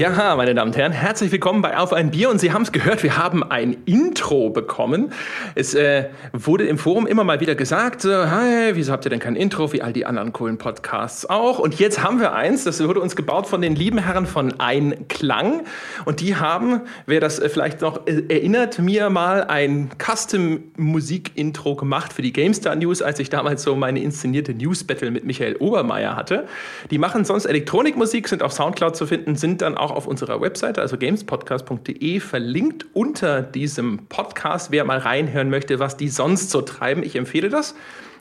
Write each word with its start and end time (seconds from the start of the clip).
Ja, 0.00 0.34
meine 0.34 0.54
Damen 0.54 0.70
und 0.70 0.78
Herren, 0.78 0.92
herzlich 0.92 1.30
willkommen 1.30 1.60
bei 1.60 1.76
Auf 1.76 1.92
ein 1.92 2.10
Bier. 2.10 2.30
Und 2.30 2.40
Sie 2.40 2.54
haben 2.54 2.62
es 2.62 2.72
gehört, 2.72 3.02
wir 3.02 3.18
haben 3.18 3.42
ein 3.42 3.76
Intro 3.84 4.48
bekommen. 4.48 5.12
Es 5.54 5.74
äh, 5.74 6.08
wurde 6.32 6.64
im 6.64 6.78
Forum 6.78 7.06
immer 7.06 7.22
mal 7.22 7.40
wieder 7.40 7.54
gesagt, 7.54 8.00
so, 8.00 8.24
hey, 8.24 8.74
wieso 8.76 8.92
habt 8.92 9.04
ihr 9.04 9.10
denn 9.10 9.20
kein 9.20 9.36
Intro, 9.36 9.74
wie 9.74 9.82
all 9.82 9.92
die 9.92 10.06
anderen 10.06 10.32
coolen 10.32 10.56
Podcasts 10.56 11.28
auch? 11.28 11.58
Und 11.58 11.78
jetzt 11.78 12.02
haben 12.02 12.18
wir 12.18 12.32
eins, 12.32 12.64
das 12.64 12.82
wurde 12.82 12.98
uns 12.98 13.14
gebaut 13.14 13.46
von 13.46 13.60
den 13.60 13.74
lieben 13.74 13.98
Herren 13.98 14.24
von 14.24 14.58
Einklang. 14.58 15.64
Und 16.06 16.20
die 16.20 16.34
haben, 16.34 16.80
wer 17.04 17.20
das 17.20 17.38
äh, 17.38 17.50
vielleicht 17.50 17.82
noch 17.82 18.06
äh, 18.06 18.22
erinnert, 18.30 18.78
mir 18.78 19.10
mal 19.10 19.44
ein 19.44 19.90
Custom-Musik-Intro 19.98 21.76
gemacht 21.76 22.14
für 22.14 22.22
die 22.22 22.32
GameStar 22.32 22.74
News, 22.74 23.02
als 23.02 23.18
ich 23.18 23.28
damals 23.28 23.64
so 23.64 23.76
meine 23.76 24.00
inszenierte 24.00 24.54
News-Battle 24.54 25.10
mit 25.10 25.26
Michael 25.26 25.56
Obermeier 25.56 26.16
hatte. 26.16 26.46
Die 26.90 26.96
machen 26.96 27.26
sonst 27.26 27.44
Elektronikmusik, 27.44 28.28
sind 28.28 28.42
auf 28.42 28.54
Soundcloud 28.54 28.96
zu 28.96 29.06
finden, 29.06 29.36
sind 29.36 29.60
dann 29.60 29.76
auch 29.76 29.89
auf 29.90 30.06
unserer 30.06 30.40
Webseite, 30.40 30.80
also 30.80 30.96
gamespodcast.de, 30.96 32.20
verlinkt 32.20 32.86
unter 32.92 33.42
diesem 33.42 34.06
Podcast, 34.08 34.70
wer 34.70 34.84
mal 34.84 34.98
reinhören 34.98 35.50
möchte, 35.50 35.78
was 35.78 35.96
die 35.96 36.08
sonst 36.08 36.50
so 36.50 36.62
treiben. 36.62 37.02
Ich 37.02 37.16
empfehle 37.16 37.48
das. 37.48 37.74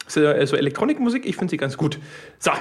So, 0.08 0.22
so 0.46 0.56
Elektronikmusik, 0.56 1.26
ich 1.26 1.36
finde 1.36 1.52
sie 1.52 1.58
ganz 1.58 1.78
gut. 1.78 2.00
So, 2.40 2.52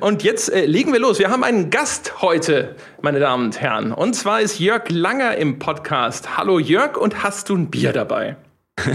und 0.00 0.22
jetzt 0.22 0.50
äh, 0.50 0.64
legen 0.64 0.92
wir 0.92 1.00
los. 1.00 1.18
Wir 1.18 1.30
haben 1.30 1.44
einen 1.44 1.68
Gast 1.68 2.22
heute, 2.22 2.76
meine 3.02 3.20
Damen 3.20 3.46
und 3.46 3.60
Herren. 3.60 3.92
Und 3.92 4.14
zwar 4.14 4.40
ist 4.40 4.58
Jörg 4.58 4.88
Langer 4.88 5.36
im 5.36 5.58
Podcast. 5.58 6.38
Hallo 6.38 6.58
Jörg, 6.58 6.96
und 6.96 7.22
hast 7.22 7.50
du 7.50 7.56
ein 7.56 7.70
Bier 7.70 7.92
dabei? 7.92 8.36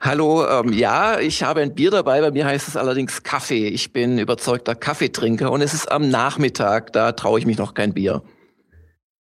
Hallo, 0.00 0.46
ähm, 0.46 0.72
ja, 0.72 1.18
ich 1.18 1.42
habe 1.42 1.60
ein 1.62 1.74
Bier 1.74 1.90
dabei. 1.90 2.20
Bei 2.20 2.30
mir 2.30 2.46
heißt 2.46 2.68
es 2.68 2.76
allerdings 2.76 3.22
Kaffee. 3.22 3.68
Ich 3.68 3.92
bin 3.92 4.18
überzeugter 4.18 4.74
Kaffeetrinker 4.74 5.50
und 5.50 5.62
es 5.62 5.74
ist 5.74 5.90
am 5.90 6.08
Nachmittag. 6.10 6.92
Da 6.92 7.12
traue 7.12 7.38
ich 7.38 7.46
mich 7.46 7.58
noch 7.58 7.74
kein 7.74 7.92
Bier. 7.92 8.22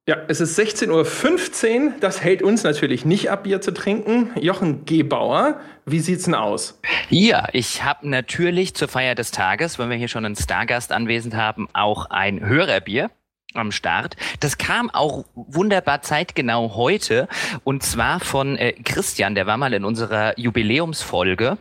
Ja, 0.08 0.16
es 0.26 0.40
ist 0.40 0.58
16.15 0.58 1.84
Uhr. 1.84 1.92
Das 2.00 2.22
hält 2.22 2.40
uns 2.40 2.62
natürlich 2.62 3.04
nicht 3.04 3.30
ab, 3.30 3.42
Bier 3.42 3.60
zu 3.60 3.74
trinken. 3.74 4.30
Jochen 4.40 4.86
Gebauer, 4.86 5.60
wie 5.84 6.00
sieht's 6.00 6.24
denn 6.24 6.34
aus? 6.34 6.80
Ja, 7.10 7.46
ich 7.52 7.84
habe 7.84 8.08
natürlich 8.08 8.72
zur 8.72 8.88
Feier 8.88 9.14
des 9.14 9.32
Tages, 9.32 9.78
wenn 9.78 9.90
wir 9.90 9.98
hier 9.98 10.08
schon 10.08 10.24
einen 10.24 10.34
Stargast 10.34 10.92
anwesend 10.92 11.34
haben, 11.34 11.68
auch 11.74 12.06
ein 12.06 12.40
Hörerbier 12.40 13.10
am 13.52 13.70
Start. 13.70 14.16
Das 14.40 14.56
kam 14.56 14.88
auch 14.88 15.26
wunderbar 15.34 16.00
zeitgenau 16.00 16.74
heute 16.74 17.28
und 17.62 17.82
zwar 17.82 18.18
von 18.18 18.56
äh, 18.56 18.72
Christian, 18.82 19.34
der 19.34 19.46
war 19.46 19.58
mal 19.58 19.74
in 19.74 19.84
unserer 19.84 20.38
Jubiläumsfolge 20.38 21.58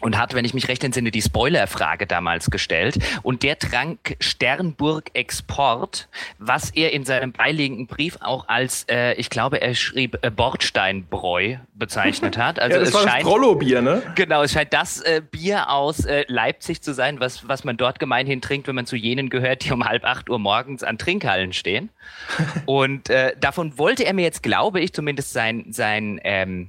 und 0.00 0.18
hat, 0.18 0.34
wenn 0.34 0.44
ich 0.44 0.54
mich 0.54 0.68
recht 0.68 0.82
entsinne, 0.84 1.10
die 1.10 1.22
Spoilerfrage 1.22 2.06
damals 2.06 2.50
gestellt. 2.50 2.98
Und 3.22 3.42
der 3.42 3.58
trank 3.58 4.16
Sternburg 4.18 5.10
Export, 5.14 6.08
was 6.38 6.70
er 6.70 6.92
in 6.92 7.04
seinem 7.04 7.32
beiliegenden 7.32 7.86
Brief 7.86 8.16
auch 8.20 8.48
als, 8.48 8.86
äh, 8.90 9.14
ich 9.14 9.30
glaube, 9.30 9.60
er 9.60 9.74
schrieb 9.74 10.18
äh, 10.22 10.30
Bordsteinbräu 10.30 11.56
bezeichnet 11.74 12.36
hat. 12.36 12.50
Also 12.60 12.74
ja, 12.74 12.80
das 12.80 12.88
es 12.90 12.94
war 12.94 13.02
scheint, 13.02 13.24
das 13.24 13.32
Prollo-Bier, 13.32 13.80
ne? 13.80 14.02
Genau, 14.16 14.42
es 14.42 14.52
scheint 14.52 14.72
das 14.72 15.00
äh, 15.00 15.22
Bier 15.28 15.70
aus 15.70 16.04
äh, 16.04 16.24
Leipzig 16.28 16.82
zu 16.82 16.92
sein, 16.92 17.20
was, 17.20 17.48
was 17.48 17.64
man 17.64 17.76
dort 17.76 17.98
gemeinhin 17.98 18.42
trinkt, 18.42 18.68
wenn 18.68 18.74
man 18.74 18.86
zu 18.86 18.96
jenen 18.96 19.30
gehört, 19.30 19.64
die 19.64 19.72
um 19.72 19.84
halb 19.84 20.04
acht 20.04 20.28
Uhr 20.28 20.38
morgens 20.38 20.82
an 20.82 20.98
Trinkhallen 20.98 21.52
stehen. 21.52 21.88
Und 22.66 23.08
äh, 23.08 23.34
davon 23.40 23.78
wollte 23.78 24.04
er 24.04 24.12
mir 24.12 24.22
jetzt, 24.22 24.42
glaube 24.42 24.80
ich, 24.80 24.92
zumindest 24.92 25.32
sein, 25.32 25.66
sein 25.70 26.20
ähm, 26.24 26.68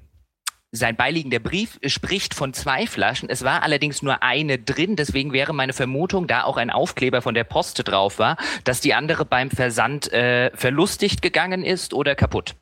sein 0.72 0.96
beiliegender 0.96 1.40
Brief 1.40 1.80
spricht 1.86 2.34
von 2.34 2.54
zwei 2.54 2.88
Flaschen. 2.88 3.30
Es 3.30 3.44
war 3.44 3.64
allerdings 3.64 4.02
nur 4.02 4.24
eine 4.24 4.58
drin. 4.58 4.96
Deswegen 4.96 5.34
wäre 5.34 5.54
meine 5.54 5.74
Vermutung, 5.74 6.28
da 6.28 6.44
auch 6.44 6.58
ein 6.58 6.70
Aufkleber 6.70 7.22
von 7.22 7.34
der 7.34 7.44
Post 7.44 7.82
drauf 7.86 8.20
war, 8.20 8.38
dass 8.64 8.80
die 8.80 8.94
andere 8.94 9.26
beim 9.26 9.52
Versand 9.52 10.12
äh, 10.14 10.52
verlustigt 10.56 11.22
gegangen 11.22 11.64
ist 11.64 11.94
oder 11.94 12.16
kaputt. 12.16 12.56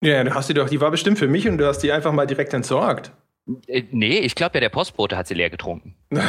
Ja, 0.00 0.22
du 0.22 0.34
hast 0.34 0.48
die 0.48 0.54
doch, 0.54 0.68
die 0.68 0.80
war 0.80 0.90
bestimmt 0.90 1.18
für 1.18 1.28
mich 1.28 1.48
und 1.48 1.58
du 1.58 1.66
hast 1.66 1.80
die 1.80 1.92
einfach 1.92 2.12
mal 2.12 2.26
direkt 2.26 2.54
entsorgt. 2.54 3.12
Äh, 3.66 3.84
nee, 3.90 4.18
ich 4.18 4.34
glaube 4.34 4.54
ja, 4.54 4.60
der 4.60 4.68
Postbote 4.68 5.16
hat 5.16 5.26
sie 5.26 5.34
leer 5.34 5.50
getrunken. 5.50 5.94
ja, 6.10 6.20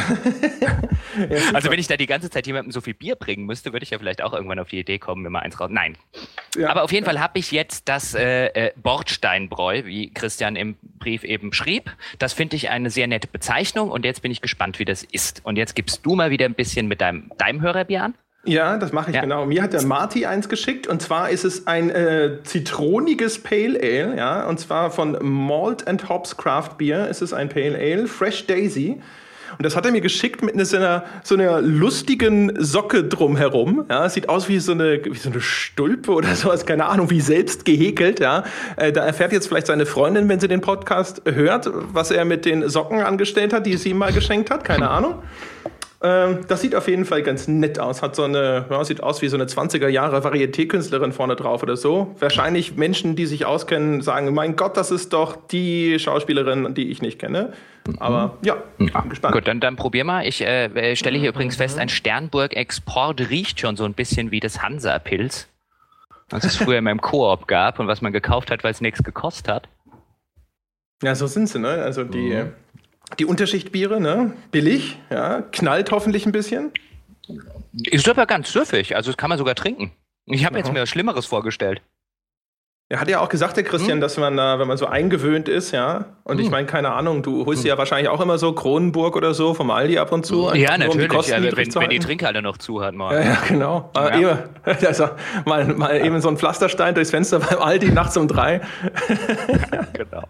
also 1.54 1.70
wenn 1.72 1.80
ich 1.80 1.88
da 1.88 1.98
die 1.98 2.06
ganze 2.06 2.30
Zeit 2.30 2.48
jemandem 2.48 2.72
so 2.72 2.82
viel 2.82 2.94
Bier 2.94 3.16
bringen 3.16 3.46
müsste, 3.46 3.74
würde 3.74 3.84
ich 3.84 3.90
ja 3.90 3.98
vielleicht 3.98 4.22
auch 4.22 4.34
irgendwann 4.34 4.60
auf 4.60 4.70
die 4.70 4.80
Idee 4.80 5.00
kommen, 5.00 5.24
mir 5.24 5.30
mal 5.30 5.40
eins 5.40 5.60
raus. 5.60 5.70
Nein. 5.72 5.98
Ja. 6.56 6.70
Aber 6.70 6.84
auf 6.84 6.92
jeden 6.92 7.06
Fall 7.06 7.20
habe 7.20 7.40
ich 7.40 7.52
jetzt 7.52 7.90
das 7.90 8.14
äh, 8.14 8.48
äh, 8.48 8.72
Bordsteinbräu, 8.76 9.86
wie 9.86 10.14
Christian 10.14 10.56
im 10.56 10.76
Brief 11.00 11.24
eben 11.24 11.54
schrieb. 11.54 11.96
Das 12.20 12.34
finde 12.34 12.56
ich 12.56 12.70
eine 12.70 12.90
sehr 12.90 13.08
nette 13.08 13.28
Bezeichnung 13.28 13.90
und 13.92 14.06
jetzt 14.06 14.22
bin 14.22 14.32
ich 14.32 14.42
gespannt, 14.42 14.80
wie 14.80 14.86
das 14.86 15.04
ist. 15.04 15.42
Und 15.46 15.58
jetzt 15.58 15.76
gibst 15.76 16.06
du 16.06 16.16
mal 16.16 16.32
wieder 16.32 16.46
ein 16.46 16.56
bisschen 16.56 16.88
mit 16.88 17.02
deinem, 17.02 17.32
deinem 17.38 17.62
Hörerbier 17.62 18.04
an. 18.04 18.14
Ja, 18.46 18.78
das 18.78 18.94
mache 18.94 19.10
ich 19.10 19.16
ja. 19.16 19.22
genau. 19.22 19.46
Mir 19.46 19.62
hat 19.62 19.74
der 19.74 19.84
Marty 19.84 20.26
eins 20.26 20.48
geschickt 20.48 20.88
und 20.88 21.02
zwar 21.02 21.30
ist 21.30 21.44
es 21.44 21.68
ein 21.68 21.90
äh, 21.90 22.38
zitroniges 22.44 23.40
Pale 23.40 23.78
Ale, 23.82 24.16
ja, 24.18 24.48
und 24.48 24.60
zwar 24.60 24.92
von 24.92 25.18
Malt 25.22 25.88
and 25.88 26.08
Hops 26.08 26.38
Craft 26.38 26.78
Beer. 26.78 27.10
Es 27.10 27.22
ist 27.22 27.34
ein 27.34 27.50
Pale 27.50 27.78
Ale, 27.78 28.08
Fresh 28.08 28.48
Daisy. 28.48 29.02
Und 29.58 29.66
das 29.66 29.76
hat 29.76 29.86
er 29.86 29.92
mir 29.92 30.02
geschickt 30.02 30.42
mit 30.42 30.56
so 30.66 30.78
einer, 30.78 31.04
so 31.24 31.36
einer 31.36 31.60
lustigen 31.62 32.54
Socke 32.64 33.04
drumherum. 33.04 33.86
Ja, 33.90 34.06
es 34.06 34.14
sieht 34.14 34.30
aus 34.30 34.48
wie 34.48 34.60
so 34.60 34.74
eine, 34.74 35.04
wie 35.04 35.18
so 35.18 35.30
eine 35.30 35.42
Stulpe 35.42 36.12
oder 36.12 36.36
sowas, 36.36 36.66
keine 36.66 36.86
Ahnung, 36.86 37.10
wie 37.10 37.20
selbst 37.20 37.66
gehäkelt. 37.66 38.20
Ja, 38.20 38.44
äh, 38.78 38.92
da 38.92 39.04
erfährt 39.04 39.32
jetzt 39.32 39.48
vielleicht 39.48 39.68
seine 39.68 39.86
Freundin, 39.86 40.30
wenn 40.30 40.40
sie 40.40 40.48
den 40.48 40.62
Podcast 40.62 41.24
hört, 41.26 41.70
was 41.74 42.12
er 42.12 42.26
mit 42.26 42.46
den 42.46 42.70
Socken 42.70 43.02
angestellt 43.02 43.52
hat, 43.52 43.66
die 43.66 43.76
sie 43.76 43.90
ihm 43.90 43.98
mal 43.98 44.14
geschenkt 44.14 44.52
hat. 44.52 44.64
Keine 44.64 44.90
Ahnung. 44.90 45.16
Ähm, 46.02 46.46
das 46.48 46.62
sieht 46.62 46.76
auf 46.76 46.88
jeden 46.88 47.04
Fall 47.04 47.24
ganz 47.24 47.48
nett 47.48 47.78
aus. 47.78 48.02
Hat 48.02 48.16
so 48.16 48.24
eine, 48.24 48.66
ja, 48.70 48.84
sieht 48.86 49.04
aus 49.04 49.22
wie 49.22 49.28
so 49.28 49.36
eine 49.36 49.46
20er 49.46 49.90
Jahre 49.90 50.24
Varieté-Künstlerin 50.24 51.12
vorne 51.12 51.36
drauf 51.36 51.62
oder 51.62 51.76
so. 51.76 52.16
Wahrscheinlich 52.20 52.78
Menschen, 52.78 53.16
die 53.18 53.26
sich 53.26 53.46
auskennen, 53.46 54.02
sagen, 54.02 54.34
mein 54.34 54.56
Gott, 54.56 54.78
das 54.78 54.92
ist 54.92 55.12
doch 55.12 55.36
die 55.48 56.00
Schauspielerin, 56.00 56.74
die 56.74 56.90
ich 56.90 57.02
nicht 57.02 57.20
kenne. 57.20 57.52
Aber 57.98 58.38
ja, 58.44 58.56
mhm. 58.78 58.92
bin 58.92 59.10
gespannt. 59.10 59.34
Gut, 59.34 59.48
dann, 59.48 59.60
dann 59.60 59.76
probier 59.76 60.06
mal. 60.06 60.26
Ich 60.26 60.42
äh, 60.42 60.96
stelle 60.96 61.18
hier 61.18 61.30
übrigens 61.30 61.58
fest, 61.58 61.78
ein 61.78 61.90
Sternburg-Export 61.90 63.30
riecht 63.30 63.60
schon 63.60 63.76
so 63.76 63.84
ein 63.84 63.94
bisschen 63.94 64.32
wie 64.32 64.40
das 64.40 64.62
Hansa-Pilz. 64.62 65.50
Was 66.30 66.44
es 66.46 66.56
früher 66.56 66.78
in 66.78 66.84
meinem 66.84 67.02
Koop 67.02 67.48
gab 67.48 67.80
und 67.80 67.88
was 67.88 68.02
man 68.02 68.14
gekauft 68.14 68.52
hat, 68.52 68.64
weil 68.64 68.72
es 68.72 68.82
nichts 68.82 69.04
gekostet 69.04 69.48
hat. 69.48 69.68
Ja, 71.02 71.16
so 71.16 71.28
sind 71.28 71.48
sie, 71.48 71.60
ne? 71.60 71.70
Also 71.70 72.04
die, 72.04 72.36
mhm. 72.36 72.54
Die 73.18 73.26
Unterschichtbiere, 73.26 74.00
ne? 74.00 74.34
Billig, 74.52 74.98
ja, 75.10 75.42
knallt 75.42 75.92
hoffentlich 75.92 76.26
ein 76.26 76.32
bisschen. 76.32 76.72
Ist 77.74 78.08
aber 78.08 78.26
ganz 78.26 78.52
süffig, 78.52 78.96
also 78.96 79.12
das 79.12 79.18
kann 79.18 79.30
man 79.30 79.38
sogar 79.38 79.56
trinken. 79.56 79.92
Ich 80.26 80.46
habe 80.46 80.58
jetzt 80.58 80.72
mir 80.72 80.82
was 80.82 80.90
Schlimmeres 80.90 81.26
vorgestellt. 81.26 81.82
Er 82.92 83.00
hat 83.00 83.08
ja 83.08 83.20
auch 83.20 83.30
gesagt, 83.30 83.56
der 83.56 83.64
Christian, 83.64 83.98
hm? 83.98 84.02
dass 84.02 84.18
man 84.18 84.36
da, 84.36 84.58
wenn 84.58 84.68
man 84.68 84.76
so 84.76 84.88
eingewöhnt 84.88 85.48
ist, 85.48 85.72
ja, 85.72 86.06
und 86.24 86.40
hm. 86.40 86.44
ich 86.44 86.50
meine, 86.50 86.66
keine 86.66 86.92
Ahnung, 86.92 87.22
du 87.22 87.46
holst 87.46 87.62
hm. 87.62 87.70
ja 87.70 87.78
wahrscheinlich 87.78 88.10
auch 88.10 88.20
immer 88.20 88.40
so 88.40 88.52
Kronenburg 88.54 89.16
oder 89.16 89.36
so 89.36 89.54
vom 89.54 89.70
Aldi 89.70 90.00
ab 90.00 90.12
und 90.12 90.26
zu. 90.26 90.52
Ja, 90.56 90.76
natürlich, 90.76 91.12
um 91.12 91.22
ja, 91.22 91.40
wenn, 91.40 91.56
wenn, 91.56 91.90
die 91.92 92.00
Trinkhalle 92.00 92.42
noch 92.42 92.58
zu 92.58 92.82
hat, 92.82 92.96
mal. 92.96 93.14
Ja, 93.14 93.30
ja 93.30 93.38
genau. 93.48 93.92
Ja. 93.96 94.18
Eben, 94.18 94.40
also, 94.88 95.08
mal, 95.46 95.66
mal 95.66 96.04
eben 96.04 96.20
so 96.20 96.30
ein 96.30 96.38
Pflasterstein 96.38 96.96
durchs 96.96 97.12
Fenster 97.12 97.38
beim 97.38 97.60
Aldi 97.60 97.92
nachts 97.92 98.18
um 98.18 98.28
drei. 98.28 98.62
genau. 99.94 100.24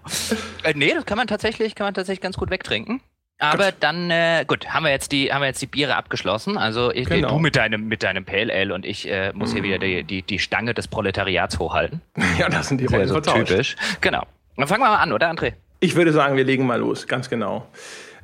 Äh, 0.63 0.73
nee, 0.75 0.93
das 0.93 1.05
kann 1.05 1.17
man 1.17 1.27
tatsächlich, 1.27 1.75
kann 1.75 1.87
man 1.87 1.93
tatsächlich 1.93 2.21
ganz 2.21 2.35
gut 2.35 2.49
wegtrinken. 2.49 2.99
Aber 3.39 3.65
gut. 3.65 3.75
dann, 3.79 4.11
äh, 4.11 4.43
gut, 4.45 4.67
haben 4.67 4.83
wir 4.83 4.91
jetzt 4.91 5.13
die, 5.13 5.31
haben 5.31 5.41
wir 5.41 5.47
jetzt 5.47 5.61
die 5.61 5.67
Biere 5.67 5.95
abgeschlossen. 5.95 6.57
Also 6.57 6.91
ich, 6.91 7.07
genau. 7.07 7.29
du 7.29 7.39
mit 7.39 7.55
deinem, 7.55 7.87
mit 7.87 8.03
deinem 8.03 8.25
Pale 8.25 8.53
Ale 8.53 8.73
und 8.73 8.85
ich 8.85 9.09
äh, 9.09 9.31
muss 9.33 9.53
hier 9.53 9.63
wieder 9.63 9.79
die, 9.79 10.03
die, 10.03 10.21
die 10.21 10.39
Stange 10.39 10.73
des 10.73 10.87
Proletariats 10.87 11.57
hochhalten. 11.57 12.01
Ja, 12.37 12.47
das 12.47 12.69
sind 12.69 12.79
die 12.79 12.85
Rollen 12.85 13.07
so 13.07 13.19
typisch. 13.19 13.75
Genau. 13.99 14.23
Dann 14.55 14.67
fangen 14.67 14.81
wir 14.81 14.89
mal 14.89 14.97
an, 14.97 15.11
oder 15.11 15.29
André? 15.29 15.53
Ich 15.79 15.95
würde 15.95 16.13
sagen, 16.13 16.37
wir 16.37 16.43
legen 16.43 16.65
mal 16.65 16.79
los, 16.79 17.07
ganz 17.07 17.29
genau. 17.29 17.67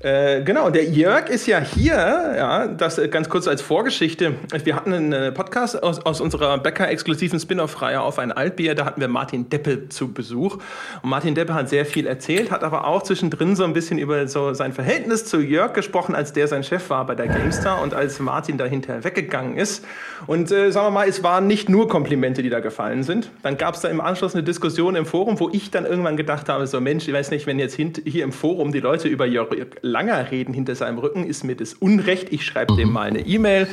Äh, 0.06 0.44
genau, 0.44 0.70
der 0.70 0.84
Jörg 0.84 1.30
ist 1.30 1.48
ja 1.48 1.60
hier, 1.60 1.96
ja, 1.96 2.68
das 2.68 3.00
äh, 3.00 3.08
ganz 3.08 3.28
kurz 3.28 3.48
als 3.48 3.64
Vorgeschichte. 3.64 4.36
Wir 4.64 4.76
hatten 4.76 4.94
einen 4.94 5.14
äh, 5.14 5.32
Podcast 5.32 5.82
aus, 5.82 5.98
aus 6.06 6.22
unserer 6.22 6.60
Bäcker-exklusiven 6.60 7.40
Spin-off-Reihe 7.40 8.00
auf 8.00 8.20
ein 8.20 8.32
Altbier, 8.32 8.76
da 8.76 8.86
hatten 8.86 9.02
wir 9.02 9.08
Martin 9.08 9.50
Deppe 9.50 9.90
zu 9.90 10.14
Besuch. 10.14 10.60
Und 11.02 11.10
Martin 11.10 11.34
Deppe 11.34 11.56
hat 11.56 11.70
sehr 11.70 11.88
viel 11.88 12.06
erzählt, 12.06 12.52
hat 12.52 12.64
aber 12.64 12.86
auch 12.86 13.02
zwischendrin 13.02 13.56
so 13.56 13.64
ein 13.64 13.74
bisschen 13.74 13.98
über 13.98 14.28
so 14.28 14.54
sein 14.54 14.74
Verhältnis 14.74 15.26
zu 15.26 15.40
Jörg 15.40 15.74
gesprochen, 15.74 16.14
als 16.14 16.34
der 16.34 16.48
sein 16.48 16.64
Chef 16.64 16.88
war 16.92 17.08
bei 17.08 17.16
der 17.16 17.26
GameStar 17.26 17.82
und 17.82 17.96
als 17.96 18.20
Martin 18.20 18.60
dahinter 18.60 19.04
weggegangen 19.04 19.58
ist. 19.58 19.84
Und 20.28 20.52
äh, 20.52 20.70
sagen 20.70 20.86
wir 20.86 20.92
mal, 20.92 21.08
es 21.08 21.24
waren 21.24 21.48
nicht 21.48 21.68
nur 21.68 21.88
Komplimente, 21.88 22.44
die 22.44 22.52
da 22.52 22.60
gefallen 22.60 23.02
sind. 23.02 23.32
Dann 23.42 23.58
gab 23.58 23.74
es 23.74 23.82
da 23.82 23.88
im 23.88 24.02
Anschluss 24.02 24.36
eine 24.36 24.44
Diskussion 24.44 24.96
im 24.96 25.08
Forum, 25.08 25.40
wo 25.40 25.50
ich 25.52 25.72
dann 25.72 25.88
irgendwann 25.88 26.16
gedacht 26.16 26.48
habe, 26.48 26.68
so 26.68 26.80
Mensch, 26.80 27.08
ich 27.08 27.14
weiß 27.16 27.32
nicht, 27.32 27.48
wenn 27.48 27.58
jetzt 27.58 27.76
hier 27.76 28.24
im 28.24 28.32
Forum 28.32 28.72
die 28.72 28.82
Leute 28.82 29.08
über 29.08 29.26
Jörg 29.26 29.50
Langer 29.96 30.30
reden 30.30 30.54
hinter 30.54 30.76
seinem 30.76 30.98
Rücken, 30.98 31.26
ist 31.26 31.46
mir 31.46 31.56
das 31.56 31.74
Unrecht. 31.74 32.34
Ich 32.34 32.46
schreibe 32.46 32.74
mhm. 32.74 32.78
dem 32.78 32.92
mal 32.92 33.08
eine 33.08 33.22
E-Mail, 33.22 33.66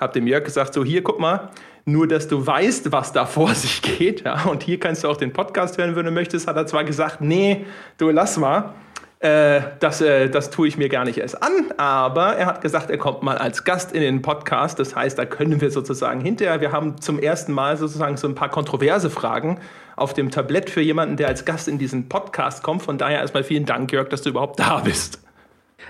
habe 0.00 0.12
dem 0.12 0.26
Jörg 0.26 0.42
gesagt, 0.42 0.74
so 0.74 0.84
hier, 0.84 1.04
guck 1.04 1.20
mal, 1.20 1.50
nur 1.84 2.08
dass 2.08 2.26
du 2.26 2.44
weißt, 2.44 2.90
was 2.90 3.12
da 3.12 3.24
vor 3.24 3.54
sich 3.54 3.80
geht. 3.80 4.24
Ja, 4.24 4.46
und 4.46 4.64
hier 4.64 4.80
kannst 4.80 5.04
du 5.04 5.08
auch 5.08 5.16
den 5.16 5.32
Podcast 5.32 5.78
hören, 5.78 5.94
wenn 5.94 6.06
du 6.06 6.10
möchtest, 6.10 6.48
hat 6.48 6.56
er 6.56 6.66
zwar 6.66 6.82
gesagt, 6.82 7.20
nee, 7.20 7.66
du 7.98 8.10
lass 8.10 8.36
mal. 8.36 8.74
Äh, 9.20 9.60
das, 9.78 10.00
äh, 10.00 10.28
das 10.28 10.50
tue 10.50 10.66
ich 10.66 10.76
mir 10.76 10.88
gar 10.88 11.04
nicht 11.04 11.18
erst 11.18 11.40
an, 11.40 11.52
aber 11.76 12.36
er 12.36 12.46
hat 12.46 12.62
gesagt, 12.62 12.90
er 12.90 12.98
kommt 12.98 13.22
mal 13.22 13.38
als 13.38 13.62
Gast 13.62 13.92
in 13.92 14.00
den 14.00 14.22
Podcast. 14.22 14.80
Das 14.80 14.96
heißt, 14.96 15.16
da 15.16 15.24
können 15.24 15.60
wir 15.60 15.70
sozusagen 15.70 16.20
hinterher, 16.20 16.60
wir 16.60 16.72
haben 16.72 17.00
zum 17.00 17.20
ersten 17.20 17.52
Mal 17.52 17.76
sozusagen 17.76 18.16
so 18.16 18.26
ein 18.26 18.34
paar 18.34 18.48
kontroverse 18.48 19.08
Fragen 19.08 19.60
auf 19.94 20.14
dem 20.14 20.32
Tablett 20.32 20.68
für 20.68 20.80
jemanden, 20.80 21.16
der 21.16 21.28
als 21.28 21.44
Gast 21.44 21.68
in 21.68 21.78
diesen 21.78 22.08
Podcast 22.08 22.64
kommt. 22.64 22.82
Von 22.82 22.98
daher 22.98 23.20
erstmal 23.20 23.44
vielen 23.44 23.66
Dank, 23.66 23.92
Jörg, 23.92 24.08
dass 24.08 24.22
du 24.22 24.30
überhaupt 24.30 24.58
da 24.58 24.80
bist. 24.80 25.20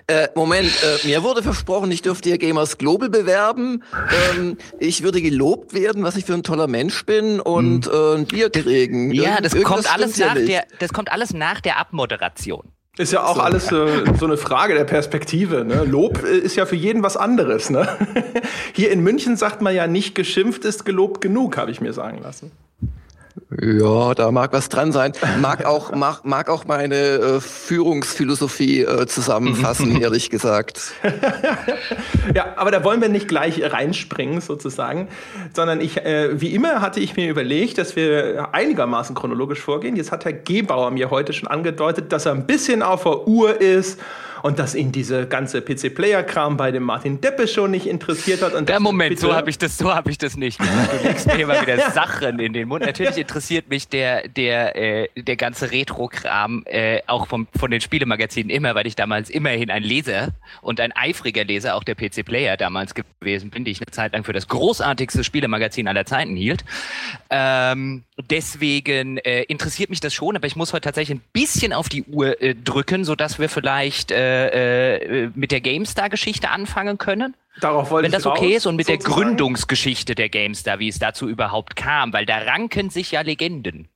Äh, 0.06 0.28
Moment, 0.34 0.70
äh, 0.82 1.06
mir 1.06 1.22
wurde 1.22 1.42
versprochen, 1.42 1.90
ich 1.90 2.02
dürfte 2.02 2.28
hier 2.28 2.38
Gamers 2.38 2.78
Global 2.78 3.08
bewerben. 3.08 3.82
Ähm, 4.34 4.56
ich 4.78 5.02
würde 5.02 5.22
gelobt 5.22 5.74
werden, 5.74 6.02
was 6.02 6.16
ich 6.16 6.24
für 6.24 6.34
ein 6.34 6.42
toller 6.42 6.66
Mensch 6.66 7.04
bin 7.06 7.40
und 7.40 7.86
hm. 7.86 7.92
äh, 7.92 8.14
ein 8.16 8.26
Bier 8.26 8.50
kriegen. 8.50 9.12
Ja, 9.12 9.40
das 9.40 9.54
kommt 9.62 9.92
alles 9.92 10.18
nach 10.18 10.34
der, 10.34 10.64
das 10.78 10.92
kommt 10.92 11.12
alles 11.12 11.32
nach 11.32 11.60
der 11.60 11.78
Abmoderation. 11.78 12.72
Ist 12.96 13.12
ja 13.12 13.24
auch 13.24 13.36
so. 13.36 13.40
alles 13.40 13.72
äh, 13.72 14.04
so 14.18 14.26
eine 14.26 14.36
Frage 14.36 14.74
der 14.74 14.84
Perspektive. 14.84 15.64
Ne? 15.64 15.84
Lob 15.84 16.22
äh, 16.24 16.36
ist 16.36 16.56
ja 16.56 16.66
für 16.66 16.76
jeden 16.76 17.02
was 17.02 17.16
anderes. 17.16 17.70
Ne? 17.70 17.88
Hier 18.74 18.90
in 18.90 19.00
München 19.00 19.36
sagt 19.36 19.62
man 19.62 19.74
ja 19.74 19.86
nicht, 19.86 20.14
geschimpft 20.14 20.64
ist 20.64 20.84
gelobt 20.84 21.20
genug, 21.20 21.56
habe 21.56 21.70
ich 21.70 21.80
mir 21.80 21.92
sagen 21.92 22.20
lassen. 22.22 22.50
Ja, 23.58 24.14
da 24.14 24.30
mag 24.30 24.52
was 24.52 24.68
dran 24.68 24.92
sein. 24.92 25.12
Mag 25.40 25.64
auch, 25.64 25.92
mag, 25.94 26.24
mag 26.24 26.48
auch 26.48 26.66
meine 26.66 26.94
äh, 26.94 27.40
Führungsphilosophie 27.40 28.82
äh, 28.82 29.06
zusammenfassen, 29.06 30.00
ehrlich 30.00 30.30
gesagt. 30.30 30.92
ja, 32.34 32.54
aber 32.56 32.70
da 32.70 32.84
wollen 32.84 33.00
wir 33.00 33.08
nicht 33.08 33.26
gleich 33.26 33.60
reinspringen, 33.72 34.40
sozusagen, 34.40 35.08
sondern 35.52 35.80
ich, 35.80 35.96
äh, 35.98 36.40
wie 36.40 36.54
immer 36.54 36.80
hatte 36.80 37.00
ich 37.00 37.16
mir 37.16 37.28
überlegt, 37.28 37.78
dass 37.78 37.96
wir 37.96 38.50
einigermaßen 38.52 39.16
chronologisch 39.16 39.60
vorgehen. 39.60 39.96
Jetzt 39.96 40.12
hat 40.12 40.24
Herr 40.24 40.32
Gebauer 40.32 40.92
mir 40.92 41.10
heute 41.10 41.32
schon 41.32 41.48
angedeutet, 41.48 42.12
dass 42.12 42.26
er 42.26 42.32
ein 42.32 42.46
bisschen 42.46 42.82
auf 42.82 43.02
der 43.02 43.26
Uhr 43.26 43.60
ist 43.60 43.98
und 44.42 44.58
dass 44.58 44.74
ihn 44.74 44.92
diese 44.92 45.26
ganze 45.26 45.60
PC-Player-Kram 45.62 46.56
bei 46.56 46.70
dem 46.70 46.82
Martin 46.82 47.20
Deppe 47.20 47.48
schon 47.48 47.70
nicht 47.70 47.86
interessiert 47.86 48.42
hat. 48.42 48.54
Und 48.54 48.68
Der 48.68 48.80
Moment, 48.80 49.18
so 49.18 49.34
habe 49.34 49.50
ich 49.50 49.58
das, 49.58 49.76
so 49.76 49.94
habe 49.94 50.10
ich 50.10 50.18
das 50.18 50.36
nicht. 50.36 50.60
Du 50.60 51.08
legst 51.08 51.26
mir 51.26 51.40
immer 51.40 51.60
wieder 51.60 51.90
Sachen 51.92 52.38
in 52.38 52.52
den 52.52 52.68
Mund. 52.68 52.84
Natürlich 52.84 53.18
interessiert 53.18 53.68
mich 53.68 53.88
der, 53.88 54.28
der, 54.28 54.76
äh, 54.76 55.08
der 55.16 55.36
ganze 55.36 55.70
Retro-Kram 55.70 56.64
äh, 56.66 57.00
auch 57.06 57.26
vom, 57.26 57.46
von 57.58 57.70
den 57.70 57.80
Spielemagazinen 57.80 58.50
immer, 58.50 58.74
weil 58.74 58.86
ich 58.86 58.96
damals 58.96 59.30
immerhin 59.30 59.70
ein 59.70 59.82
Leser 59.82 60.28
und 60.62 60.80
ein 60.80 60.92
eifriger 60.92 61.44
Leser 61.44 61.74
auch 61.74 61.84
der 61.84 61.94
PC-Player 61.94 62.56
damals 62.56 62.94
gewesen 62.94 63.50
bin, 63.50 63.64
die 63.64 63.72
ich 63.72 63.80
eine 63.80 63.90
Zeit 63.90 64.12
lang 64.12 64.24
für 64.24 64.32
das 64.32 64.48
großartigste 64.48 65.24
Spielemagazin 65.24 65.88
aller 65.88 66.06
Zeiten 66.06 66.36
hielt. 66.36 66.64
Ähm, 67.28 68.04
deswegen 68.30 69.18
äh, 69.18 69.42
interessiert 69.42 69.90
mich 69.90 70.00
das 70.00 70.14
schon, 70.14 70.36
aber 70.36 70.46
ich 70.46 70.56
muss 70.56 70.72
heute 70.72 70.82
tatsächlich 70.82 71.18
ein 71.18 71.22
bisschen 71.32 71.72
auf 71.72 71.88
die 71.88 72.04
Uhr 72.04 72.40
äh, 72.40 72.54
drücken, 72.54 73.04
sodass 73.04 73.38
wir 73.38 73.48
vielleicht 73.48 74.10
äh, 74.10 74.29
äh, 74.30 75.30
mit 75.34 75.52
der 75.52 75.60
GameStar-Geschichte 75.60 76.50
anfangen 76.50 76.98
können. 76.98 77.36
Darauf 77.60 77.90
wollte 77.90 78.06
Wenn 78.06 78.12
das 78.12 78.26
okay 78.26 78.46
raus, 78.46 78.56
ist 78.56 78.66
und 78.66 78.76
mit 78.76 78.86
sozusagen. 78.86 79.14
der 79.14 79.24
Gründungsgeschichte 79.24 80.14
der 80.14 80.28
GameStar, 80.28 80.78
wie 80.78 80.88
es 80.88 80.98
dazu 80.98 81.28
überhaupt 81.28 81.76
kam, 81.76 82.12
weil 82.12 82.26
da 82.26 82.38
ranken 82.38 82.90
sich 82.90 83.12
ja 83.12 83.20
Legenden. 83.22 83.88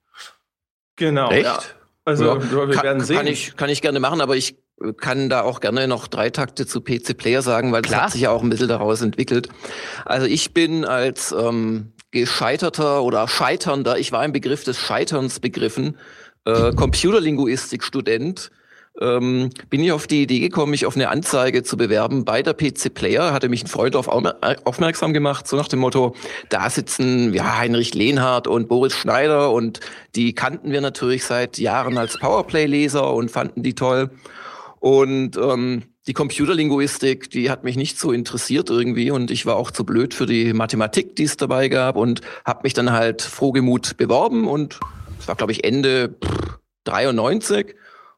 Genau. 0.97 1.31
Echt? 1.31 1.45
Ja. 1.45 1.59
Also 2.05 2.27
ja, 2.27 2.53
wir 2.53 2.75
kann, 2.75 2.85
werden 2.85 3.01
sehen. 3.03 3.17
Kann 3.17 3.27
ich, 3.27 3.57
kann 3.57 3.71
ich 3.71 3.81
gerne 3.81 4.01
machen, 4.01 4.21
aber 4.21 4.37
ich 4.37 4.57
kann 4.99 5.29
da 5.29 5.43
auch 5.43 5.61
gerne 5.61 5.89
noch 5.89 6.09
drei 6.09 6.31
Takte 6.31 6.67
zu 6.67 6.81
PC 6.81 7.17
Player 7.17 7.43
sagen, 7.43 7.73
weil 7.73 7.83
Klar. 7.83 8.01
das 8.01 8.05
hat 8.07 8.13
sich 8.13 8.23
ja 8.23 8.31
auch 8.31 8.43
ein 8.43 8.51
bisschen 8.51 8.69
daraus 8.69 9.01
entwickelt. 9.01 9.49
Also 10.05 10.27
ich 10.27 10.53
bin 10.53 10.85
als 10.85 11.33
ähm, 11.33 11.93
gescheiterter 12.11 13.03
oder 13.03 13.27
scheiternder, 13.29 13.99
ich 13.99 14.13
war 14.13 14.25
im 14.25 14.33
Begriff 14.33 14.65
des 14.65 14.79
Scheiterns 14.79 15.41
begriffen, 15.41 15.97
äh, 16.45 16.73
Computerlinguistik-Student, 16.73 18.51
ähm, 19.01 19.51
bin 19.71 19.83
ich 19.83 19.93
auf 19.93 20.07
die 20.07 20.23
Idee 20.23 20.39
gekommen, 20.41 20.71
mich 20.71 20.87
auf 20.87 20.95
eine 20.95 21.09
Anzeige 21.09 21.63
zu 21.63 21.77
bewerben 21.77 22.25
bei 22.25 22.43
der 22.43 22.55
PC 22.55 22.95
Player. 22.95 23.33
Hatte 23.33 23.49
mich 23.49 23.65
ein 23.65 23.69
Freund 23.69 23.95
darauf 23.95 24.09
aufmerksam 24.09 25.13
gemacht, 25.13 25.49
so 25.49 25.57
nach 25.57 25.69
dem 25.69 25.81
Motto, 25.81 26.15
da 26.49 26.71
sitzen 26.71 27.35
ja 27.35 27.59
Heinrich 27.59 27.95
Lehnhardt 27.95 28.47
und 28.47 28.69
Boris 28.69 28.95
Schneider 28.95 29.51
und 29.51 29.81
die 30.15 30.35
kannten 30.35 30.71
wir 30.71 30.81
natürlich 30.81 31.25
seit 31.25 31.59
Jahren 31.59 31.99
als 31.99 32.19
Powerplay-Leser 32.19 33.13
und 33.13 33.31
fanden 33.31 33.63
die 33.63 33.75
toll. 33.75 34.11
Und 34.79 35.37
ähm, 35.37 35.85
die 36.07 36.13
Computerlinguistik, 36.13 37.31
die 37.31 37.51
hat 37.51 37.65
mich 37.65 37.77
nicht 37.77 37.99
so 37.99 38.13
interessiert 38.13 38.71
irgendwie 38.71 39.11
und 39.11 39.31
ich 39.31 39.47
war 39.47 39.57
auch 39.57 39.71
zu 39.71 39.85
blöd 39.85 40.15
für 40.15 40.27
die 40.27 40.53
Mathematik, 40.53 41.17
die 41.17 41.25
es 41.25 41.37
dabei 41.37 41.69
gab 41.69 41.97
und 41.97 42.21
habe 42.45 42.61
mich 42.65 42.75
dann 42.75 42.93
halt 42.93 43.23
frohgemut 43.23 43.97
beworben 43.97 44.47
und 44.47 44.79
es 45.19 45.27
war 45.27 45.35
glaube 45.35 45.53
ich 45.53 45.65
Ende 45.65 46.15
pff, 46.23 46.59
93 46.85 47.75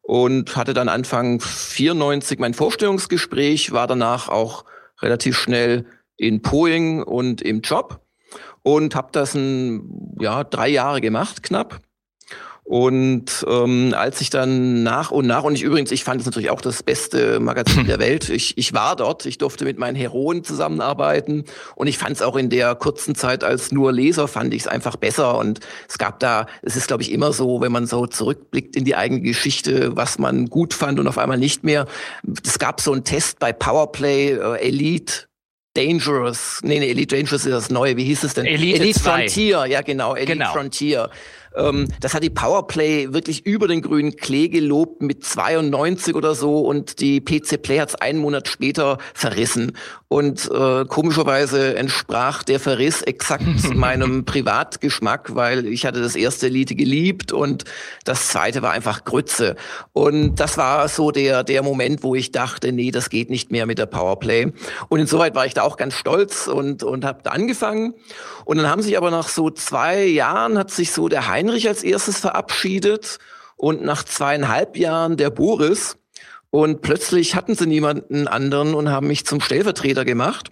und 0.07 0.55
hatte 0.55 0.73
dann 0.73 0.87
Anfang 0.87 1.41
94 1.41 2.39
mein 2.39 2.53
Vorstellungsgespräch, 2.53 3.73
war 3.73 3.87
danach 3.87 4.29
auch 4.29 4.63
relativ 5.01 5.37
schnell 5.37 5.85
in 6.15 6.41
Poing 6.41 7.03
und 7.03 7.41
im 7.41 7.59
Job 7.59 7.99
und 8.63 8.95
habe 8.95 9.09
das 9.11 9.35
ein, 9.35 10.15
ja, 10.17 10.45
drei 10.45 10.69
Jahre 10.69 11.01
gemacht 11.01 11.43
knapp 11.43 11.81
und 12.67 13.45
ähm, 13.47 13.95
als 13.95 14.19
ich 14.19 14.29
dann 14.29 14.83
nach 14.83 15.09
und 15.09 15.25
nach, 15.25 15.45
und 15.45 15.55
ich 15.55 15.63
übrigens, 15.63 15.89
ich 15.93 16.03
fand 16.03 16.19
es 16.19 16.25
natürlich 16.25 16.49
auch 16.49 16.59
das 16.59 16.83
beste 16.83 17.39
Magazin 17.39 17.87
der 17.87 17.97
Welt. 18.01 18.27
Ich, 18.27 18.57
ich 18.57 18.73
war 18.73 18.97
dort, 18.97 19.25
ich 19.25 19.37
durfte 19.37 19.63
mit 19.63 19.79
meinen 19.79 19.95
Heroen 19.95 20.43
zusammenarbeiten 20.43 21.45
und 21.75 21.87
ich 21.87 21.97
fand 21.97 22.17
es 22.17 22.21
auch 22.21 22.35
in 22.35 22.49
der 22.49 22.75
kurzen 22.75 23.15
Zeit 23.15 23.45
als 23.45 23.71
nur 23.71 23.93
Leser, 23.93 24.27
fand 24.27 24.53
ich 24.53 24.63
es 24.63 24.67
einfach 24.67 24.97
besser. 24.97 25.37
Und 25.37 25.61
es 25.87 25.97
gab 25.97 26.19
da, 26.19 26.45
es 26.61 26.75
ist, 26.75 26.89
glaube 26.89 27.03
ich, 27.03 27.13
immer 27.13 27.31
so, 27.31 27.61
wenn 27.61 27.71
man 27.71 27.87
so 27.87 28.05
zurückblickt 28.05 28.75
in 28.75 28.83
die 28.83 28.97
eigene 28.97 29.21
Geschichte, 29.21 29.95
was 29.95 30.19
man 30.19 30.47
gut 30.47 30.73
fand 30.73 30.99
und 30.99 31.07
auf 31.07 31.17
einmal 31.17 31.37
nicht 31.37 31.63
mehr. 31.63 31.85
Es 32.45 32.59
gab 32.59 32.81
so 32.81 32.91
einen 32.91 33.05
Test 33.05 33.39
bei 33.39 33.53
Powerplay 33.53 34.31
äh, 34.31 34.67
Elite 34.67 35.27
Dangerous, 35.77 36.59
nee, 36.63 36.79
nee, 36.79 36.89
Elite 36.89 37.15
Dangerous 37.15 37.45
ist 37.45 37.53
das 37.53 37.69
neue, 37.69 37.95
wie 37.97 38.03
hieß 38.03 38.23
es 38.23 38.33
denn? 38.33 38.47
Elite, 38.47 38.81
Elite 38.81 38.99
Frontier, 38.99 39.65
ja 39.67 39.81
genau, 39.81 40.15
Elite 40.15 40.33
genau. 40.33 40.51
Frontier. 40.51 41.11
Ähm, 41.57 41.87
das 41.99 42.13
hat 42.13 42.23
die 42.23 42.29
Powerplay 42.29 43.13
wirklich 43.13 43.45
über 43.45 43.67
den 43.67 43.81
grünen 43.81 44.15
Klee 44.15 44.47
gelobt 44.47 45.01
mit 45.01 45.23
92 45.23 46.15
oder 46.15 46.35
so 46.35 46.61
und 46.61 46.99
die 46.99 47.19
PC 47.19 47.61
Play 47.61 47.79
hat 47.79 47.89
es 47.89 47.95
einen 47.95 48.19
Monat 48.19 48.47
später 48.47 48.97
verrissen. 49.13 49.73
Und 50.09 50.49
äh, 50.49 50.85
komischerweise 50.85 51.75
entsprach 51.75 52.43
der 52.43 52.61
Verriss 52.61 53.01
exakt 53.01 53.43
meinem 53.73 54.23
Privatgeschmack, 54.23 55.35
weil 55.35 55.65
ich 55.65 55.85
hatte 55.85 56.01
das 56.01 56.15
erste 56.15 56.47
Lied 56.47 56.77
geliebt 56.77 57.33
und 57.33 57.65
das 58.05 58.29
zweite 58.29 58.61
war 58.61 58.71
einfach 58.71 59.03
Grütze. 59.03 59.55
Und 59.91 60.35
das 60.35 60.57
war 60.57 60.87
so 60.87 61.11
der, 61.11 61.43
der 61.43 61.63
Moment, 61.63 62.03
wo 62.03 62.15
ich 62.15 62.31
dachte, 62.31 62.71
nee, 62.71 62.91
das 62.91 63.09
geht 63.09 63.29
nicht 63.29 63.51
mehr 63.51 63.65
mit 63.65 63.79
der 63.79 63.85
Powerplay. 63.85 64.53
Und 64.87 64.99
insoweit 64.99 65.35
war 65.35 65.45
ich 65.45 65.53
da 65.53 65.63
auch 65.63 65.75
ganz 65.75 65.95
stolz 65.95 66.47
und, 66.47 66.83
und 66.83 67.03
habe 67.03 67.19
da 67.23 67.31
angefangen. 67.31 67.93
Und 68.45 68.57
dann 68.57 68.69
haben 68.69 68.81
sich 68.81 68.97
aber 68.97 69.11
nach 69.11 69.27
so 69.27 69.49
zwei 69.49 70.05
Jahren 70.05 70.57
hat 70.57 70.71
sich 70.71 70.93
so 70.93 71.09
der 71.09 71.27
Heinrich 71.47 71.69
als 71.69 71.83
erstes 71.83 72.19
verabschiedet 72.19 73.19
und 73.55 73.81
nach 73.81 74.03
zweieinhalb 74.03 74.75
Jahren 74.75 75.15
der 75.15 75.29
Boris. 75.29 75.97
Und 76.49 76.81
plötzlich 76.81 77.35
hatten 77.35 77.55
sie 77.55 77.67
niemanden 77.67 78.27
anderen 78.27 78.73
und 78.73 78.89
haben 78.89 79.07
mich 79.07 79.25
zum 79.25 79.39
Stellvertreter 79.39 80.03
gemacht. 80.03 80.51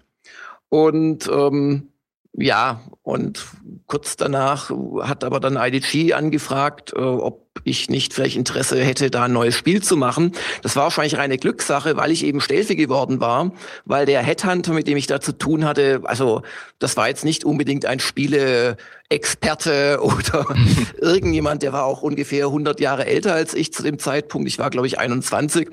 Und 0.69 1.27
ähm, 1.27 1.89
ja, 2.37 2.81
und 3.03 3.45
kurz 3.87 4.17
danach 4.17 4.69
hat 5.01 5.23
aber 5.23 5.39
dann 5.39 5.55
IDG 5.55 6.13
angefragt, 6.13 6.91
äh, 6.93 6.99
ob 6.99 7.45
ich 7.63 7.89
nicht 7.89 8.13
vielleicht 8.13 8.35
Interesse 8.35 8.83
hätte, 8.83 9.09
da 9.09 9.23
ein 9.23 9.31
neues 9.31 9.55
Spiel 9.55 9.81
zu 9.81 9.95
machen. 9.95 10.33
Das 10.61 10.75
war 10.75 10.83
wahrscheinlich 10.83 11.17
reine 11.17 11.37
Glückssache, 11.37 11.95
weil 11.95 12.11
ich 12.11 12.25
eben 12.25 12.41
Stelfi 12.41 12.75
geworden 12.75 13.21
war, 13.21 13.53
weil 13.85 14.05
der 14.05 14.21
Headhunter, 14.21 14.73
mit 14.73 14.87
dem 14.87 14.97
ich 14.97 15.07
da 15.07 15.21
zu 15.21 15.31
tun 15.31 15.63
hatte, 15.63 16.01
also 16.03 16.41
das 16.79 16.97
war 16.97 17.07
jetzt 17.07 17.23
nicht 17.23 17.45
unbedingt 17.45 17.85
ein 17.85 17.99
Spiele-Experte 17.99 19.99
oder 20.01 20.45
irgendjemand, 20.99 21.63
der 21.63 21.71
war 21.71 21.85
auch 21.85 22.01
ungefähr 22.01 22.47
100 22.47 22.81
Jahre 22.81 23.05
älter 23.05 23.33
als 23.33 23.53
ich 23.53 23.71
zu 23.71 23.81
dem 23.81 23.97
Zeitpunkt. 23.97 24.49
Ich 24.49 24.59
war, 24.59 24.69
glaube 24.69 24.87
ich, 24.87 24.99
21. 24.99 25.69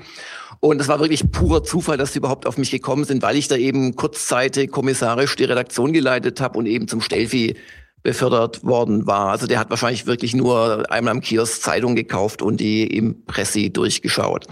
Und 0.64 0.80
es 0.80 0.86
war 0.86 1.00
wirklich 1.00 1.28
purer 1.32 1.64
Zufall, 1.64 1.96
dass 1.96 2.12
sie 2.12 2.20
überhaupt 2.20 2.46
auf 2.46 2.56
mich 2.56 2.70
gekommen 2.70 3.02
sind, 3.02 3.20
weil 3.20 3.34
ich 3.34 3.48
da 3.48 3.56
eben 3.56 3.96
kurzzeitig 3.96 4.70
kommissarisch 4.70 5.34
die 5.34 5.42
Redaktion 5.42 5.92
geleitet 5.92 6.40
habe 6.40 6.56
und 6.56 6.66
eben 6.66 6.86
zum 6.86 7.00
Stelfi 7.00 7.56
befördert 8.04 8.62
worden 8.62 9.04
war. 9.08 9.30
Also 9.30 9.48
der 9.48 9.58
hat 9.58 9.70
wahrscheinlich 9.70 10.06
wirklich 10.06 10.36
nur 10.36 10.88
einmal 10.88 11.10
am 11.10 11.20
Kiosk 11.20 11.62
Zeitung 11.62 11.96
gekauft 11.96 12.42
und 12.42 12.60
die 12.60 12.86
im 12.86 13.24
Pressi 13.24 13.72
durchgeschaut. 13.72 14.46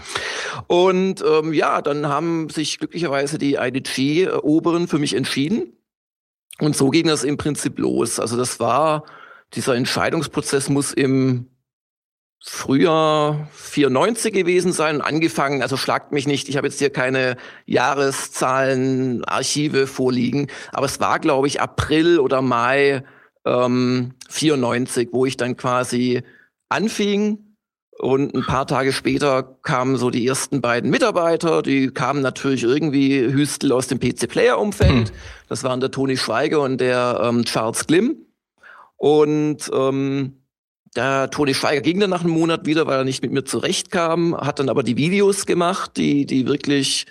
Und 0.66 1.22
ähm, 1.24 1.52
ja, 1.52 1.80
dann 1.80 2.08
haben 2.08 2.48
sich 2.48 2.78
glücklicherweise 2.78 3.38
die 3.38 3.54
IDG-Oberen 3.54 4.88
für 4.88 4.98
mich 4.98 5.14
entschieden. 5.14 5.74
Und 6.58 6.76
so 6.76 6.90
ging 6.90 7.06
das 7.06 7.22
im 7.22 7.36
Prinzip 7.36 7.78
los. 7.78 8.18
Also 8.18 8.36
das 8.36 8.58
war, 8.58 9.04
dieser 9.54 9.76
Entscheidungsprozess 9.76 10.70
muss 10.70 10.92
im 10.92 11.49
Frühjahr 12.42 13.48
94 13.52 14.32
gewesen 14.32 14.72
sein, 14.72 15.02
angefangen, 15.02 15.60
also 15.60 15.76
schlagt 15.76 16.12
mich 16.12 16.26
nicht, 16.26 16.48
ich 16.48 16.56
habe 16.56 16.68
jetzt 16.68 16.78
hier 16.78 16.90
keine 16.90 17.36
Jahreszahlen, 17.66 19.24
Archive 19.24 19.86
vorliegen, 19.86 20.46
aber 20.72 20.86
es 20.86 21.00
war, 21.00 21.18
glaube 21.18 21.48
ich, 21.48 21.60
April 21.60 22.18
oder 22.18 22.40
Mai 22.40 23.04
ähm, 23.44 24.14
94, 24.30 25.10
wo 25.12 25.26
ich 25.26 25.36
dann 25.36 25.56
quasi 25.56 26.22
anfing 26.70 27.56
Und 27.98 28.34
ein 28.34 28.46
paar 28.46 28.66
Tage 28.66 28.94
später 28.94 29.42
kamen 29.42 29.98
so 29.98 30.08
die 30.08 30.26
ersten 30.26 30.62
beiden 30.62 30.90
Mitarbeiter, 30.90 31.60
die 31.60 31.88
kamen 31.90 32.22
natürlich 32.22 32.62
irgendwie 32.62 33.20
Hüstel 33.20 33.72
aus 33.72 33.88
dem 33.88 34.00
PC-Player-Umfeld. 34.00 35.10
Hm. 35.10 35.16
Das 35.48 35.64
waren 35.64 35.80
der 35.80 35.90
Toni 35.90 36.16
Schweiger 36.16 36.62
und 36.62 36.80
der 36.80 37.20
ähm, 37.22 37.44
Charles 37.44 37.86
Glimm. 37.86 38.16
Und 38.96 39.70
ähm, 39.74 40.39
der 40.96 41.30
Toni 41.30 41.54
Schweiger 41.54 41.80
ging 41.80 42.00
dann 42.00 42.10
nach 42.10 42.22
einem 42.22 42.32
Monat 42.32 42.66
wieder, 42.66 42.86
weil 42.86 42.98
er 42.98 43.04
nicht 43.04 43.22
mit 43.22 43.32
mir 43.32 43.44
zurechtkam, 43.44 44.36
hat 44.36 44.58
dann 44.58 44.68
aber 44.68 44.82
die 44.82 44.96
Videos 44.96 45.46
gemacht, 45.46 45.96
die, 45.96 46.26
die 46.26 46.46
wirklich 46.46 47.06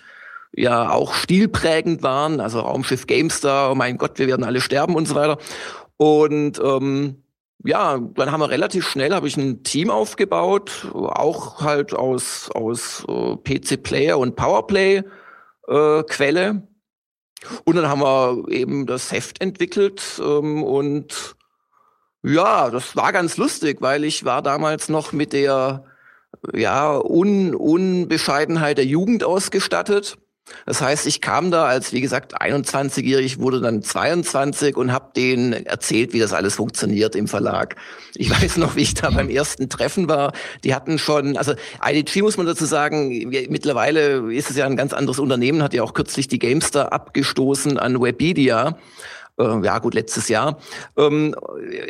ja 0.51 0.89
auch 0.89 1.13
stilprägend 1.13 2.03
waren, 2.03 2.39
also 2.39 2.59
Raumschiff 2.59 3.07
GameStar, 3.07 3.71
oh 3.71 3.75
mein 3.75 3.97
Gott, 3.97 4.19
wir 4.19 4.27
werden 4.27 4.43
alle 4.43 4.61
sterben 4.61 4.95
und 4.95 5.07
so 5.07 5.15
weiter. 5.15 5.37
Und 5.97 6.59
ähm, 6.63 7.23
ja, 7.63 7.99
dann 8.15 8.31
haben 8.31 8.39
wir 8.39 8.49
relativ 8.49 8.87
schnell 8.87 9.13
habe 9.13 9.27
ich 9.27 9.37
ein 9.37 9.63
Team 9.63 9.89
aufgebaut, 9.89 10.87
auch 10.93 11.61
halt 11.61 11.93
aus 11.93 12.49
aus 12.51 13.05
äh, 13.07 13.35
PC 13.35 13.83
Player 13.83 14.17
und 14.17 14.35
Powerplay 14.35 15.03
äh, 15.67 16.03
Quelle. 16.03 16.67
Und 17.63 17.75
dann 17.75 17.87
haben 17.87 18.01
wir 18.01 18.51
eben 18.51 18.85
das 18.85 19.11
Heft 19.11 19.41
entwickelt 19.41 20.01
ähm, 20.21 20.63
und 20.63 21.37
ja, 22.23 22.69
das 22.69 22.95
war 22.95 23.13
ganz 23.13 23.37
lustig, 23.37 23.77
weil 23.81 24.03
ich 24.03 24.25
war 24.25 24.41
damals 24.41 24.89
noch 24.89 25.13
mit 25.13 25.33
der 25.33 25.83
ja 26.53 26.97
Un 26.97 27.55
Unbescheidenheit 27.55 28.77
der 28.77 28.85
Jugend 28.85 29.23
ausgestattet. 29.23 30.17
Das 30.65 30.81
heißt, 30.81 31.05
ich 31.05 31.21
kam 31.21 31.51
da 31.51 31.65
als, 31.65 31.93
wie 31.93 32.01
gesagt, 32.01 32.41
21-jährig, 32.41 33.39
wurde 33.39 33.61
dann 33.61 33.83
22 33.83 34.75
und 34.75 34.91
habe 34.91 35.11
denen 35.15 35.53
erzählt, 35.53 36.13
wie 36.13 36.19
das 36.19 36.33
alles 36.33 36.55
funktioniert 36.55 37.15
im 37.15 37.27
Verlag. 37.27 37.75
Ich 38.15 38.29
weiß 38.41 38.57
noch, 38.57 38.75
wie 38.75 38.81
ich 38.81 38.93
da 38.93 39.09
beim 39.11 39.29
ersten 39.29 39.69
Treffen 39.69 40.09
war. 40.09 40.33
Die 40.63 40.73
hatten 40.73 40.97
schon, 40.97 41.37
also 41.37 41.53
IDG 41.85 42.21
muss 42.21 42.37
man 42.37 42.45
dazu 42.45 42.65
sagen, 42.65 43.29
mittlerweile 43.29 44.33
ist 44.33 44.49
es 44.49 44.57
ja 44.57 44.65
ein 44.65 44.75
ganz 44.75 44.93
anderes 44.93 45.19
Unternehmen, 45.19 45.63
hat 45.63 45.73
ja 45.73 45.83
auch 45.83 45.93
kürzlich 45.93 46.27
die 46.27 46.39
Gamestar 46.39 46.91
abgestoßen 46.93 47.77
an 47.77 48.01
Webedia 48.01 48.77
äh, 49.39 49.65
ja 49.65 49.79
gut, 49.79 49.93
letztes 49.93 50.27
Jahr, 50.27 50.59
ähm, 50.97 51.35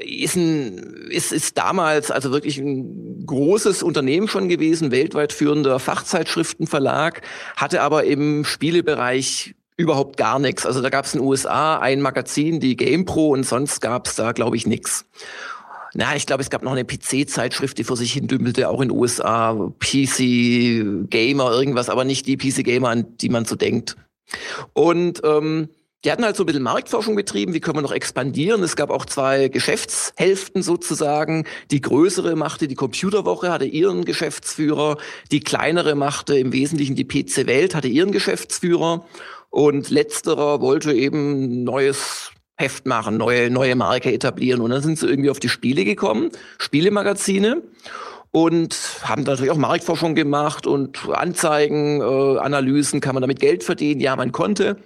ist, 0.06 0.36
ein, 0.36 1.08
ist, 1.10 1.34
ist 1.34 1.58
damals 1.58 2.12
also 2.12 2.32
wirklich 2.32 2.60
ein 2.60 3.26
großes 3.26 3.84
Unternehmen 3.84 4.28
schon 4.28 4.48
gewesen, 4.48 4.92
weltweit 4.92 5.34
führender 5.34 5.80
Fachzeitschriftenverlag, 5.80 7.22
hatte 7.56 7.82
aber 7.82 8.04
im 8.06 8.46
Spielebereich 8.46 9.56
überhaupt 9.78 10.18
gar 10.18 10.40
nichts. 10.40 10.66
Also 10.66 10.82
da 10.82 10.90
gab 10.90 11.06
es 11.06 11.14
in 11.14 11.22
den 11.22 11.28
USA 11.28 11.80
ein 11.80 12.02
Magazin, 12.02 12.60
die 12.60 12.76
GamePro, 12.76 13.30
und 13.30 13.46
sonst 13.46 13.82
gab 13.82 14.08
es 14.08 14.16
da, 14.16 14.34
glaube 14.34 14.56
ich, 14.56 14.68
nichts. 14.68 15.06
Na, 15.96 16.16
ich 16.16 16.28
glaube, 16.28 16.44
es 16.44 16.52
gab 16.52 16.62
noch 16.62 16.74
eine 16.74 16.86
PC-Zeitschrift, 16.86 17.78
die 17.80 17.84
vor 17.84 17.98
sich 17.98 18.14
hin 18.14 18.28
dümpelte, 18.28 18.70
auch 18.70 18.82
in 18.82 18.90
den 18.90 18.98
USA, 18.98 19.72
PC 19.80 21.10
Gamer, 21.10 21.52
irgendwas, 21.52 21.90
aber 21.90 22.04
nicht 22.04 22.28
die 22.28 22.38
PC 22.38 22.64
Gamer, 22.64 22.90
an 22.90 23.18
die 23.18 23.30
man 23.30 23.46
so 23.46 23.56
denkt. 23.56 23.96
Und 24.74 25.22
ähm, 25.24 25.70
die 26.06 26.12
hatten 26.12 26.24
halt 26.24 26.38
so 26.38 26.44
ein 26.44 26.46
bisschen 26.46 26.64
Marktforschung 26.64 27.16
betrieben, 27.16 27.54
wie 27.54 27.60
können 27.60 27.78
wir 27.78 27.82
noch 27.82 27.92
expandieren. 27.92 28.64
Es 28.64 28.78
gab 28.78 28.90
auch 28.90 29.06
zwei 29.06 29.50
Geschäftshälften 29.50 30.62
sozusagen. 30.62 31.46
Die 31.72 31.82
größere 31.82 32.38
machte 32.38 32.70
die 32.70 32.76
Computerwoche, 32.76 33.52
hatte 33.52 33.66
ihren 33.66 34.06
Geschäftsführer. 34.06 34.98
Die 35.32 35.42
kleinere 35.42 35.96
machte 35.96 36.38
im 36.38 36.54
Wesentlichen 36.54 36.96
die 36.96 37.04
PC 37.04 37.48
Welt, 37.48 37.76
hatte 37.76 37.90
ihren 37.90 38.14
Geschäftsführer. 38.14 39.06
Und 39.50 39.90
letzterer 39.90 40.62
wollte 40.62 40.94
eben 40.94 41.64
neues 41.66 42.32
Heft 42.56 42.86
machen, 42.86 43.18
neue, 43.18 43.50
neue 43.50 43.76
Marke 43.76 44.14
etablieren. 44.14 44.62
Und 44.62 44.72
dann 44.72 44.82
sind 44.82 45.00
sie 45.00 45.08
irgendwie 45.08 45.30
auf 45.30 45.40
die 45.40 45.50
Spiele 45.50 45.84
gekommen, 45.84 46.30
Spielemagazine 46.60 47.62
und 48.32 48.78
haben 49.02 49.24
natürlich 49.24 49.52
auch 49.52 49.58
Marktforschung 49.58 50.16
gemacht 50.16 50.68
und 50.68 51.10
Anzeigen, 51.10 52.00
äh, 52.02 52.38
Analysen, 52.38 53.02
kann 53.02 53.16
man 53.16 53.22
damit 53.22 53.40
Geld 53.40 53.64
verdienen? 53.64 54.00
Ja, 54.02 54.16
man 54.16 54.32
konnte. 54.32 54.78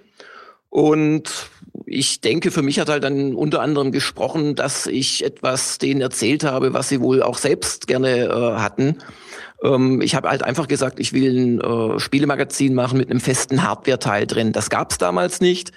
Und 0.74 1.52
ich 1.86 2.20
denke, 2.22 2.50
für 2.50 2.64
mich 2.64 2.80
hat 2.80 2.90
halt 2.90 3.04
dann 3.04 3.36
unter 3.36 3.62
anderem 3.62 3.92
gesprochen, 3.92 4.56
dass 4.56 4.88
ich 4.88 5.24
etwas 5.24 5.78
denen 5.78 6.02
erzählt 6.02 6.44
habe, 6.44 6.74
was 6.74 6.90
sie 6.90 7.00
wohl 7.00 7.22
auch 7.22 7.38
selbst 7.38 7.86
gerne 7.86 8.24
äh, 8.24 8.60
hatten. 8.60 8.98
Ähm, 9.64 10.02
ich 10.02 10.16
habe 10.16 10.30
halt 10.30 10.42
einfach 10.42 10.68
gesagt, 10.68 11.00
ich 11.00 11.14
will 11.14 11.60
ein 11.60 11.62
äh, 11.62 12.00
Spielemagazin 12.00 12.74
machen 12.74 12.98
mit 12.98 13.12
einem 13.12 13.20
festen 13.20 13.62
Hardware-Teil 13.62 14.26
drin. 14.26 14.52
Das 14.52 14.72
gab 14.72 14.90
es 14.90 14.98
damals 14.98 15.42
nicht. 15.42 15.74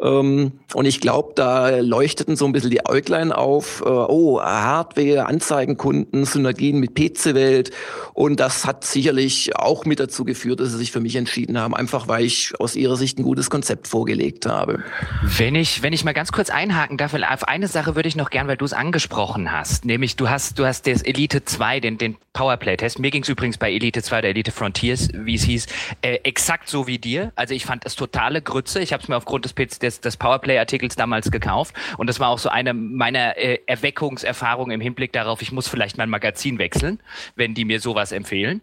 Ähm, 0.00 0.52
und 0.74 0.84
ich 0.86 1.00
glaube, 1.00 1.32
da 1.34 1.78
leuchteten 1.78 2.36
so 2.36 2.46
ein 2.46 2.52
bisschen 2.52 2.70
die 2.70 2.86
Äuglein 2.86 3.32
auf, 3.32 3.82
äh, 3.82 3.88
oh, 3.88 4.40
Hardware, 4.40 5.26
Anzeigenkunden, 5.26 6.24
Synergien 6.24 6.78
mit 6.78 6.94
PC-Welt. 6.94 7.70
Und 8.14 8.40
das 8.40 8.64
hat 8.64 8.84
sicherlich 8.84 9.56
auch 9.56 9.84
mit 9.84 10.00
dazu 10.00 10.24
geführt, 10.24 10.60
dass 10.60 10.70
sie 10.70 10.78
sich 10.78 10.92
für 10.92 11.00
mich 11.00 11.16
entschieden 11.16 11.58
haben, 11.58 11.74
einfach 11.74 12.08
weil 12.08 12.24
ich 12.24 12.52
aus 12.58 12.76
ihrer 12.76 12.96
Sicht 12.96 13.18
ein 13.18 13.22
gutes 13.22 13.50
Konzept 13.50 13.88
vorgelegt 13.88 14.46
habe. 14.46 14.82
Wenn 15.22 15.54
ich, 15.54 15.82
wenn 15.82 15.92
ich 15.92 16.04
mal 16.04 16.12
ganz 16.12 16.32
kurz 16.32 16.50
einhaken 16.50 16.96
darf, 16.96 17.14
auf 17.14 17.44
eine 17.48 17.68
Sache 17.68 17.96
würde 17.96 18.08
ich 18.08 18.16
noch 18.16 18.30
gern, 18.30 18.48
weil 18.48 18.56
du 18.56 18.64
es 18.64 18.72
angesprochen 18.72 19.52
hast, 19.52 19.84
nämlich 19.84 20.16
du 20.16 20.30
hast, 20.30 20.58
du 20.58 20.64
hast 20.64 20.86
das 20.86 21.02
Elite 21.02 21.44
2, 21.44 21.80
den, 21.80 21.98
den 21.98 22.16
Powerplay-Test. 22.32 22.98
Mir 22.98 23.10
ging 23.10 23.22
es 23.22 23.28
übrigens 23.28 23.58
bei 23.58 23.72
Elite 23.72 24.02
2 24.02 24.18
oder 24.20 24.28
Elite 24.28 24.52
Frontiers, 24.52 25.08
wie 25.12 25.34
es 25.34 25.42
hieß, 25.42 25.66
äh, 26.02 26.18
exakt 26.22 26.68
so 26.68 26.86
wie 26.86 26.98
dir. 26.98 27.32
Also 27.34 27.54
ich 27.54 27.66
fand 27.66 27.84
es 27.84 27.96
totale 27.96 28.40
Grütze. 28.40 28.80
Ich 28.80 28.92
habe 28.92 29.02
es 29.02 29.08
mir 29.08 29.16
aufgrund 29.16 29.44
des 29.44 29.54
PC, 29.54 29.89
des, 29.90 30.00
des 30.00 30.16
Powerplay-Artikels 30.16 30.96
damals 30.96 31.30
gekauft. 31.30 31.74
Und 31.98 32.06
das 32.06 32.20
war 32.20 32.28
auch 32.28 32.38
so 32.38 32.48
eine 32.48 32.74
meiner 32.74 33.36
äh, 33.36 33.58
Erweckungserfahrungen 33.66 34.74
im 34.74 34.80
Hinblick 34.80 35.12
darauf, 35.12 35.42
ich 35.42 35.52
muss 35.52 35.68
vielleicht 35.68 35.98
mein 35.98 36.10
Magazin 36.10 36.58
wechseln, 36.58 37.00
wenn 37.36 37.54
die 37.54 37.64
mir 37.64 37.80
sowas 37.80 38.12
empfehlen. 38.12 38.62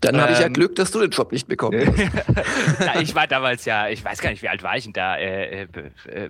Dann 0.00 0.16
ähm, 0.16 0.26
ich 0.32 0.40
ja 0.40 0.46
ähm, 0.46 0.52
Glück, 0.52 0.74
dass 0.74 0.90
du 0.90 1.00
den 1.00 1.10
Job 1.10 1.32
nicht 1.32 1.46
bekommen 1.46 1.80
hast. 1.86 3.00
ich 3.00 3.14
war 3.14 3.26
damals 3.26 3.64
ja, 3.64 3.88
ich 3.88 4.04
weiß 4.04 4.20
gar 4.20 4.30
nicht, 4.30 4.42
wie 4.42 4.48
alt 4.48 4.62
war 4.62 4.76
ich 4.76 4.84
denn 4.84 4.92
da? 4.92 5.16
Äh, 5.16 5.62
äh, 5.62 5.68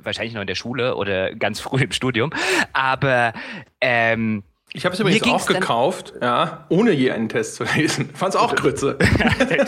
wahrscheinlich 0.02 0.34
noch 0.34 0.42
in 0.42 0.46
der 0.46 0.54
Schule 0.54 0.96
oder 0.96 1.34
ganz 1.34 1.60
früh 1.60 1.82
im 1.82 1.92
Studium. 1.92 2.30
Aber 2.72 3.32
ähm, 3.80 4.42
ich 4.76 4.84
habe 4.84 4.92
es 4.92 4.98
übrigens 4.98 5.22
auch 5.22 5.46
gekauft, 5.46 6.14
ja, 6.20 6.66
ohne 6.68 6.90
je 6.90 7.12
einen 7.12 7.28
Test 7.28 7.54
zu 7.54 7.62
lesen. 7.62 8.10
Fand's 8.14 8.34
auch 8.34 8.54
Grütze. 8.56 8.98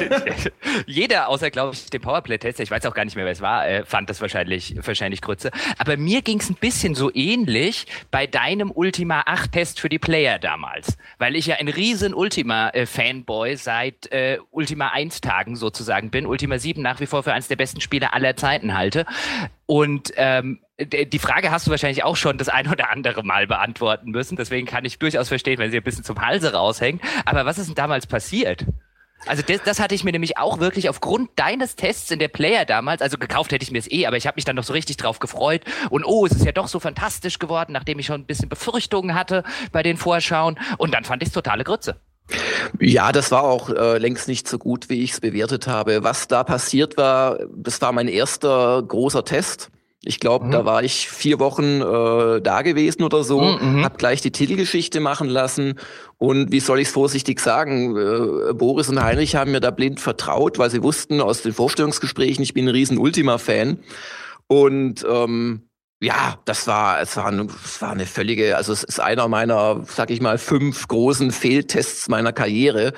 Jeder, 0.86 1.28
außer 1.28 1.52
glaube 1.52 1.74
ich, 1.74 1.86
den 1.86 2.00
Powerplay-Test, 2.00 2.58
ich 2.58 2.72
weiß 2.72 2.84
auch 2.86 2.94
gar 2.94 3.04
nicht 3.04 3.14
mehr, 3.14 3.24
wer 3.24 3.30
es 3.30 3.40
war, 3.40 3.68
äh, 3.68 3.84
fand 3.84 4.10
das 4.10 4.20
wahrscheinlich, 4.20 4.74
wahrscheinlich 4.84 5.22
Grütze. 5.22 5.52
Aber 5.78 5.96
mir 5.96 6.22
ging 6.22 6.40
es 6.40 6.50
ein 6.50 6.56
bisschen 6.56 6.96
so 6.96 7.12
ähnlich 7.14 7.86
bei 8.10 8.26
deinem 8.26 8.72
Ultima 8.72 9.20
8-Test 9.20 9.78
für 9.78 9.88
die 9.88 10.00
Player 10.00 10.40
damals. 10.40 10.96
Weil 11.18 11.36
ich 11.36 11.46
ja 11.46 11.54
ein 11.54 11.68
riesen 11.68 12.12
Ultima-Fanboy 12.12 13.54
seit 13.54 14.10
äh, 14.10 14.38
Ultima 14.50 14.92
1-Tagen 14.92 15.54
sozusagen 15.54 16.10
bin. 16.10 16.26
Ultima 16.26 16.58
7 16.58 16.82
nach 16.82 16.98
wie 16.98 17.06
vor 17.06 17.22
für 17.22 17.32
eines 17.32 17.46
der 17.46 17.56
besten 17.56 17.80
Spiele 17.80 18.12
aller 18.12 18.34
Zeiten 18.34 18.76
halte. 18.76 19.06
Und 19.66 20.12
ähm, 20.16 20.60
die 20.78 21.18
Frage 21.18 21.50
hast 21.50 21.66
du 21.66 21.70
wahrscheinlich 21.70 22.04
auch 22.04 22.16
schon 22.16 22.38
das 22.38 22.48
ein 22.48 22.68
oder 22.68 22.90
andere 22.90 23.22
Mal 23.22 23.46
beantworten 23.46 24.10
müssen. 24.10 24.36
Deswegen 24.36 24.66
kann 24.66 24.84
ich 24.84 24.98
durchaus 24.98 25.28
verstehen, 25.28 25.58
wenn 25.58 25.70
sie 25.70 25.78
ein 25.78 25.82
bisschen 25.82 26.04
zum 26.04 26.20
Halse 26.20 26.52
raushängt. 26.52 27.02
Aber 27.24 27.46
was 27.46 27.58
ist 27.58 27.66
denn 27.68 27.74
damals 27.74 28.06
passiert? 28.06 28.66
Also 29.24 29.42
das, 29.42 29.62
das 29.64 29.80
hatte 29.80 29.94
ich 29.94 30.04
mir 30.04 30.12
nämlich 30.12 30.36
auch 30.36 30.60
wirklich 30.60 30.88
aufgrund 30.88 31.30
deines 31.36 31.74
Tests 31.74 32.10
in 32.10 32.18
der 32.18 32.28
Player 32.28 32.64
damals, 32.64 33.00
also 33.00 33.16
gekauft 33.16 33.50
hätte 33.50 33.64
ich 33.64 33.70
mir 33.70 33.78
es 33.78 33.90
eh, 33.90 34.06
aber 34.06 34.16
ich 34.16 34.26
habe 34.26 34.36
mich 34.36 34.44
dann 34.44 34.56
noch 34.56 34.62
so 34.62 34.72
richtig 34.72 34.98
drauf 34.98 35.18
gefreut 35.18 35.62
und 35.90 36.04
oh, 36.04 36.26
es 36.26 36.32
ist 36.32 36.44
ja 36.44 36.52
doch 36.52 36.68
so 36.68 36.78
fantastisch 36.78 37.38
geworden, 37.38 37.72
nachdem 37.72 37.98
ich 37.98 38.06
schon 38.06 38.20
ein 38.20 38.26
bisschen 38.26 38.48
Befürchtungen 38.48 39.14
hatte 39.14 39.42
bei 39.72 39.82
den 39.82 39.96
Vorschauen 39.96 40.58
und 40.76 40.92
dann 40.92 41.04
fand 41.04 41.22
ich 41.22 41.28
es 41.28 41.32
totale 41.32 41.64
Grütze. 41.64 41.98
Ja, 42.80 43.12
das 43.12 43.30
war 43.30 43.44
auch 43.44 43.70
äh, 43.70 43.98
längst 43.98 44.28
nicht 44.28 44.48
so 44.48 44.58
gut, 44.58 44.88
wie 44.88 45.02
ich 45.02 45.12
es 45.12 45.20
bewertet 45.20 45.66
habe. 45.66 46.02
Was 46.02 46.28
da 46.28 46.44
passiert 46.44 46.96
war, 46.96 47.38
das 47.54 47.80
war 47.80 47.92
mein 47.92 48.08
erster 48.08 48.82
großer 48.82 49.24
Test. 49.24 49.70
Ich 50.08 50.20
glaube, 50.20 50.46
mhm. 50.46 50.50
da 50.52 50.64
war 50.64 50.84
ich 50.84 51.08
vier 51.08 51.40
Wochen 51.40 51.80
äh, 51.80 52.40
da 52.40 52.62
gewesen 52.62 53.02
oder 53.02 53.24
so, 53.24 53.40
mhm. 53.40 53.78
mhm. 53.78 53.84
habe 53.84 53.96
gleich 53.96 54.20
die 54.20 54.30
Titelgeschichte 54.30 55.00
machen 55.00 55.28
lassen 55.28 55.74
und 56.16 56.52
wie 56.52 56.60
soll 56.60 56.78
ich 56.78 56.88
es 56.88 56.94
vorsichtig 56.94 57.40
sagen, 57.40 57.96
äh, 57.96 58.52
Boris 58.52 58.88
und 58.88 59.02
Heinrich 59.02 59.34
haben 59.34 59.50
mir 59.50 59.60
da 59.60 59.72
blind 59.72 59.98
vertraut, 59.98 60.58
weil 60.58 60.70
sie 60.70 60.84
wussten 60.84 61.20
aus 61.20 61.42
den 61.42 61.52
Vorstellungsgesprächen, 61.52 62.44
ich 62.44 62.54
bin 62.54 62.66
ein 62.66 62.72
riesen 62.72 62.98
Ultima-Fan 62.98 63.80
und 64.46 65.04
ähm, 65.10 65.62
ja, 66.06 66.38
das 66.44 66.68
war, 66.68 67.00
es 67.00 67.16
war, 67.16 67.32
es 67.32 67.82
war 67.82 67.90
eine 67.90 68.06
völlige, 68.06 68.56
also 68.56 68.72
es 68.72 68.84
ist 68.84 69.00
einer 69.00 69.26
meiner, 69.26 69.82
sag 69.88 70.10
ich 70.10 70.20
mal, 70.20 70.38
fünf 70.38 70.86
großen 70.86 71.32
Fehltests 71.32 72.08
meiner 72.08 72.32
Karriere. 72.32 72.92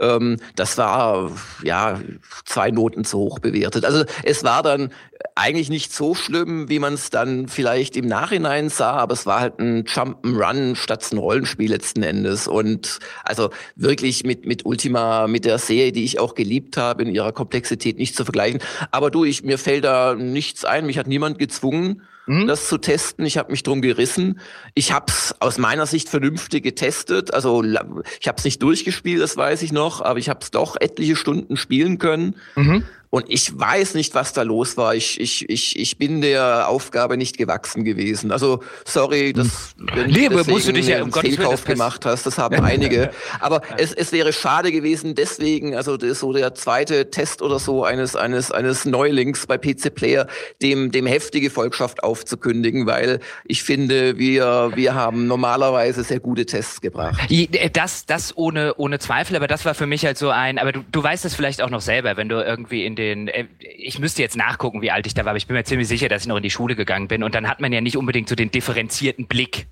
Ähm, 0.00 0.36
das 0.54 0.78
war 0.78 1.32
ja 1.64 2.00
zwei 2.44 2.70
Noten 2.70 3.04
zu 3.04 3.18
hoch 3.18 3.40
bewertet. 3.40 3.84
Also 3.84 4.04
es 4.22 4.44
war 4.44 4.62
dann 4.62 4.92
eigentlich 5.34 5.68
nicht 5.68 5.92
so 5.92 6.14
schlimm, 6.14 6.68
wie 6.68 6.78
man 6.78 6.94
es 6.94 7.10
dann 7.10 7.48
vielleicht 7.48 7.96
im 7.96 8.06
Nachhinein 8.06 8.68
sah, 8.68 8.92
aber 8.92 9.14
es 9.14 9.26
war 9.26 9.40
halt 9.40 9.58
ein 9.58 9.82
Jump'n'Run 9.82 10.76
statt 10.76 11.10
ein 11.10 11.18
Rollenspiel 11.18 11.70
letzten 11.70 12.04
Endes. 12.04 12.46
Und 12.46 13.00
also 13.24 13.50
wirklich 13.74 14.22
mit, 14.22 14.46
mit 14.46 14.64
Ultima, 14.64 15.26
mit 15.26 15.44
der 15.44 15.58
Serie, 15.58 15.90
die 15.90 16.04
ich 16.04 16.20
auch 16.20 16.36
geliebt 16.36 16.76
habe, 16.76 17.02
in 17.02 17.12
ihrer 17.12 17.32
Komplexität 17.32 17.98
nicht 17.98 18.14
zu 18.14 18.24
vergleichen. 18.24 18.60
Aber 18.92 19.10
du, 19.10 19.24
ich, 19.24 19.42
mir 19.42 19.58
fällt 19.58 19.82
da 19.82 20.14
nichts 20.14 20.64
ein, 20.64 20.86
mich 20.86 20.98
hat 20.98 21.08
niemand 21.08 21.40
gezwungen 21.40 22.02
mhm. 22.26 22.46
das 22.46 22.68
zu 22.68 22.78
testen. 22.78 23.26
Ich 23.26 23.38
habe 23.38 23.50
mich 23.50 23.62
drum 23.62 23.82
gerissen. 23.82 24.40
Ich 24.74 24.92
habe 24.92 25.06
es 25.08 25.34
aus 25.40 25.58
meiner 25.58 25.86
Sicht 25.86 26.08
vernünftig 26.08 26.62
getestet. 26.62 27.32
Also 27.32 27.62
ich 27.62 28.28
habe 28.28 28.38
es 28.38 28.44
nicht 28.44 28.62
durchgespielt, 28.62 29.22
das 29.22 29.36
weiß 29.36 29.62
ich 29.62 29.72
noch, 29.72 30.00
aber 30.00 30.18
ich 30.18 30.28
habe 30.28 30.40
es 30.42 30.50
doch 30.50 30.76
etliche 30.80 31.16
Stunden 31.16 31.56
spielen 31.56 31.98
können. 31.98 32.36
Mhm. 32.54 32.84
Und 33.14 33.26
ich 33.28 33.56
weiß 33.56 33.94
nicht, 33.94 34.16
was 34.16 34.32
da 34.32 34.42
los 34.42 34.76
war. 34.76 34.96
Ich, 34.96 35.20
ich, 35.20 35.48
ich, 35.48 35.78
ich 35.78 35.98
bin 35.98 36.20
der 36.20 36.68
Aufgabe 36.68 37.16
nicht 37.16 37.38
gewachsen 37.38 37.84
gewesen. 37.84 38.32
Also 38.32 38.58
sorry, 38.84 39.32
dass 39.32 39.76
wenn 39.78 40.10
nee, 40.10 40.28
du 40.28 40.42
musst 40.50 40.66
du 40.66 40.72
dich 40.72 40.88
ja 40.88 41.00
um 41.00 41.12
Fehlkauf 41.12 41.64
gemacht 41.64 42.04
hast. 42.06 42.26
Das 42.26 42.38
haben 42.38 42.60
einige. 42.64 43.12
Aber 43.40 43.62
es, 43.78 43.92
es 43.92 44.10
wäre 44.10 44.32
schade 44.32 44.72
gewesen. 44.72 45.14
Deswegen, 45.14 45.76
also 45.76 45.96
das 45.96 46.10
ist 46.10 46.18
so 46.18 46.32
der 46.32 46.54
zweite 46.56 47.12
Test 47.12 47.40
oder 47.40 47.60
so 47.60 47.84
eines 47.84 48.16
eines 48.16 48.50
eines 48.50 48.84
Neulings 48.84 49.46
bei 49.46 49.58
PC 49.58 49.94
Player, 49.94 50.26
dem 50.60 50.90
dem 50.90 51.06
heftige 51.06 51.50
Volkschaft 51.50 52.02
aufzukündigen, 52.14 52.86
weil 52.86 53.18
ich 53.44 53.64
finde, 53.64 54.18
wir 54.18 54.70
wir 54.76 54.94
haben 54.94 55.26
normalerweise 55.26 56.04
sehr 56.04 56.20
gute 56.20 56.46
Tests 56.46 56.80
gebracht. 56.80 57.28
Äh, 57.28 57.70
das 57.70 58.06
das 58.06 58.36
ohne 58.36 58.74
ohne 58.76 59.00
Zweifel. 59.00 59.34
Aber 59.34 59.48
das 59.48 59.64
war 59.64 59.74
für 59.74 59.86
mich 59.86 60.06
halt 60.06 60.16
so 60.16 60.30
ein. 60.30 60.60
Aber 60.60 60.70
du 60.70 60.84
du 60.92 61.02
weißt 61.02 61.24
es 61.24 61.34
vielleicht 61.34 61.60
auch 61.60 61.70
noch 61.70 61.80
selber, 61.80 62.16
wenn 62.16 62.28
du 62.28 62.36
irgendwie 62.36 62.84
in 62.84 62.94
den 62.94 63.26
äh, 63.26 63.46
ich 63.58 63.98
müsste 63.98 64.22
jetzt 64.22 64.36
nachgucken, 64.36 64.80
wie 64.80 64.92
alt 64.92 65.08
ich 65.08 65.14
da 65.14 65.24
war, 65.24 65.30
aber 65.30 65.38
ich 65.38 65.48
bin 65.48 65.56
mir 65.56 65.64
ziemlich 65.64 65.88
sicher, 65.88 66.08
dass 66.08 66.22
ich 66.22 66.28
noch 66.28 66.36
in 66.36 66.44
die 66.44 66.50
Schule 66.50 66.76
gegangen 66.76 67.08
bin. 67.08 67.24
Und 67.24 67.34
dann 67.34 67.48
hat 67.48 67.60
man 67.60 67.72
ja 67.72 67.80
nicht 67.80 67.96
unbedingt 67.96 68.28
so 68.28 68.36
den 68.36 68.52
differenzierten 68.52 69.26
Blick 69.26 69.66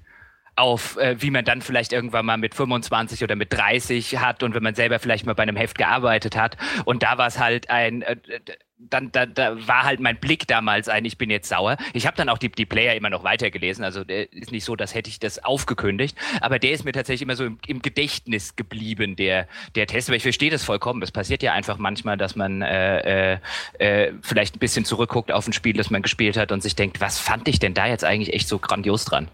auf, 0.56 0.96
äh, 0.98 1.16
wie 1.20 1.30
man 1.30 1.44
dann 1.44 1.62
vielleicht 1.62 1.92
irgendwann 1.92 2.26
mal 2.26 2.36
mit 2.36 2.54
25 2.54 3.22
oder 3.22 3.36
mit 3.36 3.52
30 3.52 4.18
hat 4.18 4.42
und 4.42 4.54
wenn 4.54 4.62
man 4.62 4.74
selber 4.74 4.98
vielleicht 4.98 5.24
mal 5.24 5.34
bei 5.34 5.44
einem 5.44 5.56
Heft 5.56 5.78
gearbeitet 5.78 6.36
hat. 6.36 6.56
Und 6.84 7.02
da 7.02 7.16
war 7.18 7.28
es 7.28 7.38
halt 7.38 7.70
ein, 7.70 8.02
äh, 8.02 8.16
dann 8.90 9.12
da, 9.12 9.26
da 9.26 9.66
war 9.66 9.84
halt 9.84 10.00
mein 10.00 10.18
Blick 10.18 10.46
damals 10.46 10.88
ein, 10.88 11.04
ich 11.04 11.18
bin 11.18 11.30
jetzt 11.30 11.48
sauer. 11.48 11.76
Ich 11.92 12.06
habe 12.06 12.16
dann 12.16 12.28
auch 12.28 12.38
die, 12.38 12.50
die 12.50 12.66
Player 12.66 12.94
immer 12.94 13.10
noch 13.10 13.24
weitergelesen, 13.24 13.84
also 13.84 14.04
der 14.04 14.32
ist 14.32 14.52
nicht 14.52 14.64
so, 14.64 14.76
dass 14.76 14.94
hätte 14.94 15.10
ich 15.10 15.20
das 15.20 15.42
aufgekündigt, 15.44 16.16
aber 16.40 16.58
der 16.58 16.72
ist 16.72 16.84
mir 16.84 16.92
tatsächlich 16.92 17.22
immer 17.22 17.36
so 17.36 17.44
im, 17.44 17.58
im 17.66 17.82
Gedächtnis 17.82 18.56
geblieben, 18.56 19.16
der, 19.16 19.48
der 19.74 19.86
Test. 19.86 20.08
Aber 20.08 20.16
ich 20.16 20.22
verstehe 20.22 20.50
das 20.50 20.64
vollkommen. 20.64 21.00
Das 21.00 21.10
passiert 21.10 21.42
ja 21.42 21.52
einfach 21.52 21.78
manchmal, 21.78 22.16
dass 22.16 22.36
man 22.36 22.62
äh, 22.62 23.34
äh, 23.34 23.38
äh, 23.78 24.12
vielleicht 24.22 24.56
ein 24.56 24.58
bisschen 24.58 24.84
zurückguckt 24.84 25.32
auf 25.32 25.46
ein 25.46 25.52
Spiel, 25.52 25.74
das 25.74 25.90
man 25.90 26.02
gespielt 26.02 26.36
hat 26.36 26.52
und 26.52 26.62
sich 26.62 26.76
denkt, 26.76 27.00
was 27.00 27.18
fand 27.18 27.48
ich 27.48 27.58
denn 27.58 27.74
da 27.74 27.86
jetzt 27.86 28.04
eigentlich 28.04 28.34
echt 28.34 28.48
so 28.48 28.58
grandios 28.58 29.04
dran? 29.04 29.28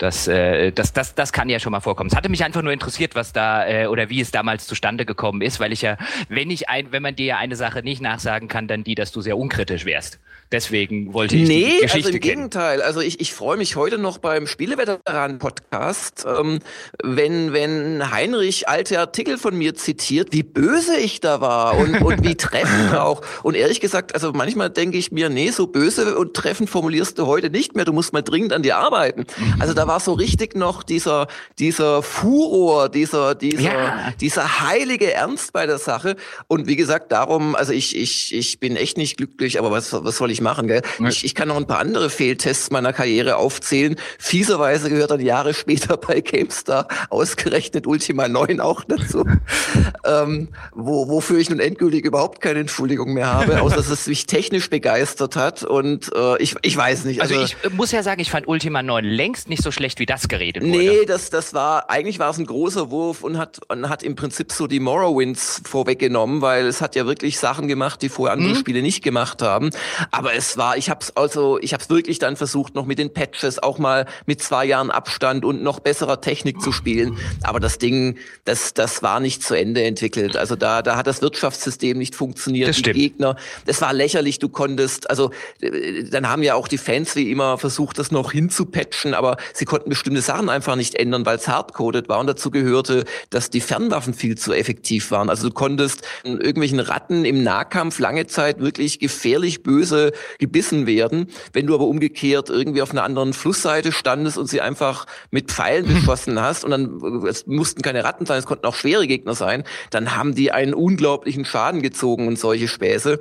Das, 0.00 0.26
äh, 0.28 0.72
das, 0.72 0.94
das, 0.94 1.14
das 1.14 1.30
kann 1.30 1.50
ja 1.50 1.58
schon 1.58 1.72
mal 1.72 1.80
vorkommen. 1.80 2.08
Es 2.08 2.16
hatte 2.16 2.30
mich 2.30 2.42
einfach 2.42 2.62
nur 2.62 2.72
interessiert, 2.72 3.14
was 3.14 3.34
da 3.34 3.68
äh, 3.68 3.86
oder 3.86 4.08
wie 4.08 4.22
es 4.22 4.30
damals 4.30 4.66
zustande 4.66 5.04
gekommen 5.04 5.42
ist, 5.42 5.60
weil 5.60 5.74
ich 5.74 5.82
ja, 5.82 5.98
wenn 6.30 6.50
ich 6.50 6.70
ein, 6.70 6.90
wenn 6.90 7.02
man 7.02 7.16
dir 7.16 7.26
ja 7.26 7.36
eine 7.36 7.54
Sache 7.54 7.82
nicht 7.82 8.00
nachsagen 8.00 8.48
kann, 8.48 8.66
dann 8.66 8.82
die, 8.82 8.94
dass 8.94 9.12
du 9.12 9.20
sehr 9.20 9.36
unkritisch 9.36 9.84
wärst. 9.84 10.18
Deswegen 10.52 11.14
wollte 11.14 11.36
ich 11.36 11.46
nee, 11.48 11.74
die 11.76 11.82
Geschichte 11.82 11.96
also 11.96 12.08
im 12.08 12.20
kennen. 12.20 12.36
Gegenteil. 12.36 12.82
Also 12.82 13.00
ich, 13.00 13.20
ich 13.20 13.32
freue 13.32 13.56
mich 13.56 13.76
heute 13.76 13.98
noch 13.98 14.18
beim 14.18 14.48
Spieleveteranen-Podcast, 14.48 16.26
ähm, 16.26 16.58
wenn, 17.04 17.52
wenn 17.52 18.10
Heinrich 18.10 18.68
alte 18.68 18.98
Artikel 18.98 19.38
von 19.38 19.56
mir 19.56 19.76
zitiert, 19.76 20.32
wie 20.32 20.42
böse 20.42 20.96
ich 20.96 21.20
da 21.20 21.40
war 21.40 21.78
und, 21.78 22.02
und 22.02 22.24
wie 22.24 22.34
treffend 22.36 22.96
auch. 22.96 23.22
Und 23.44 23.54
ehrlich 23.54 23.80
gesagt, 23.80 24.12
also 24.12 24.32
manchmal 24.32 24.70
denke 24.70 24.98
ich 24.98 25.12
mir, 25.12 25.28
nee, 25.30 25.50
so 25.50 25.68
böse 25.68 26.18
und 26.18 26.34
treffend 26.34 26.68
formulierst 26.68 27.16
du 27.20 27.26
heute 27.26 27.48
nicht 27.48 27.76
mehr. 27.76 27.84
Du 27.84 27.92
musst 27.92 28.12
mal 28.12 28.22
dringend 28.22 28.52
an 28.52 28.64
dir 28.64 28.76
arbeiten. 28.76 29.26
Also 29.60 29.72
da 29.72 29.86
war 29.86 30.00
so 30.00 30.14
richtig 30.14 30.56
noch 30.56 30.82
dieser, 30.82 31.28
dieser 31.60 32.02
Furor, 32.02 32.88
dieser, 32.88 33.36
dieser, 33.36 33.60
ja. 33.60 34.12
dieser 34.20 34.60
heilige 34.60 35.12
Ernst 35.12 35.52
bei 35.52 35.66
der 35.66 35.78
Sache. 35.78 36.16
Und 36.48 36.66
wie 36.66 36.74
gesagt, 36.74 37.12
darum, 37.12 37.54
also 37.54 37.72
ich, 37.72 37.96
ich, 37.96 38.34
ich 38.34 38.58
bin 38.58 38.74
echt 38.74 38.96
nicht 38.96 39.16
glücklich, 39.16 39.56
aber 39.56 39.70
was, 39.70 39.92
was 39.92 40.16
soll 40.16 40.32
ich 40.32 40.39
machen, 40.40 40.68
gell? 40.68 40.82
Ich, 41.08 41.24
ich 41.24 41.34
kann 41.34 41.48
noch 41.48 41.56
ein 41.56 41.66
paar 41.66 41.78
andere 41.78 42.10
Fehltests 42.10 42.70
meiner 42.70 42.92
Karriere 42.92 43.36
aufzählen. 43.36 43.96
Fieserweise 44.18 44.90
gehört 44.90 45.10
dann 45.10 45.20
Jahre 45.20 45.54
später 45.54 45.96
bei 45.96 46.20
GameStar 46.20 46.88
ausgerechnet 47.10 47.86
Ultima 47.86 48.28
9 48.28 48.60
auch 48.60 48.84
dazu. 48.84 49.24
ähm, 50.04 50.48
wo, 50.72 51.08
wofür 51.08 51.38
ich 51.38 51.50
nun 51.50 51.60
endgültig 51.60 52.04
überhaupt 52.04 52.40
keine 52.40 52.60
Entschuldigung 52.60 53.12
mehr 53.12 53.32
habe, 53.32 53.60
außer 53.62 53.76
dass 53.76 53.88
es 53.88 54.06
mich 54.06 54.26
technisch 54.26 54.70
begeistert 54.70 55.36
hat. 55.36 55.62
Und 55.62 56.10
äh, 56.14 56.40
ich, 56.42 56.56
ich 56.62 56.76
weiß 56.76 57.04
nicht. 57.04 57.22
Also, 57.22 57.34
also 57.34 57.54
ich 57.64 57.72
muss 57.72 57.92
ja 57.92 58.02
sagen, 58.02 58.20
ich 58.20 58.30
fand 58.30 58.48
Ultima 58.48 58.82
9 58.82 59.04
längst 59.04 59.48
nicht 59.48 59.62
so 59.62 59.70
schlecht, 59.70 59.98
wie 59.98 60.06
das 60.06 60.28
geredet 60.28 60.62
wurde. 60.62 60.76
Nee, 60.76 61.04
das, 61.06 61.30
das 61.30 61.54
war, 61.54 61.90
eigentlich 61.90 62.18
war 62.18 62.30
es 62.30 62.38
ein 62.38 62.46
großer 62.46 62.90
Wurf 62.90 63.22
und 63.22 63.38
hat, 63.38 63.60
und 63.68 63.88
hat 63.88 64.02
im 64.02 64.16
Prinzip 64.16 64.52
so 64.52 64.66
die 64.66 64.80
Morrowinds 64.80 65.62
vorweggenommen, 65.64 66.42
weil 66.42 66.66
es 66.66 66.80
hat 66.80 66.96
ja 66.96 67.06
wirklich 67.06 67.38
Sachen 67.38 67.68
gemacht, 67.68 68.02
die 68.02 68.08
vorher 68.08 68.34
andere 68.34 68.54
mhm. 68.54 68.58
Spiele 68.58 68.82
nicht 68.82 69.02
gemacht 69.02 69.42
haben. 69.42 69.70
Aber 70.10 70.29
aber 70.30 70.38
es 70.38 70.56
war, 70.56 70.76
ich 70.76 70.90
habe 70.90 71.00
es 71.02 71.16
also, 71.16 71.58
ich 71.60 71.72
habe 71.72 71.82
es 71.82 71.90
wirklich 71.90 72.18
dann 72.18 72.36
versucht, 72.36 72.74
noch 72.74 72.86
mit 72.86 72.98
den 72.98 73.12
Patches 73.12 73.60
auch 73.60 73.78
mal 73.78 74.06
mit 74.26 74.40
zwei 74.40 74.64
Jahren 74.64 74.90
Abstand 74.90 75.44
und 75.44 75.62
noch 75.62 75.80
besserer 75.80 76.20
Technik 76.20 76.60
zu 76.60 76.72
spielen. 76.72 77.18
Aber 77.42 77.58
das 77.58 77.78
Ding, 77.78 78.16
das, 78.44 78.74
das 78.74 79.02
war 79.02 79.18
nicht 79.18 79.42
zu 79.42 79.54
Ende 79.54 79.82
entwickelt. 79.82 80.36
Also 80.36 80.56
da, 80.56 80.82
da 80.82 80.96
hat 80.96 81.06
das 81.06 81.20
Wirtschaftssystem 81.20 81.98
nicht 81.98 82.14
funktioniert. 82.14 82.68
Das 82.68 82.78
stimmt. 82.78 82.96
Die 82.96 83.00
Gegner, 83.00 83.36
das 83.66 83.80
war 83.80 83.92
lächerlich. 83.92 84.38
Du 84.38 84.48
konntest, 84.48 85.10
also 85.10 85.32
äh, 85.60 86.04
dann 86.04 86.28
haben 86.28 86.42
ja 86.42 86.54
auch 86.54 86.68
die 86.68 86.78
Fans 86.78 87.16
wie 87.16 87.30
immer 87.30 87.58
versucht, 87.58 87.98
das 87.98 88.12
noch 88.12 88.30
hinzupatchen, 88.30 89.14
aber 89.14 89.36
sie 89.52 89.64
konnten 89.64 89.90
bestimmte 89.90 90.22
Sachen 90.22 90.48
einfach 90.48 90.76
nicht 90.76 90.94
ändern, 90.94 91.26
weil 91.26 91.38
es 91.38 91.48
hardcoded 91.48 92.08
war 92.08 92.20
und 92.20 92.28
dazu 92.28 92.50
gehörte, 92.50 93.04
dass 93.30 93.50
die 93.50 93.60
Fernwaffen 93.60 94.14
viel 94.14 94.38
zu 94.38 94.52
effektiv 94.52 95.10
waren. 95.10 95.28
Also 95.28 95.48
du 95.48 95.54
konntest 95.54 96.02
irgendwelchen 96.22 96.80
Ratten 96.80 97.24
im 97.24 97.42
Nahkampf 97.42 97.98
lange 97.98 98.26
Zeit 98.26 98.60
wirklich 98.60 99.00
gefährlich 99.00 99.62
böse 99.62 100.12
gebissen 100.38 100.86
werden. 100.86 101.28
Wenn 101.52 101.66
du 101.66 101.74
aber 101.74 101.86
umgekehrt 101.86 102.50
irgendwie 102.50 102.82
auf 102.82 102.90
einer 102.90 103.04
anderen 103.04 103.32
Flussseite 103.32 103.92
standest 103.92 104.38
und 104.38 104.46
sie 104.46 104.60
einfach 104.60 105.06
mit 105.30 105.50
Pfeilen 105.50 105.86
hm. 105.86 105.94
beschossen 105.94 106.40
hast 106.40 106.64
und 106.64 106.70
dann, 106.70 107.24
es 107.26 107.46
mussten 107.46 107.82
keine 107.82 108.04
Ratten 108.04 108.26
sein, 108.26 108.38
es 108.38 108.46
konnten 108.46 108.66
auch 108.66 108.74
schwere 108.74 109.06
Gegner 109.06 109.34
sein, 109.34 109.64
dann 109.90 110.16
haben 110.16 110.34
die 110.34 110.52
einen 110.52 110.74
unglaublichen 110.74 111.44
Schaden 111.44 111.82
gezogen 111.82 112.28
und 112.28 112.38
solche 112.38 112.68
Späße. 112.68 113.20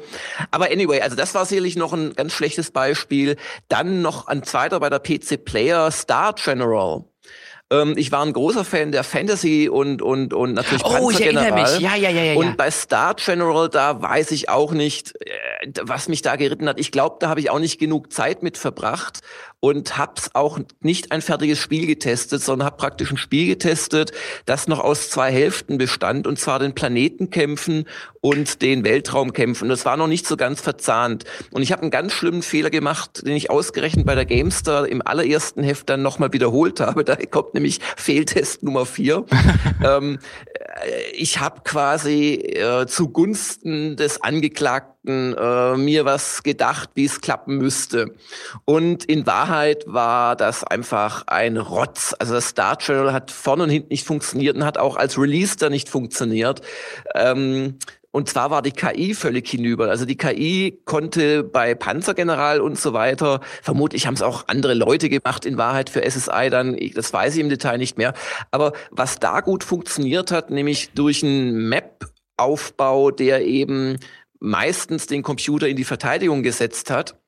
Aber 0.51 0.65
anyway, 0.65 1.01
also 1.01 1.15
das 1.15 1.35
war 1.35 1.45
sicherlich 1.45 1.75
noch 1.75 1.93
ein 1.93 2.13
ganz 2.15 2.33
schlechtes 2.33 2.71
Beispiel. 2.71 3.35
Dann 3.67 4.01
noch 4.01 4.27
ein 4.27 4.43
zweiter 4.43 4.79
bei 4.79 4.89
der 4.89 4.99
PC 4.99 5.43
Player 5.43 5.91
Star 5.91 6.33
General. 6.33 7.08
Ähm, 7.71 7.93
ich 7.97 8.11
war 8.11 8.25
ein 8.25 8.33
großer 8.33 8.65
Fan 8.65 8.91
der 8.91 9.03
Fantasy 9.03 9.69
und 9.69 10.01
und 10.01 10.33
und 10.33 10.53
natürlich 10.53 10.83
Oh, 10.83 11.11
ich 11.11 11.21
erinnere 11.21 11.53
mich. 11.53 11.79
Ja, 11.79 11.95
ja, 11.95 12.09
ja, 12.09 12.23
ja. 12.23 12.33
Und 12.35 12.57
bei 12.57 12.71
Star 12.71 13.13
General, 13.15 13.69
da 13.69 14.01
weiß 14.01 14.31
ich 14.31 14.49
auch 14.49 14.71
nicht, 14.71 15.13
äh, 15.21 15.71
was 15.83 16.07
mich 16.07 16.21
da 16.23 16.35
geritten 16.35 16.67
hat. 16.67 16.79
Ich 16.79 16.91
glaube, 16.91 17.17
da 17.19 17.29
habe 17.29 17.39
ich 17.39 17.49
auch 17.51 17.59
nicht 17.59 17.79
genug 17.79 18.11
Zeit 18.11 18.41
mit 18.41 18.57
verbracht 18.57 19.19
und 19.59 19.97
hab's 19.97 20.31
auch 20.33 20.59
nicht 20.81 21.11
ein 21.11 21.21
fertiges 21.21 21.59
Spiel 21.59 21.85
getestet, 21.85 22.41
sondern 22.41 22.67
habe 22.67 22.77
praktisch 22.77 23.11
ein 23.11 23.17
Spiel 23.17 23.47
getestet, 23.47 24.11
das 24.45 24.67
noch 24.67 24.79
aus 24.79 25.09
zwei 25.09 25.31
Hälften 25.31 25.77
bestand, 25.77 26.27
und 26.27 26.39
zwar 26.39 26.59
den 26.59 26.73
Planetenkämpfen 26.73 27.85
und 28.21 28.61
den 28.61 28.83
Weltraumkämpfen. 28.83 29.69
Das 29.69 29.85
war 29.85 29.97
noch 29.97 30.07
nicht 30.07 30.25
so 30.25 30.37
ganz 30.37 30.61
verzahnt. 30.61 31.25
Und 31.51 31.61
ich 31.61 31.71
habe 31.71 31.81
einen 31.81 31.91
ganz 31.91 32.13
schlimmen 32.13 32.41
Fehler 32.41 32.69
gemacht, 32.69 33.25
den 33.25 33.35
ich 33.35 33.49
ausgerechnet 33.49 34.05
bei 34.05 34.15
der 34.15 34.25
Gamestar 34.25 34.87
im 34.87 35.05
allerersten 35.05 35.63
Heft 35.63 35.89
dann 35.89 36.01
nochmal 36.01 36.33
wiederholt 36.33 36.79
habe. 36.79 37.03
Da 37.09 37.15
kommt 37.15 37.55
nämlich 37.55 37.79
Fehltest 37.97 38.61
Nummer 38.61 38.85
vier. 38.85 39.25
ähm, 39.83 40.19
äh, 40.53 41.11
ich 41.13 41.39
habe 41.39 41.61
quasi 41.63 42.35
äh, 42.35 42.85
zugunsten 42.85 43.95
des 43.95 44.21
Angeklagten 44.21 44.98
äh, 45.07 45.75
mir 45.77 46.05
was 46.05 46.43
gedacht, 46.43 46.91
wie 46.95 47.05
es 47.05 47.21
klappen 47.21 47.57
müsste. 47.57 48.15
Und 48.65 49.05
in 49.05 49.25
Wahrheit 49.25 49.83
war 49.87 50.35
das 50.35 50.63
einfach 50.63 51.25
ein 51.27 51.57
Rotz. 51.57 52.15
Also 52.19 52.33
das 52.33 52.49
Star 52.49 52.77
Channel 52.77 53.13
hat 53.13 53.31
vorne 53.31 53.63
und 53.63 53.69
hinten 53.69 53.89
nicht 53.89 54.05
funktioniert 54.05 54.55
und 54.55 54.65
hat 54.65 54.77
auch 54.77 54.97
als 54.97 55.17
Release 55.17 55.55
da 55.57 55.69
nicht 55.69 55.89
funktioniert. 55.89 56.61
Ähm, 57.15 57.79
und 58.11 58.27
zwar 58.27 58.49
war 58.49 58.61
die 58.61 58.71
KI 58.71 59.13
völlig 59.13 59.47
hinüber. 59.47 59.89
Also 59.89 60.05
die 60.05 60.17
KI 60.17 60.81
konnte 60.85 61.43
bei 61.43 61.75
Panzergeneral 61.75 62.59
und 62.59 62.79
so 62.79 62.93
weiter, 62.93 63.39
vermutlich 63.61 64.07
haben 64.07 64.15
es 64.15 64.23
auch 64.23 64.47
andere 64.47 64.73
Leute 64.73 65.09
gemacht 65.09 65.45
in 65.45 65.57
Wahrheit 65.57 65.89
für 65.91 66.01
SSI 66.09 66.49
dann, 66.49 66.75
das 66.95 67.13
weiß 67.13 67.35
ich 67.35 67.41
im 67.41 67.49
Detail 67.49 67.77
nicht 67.77 67.97
mehr. 67.97 68.13
Aber 68.49 68.73
was 68.89 69.19
da 69.19 69.41
gut 69.41 69.63
funktioniert 69.63 70.31
hat, 70.31 70.49
nämlich 70.49 70.91
durch 70.93 71.23
einen 71.23 71.69
Map-Aufbau, 71.69 73.11
der 73.11 73.45
eben 73.45 73.99
meistens 74.39 75.07
den 75.07 75.23
Computer 75.23 75.67
in 75.67 75.75
die 75.75 75.83
Verteidigung 75.83 76.43
gesetzt 76.43 76.89
hat, 76.89 77.19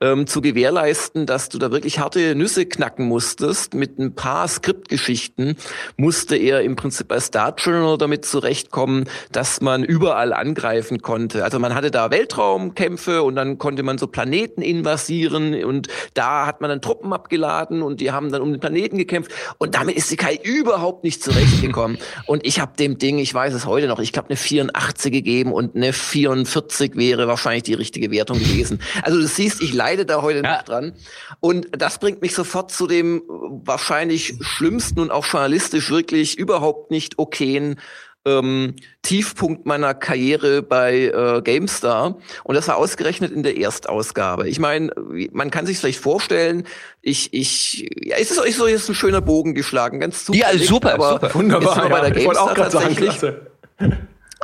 ähm, 0.00 0.26
zu 0.26 0.40
gewährleisten, 0.40 1.26
dass 1.26 1.48
du 1.48 1.58
da 1.58 1.70
wirklich 1.70 1.98
harte 1.98 2.34
Nüsse 2.34 2.66
knacken 2.66 3.06
musstest. 3.06 3.74
Mit 3.74 3.98
ein 3.98 4.14
paar 4.14 4.46
Skriptgeschichten 4.46 5.56
musste 5.96 6.36
er 6.36 6.62
im 6.62 6.76
Prinzip 6.76 7.10
als 7.10 7.26
Star 7.26 7.54
Journal 7.56 7.96
damit 7.96 8.24
zurechtkommen, 8.24 9.08
dass 9.32 9.60
man 9.60 9.84
überall 9.84 10.32
angreifen 10.32 11.00
konnte. 11.00 11.44
Also 11.44 11.58
man 11.58 11.74
hatte 11.74 11.90
da 11.90 12.10
Weltraumkämpfe 12.10 13.22
und 13.22 13.36
dann 13.36 13.58
konnte 13.58 13.82
man 13.82 13.98
so 13.98 14.06
Planeten 14.06 14.62
invasieren 14.62 15.64
und 15.64 15.88
da 16.14 16.46
hat 16.46 16.60
man 16.60 16.70
dann 16.70 16.82
Truppen 16.82 17.12
abgeladen 17.12 17.82
und 17.82 18.00
die 18.00 18.10
haben 18.12 18.30
dann 18.30 18.42
um 18.42 18.52
den 18.52 18.60
Planeten 18.60 18.98
gekämpft 18.98 19.32
und 19.58 19.74
damit 19.74 19.96
ist 19.96 20.10
die 20.10 20.16
KI 20.16 20.38
überhaupt 20.42 21.04
nicht 21.04 21.22
zurechtgekommen. 21.22 21.98
und 22.26 22.46
ich 22.46 22.60
habe 22.60 22.76
dem 22.76 22.98
Ding, 22.98 23.18
ich 23.18 23.32
weiß 23.32 23.54
es 23.54 23.66
heute 23.66 23.88
noch, 23.88 23.98
ich 23.98 24.12
glaube 24.12 24.28
eine 24.28 24.36
84 24.36 25.12
gegeben 25.12 25.52
und 25.52 25.74
eine 25.74 25.92
44 25.92 26.96
wäre 26.96 27.28
wahrscheinlich 27.28 27.62
die 27.62 27.74
richtige 27.74 28.10
Wertung 28.10 28.38
gewesen. 28.38 28.80
Also 29.02 29.20
das 29.20 29.36
siehst, 29.48 29.62
ich 29.62 29.72
leide 29.72 30.06
da 30.06 30.22
heute 30.22 30.42
ja. 30.42 30.56
noch 30.56 30.62
dran. 30.62 30.92
Und 31.40 31.68
das 31.72 31.98
bringt 31.98 32.22
mich 32.22 32.34
sofort 32.34 32.70
zu 32.70 32.86
dem 32.86 33.22
wahrscheinlich 33.26 34.34
schlimmsten 34.40 35.00
und 35.00 35.10
auch 35.10 35.26
journalistisch 35.26 35.90
wirklich 35.90 36.38
überhaupt 36.38 36.90
nicht 36.90 37.18
okayen 37.18 37.80
ähm, 38.24 38.74
Tiefpunkt 39.02 39.66
meiner 39.66 39.94
Karriere 39.94 40.60
bei 40.60 41.04
äh, 41.04 41.42
GameStar 41.42 42.18
und 42.42 42.54
das 42.56 42.66
war 42.66 42.76
ausgerechnet 42.76 43.30
in 43.30 43.44
der 43.44 43.56
Erstausgabe. 43.56 44.48
Ich 44.48 44.58
meine, 44.58 44.90
man 45.30 45.52
kann 45.52 45.64
sich 45.64 45.78
vielleicht 45.78 46.00
vorstellen, 46.00 46.64
ich, 47.02 47.32
ich, 47.32 47.88
ja, 48.02 48.16
es 48.18 48.32
ist 48.32 48.40
euch 48.40 48.56
so 48.56 48.66
jetzt 48.66 48.88
ein 48.88 48.96
schöner 48.96 49.20
Bogen 49.20 49.54
geschlagen, 49.54 50.00
ganz 50.00 50.26
super. 50.26 50.38
Ja, 50.38 50.58
super, 50.58 50.94
aber 50.94 51.10
super. 51.12 51.34
wunderbar. 51.34 51.84
Ist 51.84 51.88
bei 51.88 52.10
der 52.10 52.20
ja, 52.20 52.24
GameStar 52.24 52.54
tatsächlich. 52.56 53.12
Sagen, 53.12 53.36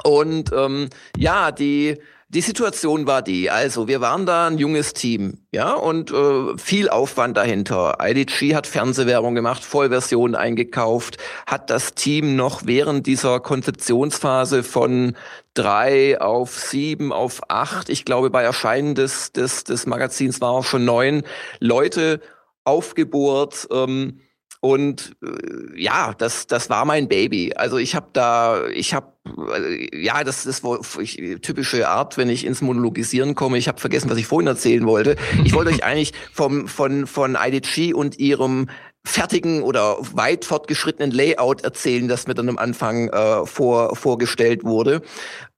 und 0.04 0.52
ähm, 0.52 0.88
ja, 1.16 1.50
die 1.50 1.98
die 2.34 2.40
Situation 2.40 3.06
war 3.06 3.20
die, 3.20 3.50
also 3.50 3.88
wir 3.88 4.00
waren 4.00 4.24
da 4.24 4.46
ein 4.46 4.56
junges 4.56 4.94
Team, 4.94 5.38
ja, 5.52 5.74
und 5.74 6.10
äh, 6.10 6.56
viel 6.56 6.88
Aufwand 6.88 7.36
dahinter. 7.36 7.98
IDG 8.00 8.54
hat 8.54 8.66
Fernsehwerbung 8.66 9.34
gemacht, 9.34 9.62
Vollversion 9.62 10.34
eingekauft, 10.34 11.18
hat 11.46 11.68
das 11.68 11.92
Team 11.92 12.34
noch 12.34 12.62
während 12.64 13.06
dieser 13.06 13.40
Konzeptionsphase 13.40 14.62
von 14.62 15.14
drei 15.52 16.18
auf 16.22 16.58
sieben 16.58 17.12
auf 17.12 17.42
acht, 17.48 17.90
ich 17.90 18.06
glaube 18.06 18.30
bei 18.30 18.42
Erscheinen 18.42 18.94
des, 18.94 19.32
des, 19.32 19.64
des 19.64 19.84
Magazins 19.84 20.40
war 20.40 20.52
auch 20.52 20.64
schon 20.64 20.86
neun 20.86 21.24
Leute 21.60 22.20
aufgebohrt. 22.64 23.68
Ähm, 23.70 24.20
und 24.64 25.16
äh, 25.24 25.82
ja, 25.82 26.14
das, 26.16 26.46
das 26.46 26.70
war 26.70 26.84
mein 26.84 27.08
Baby. 27.08 27.52
Also 27.56 27.78
ich 27.78 27.96
habe 27.96 28.06
da, 28.12 28.68
ich 28.68 28.94
habe, 28.94 29.08
äh, 29.56 30.04
ja, 30.04 30.22
das 30.22 30.46
ist 30.46 30.62
ich, 31.00 31.16
typische 31.42 31.88
Art, 31.88 32.16
wenn 32.16 32.28
ich 32.28 32.46
ins 32.46 32.62
Monologisieren 32.62 33.34
komme. 33.34 33.58
Ich 33.58 33.66
habe 33.66 33.80
vergessen, 33.80 34.08
was 34.08 34.18
ich 34.18 34.26
vorhin 34.28 34.46
erzählen 34.46 34.86
wollte. 34.86 35.16
Ich 35.42 35.52
wollte 35.52 35.72
euch 35.72 35.82
eigentlich 35.84 36.12
vom, 36.32 36.68
von, 36.68 37.08
von 37.08 37.36
IDG 37.36 37.92
und 37.92 38.20
ihrem 38.20 38.68
fertigen 39.04 39.62
oder 39.62 39.96
weit 40.12 40.44
fortgeschrittenen 40.44 41.10
Layout 41.10 41.62
erzählen, 41.62 42.06
das 42.06 42.28
mir 42.28 42.34
dann 42.34 42.48
am 42.48 42.58
Anfang 42.58 43.08
äh, 43.08 43.46
vor, 43.46 43.96
vorgestellt 43.96 44.62
wurde. 44.62 45.02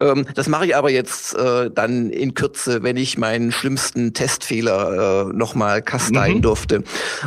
Ähm, 0.00 0.26
das 0.34 0.48
mache 0.48 0.66
ich 0.66 0.76
aber 0.76 0.90
jetzt 0.90 1.34
äh, 1.34 1.70
dann 1.70 2.08
in 2.10 2.32
Kürze, 2.32 2.82
wenn 2.82 2.96
ich 2.96 3.18
meinen 3.18 3.52
schlimmsten 3.52 4.14
Testfehler 4.14 5.28
äh, 5.28 5.32
nochmal 5.34 5.82
kasteien 5.82 6.38
mhm. 6.38 6.42
durfte. 6.42 6.84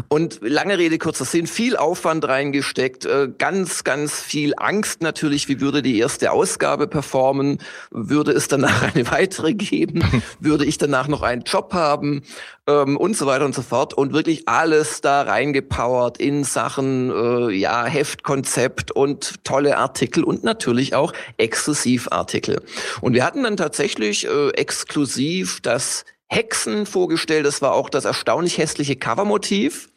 Und 0.08 0.40
lange 0.42 0.80
Rede, 0.80 0.98
kurzer 0.98 1.26
Sinn, 1.26 1.46
viel 1.46 1.78
Aufwand 1.78 2.28
reingesteckt, 2.28 3.06
äh, 3.06 3.30
ganz, 3.38 3.84
ganz 3.84 4.20
viel 4.20 4.54
Angst 4.58 5.04
natürlich, 5.04 5.48
wie 5.50 5.62
würde 5.62 5.84
die 5.84 6.00
erste 6.00 6.32
Ausgabe 6.32 6.88
performen, 6.88 7.60
würde 7.92 8.32
es 8.32 8.48
danach 8.48 8.82
eine 8.96 9.10
weitere 9.12 9.54
geben, 9.54 10.02
würde 10.40 10.66
ich 10.66 10.80
danach 10.80 11.08
noch 11.08 11.22
einen 11.22 11.44
Job 11.44 11.74
haben 11.74 12.24
ähm, 12.68 12.98
und 12.98 13.16
so 13.16 13.28
weiter 13.28 13.46
und 13.46 13.54
so 13.54 13.62
fort 13.62 13.94
und 13.94 14.14
wirklich 14.14 14.48
alles 14.48 15.02
da 15.02 15.22
reingepowert 15.22 16.07
Support 16.08 16.18
in 16.20 16.44
Sachen 16.44 17.12
äh, 17.12 17.52
ja, 17.52 17.86
Heftkonzept 17.86 18.92
und 18.92 19.44
tolle 19.44 19.78
Artikel 19.78 20.24
und 20.24 20.44
natürlich 20.44 20.96
auch 20.96 21.12
Exklusivartikel. 21.38 22.62
Und 23.02 23.14
wir 23.14 23.26
hatten 23.26 23.44
dann 23.44 23.58
tatsächlich 23.58 24.26
äh, 24.26 24.50
exklusiv 24.52 25.60
das 25.62 26.06
Hexen 26.28 26.86
vorgestellt. 26.86 27.46
Das 27.46 27.62
war 27.62 27.74
auch 27.74 27.90
das 27.90 28.06
erstaunlich 28.06 28.58
hässliche 28.58 28.96
Covermotiv. 28.96 29.90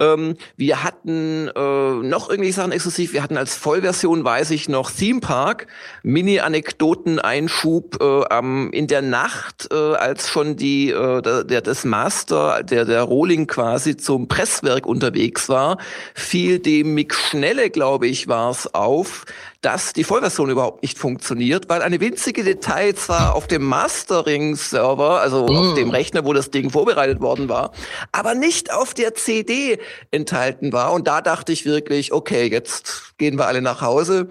Ähm, 0.00 0.36
wir 0.56 0.84
hatten 0.84 1.48
äh, 1.48 1.94
noch 2.02 2.30
irgendwie 2.30 2.52
Sachen 2.52 2.72
exklusiv. 2.72 3.12
Wir 3.12 3.22
hatten 3.22 3.36
als 3.36 3.56
Vollversion, 3.56 4.24
weiß 4.24 4.50
ich 4.52 4.68
noch, 4.68 4.90
Theme 4.90 5.20
Park, 5.20 5.66
Mini-Anekdoten-Einschub 6.02 7.98
äh, 8.00 8.34
ähm, 8.38 8.70
in 8.72 8.86
der 8.86 9.02
Nacht, 9.02 9.68
äh, 9.72 9.74
als 9.74 10.28
schon 10.28 10.56
die 10.56 10.90
äh, 10.90 11.22
der, 11.22 11.44
der 11.44 11.60
das 11.62 11.84
Master, 11.84 12.62
der 12.62 12.84
der 12.84 13.02
Rohling 13.02 13.46
quasi 13.46 13.96
zum 13.96 14.28
Presswerk 14.28 14.86
unterwegs 14.86 15.48
war, 15.48 15.78
fiel 16.14 16.58
dem 16.58 16.94
Mick 16.94 17.14
Schnelle, 17.14 17.70
glaube 17.70 18.06
ich, 18.06 18.28
war 18.28 18.50
es 18.50 18.72
auf, 18.74 19.24
dass 19.60 19.92
die 19.92 20.04
Vollversion 20.04 20.50
überhaupt 20.50 20.82
nicht 20.82 20.98
funktioniert, 20.98 21.68
weil 21.68 21.82
eine 21.82 22.00
winzige 22.00 22.44
Detail 22.44 22.94
zwar 22.94 23.34
auf 23.34 23.48
dem 23.48 23.64
Mastering-Server, 23.64 25.20
also 25.20 25.46
mm. 25.46 25.56
auf 25.56 25.74
dem 25.74 25.90
Rechner, 25.90 26.24
wo 26.24 26.32
das 26.32 26.50
Ding 26.50 26.70
vorbereitet 26.70 27.20
worden 27.20 27.48
war, 27.48 27.72
aber 28.12 28.34
nicht 28.34 28.72
auf 28.72 28.94
der 28.94 29.14
CD 29.14 29.80
enthalten 30.12 30.72
war. 30.72 30.92
Und 30.92 31.08
da 31.08 31.20
dachte 31.20 31.52
ich 31.52 31.64
wirklich, 31.64 32.12
okay, 32.12 32.46
jetzt 32.46 33.18
gehen 33.18 33.36
wir 33.36 33.48
alle 33.48 33.60
nach 33.60 33.80
Hause. 33.80 34.28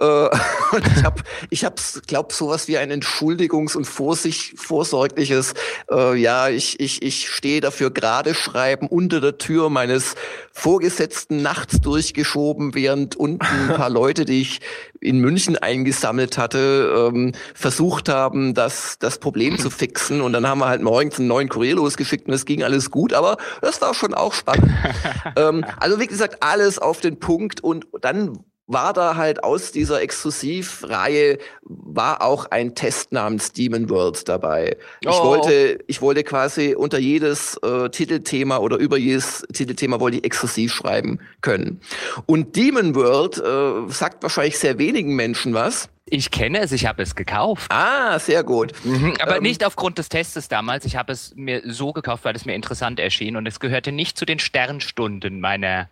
Äh, 0.00 0.04
und 0.72 0.86
ich 0.96 1.04
habe, 1.04 1.22
ich 1.50 1.64
hab's, 1.64 2.00
glaub, 2.06 2.32
sowas 2.32 2.68
wie 2.68 2.78
ein 2.78 2.90
Entschuldigungs- 2.90 3.76
und 3.76 3.84
Vorsicht, 3.84 4.58
vorsorgliches, 4.58 5.54
äh, 5.90 6.16
ja, 6.16 6.48
ich, 6.48 6.80
ich, 6.80 7.02
ich 7.02 7.28
stehe 7.28 7.60
dafür 7.60 7.90
gerade 7.90 8.34
schreiben 8.34 8.86
unter 8.88 9.20
der 9.20 9.38
Tür 9.38 9.70
meines 9.70 10.14
Vorgesetzten 10.52 11.42
nachts 11.42 11.80
durchgeschoben, 11.80 12.74
während 12.74 13.16
unten 13.16 13.44
ein 13.44 13.76
paar 13.76 13.90
Leute, 13.90 14.24
die 14.24 14.40
ich 14.40 14.60
in 15.00 15.18
München 15.18 15.56
eingesammelt 15.56 16.38
hatte, 16.38 17.10
ähm, 17.12 17.32
versucht 17.54 18.08
haben, 18.08 18.54
das, 18.54 18.98
das 18.98 19.18
Problem 19.18 19.58
zu 19.58 19.70
fixen. 19.70 20.20
Und 20.20 20.32
dann 20.32 20.46
haben 20.46 20.58
wir 20.58 20.68
halt 20.68 20.82
morgens 20.82 21.18
einen 21.18 21.28
neuen 21.28 21.48
Kurier 21.48 21.76
losgeschickt 21.76 22.26
und 22.26 22.34
es 22.34 22.44
ging 22.44 22.62
alles 22.62 22.90
gut, 22.90 23.12
aber 23.12 23.36
das 23.62 23.80
war 23.80 23.94
schon 23.94 24.14
auch 24.14 24.32
spannend. 24.32 24.70
ähm, 25.36 25.64
also 25.78 26.00
wie 26.00 26.06
gesagt, 26.06 26.42
alles 26.42 26.78
auf 26.78 27.00
den 27.00 27.18
Punkt 27.18 27.62
und 27.62 27.86
dann 28.00 28.44
war 28.72 28.92
da 28.92 29.16
halt 29.16 29.42
aus 29.42 29.72
dieser 29.72 30.00
Exklusivreihe 30.00 31.38
war 31.62 32.22
auch 32.22 32.46
ein 32.46 32.74
Test 32.74 33.12
namens 33.12 33.52
Demon 33.52 33.90
World 33.90 34.28
dabei. 34.28 34.76
Oh. 35.04 35.10
Ich 35.10 35.16
wollte, 35.16 35.78
ich 35.88 36.02
wollte 36.02 36.22
quasi 36.22 36.74
unter 36.76 36.98
jedes 36.98 37.56
äh, 37.58 37.88
Titelthema 37.90 38.58
oder 38.58 38.76
über 38.76 38.96
jedes 38.96 39.44
Titelthema 39.52 39.98
wollte 39.98 40.18
ich 40.18 40.24
exklusiv 40.24 40.72
schreiben 40.72 41.18
können. 41.40 41.80
Und 42.26 42.54
Demon 42.56 42.94
World 42.94 43.38
äh, 43.38 43.92
sagt 43.92 44.22
wahrscheinlich 44.22 44.58
sehr 44.58 44.78
wenigen 44.78 45.16
Menschen 45.16 45.52
was. 45.52 45.88
Ich 46.06 46.30
kenne 46.30 46.60
es, 46.60 46.72
ich 46.72 46.86
habe 46.86 47.02
es 47.02 47.14
gekauft. 47.14 47.70
Ah, 47.72 48.18
sehr 48.18 48.42
gut. 48.42 48.72
Mhm, 48.84 49.14
aber 49.20 49.36
ähm, 49.36 49.42
nicht 49.42 49.64
aufgrund 49.64 49.98
des 49.98 50.08
Testes 50.08 50.48
damals. 50.48 50.84
Ich 50.84 50.96
habe 50.96 51.12
es 51.12 51.32
mir 51.36 51.62
so 51.64 51.92
gekauft, 51.92 52.24
weil 52.24 52.34
es 52.34 52.44
mir 52.44 52.54
interessant 52.54 53.00
erschien 53.00 53.36
und 53.36 53.46
es 53.46 53.60
gehörte 53.60 53.92
nicht 53.92 54.16
zu 54.16 54.24
den 54.24 54.38
Sternstunden 54.38 55.40
meiner 55.40 55.88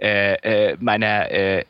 äh, 0.00 0.34
äh, 0.70 0.76
meiner 0.78 1.30
äh, 1.30 1.64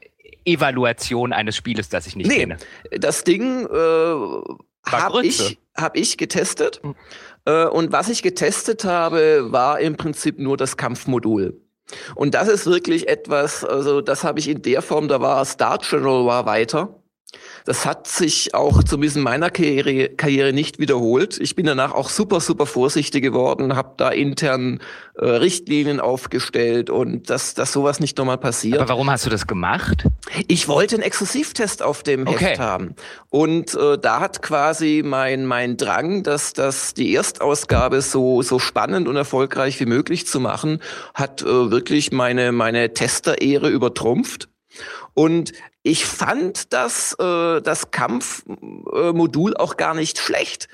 Evaluation 0.48 1.32
eines 1.32 1.56
Spieles, 1.56 1.88
das 1.88 2.06
ich 2.06 2.16
nicht 2.16 2.28
nee, 2.28 2.38
kenne. 2.38 2.56
Das 2.90 3.24
Ding 3.24 3.66
äh, 3.66 4.90
habe 4.90 5.24
ich, 5.26 5.58
hab 5.76 5.96
ich 5.96 6.16
getestet. 6.16 6.80
Mhm. 6.82 6.94
Äh, 7.44 7.66
und 7.66 7.92
was 7.92 8.08
ich 8.08 8.22
getestet 8.22 8.84
habe, 8.84 9.46
war 9.50 9.80
im 9.80 9.96
Prinzip 9.96 10.38
nur 10.38 10.56
das 10.56 10.76
Kampfmodul. 10.76 11.60
Und 12.14 12.34
das 12.34 12.48
ist 12.48 12.66
wirklich 12.66 13.08
etwas, 13.08 13.64
also 13.64 14.00
das 14.00 14.24
habe 14.24 14.38
ich 14.38 14.48
in 14.48 14.62
der 14.62 14.82
Form, 14.82 15.08
da 15.08 15.20
war 15.20 15.44
Star 15.44 15.78
General 15.78 16.26
war 16.26 16.46
weiter. 16.46 16.97
Das 17.68 17.84
hat 17.84 18.06
sich 18.06 18.54
auch 18.54 18.82
zumindest 18.82 19.18
in 19.18 19.22
meiner 19.24 19.50
Karriere, 19.50 20.08
Karriere 20.08 20.54
nicht 20.54 20.78
wiederholt. 20.78 21.38
Ich 21.38 21.54
bin 21.54 21.66
danach 21.66 21.92
auch 21.92 22.08
super, 22.08 22.40
super 22.40 22.64
vorsichtig 22.64 23.22
geworden, 23.22 23.76
habe 23.76 23.92
da 23.98 24.08
intern 24.08 24.80
äh, 25.16 25.26
Richtlinien 25.26 26.00
aufgestellt 26.00 26.88
und 26.88 27.28
dass, 27.28 27.52
dass 27.52 27.70
sowas 27.74 28.00
nicht 28.00 28.16
nochmal 28.16 28.38
passiert. 28.38 28.78
Aber 28.78 28.88
warum 28.88 29.10
hast 29.10 29.26
du 29.26 29.30
das 29.30 29.46
gemacht? 29.46 30.04
Ich 30.46 30.66
wollte 30.66 30.94
einen 30.94 31.02
Exklusivtest 31.02 31.82
auf 31.82 32.02
dem 32.02 32.26
okay. 32.26 32.46
Heft 32.46 32.58
haben. 32.58 32.94
Und 33.28 33.74
äh, 33.74 33.98
da 33.98 34.20
hat 34.20 34.40
quasi 34.40 35.02
mein, 35.04 35.44
mein 35.44 35.76
Drang, 35.76 36.22
dass 36.22 36.54
dass 36.54 36.94
die 36.94 37.12
Erstausgabe 37.12 38.00
so, 38.00 38.40
so 38.40 38.58
spannend 38.58 39.08
und 39.08 39.16
erfolgreich 39.16 39.78
wie 39.78 39.84
möglich 39.84 40.26
zu 40.26 40.40
machen, 40.40 40.80
hat 41.12 41.42
äh, 41.42 41.70
wirklich 41.70 42.12
meine, 42.12 42.50
meine 42.50 42.94
Tester-Ehre 42.94 43.68
übertrumpft. 43.68 44.48
Und 45.12 45.52
ich 45.88 46.04
fand 46.04 46.74
das, 46.74 47.14
äh, 47.18 47.62
das 47.62 47.90
Kampfmodul 47.90 49.56
auch 49.56 49.78
gar 49.78 49.94
nicht 49.94 50.18
schlecht. 50.18 50.68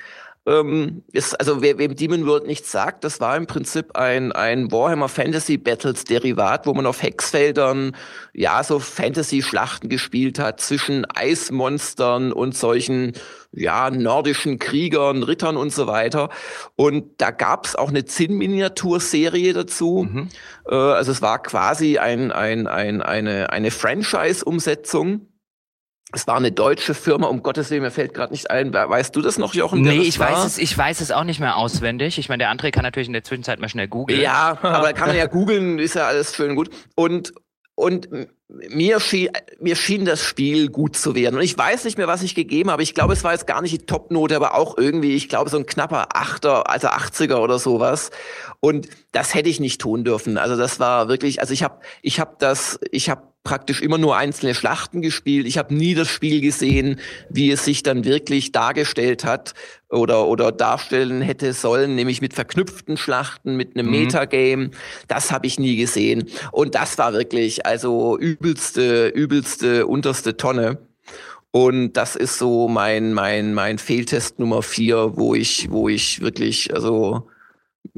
Ähm, 0.45 1.05
ist, 1.13 1.39
also 1.39 1.63
wer, 1.63 1.79
wem 1.79 1.95
Demon 1.95 2.27
World 2.27 2.49
nichts 2.49 2.73
sagt, 2.73 3.05
das 3.05 3.21
war 3.21 3.37
im 3.37 3.47
Prinzip 3.47 3.97
ein, 3.97 4.33
ein 4.33 4.73
Warhammer 4.73 5.09
Fantasy 5.09 5.57
Battles 5.57 6.03
Derivat, 6.03 6.67
wo 6.67 6.75
man 6.75 6.85
auf 6.85 7.01
Hexfeldern 7.01 7.97
ja 8.35 8.63
so 8.65 8.81
Fantasy-Schlachten 8.81 9.89
gespielt 9.89 10.41
hat 10.41 10.61
zwischen 10.61 11.07
Eismonstern 11.07 12.33
und 12.33 12.57
solchen 12.57 13.13
ja, 13.57 13.91
nordischen 13.91 14.59
Kriegern, 14.59 15.23
Rittern 15.23 15.57
und 15.57 15.73
so 15.73 15.87
weiter. 15.87 16.31
Und 16.77 17.21
da 17.21 17.31
gab 17.31 17.67
es 17.67 17.77
auch 17.77 17.89
eine 17.89 18.05
Zinn-Miniaturserie 18.05 19.53
dazu. 19.53 20.09
Mhm. 20.11 20.29
Äh, 20.69 20.75
also 20.75 21.13
es 21.13 21.23
war 21.23 21.43
quasi 21.43 21.99
ein, 21.99 22.33
ein, 22.33 22.67
ein, 22.67 23.03
eine, 23.03 23.51
eine 23.51 23.71
Franchise-Umsetzung. 23.71 25.29
Es 26.13 26.29
war 26.29 26.37
eine 26.37 26.53
deutsche 26.53 26.95
Firma, 26.95 27.27
um 27.27 27.43
Gottes 27.43 27.71
Willen, 27.71 27.83
mir 27.83 27.91
fällt 27.91 28.15
gerade 28.15 28.33
nicht 28.33 28.49
ein. 28.49 28.73
Weißt 28.73 29.17
du 29.17 29.21
das 29.21 29.37
noch, 29.37 29.55
Jochen? 29.55 29.81
Nee, 29.83 29.99
ich 29.99 30.21
war? 30.21 30.31
weiß 30.31 30.45
es, 30.45 30.59
ich 30.59 30.77
weiß 30.77 31.01
es 31.01 31.11
auch 31.11 31.25
nicht 31.25 31.41
mehr 31.41 31.57
auswendig. 31.57 32.19
Ich 32.19 32.29
meine, 32.29 32.45
der 32.45 32.53
André 32.53 32.71
kann 32.71 32.85
natürlich 32.85 33.09
in 33.09 33.15
der 33.15 33.25
Zwischenzeit 33.25 33.59
mal 33.59 33.69
schnell 33.69 33.89
googeln. 33.89 34.21
Ja, 34.21 34.57
aber 34.63 34.87
da 34.87 34.93
kann 34.93 35.09
man 35.09 35.17
ja 35.17 35.27
googeln, 35.27 35.81
ist 35.81 35.95
ja 35.95 36.07
alles 36.07 36.37
schön 36.37 36.55
gut. 36.55 36.71
Und 36.95 37.33
und 37.75 38.09
mir 38.47 39.01
schien, 39.01 39.31
mir 39.59 39.75
schien 39.75 40.05
das 40.05 40.23
Spiel 40.23 40.69
gut 40.69 40.97
zu 40.97 41.15
werden. 41.15 41.37
Und 41.37 41.43
ich 41.43 41.59
weiß 41.59 41.85
nicht 41.85 41.99
mehr, 41.99 42.07
was 42.07 42.23
ich 42.23 42.35
gegeben 42.35 42.71
habe. 42.71 42.83
Ich 42.83 42.95
glaube, 42.95 43.13
es 43.13 43.25
war 43.25 43.33
jetzt 43.33 43.47
gar 43.47 43.63
nicht 43.63 43.73
die 43.73 43.87
Topnote, 43.87 44.37
aber 44.37 44.55
auch 44.55 44.79
irgendwie, 44.79 45.15
ich 45.15 45.29
glaube, 45.29 45.51
so 45.51 45.57
ein 45.57 45.67
knapper 45.67 46.17
Achter, 46.17 46.71
also 46.71 46.89
80er 46.89 47.37
oder 47.37 47.59
sowas. 47.59 48.11
Und 48.61 48.89
das 49.13 49.35
hätte 49.35 49.49
ich 49.49 49.61
nicht 49.61 49.81
tun 49.81 50.05
dürfen. 50.05 50.39
Also 50.39 50.57
das 50.57 50.79
war 50.79 51.09
wirklich, 51.09 51.41
also 51.41 51.53
ich 51.53 51.63
habe, 51.63 51.81
ich 52.03 52.21
habe 52.21 52.37
das, 52.39 52.79
ich 52.93 53.11
habe 53.11 53.34
praktisch 53.45 53.83
immer 53.83 53.99
nur 53.99 54.17
einzelne 54.17 54.55
Schlachten 54.55 55.03
gespielt. 55.03 55.47
Ich 55.47 55.59
habe 55.59 55.75
nie 55.75 55.95
das 55.95 56.09
Spiel 56.09 56.41
gesehen, 56.41 56.99
wie 57.29 57.51
es 57.51 57.65
sich 57.65 57.83
dann 57.83 58.05
wirklich 58.05 58.53
dargestellt 58.53 59.25
hat 59.25 59.53
oder, 59.91 60.27
oder 60.27 60.51
darstellen 60.51 61.21
hätte 61.21 61.53
sollen, 61.53 61.95
nämlich 61.95 62.23
mit 62.23 62.33
verknüpften 62.33 62.97
Schlachten, 62.97 63.57
mit 63.57 63.77
einem 63.77 63.87
mhm. 63.87 63.93
Metagame. 63.93 64.71
Das 65.09 65.31
habe 65.31 65.47
ich 65.47 65.61
nie 65.61 65.77
gesehen. 65.77 66.25
Und 66.53 66.75
das 66.75 66.97
war 66.97 67.13
wirklich, 67.13 67.67
also 67.67 68.19
übelste, 68.19 69.09
übelste, 69.09 69.87
unterste 69.87 70.39
Tonne. 70.39 70.79
Und 71.51 71.93
das 71.93 72.17
ist 72.17 72.39
so 72.39 72.67
mein, 72.67 73.13
mein, 73.13 73.53
mein 73.55 73.79
Fehltest 73.79 74.39
Nummer 74.39 74.63
vier, 74.63 75.17
wo 75.17 75.35
ich, 75.35 75.71
wo 75.71 75.89
ich 75.89 76.21
wirklich, 76.23 76.75
also 76.75 77.29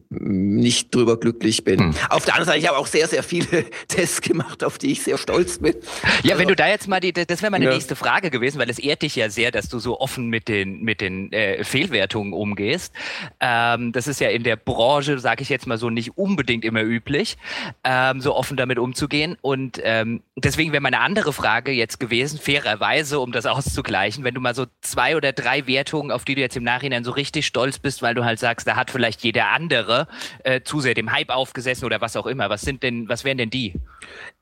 nicht 0.09 0.95
drüber 0.95 1.19
glücklich 1.19 1.65
bin. 1.65 1.81
Hm. 1.81 1.95
Auf 2.11 2.25
der 2.25 2.35
anderen 2.35 2.47
Seite, 2.47 2.59
ich 2.59 2.69
habe 2.69 2.79
auch 2.79 2.87
sehr, 2.87 3.09
sehr 3.09 3.23
viele 3.23 3.65
Tests 3.89 4.21
gemacht, 4.21 4.63
auf 4.63 4.79
die 4.79 4.93
ich 4.93 5.03
sehr 5.03 5.19
stolz 5.19 5.59
bin. 5.59 5.75
Ja, 6.23 6.33
also, 6.33 6.41
wenn 6.41 6.49
du 6.49 6.57
da 6.57 6.69
jetzt 6.69 6.87
mal 6.87 7.01
die, 7.01 7.13
das 7.13 7.43
wäre 7.43 7.51
meine 7.51 7.65
ja. 7.65 7.73
nächste 7.73 7.97
Frage 7.97 8.31
gewesen, 8.31 8.59
weil 8.59 8.71
es 8.71 8.79
ehrt 8.79 9.03
dich 9.03 9.17
ja 9.17 9.31
sehr, 9.31 9.51
dass 9.51 9.69
du 9.69 9.79
so 9.79 10.01
offen 10.01 10.29
mit 10.29 10.49
den, 10.49 10.83
mit 10.83 11.01
den 11.01 11.33
äh, 11.33 11.65
Fehlwertungen 11.65 12.33
umgehst. 12.33 12.93
Ähm, 13.41 13.93
das 13.93 14.07
ist 14.07 14.21
ja 14.21 14.29
in 14.29 14.45
der 14.45 14.57
Branche, 14.57 15.19
sage 15.19 15.43
ich 15.43 15.49
jetzt 15.49 15.67
mal 15.67 15.79
so, 15.79 15.91
nicht 15.91 16.17
unbedingt 16.17 16.65
immer 16.65 16.83
üblich, 16.83 17.37
ähm, 17.83 18.21
so 18.21 18.35
offen 18.35 18.57
damit 18.57 18.79
umzugehen. 18.79 19.37
Und 19.41 19.81
ähm, 19.83 20.23
deswegen 20.37 20.73
wäre 20.73 20.83
meine 20.83 21.01
andere 21.01 21.33
Frage 21.33 21.73
jetzt 21.73 21.99
gewesen, 21.99 22.39
fairerweise, 22.39 23.19
um 23.19 23.33
das 23.33 23.47
auszugleichen, 23.47 24.23
wenn 24.25 24.35
du 24.35 24.41
mal 24.41 24.55
so 24.55 24.67
zwei 24.83 25.17
oder 25.17 25.33
drei 25.33 25.67
Wertungen, 25.67 26.13
auf 26.13 26.25
die 26.25 26.37
du 26.37 26.41
jetzt 26.41 26.57
im 26.57 26.65
Nachhinein 26.65 27.03
so 27.03 27.11
richtig 27.11 27.47
stolz 27.47 27.79
bist, 27.79 28.03
weil 28.03 28.15
du 28.15 28.25
halt 28.25 28.39
sagst, 28.39 28.67
da 28.67 28.77
hat 28.77 28.91
vielleicht 28.91 29.23
jeder 29.23 29.49
andere 29.49 29.96
äh, 30.45 30.61
zu 30.63 30.81
sehr 30.81 30.95
dem 30.95 31.13
Hype 31.13 31.31
aufgesessen 31.31 31.85
oder 31.85 32.01
was 32.01 32.17
auch 32.17 32.27
immer. 32.27 32.51
Was 32.51 32.63
sind 32.63 32.83
denn, 32.83 33.09
was 33.09 33.25
wären 33.25 33.39
denn 33.39 33.51
die? 33.51 33.75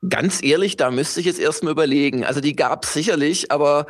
Ganz 0.08 0.42
ehrlich, 0.42 0.76
da 0.76 0.90
müsste 0.90 1.20
ich 1.20 1.26
jetzt 1.26 1.40
erstmal 1.40 1.72
überlegen. 1.72 2.24
Also 2.24 2.40
die 2.40 2.56
gab 2.56 2.84
es 2.84 2.92
sicherlich, 2.92 3.52
aber 3.52 3.86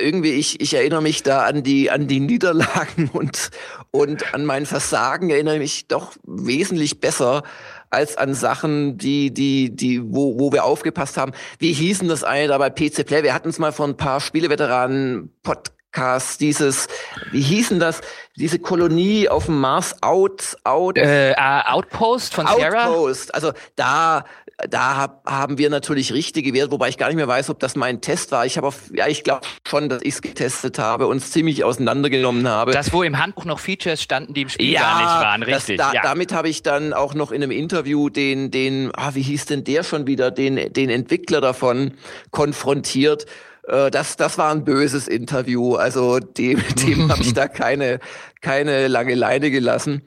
irgendwie, 0.00 0.32
ich, 0.32 0.60
ich 0.60 0.74
erinnere 0.74 1.02
mich 1.02 1.22
da 1.22 1.44
an 1.44 1.62
die, 1.62 1.90
an 1.90 2.06
die 2.06 2.20
Niederlagen 2.20 3.08
und, 3.12 3.50
und 3.90 4.34
an 4.34 4.44
mein 4.44 4.66
Versagen 4.66 5.30
erinnere 5.30 5.58
mich 5.58 5.88
doch 5.88 6.12
wesentlich 6.24 7.00
besser 7.00 7.42
als 7.90 8.16
an 8.16 8.34
Sachen, 8.34 8.98
die, 8.98 9.32
die, 9.32 9.74
die, 9.74 10.02
wo, 10.02 10.38
wo 10.38 10.52
wir 10.52 10.64
aufgepasst 10.64 11.16
haben. 11.16 11.32
Wie 11.58 11.72
hießen 11.72 12.08
das 12.08 12.24
eine 12.24 12.48
da 12.48 12.58
bei 12.58 12.70
PC 12.70 13.06
Play? 13.06 13.22
Wir 13.22 13.34
hatten 13.34 13.48
es 13.48 13.58
mal 13.58 13.72
von 13.72 13.90
ein 13.90 13.96
paar 13.96 14.20
Spieleveteranen 14.20 15.32
Podcast 15.42 15.74
Podcast, 15.94 16.40
dieses, 16.40 16.88
wie 17.30 17.40
hießen 17.40 17.78
das, 17.78 18.00
diese 18.36 18.58
Kolonie 18.58 19.28
auf 19.28 19.46
dem 19.46 19.60
Mars, 19.60 20.02
Out, 20.02 20.56
Out, 20.64 20.98
äh, 20.98 21.34
uh, 21.38 21.70
Outpost 21.70 22.34
von 22.34 22.48
Sierra? 22.48 22.86
Outpost, 22.86 23.32
also 23.32 23.52
da, 23.76 24.24
da 24.68 24.96
hab, 24.96 25.30
haben 25.30 25.56
wir 25.56 25.70
natürlich 25.70 26.12
richtige 26.12 26.52
Werte, 26.52 26.72
wobei 26.72 26.88
ich 26.88 26.98
gar 26.98 27.06
nicht 27.06 27.16
mehr 27.16 27.28
weiß, 27.28 27.48
ob 27.50 27.60
das 27.60 27.76
mein 27.76 28.00
Test 28.00 28.32
war. 28.32 28.44
Ich 28.44 28.56
habe 28.56 28.72
ja, 28.92 29.06
ich 29.06 29.22
glaube 29.22 29.46
schon, 29.64 29.88
dass 29.88 30.02
ich 30.02 30.14
es 30.14 30.22
getestet 30.22 30.80
habe 30.80 31.06
und 31.06 31.18
es 31.18 31.30
ziemlich 31.30 31.62
auseinandergenommen 31.62 32.48
habe. 32.48 32.72
Das, 32.72 32.92
wo 32.92 33.04
im 33.04 33.16
Handbuch 33.16 33.44
noch 33.44 33.60
Features 33.60 34.02
standen, 34.02 34.34
die 34.34 34.42
im 34.42 34.48
Spiel 34.48 34.72
ja, 34.72 34.80
gar 34.80 34.98
nicht 34.98 35.24
waren, 35.24 35.42
richtig. 35.44 35.76
Das, 35.76 35.90
da, 35.90 35.94
ja. 35.94 36.02
Damit 36.02 36.32
habe 36.32 36.48
ich 36.48 36.64
dann 36.64 36.92
auch 36.92 37.14
noch 37.14 37.30
in 37.30 37.40
einem 37.40 37.52
Interview 37.52 38.08
den, 38.08 38.50
den, 38.50 38.90
ah, 38.96 39.14
wie 39.14 39.22
hieß 39.22 39.46
denn 39.46 39.62
der 39.62 39.84
schon 39.84 40.08
wieder, 40.08 40.32
den, 40.32 40.72
den 40.72 40.90
Entwickler 40.90 41.40
davon 41.40 41.94
konfrontiert. 42.32 43.26
Äh, 43.68 43.90
das, 43.90 44.16
das 44.16 44.38
war 44.38 44.50
ein 44.50 44.64
böses 44.64 45.08
Interview. 45.08 45.74
Also 45.76 46.18
dem, 46.18 46.62
dem 46.86 47.10
habe 47.10 47.22
ich 47.22 47.34
da 47.34 47.48
keine, 47.48 48.00
keine 48.40 48.88
lange 48.88 49.14
Leine 49.14 49.50
gelassen. 49.50 50.02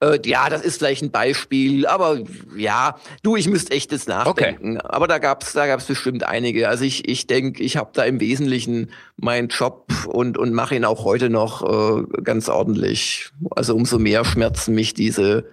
Äh, 0.00 0.18
ja, 0.24 0.48
das 0.48 0.62
ist 0.62 0.78
vielleicht 0.78 1.02
ein 1.02 1.10
Beispiel, 1.10 1.86
aber 1.86 2.18
ja, 2.56 2.96
du, 3.22 3.36
ich 3.36 3.48
müsste 3.48 3.72
echt 3.72 3.92
jetzt 3.92 4.08
nachdenken. 4.08 4.78
Okay. 4.78 4.88
Aber 4.88 5.06
da 5.06 5.18
gab's 5.18 5.52
da 5.52 5.66
gab's 5.66 5.84
bestimmt 5.84 6.24
einige. 6.24 6.68
Also 6.68 6.84
ich, 6.84 7.08
ich 7.08 7.26
denke, 7.26 7.62
ich 7.62 7.76
habe 7.76 7.90
da 7.92 8.04
im 8.04 8.20
Wesentlichen 8.20 8.90
meinen 9.16 9.48
Job 9.48 9.92
und, 10.06 10.38
und 10.38 10.52
mache 10.52 10.74
ihn 10.74 10.84
auch 10.84 11.04
heute 11.04 11.30
noch 11.30 11.62
äh, 11.62 12.02
ganz 12.22 12.48
ordentlich. 12.48 13.30
Also 13.50 13.76
umso 13.76 13.98
mehr 13.98 14.24
schmerzen 14.24 14.74
mich 14.74 14.94
diese, 14.94 15.44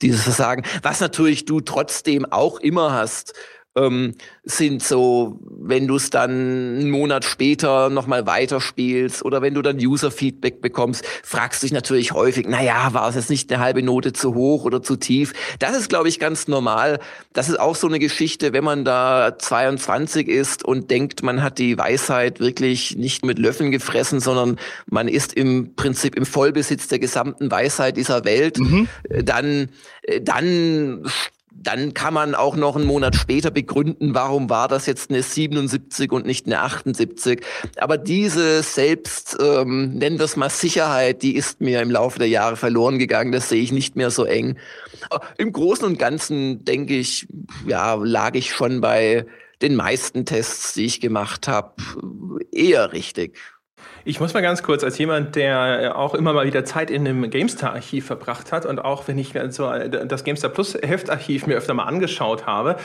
dieses 0.00 0.22
Versagen. 0.22 0.64
Was 0.82 1.00
natürlich 1.00 1.44
du 1.44 1.60
trotzdem 1.60 2.24
auch 2.24 2.60
immer 2.60 2.92
hast 2.92 3.34
ähm, 3.76 4.14
sind 4.42 4.82
so, 4.82 5.38
wenn 5.44 5.86
du 5.86 5.96
es 5.96 6.10
dann 6.10 6.30
einen 6.30 6.90
Monat 6.90 7.24
später 7.24 7.88
nochmal 7.88 8.26
weiterspielst 8.26 9.24
oder 9.24 9.42
wenn 9.42 9.54
du 9.54 9.62
dann 9.62 9.76
User-Feedback 9.76 10.60
bekommst, 10.60 11.04
fragst 11.22 11.62
du 11.62 11.66
dich 11.66 11.72
natürlich 11.72 12.12
häufig, 12.12 12.48
naja, 12.48 12.88
war 12.92 13.08
es 13.08 13.14
jetzt 13.14 13.30
nicht 13.30 13.52
eine 13.52 13.62
halbe 13.62 13.82
Note 13.82 14.12
zu 14.12 14.34
hoch 14.34 14.64
oder 14.64 14.82
zu 14.82 14.96
tief? 14.96 15.32
Das 15.58 15.76
ist, 15.76 15.88
glaube 15.88 16.08
ich, 16.08 16.18
ganz 16.18 16.48
normal. 16.48 16.98
Das 17.32 17.48
ist 17.48 17.60
auch 17.60 17.76
so 17.76 17.86
eine 17.86 18.00
Geschichte, 18.00 18.52
wenn 18.52 18.64
man 18.64 18.84
da 18.84 19.38
22 19.38 20.26
ist 20.26 20.64
und 20.64 20.90
denkt, 20.90 21.22
man 21.22 21.42
hat 21.42 21.58
die 21.58 21.78
Weisheit 21.78 22.40
wirklich 22.40 22.96
nicht 22.96 23.24
mit 23.24 23.38
Löffeln 23.38 23.70
gefressen, 23.70 24.20
sondern 24.20 24.58
man 24.86 25.06
ist 25.06 25.32
im 25.34 25.76
Prinzip 25.76 26.16
im 26.16 26.26
Vollbesitz 26.26 26.88
der 26.88 26.98
gesamten 26.98 27.50
Weisheit 27.50 27.96
dieser 27.96 28.24
Welt, 28.24 28.58
mhm. 28.58 28.88
dann, 29.22 29.68
äh, 30.02 30.20
dann 30.20 31.04
dann 31.52 31.94
kann 31.94 32.14
man 32.14 32.34
auch 32.34 32.56
noch 32.56 32.76
einen 32.76 32.86
Monat 32.86 33.16
später 33.16 33.50
begründen, 33.50 34.14
warum 34.14 34.48
war 34.50 34.68
das 34.68 34.86
jetzt 34.86 35.10
eine 35.10 35.22
77 35.22 36.12
und 36.12 36.24
nicht 36.26 36.46
eine 36.46 36.60
78. 36.60 37.40
Aber 37.76 37.98
diese 37.98 38.62
selbst, 38.62 39.36
ähm, 39.40 39.94
nennen 39.94 40.18
wir 40.18 40.24
es 40.24 40.36
mal 40.36 40.50
Sicherheit, 40.50 41.22
die 41.22 41.34
ist 41.34 41.60
mir 41.60 41.82
im 41.82 41.90
Laufe 41.90 42.18
der 42.18 42.28
Jahre 42.28 42.56
verloren 42.56 42.98
gegangen. 42.98 43.32
Das 43.32 43.48
sehe 43.48 43.62
ich 43.62 43.72
nicht 43.72 43.96
mehr 43.96 44.10
so 44.10 44.24
eng. 44.24 44.58
Im 45.38 45.52
Großen 45.52 45.84
und 45.84 45.98
Ganzen 45.98 46.64
denke 46.64 46.96
ich, 46.96 47.26
ja, 47.66 47.94
lag 47.94 48.34
ich 48.34 48.52
schon 48.52 48.80
bei 48.80 49.26
den 49.60 49.74
meisten 49.74 50.24
Tests, 50.24 50.74
die 50.74 50.86
ich 50.86 51.00
gemacht 51.00 51.48
habe, 51.48 51.74
eher 52.52 52.92
richtig. 52.92 53.36
Ich 54.04 54.18
muss 54.18 54.32
mal 54.32 54.40
ganz 54.40 54.62
kurz, 54.62 54.82
als 54.82 54.96
jemand, 54.96 55.36
der 55.36 55.94
auch 55.96 56.14
immer 56.14 56.32
mal 56.32 56.46
wieder 56.46 56.64
Zeit 56.64 56.90
in 56.90 57.06
einem 57.06 57.28
GameStar-Archiv 57.28 58.06
verbracht 58.06 58.50
hat 58.50 58.64
und 58.64 58.78
auch 58.78 59.08
wenn 59.08 59.18
ich 59.18 59.34
so 59.50 59.70
das 59.70 60.24
GameStar 60.24 60.50
Plus 60.50 60.74
Heftarchiv 60.74 61.46
mir 61.46 61.56
öfter 61.56 61.74
mal 61.74 61.84
angeschaut 61.84 62.46
habe, 62.46 62.76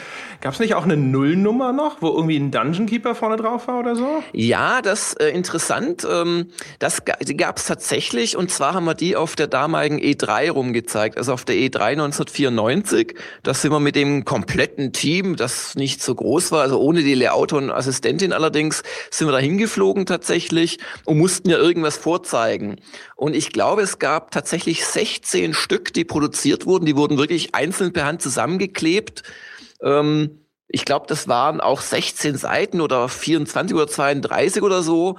gab 0.42 0.54
es 0.54 0.60
nicht 0.60 0.76
auch 0.76 0.84
eine 0.84 0.98
Nullnummer 0.98 1.72
noch, 1.72 2.02
wo 2.02 2.08
irgendwie 2.08 2.38
ein 2.38 2.52
Dungeon 2.52 2.86
Keeper 2.86 3.16
vorne 3.16 3.38
drauf 3.38 3.70
war 3.70 3.80
oder 3.80 3.96
so? 3.96 4.24
Ja, 4.34 4.82
das 4.82 5.14
äh, 5.14 5.30
interessant. 5.30 6.06
Ähm, 6.10 6.48
das 6.80 7.04
gab 7.06 7.58
es 7.58 7.66
tatsächlich 7.66 8.36
und 8.36 8.52
zwar 8.52 8.74
haben 8.74 8.86
wir 8.86 8.94
die 8.94 9.16
auf 9.16 9.38
der 9.38 9.48
damaligen 9.48 10.00
E3 10.00 10.52
rumgezeigt, 10.52 11.18
also 11.18 11.32
auf 11.32 11.46
der 11.46 11.56
E3 11.56 11.92
1994. 11.92 13.16
Da 13.44 13.54
sind 13.54 13.72
wir 13.72 13.80
mit 13.80 13.96
dem 13.96 14.26
kompletten 14.26 14.92
Team, 14.92 15.38
das 15.38 15.76
nicht 15.76 16.04
so 16.04 16.14
groß 16.14 16.52
war, 16.52 16.62
also 16.62 16.78
ohne 16.80 17.04
die 17.04 17.14
Layouter 17.14 17.56
und 17.56 17.72
Assistentin 17.72 18.34
allerdings, 18.34 18.84
sind 19.12 19.30
wir 19.30 19.32
da 19.32 19.38
hingeflogen 19.38 20.06
tatsächlich 20.06 20.80
und 21.06 21.18
mussten 21.18 21.50
ja 21.50 21.58
irgendwas 21.58 21.98
vorzeigen. 21.98 22.78
Und 23.16 23.36
ich 23.36 23.52
glaube, 23.52 23.82
es 23.82 24.00
gab 24.00 24.32
tatsächlich 24.32 24.86
16 24.86 25.54
Stück, 25.54 25.94
die 25.94 26.06
produziert 26.06 26.66
wurden. 26.66 26.86
Die 26.86 26.96
wurden 26.96 27.18
wirklich 27.18 27.56
einzeln 27.56 27.94
per 27.94 28.06
Hand 28.06 28.22
zusammengeklebt. 28.22 29.24
Ähm, 29.82 30.42
ich 30.68 30.86
glaube, 30.86 31.06
das 31.08 31.28
waren 31.28 31.62
auch 31.62 31.82
16 31.82 32.36
Seiten 32.38 32.82
oder 32.82 33.08
24 33.08 33.76
oder 33.76 33.88
32 33.88 34.64
oder 34.64 34.82
so. 34.82 35.18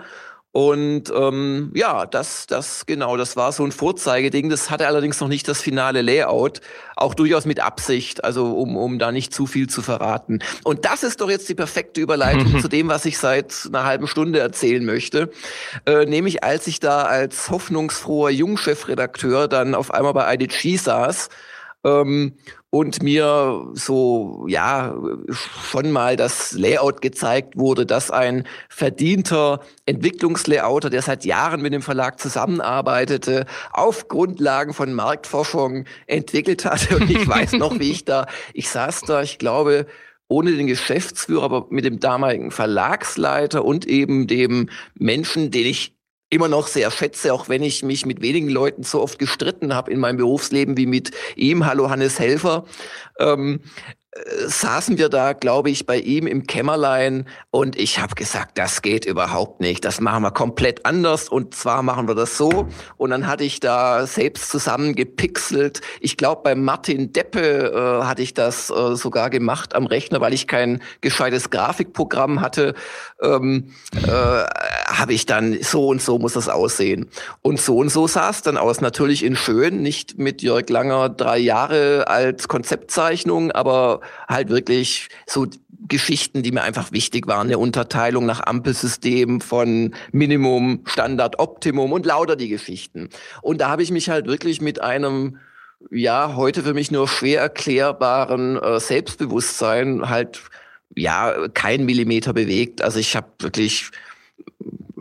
Und 0.53 1.13
ähm, 1.15 1.71
ja, 1.75 2.07
das, 2.07 2.47
das 2.47 2.87
genau, 2.87 3.19
das 3.19 3.37
war 3.37 3.53
so 3.53 3.63
ein 3.63 3.73
Vorzeigeding. 3.73 4.49
Das 4.49 4.71
hatte 4.71 4.87
allerdings 4.87 5.21
noch 5.21 5.29
nicht 5.29 5.47
das 5.49 5.61
finale 5.61 6.01
Layout, 6.01 6.63
auch 6.97 7.15
durchaus 7.15 7.45
mit 7.45 7.61
Absicht, 7.61 8.25
also 8.25 8.57
um, 8.57 8.77
um 8.77 8.99
da 8.99 9.13
nicht 9.13 9.35
zu 9.35 9.45
viel 9.45 9.69
zu 9.69 9.83
verraten. 9.83 10.39
Und 10.65 10.87
das 10.87 11.03
ist 11.03 11.21
doch 11.21 11.29
jetzt 11.29 11.49
die 11.51 11.55
perfekte 11.55 12.01
Überleitung 12.01 12.59
zu 12.61 12.69
dem, 12.69 12.89
was 12.89 13.05
ich 13.05 13.19
seit 13.19 13.67
einer 13.67 13.85
halben 13.85 14.07
Stunde 14.07 14.39
erzählen 14.39 14.85
möchte. 14.85 15.31
Äh, 15.85 16.07
nämlich 16.07 16.43
als 16.43 16.67
ich 16.67 16.81
da 16.81 17.03
als 17.03 17.51
hoffnungsfroher 17.51 18.31
Jungchefredakteur 18.31 19.49
dann 19.49 19.75
auf 19.75 19.93
einmal 19.93 20.15
bei 20.15 20.35
IDG 20.35 20.79
saß 20.79 21.29
ähm, 21.87 22.35
und 22.79 23.03
mir 23.03 23.71
so, 23.73 24.45
ja, 24.49 24.95
schon 25.31 25.93
mal 25.93 26.15
das 26.17 26.53
Layout 26.53 27.01
gezeigt 27.01 27.57
wurde, 27.57 27.87
dass 27.87 28.11
ein 28.11 28.45
verdienter 28.69 29.61
Entwicklungslayouter, 29.87 30.91
der 30.91 31.01
seit 31.01 31.25
Jahren 31.25 31.63
mit 31.63 31.73
dem 31.73 31.81
Verlag 31.81 32.21
zusammenarbeitete, 32.21 33.47
auf 33.73 34.09
Grundlagen 34.09 34.75
von 34.75 34.93
Marktforschung 34.93 35.87
entwickelt 36.07 36.67
hatte. 36.67 36.97
Und 37.01 37.11
ich 37.11 37.27
weiß 37.27 37.53
noch, 37.53 37.79
wie 37.79 37.91
ich 37.91 38.05
da, 38.05 38.27
ich 38.53 38.69
saß 38.69 39.03
da, 39.03 39.23
ich 39.23 39.39
glaube, 39.39 39.87
ohne 40.29 40.53
den 40.53 40.67
Geschäftsführer, 40.67 41.45
aber 41.45 41.67
mit 41.71 41.87
dem 41.87 41.99
damaligen 41.99 42.51
Verlagsleiter 42.51 43.65
und 43.65 43.87
eben 43.87 44.27
dem 44.27 44.69
Menschen, 44.95 45.51
den 45.53 45.67
ich 45.67 45.96
immer 46.29 46.49
noch 46.49 46.67
sehr 46.67 46.91
schätze, 46.91 47.33
auch 47.33 47.49
wenn 47.49 47.63
ich 47.63 47.83
mich 47.83 48.05
mit 48.05 48.21
wenigen 48.21 48.49
Leuten 48.49 48.83
so 48.83 49.01
oft 49.01 49.19
gestritten 49.19 49.75
habe 49.75 49.93
in 49.93 50.01
meinem 50.01 50.17
Berufsleben 50.17 50.77
wie 50.77 50.87
mit 50.87 51.13
ihm. 51.37 51.67
Hallo 51.67 51.89
Hannes 51.89 52.19
Helfer. 52.19 52.65
Ähm, 53.19 53.61
saßen 54.47 54.99
wir 54.99 55.09
da, 55.09 55.33
glaube 55.33 55.71
ich, 55.71 55.87
bei 55.87 55.99
ihm 55.99 56.27
im 56.27 56.47
Kämmerlein 56.47 57.27
und 57.51 57.77
ich 57.77 57.99
habe 57.99 58.15
gesagt, 58.15 58.59
das 58.59 58.83
geht 58.83 59.05
überhaupt 59.05 59.61
nicht. 59.61 59.85
Das 59.85 60.01
machen 60.01 60.23
wir 60.23 60.31
komplett 60.31 60.87
anders 60.87 61.29
und 61.29 61.55
zwar 61.55 61.83
machen 61.83 62.09
wir 62.09 62.15
das 62.15 62.37
so. 62.37 62.67
Und 62.97 63.11
dann 63.11 63.27
hatte 63.27 63.45
ich 63.45 63.61
da 63.61 64.07
selbst 64.07 64.51
zusammengepixelt. 64.51 65.81
Ich 66.01 66.17
glaube, 66.17 66.43
bei 66.45 66.55
Martin 66.55 67.13
Deppe 67.13 68.01
äh, 68.01 68.05
hatte 68.05 68.23
ich 68.23 68.35
das 68.35 68.71
äh, 68.71 68.97
sogar 68.97 69.31
gemacht 69.31 69.75
am 69.75 69.87
Rechner, 69.87 70.21
weil 70.21 70.33
ich 70.33 70.47
kein 70.47 70.83
gescheites 71.01 71.51
Grafikprogramm 71.51 72.41
hatte. 72.41 72.75
Ähm, 73.21 73.73
äh, 73.93 74.09
habe 74.09 75.13
ich 75.13 75.27
dann 75.27 75.59
so 75.63 75.89
und 75.89 76.01
so 76.01 76.19
muss 76.19 76.35
das 76.35 76.49
aussehen. 76.49 77.09
Und 77.43 77.61
so 77.61 77.79
und 77.79 77.91
so 77.91 78.07
sah 78.07 78.31
es 78.31 78.43
dann 78.43 78.57
aus. 78.57 78.81
Natürlich 78.81 79.25
in 79.25 79.37
schön, 79.37 79.83
nicht 79.83 80.19
mit 80.19 80.43
Jörg 80.43 80.69
Langer 80.69 81.09
drei 81.09 81.39
Jahre 81.39 82.09
als 82.09 82.49
Konzeptzeichnung, 82.49 83.53
aber 83.53 84.01
halt 84.29 84.49
wirklich 84.49 85.09
so 85.27 85.47
Geschichten, 85.89 86.43
die 86.43 86.53
mir 86.53 86.63
einfach 86.63 86.93
wichtig 86.93 87.27
waren. 87.27 87.47
Eine 87.47 87.59
Unterteilung 87.59 88.27
nach 88.27 88.45
Ampelsystem 88.45 89.41
von 89.41 89.95
Minimum, 90.13 90.83
Standard, 90.87 91.39
Optimum 91.39 91.93
und 91.93 92.07
lauter 92.07 92.37
die 92.37 92.49
Geschichten. 92.49 93.11
Und 93.43 93.61
da 93.61 93.69
habe 93.69 93.83
ich 93.83 93.91
mich 93.91 94.09
halt 94.09 94.27
wirklich 94.27 94.61
mit 94.61 94.81
einem 94.81 95.39
ja, 95.91 96.35
heute 96.37 96.63
für 96.63 96.75
mich 96.75 96.91
nur 96.91 97.07
schwer 97.07 97.43
erklärbaren 97.43 98.57
äh, 98.57 98.81
Selbstbewusstsein 98.81 100.09
halt 100.09 100.41
ja 100.95 101.49
kein 101.53 101.85
Millimeter 101.85 102.33
bewegt. 102.33 102.83
Also 102.83 102.99
ich 102.99 103.15
habe 103.15 103.29
wirklich 103.41 103.91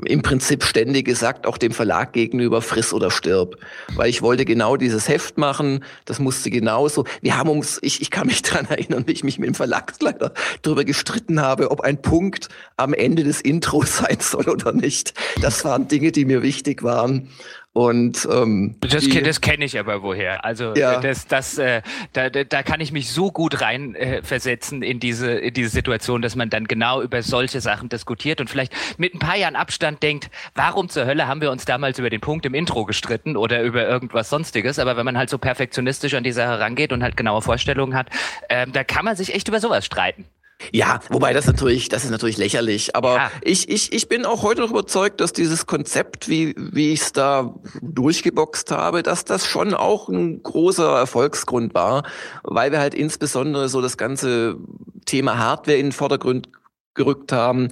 im 0.04 0.22
Prinzip 0.22 0.64
ständig 0.64 1.06
gesagt, 1.06 1.48
auch 1.48 1.58
dem 1.58 1.72
Verlag 1.72 2.12
gegenüber, 2.12 2.62
friss 2.62 2.94
oder 2.94 3.10
stirb. 3.10 3.58
Weil 3.96 4.10
ich 4.10 4.22
wollte 4.22 4.44
genau 4.44 4.76
dieses 4.76 5.08
Heft 5.08 5.38
machen, 5.38 5.84
das 6.04 6.20
musste 6.20 6.50
genauso. 6.50 7.06
Wir 7.22 7.38
haben 7.38 7.50
uns, 7.50 7.80
ich, 7.82 8.02
ich 8.02 8.12
kann 8.12 8.28
mich 8.28 8.42
dran 8.42 8.66
erinnern, 8.66 9.04
wie 9.08 9.14
ich 9.14 9.24
mich 9.24 9.40
mit 9.40 9.48
dem 9.48 9.56
Verlagsleiter 9.56 10.34
darüber 10.62 10.84
gestritten 10.84 11.42
habe, 11.42 11.72
ob 11.72 11.82
ein 11.82 12.02
Punkt 12.02 12.50
am 12.76 12.94
Ende 12.94 13.24
des 13.24 13.42
Intros 13.42 13.98
sein 14.06 14.18
soll 14.20 14.50
oder 14.50 14.74
nicht. 14.74 15.14
Das 15.42 15.64
waren 15.64 15.88
Dinge, 15.88 16.12
die 16.12 16.26
mir 16.26 16.42
wichtig 16.42 16.84
waren. 16.84 17.30
Und 17.76 18.26
ähm, 18.32 18.78
das, 18.80 19.06
das 19.10 19.42
kenne 19.42 19.66
ich 19.66 19.78
aber 19.78 20.02
woher. 20.02 20.46
Also 20.46 20.74
ja. 20.76 21.02
das, 21.02 21.28
das, 21.28 21.58
äh, 21.58 21.82
da, 22.14 22.30
da 22.30 22.64
kann 22.64 22.80
ich 22.80 22.94
mich 22.94 23.12
so 23.12 23.34
gut 23.34 23.60
rein 23.60 23.96
äh, 23.96 24.24
versetzen 24.24 24.82
in 24.82 25.02
diese, 25.02 25.34
in 25.34 25.54
diese 25.54 25.68
Situation, 25.72 26.22
dass 26.22 26.38
man 26.38 26.50
dann 26.50 26.68
genau 26.68 27.02
über 27.02 27.22
solche 27.22 27.60
Sachen 27.60 27.90
diskutiert 27.90 28.40
und 28.40 28.50
vielleicht 28.50 28.72
mit 28.98 29.14
ein 29.14 29.20
paar 29.20 29.36
Jahren 29.36 29.58
Abstand 29.58 30.02
denkt, 30.04 30.30
warum 30.56 30.88
zur 30.88 31.06
Hölle 31.06 31.28
haben 31.28 31.42
wir 31.42 31.52
uns 31.52 31.66
damals 31.66 32.00
über 32.00 32.10
den 32.10 32.22
Punkt 32.22 32.46
im 32.46 32.54
Intro 32.54 32.86
gestritten 32.86 33.36
oder 33.36 33.62
über 33.62 33.86
irgendwas 33.86 34.30
sonstiges. 34.30 34.80
Aber 34.80 34.96
wenn 34.96 35.04
man 35.04 35.18
halt 35.18 35.30
so 35.30 35.38
perfektionistisch 35.38 36.14
an 36.14 36.24
die 36.24 36.32
Sache 36.32 36.58
rangeht 36.62 36.94
und 36.94 37.04
halt 37.04 37.18
genaue 37.18 37.42
Vorstellungen 37.42 37.94
hat, 37.94 38.08
äh, 38.48 38.68
da 38.72 38.86
kann 38.86 39.04
man 39.04 39.18
sich 39.18 39.36
echt 39.36 39.50
über 39.50 39.60
sowas 39.60 39.86
streiten. 39.86 40.24
Ja, 40.72 41.00
wobei 41.10 41.34
das 41.34 41.48
natürlich, 41.48 41.90
das 41.90 42.06
ist 42.06 42.12
natürlich 42.12 42.38
lächerlich. 42.38 42.96
Aber 42.96 43.16
ja. 43.16 43.32
ich, 43.42 43.70
ich, 43.70 43.92
ich 43.94 44.08
bin 44.08 44.26
auch 44.26 44.42
heute 44.42 44.62
noch 44.62 44.72
überzeugt, 44.72 45.22
dass 45.22 45.34
dieses 45.34 45.66
Konzept, 45.66 46.30
wie, 46.30 46.56
wie 46.58 46.94
ich 46.94 47.02
es 47.02 47.14
da 47.14 47.54
durchgeboxt 47.82 48.72
habe, 48.72 49.04
dass 49.04 49.26
das 49.26 49.46
schon 49.46 49.74
auch 49.74 50.10
ein 50.10 50.42
großer 50.42 50.98
Erfolgsgrund 50.98 51.74
war, 51.74 52.04
weil 52.44 52.72
wir 52.72 52.80
halt 52.80 52.94
insbesondere 52.94 53.70
so 53.70 53.82
das 53.82 53.98
ganze 53.98 54.58
Thema 55.06 55.38
Hardware 55.38 55.78
in 55.78 55.88
den 55.88 55.92
Vordergrund 55.92 56.50
gerückt 56.96 57.32
haben. 57.32 57.70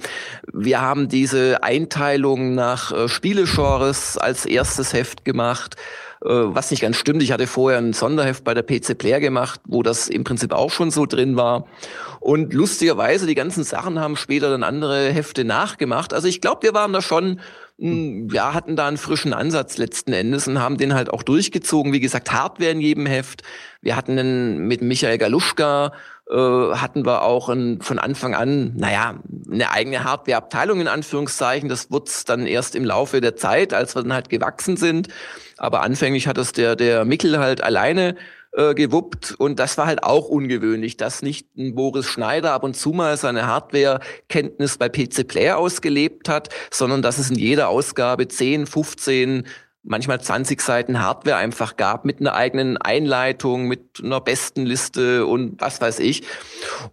Wir 0.52 0.80
haben 0.80 1.08
diese 1.08 1.62
Einteilung 1.62 2.54
nach 2.54 2.92
äh, 2.92 3.08
Spielegenres 3.08 4.18
als 4.18 4.44
erstes 4.44 4.92
Heft 4.92 5.24
gemacht. 5.24 5.76
Äh, 6.24 6.28
was 6.28 6.70
nicht 6.70 6.80
ganz 6.80 6.96
stimmt. 6.96 7.22
Ich 7.22 7.32
hatte 7.32 7.46
vorher 7.46 7.78
ein 7.78 7.92
Sonderheft 7.92 8.44
bei 8.44 8.54
der 8.54 8.62
PC 8.62 8.96
Player 8.96 9.20
gemacht, 9.20 9.60
wo 9.66 9.82
das 9.82 10.08
im 10.08 10.24
Prinzip 10.24 10.52
auch 10.52 10.70
schon 10.70 10.90
so 10.90 11.04
drin 11.06 11.36
war. 11.36 11.66
Und 12.20 12.54
lustigerweise, 12.54 13.26
die 13.26 13.34
ganzen 13.34 13.64
Sachen 13.64 14.00
haben 14.00 14.16
später 14.16 14.50
dann 14.50 14.62
andere 14.62 15.10
Hefte 15.10 15.44
nachgemacht. 15.44 16.14
Also 16.14 16.26
ich 16.26 16.40
glaube, 16.40 16.62
wir 16.62 16.74
waren 16.74 16.94
da 16.94 17.02
schon 17.02 17.40
hm, 17.78 18.28
ja, 18.30 18.54
hatten 18.54 18.76
da 18.76 18.86
einen 18.86 18.96
frischen 18.96 19.34
Ansatz 19.34 19.78
letzten 19.78 20.12
Endes 20.12 20.46
und 20.46 20.60
haben 20.60 20.78
den 20.78 20.94
halt 20.94 21.10
auch 21.10 21.24
durchgezogen. 21.24 21.92
Wie 21.92 22.00
gesagt, 22.00 22.32
Hardware 22.32 22.70
in 22.70 22.80
jedem 22.80 23.04
Heft. 23.04 23.42
Wir 23.82 23.96
hatten 23.96 24.18
einen, 24.18 24.68
mit 24.68 24.80
Michael 24.80 25.18
Galuschka 25.18 25.92
äh, 26.30 26.34
hatten 26.34 27.04
wir 27.04 27.22
auch 27.22 27.48
ein, 27.48 27.82
von 27.82 27.98
Anfang 27.98 28.34
an, 28.34 28.74
naja, 28.76 29.16
eine 29.50 29.70
eigene 29.72 30.04
Hardware-Abteilung 30.04 30.80
in 30.80 30.88
Anführungszeichen. 30.88 31.68
Das 31.68 31.90
wurde 31.90 32.10
dann 32.26 32.46
erst 32.46 32.76
im 32.76 32.84
Laufe 32.84 33.20
der 33.20 33.36
Zeit, 33.36 33.74
als 33.74 33.94
wir 33.96 34.02
dann 34.02 34.14
halt 34.14 34.30
gewachsen 34.30 34.76
sind. 34.76 35.08
Aber 35.56 35.82
anfänglich 35.82 36.26
hat 36.26 36.38
das 36.38 36.52
der, 36.52 36.76
der 36.76 37.04
Mickel 37.04 37.38
halt 37.38 37.62
alleine 37.62 38.16
äh, 38.52 38.74
gewuppt. 38.74 39.34
Und 39.38 39.58
das 39.58 39.76
war 39.78 39.86
halt 39.86 40.02
auch 40.02 40.28
ungewöhnlich, 40.28 40.96
dass 40.96 41.22
nicht 41.22 41.48
ein 41.56 41.74
Boris 41.74 42.06
Schneider 42.06 42.52
ab 42.52 42.62
und 42.64 42.74
zu 42.74 42.90
mal 42.90 43.16
seine 43.16 43.46
Hardware-Kenntnis 43.46 44.78
bei 44.78 44.88
PC 44.88 45.26
Player 45.26 45.58
ausgelebt 45.58 46.28
hat, 46.28 46.48
sondern 46.70 47.02
dass 47.02 47.18
es 47.18 47.30
in 47.30 47.36
jeder 47.36 47.68
Ausgabe 47.68 48.28
10, 48.28 48.66
15 48.66 49.46
manchmal 49.84 50.20
20 50.20 50.60
Seiten 50.60 51.00
Hardware 51.00 51.36
einfach 51.36 51.76
gab 51.76 52.04
mit 52.04 52.20
einer 52.20 52.34
eigenen 52.34 52.78
Einleitung, 52.78 53.68
mit 53.68 54.00
einer 54.02 54.20
besten 54.20 54.64
Liste 54.64 55.26
und 55.26 55.60
was 55.60 55.80
weiß 55.80 55.98
ich. 56.00 56.22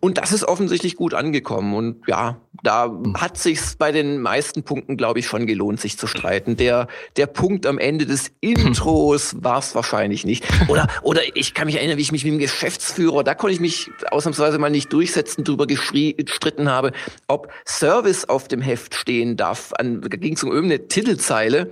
Und 0.02 0.18
das 0.18 0.34
ist 0.34 0.44
offensichtlich 0.44 0.98
gut 0.98 1.14
angekommen. 1.14 1.74
Und 1.74 2.08
ja, 2.08 2.38
da 2.64 2.86
hm. 2.86 3.20
hat 3.20 3.38
sich's 3.38 3.76
bei 3.78 3.92
den 3.92 4.20
meisten 4.20 4.64
Punkten, 4.64 4.98
glaube 4.98 5.20
ich, 5.20 5.28
schon 5.28 5.48
gelohnt, 5.48 5.80
sich 5.80 5.98
zu 5.98 6.06
streiten. 6.06 6.58
Der, 6.58 6.88
der 7.16 7.28
Punkt 7.28 7.66
am 7.66 7.80
Ende 7.80 8.06
des 8.06 8.32
Intros 8.42 9.36
war 9.40 9.60
es 9.60 9.74
wahrscheinlich 9.74 10.26
nicht. 10.26 10.46
Oder, 10.68 10.88
oder 11.02 11.22
ich 11.36 11.54
kann 11.54 11.68
mich 11.68 11.78
erinnern, 11.78 11.98
wie 11.98 12.02
ich 12.02 12.12
mich 12.12 12.26
mit 12.26 12.34
dem 12.34 12.40
Geschäftsführer, 12.40 13.24
da 13.24 13.36
konnte 13.36 13.54
ich 13.54 13.62
mich 13.62 13.90
ausnahmsweise 14.12 14.60
mal 14.60 14.70
nicht 14.70 14.92
durchsetzen, 14.92 15.44
drüber 15.44 15.66
gestritten 15.66 16.70
habe, 16.70 16.92
ob 17.28 17.52
Service 17.66 18.26
auf 18.26 18.48
dem 18.48 18.62
Heft 18.62 18.96
stehen 18.96 19.38
darf. 19.38 19.72
An, 19.78 20.02
da 20.02 20.18
ging 20.18 20.34
es 20.34 20.44
um 20.44 20.52
irgendeine 20.52 20.88
Titelzeile 20.88 21.72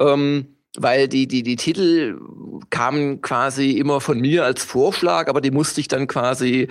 ähm, 0.00 0.46
weil 0.76 1.08
die, 1.08 1.26
die, 1.26 1.42
die 1.42 1.56
Titel 1.56 2.18
kamen 2.70 3.20
quasi 3.20 3.72
immer 3.72 4.00
von 4.00 4.20
mir 4.20 4.44
als 4.44 4.62
Vorschlag, 4.62 5.28
aber 5.28 5.40
die 5.40 5.50
musste 5.50 5.80
ich 5.80 5.88
dann 5.88 6.06
quasi 6.06 6.68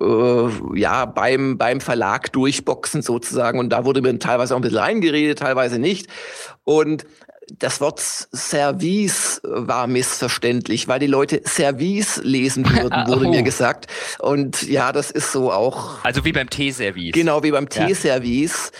äh, 0.00 0.48
ja 0.74 1.04
beim, 1.04 1.58
beim 1.58 1.80
Verlag 1.80 2.32
durchboxen 2.32 3.02
sozusagen. 3.02 3.58
Und 3.58 3.70
da 3.70 3.84
wurde 3.84 4.02
mir 4.02 4.18
teilweise 4.18 4.54
auch 4.54 4.58
ein 4.58 4.62
bisschen 4.62 4.78
reingeredet, 4.78 5.40
teilweise 5.40 5.78
nicht. 5.78 6.06
Und 6.64 7.04
das 7.58 7.80
Wort 7.80 8.00
Service 8.00 9.40
war 9.42 9.86
missverständlich, 9.86 10.86
weil 10.88 11.00
die 11.00 11.06
Leute 11.06 11.42
Service 11.44 12.20
lesen 12.22 12.68
würden, 12.68 13.06
wurde 13.08 13.26
oh. 13.26 13.30
mir 13.30 13.42
gesagt. 13.42 13.88
Und 14.20 14.62
ja, 14.62 14.92
das 14.92 15.10
ist 15.10 15.32
so 15.32 15.52
auch. 15.52 16.04
Also 16.04 16.24
wie 16.24 16.32
beim 16.32 16.48
Teeservice. 16.48 17.12
Genau, 17.12 17.42
wie 17.42 17.50
beim 17.50 17.68
ja. 17.72 17.86
Teeservice. 17.86 18.70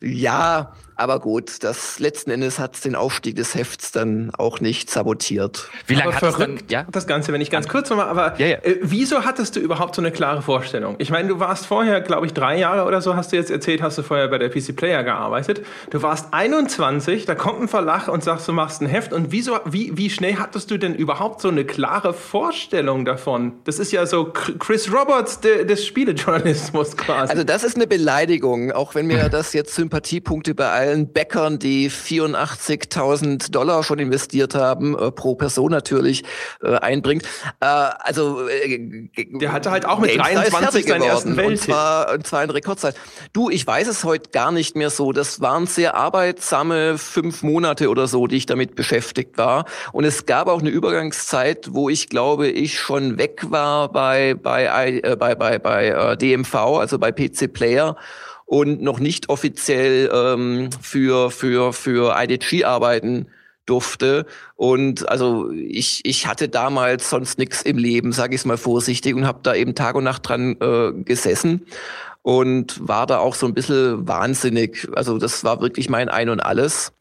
Ja, 0.00 0.72
aber 0.96 1.20
gut, 1.20 1.62
das 1.62 1.98
letzten 1.98 2.30
Endes 2.30 2.58
hat 2.58 2.82
den 2.84 2.94
Aufstieg 2.94 3.36
des 3.36 3.54
Hefts 3.54 3.92
dann 3.92 4.30
auch 4.36 4.60
nicht 4.60 4.90
sabotiert. 4.90 5.68
Wie 5.86 5.94
lange 5.94 6.14
hat 6.14 6.22
es 6.22 6.36
dann, 6.38 6.58
ja? 6.70 6.86
das 6.90 7.06
Ganze, 7.06 7.34
wenn 7.34 7.42
ich 7.42 7.50
ganz 7.50 7.68
kurz 7.68 7.90
nochmal, 7.90 8.08
aber 8.08 8.40
ja, 8.40 8.46
ja. 8.46 8.56
Äh, 8.62 8.78
wieso 8.80 9.24
hattest 9.24 9.56
du 9.56 9.60
überhaupt 9.60 9.94
so 9.94 10.00
eine 10.00 10.10
klare 10.10 10.40
Vorstellung? 10.40 10.94
Ich 10.98 11.10
meine, 11.10 11.28
du 11.28 11.38
warst 11.38 11.66
vorher, 11.66 12.00
glaube 12.00 12.24
ich, 12.24 12.32
drei 12.32 12.58
Jahre 12.58 12.84
oder 12.84 13.02
so, 13.02 13.14
hast 13.14 13.32
du 13.32 13.36
jetzt 13.36 13.50
erzählt, 13.50 13.82
hast 13.82 13.98
du 13.98 14.02
vorher 14.02 14.28
bei 14.28 14.38
der 14.38 14.48
PC 14.48 14.74
Player 14.74 15.04
gearbeitet. 15.04 15.66
Du 15.90 16.00
warst 16.00 16.32
21, 16.32 17.26
da 17.26 17.34
kommt 17.34 17.60
ein 17.60 17.68
Verlag 17.68 18.08
und 18.08 18.24
sagt, 18.24 18.48
du 18.48 18.52
machst 18.52 18.80
ein 18.80 18.86
Heft. 18.86 19.12
Und 19.12 19.30
wieso, 19.32 19.58
wie, 19.66 19.98
wie 19.98 20.08
schnell 20.08 20.36
hattest 20.36 20.70
du 20.70 20.78
denn 20.78 20.94
überhaupt 20.94 21.42
so 21.42 21.48
eine 21.48 21.66
klare 21.66 22.14
Vorstellung 22.14 23.04
davon? 23.04 23.52
Das 23.64 23.78
ist 23.78 23.92
ja 23.92 24.06
so 24.06 24.32
Chris 24.32 24.90
Roberts 24.90 25.40
de, 25.40 25.66
des 25.66 25.84
Spielejournalismus 25.84 26.96
quasi. 26.96 27.30
Also 27.30 27.44
das 27.44 27.64
ist 27.64 27.76
eine 27.76 27.86
Beleidigung, 27.86 28.72
auch 28.72 28.94
wenn 28.94 29.06
mir 29.06 29.28
das 29.28 29.52
jetzt 29.52 29.74
Sympathiepunkte 29.74 30.54
bei 30.54 30.70
allen 30.86 31.12
Bäckern, 31.12 31.58
die 31.58 31.90
84.000 31.90 33.50
Dollar 33.50 33.82
schon 33.82 33.98
investiert 33.98 34.54
haben, 34.54 34.96
äh, 34.98 35.10
pro 35.10 35.34
Person 35.34 35.70
natürlich, 35.70 36.24
äh, 36.62 36.76
einbringt. 36.76 37.24
Äh, 37.60 37.66
also 37.66 38.48
äh, 38.48 39.08
Der 39.16 39.52
hatte 39.52 39.70
halt 39.70 39.84
auch 39.84 39.98
mit 39.98 40.10
GameStar 40.12 40.44
23 40.44 40.86
seinen 40.86 41.02
ersten 41.02 41.36
Welt. 41.36 41.48
Und 41.48 41.58
zwar, 41.58 42.12
und 42.12 42.26
zwar 42.26 42.44
in 42.44 42.50
Rekordzeit. 42.50 42.94
Du, 43.32 43.50
ich 43.50 43.66
weiß 43.66 43.88
es 43.88 44.04
heute 44.04 44.30
gar 44.30 44.52
nicht 44.52 44.76
mehr 44.76 44.90
so. 44.90 45.12
Das 45.12 45.40
waren 45.40 45.66
sehr 45.66 45.94
arbeitsame 45.94 46.98
fünf 46.98 47.42
Monate 47.42 47.88
oder 47.88 48.06
so, 48.06 48.26
die 48.26 48.36
ich 48.36 48.46
damit 48.46 48.74
beschäftigt 48.76 49.38
war. 49.38 49.64
Und 49.92 50.04
es 50.04 50.26
gab 50.26 50.48
auch 50.48 50.60
eine 50.60 50.70
Übergangszeit, 50.70 51.68
wo 51.72 51.88
ich 51.88 52.08
glaube, 52.08 52.48
ich 52.48 52.78
schon 52.78 53.18
weg 53.18 53.46
war 53.50 53.90
bei, 53.90 54.34
bei, 54.34 55.00
äh, 55.02 55.16
bei, 55.16 55.34
bei, 55.34 55.58
bei 55.58 55.88
äh, 55.88 56.16
DMV, 56.16 56.54
also 56.54 56.98
bei 56.98 57.12
PC 57.12 57.52
Player 57.52 57.96
und 58.46 58.80
noch 58.80 59.00
nicht 59.00 59.28
offiziell 59.28 60.10
ähm, 60.12 60.70
für, 60.80 61.30
für, 61.30 61.72
für 61.72 62.16
IDG 62.18 62.64
arbeiten 62.64 63.26
durfte. 63.66 64.26
Und 64.54 65.08
also 65.08 65.50
ich, 65.50 66.00
ich 66.04 66.26
hatte 66.26 66.48
damals 66.48 67.10
sonst 67.10 67.38
nichts 67.38 67.62
im 67.62 67.76
Leben, 67.76 68.12
sage 68.12 68.34
ich 68.34 68.40
es 68.42 68.44
mal 68.44 68.56
vorsichtig, 68.56 69.14
und 69.14 69.26
habe 69.26 69.40
da 69.42 69.54
eben 69.54 69.74
Tag 69.74 69.96
und 69.96 70.04
Nacht 70.04 70.28
dran 70.28 70.56
äh, 70.60 70.92
gesessen 71.02 71.66
und 72.22 72.80
war 72.86 73.06
da 73.06 73.18
auch 73.18 73.34
so 73.34 73.46
ein 73.46 73.54
bisschen 73.54 74.06
wahnsinnig. 74.08 74.88
Also 74.94 75.18
das 75.18 75.44
war 75.44 75.60
wirklich 75.60 75.88
mein 75.88 76.08
Ein 76.08 76.28
und 76.28 76.40
alles. 76.40 76.92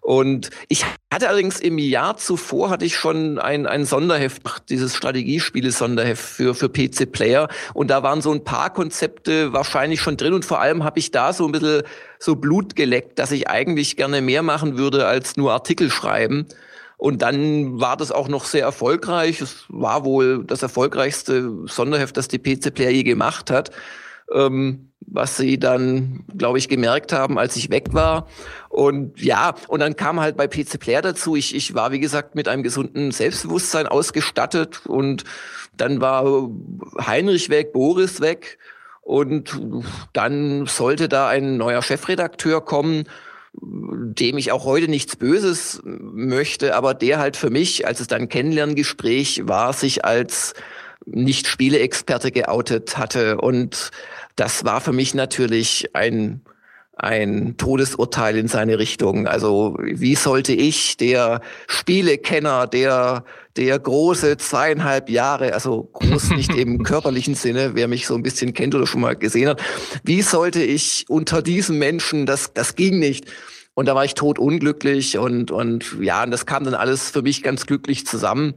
Und 0.00 0.50
ich 0.68 0.84
hatte 1.12 1.28
allerdings 1.28 1.60
im 1.60 1.78
Jahr 1.78 2.16
zuvor 2.16 2.70
hatte 2.70 2.84
ich 2.84 2.96
schon 2.96 3.38
ein, 3.38 3.66
ein 3.66 3.86
Sonderheft, 3.86 4.42
dieses 4.68 4.94
Strategiespiele-Sonderheft 4.96 6.22
für, 6.22 6.54
für 6.54 6.68
PC-Player. 6.68 7.48
Und 7.72 7.88
da 7.88 8.02
waren 8.02 8.20
so 8.20 8.32
ein 8.32 8.44
paar 8.44 8.72
Konzepte 8.72 9.52
wahrscheinlich 9.52 10.00
schon 10.00 10.16
drin. 10.16 10.34
Und 10.34 10.44
vor 10.44 10.60
allem 10.60 10.84
habe 10.84 10.98
ich 10.98 11.10
da 11.10 11.32
so 11.32 11.46
ein 11.46 11.52
bisschen 11.52 11.82
so 12.18 12.36
Blut 12.36 12.76
geleckt, 12.76 13.18
dass 13.18 13.32
ich 13.32 13.48
eigentlich 13.48 13.96
gerne 13.96 14.20
mehr 14.20 14.42
machen 14.42 14.76
würde 14.76 15.06
als 15.06 15.36
nur 15.36 15.52
Artikel 15.52 15.90
schreiben. 15.90 16.46
Und 16.96 17.22
dann 17.22 17.80
war 17.80 17.96
das 17.96 18.12
auch 18.12 18.28
noch 18.28 18.44
sehr 18.44 18.62
erfolgreich. 18.62 19.40
Es 19.40 19.64
war 19.68 20.04
wohl 20.04 20.44
das 20.44 20.62
erfolgreichste 20.62 21.50
Sonderheft, 21.66 22.16
das 22.16 22.28
die 22.28 22.38
PC-Player 22.38 22.90
je 22.90 23.02
gemacht 23.02 23.50
hat. 23.50 23.70
Ähm, 24.32 24.90
was 25.06 25.36
sie 25.36 25.58
dann, 25.58 26.24
glaube 26.36 26.58
ich, 26.58 26.68
gemerkt 26.68 27.12
haben, 27.12 27.38
als 27.38 27.56
ich 27.56 27.70
weg 27.70 27.88
war. 27.92 28.26
Und 28.68 29.20
ja, 29.20 29.54
und 29.68 29.80
dann 29.80 29.96
kam 29.96 30.20
halt 30.20 30.36
bei 30.36 30.48
PC 30.48 30.80
Player 30.80 31.02
dazu. 31.02 31.36
Ich, 31.36 31.54
ich 31.54 31.74
war, 31.74 31.92
wie 31.92 32.00
gesagt, 32.00 32.34
mit 32.34 32.48
einem 32.48 32.62
gesunden 32.62 33.12
Selbstbewusstsein 33.12 33.86
ausgestattet 33.86 34.86
und 34.86 35.24
dann 35.76 36.00
war 36.00 36.50
Heinrich 37.04 37.50
weg, 37.50 37.72
Boris 37.72 38.20
weg 38.20 38.58
und 39.02 39.60
dann 40.12 40.66
sollte 40.66 41.08
da 41.08 41.28
ein 41.28 41.56
neuer 41.56 41.82
Chefredakteur 41.82 42.64
kommen, 42.64 43.04
dem 43.52 44.38
ich 44.38 44.50
auch 44.50 44.64
heute 44.64 44.88
nichts 44.88 45.14
Böses 45.14 45.80
möchte, 45.84 46.74
aber 46.74 46.94
der 46.94 47.18
halt 47.18 47.36
für 47.36 47.50
mich, 47.50 47.86
als 47.86 48.00
es 48.00 48.08
dann 48.08 48.28
Kennenlerngespräch 48.28 49.42
war, 49.46 49.72
sich 49.72 50.04
als 50.04 50.54
nicht 51.06 51.46
Spieleexperte 51.46 52.32
geoutet 52.32 52.96
hatte 52.96 53.38
und 53.38 53.90
das 54.36 54.64
war 54.64 54.80
für 54.80 54.92
mich 54.92 55.14
natürlich 55.14 55.94
ein, 55.94 56.40
ein 56.96 57.56
Todesurteil 57.56 58.36
in 58.36 58.48
seine 58.48 58.78
Richtung. 58.78 59.26
Also 59.26 59.76
wie 59.80 60.14
sollte 60.14 60.52
ich, 60.52 60.96
der 60.96 61.40
Spielekenner, 61.66 62.66
der, 62.66 63.24
der 63.56 63.78
große 63.78 64.36
zweieinhalb 64.36 65.08
Jahre, 65.08 65.54
also 65.54 65.88
groß 65.92 66.30
nicht 66.30 66.54
im 66.54 66.82
körperlichen 66.84 67.34
Sinne, 67.34 67.74
wer 67.74 67.88
mich 67.88 68.06
so 68.06 68.14
ein 68.14 68.22
bisschen 68.22 68.54
kennt 68.54 68.74
oder 68.74 68.86
schon 68.86 69.00
mal 69.00 69.16
gesehen 69.16 69.48
hat, 69.48 69.62
wie 70.02 70.22
sollte 70.22 70.62
ich 70.62 71.04
unter 71.08 71.42
diesen 71.42 71.78
Menschen, 71.78 72.26
das, 72.26 72.52
das 72.54 72.74
ging 72.74 72.98
nicht. 72.98 73.26
Und 73.74 73.86
da 73.86 73.94
war 73.96 74.04
ich 74.04 74.14
tot 74.14 74.38
unglücklich 74.38 75.18
und, 75.18 75.50
und 75.50 75.96
ja, 76.00 76.22
und 76.22 76.30
das 76.30 76.46
kam 76.46 76.62
dann 76.64 76.74
alles 76.74 77.10
für 77.10 77.22
mich 77.22 77.42
ganz 77.42 77.66
glücklich 77.66 78.06
zusammen. 78.06 78.54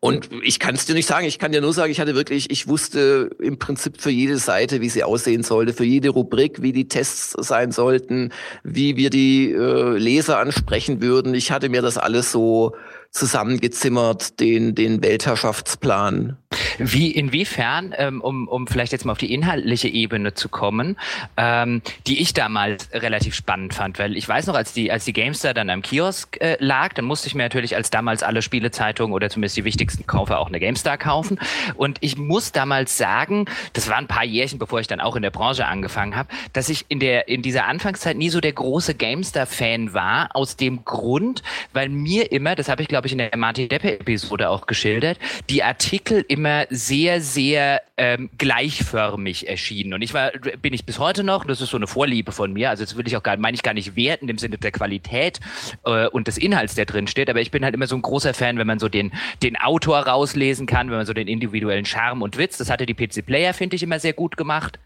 Und 0.00 0.28
ich 0.42 0.58
kann 0.58 0.74
es 0.74 0.86
dir 0.86 0.94
nicht 0.94 1.08
sagen, 1.08 1.26
ich 1.26 1.38
kann 1.38 1.52
dir 1.52 1.60
nur 1.60 1.72
sagen, 1.72 1.90
ich 1.90 2.00
hatte 2.00 2.14
wirklich, 2.14 2.50
ich 2.50 2.68
wusste 2.68 3.30
im 3.40 3.58
Prinzip 3.58 4.00
für 4.00 4.10
jede 4.10 4.38
Seite, 4.38 4.80
wie 4.80 4.88
sie 4.88 5.02
aussehen 5.02 5.42
sollte, 5.42 5.72
für 5.72 5.84
jede 5.84 6.10
Rubrik, 6.10 6.62
wie 6.62 6.72
die 6.72 6.88
Tests 6.88 7.34
sein 7.38 7.72
sollten, 7.72 8.32
wie 8.62 8.96
wir 8.96 9.10
die 9.10 9.52
äh, 9.52 9.96
Leser 9.96 10.38
ansprechen 10.38 11.02
würden. 11.02 11.34
Ich 11.34 11.50
hatte 11.50 11.68
mir 11.68 11.82
das 11.82 11.98
alles 11.98 12.30
so 12.30 12.76
zusammengezimmert, 13.10 14.40
den, 14.40 14.74
den 14.74 15.02
Weltherrschaftsplan. 15.02 16.36
Wie, 16.78 17.10
inwiefern, 17.10 17.94
ähm, 17.96 18.20
um, 18.20 18.48
um 18.48 18.66
vielleicht 18.66 18.92
jetzt 18.92 19.04
mal 19.04 19.12
auf 19.12 19.18
die 19.18 19.32
inhaltliche 19.32 19.88
Ebene 19.88 20.34
zu 20.34 20.48
kommen, 20.48 20.96
ähm, 21.36 21.82
die 22.06 22.20
ich 22.20 22.34
damals 22.34 22.88
relativ 22.92 23.34
spannend 23.34 23.74
fand, 23.74 23.98
weil 23.98 24.16
ich 24.16 24.28
weiß 24.28 24.46
noch, 24.46 24.54
als 24.54 24.72
die, 24.72 24.90
als 24.90 25.04
die 25.04 25.12
Gamestar 25.12 25.54
dann 25.54 25.70
am 25.70 25.82
Kiosk 25.82 26.40
äh, 26.40 26.56
lag, 26.60 26.92
dann 26.94 27.04
musste 27.04 27.28
ich 27.28 27.34
mir 27.34 27.42
natürlich 27.42 27.76
als 27.76 27.90
damals 27.90 28.22
alle 28.22 28.42
Spielezeitungen 28.42 29.14
oder 29.14 29.30
zumindest 29.30 29.56
die 29.56 29.64
wichtigsten 29.64 30.06
Kaufe 30.06 30.38
auch 30.38 30.48
eine 30.48 30.60
Gamestar 30.60 30.98
kaufen. 30.98 31.38
Und 31.74 31.98
ich 32.00 32.16
muss 32.16 32.52
damals 32.52 32.96
sagen, 32.96 33.46
das 33.72 33.88
war 33.88 33.96
ein 33.96 34.06
paar 34.06 34.24
Jährchen, 34.24 34.58
bevor 34.58 34.80
ich 34.80 34.86
dann 34.86 35.00
auch 35.00 35.16
in 35.16 35.22
der 35.22 35.30
Branche 35.30 35.66
angefangen 35.66 36.16
habe, 36.16 36.28
dass 36.52 36.68
ich 36.68 36.84
in 36.88 37.00
der, 37.00 37.28
in 37.28 37.42
dieser 37.42 37.66
Anfangszeit 37.66 38.16
nie 38.16 38.28
so 38.28 38.40
der 38.40 38.52
große 38.52 38.94
Gamestar-Fan 38.94 39.94
war, 39.94 40.30
aus 40.34 40.56
dem 40.56 40.84
Grund, 40.84 41.42
weil 41.72 41.88
mir 41.88 42.32
immer, 42.32 42.54
das 42.54 42.68
habe 42.68 42.82
ich 42.82 42.88
glaube 42.88 43.05
ich 43.06 43.12
in 43.12 43.18
der 43.18 43.36
Martin 43.36 43.68
Deppe-Episode 43.68 44.48
auch 44.48 44.66
geschildert, 44.66 45.18
die 45.48 45.62
Artikel 45.62 46.24
immer 46.28 46.66
sehr, 46.70 47.20
sehr 47.20 47.82
ähm, 47.96 48.30
gleichförmig 48.36 49.48
erschienen. 49.48 49.94
Und 49.94 50.02
ich 50.02 50.12
war, 50.12 50.32
bin 50.60 50.74
ich 50.74 50.84
bis 50.84 50.98
heute 50.98 51.24
noch, 51.24 51.44
das 51.44 51.60
ist 51.60 51.70
so 51.70 51.76
eine 51.76 51.86
Vorliebe 51.86 52.32
von 52.32 52.52
mir, 52.52 52.70
also 52.70 52.84
das 52.84 52.96
will 52.96 53.06
ich 53.06 53.16
auch 53.16 53.22
gar, 53.22 53.36
meine 53.36 53.54
ich 53.54 53.62
gar 53.62 53.74
nicht 53.74 53.96
werten 53.96 54.28
im 54.28 54.38
Sinne 54.38 54.58
der 54.58 54.72
Qualität 54.72 55.40
äh, 55.84 56.06
und 56.08 56.28
des 56.28 56.38
Inhalts, 56.38 56.74
der 56.74 56.84
drin 56.84 57.06
steht, 57.06 57.30
aber 57.30 57.40
ich 57.40 57.50
bin 57.50 57.64
halt 57.64 57.74
immer 57.74 57.86
so 57.86 57.96
ein 57.96 58.02
großer 58.02 58.34
Fan, 58.34 58.58
wenn 58.58 58.66
man 58.66 58.78
so 58.78 58.88
den, 58.88 59.12
den 59.42 59.56
Autor 59.56 60.00
rauslesen 60.00 60.66
kann, 60.66 60.90
wenn 60.90 60.98
man 60.98 61.06
so 61.06 61.14
den 61.14 61.28
individuellen 61.28 61.84
Charme 61.84 62.22
und 62.22 62.36
Witz, 62.36 62.58
das 62.58 62.70
hatte 62.70 62.86
die 62.86 62.94
PC 62.94 63.24
Player, 63.24 63.54
finde 63.54 63.76
ich, 63.76 63.82
immer 63.82 63.98
sehr 63.98 64.12
gut 64.12 64.36
gemacht 64.36 64.78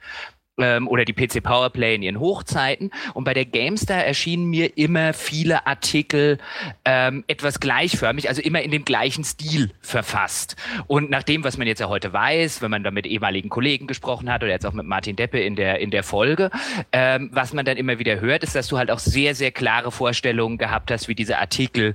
ähm, 0.61 0.89
oder 0.89 1.05
die 1.05 1.13
PC 1.13 1.43
Powerplay 1.43 1.95
in 1.95 2.03
ihren 2.03 2.21
Hochzeiten. 2.21 2.91
Und 3.15 3.25
bei 3.25 3.35
der 3.35 3.45
GameStar 3.45 4.05
erschienen 4.05 4.47
mir 4.47 4.77
immer 4.77 5.13
viele 5.13 5.67
Artikel 5.67 6.39
ähm, 6.85 7.25
etwas 7.27 7.61
gleichförmig, 7.61 8.29
also 8.29 8.43
immer 8.43 8.63
in 8.63 8.71
dem 8.71 8.85
gleichen 8.85 9.25
Stil 9.25 9.71
verfasst. 9.81 10.57
Und 10.87 11.11
nach 11.11 11.23
dem, 11.23 11.45
was 11.45 11.57
man 11.57 11.67
jetzt 11.67 11.81
ja 11.81 11.89
heute 11.89 12.13
weiß, 12.13 12.63
wenn 12.63 12.71
man 12.71 12.85
da 12.85 12.91
mit 12.91 13.07
ehemaligen 13.07 13.49
Kollegen 13.49 13.87
gesprochen 13.87 14.33
hat 14.33 14.43
oder 14.43 14.53
jetzt 14.53 14.67
auch 14.67 14.73
mit 14.73 14.87
Martin 14.87 15.17
Deppe 15.17 15.41
in 15.41 15.57
der, 15.57 15.79
in 15.81 15.91
der 15.91 16.03
Folge, 16.03 16.51
ähm, 16.93 17.31
was 17.33 17.53
man 17.53 17.65
dann 17.65 17.77
immer 17.77 17.99
wieder 17.99 18.21
hört, 18.21 18.43
ist, 18.43 18.55
dass 18.55 18.69
du 18.69 18.79
halt 18.79 18.91
auch 18.91 18.99
sehr, 18.99 19.35
sehr 19.35 19.51
klare 19.51 19.91
Vorstellungen 19.91 20.59
gehabt 20.59 20.91
hast, 20.91 21.09
wie 21.09 21.15
diese 21.15 21.39
Artikel 21.39 21.95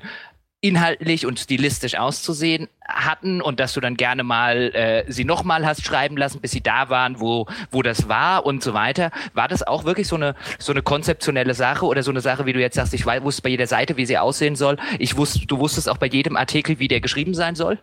inhaltlich 0.65 1.27
und 1.27 1.39
stilistisch 1.39 1.95
auszusehen 1.95 2.67
hatten 2.87 3.39
und 3.39 3.59
dass 3.59 3.73
du 3.73 3.81
dann 3.81 3.95
gerne 3.97 4.23
mal 4.23 4.73
äh, 4.73 5.03
sie 5.07 5.23
nochmal 5.23 5.63
hast 5.65 5.85
schreiben 5.85 6.17
lassen, 6.17 6.41
bis 6.41 6.51
sie 6.51 6.61
da 6.61 6.89
waren, 6.89 7.19
wo, 7.19 7.45
wo 7.69 7.83
das 7.83 8.09
war 8.09 8.47
und 8.47 8.63
so 8.63 8.73
weiter. 8.73 9.11
War 9.35 9.47
das 9.47 9.61
auch 9.61 9.85
wirklich 9.85 10.07
so 10.07 10.15
eine, 10.15 10.33
so 10.57 10.71
eine 10.71 10.81
konzeptionelle 10.81 11.53
Sache 11.53 11.85
oder 11.85 12.01
so 12.01 12.09
eine 12.09 12.21
Sache, 12.21 12.47
wie 12.47 12.53
du 12.53 12.59
jetzt 12.59 12.75
sagst, 12.75 12.95
ich 12.95 13.05
wusste 13.05 13.43
bei 13.43 13.49
jeder 13.49 13.67
Seite, 13.67 13.95
wie 13.95 14.07
sie 14.07 14.17
aussehen 14.17 14.55
soll. 14.55 14.77
Ich 14.97 15.17
wusste, 15.17 15.45
du 15.45 15.59
wusstest 15.59 15.87
auch 15.87 15.97
bei 15.97 16.07
jedem 16.07 16.35
Artikel, 16.35 16.79
wie 16.79 16.87
der 16.87 16.99
geschrieben 16.99 17.35
sein 17.35 17.53
soll? 17.53 17.77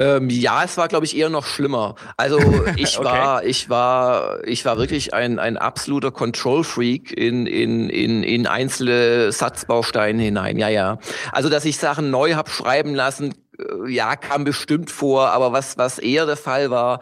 Ähm, 0.00 0.30
ja, 0.30 0.64
es 0.64 0.78
war, 0.78 0.88
glaube 0.88 1.04
ich, 1.04 1.14
eher 1.14 1.28
noch 1.28 1.44
schlimmer. 1.44 1.94
Also 2.16 2.38
ich 2.76 2.98
okay. 2.98 3.04
war, 3.04 3.44
ich 3.44 3.68
war, 3.68 4.42
ich 4.44 4.64
war 4.64 4.78
wirklich 4.78 5.12
ein, 5.12 5.38
ein 5.38 5.58
absoluter 5.58 6.10
Control-Freak 6.10 7.12
in, 7.12 7.46
in, 7.46 7.90
in, 7.90 8.22
in 8.22 8.46
einzelne 8.46 9.30
Satzbausteine 9.30 10.22
hinein. 10.22 10.56
Ja, 10.56 10.68
ja. 10.68 10.98
Also, 11.32 11.50
dass 11.50 11.66
ich 11.66 11.76
Sachen 11.76 12.10
neu 12.10 12.34
hab 12.34 12.48
schreiben 12.48 12.94
lassen, 12.94 13.34
äh, 13.58 13.90
ja, 13.90 14.16
kam 14.16 14.44
bestimmt 14.44 14.90
vor, 14.90 15.28
aber 15.32 15.52
was, 15.52 15.76
was 15.76 15.98
eher 15.98 16.24
der 16.24 16.38
Fall 16.38 16.70
war, 16.70 17.00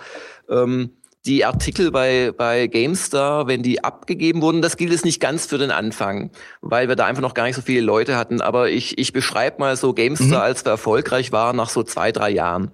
ähm, 0.51 0.98
die 1.27 1.45
Artikel 1.45 1.91
bei, 1.91 2.33
bei 2.37 2.67
GameStar, 2.67 3.47
wenn 3.47 3.63
die 3.63 3.85
abgegeben 3.85 4.41
wurden, 4.41 4.63
das 4.63 4.77
gilt 4.77 4.93
es 4.93 5.05
nicht 5.05 5.21
ganz 5.21 5.47
für 5.47 5.59
den 5.59 5.71
Anfang, 5.71 6.31
weil 6.61 6.89
wir 6.89 6.97
da 6.97 7.07
einfach 7.07 7.23
noch 7.23 7.35
gar 7.35 7.45
nicht 7.45 7.57
so 7.57 7.63
viele 7.63 7.81
Leute 7.81 8.17
hatten. 8.17 8.41
Aber 8.41 8.71
ich, 8.71 8.99
ich 8.99 9.13
beschreibe 9.13 9.59
mal 9.59 9.77
so 9.77 9.93
GameStar, 9.93 10.27
mhm. 10.27 10.35
als 10.35 10.65
wir 10.65 10.71
erfolgreich 10.71 11.33
waren, 11.33 11.57
nach 11.57 11.71
so 11.71 11.83
zwei, 11.83 12.13
drei 12.13 12.31
Jahren. 12.31 12.71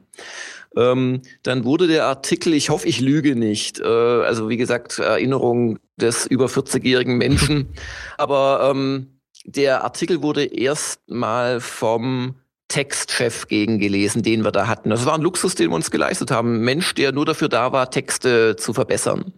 Ähm, 0.77 1.23
dann 1.43 1.65
wurde 1.65 1.87
der 1.87 2.07
Artikel, 2.07 2.53
ich 2.53 2.71
hoffe, 2.71 2.89
ich 2.89 3.01
lüge 3.01 3.37
nicht, 3.37 3.81
äh, 3.81 3.85
also 3.85 4.49
wie 4.49 4.57
gesagt, 4.57 4.99
Erinnerung 4.99 5.79
des 5.97 6.27
über 6.27 6.47
40-jährigen 6.47 7.17
Menschen, 7.17 7.69
aber 8.19 8.71
ähm, 8.71 9.21
der 9.45 9.85
Artikel 9.85 10.23
wurde 10.23 10.45
erst 10.45 11.09
mal 11.09 11.61
vom 11.61 12.35
Textchef 12.69 13.47
gegengelesen, 13.49 14.23
den 14.23 14.45
wir 14.45 14.53
da 14.53 14.67
hatten. 14.67 14.91
Das 14.91 15.07
war 15.07 15.15
ein 15.15 15.21
Luxus, 15.21 15.55
den 15.55 15.71
wir 15.71 15.77
uns 15.77 15.91
geleistet 15.91 16.31
haben. 16.31 16.57
Ein 16.57 16.65
Mensch, 16.65 16.95
der 16.95 17.13
nur 17.13 17.27
dafür 17.27 17.49
da 17.49 17.73
war, 17.73 17.91
Texte 17.91 18.57
zu 18.57 18.73
verbessern. 18.73 19.33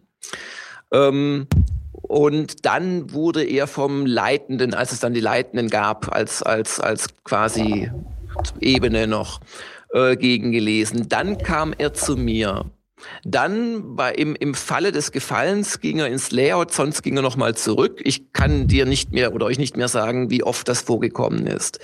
Ähm, 0.93 1.47
und 1.93 2.65
dann 2.65 3.13
wurde 3.13 3.45
er 3.45 3.67
vom 3.67 4.07
Leitenden, 4.07 4.75
als 4.75 4.93
es 4.93 5.01
dann 5.01 5.15
die 5.15 5.21
Leitenden 5.21 5.69
gab, 5.69 6.15
als, 6.15 6.43
als, 6.43 6.79
als 6.79 7.09
quasi 7.25 7.91
Ebene 8.61 9.07
noch, 9.07 9.41
äh, 9.93 10.17
gegengelesen. 10.17 11.09
Dann 11.09 11.39
kam 11.39 11.75
er 11.77 11.95
zu 11.95 12.17
mir 12.17 12.71
dann 13.25 13.97
bei, 13.97 14.13
im, 14.13 14.35
im 14.37 14.55
Falle 14.55 14.93
des 14.93 15.13
Gefallens 15.13 15.81
ging 15.81 15.99
er 15.99 16.09
ins 16.09 16.31
Layout, 16.31 16.73
sonst 16.73 17.03
ging 17.03 17.17
er 17.17 17.23
nochmal 17.23 17.55
zurück. 17.55 18.01
Ich 18.05 18.33
kann 18.33 18.69
dir 18.69 18.87
nicht 18.87 19.13
mehr 19.13 19.35
oder 19.35 19.47
euch 19.47 19.59
nicht 19.59 19.77
mehr 19.77 19.89
sagen, 19.89 20.31
wie 20.31 20.43
oft 20.43 20.67
das 20.69 20.83
vorgekommen 20.83 21.47
ist. 21.47 21.79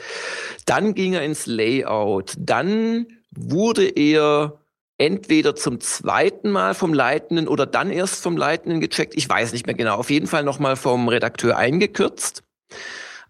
Dann 0.66 0.94
ging 0.94 1.14
er 1.14 1.22
ins 1.22 1.46
Layout. 1.46 2.34
Dann 2.38 3.06
wurde 3.30 3.88
er 3.88 4.58
entweder 4.98 5.56
zum 5.56 5.80
zweiten 5.80 6.50
Mal 6.50 6.74
vom 6.74 6.94
Leitenden 6.94 7.48
oder 7.48 7.66
dann 7.66 7.90
erst 7.90 8.22
vom 8.22 8.36
Leitenden 8.36 8.80
gecheckt. 8.80 9.14
Ich 9.16 9.28
weiß 9.28 9.52
nicht 9.52 9.66
mehr 9.66 9.74
genau. 9.74 9.96
Auf 9.96 10.10
jeden 10.10 10.26
Fall 10.26 10.44
nochmal 10.44 10.76
vom 10.76 11.08
Redakteur 11.08 11.56
eingekürzt. 11.56 12.42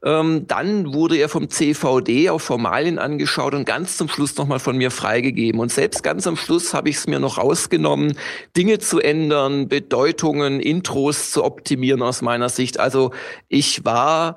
Ähm, 0.04 0.46
dann 0.48 0.92
wurde 0.94 1.16
er 1.16 1.28
vom 1.28 1.48
CVD 1.48 2.28
auf 2.28 2.42
Formalien 2.42 2.98
angeschaut 2.98 3.54
und 3.54 3.64
ganz 3.64 3.96
zum 3.96 4.08
Schluss 4.08 4.36
nochmal 4.36 4.58
von 4.58 4.76
mir 4.76 4.90
freigegeben. 4.90 5.60
Und 5.60 5.70
selbst 5.70 6.02
ganz 6.02 6.26
am 6.26 6.36
Schluss 6.36 6.74
habe 6.74 6.88
ich 6.88 6.96
es 6.96 7.06
mir 7.06 7.20
noch 7.20 7.38
rausgenommen, 7.38 8.18
Dinge 8.56 8.80
zu 8.80 8.98
ändern, 8.98 9.68
Bedeutungen, 9.68 10.60
Intros 10.60 11.30
zu 11.30 11.44
optimieren 11.44 12.02
aus 12.02 12.20
meiner 12.20 12.48
Sicht. 12.48 12.80
Also 12.80 13.12
ich 13.48 13.84
war 13.84 14.36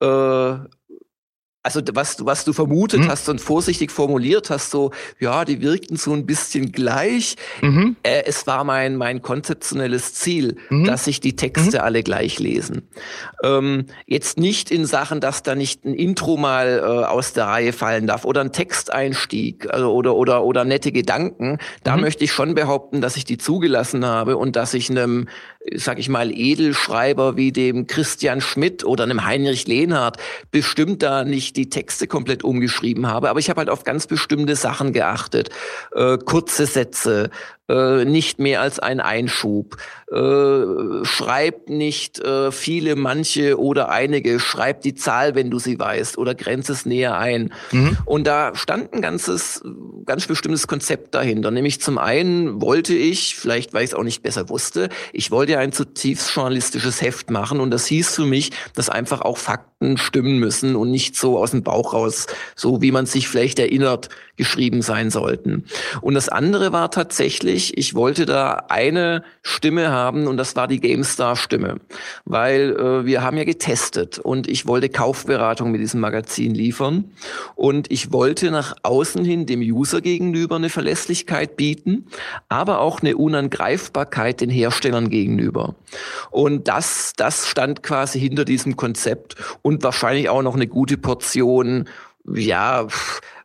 äh, 0.00 0.56
also 1.64 1.80
was, 1.94 2.24
was 2.24 2.44
du 2.44 2.52
vermutet 2.52 3.00
mhm. 3.00 3.08
hast 3.08 3.28
und 3.28 3.40
vorsichtig 3.40 3.90
formuliert 3.90 4.50
hast, 4.50 4.70
so, 4.70 4.90
ja, 5.18 5.46
die 5.46 5.62
wirkten 5.62 5.96
so 5.96 6.12
ein 6.12 6.26
bisschen 6.26 6.72
gleich. 6.72 7.36
Mhm. 7.62 7.96
Äh, 8.02 8.24
es 8.26 8.46
war 8.46 8.64
mein, 8.64 8.96
mein 8.96 9.22
konzeptionelles 9.22 10.12
Ziel, 10.12 10.56
mhm. 10.68 10.84
dass 10.84 11.06
sich 11.06 11.20
die 11.20 11.36
Texte 11.36 11.78
mhm. 11.78 11.84
alle 11.84 12.02
gleich 12.02 12.38
lesen. 12.38 12.82
Ähm, 13.42 13.86
jetzt 14.06 14.38
nicht 14.38 14.70
in 14.70 14.84
Sachen, 14.84 15.20
dass 15.20 15.42
da 15.42 15.54
nicht 15.54 15.86
ein 15.86 15.94
Intro 15.94 16.36
mal 16.36 16.80
äh, 16.80 17.06
aus 17.06 17.32
der 17.32 17.46
Reihe 17.46 17.72
fallen 17.72 18.06
darf 18.06 18.26
oder 18.26 18.42
ein 18.42 18.52
Texteinstieg 18.52 19.72
also, 19.72 19.90
oder, 19.94 20.16
oder, 20.16 20.44
oder 20.44 20.66
nette 20.66 20.92
Gedanken. 20.92 21.58
Da 21.82 21.96
mhm. 21.96 22.02
möchte 22.02 22.24
ich 22.24 22.32
schon 22.32 22.54
behaupten, 22.54 23.00
dass 23.00 23.16
ich 23.16 23.24
die 23.24 23.38
zugelassen 23.38 24.04
habe 24.04 24.36
und 24.36 24.54
dass 24.54 24.74
ich 24.74 24.90
einem, 24.90 25.28
sag 25.72 25.98
ich 25.98 26.08
mal, 26.08 26.30
Edelschreiber 26.30 27.36
wie 27.36 27.52
dem 27.52 27.86
Christian 27.86 28.40
Schmidt 28.40 28.84
oder 28.84 29.04
einem 29.04 29.24
Heinrich 29.24 29.66
Lehnhardt 29.66 30.18
bestimmt 30.50 31.02
da 31.02 31.24
nicht 31.24 31.56
die 31.56 31.70
Texte 31.70 32.06
komplett 32.06 32.44
umgeschrieben 32.44 33.06
habe, 33.06 33.30
aber 33.30 33.40
ich 33.40 33.48
habe 33.48 33.58
halt 33.58 33.70
auf 33.70 33.84
ganz 33.84 34.06
bestimmte 34.06 34.56
Sachen 34.56 34.92
geachtet. 34.92 35.50
Äh, 35.94 36.18
kurze 36.18 36.66
Sätze, 36.66 37.30
äh, 37.68 38.04
nicht 38.04 38.38
mehr 38.38 38.60
als 38.60 38.78
ein 38.78 39.00
Einschub. 39.00 39.76
Äh, 40.12 41.04
schreib 41.04 41.70
nicht 41.70 42.20
äh, 42.20 42.52
viele, 42.52 42.94
manche 42.94 43.58
oder 43.58 43.88
einige. 43.88 44.38
Schreib 44.38 44.82
die 44.82 44.94
Zahl, 44.94 45.34
wenn 45.34 45.50
du 45.50 45.58
sie 45.58 45.78
weißt, 45.78 46.18
oder 46.18 46.34
grenze 46.34 46.72
es 46.72 46.84
näher 46.84 47.16
ein. 47.16 47.52
Mhm. 47.72 47.96
Und 48.04 48.26
da 48.26 48.54
stand 48.54 48.92
ein 48.92 49.00
ganzes, 49.00 49.62
ganz 50.04 50.26
bestimmtes 50.26 50.66
Konzept 50.66 51.14
dahinter. 51.14 51.50
Nämlich 51.50 51.80
zum 51.80 51.96
einen 51.96 52.60
wollte 52.60 52.94
ich, 52.94 53.36
vielleicht 53.36 53.72
weil 53.72 53.84
ich 53.84 53.90
es 53.90 53.94
auch 53.94 54.02
nicht 54.02 54.22
besser 54.22 54.48
wusste, 54.50 54.90
ich 55.12 55.30
wollte 55.30 55.58
ein 55.58 55.72
zutiefst 55.72 56.34
journalistisches 56.34 57.00
Heft 57.00 57.30
machen 57.30 57.60
und 57.60 57.70
das 57.70 57.86
hieß 57.86 58.14
für 58.14 58.26
mich, 58.26 58.50
dass 58.74 58.90
einfach 58.90 59.22
auch 59.22 59.38
Fakten 59.38 59.96
stimmen 59.96 60.38
müssen 60.38 60.76
und 60.76 60.90
nicht 60.90 61.16
so 61.16 61.38
aus 61.38 61.52
dem 61.52 61.62
Bauch 61.62 61.94
raus, 61.94 62.26
so 62.56 62.82
wie 62.82 62.92
man 62.92 63.06
sich 63.06 63.28
vielleicht 63.28 63.58
erinnert, 63.58 64.10
geschrieben 64.36 64.82
sein 64.82 65.10
sollten. 65.10 65.64
Und 66.00 66.14
das 66.14 66.28
andere 66.28 66.72
war 66.72 66.90
tatsächlich, 66.90 67.78
ich 67.78 67.94
wollte 67.94 68.26
da 68.26 68.64
eine 68.68 69.22
Stimme 69.42 69.90
haben 69.90 70.26
und 70.26 70.36
das 70.36 70.56
war 70.56 70.66
die 70.66 70.80
GameStar-Stimme, 70.80 71.80
weil 72.24 72.76
äh, 72.76 73.06
wir 73.06 73.22
haben 73.22 73.36
ja 73.36 73.44
getestet 73.44 74.18
und 74.18 74.48
ich 74.48 74.66
wollte 74.66 74.88
Kaufberatung 74.88 75.70
mit 75.70 75.80
diesem 75.80 76.00
Magazin 76.00 76.54
liefern 76.54 77.04
und 77.54 77.90
ich 77.92 78.12
wollte 78.12 78.50
nach 78.50 78.74
außen 78.82 79.24
hin 79.24 79.46
dem 79.46 79.60
User 79.60 80.00
gegenüber 80.00 80.56
eine 80.56 80.68
Verlässlichkeit 80.68 81.56
bieten, 81.56 82.06
aber 82.48 82.80
auch 82.80 83.00
eine 83.00 83.16
Unangreifbarkeit 83.16 84.40
den 84.40 84.50
Herstellern 84.50 85.10
gegenüber. 85.10 85.76
Und 86.30 86.66
das, 86.66 87.12
das 87.16 87.46
stand 87.46 87.82
quasi 87.82 88.18
hinter 88.18 88.44
diesem 88.44 88.76
Konzept 88.76 89.36
und 89.62 89.84
wahrscheinlich 89.84 90.28
auch 90.28 90.42
noch 90.42 90.54
eine 90.54 90.66
gute 90.66 90.96
Portion 90.96 91.88
ja, 92.32 92.86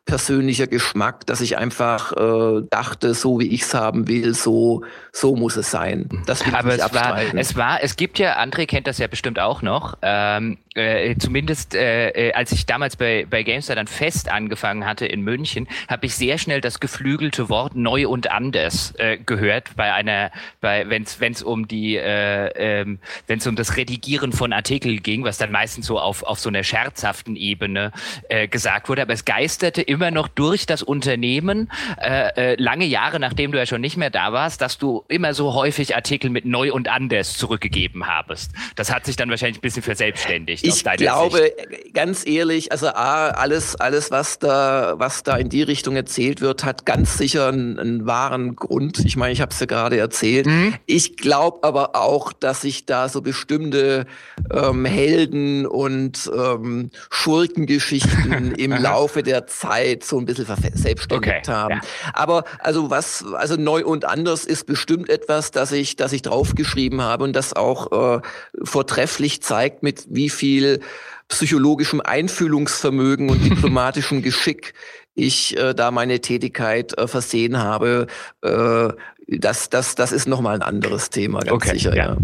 persönlicher 0.09 0.65
Geschmack, 0.65 1.27
dass 1.27 1.39
ich 1.39 1.57
einfach 1.57 2.11
äh, 2.13 2.63
dachte, 2.71 3.13
so 3.13 3.39
wie 3.39 3.47
ich 3.47 3.61
es 3.61 3.75
haben 3.75 4.07
will, 4.07 4.33
so 4.33 4.83
so 5.11 5.35
muss 5.35 5.55
es 5.55 5.69
sein. 5.69 6.09
Das 6.25 6.45
will 6.45 6.55
Aber 6.55 6.75
ich 6.75 6.81
es 6.81 6.93
war, 6.93 7.21
es 7.35 7.55
war, 7.55 7.83
es 7.83 7.95
gibt 7.95 8.17
ja, 8.19 8.39
André 8.39 8.65
kennt 8.65 8.87
das 8.87 8.97
ja 8.97 9.07
bestimmt 9.07 9.39
auch 9.39 9.61
noch. 9.61 9.97
Ähm, 10.01 10.57
äh, 10.75 11.15
zumindest 11.17 11.75
äh, 11.75 12.09
äh, 12.09 12.33
als 12.33 12.51
ich 12.51 12.65
damals 12.65 12.95
bei, 12.95 13.27
bei 13.29 13.43
GameStar 13.43 13.75
dann 13.75 13.87
fest 13.87 14.29
angefangen 14.29 14.85
hatte 14.85 15.05
in 15.05 15.21
München, 15.21 15.67
habe 15.87 16.05
ich 16.05 16.15
sehr 16.15 16.37
schnell 16.37 16.61
das 16.61 16.79
geflügelte 16.79 17.49
Wort 17.49 17.75
neu 17.75 18.07
und 18.07 18.31
anders 18.31 18.93
äh, 18.97 19.17
gehört 19.17 19.75
bei 19.75 19.93
einer, 19.93 20.31
bei 20.61 20.89
wenn 20.89 21.03
es 21.03 21.43
um 21.43 21.67
die, 21.67 21.97
äh, 21.97 22.47
ähm, 22.55 22.99
wenn 23.27 23.39
es 23.39 23.47
um 23.47 23.55
das 23.55 23.77
Redigieren 23.77 24.31
von 24.31 24.53
Artikeln 24.53 25.03
ging, 25.03 25.23
was 25.23 25.37
dann 25.37 25.51
meistens 25.51 25.85
so 25.85 25.99
auf 25.99 26.23
auf 26.23 26.39
so 26.39 26.49
einer 26.49 26.63
scherzhaften 26.63 27.35
Ebene 27.35 27.91
äh, 28.29 28.47
gesagt 28.47 28.89
wurde. 28.89 29.01
Aber 29.01 29.13
es 29.13 29.25
geisterte 29.25 29.81
immer 29.81 29.98
noch 30.11 30.27
durch 30.27 30.65
das 30.65 30.83
Unternehmen 30.83 31.71
äh, 32.01 32.53
äh, 32.53 32.55
lange 32.61 32.85
Jahre, 32.85 33.19
nachdem 33.19 33.51
du 33.51 33.57
ja 33.57 33.65
schon 33.65 33.81
nicht 33.81 33.97
mehr 33.97 34.09
da 34.09 34.33
warst, 34.33 34.61
dass 34.61 34.77
du 34.77 35.03
immer 35.07 35.33
so 35.33 35.53
häufig 35.53 35.95
Artikel 35.95 36.29
mit 36.29 36.45
neu 36.45 36.73
und 36.73 36.87
anders 36.87 37.37
zurückgegeben 37.37 38.07
habest. 38.07 38.51
Das 38.75 38.93
hat 38.93 39.05
sich 39.05 39.15
dann 39.15 39.29
wahrscheinlich 39.29 39.59
ein 39.59 39.61
bisschen 39.61 39.83
verselbstständigt. 39.83 40.65
Ich 40.65 40.83
glaube, 40.83 41.37
Sicht. 41.37 41.93
ganz 41.93 42.25
ehrlich, 42.25 42.71
also 42.71 42.87
A, 42.87 43.29
alles, 43.29 43.75
alles, 43.75 44.11
was 44.11 44.39
da, 44.39 44.95
was 44.97 45.23
da 45.23 45.37
in 45.37 45.49
die 45.49 45.63
Richtung 45.63 45.95
erzählt 45.95 46.41
wird, 46.41 46.63
hat 46.63 46.85
ganz 46.85 47.17
sicher 47.17 47.47
einen, 47.47 47.79
einen 47.79 48.05
wahren 48.05 48.55
Grund. 48.55 48.99
Ich 49.05 49.17
meine, 49.17 49.33
ich 49.33 49.41
habe 49.41 49.51
es 49.51 49.59
ja 49.59 49.65
gerade 49.65 49.97
erzählt. 49.97 50.45
Mhm. 50.45 50.75
Ich 50.85 51.17
glaube 51.17 51.63
aber 51.63 51.95
auch, 51.95 52.33
dass 52.33 52.61
sich 52.61 52.85
da 52.85 53.09
so 53.09 53.21
bestimmte 53.21 54.05
ähm, 54.51 54.85
Helden 54.85 55.65
und 55.65 56.29
ähm, 56.35 56.91
Schurkengeschichten 57.09 58.53
im 58.55 58.71
Laufe 58.81 59.23
der 59.23 59.47
Zeit 59.47 59.88
so 60.01 60.19
ein 60.19 60.25
bisschen 60.25 60.45
verselbstständigt 60.45 61.47
okay, 61.47 61.51
haben. 61.51 61.75
Ja. 61.75 62.11
Aber 62.13 62.43
also 62.59 62.89
was, 62.89 63.25
also 63.33 63.55
neu 63.55 63.85
und 63.85 64.05
anders 64.05 64.45
ist 64.45 64.65
bestimmt 64.65 65.09
etwas, 65.09 65.51
das 65.51 65.71
ich, 65.71 65.95
das 65.95 66.13
ich 66.13 66.21
draufgeschrieben 66.21 67.01
habe 67.01 67.23
und 67.23 67.35
das 67.35 67.53
auch 67.53 68.17
äh, 68.17 68.21
vortrefflich 68.63 69.41
zeigt, 69.41 69.83
mit 69.83 70.05
wie 70.09 70.29
viel 70.29 70.79
psychologischem 71.27 72.01
Einfühlungsvermögen 72.01 73.29
und 73.29 73.43
diplomatischem 73.43 74.21
Geschick 74.21 74.73
ich 75.15 75.57
äh, 75.57 75.73
da 75.73 75.91
meine 75.91 76.21
Tätigkeit 76.21 76.97
äh, 76.97 77.07
versehen 77.07 77.57
habe. 77.57 78.07
Äh, 78.41 78.89
das, 79.37 79.69
das, 79.69 79.95
das 79.95 80.11
ist 80.11 80.27
nochmal 80.27 80.55
ein 80.55 80.61
anderes 80.61 81.09
Thema, 81.09 81.39
ganz 81.39 81.51
okay, 81.51 81.71
sicher, 81.73 81.95
ja. 81.95 82.05
ja. 82.09 82.17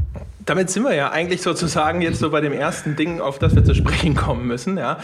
Damit 0.46 0.70
sind 0.70 0.84
wir 0.84 0.94
ja 0.94 1.12
eigentlich 1.12 1.42
sozusagen 1.42 2.02
jetzt 2.02 2.20
so 2.20 2.30
bei 2.30 2.42
dem 2.42 2.54
ersten 2.54 2.96
Ding, 2.96 3.20
auf 3.20 3.40
das 3.40 3.56
wir 3.56 3.64
zu 3.64 3.74
sprechen 3.74 4.16
kommen 4.16 4.46
müssen. 4.48 4.78
Ja. 4.78 5.00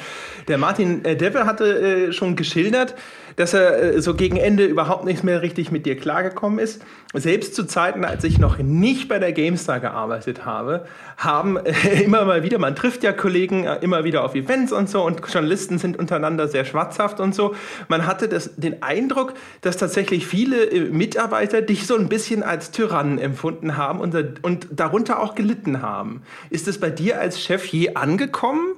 Der 0.48 0.58
Martin 0.58 1.04
äh, 1.04 1.16
Deppe 1.16 1.46
hatte 1.46 2.10
äh, 2.10 2.14
schon 2.14 2.36
geschildert, 2.36 2.96
dass 3.36 3.54
er 3.54 3.96
äh, 3.96 4.02
so 4.02 4.14
gegen 4.14 4.38
Ende 4.38 4.66
überhaupt 4.66 5.06
nicht 5.06 5.24
mehr 5.24 5.42
richtig 5.42 5.72
mit 5.72 5.86
dir 5.86 5.96
klargekommen 5.96 6.60
ist. 6.60 6.82
Selbst 7.14 7.56
zu 7.56 7.66
Zeiten, 7.66 8.06
als 8.06 8.24
ich 8.24 8.38
noch 8.38 8.58
nicht 8.58 9.10
bei 9.10 9.20
der 9.20 9.34
GameStar 9.34 9.80
gearbeitet 9.80 10.46
habe, 10.46 10.86
haben 11.18 11.58
äh, 11.58 12.04
immer 12.04 12.26
mal 12.26 12.44
wieder, 12.44 12.60
man 12.60 12.76
trifft 12.76 13.04
ja 13.04 13.12
Kollegen 13.12 13.66
äh, 13.66 13.78
immer 13.82 14.04
wieder 14.04 14.24
auf 14.24 14.36
Events 14.36 14.72
und 14.72 14.90
so 14.90 15.04
und 15.04 15.22
Journalisten 15.32 15.78
sind 15.78 15.98
untereinander 15.98 16.48
sehr 16.48 16.66
schwatzhaft 16.66 17.20
und 17.20 17.36
so. 17.36 17.56
Man 17.88 18.06
hatte 18.06 18.28
das, 18.28 18.56
den 18.56 18.82
Eindruck, 18.84 19.34
dass 19.62 19.78
tatsächlich 19.78 20.26
viele 20.26 20.90
Mitarbeiter 20.92 21.62
dich 21.62 21.88
so 21.88 21.96
ein 21.96 22.10
bisschen 22.10 22.44
als 22.44 22.72
Tyrannen 22.72 23.20
empfunden 23.20 23.78
haben 23.78 24.00
und, 24.00 24.44
und 24.44 24.68
darunter 24.72 25.20
auch 25.20 25.36
gelitten 25.36 25.82
haben. 25.82 26.24
Ist 26.50 26.68
es 26.68 26.80
bei 26.80 26.90
dir 26.90 27.20
als 27.20 27.42
Chef 27.42 27.66
je 27.68 27.96
angekommen? 27.96 28.76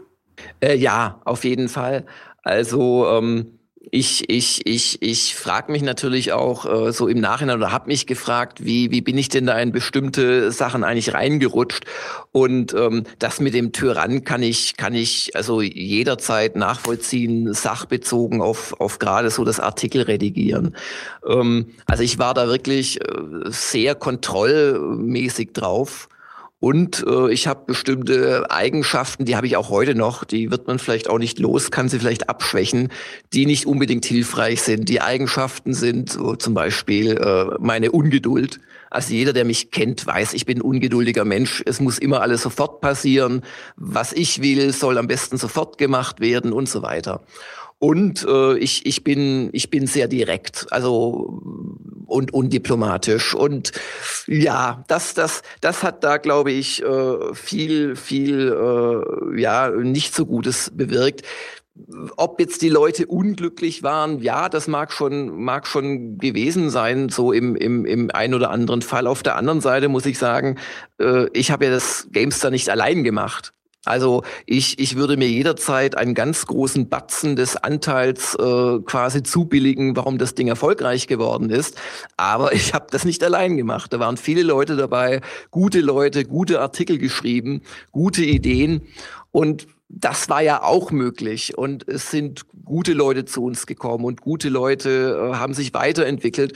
Ja, 0.64 1.22
auf 1.26 1.44
jeden 1.44 1.70
Fall. 1.70 2.06
Also 2.44 3.08
ähm, 3.08 3.60
ich, 3.92 4.30
ich, 4.30 4.66
ich, 4.66 5.02
ich 5.02 5.36
frage 5.36 5.72
mich 5.72 5.82
natürlich 5.82 6.32
auch 6.32 6.66
äh, 6.66 6.94
so 6.94 7.08
im 7.08 7.20
Nachhinein 7.20 7.58
oder 7.58 7.72
habe 7.72 7.88
mich 7.88 8.08
gefragt, 8.08 8.64
wie, 8.64 8.92
wie 8.92 9.02
bin 9.02 9.18
ich 9.18 9.30
denn 9.30 9.46
da 9.46 9.60
in 9.60 9.72
bestimmte 9.72 10.52
Sachen 10.52 10.84
eigentlich 10.84 11.14
reingerutscht? 11.14 11.86
Und 12.32 12.74
ähm, 12.74 13.04
das 13.20 13.40
mit 13.40 13.54
dem 13.54 13.74
Tyrann 13.74 14.24
kann 14.24 14.42
ich, 14.42 14.78
kann 14.78 14.96
ich 14.96 15.36
also 15.36 15.62
jederzeit 15.62 16.56
nachvollziehen, 16.56 17.54
sachbezogen 17.54 18.42
auf, 18.42 18.80
auf 18.80 19.00
gerade 19.00 19.30
so 19.30 19.44
das 19.44 19.60
Artikel 19.60 20.04
redigieren. 20.04 20.76
Ähm, 21.28 21.68
also 21.86 22.04
ich 22.04 22.18
war 22.20 22.34
da 22.34 22.48
wirklich 22.48 23.02
äh, 23.02 23.06
sehr 23.48 23.96
kontrollmäßig 23.96 25.52
drauf. 25.54 26.08
Und 26.64 27.06
äh, 27.06 27.30
ich 27.30 27.48
habe 27.48 27.64
bestimmte 27.66 28.50
Eigenschaften, 28.50 29.26
die 29.26 29.36
habe 29.36 29.46
ich 29.46 29.58
auch 29.58 29.70
heute 29.70 29.96
noch, 29.96 30.24
die 30.24 30.50
wird 30.50 30.66
man 30.66 30.80
vielleicht 30.80 31.10
auch 31.10 31.18
nicht 31.18 31.38
los, 31.38 31.72
kann 31.72 31.90
sie 31.90 32.00
vielleicht 32.00 32.30
abschwächen, 32.30 32.88
die 33.34 33.46
nicht 33.46 33.66
unbedingt 33.66 34.06
hilfreich 34.06 34.62
sind. 34.62 34.88
Die 34.88 35.02
Eigenschaften 35.02 35.74
sind 35.74 36.14
so 36.14 36.38
zum 36.38 36.54
Beispiel 36.54 37.18
äh, 37.18 37.58
meine 37.60 37.92
Ungeduld. 37.92 38.62
Also 38.90 39.14
jeder, 39.14 39.34
der 39.34 39.44
mich 39.44 39.72
kennt, 39.72 40.08
weiß, 40.08 40.34
ich 40.36 40.46
bin 40.46 40.60
ein 40.60 40.62
ungeduldiger 40.62 41.26
Mensch. 41.26 41.62
Es 41.66 41.82
muss 41.82 41.98
immer 41.98 42.22
alles 42.22 42.44
sofort 42.44 42.80
passieren. 42.80 43.42
Was 43.76 44.14
ich 44.14 44.42
will, 44.42 44.72
soll 44.72 44.98
am 44.98 45.08
besten 45.08 45.36
sofort 45.36 45.78
gemacht 45.78 46.22
werden 46.22 46.54
und 46.54 46.70
so 46.70 46.82
weiter. 46.82 47.24
Und 47.84 48.26
äh, 48.26 48.58
ich, 48.60 48.86
ich, 48.86 49.04
bin, 49.04 49.50
ich 49.52 49.70
bin 49.70 49.88
sehr 49.88 50.08
direkt, 50.08 50.68
also 50.72 51.42
und 52.06 52.34
undiplomatisch. 52.34 53.36
Und 53.36 53.74
ja, 54.26 54.86
das, 54.88 55.14
das, 55.14 55.42
das 55.60 55.84
hat 55.84 56.02
da, 56.02 56.16
glaube 56.16 56.54
ich, 56.54 56.82
äh, 56.82 57.34
viel, 57.34 57.98
viel 57.98 58.54
äh, 58.54 59.42
ja, 59.42 59.70
nicht 59.70 60.16
so 60.16 60.26
Gutes 60.26 60.72
bewirkt. 60.74 61.24
Ob 62.16 62.40
jetzt 62.40 62.62
die 62.62 62.70
Leute 62.70 63.06
unglücklich 63.08 63.84
waren, 63.84 64.22
ja, 64.22 64.48
das 64.48 64.70
mag 64.70 64.94
schon, 64.94 65.44
mag 65.44 65.68
schon 65.68 66.20
gewesen 66.20 66.70
sein, 66.70 67.10
so 67.10 67.34
im, 67.34 67.58
im, 67.58 67.86
im 67.86 68.10
ein 68.14 68.34
oder 68.34 68.50
anderen 68.50 68.82
Fall. 68.82 69.08
Auf 69.08 69.24
der 69.24 69.36
anderen 69.36 69.60
Seite 69.60 69.90
muss 69.90 70.06
ich 70.06 70.18
sagen, 70.18 70.58
äh, 71.02 71.26
ich 71.34 71.52
habe 71.52 71.66
ja 71.66 71.72
das 71.72 72.08
Gamester 72.14 72.50
nicht 72.50 72.70
allein 72.70 73.04
gemacht. 73.04 73.52
Also 73.86 74.24
ich, 74.46 74.80
ich 74.80 74.96
würde 74.96 75.18
mir 75.18 75.28
jederzeit 75.28 75.98
einen 75.98 76.14
ganz 76.14 76.46
großen 76.46 76.88
Batzen 76.88 77.36
des 77.36 77.58
Anteils 77.58 78.36
äh, 78.36 78.80
quasi 78.80 79.24
zubilligen, 79.24 79.96
warum 79.96 80.18
das 80.18 80.36
Ding 80.36 80.48
erfolgreich 80.48 81.08
geworden 81.08 81.50
ist. 81.50 81.78
Aber 82.16 82.54
ich 82.54 82.74
habe 82.74 82.88
das 82.92 83.04
nicht 83.04 83.24
allein 83.24 83.58
gemacht. 83.58 83.92
Da 83.92 84.00
waren 84.00 84.18
viele 84.18 84.44
Leute 84.44 84.76
dabei, 84.76 85.22
gute 85.52 85.82
Leute, 85.82 86.24
gute 86.24 86.62
Artikel 86.62 86.98
geschrieben, 86.98 87.62
gute 87.92 88.24
Ideen. 88.24 88.82
Und 89.32 89.68
das 89.90 90.30
war 90.30 90.42
ja 90.42 90.64
auch 90.64 90.92
möglich 90.92 91.58
und 91.58 91.88
es 91.88 92.10
sind 92.10 92.46
gute 92.66 92.94
Leute 92.94 93.26
zu 93.26 93.44
uns 93.44 93.68
gekommen 93.68 94.06
und 94.06 94.22
gute 94.22 94.50
Leute 94.50 95.32
äh, 95.34 95.36
haben 95.36 95.54
sich 95.54 95.74
weiterentwickelt. 95.74 96.54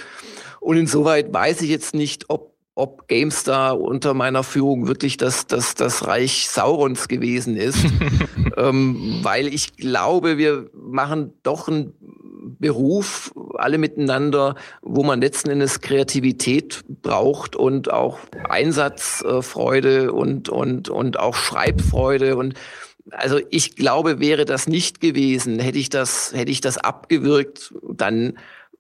Und 0.60 0.78
insoweit 0.78 1.32
weiß 1.32 1.62
ich 1.62 1.70
jetzt 1.70 1.94
nicht, 1.94 2.30
ob 2.30 2.57
ob 2.78 3.08
GameStar 3.08 3.80
unter 3.80 4.14
meiner 4.14 4.44
Führung 4.44 4.88
wirklich 4.88 5.18
das, 5.18 5.48
das, 5.48 5.74
das 5.74 6.06
Reich 6.06 6.48
Saurons 6.48 7.08
gewesen 7.08 7.58
ist, 7.58 7.80
ähm, 8.58 9.20
weil 9.24 9.48
ich 9.48 9.78
glaube, 9.78 10.38
wir 10.38 10.70
machen 10.74 11.34
doch 11.42 11.68
einen 11.68 11.94
Beruf, 12.60 13.34
alle 13.56 13.80
miteinander, 13.80 14.56
wo 14.84 15.04
man 15.04 15.22
letzten 15.22 15.50
Endes 15.50 15.82
Kreativität 15.82 16.84
braucht 17.02 17.56
und 17.56 17.92
auch 17.92 18.20
Einsatzfreude 18.48 20.14
und, 20.14 20.50
und, 20.50 20.90
und 20.90 21.20
auch 21.20 21.36
Schreibfreude. 21.36 22.38
Und 22.38 22.54
also 23.10 23.40
ich 23.50 23.76
glaube, 23.76 24.20
wäre 24.20 24.46
das 24.46 24.68
nicht 24.68 25.02
gewesen, 25.02 25.58
hätte 25.58 25.80
ich 25.80 25.90
das, 25.90 26.32
hätte 26.34 26.52
ich 26.52 26.62
das 26.62 26.78
abgewirkt, 26.78 27.74
dann 27.92 28.38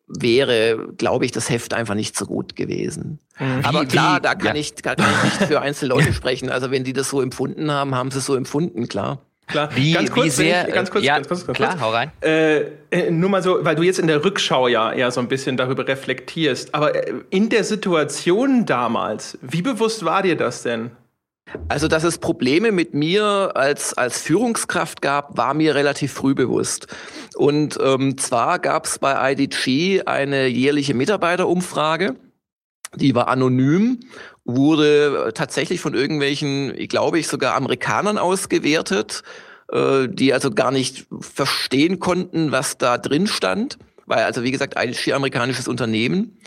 wäre, 0.08 0.88
glaube 0.98 1.26
ich, 1.26 1.32
das 1.32 1.50
Heft 1.50 1.74
einfach 1.74 1.96
nicht 1.96 2.18
so 2.18 2.26
gut 2.26 2.56
gewesen. 2.56 3.20
Mhm. 3.40 3.60
Aber 3.64 3.86
klar, 3.86 4.20
da 4.20 4.36
kann, 4.36 4.56
ja. 4.56 4.62
ich, 4.62 4.76
kann 4.76 4.96
ich 5.00 5.24
nicht 5.24 5.48
für 5.48 5.62
einzelne 5.62 5.94
Leute 5.94 6.14
sprechen. 6.14 6.50
Also 6.50 6.72
wenn 6.72 6.84
die 6.84 6.94
das 6.94 7.10
so 7.10 7.22
empfunden 7.22 7.72
haben, 7.72 7.94
haben 7.94 8.12
sie 8.12 8.20
es 8.20 8.26
so 8.26 8.36
empfunden, 8.36 8.88
klar. 8.88 9.20
Klar. 9.48 9.70
Wie, 9.76 9.94
ganz 9.94 10.12
kurz, 10.12 10.26
wie 10.26 10.30
sehr, 10.30 10.68
ich, 10.68 10.74
ganz 10.74 10.92
kurz, 10.92 11.06
ja, 11.06 11.16
ganz 11.16 11.28
kurz, 11.30 11.46
ganz 11.46 11.58
klar, 11.58 11.80
hau 11.80 11.92
rein. 11.92 12.12
Äh, 12.22 12.64
äh, 12.92 13.12
nur 13.12 13.30
mal 13.30 13.42
so, 13.42 13.64
weil 13.64 13.76
du 13.76 13.84
jetzt 13.84 13.98
in 13.98 14.08
der 14.08 14.24
Rückschau 14.24 14.68
ja 14.68 14.92
eher 14.92 15.10
so 15.12 15.22
ein 15.22 15.30
bisschen 15.30 15.56
darüber 15.56 15.88
reflektierst. 15.88 16.76
Aber 16.76 16.96
äh, 16.96 17.14
in 17.30 17.48
der 17.48 17.64
Situation 17.64 18.66
damals, 18.66 19.38
wie 19.42 19.62
bewusst 19.62 20.04
war 20.04 20.22
dir 20.22 20.36
das 20.36 20.64
denn? 20.64 20.92
Also, 21.70 21.88
dass 21.88 22.04
es 22.04 22.18
Probleme 22.18 22.72
mit 22.72 22.94
mir 22.94 23.52
als, 23.56 23.94
als 23.94 24.22
Führungskraft 24.22 25.02
gab, 25.02 25.38
war 25.38 25.54
mir 25.54 25.76
relativ 25.76 26.14
früh 26.14 26.36
bewusst. 26.36 26.88
Und 27.36 27.78
ähm, 27.82 28.18
zwar 28.18 28.60
gab 28.60 28.86
es 28.86 29.00
bei 29.00 29.34
IDG 29.34 30.04
eine 30.06 30.48
jährliche 30.48 30.94
Mitarbeiterumfrage, 30.94 32.16
die 32.96 33.16
war 33.16 33.28
anonym, 33.28 34.00
wurde 34.46 35.32
tatsächlich 35.34 35.82
von 35.82 35.94
irgendwelchen, 35.94 36.74
glaube 36.88 37.20
ich, 37.20 37.28
sogar 37.28 37.56
Amerikanern 37.56 38.18
ausgewertet, 38.18 39.24
äh, 39.72 40.08
die 40.08 40.34
also 40.34 40.52
gar 40.52 40.72
nicht 40.72 41.08
verstehen 41.20 42.00
konnten, 42.00 42.52
was 42.52 42.78
da 42.78 42.98
drin 42.98 43.28
stand 43.28 43.78
weil 44.08 44.24
also 44.24 44.42
wie 44.42 44.52
gesagt 44.52 44.74
IDG 44.76 45.14
amerikanisches 45.14 45.68
Unternehmen 45.68 46.38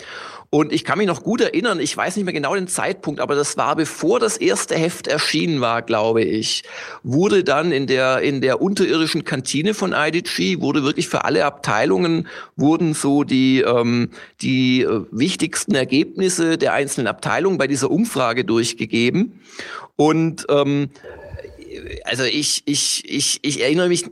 und 0.52 0.72
ich 0.72 0.84
kann 0.84 0.98
mich 0.98 1.06
noch 1.06 1.22
gut 1.22 1.40
erinnern, 1.40 1.78
ich 1.78 1.96
weiß 1.96 2.16
nicht 2.16 2.24
mehr 2.24 2.34
genau 2.34 2.56
den 2.56 2.66
Zeitpunkt, 2.66 3.20
aber 3.20 3.36
das 3.36 3.56
war 3.56 3.76
bevor 3.76 4.18
das 4.18 4.36
erste 4.36 4.74
Heft 4.74 5.06
erschienen 5.06 5.60
war, 5.60 5.80
glaube 5.82 6.22
ich, 6.22 6.64
wurde 7.04 7.44
dann 7.44 7.70
in 7.70 7.86
der, 7.86 8.20
in 8.22 8.40
der 8.40 8.60
unterirdischen 8.60 9.24
Kantine 9.24 9.74
von 9.74 9.92
IDG, 9.92 10.60
wurde 10.60 10.82
wirklich 10.82 11.08
für 11.08 11.24
alle 11.24 11.44
Abteilungen, 11.44 12.26
wurden 12.56 12.94
so 12.94 13.22
die, 13.22 13.60
ähm, 13.60 14.10
die 14.40 14.82
äh, 14.82 15.04
wichtigsten 15.12 15.76
Ergebnisse 15.76 16.58
der 16.58 16.72
einzelnen 16.72 17.06
Abteilungen 17.06 17.56
bei 17.56 17.68
dieser 17.68 17.88
Umfrage 17.88 18.44
durchgegeben. 18.44 19.40
Und 19.94 20.46
ähm, 20.48 20.90
also 22.02 22.24
ich, 22.24 22.62
ich, 22.66 23.04
ich, 23.08 23.38
ich 23.42 23.62
erinnere 23.62 23.86
mich, 23.86 24.06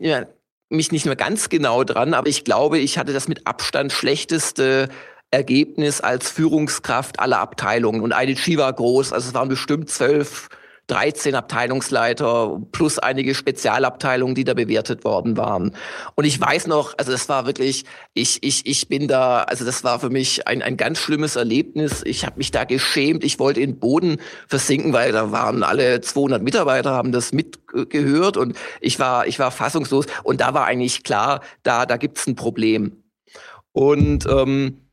mich 0.69 0.93
nicht 0.93 1.05
mehr 1.05 1.17
ganz 1.17 1.49
genau 1.49 1.83
dran, 1.83 2.15
aber 2.15 2.29
ich 2.29 2.45
glaube, 2.45 2.79
ich 2.79 2.97
hatte 2.97 3.13
das 3.13 3.27
mit 3.27 3.45
Abstand 3.49 3.91
schlechteste 3.91 4.89
Ergebnis 5.31 6.01
als 6.01 6.31
Führungskraft 6.31 7.21
aller 7.21 7.41
Abteilungen. 7.41 8.01
Und 8.01 8.15
IDG 8.17 8.57
war 8.57 8.73
groß, 8.73 9.13
also 9.13 9.29
es 9.29 9.35
waren 9.35 9.49
bestimmt 9.49 9.91
zwölf, 9.91 10.49
13 10.89 11.35
Abteilungsleiter 11.35 12.61
plus 12.73 12.99
einige 12.99 13.35
Spezialabteilungen, 13.35 14.35
die 14.35 14.45
da 14.45 14.55
bewertet 14.55 15.05
worden 15.05 15.37
waren. 15.37 15.77
Und 16.15 16.25
ich 16.25 16.41
weiß 16.41 16.67
noch, 16.67 16.95
also 16.97 17.13
das 17.13 17.29
war 17.29 17.47
wirklich, 17.47 17.85
ich, 18.15 18.43
ich, 18.43 18.67
ich 18.67 18.89
bin 18.89 19.07
da, 19.07 19.43
also 19.43 19.67
das 19.67 19.85
war 19.85 20.01
für 20.01 20.09
mich 20.09 20.49
ein, 20.49 20.63
ein 20.63 20.79
ganz 20.79 20.99
schlimmes 20.99 21.37
Erlebnis. 21.37 22.03
Ich 22.05 22.25
habe 22.25 22.39
mich 22.39 22.51
da 22.51 22.65
geschämt, 22.65 23.23
ich 23.23 23.39
wollte 23.39 23.61
in 23.61 23.73
den 23.73 23.79
Boden 23.79 24.17
versinken, 24.49 24.95
weil 24.95 25.13
da 25.13 25.31
waren 25.31 25.63
alle 25.63 26.01
200 26.01 26.43
Mitarbeiter, 26.43 26.93
haben 26.93 27.13
das 27.13 27.33
mitgehört 27.33 28.39
und 28.39 28.57
ich 28.81 28.99
war, 28.99 29.27
ich 29.27 29.39
war 29.39 29.51
fassungslos. 29.51 30.07
Und 30.23 30.41
da 30.41 30.55
war 30.55 30.65
eigentlich 30.65 31.05
klar, 31.05 31.43
da, 31.63 31.85
da 31.85 31.99
gibt's 31.99 32.27
ein 32.27 32.35
Problem. 32.35 33.05
Und 33.73 34.27
ähm, 34.27 34.88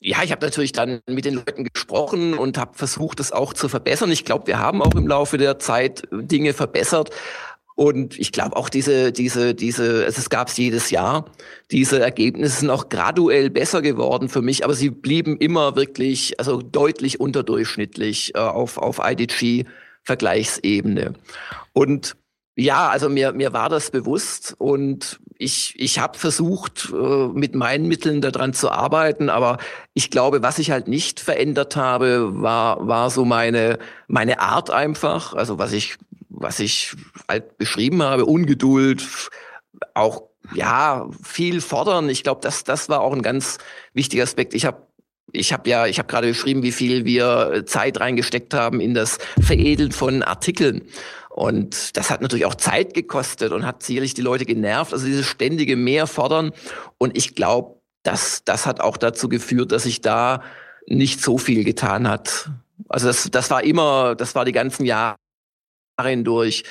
ja, 0.00 0.22
ich 0.22 0.30
habe 0.30 0.44
natürlich 0.44 0.72
dann 0.72 1.00
mit 1.06 1.24
den 1.24 1.32
Leuten 1.34 1.64
gesprochen 1.64 2.34
und 2.34 2.58
habe 2.58 2.76
versucht, 2.76 3.20
das 3.20 3.32
auch 3.32 3.54
zu 3.54 3.68
verbessern. 3.68 4.12
Ich 4.12 4.24
glaube, 4.24 4.46
wir 4.46 4.58
haben 4.58 4.82
auch 4.82 4.94
im 4.94 5.08
Laufe 5.08 5.38
der 5.38 5.58
Zeit 5.58 6.04
äh, 6.12 6.22
Dinge 6.22 6.52
verbessert. 6.52 7.10
Und 7.74 8.18
ich 8.18 8.32
glaube 8.32 8.56
auch 8.56 8.68
diese, 8.70 9.12
diese, 9.12 9.54
diese, 9.54 10.04
also 10.06 10.18
es 10.18 10.30
gab 10.30 10.48
es 10.48 10.56
jedes 10.56 10.90
Jahr. 10.90 11.30
Diese 11.70 12.00
Ergebnisse 12.00 12.60
sind 12.60 12.70
auch 12.70 12.88
graduell 12.88 13.50
besser 13.50 13.82
geworden 13.82 14.30
für 14.30 14.40
mich, 14.40 14.64
aber 14.64 14.72
sie 14.72 14.88
blieben 14.88 15.36
immer 15.36 15.76
wirklich, 15.76 16.40
also 16.40 16.62
deutlich 16.62 17.20
unterdurchschnittlich 17.20 18.34
äh, 18.34 18.38
auf, 18.38 18.78
auf 18.78 18.98
IDG-Vergleichsebene. 19.02 21.12
Und 21.74 22.16
ja, 22.56 22.88
also 22.88 23.10
mir, 23.10 23.32
mir 23.32 23.52
war 23.52 23.68
das 23.68 23.90
bewusst 23.90 24.54
und 24.56 25.20
ich, 25.38 25.74
ich 25.76 25.98
habe 25.98 26.18
versucht, 26.18 26.92
äh, 26.92 27.28
mit 27.28 27.54
meinen 27.54 27.86
Mitteln 27.88 28.20
daran 28.20 28.52
zu 28.52 28.70
arbeiten, 28.70 29.28
aber 29.28 29.58
ich 29.94 30.10
glaube, 30.10 30.42
was 30.42 30.58
ich 30.58 30.70
halt 30.70 30.88
nicht 30.88 31.20
verändert 31.20 31.76
habe, 31.76 32.42
war, 32.42 32.86
war 32.86 33.10
so 33.10 33.24
meine, 33.24 33.78
meine 34.08 34.40
Art 34.40 34.70
einfach, 34.70 35.34
also 35.34 35.58
was 35.58 35.72
ich, 35.72 35.96
was 36.28 36.60
ich 36.60 36.94
halt 37.28 37.58
beschrieben 37.58 38.02
habe, 38.02 38.24
Ungeduld, 38.24 39.06
auch 39.94 40.22
ja, 40.54 41.08
viel 41.22 41.60
fordern. 41.60 42.08
Ich 42.08 42.22
glaube, 42.22 42.40
das, 42.42 42.64
das 42.64 42.88
war 42.88 43.00
auch 43.00 43.12
ein 43.12 43.22
ganz 43.22 43.58
wichtiger 43.94 44.22
Aspekt. 44.22 44.54
Ich 44.54 44.64
habe 44.64 44.86
ich 45.32 45.52
habe 45.52 45.68
ja, 45.68 45.86
ich 45.86 45.98
habe 45.98 46.08
gerade 46.08 46.28
beschrieben, 46.28 46.62
wie 46.62 46.72
viel 46.72 47.04
wir 47.04 47.64
Zeit 47.66 48.00
reingesteckt 48.00 48.54
haben 48.54 48.80
in 48.80 48.94
das 48.94 49.18
Veredeln 49.40 49.90
von 49.92 50.22
Artikeln. 50.22 50.82
Und 51.36 51.98
das 51.98 52.10
hat 52.10 52.22
natürlich 52.22 52.46
auch 52.46 52.54
Zeit 52.54 52.94
gekostet 52.94 53.52
und 53.52 53.66
hat 53.66 53.82
sicherlich 53.82 54.14
die 54.14 54.22
Leute 54.22 54.46
genervt. 54.46 54.94
Also 54.94 55.04
dieses 55.04 55.26
ständige 55.26 55.76
Mehr 55.76 56.06
fordern. 56.06 56.52
Und 56.96 57.14
ich 57.14 57.34
glaube, 57.34 57.78
das, 58.02 58.42
das 58.44 58.64
hat 58.64 58.80
auch 58.80 58.96
dazu 58.96 59.28
geführt, 59.28 59.70
dass 59.70 59.82
sich 59.82 60.00
da 60.00 60.42
nicht 60.86 61.20
so 61.20 61.36
viel 61.36 61.62
getan 61.62 62.08
hat. 62.08 62.48
Also 62.88 63.08
das, 63.08 63.30
das 63.30 63.50
war 63.50 63.62
immer, 63.62 64.14
das 64.14 64.34
war 64.34 64.46
die 64.46 64.52
ganzen 64.52 64.86
Jahre 64.86 65.18
hindurch, 66.02 66.64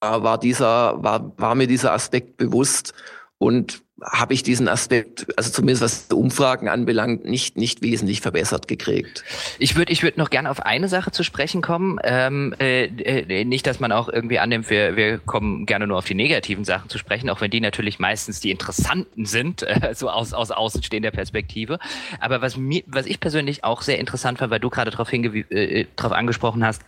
war 0.00 0.38
dieser, 0.38 1.02
war, 1.02 1.36
war 1.36 1.56
mir 1.56 1.66
dieser 1.66 1.92
Aspekt 1.92 2.36
bewusst. 2.36 2.94
Und 3.42 3.82
habe 4.00 4.34
ich 4.34 4.44
diesen 4.44 4.68
Aspekt, 4.68 5.26
also 5.36 5.50
zumindest 5.50 5.82
was 5.82 6.16
Umfragen 6.16 6.68
anbelangt, 6.68 7.24
nicht, 7.24 7.56
nicht 7.56 7.82
wesentlich 7.82 8.20
verbessert 8.20 8.68
gekriegt. 8.68 9.24
Ich 9.58 9.74
würde 9.74 9.90
ich 9.90 10.04
würd 10.04 10.16
noch 10.16 10.30
gerne 10.30 10.48
auf 10.48 10.60
eine 10.60 10.86
Sache 10.86 11.10
zu 11.10 11.24
sprechen 11.24 11.60
kommen. 11.60 11.98
Ähm, 12.04 12.54
äh, 12.60 12.84
äh, 12.84 13.44
nicht, 13.44 13.66
dass 13.66 13.80
man 13.80 13.90
auch 13.90 14.08
irgendwie 14.08 14.38
annimmt, 14.38 14.70
wir, 14.70 14.94
wir 14.94 15.18
kommen 15.18 15.66
gerne 15.66 15.88
nur 15.88 15.98
auf 15.98 16.04
die 16.04 16.14
negativen 16.14 16.64
Sachen 16.64 16.88
zu 16.88 16.98
sprechen, 16.98 17.28
auch 17.30 17.40
wenn 17.40 17.50
die 17.50 17.60
natürlich 17.60 17.98
meistens 17.98 18.38
die 18.38 18.52
interessanten 18.52 19.26
sind, 19.26 19.62
äh, 19.64 19.92
so 19.92 20.08
aus, 20.08 20.34
aus 20.34 20.52
außenstehender 20.52 21.10
Perspektive. 21.10 21.80
Aber 22.20 22.42
was, 22.42 22.56
mir, 22.56 22.84
was 22.86 23.06
ich 23.06 23.18
persönlich 23.18 23.64
auch 23.64 23.82
sehr 23.82 23.98
interessant 23.98 24.38
fand, 24.38 24.52
weil 24.52 24.60
du 24.60 24.70
gerade 24.70 24.92
darauf 24.92 25.12
äh, 25.12 25.16
äh, 25.16 25.86
drauf 25.96 26.12
angesprochen 26.12 26.64
hast, 26.64 26.82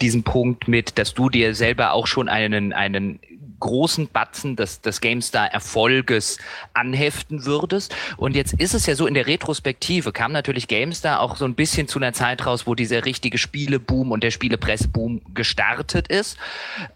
diesen 0.00 0.24
Punkt 0.24 0.66
mit, 0.66 0.98
dass 0.98 1.14
du 1.14 1.30
dir 1.30 1.54
selber 1.54 1.92
auch 1.92 2.08
schon 2.08 2.28
einen, 2.28 2.72
einen 2.72 3.20
großen 3.62 4.08
Batzen 4.08 4.56
des, 4.56 4.80
des 4.80 5.00
GameStar-Erfolges 5.00 6.38
anheften 6.74 7.46
würdest. 7.46 7.94
Und 8.16 8.36
jetzt 8.36 8.54
ist 8.54 8.74
es 8.74 8.86
ja 8.86 8.94
so, 8.94 9.06
in 9.06 9.14
der 9.14 9.26
Retrospektive 9.26 10.12
kam 10.12 10.32
natürlich 10.32 10.68
GameStar 10.68 11.20
auch 11.20 11.36
so 11.36 11.44
ein 11.44 11.54
bisschen 11.54 11.88
zu 11.88 11.98
einer 11.98 12.12
Zeit 12.12 12.44
raus, 12.44 12.66
wo 12.66 12.74
dieser 12.74 13.04
richtige 13.04 13.38
Spieleboom 13.38 14.10
und 14.10 14.22
der 14.22 14.32
Spielepresseboom 14.32 15.22
gestartet 15.32 16.08
ist. 16.08 16.36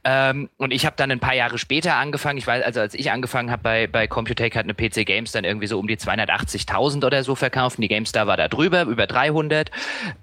Ähm, 0.05 0.51
und 0.57 0.73
ich 0.73 0.85
habe 0.85 0.97
dann 0.97 1.11
ein 1.11 1.21
paar 1.21 1.35
Jahre 1.35 1.57
später 1.57 1.95
angefangen, 1.97 2.39
ich 2.39 2.47
weiß, 2.47 2.65
also 2.65 2.81
als 2.81 2.95
ich 2.95 3.11
angefangen 3.11 3.51
habe 3.51 3.63
bei, 3.63 3.87
bei 3.87 4.07
Computech 4.09 4.55
hat 4.57 4.65
eine 4.65 4.75
PC 4.75 5.07
Games 5.07 5.33
dann 5.33 5.45
irgendwie 5.45 5.69
so 5.69 5.79
um 5.79 5.87
die 5.87 5.97
280.000 5.97 7.07
oder 7.07 7.23
so 7.23 7.37
verkauft. 7.37 7.79
Die 7.79 7.89
GameStar 7.89 8.27
war 8.27 8.37
da 8.37 8.49
drüber, 8.49 8.83
über 8.83 9.07
300. 9.07 9.71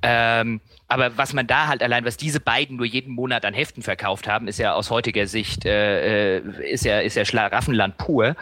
Ähm, 0.02 0.60
aber 0.94 1.18
was 1.18 1.34
man 1.34 1.48
da 1.48 1.68
halt 1.68 1.82
allein, 1.82 2.06
was 2.06 2.18
diese 2.18 2.40
beiden 2.40 2.78
nur 2.78 2.86
jeden 2.86 3.16
Monat 3.16 3.46
an 3.46 3.56
Heften 3.56 3.82
verkauft 3.82 4.28
haben, 4.28 4.48
ist 4.48 4.60
ja 4.60 4.76
aus 4.76 4.92
heutiger 4.92 5.26
Sicht, 5.26 5.66
äh, 5.66 6.38
äh, 6.38 6.72
ist 6.72 6.86
ja, 6.86 7.00
ist 7.00 7.16
ja 7.16 7.26
Schlaraffenland 7.26 7.98
pur. 7.98 8.36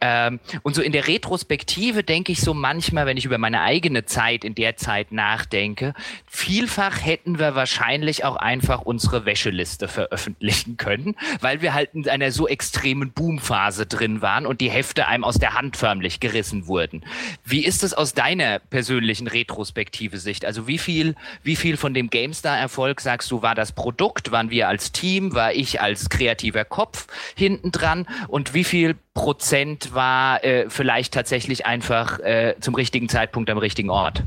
Ähm, 0.00 0.40
und 0.62 0.74
so 0.74 0.80
in 0.80 0.92
der 0.92 1.06
Retrospektive 1.06 2.02
denke 2.02 2.32
ich 2.32 2.40
so 2.40 2.54
manchmal, 2.54 3.04
wenn 3.04 3.18
ich 3.18 3.26
über 3.26 3.36
meine 3.36 3.60
eigene 3.60 4.06
Zeit 4.06 4.44
in 4.44 4.54
der 4.54 4.76
Zeit 4.76 5.12
nachdenke, 5.12 5.92
vielfach 6.26 7.04
hätten 7.04 7.38
wir 7.38 7.54
wahrscheinlich 7.54 8.24
auch 8.24 8.36
einfach 8.36 8.80
unsere 8.80 9.26
Wäscheliste 9.26 9.86
veröffentlichen 9.86 10.78
können, 10.78 11.16
weil 11.42 11.60
wir 11.60 11.74
halt 11.74 11.90
in 11.92 12.08
einer 12.08 12.30
so 12.30 12.48
extremen 12.48 13.12
Boomphase 13.12 13.84
drin 13.84 14.22
waren 14.22 14.46
und 14.46 14.62
die 14.62 14.70
Hefte 14.70 15.06
einem 15.06 15.24
aus 15.24 15.36
der 15.36 15.52
Hand 15.52 15.76
förmlich 15.76 16.18
gerissen 16.18 16.66
wurden. 16.66 17.04
Wie 17.44 17.62
ist 17.62 17.82
es 17.82 17.92
aus 17.92 18.14
deiner 18.14 18.58
persönlichen 18.58 19.26
retrospektive 19.26 20.16
Sicht? 20.16 20.46
Also 20.46 20.66
wie 20.66 20.78
viel, 20.78 21.14
wie 21.42 21.56
viel 21.56 21.76
von 21.76 21.89
von 21.90 21.94
dem 21.94 22.08
GameStar-Erfolg 22.08 23.00
sagst 23.00 23.32
du, 23.32 23.42
war 23.42 23.56
das 23.56 23.72
Produkt, 23.72 24.30
waren 24.30 24.50
wir 24.50 24.68
als 24.68 24.92
Team, 24.92 25.34
war 25.34 25.52
ich 25.52 25.80
als 25.80 26.08
kreativer 26.08 26.64
Kopf 26.64 27.08
hinten 27.34 27.72
dran 27.72 28.06
und 28.28 28.54
wie 28.54 28.62
viel 28.62 28.94
Prozent 29.12 29.92
war 29.92 30.44
äh, 30.44 30.70
vielleicht 30.70 31.12
tatsächlich 31.12 31.66
einfach 31.66 32.20
äh, 32.20 32.54
zum 32.60 32.76
richtigen 32.76 33.08
Zeitpunkt 33.08 33.50
am 33.50 33.58
richtigen 33.58 33.90
Ort? 33.90 34.22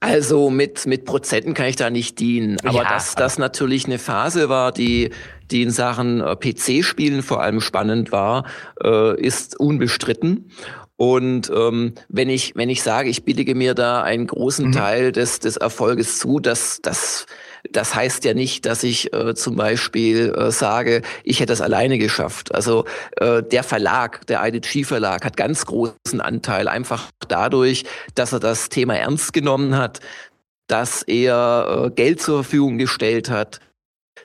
Also 0.00 0.50
mit, 0.50 0.84
mit 0.84 1.06
Prozenten 1.06 1.54
kann 1.54 1.64
ich 1.64 1.76
da 1.76 1.88
nicht 1.88 2.20
dienen. 2.20 2.58
Aber 2.62 2.82
ja, 2.82 2.88
dass 2.90 3.14
das 3.14 3.38
natürlich 3.38 3.86
eine 3.86 3.98
Phase 3.98 4.50
war, 4.50 4.70
die, 4.70 5.10
die 5.50 5.62
in 5.62 5.70
Sachen 5.70 6.20
äh, 6.20 6.36
PC-Spielen 6.36 7.22
vor 7.22 7.42
allem 7.42 7.62
spannend 7.62 8.12
war, 8.12 8.44
äh, 8.84 9.18
ist 9.18 9.58
unbestritten. 9.58 10.50
Und 11.00 11.50
ähm, 11.56 11.94
wenn 12.10 12.28
ich 12.28 12.52
wenn 12.56 12.68
ich 12.68 12.82
sage, 12.82 13.08
ich 13.08 13.24
billige 13.24 13.54
mir 13.54 13.72
da 13.72 14.02
einen 14.02 14.26
großen 14.26 14.66
mhm. 14.66 14.72
Teil 14.72 15.12
des 15.12 15.38
des 15.38 15.56
Erfolges 15.56 16.18
zu, 16.18 16.40
dass 16.40 16.80
das 16.82 17.24
das 17.72 17.94
heißt 17.94 18.22
ja 18.26 18.34
nicht, 18.34 18.66
dass 18.66 18.82
ich 18.82 19.10
äh, 19.14 19.34
zum 19.34 19.56
Beispiel 19.56 20.34
äh, 20.36 20.50
sage, 20.50 21.00
ich 21.24 21.40
hätte 21.40 21.52
das 21.52 21.62
alleine 21.62 21.96
geschafft. 21.96 22.54
Also 22.54 22.84
äh, 23.16 23.42
der 23.42 23.62
Verlag, 23.62 24.26
der 24.26 24.46
IDG 24.46 24.84
Verlag, 24.84 25.24
hat 25.24 25.38
ganz 25.38 25.64
großen 25.64 26.20
Anteil 26.20 26.68
einfach 26.68 27.10
dadurch, 27.28 27.84
dass 28.14 28.34
er 28.34 28.40
das 28.40 28.68
Thema 28.68 28.94
ernst 28.94 29.32
genommen 29.32 29.78
hat, 29.78 30.00
dass 30.66 31.00
er 31.00 31.86
äh, 31.86 31.90
Geld 31.92 32.20
zur 32.20 32.44
Verfügung 32.44 32.76
gestellt 32.76 33.30
hat, 33.30 33.60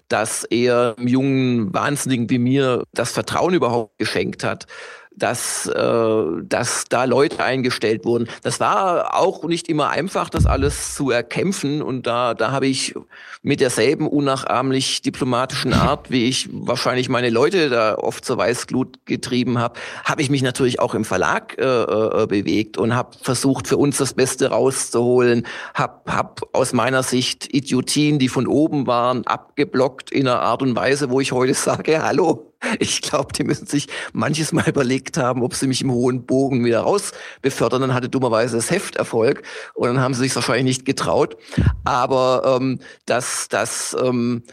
dass 0.09 0.43
er 0.43 0.95
einem 0.97 1.07
jungen 1.07 1.73
Wahnsinnigen 1.73 2.29
wie 2.29 2.37
mir 2.37 2.83
das 2.93 3.13
Vertrauen 3.13 3.53
überhaupt 3.53 3.97
geschenkt 3.97 4.43
hat 4.43 4.67
dass, 5.15 5.67
äh, 5.67 6.23
dass 6.43 6.85
da 6.89 7.05
Leute 7.05 7.43
eingestellt 7.43 8.05
wurden. 8.05 8.27
Das 8.43 8.59
war 8.59 9.15
auch 9.15 9.43
nicht 9.43 9.69
immer 9.69 9.89
einfach, 9.89 10.29
das 10.29 10.45
alles 10.45 10.95
zu 10.95 11.09
erkämpfen. 11.09 11.81
Und 11.81 12.07
da, 12.07 12.33
da 12.33 12.51
habe 12.51 12.67
ich 12.67 12.95
mit 13.41 13.59
derselben 13.59 14.07
unnachahmlich 14.07 15.01
diplomatischen 15.01 15.73
Art, 15.73 16.11
wie 16.11 16.27
ich 16.27 16.49
wahrscheinlich 16.51 17.09
meine 17.09 17.29
Leute 17.29 17.69
da 17.69 17.95
oft 17.95 18.25
zur 18.25 18.37
Weißglut 18.37 19.05
getrieben 19.05 19.59
habe, 19.59 19.79
habe 20.03 20.21
ich 20.21 20.29
mich 20.29 20.41
natürlich 20.41 20.79
auch 20.79 20.93
im 20.95 21.05
Verlag 21.05 21.57
äh, 21.57 21.63
äh, 21.63 22.27
bewegt 22.27 22.77
und 22.77 22.95
habe 22.95 23.17
versucht, 23.21 23.67
für 23.67 23.77
uns 23.77 23.97
das 23.97 24.13
Beste 24.13 24.49
rauszuholen. 24.49 25.45
Hab, 25.73 26.09
hab 26.11 26.41
aus 26.53 26.73
meiner 26.73 27.03
Sicht 27.03 27.53
Idiotien, 27.53 28.19
die 28.19 28.29
von 28.29 28.47
oben 28.47 28.87
waren, 28.87 29.25
abgeblockt 29.25 30.11
in 30.11 30.27
einer 30.27 30.41
Art 30.41 30.61
und 30.61 30.75
Weise, 30.75 31.09
wo 31.09 31.21
ich 31.21 31.31
heute 31.31 31.53
sage, 31.53 32.01
hallo, 32.01 32.54
ich 32.79 33.01
glaube, 33.01 33.33
die 33.33 33.43
müssen 33.43 33.67
sich 33.67 33.87
manches 34.13 34.51
Mal 34.51 34.67
überlegt 34.67 35.17
haben, 35.17 35.43
ob 35.43 35.53
sie 35.53 35.67
mich 35.67 35.81
im 35.81 35.91
hohen 35.91 36.25
Bogen 36.25 36.63
wieder 36.65 36.81
raus 36.81 37.11
befördern. 37.41 37.81
Dann 37.81 37.93
hatte 37.93 38.09
dummerweise 38.09 38.55
das 38.55 38.71
Heft 38.71 38.95
Erfolg 38.95 39.43
und 39.73 39.87
dann 39.87 39.99
haben 39.99 40.13
sie 40.13 40.21
sich 40.21 40.35
wahrscheinlich 40.35 40.65
nicht 40.65 40.85
getraut. 40.85 41.37
Aber 41.83 42.57
ähm, 42.59 42.79
dass 43.05 43.47
das 43.49 43.95
ähm, 44.01 44.43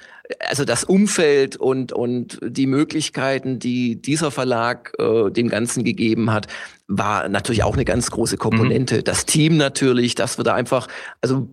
also 0.48 0.64
das 0.64 0.84
Umfeld 0.84 1.56
und, 1.56 1.92
und 1.92 2.38
die 2.42 2.66
Möglichkeiten, 2.66 3.58
die 3.58 4.00
dieser 4.00 4.30
Verlag 4.30 4.92
äh, 4.98 5.30
dem 5.30 5.48
Ganzen 5.48 5.84
gegeben 5.84 6.30
hat, 6.32 6.46
war 6.86 7.28
natürlich 7.28 7.64
auch 7.64 7.74
eine 7.74 7.84
ganz 7.84 8.10
große 8.10 8.36
Komponente. 8.36 8.98
Mhm. 8.98 9.04
Das 9.04 9.26
Team 9.26 9.56
natürlich, 9.56 10.14
dass 10.14 10.38
wir 10.38 10.44
da 10.44 10.54
einfach 10.54 10.88
also 11.20 11.48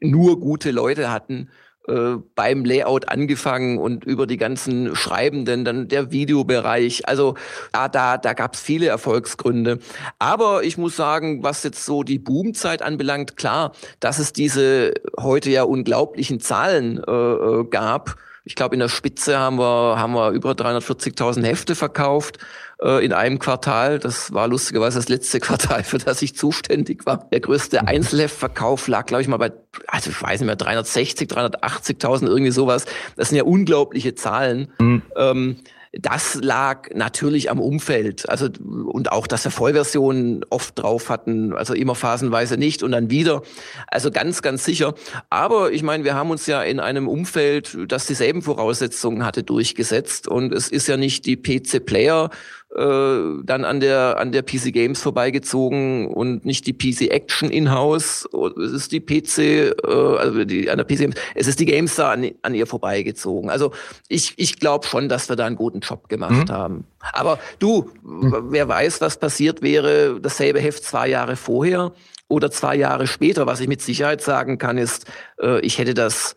nur 0.00 0.40
gute 0.40 0.70
Leute 0.70 1.10
hatten 1.10 1.48
äh, 1.90 2.22
beim 2.34 2.64
Layout 2.64 3.08
angefangen 3.08 3.78
und 3.78 4.04
über 4.04 4.26
die 4.26 4.36
ganzen 4.36 4.94
Schreibenden, 4.94 5.64
dann 5.64 5.88
der 5.88 6.12
Videobereich. 6.12 7.08
Also 7.08 7.34
ja, 7.74 7.88
da, 7.88 8.16
da 8.16 8.32
gab 8.32 8.54
es 8.54 8.60
viele 8.60 8.86
Erfolgsgründe. 8.86 9.78
Aber 10.18 10.62
ich 10.62 10.78
muss 10.78 10.96
sagen, 10.96 11.42
was 11.42 11.62
jetzt 11.64 11.84
so 11.84 12.02
die 12.02 12.18
Boomzeit 12.18 12.82
anbelangt, 12.82 13.36
klar, 13.36 13.72
dass 13.98 14.18
es 14.18 14.32
diese 14.32 14.94
heute 15.18 15.50
ja 15.50 15.64
unglaublichen 15.64 16.40
Zahlen 16.40 17.02
äh, 17.06 17.10
äh 17.10 17.64
gab. 17.64 18.16
Ich 18.44 18.54
glaube, 18.54 18.74
in 18.74 18.80
der 18.80 18.88
Spitze 18.88 19.38
haben 19.38 19.58
wir, 19.58 19.98
haben 19.98 20.14
wir 20.14 20.30
über 20.30 20.52
340.000 20.52 21.44
Hefte 21.44 21.74
verkauft 21.74 22.38
äh, 22.82 23.04
in 23.04 23.12
einem 23.12 23.38
Quartal. 23.38 23.98
Das 23.98 24.32
war 24.32 24.48
lustigerweise 24.48 24.98
das 24.98 25.08
letzte 25.08 25.40
Quartal, 25.40 25.84
für 25.84 25.98
das 25.98 26.22
ich 26.22 26.36
zuständig 26.36 27.06
war. 27.06 27.28
Der 27.30 27.40
größte 27.40 27.80
mhm. 27.82 27.88
Einzelheftverkauf 27.88 28.88
lag, 28.88 29.06
glaube 29.06 29.22
ich, 29.22 29.28
mal 29.28 29.36
bei, 29.36 29.52
also 29.86 30.10
ich 30.10 30.22
weiß 30.22 30.40
nicht 30.40 30.46
mehr, 30.46 30.56
360, 30.56 31.28
380.000, 31.28 32.26
irgendwie 32.26 32.52
sowas. 32.52 32.86
Das 33.16 33.28
sind 33.28 33.36
ja 33.36 33.44
unglaubliche 33.44 34.14
Zahlen. 34.14 34.72
Mhm. 34.78 35.02
Ähm, 35.16 35.56
das 35.92 36.36
lag 36.40 36.88
natürlich 36.94 37.50
am 37.50 37.58
Umfeld. 37.58 38.28
Also, 38.28 38.48
und 38.60 39.10
auch, 39.10 39.26
dass 39.26 39.42
wir 39.42 39.50
Vollversionen 39.50 40.44
oft 40.48 40.78
drauf 40.78 41.08
hatten, 41.08 41.52
also 41.52 41.74
immer 41.74 41.96
phasenweise 41.96 42.56
nicht 42.56 42.84
und 42.84 42.92
dann 42.92 43.10
wieder. 43.10 43.42
Also 43.88 44.12
ganz, 44.12 44.40
ganz 44.40 44.64
sicher. 44.64 44.94
Aber 45.30 45.72
ich 45.72 45.82
meine, 45.82 46.04
wir 46.04 46.14
haben 46.14 46.30
uns 46.30 46.46
ja 46.46 46.62
in 46.62 46.78
einem 46.78 47.08
Umfeld, 47.08 47.76
das 47.88 48.06
dieselben 48.06 48.42
Voraussetzungen 48.42 49.24
hatte, 49.24 49.42
durchgesetzt. 49.42 50.28
Und 50.28 50.52
es 50.52 50.68
ist 50.68 50.86
ja 50.86 50.96
nicht 50.96 51.26
die 51.26 51.36
PC 51.36 51.84
Player 51.84 52.30
äh, 52.76 53.42
dann 53.42 53.64
an 53.64 53.80
der 53.80 54.18
an 54.18 54.30
der 54.32 54.42
PC 54.42 54.72
Games 54.72 55.02
vorbeigezogen 55.02 56.06
und 56.06 56.44
nicht 56.44 56.66
die 56.66 56.72
PC 56.72 57.10
Action 57.10 57.50
in-house. 57.50 58.28
Es 58.64 58.72
ist 58.72 58.92
die 58.92 59.00
PC, 59.00 59.38
äh, 59.38 59.74
also 59.86 60.44
die 60.44 60.70
an 60.70 60.78
der 60.78 60.84
PC 60.84 60.98
Games, 60.98 61.16
es 61.34 61.48
ist 61.48 61.58
die 61.58 61.66
GameStar 61.66 62.12
an, 62.12 62.30
an 62.42 62.54
ihr 62.54 62.66
vorbeigezogen. 62.66 63.50
Also 63.50 63.72
ich 64.08 64.34
ich 64.36 64.60
glaube 64.60 64.86
schon, 64.86 65.08
dass 65.08 65.28
wir 65.28 65.36
da 65.36 65.46
einen 65.46 65.56
guten 65.56 65.80
Job 65.80 66.08
gemacht 66.08 66.48
mhm. 66.48 66.52
haben. 66.52 66.84
Aber 67.12 67.38
du, 67.58 67.90
mhm. 68.02 68.46
wer 68.50 68.68
weiß, 68.68 69.00
was 69.00 69.18
passiert 69.18 69.62
wäre, 69.62 70.20
dasselbe 70.20 70.60
Heft 70.60 70.84
zwei 70.84 71.08
Jahre 71.08 71.36
vorher 71.36 71.92
oder 72.28 72.50
zwei 72.50 72.76
Jahre 72.76 73.06
später. 73.06 73.46
Was 73.46 73.60
ich 73.60 73.68
mit 73.68 73.82
Sicherheit 73.82 74.22
sagen 74.22 74.58
kann, 74.58 74.78
ist, 74.78 75.06
äh, 75.42 75.60
ich 75.60 75.78
hätte 75.78 75.94
das 75.94 76.36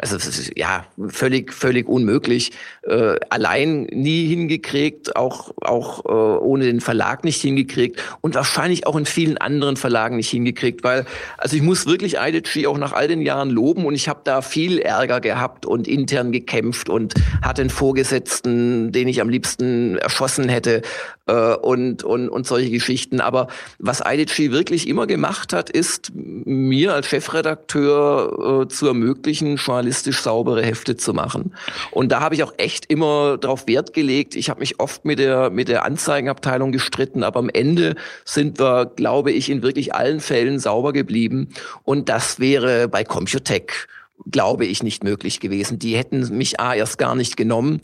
also 0.00 0.16
ja, 0.54 0.86
völlig, 1.08 1.52
völlig 1.52 1.88
unmöglich. 1.88 2.52
Äh, 2.82 3.16
allein 3.30 3.82
nie 3.84 4.28
hingekriegt, 4.28 5.16
auch, 5.16 5.52
auch 5.60 6.04
äh, 6.04 6.08
ohne 6.08 6.66
den 6.66 6.80
Verlag 6.80 7.24
nicht 7.24 7.40
hingekriegt 7.40 8.00
und 8.20 8.36
wahrscheinlich 8.36 8.86
auch 8.86 8.94
in 8.94 9.06
vielen 9.06 9.38
anderen 9.38 9.76
Verlagen 9.76 10.16
nicht 10.16 10.30
hingekriegt, 10.30 10.84
weil, 10.84 11.04
also 11.36 11.56
ich 11.56 11.62
muss 11.62 11.86
wirklich 11.86 12.16
IDG 12.16 12.68
auch 12.68 12.78
nach 12.78 12.92
all 12.92 13.08
den 13.08 13.22
Jahren 13.22 13.50
loben 13.50 13.86
und 13.86 13.94
ich 13.94 14.08
habe 14.08 14.20
da 14.22 14.40
viel 14.40 14.78
Ärger 14.78 15.20
gehabt 15.20 15.66
und 15.66 15.88
intern 15.88 16.30
gekämpft 16.30 16.88
und 16.88 17.14
hatte 17.42 17.62
einen 17.62 17.70
Vorgesetzten, 17.70 18.92
den 18.92 19.08
ich 19.08 19.20
am 19.20 19.28
liebsten 19.28 19.98
erschossen 19.98 20.48
hätte 20.48 20.82
äh, 21.28 21.54
und, 21.54 22.02
und, 22.02 22.28
und 22.28 22.46
solche 22.46 22.70
Geschichten. 22.70 23.20
Aber 23.20 23.46
was 23.78 24.02
IDG 24.04 24.50
wirklich 24.50 24.88
immer 24.88 25.06
gemacht 25.06 25.52
hat, 25.52 25.70
ist, 25.70 26.10
mir 26.14 26.94
als 26.94 27.06
Chefredakteur 27.06 28.62
äh, 28.62 28.68
zu 28.68 28.86
ermöglichen, 28.86 29.56
journalistisch 29.56 30.20
saubere 30.20 30.62
Hefte 30.62 30.96
zu 30.96 31.12
machen. 31.12 31.54
Und 31.90 32.10
da 32.10 32.20
habe 32.20 32.34
ich 32.34 32.42
auch 32.42 32.54
echt 32.56 32.86
immer 32.86 33.38
darauf 33.38 33.66
Wert 33.68 33.92
gelegt. 33.92 34.34
Ich 34.34 34.50
habe 34.50 34.60
mich 34.60 34.80
oft 34.80 35.04
mit 35.04 35.18
der, 35.18 35.50
mit 35.50 35.68
der 35.68 35.84
Anzeigenabteilung 35.84 36.72
gestritten, 36.72 37.22
aber 37.22 37.40
am 37.40 37.50
Ende 37.50 37.94
sind 38.24 38.58
wir, 38.58 38.86
glaube 38.86 39.30
ich, 39.30 39.50
in 39.50 39.62
wirklich 39.62 39.94
allen 39.94 40.20
Fällen 40.20 40.58
sauber 40.58 40.92
geblieben. 40.92 41.50
Und 41.84 42.08
das 42.08 42.40
wäre 42.40 42.88
bei 42.88 43.04
Computec, 43.04 43.88
glaube 44.30 44.64
ich, 44.64 44.82
nicht 44.82 45.04
möglich 45.04 45.40
gewesen. 45.40 45.78
Die 45.78 45.96
hätten 45.96 46.36
mich 46.36 46.58
A 46.58 46.74
erst 46.74 46.98
gar 46.98 47.14
nicht 47.14 47.36
genommen. 47.36 47.82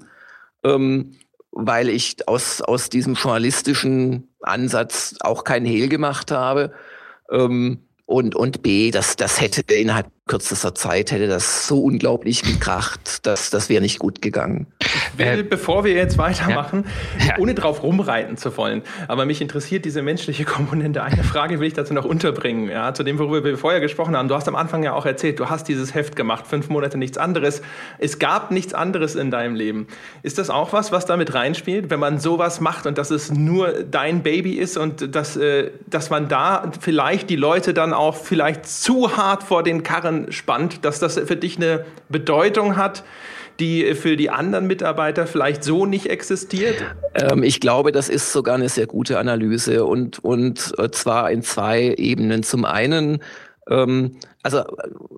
Ähm, 0.65 1.13
weil 1.55 1.89
ich 1.89 2.29
aus, 2.29 2.61
aus 2.61 2.91
diesem 2.91 3.15
journalistischen 3.15 4.29
Ansatz 4.41 5.15
auch 5.21 5.45
keinen 5.45 5.67
Hehl 5.67 5.89
gemacht 5.89 6.31
habe. 6.31 6.73
Ähm, 7.31 7.79
und, 8.07 8.35
und 8.35 8.63
B, 8.63 8.91
das, 8.91 9.17
das 9.17 9.41
hätte 9.41 9.63
innerhalb 9.73 10.11
kürzester 10.27 10.75
Zeit 10.75 11.13
hätte 11.13 11.29
das 11.29 11.69
so 11.69 11.83
unglaublich 11.83 12.43
gekracht, 12.43 13.27
dass 13.27 13.51
das 13.51 13.69
wäre 13.69 13.83
nicht 13.83 13.99
gut 13.99 14.23
gegangen. 14.23 14.67
Will, 15.19 15.41
äh, 15.41 15.43
bevor 15.43 15.85
wir 15.85 15.93
jetzt 15.93 16.17
weitermachen, 16.17 16.87
ja. 17.27 17.35
ohne 17.39 17.55
drauf 17.55 17.83
rumreiten 17.83 18.39
zu 18.39 18.57
wollen, 18.57 18.83
aber 19.07 19.27
mich 19.27 19.43
interessiert 19.43 19.85
diese 19.85 20.01
menschliche 20.01 20.45
Komponente. 20.47 21.03
Eine 21.03 21.25
Frage 21.25 21.61
will 21.61 21.67
ich 21.67 21.75
dazu 21.75 21.93
noch 21.93 22.07
unterbringen, 22.07 22.71
ja, 22.71 22.95
zu 22.95 23.03
dem, 23.03 23.19
worüber 23.19 23.45
wir 23.45 23.59
vorher 23.59 23.81
gesprochen 23.81 24.17
haben. 24.17 24.29
Du 24.29 24.35
hast 24.35 24.49
am 24.49 24.57
Anfang 24.57 24.83
ja 24.83 24.95
auch 24.95 25.05
erzählt, 25.05 25.39
du 25.39 25.51
hast 25.51 25.69
dieses 25.69 25.95
Heft 25.95 26.17
gemacht, 26.17 26.47
fünf 26.47 26.71
Monate 26.71 26.97
nichts 26.97 27.19
anderes. 27.19 27.61
Es 27.99 28.19
gab 28.19 28.51
nichts 28.51 28.73
anderes 28.73 29.17
in 29.17 29.31
deinem 29.31 29.55
Leben. 29.55 29.89
Ist 30.23 30.39
das 30.39 30.49
auch 30.49 30.73
was, 30.73 30.91
was 30.91 31.05
damit 31.05 31.35
reinspielt, 31.35 31.91
wenn 31.91 32.01
man 32.01 32.19
sowas 32.19 32.61
macht 32.61 32.87
und 32.87 32.97
dass 32.97 33.11
es 33.11 33.31
nur 33.31 33.85
dein 33.85 34.23
Baby 34.23 34.55
ist 34.55 34.79
und 34.79 35.15
dass, 35.15 35.37
äh, 35.37 35.71
dass 35.87 36.09
man 36.09 36.29
da 36.29 36.73
vielleicht 36.81 37.29
die 37.29 37.37
Leute 37.37 37.75
dann 37.75 37.93
auch 37.93 38.17
vielleicht 38.17 38.67
zu 38.67 39.19
hart 39.19 39.43
vor 39.43 39.63
den 39.63 39.83
Karren 39.83 40.14
insofern 40.15 40.33
spannend, 40.33 40.85
dass 40.85 41.01
das 41.01 41.19
für 41.19 41.37
dich 41.37 41.57
eine 41.57 41.85
Bedeutung 42.09 42.77
hat, 42.77 43.05
die 43.61 43.95
für 43.95 44.17
die 44.17 44.31
anderen 44.31 44.67
Mitarbeiter 44.67 45.27
vielleicht 45.27 45.63
so 45.63 45.87
nicht 45.87 46.07
existiert? 46.07 46.85
Ähm, 47.15 47.43
ich 47.43 47.61
glaube, 47.61 47.93
das 47.93 48.09
ist 48.09 48.33
sogar 48.33 48.57
eine 48.57 48.69
sehr 48.69 48.87
gute 48.87 49.19
Analyse 49.19 49.85
und, 49.85 50.19
und 50.19 50.75
äh, 50.79 50.91
zwar 50.91 51.31
in 51.31 51.43
zwei 51.43 51.95
Ebenen. 51.97 52.43
Zum 52.43 52.65
einen 52.65 53.23
ähm, 53.71 54.17
also 54.45 54.63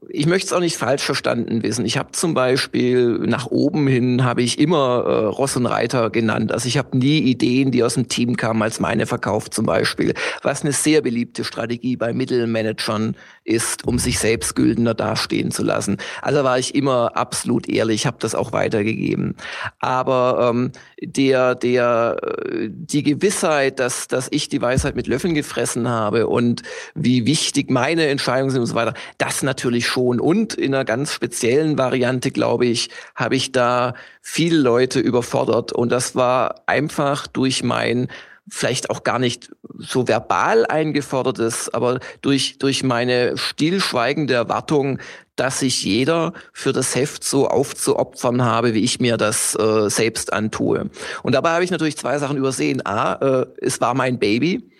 ich 0.08 0.26
möchte 0.26 0.46
es 0.46 0.52
auch 0.52 0.60
nicht 0.60 0.76
falsch 0.76 1.02
verstanden 1.02 1.64
wissen. 1.64 1.84
Ich 1.84 1.98
habe 1.98 2.12
zum 2.12 2.32
Beispiel 2.32 3.18
nach 3.18 3.46
oben 3.46 3.88
hin 3.88 4.24
habe 4.24 4.40
ich 4.40 4.58
immer 4.58 5.04
äh, 5.04 5.24
Ross 5.26 5.56
und 5.56 5.66
Reiter 5.66 6.10
genannt. 6.10 6.52
Also 6.52 6.68
ich 6.68 6.78
habe 6.78 6.96
nie 6.96 7.18
Ideen, 7.18 7.72
die 7.72 7.82
aus 7.82 7.94
dem 7.94 8.06
Team 8.06 8.36
kamen, 8.36 8.62
als 8.62 8.78
meine 8.78 9.06
verkauft 9.06 9.52
zum 9.52 9.66
Beispiel. 9.66 10.14
Was 10.42 10.62
eine 10.62 10.72
sehr 10.72 11.02
beliebte 11.02 11.42
Strategie 11.42 11.96
bei 11.96 12.12
Mittelmanagern 12.12 13.16
ist, 13.42 13.84
um 13.86 13.98
sich 13.98 14.20
selbst 14.20 14.54
güldender 14.54 14.94
dastehen 14.94 15.50
zu 15.50 15.64
lassen. 15.64 15.96
Also 16.22 16.44
war 16.44 16.58
ich 16.58 16.76
immer 16.76 17.16
absolut 17.16 17.68
ehrlich, 17.68 18.06
habe 18.06 18.18
das 18.20 18.36
auch 18.36 18.52
weitergegeben. 18.52 19.34
Aber 19.80 20.50
ähm, 20.50 20.70
der, 21.02 21.56
der, 21.56 22.16
äh, 22.22 22.68
die 22.70 23.02
Gewissheit, 23.02 23.80
dass, 23.80 24.06
dass 24.06 24.28
ich 24.30 24.48
die 24.48 24.62
Weisheit 24.62 24.94
mit 24.94 25.08
Löffeln 25.08 25.34
gefressen 25.34 25.88
habe 25.88 26.28
und 26.28 26.62
wie 26.94 27.26
wichtig 27.26 27.70
meine 27.70 28.06
Entscheidungen 28.06 28.50
sind 28.50 28.60
und 28.60 28.66
so 28.66 28.76
weiter, 28.76 28.94
das 29.18 29.42
natürlich 29.42 29.86
schon. 29.86 30.20
Und 30.20 30.54
in 30.54 30.74
einer 30.74 30.84
ganz 30.84 31.12
speziellen 31.12 31.78
Variante, 31.78 32.30
glaube 32.30 32.66
ich, 32.66 32.90
habe 33.14 33.36
ich 33.36 33.52
da 33.52 33.94
viele 34.22 34.58
Leute 34.58 35.00
überfordert. 35.00 35.72
Und 35.72 35.90
das 35.90 36.14
war 36.14 36.62
einfach 36.66 37.26
durch 37.26 37.62
mein 37.62 38.08
vielleicht 38.48 38.90
auch 38.90 39.02
gar 39.02 39.18
nicht 39.18 39.50
so 39.78 40.06
verbal 40.06 40.66
eingefordertes, 40.66 41.72
aber 41.74 41.98
durch, 42.22 42.58
durch 42.58 42.84
meine 42.84 43.36
stillschweigende 43.36 44.34
Erwartung, 44.34 44.98
dass 45.34 45.60
sich 45.60 45.82
jeder 45.84 46.32
für 46.52 46.72
das 46.72 46.94
Heft 46.94 47.24
so 47.24 47.48
aufzuopfern 47.48 48.44
habe, 48.44 48.72
wie 48.72 48.84
ich 48.84 49.00
mir 49.00 49.16
das 49.16 49.54
äh, 49.56 49.90
selbst 49.90 50.32
antue. 50.32 50.90
Und 51.22 51.34
dabei 51.34 51.50
habe 51.50 51.64
ich 51.64 51.70
natürlich 51.70 51.98
zwei 51.98 52.18
Sachen 52.18 52.36
übersehen. 52.36 52.86
A, 52.86 53.14
äh, 53.14 53.46
es 53.60 53.80
war 53.80 53.94
mein 53.94 54.18
Baby. 54.18 54.70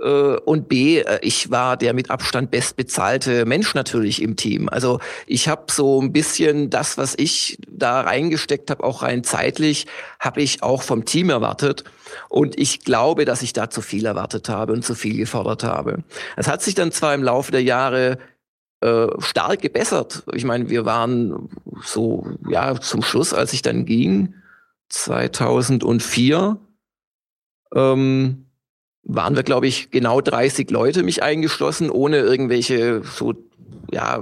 Äh, 0.00 0.36
und 0.36 0.68
B, 0.68 1.00
äh, 1.00 1.18
ich 1.22 1.50
war 1.50 1.76
der 1.76 1.94
mit 1.94 2.10
Abstand 2.10 2.50
bestbezahlte 2.50 3.44
Mensch 3.46 3.74
natürlich 3.74 4.22
im 4.22 4.36
Team. 4.36 4.68
Also 4.68 5.00
ich 5.26 5.48
habe 5.48 5.64
so 5.70 6.00
ein 6.00 6.12
bisschen 6.12 6.70
das, 6.70 6.98
was 6.98 7.14
ich 7.16 7.58
da 7.68 8.00
reingesteckt 8.00 8.70
habe, 8.70 8.84
auch 8.84 9.02
rein 9.02 9.24
zeitlich, 9.24 9.86
habe 10.18 10.42
ich 10.42 10.62
auch 10.62 10.82
vom 10.82 11.04
Team 11.04 11.30
erwartet. 11.30 11.84
Und 12.28 12.58
ich 12.58 12.80
glaube, 12.80 13.24
dass 13.24 13.42
ich 13.42 13.52
da 13.52 13.70
zu 13.70 13.80
viel 13.80 14.06
erwartet 14.06 14.48
habe 14.48 14.72
und 14.72 14.84
zu 14.84 14.94
viel 14.94 15.16
gefordert 15.16 15.64
habe. 15.64 16.04
Es 16.36 16.48
hat 16.48 16.62
sich 16.62 16.74
dann 16.74 16.92
zwar 16.92 17.14
im 17.14 17.22
Laufe 17.22 17.52
der 17.52 17.62
Jahre 17.62 18.18
äh, 18.80 19.06
stark 19.18 19.62
gebessert. 19.62 20.24
Ich 20.34 20.44
meine, 20.44 20.68
wir 20.68 20.84
waren 20.84 21.48
so, 21.82 22.26
ja, 22.48 22.78
zum 22.80 23.02
Schluss, 23.02 23.32
als 23.32 23.52
ich 23.52 23.62
dann 23.62 23.86
ging, 23.86 24.34
2004, 24.90 26.58
ähm, 27.74 28.46
waren 29.04 29.36
wir, 29.36 29.42
glaube 29.42 29.66
ich, 29.66 29.90
genau 29.90 30.20
30 30.20 30.70
Leute 30.70 31.02
mich 31.02 31.22
eingeschlossen, 31.22 31.90
ohne 31.90 32.18
irgendwelche 32.18 33.02
so 33.04 33.34
ja, 33.92 34.20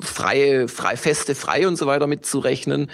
freie, 0.00 0.68
frei, 0.68 0.96
feste, 0.96 1.34
frei 1.34 1.66
und 1.66 1.76
so 1.76 1.86
weiter 1.86 2.06
mitzurechnen. 2.06 2.90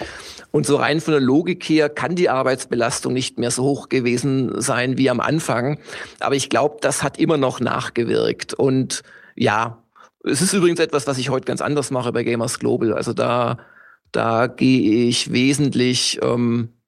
Und 0.53 0.67
so 0.67 0.77
rein 0.77 1.01
von 1.01 1.13
der 1.13 1.21
Logik 1.21 1.65
her 1.65 1.89
kann 1.89 2.15
die 2.15 2.29
Arbeitsbelastung 2.29 3.13
nicht 3.13 3.39
mehr 3.39 3.51
so 3.51 3.65
hoch 3.65 3.89
gewesen 3.89 4.61
sein 4.61 4.99
wie 4.99 5.11
am 5.11 5.21
Anfang. 5.21 5.79
Aber 6.21 6.35
ich 6.35 6.49
glaube, 6.49 6.77
das 6.81 7.03
hat 7.03 7.19
immer 7.19 7.37
noch 7.37 7.61
nachgewirkt. 7.61 8.55
Und 8.55 9.03
ja, 9.35 9.83
es 10.25 10.43
ist 10.43 10.53
übrigens 10.53 10.81
etwas, 10.81 11.07
was 11.07 11.19
ich 11.19 11.31
heute 11.31 11.47
ganz 11.47 11.61
anders 11.61 11.91
mache 11.91 12.13
bei 12.13 12.23
Gamers 12.23 12.59
Global. 12.59 12.93
Also 12.93 13.13
da, 13.13 13.59
da 14.13 14.47
gehe 14.47 15.09
ich 15.09 15.33
wesentlich 15.33 16.21
ähm, 16.23 16.71
äh, 16.71 16.80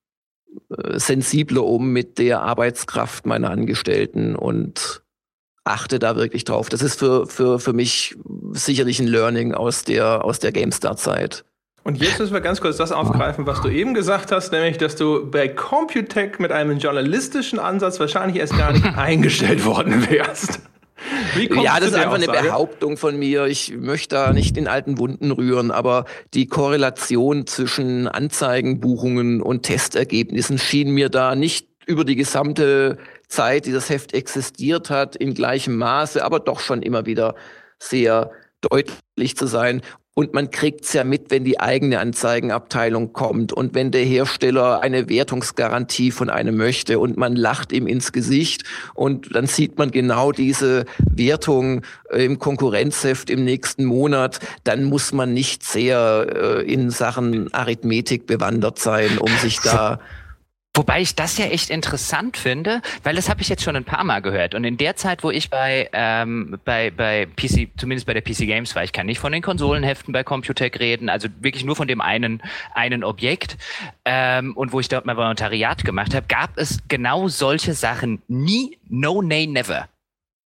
sensibler 0.95 1.65
um 1.65 1.93
mit 1.93 2.19
der 2.19 2.43
Arbeitskraft 2.43 3.27
meiner 3.27 3.51
Angestellten 3.51 4.37
und 4.37 5.03
achte 5.65 5.99
da 5.99 6.17
wirklich 6.17 6.45
drauf. 6.45 6.69
Das 6.69 6.83
ist 6.83 6.99
für, 6.99 7.27
für, 7.27 7.59
für 7.59 7.73
mich 7.73 8.17
sicherlich 8.53 8.99
ein 9.01 9.07
Learning 9.07 9.55
aus 9.55 9.85
der, 9.85 10.25
aus 10.25 10.39
der 10.39 10.53
GameStar-Zeit. 10.53 11.45
Und 11.85 12.01
jetzt 12.01 12.21
müssen 12.21 12.33
wir 12.33 12.41
ganz 12.41 12.61
kurz 12.61 12.77
das 12.77 12.93
aufgreifen, 12.93 13.45
was 13.47 13.61
du 13.61 13.69
eben 13.69 13.93
gesagt 13.93 14.31
hast, 14.31 14.53
nämlich, 14.53 14.79
dass 14.79 14.95
du 14.95 15.29
bei 15.29 15.49
Computech 15.49 16.39
mit 16.39 16.53
einem 16.53 16.79
journalistischen 16.79 17.59
Ansatz 17.59 17.99
wahrscheinlich 17.99 18.37
erst 18.37 18.57
gar 18.57 18.73
nicht 18.73 18.85
eingestellt 18.97 19.65
worden 19.65 20.09
wärst 20.09 20.61
ja, 21.63 21.79
das 21.81 21.91
ist 21.91 21.95
einfach 21.95 22.19
Aussage? 22.19 22.39
eine 22.39 22.49
Behauptung 22.49 22.97
von 22.97 23.19
mir. 23.19 23.47
Ich 23.47 23.75
möchte 23.77 24.17
da 24.17 24.33
nicht 24.33 24.57
in 24.57 24.69
alten 24.69 24.99
Wunden 24.99 25.31
rühren, 25.31 25.71
aber 25.71 26.05
die 26.35 26.47
Korrelation 26.47 27.47
zwischen 27.47 28.09
Anzeigenbuchungen 28.09 29.43
und 29.43 29.63
Testergebnissen 29.63 30.59
schien 30.59 30.91
mir 30.91 31.09
da 31.09 31.35
nicht 31.35 31.69
über 31.87 32.05
die 32.05 32.17
gesamte 32.17 32.99
Zeit, 33.29 33.67
die 33.67 33.73
das 33.73 33.91
Heft 33.91 34.15
existiert 34.15 34.91
hat, 34.91 35.17
in 35.17 35.35
gleichem 35.35 35.77
Maße, 35.77 36.25
aber 36.25 36.41
doch 36.41 36.61
schon 36.61 36.83
immer 36.83 37.07
wieder 37.07 37.35
sehr 37.79 38.31
deutlich 38.61 39.37
zu 39.37 39.47
sein. 39.47 39.83
Und 40.15 40.35
man 40.35 40.51
kriegt's 40.51 40.93
ja 40.93 41.05
mit, 41.05 41.31
wenn 41.31 41.43
die 41.43 41.59
eigene 41.59 41.99
Anzeigenabteilung 41.99 43.15
kommt 43.15 43.51
und 43.51 43.75
wenn 43.75 43.91
der 43.91 44.05
Hersteller 44.05 44.83
eine 44.83 45.09
Wertungsgarantie 45.09 46.11
von 46.11 46.29
einem 46.29 46.59
möchte 46.59 46.99
und 46.99 47.17
man 47.17 47.35
lacht 47.35 47.73
ihm 47.73 47.87
ins 47.87 48.13
Gesicht 48.13 48.65
und 48.93 49.35
dann 49.35 49.47
sieht 49.47 49.79
man 49.79 49.91
genau 49.91 50.31
diese 50.31 50.85
Wertung 50.99 51.81
äh, 52.11 52.27
im 52.27 52.39
Konkurrenzheft 52.39 53.31
im 53.31 53.43
nächsten 53.45 53.87
Monat, 53.87 54.41
dann 54.65 54.85
muss 54.85 55.13
man 55.13 55.33
nicht 55.33 55.65
sehr 55.65 56.27
äh, 56.29 56.71
in 56.71 56.91
Sachen 56.91 57.51
Arithmetik 57.55 58.27
bewandert 58.27 58.79
sein, 58.79 59.17
um 59.17 59.31
sich 59.39 59.61
da 59.61 59.99
Wobei 60.75 61.03
ich 61.03 61.14
das 61.14 61.37
ja 61.37 61.45
echt 61.45 61.68
interessant 61.68 62.39
finde, 62.39 62.81
weil 63.03 63.14
das 63.14 63.29
habe 63.29 63.43
ich 63.43 63.49
jetzt 63.51 63.62
schon 63.62 63.77
ein 63.77 63.85
paar 63.85 64.05
Mal 64.05 64.23
gehört. 64.23 64.55
Und 64.55 64.64
in 64.64 64.79
der 64.79 64.97
Zeit, 64.97 65.23
wo 65.23 65.31
ich 65.31 65.51
bei, 65.51 65.91
ähm, 65.93 66.59
bei, 66.64 66.91
bei 66.91 67.27
PC, 67.27 67.68
zumindest 67.77 68.07
bei 68.07 68.14
der 68.14 68.23
PC 68.23 68.47
Games 68.47 68.75
war, 68.75 68.83
ich 68.83 68.93
kann 68.95 69.05
nicht 69.05 69.18
von 69.18 69.33
den 69.33 69.43
Konsolenheften 69.43 70.14
bei 70.14 70.25
Computec 70.25 70.81
reden, 70.81 71.11
also 71.11 71.29
wirklich 71.41 71.66
nur 71.66 71.77
von 71.77 71.89
dem 71.89 72.01
einen, 72.01 72.43
einen 72.75 73.05
Objekt, 73.05 73.59
ähm, 74.07 74.57
und 74.57 74.73
wo 74.73 74.81
ich 74.81 74.89
dort 74.89 75.05
mal 75.05 75.18
Volontariat 75.18 75.85
gemacht 75.85 76.14
habe, 76.14 76.27
gab 76.27 76.57
es 76.57 76.79
genau 76.89 77.29
solche 77.29 77.75
Sachen 77.75 78.23
nie, 78.29 78.79
no, 78.89 79.20
nay, 79.20 79.47
never. 79.47 79.89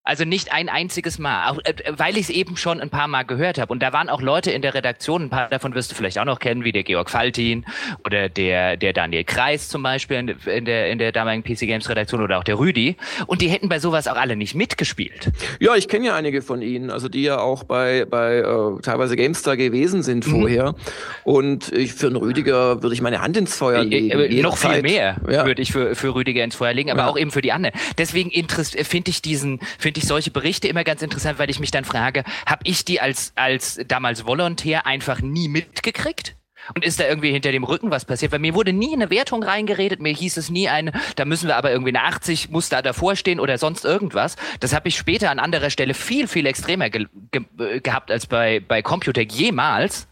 Also 0.07 0.25
nicht 0.25 0.53
ein 0.53 0.69
einziges 0.69 1.19
Mal, 1.19 1.51
auch, 1.51 1.59
äh, 1.65 1.75
weil 1.97 2.17
ich 2.17 2.23
es 2.23 2.31
eben 2.31 2.57
schon 2.57 2.81
ein 2.81 2.91
paar 2.91 3.09
Mal 3.09 3.25
gehört 3.25 3.59
habe. 3.59 3.73
Und 3.73 3.83
da 3.83 3.93
waren 3.93 4.09
auch 4.09 4.23
Leute 4.23 4.53
in 4.53 4.63
der 4.63 4.73
Redaktion, 4.73 5.25
ein 5.25 5.31
paar 5.31 5.49
davon 5.49 5.75
wirst 5.75 5.91
du 5.91 5.97
vielleicht 5.97 6.19
auch 6.21 6.25
noch 6.25 6.39
kennen, 6.39 6.63
wie 6.63 6.71
der 6.71 6.85
Georg 6.85 7.11
Faltin 7.11 7.65
oder 8.05 8.29
der, 8.29 8.77
der 8.77 8.93
Daniel 8.93 9.25
Kreis 9.25 9.69
zum 9.69 9.83
Beispiel 9.83 10.37
in, 10.47 10.65
der, 10.65 10.91
in 10.91 10.99
der 10.99 11.11
damaligen 11.11 11.43
PC 11.43 11.67
Games 11.67 11.89
Redaktion 11.89 12.23
oder 12.23 12.39
auch 12.39 12.45
der 12.45 12.57
Rüdi. 12.57 12.97
Und 13.27 13.43
die 13.43 13.49
hätten 13.49 13.69
bei 13.69 13.81
sowas 13.81 14.07
auch 14.07 14.15
alle 14.15 14.37
nicht 14.37 14.55
mitgespielt. 14.55 15.33
Ja, 15.59 15.75
ich 15.75 15.89
kenne 15.89 16.07
ja 16.07 16.15
einige 16.15 16.41
von 16.41 16.63
ihnen, 16.63 16.91
also 16.91 17.09
die 17.09 17.23
ja 17.23 17.39
auch 17.41 17.65
bei, 17.65 18.05
bei 18.05 18.37
äh, 18.37 18.81
teilweise 18.83 19.17
GameStar 19.17 19.57
gewesen 19.57 20.05
sind 20.05 20.25
mhm. 20.25 20.31
vorher. 20.31 20.71
Mhm. 20.71 20.77
Und 21.25 21.73
ich, 21.73 21.95
für 21.95 22.07
einen 22.07 22.17
Rüdiger 22.17 22.81
würde 22.81 22.95
ich 22.95 23.03
meine 23.03 23.23
Hand 23.23 23.37
ins 23.37 23.57
Feuer 23.57 23.81
äh, 23.81 23.85
legen. 23.85 24.11
Äh, 24.11 24.41
noch 24.41 24.57
viel 24.57 24.83
mehr 24.83 25.17
ja. 25.29 25.47
würde 25.47 25.61
ich 25.63 25.73
für, 25.73 25.97
für 25.97 26.15
Rüdiger 26.15 26.45
ins 26.45 26.55
Feuer 26.55 26.75
legen, 26.75 26.93
aber 26.93 27.01
ja. 27.01 27.09
auch 27.09 27.19
eben 27.19 27.33
für 27.33 27.43
die 27.43 27.51
anderen. 27.51 27.75
Deswegen 27.99 28.31
finde 28.31 29.11
ich 29.11 29.21
diesen, 29.21 29.59
finde 29.79 29.96
finde 29.97 30.05
ich 30.05 30.09
solche 30.09 30.31
Berichte 30.31 30.69
immer 30.69 30.85
ganz 30.85 31.01
interessant, 31.01 31.39
weil 31.39 31.49
ich 31.49 31.59
mich 31.59 31.71
dann 31.71 31.85
frage, 31.85 32.25
habe 32.47 32.61
ich 32.65 32.85
die 32.85 33.01
als, 33.01 33.33
als 33.35 33.81
damals 33.89 34.27
Volontär 34.27 34.85
einfach 34.85 35.23
nie 35.23 35.49
mitgekriegt? 35.49 36.37
Und 36.75 36.85
ist 36.85 36.99
da 36.99 37.05
irgendwie 37.05 37.31
hinter 37.31 37.53
dem 37.53 37.65
Rücken 37.65 37.91
was 37.91 38.05
passiert? 38.05 38.33
Weil 38.33 38.41
mir 38.41 38.55
wurde 38.55 38.73
nie 38.73 38.93
eine 38.93 39.09
Wertung 39.09 39.43
reingeredet, 39.43 40.01
mir 40.01 40.13
hieß 40.13 40.37
es 40.37 40.51
nie 40.51 40.69
eine, 40.69 40.93
da 41.15 41.25
müssen 41.25 41.47
wir 41.47 41.57
aber 41.57 41.71
irgendwie 41.71 41.97
eine 41.97 42.03
80, 42.03 42.51
muss 42.51 42.69
da 42.69 42.83
davor 42.83 43.17
stehen 43.17 43.41
oder 43.41 43.57
sonst 43.57 43.85
irgendwas. 43.85 44.37
Das 44.61 44.75
habe 44.75 44.89
ich 44.89 44.97
später 44.97 45.31
an 45.31 45.39
anderer 45.39 45.71
Stelle 45.71 45.95
viel, 45.95 46.27
viel 46.29 46.45
extremer 46.45 46.91
ge 46.91 47.07
ge 47.31 47.81
gehabt 47.81 48.11
als 48.11 48.27
bei, 48.27 48.61
bei 48.61 48.83
Computec 48.83 49.33
jemals. 49.33 50.09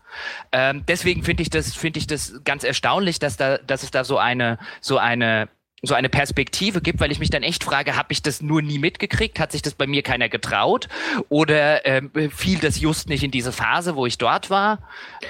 Ähm, 0.53 0.85
deswegen 0.87 1.25
finde 1.25 1.43
ich 1.43 1.51
das, 1.51 1.77
ich 1.83 2.07
das 2.07 2.41
ganz 2.45 2.63
erstaunlich, 2.63 3.19
dass 3.19 3.37
da, 3.37 3.59
dass 3.59 3.83
es 3.83 3.91
da 3.91 4.05
so 4.05 4.17
eine, 4.17 4.59
so 4.81 4.97
eine 4.97 5.49
so 5.87 5.95
eine 5.95 6.09
Perspektive 6.09 6.81
gibt, 6.81 7.01
weil 7.01 7.13
ich 7.13 7.19
mich 7.19 7.31
dann 7.31 7.43
echt 7.43 7.65
frage, 7.65 7.97
habe 7.97 8.13
ich 8.13 8.23
das 8.23 8.43
nur 8.43 8.63
nie 8.63 8.79
mitgekriegt? 8.79 9.39
Hat 9.41 9.53
sich 9.53 9.63
das 9.63 9.75
bei 9.75 9.87
mir 9.87 10.03
keiner 10.03 10.29
getraut? 10.29 10.89
Oder 11.29 11.87
ähm, 11.87 12.11
fiel 12.35 12.59
das 12.59 12.81
just 12.81 13.09
nicht 13.09 13.23
in 13.23 13.31
diese 13.31 13.53
Phase, 13.53 13.97
wo 13.97 14.07
ich 14.07 14.19
dort 14.19 14.51
war? 14.51 14.79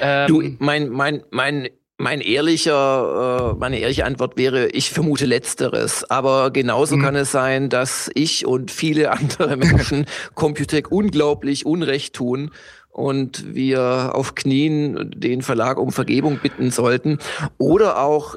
Ähm, 0.01 0.27
du, 0.29 0.43
mein, 0.59 0.89
mein, 0.89 1.23
mein 1.31 1.69
mein 1.97 2.21
ehrlicher, 2.21 3.53
äh, 3.55 3.59
meine 3.59 3.79
ehrliche 3.79 4.05
Antwort 4.05 4.37
wäre, 4.37 4.67
ich 4.69 4.91
vermute 4.91 5.27
Letzteres. 5.27 6.09
Aber 6.11 6.51
genauso 6.51 6.97
mhm. 6.97 7.03
kann 7.03 7.15
es 7.15 7.31
sein, 7.31 7.69
dass 7.69 8.11
ich 8.15 8.47
und 8.47 8.71
viele 8.71 9.13
andere 9.13 9.57
Menschen 9.57 10.07
Computec 10.35 10.91
unglaublich 10.91 11.67
Unrecht 11.67 12.15
tun 12.15 12.51
und 12.95 13.57
wir 13.57 14.13
auf 14.15 14.37
Knien 14.37 15.11
den 15.17 15.43
Verlag 15.43 15.79
um 15.79 15.91
Vergebung 15.91 16.39
bitten 16.39 16.71
sollten. 16.71 17.19
Oder 17.59 17.99
auch, 17.99 18.37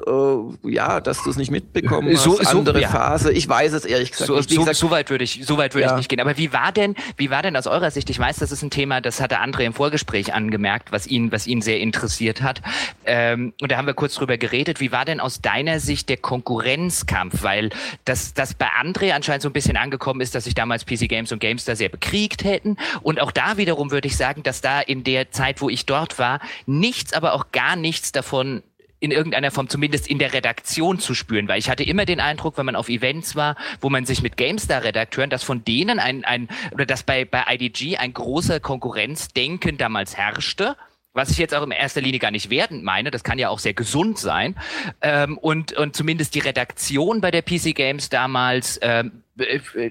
äh, 0.64 0.68
ja, 0.72 1.00
dass 1.00 1.22
du 1.22 1.30
es 1.30 1.36
nicht 1.36 1.52
mitbekommen 1.52 2.12
hast, 2.12 2.24
so, 2.24 2.40
andere 2.40 2.80
ja. 2.80 2.88
Phase. 2.88 3.32
Ich 3.32 3.48
weiß 3.48 3.72
es 3.72 3.84
ehrlich 3.84 4.10
gesagt 4.10 4.26
so, 4.26 4.34
nicht. 4.34 4.50
So, 4.50 4.58
gesagt, 4.58 4.76
so 4.76 4.90
weit 4.90 5.10
würde 5.10 5.22
ich, 5.22 5.46
so 5.46 5.58
weit 5.58 5.74
würde 5.74 5.86
ja. 5.86 5.92
ich 5.92 5.96
nicht 5.98 6.08
gehen. 6.08 6.18
Aber 6.18 6.36
wie 6.36 6.52
war 6.52 6.72
denn, 6.72 6.96
wie 7.16 7.30
war 7.30 7.42
denn 7.42 7.56
aus 7.56 7.68
eurer 7.68 7.92
Sicht? 7.92 8.10
Ich 8.10 8.18
weiß, 8.18 8.38
das 8.38 8.50
ist 8.50 8.62
ein 8.62 8.70
Thema, 8.70 9.00
das 9.00 9.20
hatte 9.20 9.38
André 9.38 9.60
im 9.60 9.74
Vorgespräch 9.74 10.34
angemerkt, 10.34 10.90
was 10.90 11.06
ihn, 11.06 11.30
was 11.30 11.46
ihn 11.46 11.62
sehr 11.62 11.78
interessiert 11.78 12.42
hat. 12.42 12.60
Ähm, 13.06 13.52
und 13.62 13.70
da 13.70 13.76
haben 13.76 13.86
wir 13.86 13.94
kurz 13.94 14.16
drüber 14.16 14.38
geredet. 14.38 14.80
Wie 14.80 14.90
war 14.90 15.04
denn 15.04 15.20
aus 15.20 15.40
deiner 15.40 15.78
Sicht 15.78 16.08
der 16.08 16.16
Konkurrenzkampf? 16.16 17.44
Weil 17.44 17.70
das, 18.04 18.34
das 18.34 18.54
bei 18.54 18.66
André 18.82 19.12
anscheinend 19.12 19.42
so 19.42 19.50
ein 19.50 19.52
bisschen 19.52 19.76
angekommen 19.76 20.20
ist, 20.20 20.34
dass 20.34 20.44
sich 20.44 20.56
damals 20.56 20.84
PC 20.84 21.08
Games 21.08 21.30
und 21.30 21.38
Gamestar 21.38 21.76
sehr 21.76 21.90
bekriegt 21.90 22.42
hätten. 22.42 22.76
Und 23.02 23.20
auch 23.20 23.30
da 23.30 23.56
wiederum 23.56 23.92
würde 23.92 24.08
ich 24.08 24.16
sagen, 24.16 24.42
dass 24.48 24.62
da 24.62 24.80
in 24.80 25.04
der 25.04 25.30
Zeit, 25.30 25.60
wo 25.60 25.68
ich 25.68 25.84
dort 25.84 26.18
war, 26.18 26.40
nichts, 26.64 27.12
aber 27.12 27.34
auch 27.34 27.52
gar 27.52 27.76
nichts 27.76 28.12
davon 28.12 28.62
in 28.98 29.10
irgendeiner 29.10 29.50
Form 29.50 29.68
zumindest 29.68 30.08
in 30.08 30.18
der 30.18 30.32
Redaktion 30.32 30.98
zu 30.98 31.14
spüren, 31.14 31.46
weil 31.46 31.58
ich 31.58 31.70
hatte 31.70 31.84
immer 31.84 32.06
den 32.06 32.18
Eindruck, 32.18 32.56
wenn 32.56 32.66
man 32.66 32.74
auf 32.74 32.88
Events 32.88 33.36
war, 33.36 33.56
wo 33.80 33.90
man 33.90 34.06
sich 34.06 34.22
mit 34.22 34.36
GameStar-Redakteuren, 34.36 35.30
dass 35.30 35.44
von 35.44 35.64
denen 35.64 36.00
ein, 36.00 36.24
ein 36.24 36.48
oder 36.72 36.86
dass 36.86 37.02
bei, 37.02 37.24
bei 37.26 37.44
IDG 37.48 37.98
ein 37.98 38.12
großer 38.14 38.58
Konkurrenzdenken 38.58 39.76
damals 39.76 40.16
herrschte 40.16 40.76
was 41.14 41.30
ich 41.30 41.38
jetzt 41.38 41.52
auch 41.52 41.64
in 41.64 41.72
erster 41.72 42.00
Linie 42.00 42.20
gar 42.20 42.30
nicht 42.30 42.48
wertend 42.48 42.84
meine, 42.84 43.10
das 43.10 43.24
kann 43.24 43.40
ja 43.40 43.48
auch 43.48 43.58
sehr 43.58 43.74
gesund 43.74 44.18
sein. 44.18 44.54
Ähm, 45.00 45.36
und, 45.36 45.72
und 45.72 45.96
zumindest 45.96 46.36
die 46.36 46.38
Redaktion 46.38 47.20
bei 47.20 47.32
der 47.32 47.42
PC 47.42 47.74
Games 47.74 48.08
damals 48.08 48.78
ähm, 48.82 49.24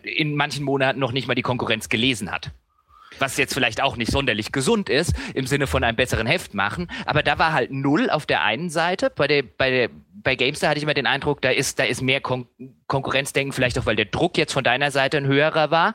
in 0.04 0.36
manchen 0.36 0.64
Monaten 0.64 1.00
noch 1.00 1.12
nicht 1.12 1.28
mal 1.28 1.36
die 1.36 1.42
Konkurrenz 1.42 1.90
gelesen 1.90 2.32
hat 2.32 2.52
was 3.20 3.38
jetzt 3.38 3.54
vielleicht 3.54 3.82
auch 3.82 3.98
nicht 3.98 4.12
sonderlich 4.12 4.52
gesund 4.52 4.90
ist, 4.90 5.14
im 5.34 5.48
Sinne 5.48 5.68
von 5.68 5.84
einem 5.84 5.96
besseren 5.96 6.28
Heft 6.28 6.54
machen. 6.54 6.88
Aber 7.06 7.24
da 7.24 7.40
war 7.40 7.54
halt 7.54 7.72
null 7.72 8.10
auf 8.10 8.26
der 8.26 8.44
einen 8.44 8.70
Seite. 8.70 9.12
Bei 9.16 9.28
der, 9.28 9.44
bei 9.44 9.70
der, 9.70 9.90
bei 10.14 10.36
Gamestar 10.36 10.70
hatte 10.70 10.78
ich 10.78 10.84
immer 10.84 10.94
den 10.94 11.08
Eindruck, 11.08 11.42
da 11.42 11.50
ist, 11.50 11.80
da 11.80 11.84
ist 11.84 12.02
mehr 12.02 12.22
Kon 12.22 12.48
Konkurrenzdenken, 12.88 13.52
vielleicht 13.52 13.78
auch, 13.78 13.86
weil 13.86 13.98
der 13.98 14.06
Druck 14.06 14.38
jetzt 14.38 14.54
von 14.54 14.64
deiner 14.64 14.92
Seite 14.92 15.18
ein 15.18 15.28
höherer 15.28 15.72
war. 15.72 15.94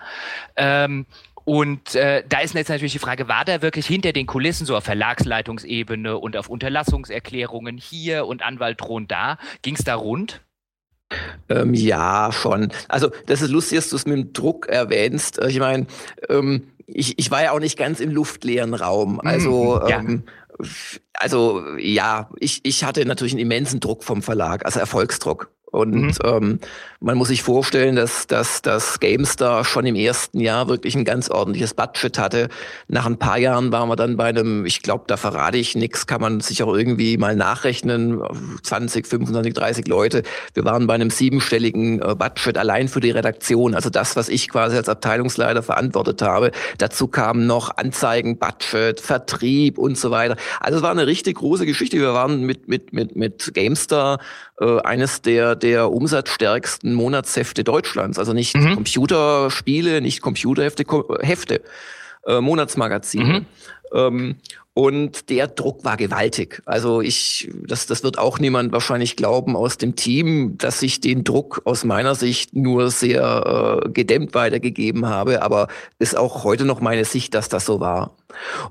Ähm, 0.57 1.07
und 1.45 1.95
äh, 1.95 2.23
da 2.29 2.41
ist 2.41 2.55
jetzt 2.55 2.69
natürlich 2.69 2.93
die 2.93 2.99
Frage, 2.99 3.29
war 3.29 3.45
da 3.45 3.63
wirklich 3.63 3.87
hinter 3.87 4.13
den 4.13 4.27
Kulissen 4.27 4.67
so 4.67 4.77
auf 4.77 4.85
Verlagsleitungsebene 4.85 6.19
und 6.19 6.37
auf 6.37 6.49
Unterlassungserklärungen 6.49 7.79
hier 7.79 8.27
und 8.27 8.43
Anwalt 8.43 8.81
drohen 8.81 9.09
da? 9.09 9.39
Ging 9.63 9.75
es 9.75 9.85
da 9.85 9.95
rund? 9.95 10.43
Ähm, 11.49 11.75
ja, 11.75 12.31
schon. 12.33 12.73
Also 12.89 13.11
das 13.27 13.43
ist 13.43 13.51
lustig, 13.51 13.79
dass 13.79 13.91
du 13.91 13.97
es 13.97 14.07
mit 14.07 14.17
dem 14.17 14.33
Druck 14.33 14.67
erwähnst. 14.69 15.41
Ich 15.47 15.59
meine, 15.59 15.87
ähm, 16.29 16.72
ich, 16.87 17.19
ich 17.19 17.31
war 17.31 17.43
ja 17.43 17.53
auch 17.53 17.61
nicht 17.61 17.79
ganz 17.79 18.01
im 18.01 18.11
luftleeren 18.11 18.75
Raum. 18.75 19.21
Also 19.21 19.81
mhm, 19.83 19.89
ja. 19.89 19.99
ähm, 19.99 20.25
also 21.15 21.63
ja, 21.79 22.31
ich, 22.39 22.61
ich 22.65 22.85
hatte 22.85 23.05
natürlich 23.05 23.33
einen 23.33 23.41
immensen 23.41 23.81
Druck 23.81 24.05
vom 24.05 24.23
Verlag, 24.23 24.65
also 24.65 24.81
Erfolgsdruck. 24.81 25.51
Und 25.73 25.95
mhm. 25.95 26.13
ähm, 26.25 26.61
man 27.01 27.17
muss 27.17 27.29
sich 27.29 27.43
vorstellen, 27.43 27.97
dass, 27.97 28.27
dass, 28.27 28.61
dass 28.61 29.01
GameStar 29.01 29.65
schon 29.65 29.87
im 29.87 29.97
ersten 29.97 30.39
Jahr 30.39 30.69
wirklich 30.69 30.95
ein 30.95 31.07
ganz 31.07 31.31
ordentliches 31.31 31.73
Budget 31.73 32.19
hatte. 32.19 32.49
Nach 32.89 33.07
ein 33.07 33.17
paar 33.17 33.39
Jahren 33.39 33.73
waren 33.73 33.89
wir 33.89 33.97
dann 33.97 34.19
bei 34.19 34.27
einem, 34.27 34.67
ich 34.67 34.83
glaube, 34.83 35.05
da 35.07 35.17
verrate 35.17 35.57
ich 35.57 35.75
nichts, 35.75 36.07
kann 36.07 36.21
man 36.21 36.41
sich 36.41 36.63
auch 36.63 36.75
irgendwie 36.75 37.17
mal 37.17 37.35
nachrechnen, 37.35 38.21
20, 38.63 39.07
25, 39.07 39.55
30 39.55 39.89
Leute. 39.89 40.23
Wir 40.53 40.65
waren 40.67 40.87
bei 40.87 40.95
einem 40.95 41.09
siebenstelligen 41.09 42.03
äh, 42.03 42.15
Budget 42.15 42.59
allein 42.59 42.89
für 42.89 43.01
die 43.01 43.11
Redaktion, 43.11 43.75
also 43.75 43.89
das, 43.89 44.15
was 44.15 44.29
ich 44.29 44.51
quasi 44.51 44.77
als 44.77 44.91
Abteilungsleiter 44.91 45.63
verantwortet 45.63 46.21
habe. 46.21 46.51
Dazu 46.77 47.09
kamen 47.09 47.47
noch 47.47 47.79
Anzeigen, 47.79 48.39
Budget, 48.39 49.01
Vertrieb 49.01 49.79
und 49.79 49.97
so 49.97 50.11
weiter. 50.11 50.37
Also 50.61 50.77
es 50.77 50.83
war 50.83 50.91
eine 50.91 51.07
richtig 51.07 51.39
große 51.39 51.65
Geschichte. 51.65 51.97
Wir 51.97 52.13
waren 52.13 52.43
mit, 52.43 52.69
mit, 52.69 52.93
mit, 52.93 53.17
mit 53.17 53.55
GameStar 53.55 54.19
äh, 54.61 54.81
eines 54.83 55.23
der, 55.23 55.57
der 55.63 55.91
umsatzstärksten 55.91 56.95
Monatshefte 56.95 57.65
Deutschlands. 57.65 58.19
Also 58.19 58.33
nicht 58.33 58.57
mhm. 58.57 58.75
Computerspiele, 58.75 60.01
nicht 60.01 60.21
Computerhefte, 60.21 60.85
Hefte, 61.21 61.63
äh, 62.27 62.41
Monatsmagazine. 62.41 63.41
Mhm. 63.41 63.47
Ähm, 63.95 64.37
und 64.75 65.29
der 65.29 65.49
Druck 65.49 65.85
war 65.85 65.99
gewaltig. 65.99 66.63
Also 66.65 67.03
ich, 67.03 67.51
das, 67.67 67.85
das 67.87 68.03
wird 68.03 68.17
auch 68.17 68.39
niemand 68.39 68.73
wahrscheinlich 68.73 69.17
glauben 69.17 69.55
aus 69.55 69.77
dem 69.77 69.97
Team, 69.97 70.57
dass 70.57 70.81
ich 70.81 71.01
den 71.01 71.25
Druck 71.25 71.61
aus 71.67 71.85
meiner 71.85 72.15
Sicht 72.15 72.57
nur 72.57 72.91
sehr 72.91 73.83
äh, 73.85 73.91
gedämmt 73.91 74.35
weitergegeben 74.35 75.07
habe. 75.07 75.43
Aber 75.43 75.69
ist 75.99 76.17
auch 76.17 76.45
heute 76.45 76.65
noch 76.65 76.81
meine 76.81 77.05
Sicht, 77.05 77.35
dass 77.35 77.51
das 77.51 77.67
so 77.67 77.81
war. 77.81 78.17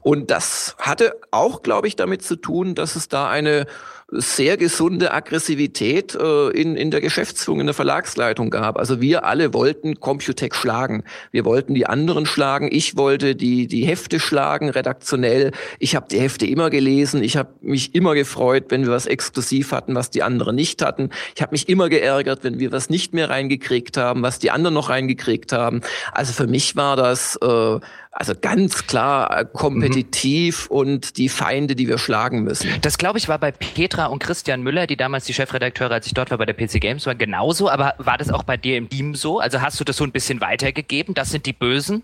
Und 0.01 0.31
das 0.31 0.75
hatte 0.79 1.13
auch, 1.29 1.61
glaube 1.61 1.87
ich, 1.87 1.95
damit 1.95 2.23
zu 2.23 2.35
tun, 2.35 2.73
dass 2.73 2.95
es 2.95 3.07
da 3.07 3.29
eine 3.29 3.67
sehr 4.11 4.57
gesunde 4.57 5.13
Aggressivität 5.13 6.15
äh, 6.15 6.49
in, 6.49 6.75
in 6.75 6.91
der 6.91 6.99
Geschäftsführung, 6.99 7.61
in 7.61 7.67
der 7.67 7.73
Verlagsleitung 7.73 8.49
gab. 8.49 8.77
Also 8.77 8.99
wir 8.99 9.25
alle 9.25 9.53
wollten 9.53 9.99
Computec 10.01 10.53
schlagen. 10.53 11.03
Wir 11.31 11.45
wollten 11.45 11.73
die 11.73 11.85
anderen 11.85 12.25
schlagen. 12.25 12.67
Ich 12.71 12.97
wollte 12.97 13.35
die, 13.35 13.67
die 13.67 13.85
Hefte 13.85 14.19
schlagen, 14.19 14.69
redaktionell. 14.69 15.51
Ich 15.79 15.95
habe 15.95 16.07
die 16.11 16.19
Hefte 16.19 16.45
immer 16.45 16.69
gelesen. 16.69 17.23
Ich 17.23 17.37
habe 17.37 17.49
mich 17.61 17.95
immer 17.95 18.13
gefreut, 18.13 18.65
wenn 18.69 18.83
wir 18.83 18.91
was 18.91 19.05
exklusiv 19.05 19.71
hatten, 19.71 19.95
was 19.95 20.09
die 20.09 20.23
anderen 20.23 20.55
nicht 20.55 20.81
hatten. 20.81 21.09
Ich 21.35 21.41
habe 21.41 21.53
mich 21.53 21.69
immer 21.69 21.87
geärgert, 21.87 22.43
wenn 22.43 22.59
wir 22.59 22.73
was 22.73 22.89
nicht 22.89 23.13
mehr 23.13 23.29
reingekriegt 23.29 23.95
haben, 23.95 24.23
was 24.23 24.39
die 24.39 24.51
anderen 24.51 24.73
noch 24.73 24.89
reingekriegt 24.89 25.53
haben. 25.53 25.81
Also 26.11 26.33
für 26.33 26.47
mich 26.47 26.75
war 26.75 26.97
das 26.97 27.37
äh, 27.37 27.79
also 28.11 28.33
ganz 28.39 28.87
klar 28.87 29.39
äh, 29.39 29.45
kompetitiv 29.45 30.69
mhm. 30.69 30.75
und 30.75 31.17
die 31.17 31.29
Feinde, 31.29 31.75
die 31.75 31.87
wir 31.87 31.97
schlagen 31.97 32.43
müssen. 32.43 32.69
Das 32.81 32.97
glaube 32.97 33.17
ich 33.17 33.29
war 33.29 33.39
bei 33.39 33.51
Petra 33.51 34.07
und 34.07 34.19
Christian 34.19 34.61
Müller, 34.61 34.85
die 34.85 34.97
damals 34.97 35.25
die 35.25 35.33
Chefredakteure, 35.33 35.91
als 35.91 36.07
ich 36.07 36.13
dort 36.13 36.29
war 36.29 36.37
bei 36.37 36.45
der 36.45 36.53
PC 36.53 36.81
Games, 36.81 37.05
war 37.05 37.15
genauso. 37.15 37.69
Aber 37.69 37.95
war 37.97 38.17
das 38.17 38.29
auch 38.29 38.43
bei 38.43 38.57
dir 38.57 38.77
im 38.77 38.89
Team 38.89 39.15
so? 39.15 39.39
Also 39.39 39.61
hast 39.61 39.79
du 39.79 39.85
das 39.85 39.97
so 39.97 40.03
ein 40.03 40.11
bisschen 40.11 40.41
weitergegeben? 40.41 41.13
Das 41.13 41.29
sind 41.29 41.45
die 41.45 41.53
Bösen? 41.53 42.03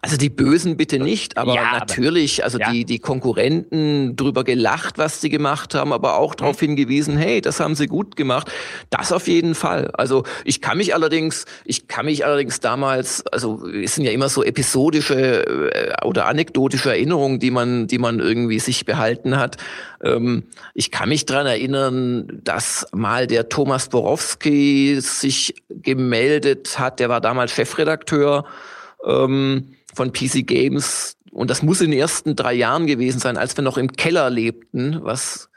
Also 0.00 0.16
die 0.16 0.30
Bösen 0.30 0.78
bitte 0.78 0.98
nicht, 0.98 1.36
aber 1.36 1.54
ja, 1.54 1.72
natürlich, 1.72 2.44
also 2.44 2.58
ja. 2.58 2.70
die, 2.70 2.86
die 2.86 2.98
Konkurrenten 2.98 4.16
drüber 4.16 4.42
gelacht, 4.42 4.96
was 4.96 5.20
sie 5.20 5.28
gemacht 5.28 5.74
haben, 5.74 5.92
aber 5.92 6.16
auch 6.16 6.34
darauf 6.34 6.62
mhm. 6.62 6.68
hingewiesen, 6.68 7.18
hey, 7.18 7.42
das 7.42 7.60
haben 7.60 7.74
sie 7.74 7.86
gut 7.86 8.16
gemacht. 8.16 8.50
Das 8.88 9.12
auf 9.12 9.28
jeden 9.28 9.54
Fall. 9.54 9.90
Also 9.92 10.24
ich 10.44 10.62
kann 10.62 10.78
mich 10.78 10.94
allerdings, 10.94 11.44
ich 11.66 11.88
kann 11.88 12.06
mich 12.06 12.24
allerdings 12.24 12.60
damals, 12.60 13.26
also 13.26 13.66
es 13.66 13.96
sind 13.96 14.04
ja 14.04 14.12
immer 14.12 14.30
so 14.30 14.42
episodische 14.42 15.44
äh, 15.46 16.06
oder 16.06 16.26
anekdotische 16.26 16.88
Erinnerungen, 16.88 17.38
die 17.38 17.50
man, 17.50 17.86
die 17.86 17.98
man 17.98 18.18
irgendwie 18.18 18.60
sich 18.60 18.86
behalten 18.86 19.36
hat. 19.36 19.58
Ähm, 20.02 20.44
ich 20.72 20.90
kann 20.90 21.10
mich 21.10 21.26
dran 21.26 21.46
erinnern, 21.46 22.40
dass 22.44 22.86
mal 22.92 23.26
der 23.26 23.50
Thomas 23.50 23.90
Borowski 23.90 24.96
sich 25.00 25.54
gemeldet 25.68 26.78
hat, 26.78 26.98
der 26.98 27.10
war 27.10 27.20
damals 27.20 27.52
Chefredakteur 27.52 28.46
ähm, 29.04 29.76
von 29.94 30.12
PC 30.12 30.46
Games. 30.46 31.16
Und 31.30 31.50
das 31.50 31.62
muss 31.62 31.80
in 31.80 31.90
den 31.90 32.00
ersten 32.00 32.36
drei 32.36 32.54
Jahren 32.54 32.86
gewesen 32.86 33.18
sein, 33.18 33.36
als 33.36 33.56
wir 33.56 33.62
noch 33.62 33.76
im 33.76 33.92
Keller 33.92 34.30
lebten, 34.30 35.00
was 35.02 35.50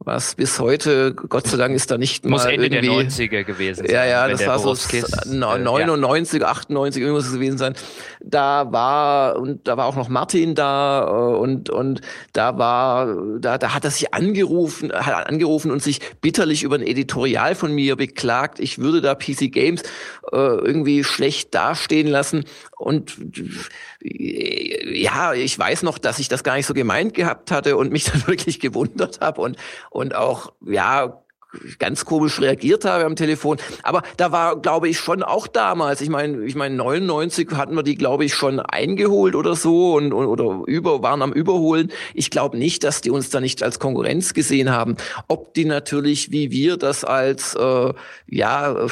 was 0.00 0.36
bis 0.36 0.60
heute, 0.60 1.12
Gott 1.12 1.48
sei 1.48 1.56
Dank, 1.56 1.74
ist 1.74 1.90
da 1.90 1.98
nicht 1.98 2.24
Muss 2.24 2.44
mal 2.44 2.52
Ende 2.52 2.66
irgendwie, 2.66 2.86
der 2.88 3.10
90er 3.10 3.44
gewesen 3.44 3.84
sein. 3.84 3.94
Ja, 3.94 4.04
ja, 4.04 4.28
das 4.28 4.46
war 4.46 4.58
so 4.60 4.74
99, 5.26 6.44
98, 6.44 7.02
irgendwas 7.02 7.32
gewesen 7.32 7.58
sein. 7.58 7.74
Da 8.20 8.70
war, 8.70 9.36
und 9.36 9.66
da 9.66 9.76
war 9.76 9.86
auch 9.86 9.96
noch 9.96 10.08
Martin 10.08 10.54
da, 10.54 11.04
äh, 11.04 11.36
und, 11.36 11.68
und 11.68 12.00
da 12.32 12.58
war, 12.58 13.16
da, 13.40 13.58
da 13.58 13.74
hat 13.74 13.84
er 13.84 13.90
sich 13.90 14.14
angerufen, 14.14 14.92
hat 14.92 15.28
angerufen 15.28 15.72
und 15.72 15.82
sich 15.82 16.00
bitterlich 16.20 16.62
über 16.62 16.76
ein 16.76 16.86
Editorial 16.86 17.56
von 17.56 17.74
mir 17.74 17.96
beklagt. 17.96 18.60
Ich 18.60 18.78
würde 18.78 19.00
da 19.00 19.16
PC 19.16 19.50
Games 19.50 19.82
äh, 20.32 20.36
irgendwie 20.36 21.02
schlecht 21.02 21.56
dastehen 21.56 22.06
lassen. 22.06 22.44
Und 22.78 23.18
ja, 24.00 25.34
ich 25.34 25.58
weiß 25.58 25.82
noch, 25.82 25.98
dass 25.98 26.20
ich 26.20 26.28
das 26.28 26.44
gar 26.44 26.54
nicht 26.56 26.66
so 26.66 26.74
gemeint 26.74 27.12
gehabt 27.12 27.50
hatte 27.50 27.76
und 27.76 27.90
mich 27.92 28.04
dann 28.12 28.26
wirklich 28.26 28.60
gewundert 28.60 29.20
habe 29.20 29.40
und, 29.40 29.56
und 29.90 30.14
auch, 30.14 30.52
ja, 30.64 31.22
ganz 31.78 32.04
komisch 32.04 32.40
reagiert 32.40 32.84
habe 32.84 33.04
am 33.04 33.16
Telefon. 33.16 33.56
Aber 33.82 34.02
da 34.16 34.32
war, 34.32 34.60
glaube 34.60 34.88
ich, 34.88 34.98
schon 34.98 35.22
auch 35.22 35.46
damals, 35.46 36.00
ich 36.00 36.10
meine, 36.10 36.44
ich 36.44 36.54
meine, 36.54 36.76
99 36.76 37.52
hatten 37.52 37.74
wir 37.74 37.82
die, 37.82 37.96
glaube 37.96 38.24
ich, 38.24 38.34
schon 38.34 38.60
eingeholt 38.60 39.34
oder 39.34 39.56
so 39.56 39.94
und, 39.94 40.12
und 40.12 40.26
oder 40.26 40.62
über, 40.66 41.02
waren 41.02 41.22
am 41.22 41.32
Überholen. 41.32 41.90
Ich 42.14 42.30
glaube 42.30 42.58
nicht, 42.58 42.84
dass 42.84 43.00
die 43.00 43.10
uns 43.10 43.30
da 43.30 43.40
nicht 43.40 43.62
als 43.62 43.78
Konkurrenz 43.78 44.34
gesehen 44.34 44.70
haben. 44.70 44.96
Ob 45.26 45.54
die 45.54 45.64
natürlich, 45.64 46.30
wie 46.30 46.50
wir 46.50 46.76
das 46.76 47.04
als, 47.04 47.54
äh, 47.54 47.94
ja, 48.26 48.86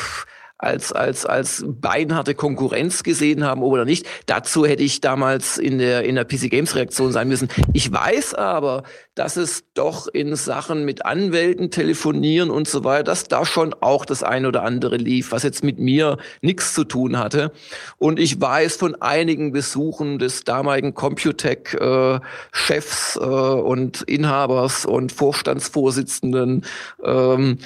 als, 0.58 0.92
als, 0.92 1.26
als 1.26 1.64
beinharte 1.66 2.34
Konkurrenz 2.34 3.02
gesehen 3.02 3.44
haben 3.44 3.62
oder 3.62 3.84
nicht. 3.84 4.06
Dazu 4.26 4.64
hätte 4.64 4.82
ich 4.82 5.00
damals 5.00 5.58
in 5.58 5.78
der, 5.78 6.04
in 6.04 6.14
der 6.14 6.24
PC 6.24 6.50
Games 6.50 6.74
Reaktion 6.74 7.12
sein 7.12 7.28
müssen. 7.28 7.48
Ich 7.72 7.92
weiß 7.92 8.34
aber, 8.34 8.84
dass 9.16 9.36
es 9.36 9.64
doch 9.72 10.06
in 10.08 10.36
Sachen 10.36 10.84
mit 10.84 11.06
Anwälten 11.06 11.70
telefonieren 11.70 12.50
und 12.50 12.68
so 12.68 12.84
weiter, 12.84 13.04
dass 13.04 13.24
da 13.24 13.46
schon 13.46 13.74
auch 13.80 14.04
das 14.04 14.22
ein 14.22 14.44
oder 14.44 14.62
andere 14.62 14.98
lief, 14.98 15.32
was 15.32 15.42
jetzt 15.42 15.64
mit 15.64 15.78
mir 15.78 16.18
nichts 16.42 16.74
zu 16.74 16.84
tun 16.84 17.18
hatte. 17.18 17.50
Und 17.96 18.20
ich 18.20 18.38
weiß 18.40 18.76
von 18.76 18.94
einigen 19.00 19.52
Besuchen 19.52 20.18
des 20.18 20.44
damaligen 20.44 20.92
Computec-Chefs 20.92 23.16
äh, 23.16 23.20
äh, 23.20 23.24
und 23.24 24.02
Inhabers 24.02 24.84
und 24.84 25.12
Vorstandsvorsitzenden, 25.12 26.66
ähm, 27.02 27.56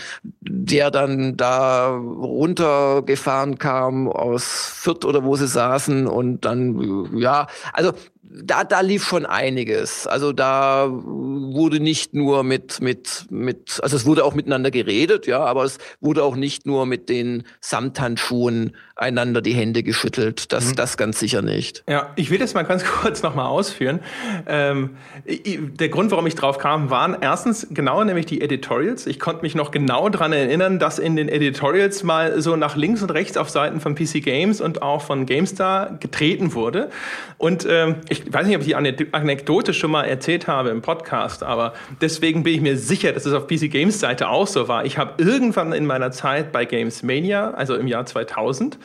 der 0.40 0.92
dann 0.92 1.36
da 1.36 1.88
runtergefahren 1.88 3.58
kam 3.58 4.06
aus 4.08 4.44
Fürth 4.44 5.04
oder 5.04 5.24
wo 5.24 5.34
sie 5.34 5.48
saßen 5.48 6.06
und 6.06 6.44
dann, 6.44 7.18
ja, 7.18 7.48
also 7.72 7.92
da, 8.32 8.62
da 8.64 8.80
lief 8.80 9.04
schon 9.04 9.26
einiges. 9.26 10.06
Also 10.06 10.32
da 10.32 10.88
wurde 10.88 11.80
nicht 11.80 12.14
nur 12.14 12.44
mit, 12.44 12.80
mit, 12.80 13.26
mit, 13.28 13.80
also 13.82 13.96
es 13.96 14.06
wurde 14.06 14.24
auch 14.24 14.34
miteinander 14.34 14.70
geredet, 14.70 15.26
ja, 15.26 15.44
aber 15.44 15.64
es 15.64 15.78
wurde 16.00 16.22
auch 16.22 16.36
nicht 16.36 16.64
nur 16.64 16.86
mit 16.86 17.08
den 17.08 17.42
Samthandschuhen 17.60 18.76
einander 19.00 19.40
die 19.40 19.54
Hände 19.54 19.82
geschüttelt. 19.82 20.52
Das, 20.52 20.70
mhm. 20.70 20.76
das 20.76 20.96
ganz 20.96 21.18
sicher 21.18 21.40
nicht. 21.40 21.82
Ja, 21.88 22.10
ich 22.16 22.30
will 22.30 22.38
das 22.38 22.54
mal 22.54 22.62
ganz 22.62 22.84
kurz 23.02 23.22
nochmal 23.22 23.46
ausführen. 23.46 24.00
Ähm, 24.46 24.90
der 25.26 25.88
Grund, 25.88 26.10
warum 26.10 26.26
ich 26.26 26.34
drauf 26.34 26.58
kam, 26.58 26.90
waren 26.90 27.16
erstens 27.20 27.66
genau 27.70 28.04
nämlich 28.04 28.26
die 28.26 28.42
Editorials. 28.42 29.06
Ich 29.06 29.18
konnte 29.18 29.42
mich 29.42 29.54
noch 29.54 29.70
genau 29.70 30.08
daran 30.10 30.32
erinnern, 30.32 30.78
dass 30.78 30.98
in 30.98 31.16
den 31.16 31.28
Editorials 31.28 32.02
mal 32.02 32.40
so 32.42 32.56
nach 32.56 32.76
links 32.76 33.02
und 33.02 33.10
rechts 33.10 33.36
auf 33.36 33.48
Seiten 33.48 33.80
von 33.80 33.94
PC 33.94 34.22
Games 34.22 34.60
und 34.60 34.82
auch 34.82 35.02
von 35.02 35.24
GameStar 35.24 35.96
getreten 35.98 36.52
wurde. 36.54 36.90
Und 37.38 37.66
ähm, 37.68 37.96
ich 38.10 38.30
weiß 38.30 38.46
nicht, 38.46 38.56
ob 38.56 38.62
ich 38.62 38.68
die 38.68 38.74
Anekdote 39.14 39.72
schon 39.72 39.90
mal 39.90 40.04
erzählt 40.04 40.46
habe 40.46 40.68
im 40.68 40.82
Podcast, 40.82 41.42
aber 41.42 41.72
deswegen 42.02 42.42
bin 42.42 42.54
ich 42.54 42.60
mir 42.60 42.76
sicher, 42.76 43.12
dass 43.12 43.24
es 43.24 43.32
auf 43.32 43.46
PC 43.46 43.70
Games 43.70 43.98
Seite 43.98 44.28
auch 44.28 44.46
so 44.46 44.68
war. 44.68 44.84
Ich 44.84 44.98
habe 44.98 45.22
irgendwann 45.22 45.72
in 45.72 45.86
meiner 45.86 46.10
Zeit 46.10 46.52
bei 46.52 46.66
Games 46.66 47.02
Mania, 47.02 47.52
also 47.52 47.76
im 47.76 47.86
Jahr 47.86 48.04
2000, 48.04 48.78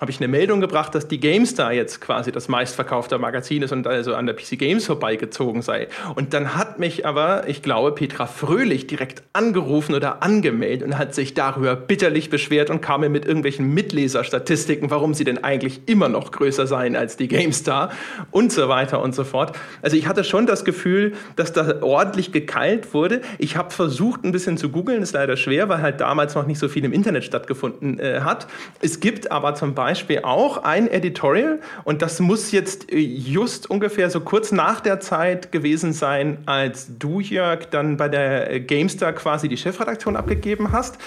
habe 0.00 0.10
ich 0.10 0.18
eine 0.18 0.28
Meldung 0.28 0.62
gebracht, 0.62 0.94
dass 0.94 1.08
die 1.08 1.20
GameStar 1.20 1.74
jetzt 1.74 2.00
quasi 2.00 2.32
das 2.32 2.48
meistverkaufte 2.48 3.18
Magazin 3.18 3.62
ist 3.62 3.72
und 3.72 3.86
also 3.86 4.14
an 4.14 4.24
der 4.24 4.34
PC 4.34 4.58
Games 4.58 4.86
vorbeigezogen 4.86 5.60
sei. 5.60 5.88
Und 6.14 6.32
dann 6.32 6.56
hat 6.56 6.78
mich 6.78 7.04
aber, 7.04 7.46
ich 7.48 7.62
glaube, 7.62 7.92
Petra 7.92 8.26
Fröhlich 8.26 8.86
direkt 8.86 9.22
angerufen 9.34 9.94
oder 9.94 10.22
angemeldet 10.22 10.88
und 10.88 10.96
hat 10.96 11.14
sich 11.14 11.34
darüber 11.34 11.76
bitterlich 11.76 12.30
beschwert 12.30 12.70
und 12.70 12.80
kam 12.80 13.02
mir 13.02 13.10
mit 13.10 13.26
irgendwelchen 13.26 13.74
Mitleserstatistiken, 13.74 14.90
warum 14.90 15.12
sie 15.12 15.24
denn 15.24 15.44
eigentlich 15.44 15.82
immer 15.84 16.08
noch 16.08 16.32
größer 16.32 16.66
seien 16.66 16.96
als 16.96 17.18
die 17.18 17.28
GameStar 17.28 17.90
und 18.30 18.52
so 18.52 18.70
weiter 18.70 19.02
und 19.02 19.14
so 19.14 19.24
fort. 19.24 19.54
Also 19.82 19.98
ich 19.98 20.08
hatte 20.08 20.24
schon 20.24 20.46
das 20.46 20.64
Gefühl, 20.64 21.12
dass 21.36 21.52
da 21.52 21.82
ordentlich 21.82 22.32
gekeilt 22.32 22.94
wurde. 22.94 23.20
Ich 23.36 23.58
habe 23.58 23.70
versucht, 23.70 24.24
ein 24.24 24.32
bisschen 24.32 24.56
zu 24.56 24.70
googeln, 24.70 25.02
ist 25.02 25.12
leider 25.12 25.36
schwer, 25.36 25.68
weil 25.68 25.82
halt 25.82 26.00
damals 26.00 26.34
noch 26.34 26.46
nicht 26.46 26.58
so 26.58 26.68
viel 26.68 26.86
im 26.86 26.94
Internet 26.94 27.24
stattgefunden 27.24 27.98
äh, 27.98 28.20
hat. 28.20 28.46
Es 28.80 29.00
gibt 29.00 29.30
aber 29.30 29.54
zum 29.54 29.74
Beispiel 29.74 29.89
Beispiel 29.90 30.20
auch 30.22 30.62
ein 30.62 30.88
Editorial 30.88 31.58
und 31.82 32.00
das 32.00 32.20
muss 32.20 32.52
jetzt 32.52 32.92
äh, 32.92 32.98
just 32.98 33.68
ungefähr 33.68 34.08
so 34.08 34.20
kurz 34.20 34.52
nach 34.52 34.78
der 34.78 35.00
Zeit 35.00 35.50
gewesen 35.50 35.92
sein, 35.92 36.38
als 36.46 36.86
du, 36.96 37.18
Jörg, 37.18 37.66
dann 37.70 37.96
bei 37.96 38.08
der 38.08 38.52
äh, 38.52 38.60
GameStar 38.60 39.12
quasi 39.12 39.48
die 39.48 39.56
Chefredaktion 39.56 40.14
abgegeben 40.14 40.70
hast. 40.70 40.98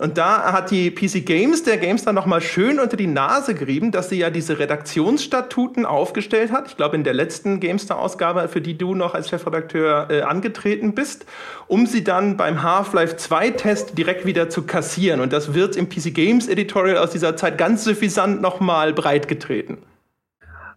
Und 0.00 0.16
da 0.16 0.54
hat 0.54 0.70
die 0.70 0.90
PC 0.90 1.26
Games 1.26 1.62
der 1.62 1.76
GameStar 1.76 2.14
nochmal 2.14 2.40
schön 2.40 2.80
unter 2.80 2.96
die 2.96 3.06
Nase 3.06 3.52
gerieben, 3.54 3.90
dass 3.90 4.08
sie 4.08 4.16
ja 4.16 4.30
diese 4.30 4.58
Redaktionsstatuten 4.58 5.84
aufgestellt 5.84 6.52
hat. 6.52 6.68
Ich 6.68 6.78
glaube, 6.78 6.96
in 6.96 7.04
der 7.04 7.12
letzten 7.12 7.60
GameStar-Ausgabe, 7.60 8.48
für 8.48 8.62
die 8.62 8.78
du 8.78 8.94
noch 8.94 9.12
als 9.12 9.28
Chefredakteur 9.28 10.08
äh, 10.08 10.22
angetreten 10.22 10.94
bist, 10.94 11.26
um 11.66 11.84
sie 11.84 12.02
dann 12.02 12.38
beim 12.38 12.62
Half-Life 12.62 13.16
2-Test 13.16 13.98
direkt 13.98 14.24
wieder 14.24 14.48
zu 14.48 14.62
kassieren. 14.62 15.20
Und 15.20 15.34
das 15.34 15.52
wird 15.52 15.76
im 15.76 15.90
PC 15.90 16.14
Games 16.14 16.48
Editorial 16.48 16.96
aus 16.96 17.10
dieser 17.10 17.36
Zeit 17.36 17.58
ganz 17.58 17.84
suffisant 17.84 18.40
nochmal 18.40 18.94
breitgetreten. 18.94 19.76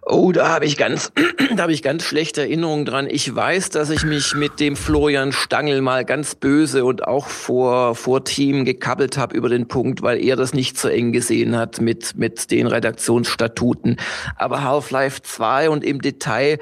Oh, 0.05 0.31
da 0.33 0.49
habe 0.49 0.65
ich 0.65 0.75
ganz, 0.75 1.11
da 1.55 1.63
habe 1.63 1.73
ich 1.73 1.81
ganz 1.81 2.03
schlechte 2.03 2.41
Erinnerungen 2.41 2.85
dran. 2.85 3.07
Ich 3.09 3.33
weiß, 3.33 3.69
dass 3.69 3.89
ich 3.89 4.03
mich 4.03 4.35
mit 4.35 4.59
dem 4.59 4.75
Florian 4.75 5.31
Stangl 5.31 5.81
mal 5.81 6.03
ganz 6.03 6.35
böse 6.35 6.83
und 6.83 7.07
auch 7.07 7.27
vor 7.27 7.95
vor 7.95 8.23
Team 8.25 8.65
gekabbelt 8.65 9.17
habe 9.17 9.35
über 9.35 9.49
den 9.49 9.67
Punkt, 9.67 10.01
weil 10.01 10.21
er 10.23 10.35
das 10.35 10.53
nicht 10.53 10.77
so 10.77 10.89
eng 10.89 11.13
gesehen 11.13 11.55
hat 11.55 11.79
mit 11.79 12.17
mit 12.17 12.51
den 12.51 12.67
Redaktionsstatuten. 12.67 13.97
Aber 14.35 14.63
Half-Life 14.63 15.21
2 15.21 15.69
und 15.69 15.83
im 15.83 16.01
Detail, 16.01 16.59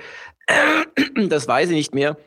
das 1.27 1.47
weiß 1.47 1.69
ich 1.69 1.75
nicht 1.75 1.95
mehr. 1.95 2.17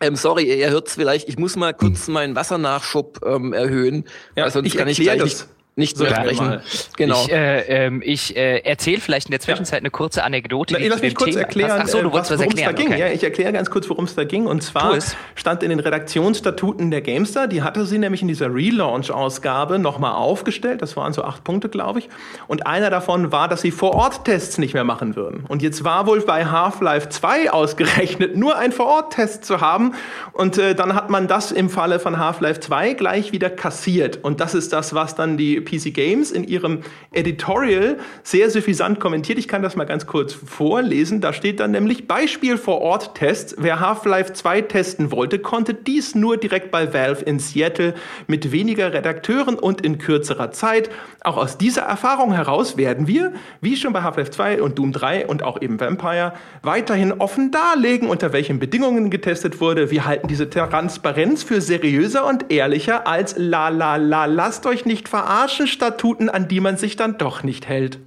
Ähm, 0.00 0.16
sorry, 0.16 0.42
ihr 0.58 0.70
hört 0.70 0.88
es 0.88 0.94
vielleicht. 0.94 1.28
Ich 1.28 1.38
muss 1.38 1.54
mal 1.54 1.72
kurz 1.72 2.08
hm. 2.08 2.14
meinen 2.14 2.34
Wassernachschub 2.34 3.20
ähm, 3.24 3.52
erhöhen. 3.52 4.04
Ja, 4.34 4.44
also 4.44 4.60
ich 4.62 4.76
kann 4.76 4.88
ich 4.88 4.98
gleich 4.98 5.22
nicht 5.22 5.46
nicht 5.74 5.96
so 5.96 6.04
sprechen. 6.04 6.60
Genau. 6.98 7.24
Ich, 7.24 7.32
äh, 7.32 7.86
ähm, 7.86 8.02
ich 8.04 8.36
äh, 8.36 8.58
erzähle 8.58 9.00
vielleicht 9.00 9.28
in 9.28 9.30
der 9.30 9.40
Zwischenzeit 9.40 9.78
ja. 9.78 9.80
eine 9.80 9.90
kurze 9.90 10.22
Anekdote. 10.22 10.76
Na, 10.78 10.86
lass 10.86 11.00
mich 11.00 11.14
kurz 11.14 11.30
Thema. 11.30 11.40
erklären, 11.40 11.80
Ach 11.82 11.88
so, 11.88 12.02
du 12.02 12.12
wolltest 12.12 12.30
was, 12.32 12.40
was 12.40 12.46
erklären. 12.46 12.74
Da 12.76 12.82
ging. 12.82 12.92
Okay. 12.92 13.00
Ja, 13.00 13.08
ich 13.08 13.24
erkläre 13.24 13.54
ganz 13.54 13.70
kurz, 13.70 13.88
worum 13.88 14.04
es 14.04 14.14
da 14.14 14.24
ging. 14.24 14.46
Und 14.46 14.62
zwar 14.62 14.98
stand 15.34 15.62
in 15.62 15.70
den 15.70 15.80
Redaktionsstatuten 15.80 16.90
der 16.90 17.00
Gamestar, 17.00 17.46
die 17.46 17.62
hatte 17.62 17.86
sie 17.86 17.96
nämlich 17.96 18.20
in 18.20 18.28
dieser 18.28 18.54
Relaunch-Ausgabe 18.54 19.78
nochmal 19.78 20.12
aufgestellt. 20.12 20.82
Das 20.82 20.94
waren 20.98 21.14
so 21.14 21.24
acht 21.24 21.42
Punkte, 21.42 21.70
glaube 21.70 22.00
ich. 22.00 22.10
Und 22.48 22.66
einer 22.66 22.90
davon 22.90 23.32
war, 23.32 23.48
dass 23.48 23.62
sie 23.62 23.70
Vor-Ort-Tests 23.70 24.58
nicht 24.58 24.74
mehr 24.74 24.84
machen 24.84 25.16
würden. 25.16 25.46
Und 25.48 25.62
jetzt 25.62 25.84
war 25.84 26.06
wohl 26.06 26.20
bei 26.20 26.44
Half-Life 26.44 27.08
2 27.08 27.50
ausgerechnet, 27.50 28.36
nur 28.36 28.58
ein 28.58 28.72
Vor-Ort-Test 28.72 29.46
zu 29.46 29.62
haben. 29.62 29.94
Und 30.34 30.58
äh, 30.58 30.74
dann 30.74 30.94
hat 30.94 31.08
man 31.08 31.28
das 31.28 31.50
im 31.50 31.70
Falle 31.70 31.98
von 31.98 32.18
Half-Life 32.18 32.60
2 32.60 32.92
gleich 32.92 33.32
wieder 33.32 33.48
kassiert. 33.48 34.18
Und 34.22 34.40
das 34.40 34.54
ist 34.54 34.74
das, 34.74 34.94
was 34.94 35.14
dann 35.14 35.38
die 35.38 35.61
PC 35.62 35.94
Games 35.94 36.30
in 36.30 36.44
ihrem 36.44 36.80
Editorial 37.12 37.98
sehr 38.22 38.50
suffisant 38.50 39.00
kommentiert. 39.00 39.38
Ich 39.38 39.48
kann 39.48 39.62
das 39.62 39.76
mal 39.76 39.84
ganz 39.84 40.06
kurz 40.06 40.32
vorlesen. 40.32 41.20
Da 41.20 41.32
steht 41.32 41.60
dann 41.60 41.70
nämlich 41.70 42.08
Beispiel 42.08 42.56
vor 42.56 42.80
Ort 42.80 43.14
Tests. 43.14 43.54
Wer 43.58 43.80
Half-Life 43.80 44.32
2 44.32 44.62
testen 44.62 45.10
wollte, 45.10 45.38
konnte 45.38 45.74
dies 45.74 46.14
nur 46.14 46.36
direkt 46.36 46.70
bei 46.70 46.92
Valve 46.92 47.24
in 47.24 47.38
Seattle 47.38 47.94
mit 48.26 48.52
weniger 48.52 48.92
Redakteuren 48.92 49.58
und 49.58 49.80
in 49.80 49.98
kürzerer 49.98 50.50
Zeit. 50.50 50.90
Auch 51.22 51.36
aus 51.36 51.58
dieser 51.58 51.82
Erfahrung 51.82 52.32
heraus 52.32 52.76
werden 52.76 53.06
wir, 53.06 53.32
wie 53.60 53.76
schon 53.76 53.92
bei 53.92 54.02
Half-Life 54.02 54.30
2 54.30 54.62
und 54.62 54.78
Doom 54.78 54.92
3 54.92 55.26
und 55.26 55.42
auch 55.42 55.60
eben 55.60 55.78
Vampire, 55.78 56.34
weiterhin 56.62 57.12
offen 57.12 57.50
darlegen, 57.50 58.08
unter 58.08 58.32
welchen 58.32 58.58
Bedingungen 58.58 59.10
getestet 59.10 59.60
wurde. 59.60 59.90
Wir 59.90 60.04
halten 60.04 60.28
diese 60.28 60.50
Transparenz 60.50 61.42
für 61.42 61.60
seriöser 61.60 62.26
und 62.26 62.50
ehrlicher 62.50 63.06
als 63.06 63.34
la 63.38 63.68
la 63.68 63.96
la, 63.96 64.24
lasst 64.24 64.66
euch 64.66 64.84
nicht 64.84 65.08
verarschen 65.08 65.51
Statuten, 65.66 66.28
an 66.28 66.48
die 66.48 66.60
man 66.60 66.76
sich 66.76 66.96
dann 66.96 67.18
doch 67.18 67.42
nicht 67.42 67.68
hält. 67.68 67.98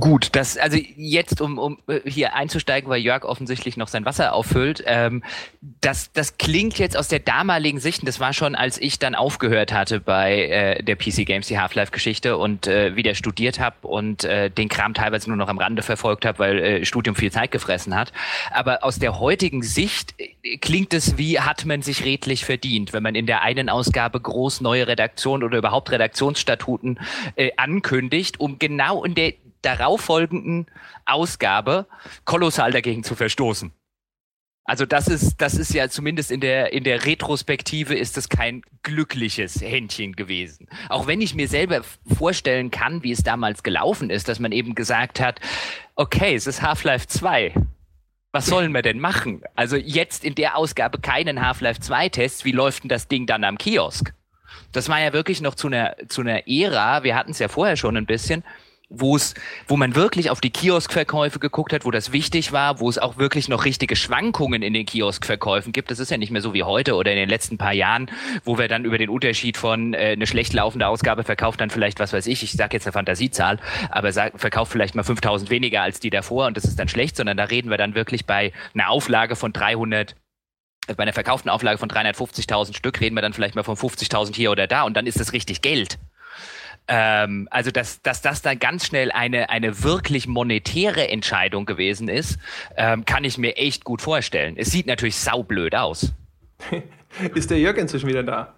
Gut, 0.00 0.30
das 0.32 0.58
also 0.58 0.78
jetzt 0.96 1.40
um, 1.40 1.58
um 1.58 1.78
äh, 1.86 2.00
hier 2.04 2.34
einzusteigen, 2.34 2.90
weil 2.90 3.00
Jörg 3.00 3.24
offensichtlich 3.24 3.76
noch 3.76 3.86
sein 3.86 4.04
Wasser 4.04 4.34
auffüllt. 4.34 4.82
Ähm, 4.86 5.22
das 5.80 6.12
das 6.12 6.38
klingt 6.38 6.78
jetzt 6.78 6.96
aus 6.96 7.08
der 7.08 7.20
damaligen 7.20 7.78
Sicht. 7.78 8.00
Und 8.00 8.06
das 8.06 8.18
war 8.18 8.32
schon, 8.32 8.56
als 8.56 8.78
ich 8.78 8.98
dann 8.98 9.14
aufgehört 9.14 9.72
hatte 9.72 10.00
bei 10.00 10.48
äh, 10.48 10.82
der 10.82 10.96
PC 10.96 11.24
Games 11.24 11.46
die 11.46 11.58
Half-Life-Geschichte 11.58 12.36
und 12.36 12.66
äh, 12.66 12.96
wieder 12.96 13.14
studiert 13.14 13.60
habe 13.60 13.86
und 13.86 14.24
äh, 14.24 14.50
den 14.50 14.68
Kram 14.68 14.92
teilweise 14.92 15.28
nur 15.28 15.36
noch 15.36 15.48
am 15.48 15.58
Rande 15.58 15.82
verfolgt 15.82 16.24
habe, 16.26 16.40
weil 16.40 16.58
äh, 16.58 16.84
Studium 16.84 17.14
viel 17.14 17.30
Zeit 17.30 17.52
gefressen 17.52 17.94
hat. 17.94 18.12
Aber 18.50 18.82
aus 18.82 18.98
der 18.98 19.20
heutigen 19.20 19.62
Sicht 19.62 20.14
äh, 20.18 20.56
klingt 20.58 20.94
es 20.94 21.16
wie 21.16 21.38
hat 21.40 21.64
man 21.64 21.82
sich 21.82 22.04
redlich 22.04 22.44
verdient, 22.44 22.92
wenn 22.92 23.04
man 23.04 23.14
in 23.14 23.26
der 23.26 23.42
einen 23.42 23.68
Ausgabe 23.68 24.20
groß 24.20 24.60
neue 24.60 24.88
Redaktion 24.88 25.44
oder 25.44 25.58
überhaupt 25.58 25.92
Redaktionsstatuten 25.92 26.98
äh, 27.36 27.52
ankündigt, 27.56 28.40
um 28.40 28.58
genau 28.58 29.04
in 29.04 29.14
der 29.14 29.32
darauffolgenden 29.66 30.66
Ausgabe 31.04 31.86
kolossal 32.24 32.70
dagegen 32.70 33.04
zu 33.04 33.14
verstoßen. 33.14 33.72
Also 34.66 34.84
das 34.84 35.06
ist, 35.06 35.36
das 35.40 35.54
ist 35.54 35.72
ja 35.72 35.88
zumindest 35.88 36.32
in 36.32 36.40
der, 36.40 36.72
in 36.72 36.82
der 36.82 37.04
Retrospektive 37.04 37.94
ist 37.94 38.18
es 38.18 38.28
kein 38.28 38.62
glückliches 38.82 39.60
Händchen 39.60 40.16
gewesen. 40.16 40.68
Auch 40.88 41.06
wenn 41.06 41.20
ich 41.20 41.36
mir 41.36 41.46
selber 41.46 41.82
vorstellen 42.16 42.72
kann, 42.72 43.04
wie 43.04 43.12
es 43.12 43.22
damals 43.22 43.62
gelaufen 43.62 44.10
ist, 44.10 44.28
dass 44.28 44.40
man 44.40 44.50
eben 44.50 44.74
gesagt 44.74 45.20
hat, 45.20 45.40
okay, 45.94 46.34
es 46.34 46.48
ist 46.48 46.62
Half-Life 46.62 47.06
2. 47.06 47.54
Was 48.32 48.46
sollen 48.46 48.72
wir 48.72 48.82
denn 48.82 48.98
machen? 48.98 49.42
Also 49.54 49.76
jetzt 49.76 50.24
in 50.24 50.34
der 50.34 50.56
Ausgabe 50.56 50.98
keinen 50.98 51.46
Half-Life 51.46 51.80
2 51.80 52.08
Test. 52.08 52.44
Wie 52.44 52.52
läuft 52.52 52.82
denn 52.82 52.88
das 52.88 53.06
Ding 53.06 53.26
dann 53.26 53.44
am 53.44 53.58
Kiosk? 53.58 54.12
Das 54.72 54.88
war 54.88 55.00
ja 55.00 55.12
wirklich 55.12 55.40
noch 55.40 55.54
zu 55.54 55.68
einer, 55.68 55.94
zu 56.08 56.22
einer 56.22 56.48
Ära. 56.48 57.04
Wir 57.04 57.14
hatten 57.14 57.30
es 57.30 57.38
ja 57.38 57.46
vorher 57.46 57.76
schon 57.76 57.96
ein 57.96 58.04
bisschen 58.04 58.42
wo 58.88 59.16
es, 59.16 59.34
wo 59.66 59.76
man 59.76 59.96
wirklich 59.96 60.30
auf 60.30 60.40
die 60.40 60.50
Kioskverkäufe 60.50 61.40
geguckt 61.40 61.72
hat, 61.72 61.84
wo 61.84 61.90
das 61.90 62.12
wichtig 62.12 62.52
war, 62.52 62.78
wo 62.78 62.88
es 62.88 62.98
auch 62.98 63.16
wirklich 63.16 63.48
noch 63.48 63.64
richtige 63.64 63.96
Schwankungen 63.96 64.62
in 64.62 64.72
den 64.72 64.86
Kioskverkäufen 64.86 65.72
gibt. 65.72 65.90
Das 65.90 65.98
ist 65.98 66.10
ja 66.10 66.16
nicht 66.18 66.30
mehr 66.30 66.40
so 66.40 66.54
wie 66.54 66.62
heute 66.62 66.94
oder 66.94 67.10
in 67.10 67.16
den 67.16 67.28
letzten 67.28 67.58
paar 67.58 67.72
Jahren, 67.72 68.08
wo 68.44 68.58
wir 68.58 68.68
dann 68.68 68.84
über 68.84 68.96
den 68.96 69.10
Unterschied 69.10 69.56
von 69.56 69.92
äh, 69.92 70.12
eine 70.12 70.26
schlecht 70.26 70.52
laufende 70.52 70.86
Ausgabe 70.86 71.24
verkauft 71.24 71.60
dann 71.60 71.70
vielleicht, 71.70 71.98
was 71.98 72.12
weiß 72.12 72.28
ich, 72.28 72.44
ich 72.44 72.52
sage 72.52 72.76
jetzt 72.76 72.86
eine 72.86 72.92
Fantasiezahl, 72.92 73.58
aber 73.90 74.12
sag, 74.12 74.38
verkauft 74.38 74.70
vielleicht 74.70 74.94
mal 74.94 75.02
5000 75.02 75.50
weniger 75.50 75.82
als 75.82 75.98
die 75.98 76.10
davor 76.10 76.46
und 76.46 76.56
das 76.56 76.64
ist 76.64 76.78
dann 76.78 76.88
schlecht, 76.88 77.16
sondern 77.16 77.36
da 77.36 77.44
reden 77.44 77.70
wir 77.70 77.78
dann 77.78 77.96
wirklich 77.96 78.24
bei 78.24 78.52
einer 78.74 78.90
Auflage 78.90 79.34
von 79.34 79.52
300 79.52 80.14
bei 80.96 81.02
einer 81.02 81.12
verkauften 81.12 81.50
Auflage 81.50 81.78
von 81.78 81.88
350.000 81.88 82.76
Stück 82.76 83.00
reden 83.00 83.16
wir 83.16 83.22
dann 83.22 83.32
vielleicht 83.32 83.56
mal 83.56 83.64
von 83.64 83.76
50.000 83.76 84.36
hier 84.36 84.52
oder 84.52 84.68
da 84.68 84.82
und 84.82 84.96
dann 84.96 85.08
ist 85.08 85.18
das 85.18 85.32
richtig 85.32 85.60
Geld. 85.60 85.98
Ähm, 86.88 87.48
also, 87.50 87.70
dass, 87.70 88.00
dass 88.02 88.22
das 88.22 88.42
dann 88.42 88.58
ganz 88.58 88.86
schnell 88.86 89.10
eine, 89.10 89.50
eine 89.50 89.82
wirklich 89.82 90.26
monetäre 90.26 91.08
Entscheidung 91.08 91.66
gewesen 91.66 92.08
ist, 92.08 92.38
ähm, 92.76 93.04
kann 93.04 93.24
ich 93.24 93.38
mir 93.38 93.56
echt 93.56 93.84
gut 93.84 94.02
vorstellen. 94.02 94.54
Es 94.56 94.70
sieht 94.70 94.86
natürlich 94.86 95.16
saublöd 95.16 95.74
aus. 95.74 96.12
ist 97.34 97.50
der 97.50 97.58
Jörg 97.58 97.76
inzwischen 97.76 98.08
wieder 98.08 98.22
da? 98.22 98.54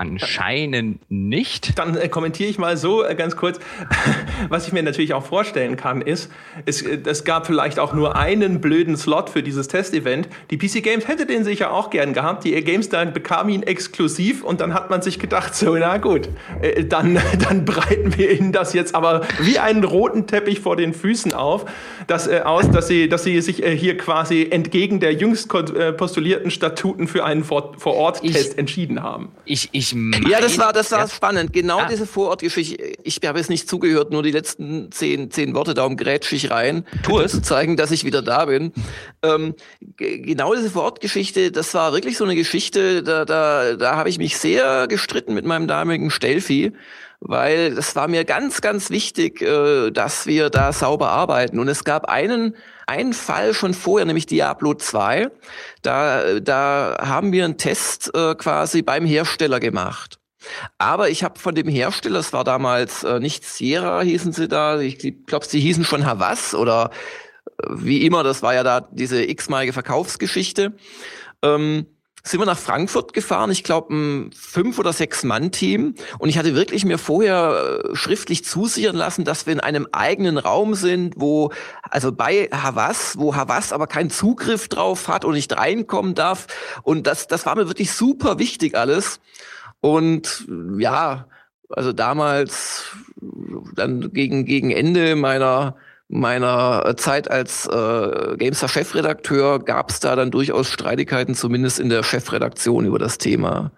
Anscheinend 0.00 1.02
nicht. 1.10 1.78
Dann 1.78 1.94
äh, 1.94 2.08
kommentiere 2.08 2.48
ich 2.48 2.56
mal 2.56 2.78
so 2.78 3.04
äh, 3.04 3.14
ganz 3.14 3.36
kurz. 3.36 3.60
Was 4.48 4.66
ich 4.66 4.72
mir 4.72 4.82
natürlich 4.82 5.12
auch 5.12 5.26
vorstellen 5.26 5.76
kann, 5.76 6.00
ist, 6.00 6.30
es, 6.64 6.80
äh, 6.80 7.00
es 7.04 7.24
gab 7.24 7.46
vielleicht 7.46 7.78
auch 7.78 7.92
nur 7.92 8.16
einen 8.16 8.62
blöden 8.62 8.96
Slot 8.96 9.28
für 9.28 9.42
dieses 9.42 9.68
Testevent. 9.68 10.26
Die 10.50 10.56
PC 10.56 10.82
Games 10.82 11.06
hätte 11.06 11.26
den 11.26 11.44
sicher 11.44 11.70
auch 11.74 11.90
gern 11.90 12.14
gehabt. 12.14 12.44
Die 12.44 12.52
Games 12.64 12.88
dann 12.88 13.12
bekam 13.12 13.50
ihn 13.50 13.62
exklusiv 13.62 14.42
und 14.42 14.62
dann 14.62 14.72
hat 14.72 14.88
man 14.88 15.02
sich 15.02 15.18
gedacht, 15.18 15.54
so, 15.54 15.76
na 15.76 15.98
gut, 15.98 16.30
äh, 16.62 16.82
dann, 16.82 17.20
dann 17.38 17.66
breiten 17.66 18.16
wir 18.16 18.30
ihnen 18.30 18.52
das 18.52 18.72
jetzt 18.72 18.94
aber 18.94 19.20
wie 19.42 19.58
einen 19.58 19.84
roten 19.84 20.26
Teppich 20.26 20.60
vor 20.60 20.76
den 20.76 20.94
Füßen 20.94 21.34
auf, 21.34 21.66
das, 22.06 22.26
äh, 22.26 22.40
aus, 22.42 22.70
dass 22.70 22.88
sie, 22.88 23.10
dass 23.10 23.24
sie 23.24 23.38
sich 23.42 23.62
äh, 23.62 23.76
hier 23.76 23.98
quasi 23.98 24.48
entgegen 24.50 24.98
der 24.98 25.12
jüngst 25.12 25.50
postulierten 25.50 26.50
Statuten 26.50 27.06
für 27.06 27.22
einen 27.24 27.44
Vor-Ort-Test 27.44 28.56
entschieden 28.56 29.02
haben. 29.02 29.28
Ich, 29.44 29.68
ich 29.72 29.89
meine, 29.94 30.28
ja, 30.28 30.40
das 30.40 30.58
war, 30.58 30.72
das 30.72 30.90
war 30.90 31.00
ja. 31.00 31.08
spannend. 31.08 31.52
Genau 31.52 31.80
ah. 31.80 31.88
diese 31.88 32.06
Vorortgeschichte. 32.06 32.94
Ich 33.02 33.20
habe 33.24 33.38
jetzt 33.38 33.50
nicht 33.50 33.68
zugehört, 33.68 34.10
nur 34.10 34.22
die 34.22 34.30
letzten 34.30 34.90
zehn, 34.92 35.30
zehn 35.30 35.54
Worte, 35.54 35.74
darum 35.74 35.96
grätsch 35.96 36.32
ich 36.32 36.50
rein. 36.50 36.84
Tu 37.02 37.18
es. 37.18 37.32
Zu 37.32 37.42
zeigen, 37.42 37.76
dass 37.76 37.90
ich 37.90 38.04
wieder 38.04 38.22
da 38.22 38.46
bin. 38.46 38.72
Ähm, 39.22 39.54
genau 39.96 40.54
diese 40.54 40.70
Vorortgeschichte, 40.70 41.52
das 41.52 41.72
war 41.74 41.92
wirklich 41.92 42.16
so 42.16 42.24
eine 42.24 42.34
Geschichte, 42.34 43.02
da, 43.02 43.24
da, 43.24 43.74
da 43.74 43.96
habe 43.96 44.08
ich 44.08 44.18
mich 44.18 44.36
sehr 44.36 44.86
gestritten 44.88 45.34
mit 45.34 45.44
meinem 45.44 45.68
damaligen 45.68 46.10
Stellvieh 46.10 46.72
weil 47.20 47.76
es 47.78 47.94
war 47.94 48.08
mir 48.08 48.24
ganz, 48.24 48.60
ganz 48.60 48.90
wichtig, 48.90 49.42
äh, 49.42 49.90
dass 49.90 50.26
wir 50.26 50.50
da 50.50 50.72
sauber 50.72 51.10
arbeiten. 51.10 51.58
Und 51.58 51.68
es 51.68 51.84
gab 51.84 52.06
einen, 52.06 52.56
einen 52.86 53.12
Fall 53.12 53.54
schon 53.54 53.74
vorher, 53.74 54.06
nämlich 54.06 54.26
Diablo 54.26 54.74
2. 54.74 55.30
Da, 55.82 56.40
da 56.40 56.96
haben 57.00 57.32
wir 57.32 57.44
einen 57.44 57.58
Test 57.58 58.10
äh, 58.14 58.34
quasi 58.34 58.82
beim 58.82 59.04
Hersteller 59.04 59.60
gemacht. 59.60 60.18
Aber 60.78 61.10
ich 61.10 61.22
habe 61.22 61.38
von 61.38 61.54
dem 61.54 61.68
Hersteller, 61.68 62.18
es 62.18 62.32
war 62.32 62.44
damals 62.44 63.04
äh, 63.04 63.20
nicht 63.20 63.44
Sierra, 63.44 64.00
hießen 64.00 64.32
sie 64.32 64.48
da, 64.48 64.80
ich 64.80 65.26
glaube, 65.26 65.44
sie 65.44 65.60
hießen 65.60 65.84
schon 65.84 66.06
Havas 66.06 66.54
oder 66.54 66.90
wie 67.68 68.06
immer, 68.06 68.22
das 68.22 68.42
war 68.42 68.54
ja 68.54 68.62
da 68.62 68.88
diese 68.90 69.22
x-malige 69.22 69.72
Verkaufsgeschichte. 69.72 70.72
Ähm, 71.42 71.86
sind 72.22 72.40
wir 72.40 72.46
nach 72.46 72.58
Frankfurt 72.58 73.12
gefahren, 73.12 73.50
ich 73.50 73.64
glaube 73.64 73.94
ein 73.94 74.30
fünf 74.32 74.78
oder 74.78 74.92
sechs 74.92 75.24
Mann 75.24 75.52
Team 75.52 75.94
und 76.18 76.28
ich 76.28 76.38
hatte 76.38 76.54
wirklich 76.54 76.84
mir 76.84 76.98
vorher 76.98 77.80
äh, 77.84 77.96
schriftlich 77.96 78.44
zusichern 78.44 78.96
lassen, 78.96 79.24
dass 79.24 79.46
wir 79.46 79.52
in 79.52 79.60
einem 79.60 79.88
eigenen 79.92 80.38
Raum 80.38 80.74
sind, 80.74 81.14
wo 81.16 81.52
also 81.82 82.12
bei 82.12 82.48
Havas, 82.52 83.18
wo 83.18 83.34
Havas 83.34 83.72
aber 83.72 83.86
keinen 83.86 84.10
Zugriff 84.10 84.68
drauf 84.68 85.08
hat 85.08 85.24
und 85.24 85.34
nicht 85.34 85.56
reinkommen 85.56 86.14
darf. 86.14 86.46
Und 86.82 87.06
das 87.06 87.26
das 87.26 87.46
war 87.46 87.56
mir 87.56 87.68
wirklich 87.68 87.92
super 87.92 88.38
wichtig 88.38 88.76
alles. 88.76 89.20
Und 89.80 90.46
ja, 90.78 91.26
also 91.70 91.92
damals 91.92 92.84
dann 93.74 94.12
gegen 94.12 94.44
gegen 94.44 94.70
Ende 94.70 95.16
meiner 95.16 95.76
meiner 96.10 96.96
Zeit 96.96 97.30
als 97.30 97.66
äh, 97.66 98.36
Gamestar-Chefredakteur 98.36 99.60
gab 99.60 99.90
es 99.90 100.00
da 100.00 100.16
dann 100.16 100.32
durchaus 100.32 100.68
Streitigkeiten, 100.68 101.34
zumindest 101.34 101.78
in 101.78 101.88
der 101.88 102.02
Chefredaktion 102.02 102.84
über 102.84 102.98
das 102.98 103.18
Thema. 103.18 103.70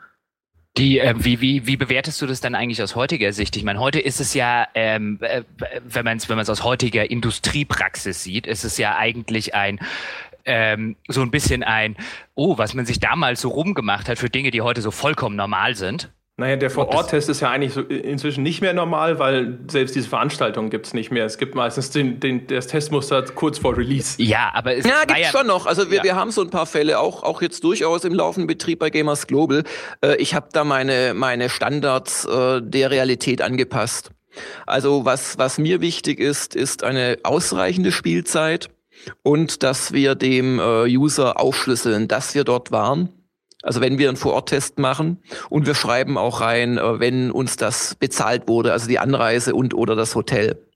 Die, 0.79 0.99
äh, 0.99 1.15
wie, 1.19 1.43
wie, 1.43 1.67
wie 1.67 1.77
bewertest 1.77 2.23
du 2.23 2.27
das 2.27 2.41
dann 2.41 2.55
eigentlich 2.55 2.83
aus 2.83 2.97
heutiger 2.97 3.35
Sicht? 3.35 3.57
Ich 3.57 3.65
meine, 3.65 3.79
heute 3.79 4.01
ist 4.01 4.21
es 4.21 4.33
ja, 4.33 4.67
ähm, 4.75 5.19
äh, 5.21 5.43
wenn 5.85 6.07
man 6.07 6.17
es 6.17 6.31
wenn 6.31 6.39
aus 6.39 6.65
heutiger 6.65 7.11
Industriepraxis 7.11 8.25
sieht, 8.25 8.47
ist 8.47 8.65
es 8.65 8.79
ja 8.79 8.97
eigentlich 8.97 9.55
ein 9.55 9.79
ähm, 10.45 10.97
so 11.09 11.21
ein 11.21 11.31
bisschen 11.31 11.63
ein, 11.63 11.97
oh, 12.35 12.59
was 12.59 12.75
man 12.75 12.87
sich 12.87 12.99
damals 12.99 13.43
so 13.43 13.51
rumgemacht 13.51 14.09
hat 14.09 14.19
für 14.19 14.31
Dinge, 14.31 14.51
die 14.51 14.63
heute 14.63 14.81
so 14.81 14.91
vollkommen 14.91 15.37
normal 15.37 15.77
sind. 15.77 16.11
Naja, 16.39 16.57
der 16.57 16.71
Vor-Ort-Test 16.71 17.29
ist 17.29 17.41
ja 17.41 17.51
eigentlich 17.51 17.75
so 17.75 17.83
inzwischen 17.83 18.43
nicht 18.43 18.63
mehr 18.63 18.73
normal, 18.73 19.19
weil 19.19 19.59
selbst 19.69 19.95
diese 19.95 20.09
Veranstaltungen 20.09 20.71
gibt 20.71 20.87
es 20.87 20.95
nicht 20.95 21.11
mehr. 21.11 21.27
Es 21.27 21.37
gibt 21.37 21.55
meistens 21.55 21.91
den, 21.91 22.21
den, 22.21 22.47
das 22.47 22.69
Testmuster 22.69 23.23
kurz 23.23 23.59
vor 23.59 23.77
Release. 23.77 24.21
Ja, 24.21 24.51
aber 24.55 24.75
es 24.75 24.87
ja, 24.87 25.05
gibt 25.07 25.19
ja 25.19 25.27
schon 25.27 25.47
noch. 25.47 25.67
Also 25.67 25.91
wir, 25.91 25.99
ja. 25.99 26.05
wir 26.05 26.17
haben 26.17 26.31
so 26.31 26.41
ein 26.41 26.49
paar 26.49 26.65
Fälle, 26.65 26.99
auch, 27.01 27.23
auch 27.23 27.43
jetzt 27.43 27.63
durchaus 27.65 28.05
im 28.05 28.15
laufenden 28.15 28.47
Betrieb 28.47 28.79
bei 28.79 28.89
Gamers 28.89 29.27
Global. 29.27 29.63
Äh, 30.03 30.17
ich 30.17 30.35
habe 30.35 30.49
da 30.53 30.65
meine, 30.65 31.13
meine 31.13 31.51
Standards 31.51 32.25
äh, 32.25 32.63
der 32.63 32.91
Realität 32.91 33.43
angepasst. 33.43 34.11
Also 34.67 35.05
was, 35.05 35.37
was 35.37 35.59
mir 35.59 35.83
wichtig 35.83 36.19
ist, 36.19 36.57
ist 36.57 36.83
eine 36.83 37.19
ausreichende 37.25 37.93
Spielzeit 37.93 38.71
und 39.23 39.63
dass 39.63 39.93
wir 39.93 40.15
dem 40.15 40.59
äh, 40.59 40.85
User 40.87 41.39
aufschlüsseln, 41.39 42.09
dass 42.09 42.35
wir 42.35 42.45
dort 42.45 42.73
waren 42.73 43.11
also 43.63 43.81
wenn 43.81 43.99
wir 43.99 44.09
einen 44.09 44.17
Vororttest 44.17 44.79
machen 44.79 45.23
und 45.49 45.67
wir 45.67 45.75
schreiben 45.75 46.19
auch 46.19 46.41
rein, 46.41 46.79
äh, 46.79 47.01
wenn 47.01 47.31
uns 47.31 47.57
das 47.57 47.95
bezahlt 47.95 48.49
wurde, 48.49 48.73
also 48.73 48.89
die 48.89 48.99
Anreise 48.99 49.55
und 49.55 49.75
oder 49.75 49.95
das 49.97 50.15
Hotel. 50.15 50.67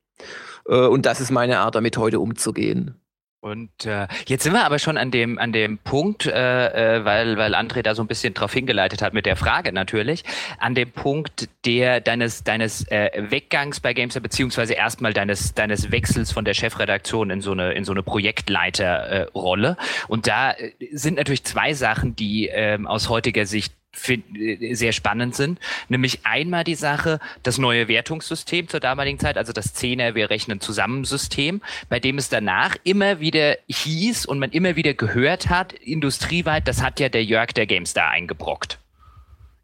Äh, 0.66 0.86
und 0.86 1.04
das 1.04 1.20
ist 1.20 1.30
meine 1.30 1.58
Art, 1.58 1.74
damit 1.74 1.98
heute 1.98 2.20
umzugehen. 2.20 3.00
Und 3.46 3.86
äh, 3.86 4.08
jetzt 4.26 4.42
sind 4.42 4.54
wir 4.54 4.64
aber 4.64 4.80
schon 4.80 4.96
an 4.96 5.12
dem 5.12 5.38
an 5.38 5.52
dem 5.52 5.78
Punkt, 5.78 6.26
äh, 6.26 6.96
äh, 6.96 7.04
weil 7.04 7.36
weil 7.36 7.54
André 7.54 7.82
da 7.82 7.94
so 7.94 8.02
ein 8.02 8.08
bisschen 8.08 8.34
drauf 8.34 8.52
hingeleitet 8.52 9.02
hat 9.02 9.14
mit 9.14 9.24
der 9.24 9.36
Frage 9.36 9.70
natürlich, 9.70 10.24
an 10.58 10.74
dem 10.74 10.90
Punkt 10.90 11.48
der 11.64 12.00
deines 12.00 12.42
deines 12.42 12.88
äh, 12.88 13.10
Weggangs 13.14 13.78
bei 13.78 13.94
Gamester 13.94 14.18
beziehungsweise 14.18 14.74
erstmal 14.74 15.12
deines 15.12 15.54
deines 15.54 15.92
Wechsels 15.92 16.32
von 16.32 16.44
der 16.44 16.54
Chefredaktion 16.54 17.30
in 17.30 17.40
so 17.40 17.52
eine 17.52 17.72
in 17.74 17.84
so 17.84 17.92
eine 17.92 18.02
Projektleiterrolle. 18.02 19.76
Äh, 19.78 20.06
Und 20.08 20.26
da 20.26 20.50
äh, 20.50 20.72
sind 20.90 21.16
natürlich 21.16 21.44
zwei 21.44 21.72
Sachen, 21.72 22.16
die 22.16 22.48
äh, 22.48 22.80
aus 22.84 23.08
heutiger 23.08 23.46
Sicht 23.46 23.72
äh, 24.08 24.74
sehr 24.74 24.92
spannend 24.92 25.34
sind. 25.34 25.58
Nämlich 25.88 26.20
einmal 26.24 26.64
die 26.64 26.74
Sache, 26.74 27.18
das 27.42 27.58
neue 27.58 27.88
Wertungssystem 27.88 28.68
zur 28.68 28.80
damaligen 28.80 29.18
Zeit, 29.18 29.36
also 29.38 29.52
das 29.52 29.74
Zehner, 29.74 30.14
wir 30.14 30.30
rechnen 30.30 30.60
zusammen 30.60 31.04
System, 31.04 31.60
bei 31.88 32.00
dem 32.00 32.18
es 32.18 32.28
danach 32.28 32.76
immer 32.84 33.20
wieder 33.20 33.56
hieß 33.68 34.26
und 34.26 34.38
man 34.38 34.50
immer 34.50 34.76
wieder 34.76 34.94
gehört 34.94 35.48
hat, 35.48 35.72
industrieweit, 35.72 36.68
das 36.68 36.82
hat 36.82 37.00
ja 37.00 37.08
der 37.08 37.24
Jörg 37.24 37.52
der 37.52 37.66
GameStar 37.66 38.10
eingebrockt. 38.10 38.78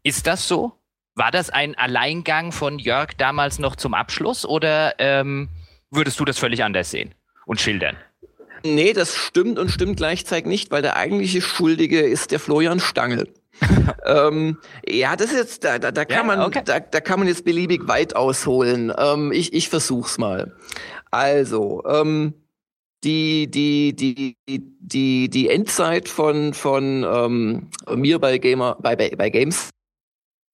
Ist 0.03 0.27
das 0.27 0.47
so? 0.47 0.73
War 1.15 1.31
das 1.31 1.49
ein 1.49 1.75
Alleingang 1.75 2.51
von 2.51 2.79
Jörg 2.79 3.13
damals 3.17 3.59
noch 3.59 3.75
zum 3.75 3.93
Abschluss 3.93 4.45
oder 4.45 4.95
ähm, 4.99 5.49
würdest 5.91 6.19
du 6.19 6.25
das 6.25 6.39
völlig 6.39 6.63
anders 6.63 6.89
sehen 6.89 7.13
und 7.45 7.61
schildern? 7.61 7.95
Nee, 8.65 8.93
das 8.93 9.15
stimmt 9.15 9.59
und 9.59 9.69
stimmt 9.69 9.97
gleichzeitig 9.97 10.45
nicht, 10.45 10.71
weil 10.71 10.81
der 10.81 10.95
eigentliche 10.95 11.41
Schuldige 11.41 11.99
ist 11.99 12.31
der 12.31 12.39
Florian 12.39 12.79
Stangl. 12.79 13.27
ähm, 14.05 14.57
ja, 14.87 15.15
das 15.15 15.31
ist 15.31 15.37
jetzt, 15.37 15.63
da, 15.63 15.79
da, 15.79 15.91
da 15.91 16.05
kann 16.05 16.27
ja, 16.27 16.35
man, 16.35 16.41
okay. 16.41 16.61
da, 16.65 16.79
da 16.79 16.99
kann 16.99 17.19
man 17.19 17.27
jetzt 17.27 17.45
beliebig 17.45 17.87
weit 17.87 18.15
ausholen. 18.15 18.93
Ähm, 18.97 19.31
ich, 19.31 19.53
ich 19.53 19.69
versuch's 19.69 20.17
mal. 20.17 20.55
Also, 21.11 21.83
ähm, 21.85 22.33
die, 23.03 23.51
die, 23.51 23.95
die, 23.95 24.37
die, 24.47 25.29
die 25.29 25.49
Endzeit 25.49 26.07
von, 26.07 26.53
von 26.53 27.03
ähm, 27.03 27.69
mir 27.95 28.19
bei 28.19 28.37
Gamer, 28.37 28.77
bei, 28.79 28.95
bei, 28.95 29.09
bei 29.15 29.29
Games 29.29 29.69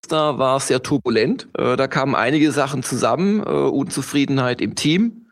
da 0.07 0.37
war 0.37 0.59
sehr 0.59 0.81
turbulent. 0.81 1.47
Äh, 1.57 1.75
da 1.75 1.87
kamen 1.87 2.15
einige 2.15 2.51
Sachen 2.51 2.83
zusammen, 2.83 3.41
äh, 3.41 3.49
Unzufriedenheit 3.49 4.61
im 4.61 4.75
Team 4.75 5.27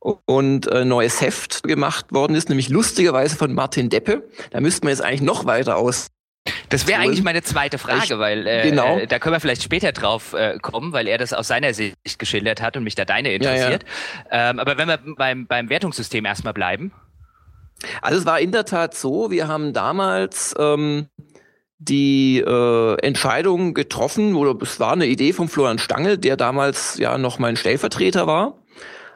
und 0.00 0.66
äh, 0.66 0.84
neues 0.84 1.20
Heft 1.20 1.62
gemacht 1.62 2.12
worden 2.12 2.34
ist, 2.34 2.48
nämlich 2.48 2.68
lustigerweise 2.68 3.36
von 3.36 3.54
Martin 3.54 3.88
Deppe. 3.88 4.28
Da 4.50 4.60
müssten 4.60 4.86
wir 4.86 4.90
jetzt 4.90 5.02
eigentlich 5.02 5.22
noch 5.22 5.44
weiter 5.44 5.76
aus 5.76 6.08
das 6.72 6.86
wäre 6.86 7.00
eigentlich 7.00 7.22
meine 7.22 7.42
zweite 7.42 7.78
Frage, 7.78 8.04
ich, 8.04 8.18
weil 8.18 8.46
äh, 8.46 8.62
genau. 8.70 8.98
äh, 8.98 9.06
da 9.06 9.18
können 9.18 9.34
wir 9.34 9.40
vielleicht 9.40 9.62
später 9.62 9.92
drauf 9.92 10.32
äh, 10.32 10.58
kommen, 10.60 10.92
weil 10.92 11.06
er 11.06 11.18
das 11.18 11.32
aus 11.32 11.48
seiner 11.48 11.74
Sicht 11.74 12.18
geschildert 12.18 12.60
hat 12.60 12.76
und 12.76 12.84
mich 12.84 12.94
da 12.94 13.04
deine 13.04 13.32
interessiert. 13.32 13.84
Ja, 14.30 14.36
ja. 14.36 14.50
Ähm, 14.50 14.58
aber 14.58 14.78
wenn 14.78 14.88
wir 14.88 14.98
beim, 15.16 15.46
beim 15.46 15.68
Wertungssystem 15.68 16.24
erstmal 16.24 16.52
bleiben. 16.52 16.92
Also 18.00 18.18
es 18.18 18.26
war 18.26 18.40
in 18.40 18.52
der 18.52 18.64
Tat 18.64 18.94
so, 18.94 19.30
wir 19.30 19.48
haben 19.48 19.72
damals 19.72 20.54
ähm, 20.58 21.08
die 21.78 22.38
äh, 22.38 23.00
Entscheidung 23.00 23.74
getroffen, 23.74 24.34
oder 24.34 24.60
es 24.62 24.78
war 24.78 24.92
eine 24.92 25.06
Idee 25.06 25.32
von 25.32 25.48
Florian 25.48 25.78
Stangl, 25.78 26.16
der 26.16 26.36
damals 26.36 26.98
ja 26.98 27.18
noch 27.18 27.38
mein 27.38 27.56
Stellvertreter 27.56 28.26
war 28.26 28.62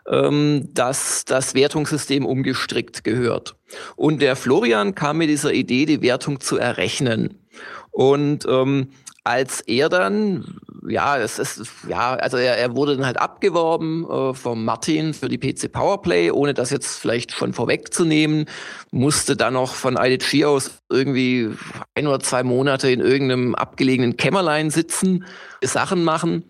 ähm, 0.09 0.69
dass 0.73 1.24
das 1.24 1.55
Wertungssystem 1.55 2.24
umgestrickt 2.24 3.05
gehört. 3.05 3.57
Und 3.97 4.23
der 4.23 4.37
Florian 4.37 4.95
kam 4.95 5.19
mit 5.19 5.28
dieser 5.28 5.53
Idee, 5.53 5.87
die 5.87 6.03
Wertung 6.03 6.41
zu 6.41 6.57
errechnen. 6.57 7.45
Und 7.91 8.47
ähm, 8.49 8.91
als 9.27 9.61
er 9.62 9.89
dann, 9.89 10.61
ja, 10.89 11.19
es 11.19 11.41
ist, 11.41 11.61
ja, 11.89 12.15
also 12.15 12.37
er, 12.37 12.59
er 12.59 12.77
wurde 12.77 12.97
dann 12.97 13.05
halt 13.05 13.16
abgeworben 13.16 14.09
äh, 14.09 14.35
vom 14.35 14.65
Martin 14.65 15.15
für 15.15 15.28
die 15.28 15.37
PC 15.37 15.73
Powerplay, 15.73 16.31
ohne 16.31 16.55
das 16.55 16.70
jetzt 16.70 17.01
vielleicht 17.01 17.33
schon 17.33 17.53
vorwegzunehmen, 17.53 18.45
musste 18.93 19.37
dann 19.37 19.55
noch 19.55 19.74
von 19.74 19.97
IDG 19.97 20.45
aus 20.45 20.81
irgendwie 20.89 21.51
ein 21.97 22.07
oder 22.07 22.20
zwei 22.20 22.45
Monate 22.45 22.89
in 22.89 23.01
irgendeinem 23.01 23.57
abgelegenen 23.57 24.16
Kämmerlein 24.16 24.70
sitzen, 24.70 25.24
Sachen 25.61 26.05
machen. 26.05 26.45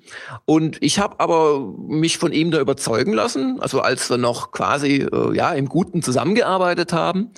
Und 0.44 0.76
ich 0.82 0.98
habe 0.98 1.18
aber 1.18 1.60
mich 1.88 2.18
von 2.18 2.30
ihm 2.32 2.50
da 2.50 2.60
überzeugen 2.60 3.14
lassen, 3.14 3.58
also 3.60 3.80
als 3.80 4.10
wir 4.10 4.18
noch 4.18 4.52
quasi 4.52 4.96
äh, 5.10 5.34
ja 5.34 5.52
im 5.52 5.66
Guten 5.70 6.02
zusammengearbeitet 6.02 6.92
haben 6.92 7.30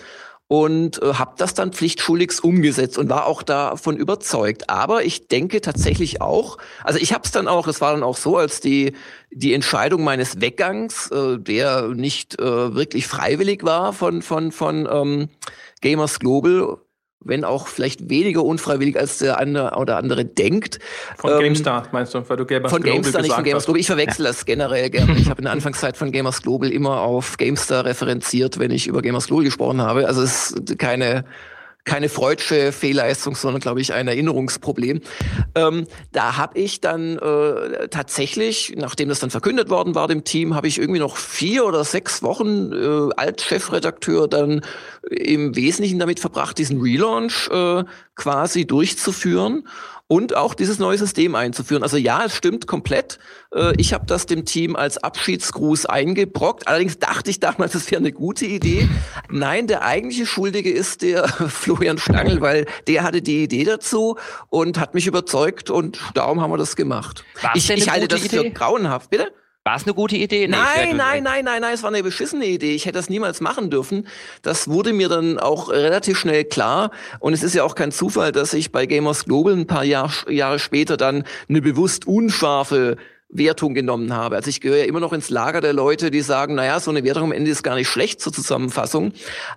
und 0.49 1.01
äh, 1.03 1.15
habe 1.15 1.35
das 1.37 1.55
dann 1.55 1.73
pflichtschuldigst 1.73 2.43
umgesetzt 2.43 2.99
und 2.99 3.11
war 3.11 3.27
auch 3.27 3.43
davon 3.43 3.97
überzeugt. 3.97 4.71
Aber 4.71 5.05
ich 5.05 5.29
denke 5.29 5.61
tatsächlich 5.61 6.23
auch, 6.23 6.57
also 6.83 6.99
ich 6.99 7.13
habe 7.13 7.23
es 7.25 7.31
dann 7.31 7.47
auch, 7.47 7.69
es 7.69 7.81
war 7.81 7.93
dann 7.93 8.03
auch 8.03 8.17
so, 8.17 8.37
als 8.39 8.61
die 8.61 8.95
die 9.31 9.53
Entscheidung 9.53 10.03
meines 10.05 10.41
Weggangs, 10.41 11.11
äh, 11.11 11.39
der 11.39 11.89
nicht 11.89 12.41
äh, 12.41 12.75
wirklich 12.75 13.07
freiwillig 13.07 13.63
war 13.63 13.93
von 13.93 14.23
von 14.23 14.51
von 14.51 14.89
ähm, 14.91 15.29
Gamers 15.83 16.19
Global 16.19 16.79
wenn 17.21 17.45
auch 17.45 17.67
vielleicht 17.67 18.09
weniger 18.09 18.45
unfreiwillig 18.45 18.99
als 18.99 19.19
der 19.19 19.39
eine 19.39 19.77
oder 19.77 19.97
andere 19.97 20.25
denkt. 20.25 20.79
Von 21.17 21.33
ähm, 21.33 21.41
GameStar 21.41 21.89
meinst 21.93 22.15
du, 22.15 22.29
weil 22.29 22.37
du 22.37 22.47
Gamers 22.47 22.71
Von 22.71 22.83
Global 22.83 23.01
GameStar, 23.01 23.23
nicht 23.23 23.35
von 23.35 23.45
Gamers 23.45 23.65
Global. 23.65 23.81
Ich 23.81 23.87
verwechsel 23.87 24.25
das 24.25 24.45
generell 24.45 24.91
gerne. 24.91 25.17
ich 25.17 25.29
habe 25.31 25.41
in 25.41 25.45
der 25.45 25.53
Anfangszeit 25.53 25.97
von 25.97 26.13
Gamers 26.13 26.43
Global 26.43 26.71
immer 26.71 27.01
auf 27.01 27.37
GameStar 27.37 27.85
referenziert, 27.85 28.59
wenn 28.59 28.71
ich 28.71 28.87
über 28.87 29.03
Gamers 29.03 29.27
Global 29.27 29.45
gesprochen 29.45 29.83
habe. 29.83 30.07
Also 30.07 30.23
es 30.23 30.53
ist 30.53 30.79
keine 30.79 31.25
keine 31.89 32.11
freudsche 32.11 32.71
Fehlleistung, 32.71 33.35
sondern 33.35 33.61
glaube 33.61 33.81
ich 33.81 33.95
ein 33.95 34.09
Erinnerungsproblem. 34.09 35.01
Ähm, 35.55 35.87
da 36.13 36.37
habe 36.37 36.59
ich 36.59 36.83
dann 36.83 37.17
äh, 37.17 37.89
tatsächlich, 37.89 38.75
nachdem 38.77 39.09
das 39.09 39.21
dann 39.21 39.31
verkündet 39.31 39.71
worden 39.71 39.95
war 39.95 40.07
dem 40.07 40.23
Team, 40.23 40.55
habe 40.55 40.69
ich 40.69 40.79
irgendwie 40.79 41.01
noch 41.01 41.17
vier 41.17 41.65
oder 41.65 41.85
sechs 41.85 42.23
Wochen 42.23 42.73
äh, 42.73 43.15
als 43.17 43.43
Chefredakteur 43.43 44.29
dann 44.29 44.61
im 45.11 45.57
Wesentlichen 45.57 45.99
damit 45.99 46.21
verbracht, 46.21 46.59
diesen 46.59 46.81
Relaunch 46.81 47.49
äh, 47.51 47.85
quasi 48.15 48.67
durchzuführen 48.67 49.65
und 50.09 50.35
auch 50.35 50.55
dieses 50.55 50.79
neue 50.79 50.97
System 50.97 51.35
einzuführen. 51.35 51.83
Also 51.83 51.99
ja, 51.99 52.25
es 52.25 52.35
stimmt 52.35 52.67
komplett. 52.67 53.19
Äh, 53.55 53.75
ich 53.77 53.93
habe 53.93 54.07
das 54.07 54.25
dem 54.25 54.47
Team 54.47 54.75
als 54.75 54.97
Abschiedsgruß 54.99 55.87
eingebrockt. 55.87 56.67
Allerdings 56.67 56.99
dachte 56.99 57.31
ich 57.31 57.41
damals, 57.41 57.73
das 57.73 57.91
wäre 57.91 58.01
eine 58.01 58.13
gute 58.13 58.47
Idee. 58.47 58.89
Nein, 59.31 59.67
der 59.67 59.85
eigentliche 59.85 60.25
Schuldige 60.25 60.71
ist 60.71 61.03
der 61.03 61.29
Florian 61.49 61.99
Stangl, 61.99 62.41
weil 62.41 62.67
der 62.87 63.03
hatte 63.05 63.21
die 63.21 63.45
Idee 63.45 63.65
dazu 63.65 64.17
und 64.49 64.81
hat 64.81 64.95
mich 64.95 65.07
überzeugt 65.07 65.69
und 65.69 66.01
darum 66.15 66.41
haben 66.41 66.51
wir 66.51 66.59
das 66.59 66.75
gemacht. 66.75 67.25
ich, 67.55 67.69
ich 67.71 67.91
halte 67.91 68.09
das 68.09 68.25
Idee? 68.25 68.39
für 68.39 68.51
grauenhaft. 68.51 69.11
Bitte? 69.11 69.31
War 69.65 69.77
es 69.77 69.85
eine 69.85 69.93
gute 69.93 70.17
Idee? 70.17 70.49
Nee, 70.49 70.57
nein, 70.57 70.97
nein, 70.97 71.23
nein, 71.23 71.45
nein, 71.45 71.61
nein, 71.61 71.75
es 71.75 71.83
war 71.83 71.91
eine 71.91 72.03
beschissene 72.03 72.47
Idee. 72.47 72.75
Ich 72.75 72.87
hätte 72.87 72.97
das 72.99 73.11
niemals 73.11 73.41
machen 73.43 73.71
dürfen. 73.71 74.07
Das 74.41 74.69
wurde 74.69 74.95
mir 74.95 75.09
dann 75.11 75.39
auch 75.39 75.69
relativ 75.69 76.19
schnell 76.19 76.45
klar. 76.45 76.91
Und 77.21 77.35
es 77.35 77.43
ist 77.43 77.55
ja 77.55 77.65
auch 77.65 77.75
kein 77.75 77.93
Zufall, 77.93 78.33
dass 78.33 78.55
ich 78.55 78.73
bei 78.73 78.87
Gamers 78.87 79.27
Global 79.27 79.53
ein 79.53 79.67
paar 79.67 79.85
Jahr, 79.85 80.11
Jahre 80.29 80.59
später 80.59 80.97
dann 80.97 81.25
eine 81.49 81.61
bewusst 81.61 82.07
unscharfe 82.07 82.97
Wertung 83.31 83.75
genommen 83.75 84.15
habe. 84.15 84.37
Also 84.37 84.49
ich 84.49 84.61
gehöre 84.61 84.79
ja 84.79 84.85
immer 84.85 85.01
noch 85.01 85.13
ins 85.13 85.29
Lager 85.29 85.61
der 85.61 85.75
Leute, 85.75 86.11
die 86.11 86.23
sagen, 86.23 86.55
naja, 86.55 86.81
so 86.81 86.91
eine 86.91 87.05
Wertung 87.05 87.25
am 87.25 87.33
Ende 87.33 87.51
ist 87.51 87.63
gar 87.63 87.75
nicht 87.75 87.89
schlecht 87.89 88.21
zur 88.21 88.33
Zusammenfassung. 88.33 89.13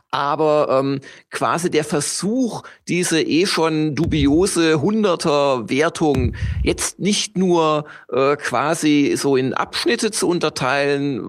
Aber 0.09 0.67
ähm, 0.69 0.99
quasi 1.29 1.71
der 1.71 1.85
Versuch, 1.85 2.63
diese 2.89 3.21
eh 3.21 3.45
schon 3.45 3.95
dubiose 3.95 4.81
Hunderter-Wertung 4.81 6.35
jetzt 6.63 6.99
nicht 6.99 7.37
nur 7.37 7.85
äh, 8.11 8.35
quasi 8.35 9.15
so 9.17 9.37
in 9.37 9.53
Abschnitte 9.53 10.11
zu 10.11 10.27
unterteilen, 10.27 11.21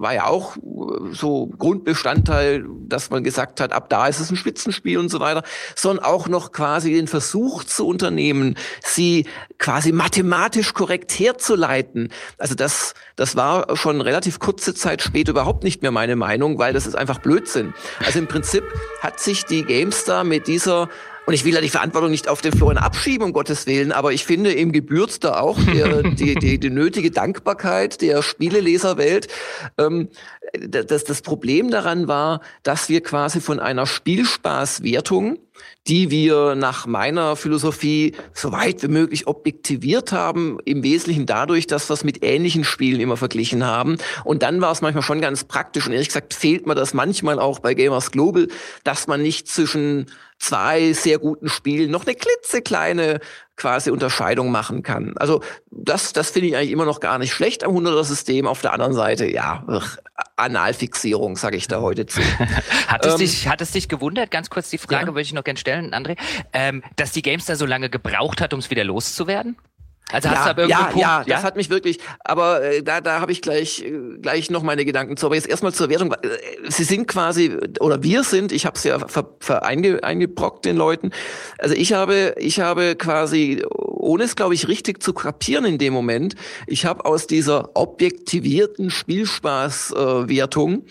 war 0.00 0.14
ja 0.14 0.24
auch 0.24 0.56
äh, 0.56 0.60
so 1.12 1.48
Grundbestandteil, 1.58 2.64
dass 2.88 3.10
man 3.10 3.24
gesagt 3.24 3.60
hat, 3.60 3.74
ab 3.74 3.90
da 3.90 4.06
ist 4.06 4.20
es 4.20 4.30
ein 4.30 4.36
Spitzenspiel 4.36 4.96
und 4.96 5.10
so 5.10 5.20
weiter, 5.20 5.42
sondern 5.76 6.06
auch 6.06 6.28
noch 6.28 6.52
quasi 6.52 6.94
den 6.94 7.08
Versuch 7.08 7.64
zu 7.64 7.86
unternehmen, 7.86 8.56
sie 8.82 9.26
quasi 9.58 9.92
mathematisch 9.92 10.72
korrekt 10.72 11.12
herzuleiten 11.18 11.89
hätten. 11.90 12.08
Also 12.38 12.54
das, 12.54 12.94
das 13.16 13.36
war 13.36 13.76
schon 13.76 14.00
relativ 14.00 14.38
kurze 14.38 14.74
Zeit 14.74 15.02
später 15.02 15.30
überhaupt 15.30 15.64
nicht 15.64 15.82
mehr 15.82 15.90
meine 15.90 16.16
Meinung, 16.16 16.58
weil 16.58 16.72
das 16.72 16.86
ist 16.86 16.94
einfach 16.94 17.18
Blödsinn. 17.18 17.74
Also 18.04 18.18
im 18.18 18.26
Prinzip 18.26 18.64
hat 19.00 19.20
sich 19.20 19.44
die 19.44 19.64
GameStar 19.64 20.24
mit 20.24 20.46
dieser 20.46 20.88
und 21.26 21.34
ich 21.34 21.44
will 21.44 21.54
ja 21.54 21.60
die 21.60 21.68
Verantwortung 21.68 22.10
nicht 22.10 22.28
auf 22.28 22.40
den 22.40 22.52
Florian 22.52 22.82
abschieben, 22.82 23.26
um 23.26 23.32
Gottes 23.32 23.66
Willen, 23.66 23.92
aber 23.92 24.12
ich 24.12 24.24
finde, 24.24 24.52
ihm 24.52 24.72
gebührt 24.72 25.22
da 25.24 25.40
auch 25.40 25.58
der, 25.62 26.02
die, 26.02 26.34
die, 26.34 26.58
die 26.58 26.70
nötige 26.70 27.10
Dankbarkeit 27.10 28.00
der 28.00 28.22
Spieleleserwelt. 28.22 29.28
Ähm, 29.78 30.08
das, 30.52 31.04
das 31.04 31.22
Problem 31.22 31.70
daran 31.70 32.08
war, 32.08 32.40
dass 32.62 32.88
wir 32.88 33.02
quasi 33.02 33.40
von 33.40 33.60
einer 33.60 33.86
Spielspaßwertung 33.86 35.38
die 35.86 36.10
wir 36.10 36.54
nach 36.54 36.86
meiner 36.86 37.36
Philosophie 37.36 38.14
so 38.34 38.52
weit 38.52 38.82
wie 38.82 38.88
möglich 38.88 39.26
objektiviert 39.26 40.12
haben, 40.12 40.58
im 40.64 40.82
Wesentlichen 40.82 41.26
dadurch, 41.26 41.66
dass 41.66 41.88
wir 41.88 41.94
es 41.94 42.04
mit 42.04 42.22
ähnlichen 42.22 42.64
Spielen 42.64 43.00
immer 43.00 43.16
verglichen 43.16 43.64
haben. 43.64 43.96
Und 44.24 44.42
dann 44.42 44.60
war 44.60 44.72
es 44.72 44.82
manchmal 44.82 45.02
schon 45.02 45.20
ganz 45.20 45.44
praktisch 45.44 45.86
und 45.86 45.92
ehrlich 45.92 46.08
gesagt 46.08 46.34
fehlt 46.34 46.66
mir 46.66 46.74
das 46.74 46.94
manchmal 46.94 47.38
auch 47.38 47.58
bei 47.58 47.74
Gamers 47.74 48.10
Global, 48.10 48.48
dass 48.84 49.06
man 49.06 49.22
nicht 49.22 49.48
zwischen 49.48 50.06
zwei 50.40 50.92
sehr 50.92 51.18
guten 51.18 51.48
Spielen 51.48 51.90
noch 51.90 52.06
eine 52.06 52.16
klitzekleine 52.16 53.20
quasi 53.56 53.90
Unterscheidung 53.90 54.50
machen 54.50 54.82
kann. 54.82 55.14
Also 55.18 55.42
das, 55.70 56.12
das 56.12 56.30
finde 56.30 56.48
ich 56.48 56.56
eigentlich 56.56 56.70
immer 56.70 56.86
noch 56.86 56.98
gar 56.98 57.18
nicht 57.18 57.32
schlecht 57.32 57.62
am 57.62 57.76
100er-System. 57.76 58.46
Auf 58.46 58.62
der 58.62 58.72
anderen 58.72 58.94
Seite, 58.94 59.30
ja, 59.30 59.62
Analfixierung, 60.36 61.36
sage 61.36 61.58
ich 61.58 61.68
da 61.68 61.82
heute 61.82 62.06
zu. 62.06 62.22
hat, 62.88 63.04
es 63.04 63.12
ähm, 63.12 63.18
dich, 63.18 63.48
hat 63.48 63.60
es 63.60 63.72
dich 63.72 63.88
gewundert, 63.88 64.30
ganz 64.30 64.48
kurz 64.48 64.70
die 64.70 64.78
Frage 64.78 65.08
ja. 65.08 65.08
würde 65.08 65.20
ich 65.20 65.32
noch 65.34 65.44
gerne 65.44 65.58
stellen, 65.58 65.94
André, 65.94 66.16
ähm, 66.54 66.82
dass 66.96 67.12
die 67.12 67.22
Games 67.22 67.44
da 67.44 67.54
so 67.54 67.66
lange 67.66 67.90
gebraucht 67.90 68.40
hat, 68.40 68.54
um 68.54 68.60
es 68.60 68.70
wieder 68.70 68.82
loszuwerden? 68.82 69.56
Also 70.12 70.28
ja, 70.28 70.34
hast 70.34 70.46
du 70.46 70.50
aber 70.50 70.66
ja, 70.66 70.78
Punkt, 70.84 70.96
ja, 70.96 71.22
ja, 71.26 71.36
das 71.36 71.44
hat 71.44 71.56
mich 71.56 71.70
wirklich, 71.70 71.98
aber 72.20 72.62
äh, 72.62 72.82
da, 72.82 73.00
da 73.00 73.20
habe 73.20 73.32
ich 73.32 73.42
gleich, 73.42 73.84
äh, 73.84 74.18
gleich 74.20 74.50
noch 74.50 74.62
meine 74.62 74.84
Gedanken 74.84 75.16
zu. 75.16 75.26
Aber 75.26 75.34
jetzt 75.34 75.48
erstmal 75.48 75.72
zur 75.72 75.88
Wertung. 75.88 76.12
Äh, 76.12 76.28
Sie 76.68 76.84
sind 76.84 77.08
quasi, 77.08 77.56
oder 77.80 78.02
wir 78.02 78.24
sind, 78.24 78.52
ich 78.52 78.66
habe 78.66 78.76
es 78.76 78.84
ja 78.84 78.98
ver, 78.98 79.28
ver 79.40 79.64
einge, 79.64 80.02
eingebrockt 80.02 80.64
den 80.64 80.76
Leuten. 80.76 81.10
Also 81.58 81.74
ich 81.74 81.92
habe, 81.92 82.34
ich 82.38 82.60
habe 82.60 82.96
quasi, 82.96 83.62
ohne 84.00 84.24
es, 84.24 84.34
glaube 84.34 84.54
ich, 84.54 84.66
richtig 84.66 85.02
zu 85.02 85.12
kapieren 85.12 85.64
in 85.64 85.78
dem 85.78 85.92
Moment, 85.92 86.34
ich 86.66 86.84
habe 86.84 87.04
aus 87.04 87.28
dieser 87.28 87.76
objektivierten 87.76 88.90
Spielspaßwertung, 88.90 90.86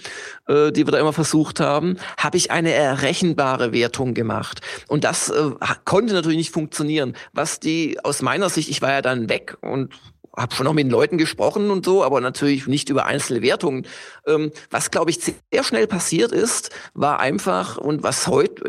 äh, 0.48 0.68
äh, 0.68 0.72
die 0.72 0.88
wir 0.88 0.92
da 0.92 1.00
immer 1.00 1.14
versucht 1.14 1.60
haben, 1.60 1.98
habe 2.18 2.38
ich 2.38 2.52
eine 2.52 2.72
errechenbare 2.72 3.74
Wertung 3.74 4.14
gemacht. 4.14 4.62
Und 4.88 5.04
das 5.04 5.30
äh, 5.30 5.52
konnte 5.84 6.14
natürlich 6.14 6.38
nicht 6.38 6.54
funktionieren. 6.54 7.16
Was 7.34 7.60
die 7.60 7.98
aus 8.04 8.22
meiner 8.22 8.50
Sicht, 8.50 8.70
ich 8.70 8.82
war 8.82 8.92
ja 8.92 9.02
da 9.02 9.10
dann 9.10 9.30
weg 9.30 9.58
und 9.62 9.94
habe 10.38 10.56
schon 10.56 10.66
noch 10.66 10.74
mit 10.74 10.86
den 10.86 10.92
Leuten 10.92 11.18
gesprochen 11.18 11.70
und 11.72 11.84
so, 11.84 12.04
aber 12.04 12.22
natürlich 12.22 12.68
nicht 12.68 12.90
über 12.90 13.06
einzelne 13.06 13.42
Wertungen. 13.42 13.86
Ähm, 14.26 14.52
was, 14.70 14.92
glaube 14.92 15.12
ich, 15.12 15.20
sehr 15.20 15.64
schnell 15.64 15.88
passiert 15.88 16.32
ist, 16.32 16.70
war 16.94 17.20
einfach, 17.20 17.78
und 17.78 18.04
was 18.04 18.28
heute, 18.28 18.64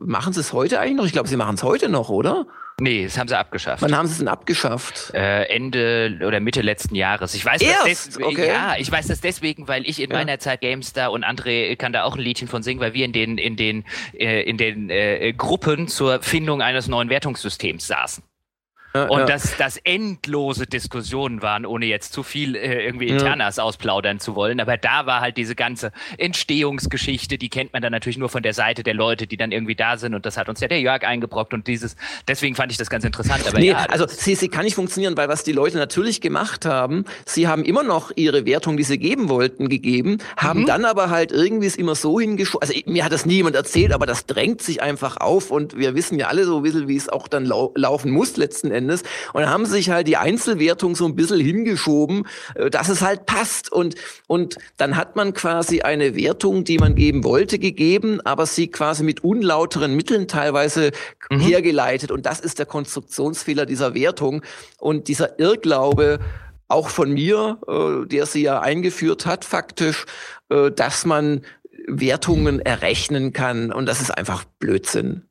machen 0.00 0.32
sie 0.32 0.40
es 0.40 0.52
heute 0.52 0.78
eigentlich 0.78 0.96
noch? 0.96 1.06
Ich 1.06 1.12
glaube, 1.12 1.28
sie 1.28 1.36
machen 1.36 1.54
es 1.54 1.62
heute 1.62 1.88
noch, 1.88 2.10
oder? 2.10 2.46
Nee, 2.80 3.04
das 3.04 3.18
haben 3.18 3.26
sie 3.26 3.36
abgeschafft. 3.36 3.82
Wann 3.82 3.96
haben 3.96 4.06
sie 4.06 4.12
es 4.12 4.18
denn 4.18 4.28
abgeschafft? 4.28 5.12
Äh, 5.12 5.44
Ende 5.44 6.20
oder 6.24 6.38
Mitte 6.38 6.62
letzten 6.62 6.94
Jahres. 6.94 7.34
Ich 7.34 7.44
weiß 7.44 7.60
Erst? 7.60 8.16
das 8.16 8.22
okay. 8.22 8.46
Ja, 8.46 8.76
ich 8.78 8.90
weiß 8.90 9.08
das 9.08 9.20
deswegen, 9.20 9.66
weil 9.66 9.88
ich 9.88 10.00
in 10.00 10.10
ja. 10.10 10.16
meiner 10.16 10.38
Zeit 10.38 10.60
GameStar 10.60 11.10
und 11.10 11.24
André 11.24 11.74
kann 11.76 11.92
da 11.92 12.04
auch 12.04 12.14
ein 12.14 12.20
Liedchen 12.20 12.46
von 12.46 12.62
singen, 12.62 12.80
weil 12.80 12.94
wir 12.94 13.04
in 13.04 13.12
den 13.12 13.36
in 13.36 13.56
den 13.56 13.84
äh, 14.14 14.42
in 14.42 14.58
den 14.58 14.90
äh, 14.90 15.32
Gruppen 15.36 15.88
zur 15.88 16.22
Findung 16.22 16.62
eines 16.62 16.86
neuen 16.86 17.10
Wertungssystems 17.10 17.86
saßen 17.86 18.22
und 19.06 19.20
ja. 19.20 19.26
dass 19.26 19.56
das 19.56 19.76
endlose 19.78 20.66
Diskussionen 20.66 21.42
waren, 21.42 21.66
ohne 21.66 21.86
jetzt 21.86 22.12
zu 22.12 22.22
viel 22.22 22.54
äh, 22.56 22.84
irgendwie 22.84 23.08
Internas 23.08 23.56
ja. 23.56 23.64
ausplaudern 23.64 24.20
zu 24.20 24.34
wollen. 24.34 24.60
Aber 24.60 24.76
da 24.76 25.06
war 25.06 25.20
halt 25.20 25.36
diese 25.36 25.54
ganze 25.54 25.92
Entstehungsgeschichte, 26.16 27.38
die 27.38 27.48
kennt 27.48 27.72
man 27.72 27.82
dann 27.82 27.92
natürlich 27.92 28.18
nur 28.18 28.28
von 28.28 28.42
der 28.42 28.54
Seite 28.54 28.82
der 28.82 28.94
Leute, 28.94 29.26
die 29.26 29.36
dann 29.36 29.52
irgendwie 29.52 29.74
da 29.74 29.96
sind. 29.96 30.14
Und 30.14 30.26
das 30.26 30.36
hat 30.36 30.48
uns 30.48 30.60
ja 30.60 30.68
der 30.68 30.80
Jörg 30.80 31.04
eingebrockt 31.04 31.54
und 31.54 31.66
dieses, 31.66 31.96
deswegen 32.26 32.54
fand 32.54 32.72
ich 32.72 32.78
das 32.78 32.90
ganz 32.90 33.04
interessant. 33.04 33.46
Aber 33.46 33.58
nee, 33.58 33.68
ja, 33.68 33.86
also 33.90 34.06
sie, 34.06 34.34
sie 34.34 34.48
kann 34.48 34.64
nicht 34.64 34.74
funktionieren, 34.74 35.16
weil 35.16 35.28
was 35.28 35.44
die 35.44 35.52
Leute 35.52 35.78
natürlich 35.78 36.20
gemacht 36.20 36.64
haben, 36.64 37.04
sie 37.24 37.48
haben 37.48 37.64
immer 37.64 37.82
noch 37.82 38.10
ihre 38.16 38.46
Wertung, 38.46 38.76
die 38.76 38.82
sie 38.82 38.98
geben 38.98 39.28
wollten, 39.28 39.68
gegeben, 39.68 40.18
haben 40.36 40.62
mhm. 40.62 40.66
dann 40.66 40.84
aber 40.84 41.10
halt 41.10 41.32
irgendwie 41.32 41.66
es 41.66 41.76
immer 41.76 41.94
so 41.94 42.18
hingeschoben. 42.18 42.68
Also 42.68 42.80
mir 42.86 43.04
hat 43.04 43.12
das 43.12 43.26
niemand 43.26 43.54
erzählt, 43.54 43.92
aber 43.92 44.06
das 44.06 44.26
drängt 44.26 44.62
sich 44.62 44.82
einfach 44.82 45.18
auf 45.18 45.50
und 45.50 45.76
wir 45.76 45.94
wissen 45.94 46.18
ja 46.18 46.28
alle 46.28 46.44
so 46.44 46.58
ein 46.58 46.62
bisschen, 46.62 46.88
wie 46.88 46.96
es 46.96 47.08
auch 47.08 47.28
dann 47.28 47.44
lau 47.44 47.72
laufen 47.74 48.10
muss 48.10 48.36
letzten 48.36 48.70
Endes. 48.70 48.87
Endes. 48.88 49.02
Und 49.32 49.48
haben 49.48 49.66
sie 49.66 49.72
sich 49.72 49.90
halt 49.90 50.08
die 50.08 50.16
Einzelwertung 50.16 50.96
so 50.96 51.04
ein 51.06 51.14
bisschen 51.14 51.40
hingeschoben, 51.40 52.26
äh, 52.54 52.70
dass 52.70 52.88
es 52.88 53.02
halt 53.02 53.26
passt. 53.26 53.70
Und, 53.70 53.94
und 54.26 54.56
dann 54.76 54.96
hat 54.96 55.16
man 55.16 55.34
quasi 55.34 55.82
eine 55.82 56.16
Wertung, 56.16 56.64
die 56.64 56.78
man 56.78 56.94
geben 56.94 57.24
wollte, 57.24 57.58
gegeben, 57.58 58.20
aber 58.24 58.46
sie 58.46 58.68
quasi 58.68 59.04
mit 59.04 59.22
unlauteren 59.22 59.94
Mitteln 59.94 60.28
teilweise 60.28 60.92
mhm. 61.30 61.40
hergeleitet. 61.40 62.10
Und 62.10 62.26
das 62.26 62.40
ist 62.40 62.58
der 62.58 62.66
Konstruktionsfehler 62.66 63.66
dieser 63.66 63.94
Wertung. 63.94 64.42
Und 64.78 65.08
dieser 65.08 65.38
Irrglaube, 65.38 66.18
auch 66.68 66.88
von 66.88 67.12
mir, 67.12 67.58
äh, 67.66 68.06
der 68.06 68.26
sie 68.26 68.42
ja 68.42 68.60
eingeführt 68.60 69.26
hat, 69.26 69.44
faktisch, 69.44 70.04
äh, 70.50 70.70
dass 70.70 71.04
man 71.04 71.42
Wertungen 71.86 72.60
errechnen 72.60 73.32
kann. 73.32 73.72
Und 73.72 73.86
das 73.86 74.00
ist 74.00 74.10
einfach 74.10 74.44
Blödsinn. 74.58 75.27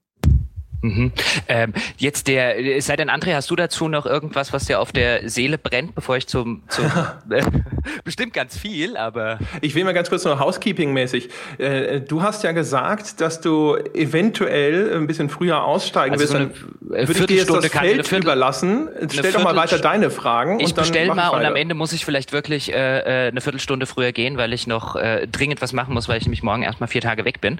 Mhm. 0.81 1.11
Ähm, 1.47 1.73
jetzt 1.97 2.27
der, 2.27 2.77
es 2.77 2.85
sei 2.85 2.95
denn, 2.95 3.09
André, 3.09 3.33
hast 3.33 3.49
du 3.49 3.55
dazu 3.55 3.87
noch 3.87 4.05
irgendwas, 4.05 4.53
was 4.53 4.65
dir 4.65 4.79
auf 4.79 4.91
der 4.91 5.27
Seele 5.27 5.57
brennt, 5.57 5.95
bevor 5.95 6.17
ich 6.17 6.27
zum, 6.27 6.63
zum 6.69 6.85
äh, 7.29 7.43
bestimmt 8.03 8.33
ganz 8.33 8.57
viel, 8.57 8.95
aber. 8.95 9.39
Ich 9.61 9.73
will 9.75 9.83
mal 9.83 9.93
ganz 9.93 10.09
kurz 10.09 10.23
noch 10.23 10.39
Housekeeping-mäßig. 10.39 11.29
Äh, 11.57 12.01
du 12.01 12.21
hast 12.21 12.43
ja 12.43 12.51
gesagt, 12.51 13.21
dass 13.21 13.41
du 13.41 13.75
eventuell 13.93 14.95
ein 14.95 15.07
bisschen 15.07 15.29
früher 15.29 15.63
aussteigen 15.63 16.13
also 16.13 16.33
willst. 16.33 16.55
So 16.55 16.65
eine, 16.93 17.07
würde 17.07 17.19
ich 17.19 17.25
dir 17.25 17.37
jetzt 17.37 17.49
das 17.49 17.67
Feld 17.67 18.07
Viertel, 18.07 18.23
überlassen. 18.23 18.89
Stell 19.09 19.31
doch 19.31 19.43
mal 19.43 19.55
weiter 19.55 19.79
deine 19.79 20.09
Fragen. 20.11 20.59
Ich 20.59 20.75
bestell 20.75 21.07
mal 21.13 21.29
und 21.29 21.43
am 21.45 21.55
Ende 21.55 21.73
muss 21.75 21.93
ich 21.93 22.05
vielleicht 22.05 22.33
wirklich 22.33 22.71
äh, 22.71 23.25
äh, 23.25 23.27
eine 23.29 23.41
Viertelstunde 23.41 23.85
früher 23.85 24.11
gehen, 24.11 24.37
weil 24.37 24.53
ich 24.53 24.67
noch 24.67 24.95
äh, 24.95 25.27
dringend 25.27 25.61
was 25.61 25.73
machen 25.73 25.93
muss, 25.93 26.07
weil 26.07 26.17
ich 26.17 26.25
nämlich 26.25 26.43
morgen 26.43 26.63
erstmal 26.63 26.87
vier 26.87 27.01
Tage 27.01 27.25
weg 27.25 27.41
bin. 27.41 27.59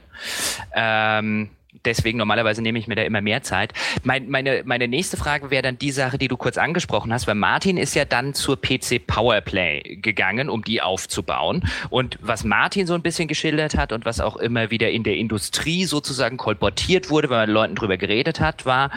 Ähm, 0.76 1.50
deswegen 1.86 2.18
normalerweise 2.18 2.62
nehme 2.62 2.80
ich 2.80 2.88
mir 2.88 2.96
da 2.96 3.04
immer 3.04 3.22
mehr 3.22 3.44
Zeit. 3.44 3.74
Mein, 4.04 4.30
meine, 4.30 4.64
meine 4.66 4.88
nächste 4.88 5.18
Frage 5.18 5.52
wäre 5.52 5.64
dann 5.64 5.78
die 5.78 5.92
Sache, 5.92 6.18
die 6.18 6.28
du 6.28 6.38
kurz 6.38 6.58
angesprochen 6.58 7.14
hast, 7.14 7.28
weil 7.28 7.36
Martin 7.36 7.78
ist 7.78 7.96
ja 7.96 8.06
dann 8.06 8.34
zur 8.34 8.60
PC 8.60 9.06
Powerplay 9.06 9.98
gegangen, 10.02 10.50
um 10.50 10.64
die 10.64 10.82
aufzubauen. 10.82 11.68
Und 11.90 12.18
was 12.22 12.44
Martin 12.44 12.88
so 12.88 12.94
ein 12.94 13.02
bisschen 13.02 13.28
geschildert 13.28 13.76
hat 13.76 13.92
und 13.92 14.06
was 14.06 14.20
auch 14.20 14.38
immer 14.38 14.72
wieder 14.72 14.90
in 14.90 15.04
der 15.04 15.16
Industrie 15.16 15.86
sozusagen 15.86 16.38
kolportiert 16.38 17.10
wurde, 17.10 17.30
wenn 17.30 17.38
man 17.38 17.50
Leuten 17.50 17.76
drüber 17.76 17.98
geredet 17.98 18.40
hat, 18.40 18.66
war, 18.66 18.92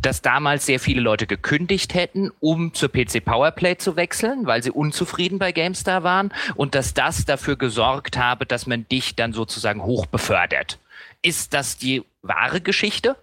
dass 0.00 0.22
damals 0.22 0.66
sehr 0.66 0.80
viele 0.80 1.00
Leute 1.00 1.26
gekündigt 1.26 1.94
hätten, 1.94 2.30
um 2.40 2.74
zur 2.74 2.90
PC 2.90 3.24
Powerplay 3.24 3.76
zu 3.76 3.96
wechseln, 3.96 4.46
weil 4.46 4.62
sie 4.62 4.70
unzufrieden 4.70 5.38
bei 5.38 5.52
GameStar 5.52 6.02
waren 6.02 6.32
und 6.54 6.74
dass 6.74 6.94
das 6.94 7.24
dafür 7.24 7.56
gesorgt 7.56 8.16
habe, 8.16 8.46
dass 8.46 8.66
man 8.66 8.88
dich 8.88 9.16
dann 9.16 9.32
sozusagen 9.32 9.82
hoch 9.82 10.06
befördert. 10.06 10.78
Ist 11.22 11.54
das 11.54 11.76
die 11.76 12.04
wahre 12.28 12.60
Geschichte? 12.60 13.16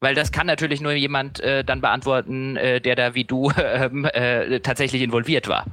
Weil 0.00 0.14
das 0.14 0.32
kann 0.32 0.46
natürlich 0.46 0.80
nur 0.80 0.92
jemand 0.92 1.40
äh, 1.40 1.62
dann 1.62 1.82
beantworten, 1.82 2.56
äh, 2.56 2.80
der 2.80 2.96
da 2.96 3.14
wie 3.14 3.24
du 3.24 3.52
ähm, 3.62 4.06
äh, 4.06 4.60
tatsächlich 4.60 5.02
involviert 5.02 5.48
war. 5.48 5.66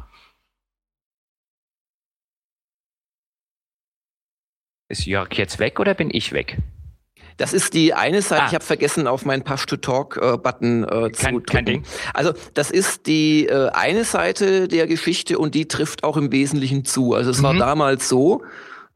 Ist 4.90 5.06
Jörg 5.06 5.34
jetzt 5.34 5.60
weg 5.60 5.80
oder 5.80 5.94
bin 5.94 6.10
ich 6.12 6.32
weg? 6.32 6.58
Das 7.38 7.54
ist 7.54 7.74
die 7.74 7.94
eine 7.94 8.22
Seite. 8.22 8.44
Ah. 8.44 8.48
Ich 8.48 8.54
habe 8.56 8.64
vergessen, 8.64 9.08
auf 9.08 9.24
meinen 9.24 9.44
Push 9.44 9.68
to 9.68 9.78
Talk 9.78 10.18
äh, 10.18 10.34
äh, 10.34 11.12
zu 11.12 11.24
kein, 11.24 11.44
kein 11.44 11.66
Ding. 11.66 11.84
Also 12.14 12.34
das 12.56 12.72
ist 12.72 13.06
die 13.06 13.48
äh, 13.48 13.70
eine 13.70 14.04
Seite 14.04 14.68
der 14.68 14.88
Geschichte 14.88 15.38
und 15.38 15.54
die 15.54 15.68
trifft 15.68 16.04
auch 16.04 16.18
im 16.18 16.32
Wesentlichen 16.32 16.84
zu. 16.84 17.14
Also 17.14 17.30
es 17.30 17.40
mhm. 17.40 17.44
war 17.44 17.54
damals 17.54 18.10
so, 18.10 18.44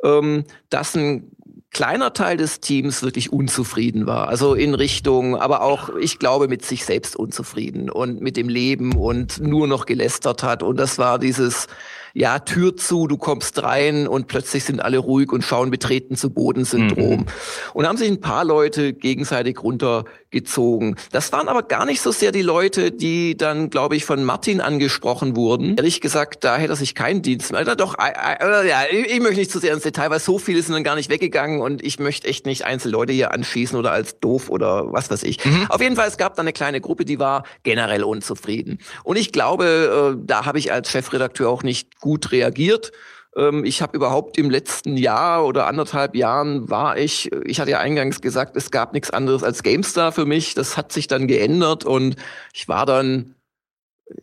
ähm, 0.03 0.45
dass 0.69 0.95
ein 0.95 1.31
kleiner 1.71 2.13
Teil 2.13 2.37
des 2.37 2.59
Teams 2.59 3.01
wirklich 3.01 3.31
unzufrieden 3.31 4.05
war. 4.05 4.27
Also 4.27 4.53
in 4.53 4.75
Richtung, 4.75 5.37
aber 5.37 5.61
auch, 5.61 5.89
ich 5.95 6.19
glaube, 6.19 6.47
mit 6.47 6.65
sich 6.65 6.85
selbst 6.85 7.15
unzufrieden 7.15 7.89
und 7.89 8.21
mit 8.21 8.37
dem 8.37 8.49
Leben 8.49 8.93
und 8.93 9.39
nur 9.39 9.67
noch 9.67 9.85
gelästert 9.85 10.43
hat. 10.43 10.63
Und 10.63 10.77
das 10.77 10.97
war 10.97 11.17
dieses, 11.17 11.67
ja, 12.13 12.39
Tür 12.39 12.75
zu, 12.75 13.07
du 13.07 13.17
kommst 13.17 13.61
rein 13.63 14.07
und 14.07 14.27
plötzlich 14.27 14.63
sind 14.63 14.81
alle 14.81 14.97
ruhig 14.97 15.31
und 15.31 15.43
schauen 15.43 15.71
betreten 15.71 16.15
zu 16.15 16.29
Boden-Syndrom. 16.29 17.21
Mhm. 17.21 17.25
Und 17.73 17.87
haben 17.87 17.97
sich 17.97 18.09
ein 18.09 18.21
paar 18.21 18.45
Leute 18.45 18.93
gegenseitig 18.93 19.61
runtergezogen. 19.63 20.95
Das 21.11 21.31
waren 21.31 21.47
aber 21.47 21.63
gar 21.63 21.85
nicht 21.85 22.01
so 22.01 22.11
sehr 22.11 22.31
die 22.31 22.41
Leute, 22.41 22.91
die 22.91 23.37
dann, 23.37 23.69
glaube 23.69 23.95
ich, 23.95 24.05
von 24.05 24.23
Martin 24.23 24.61
angesprochen 24.61 25.35
wurden. 25.35 25.75
Ehrlich 25.77 26.01
gesagt, 26.01 26.43
da 26.43 26.57
hätte 26.57 26.73
er 26.73 26.75
sich 26.75 26.95
keinen 26.95 27.21
Dienst 27.21 27.51
mehr. 27.51 27.63
Doch, 27.75 27.95
äh, 27.97 28.67
ja, 28.67 28.81
ich 28.91 29.19
möchte 29.19 29.39
nicht 29.39 29.51
zu 29.51 29.59
sehr 29.59 29.73
ins 29.73 29.83
Detail, 29.83 30.09
weil 30.09 30.19
so 30.19 30.39
viele 30.39 30.61
sind 30.61 30.73
dann 30.73 30.83
gar 30.83 30.95
nicht 30.95 31.09
weggegangen 31.09 31.61
und 31.61 31.83
ich 31.83 31.99
möchte 31.99 32.27
echt 32.27 32.45
nicht 32.45 32.65
einzelne 32.65 32.91
Leute 32.91 33.13
hier 33.13 33.31
anschießen 33.31 33.77
oder 33.77 33.91
als 33.91 34.19
doof 34.19 34.49
oder 34.49 34.91
was 34.91 35.09
weiß 35.09 35.23
ich. 35.23 35.43
Mhm. 35.45 35.67
Auf 35.69 35.81
jeden 35.81 35.95
Fall, 35.95 36.07
es 36.07 36.17
gab 36.17 36.35
da 36.35 36.41
eine 36.41 36.53
kleine 36.53 36.81
Gruppe, 36.81 37.05
die 37.05 37.19
war 37.19 37.43
generell 37.63 38.03
unzufrieden. 38.03 38.79
Und 39.03 39.17
ich 39.17 39.31
glaube, 39.31 40.15
äh, 40.17 40.23
da 40.25 40.45
habe 40.45 40.59
ich 40.59 40.71
als 40.71 40.91
Chefredakteur 40.91 41.49
auch 41.49 41.63
nicht 41.63 42.00
gut 42.01 42.31
reagiert. 42.33 42.91
Ähm, 43.35 43.63
ich 43.63 43.81
habe 43.81 43.95
überhaupt 43.95 44.37
im 44.37 44.49
letzten 44.49 44.97
Jahr 44.97 45.45
oder 45.45 45.67
anderthalb 45.67 46.15
Jahren 46.15 46.69
war 46.69 46.97
ich, 46.97 47.31
ich 47.45 47.59
hatte 47.59 47.71
ja 47.71 47.79
eingangs 47.79 48.21
gesagt, 48.21 48.57
es 48.57 48.71
gab 48.71 48.93
nichts 48.93 49.11
anderes 49.11 49.43
als 49.43 49.63
GameStar 49.63 50.11
für 50.11 50.25
mich. 50.25 50.53
Das 50.53 50.75
hat 50.75 50.91
sich 50.91 51.07
dann 51.07 51.27
geändert 51.27 51.85
und 51.85 52.17
ich 52.53 52.67
war 52.67 52.85
dann 52.85 53.35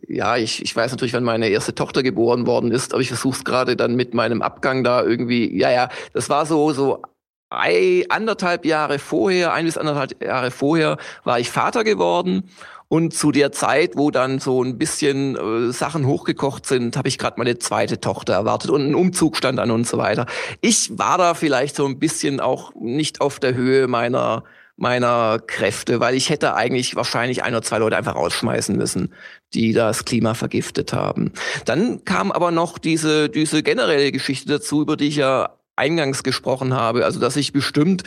ja, 0.07 0.37
ich, 0.37 0.61
ich 0.61 0.75
weiß 0.75 0.91
natürlich, 0.91 1.13
wann 1.13 1.23
meine 1.23 1.49
erste 1.49 1.73
Tochter 1.73 2.03
geboren 2.03 2.45
worden 2.45 2.71
ist, 2.71 2.93
aber 2.93 3.01
ich 3.01 3.07
versuche 3.07 3.37
es 3.37 3.43
gerade 3.43 3.75
dann 3.75 3.95
mit 3.95 4.13
meinem 4.13 4.41
Abgang 4.43 4.83
da 4.83 5.03
irgendwie, 5.03 5.57
ja, 5.57 5.71
ja, 5.71 5.89
das 6.13 6.29
war 6.29 6.45
so, 6.45 6.73
so 6.73 7.01
ein, 7.49 8.03
anderthalb 8.09 8.65
Jahre 8.65 8.99
vorher, 8.99 9.53
ein 9.53 9.65
bis 9.65 9.77
anderthalb 9.77 10.23
Jahre 10.23 10.51
vorher 10.51 10.97
war 11.23 11.39
ich 11.39 11.49
Vater 11.49 11.83
geworden 11.83 12.49
und 12.89 13.13
zu 13.13 13.31
der 13.31 13.51
Zeit, 13.51 13.95
wo 13.95 14.09
dann 14.11 14.39
so 14.39 14.63
ein 14.63 14.77
bisschen 14.77 15.35
äh, 15.35 15.71
Sachen 15.71 16.05
hochgekocht 16.05 16.65
sind, 16.65 16.97
habe 16.97 17.07
ich 17.07 17.19
gerade 17.19 17.35
meine 17.37 17.59
zweite 17.59 18.01
Tochter 18.01 18.33
erwartet 18.33 18.71
und 18.71 18.85
ein 18.85 18.95
Umzug 18.95 19.37
stand 19.37 19.59
an 19.59 19.71
und 19.71 19.87
so 19.87 19.97
weiter. 19.97 20.25
Ich 20.59 20.97
war 20.97 21.17
da 21.19 21.35
vielleicht 21.35 21.75
so 21.75 21.85
ein 21.85 21.99
bisschen 21.99 22.39
auch 22.39 22.73
nicht 22.75 23.21
auf 23.21 23.39
der 23.39 23.53
Höhe 23.53 23.87
meiner 23.87 24.43
meiner 24.75 25.39
Kräfte, 25.45 25.99
weil 25.99 26.15
ich 26.15 26.29
hätte 26.29 26.55
eigentlich 26.55 26.95
wahrscheinlich 26.95 27.43
ein 27.43 27.53
oder 27.53 27.61
zwei 27.61 27.79
Leute 27.79 27.97
einfach 27.97 28.15
rausschmeißen 28.15 28.77
müssen, 28.77 29.13
die 29.53 29.73
das 29.73 30.05
Klima 30.05 30.35
vergiftet 30.35 30.93
haben. 30.93 31.33
Dann 31.65 32.05
kam 32.05 32.31
aber 32.31 32.51
noch 32.51 32.77
diese, 32.77 33.27
diese 33.27 33.61
generelle 33.61 34.13
Geschichte 34.13 34.47
dazu, 34.47 34.81
über 34.81 34.95
die 34.95 35.09
ich 35.09 35.17
ja 35.17 35.57
eingangs 35.75 36.23
gesprochen 36.23 36.73
habe, 36.73 37.03
also 37.03 37.19
dass 37.19 37.35
ich 37.35 37.51
bestimmt 37.51 38.03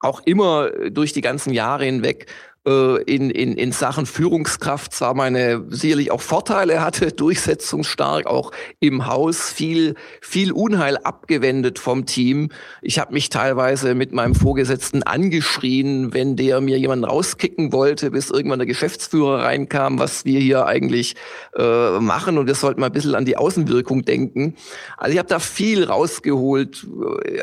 auch 0.00 0.22
immer 0.24 0.70
durch 0.90 1.12
die 1.12 1.20
ganzen 1.20 1.52
Jahre 1.52 1.84
hinweg 1.84 2.26
äh, 2.66 3.02
in, 3.02 3.30
in, 3.30 3.56
in 3.56 3.72
Sachen 3.72 4.06
Führungskraft 4.06 4.92
zwar 4.92 5.14
meine 5.14 5.64
sicherlich 5.68 6.10
auch 6.10 6.20
Vorteile 6.20 6.80
hatte, 6.80 7.12
durchsetzungsstark, 7.12 8.26
auch 8.26 8.52
im 8.80 9.06
Haus 9.06 9.50
viel, 9.50 9.94
viel 10.20 10.52
Unheil 10.52 10.96
abgewendet 10.96 11.78
vom 11.78 12.06
Team. 12.06 12.50
Ich 12.80 12.98
habe 12.98 13.12
mich 13.12 13.28
teilweise 13.28 13.94
mit 13.94 14.12
meinem 14.12 14.34
Vorgesetzten 14.34 15.02
angeschrien, 15.02 16.14
wenn 16.14 16.36
der 16.36 16.60
mir 16.60 16.78
jemanden 16.78 17.04
rauskicken 17.04 17.72
wollte, 17.72 18.10
bis 18.10 18.30
irgendwann 18.30 18.58
der 18.58 18.66
Geschäftsführer 18.66 19.42
reinkam, 19.44 19.98
was 19.98 20.24
wir 20.24 20.40
hier 20.40 20.66
eigentlich 20.66 21.16
äh, 21.56 21.98
machen. 22.00 22.38
Und 22.38 22.46
wir 22.46 22.54
sollten 22.54 22.80
mal 22.80 22.86
ein 22.86 22.92
bisschen 22.92 23.14
an 23.14 23.24
die 23.24 23.36
Außenwirkung 23.36 24.04
denken. 24.04 24.54
Also 24.96 25.12
ich 25.12 25.18
habe 25.18 25.28
da 25.28 25.38
viel 25.38 25.84
rausgeholt, 25.84 26.86
äh, 27.24 27.40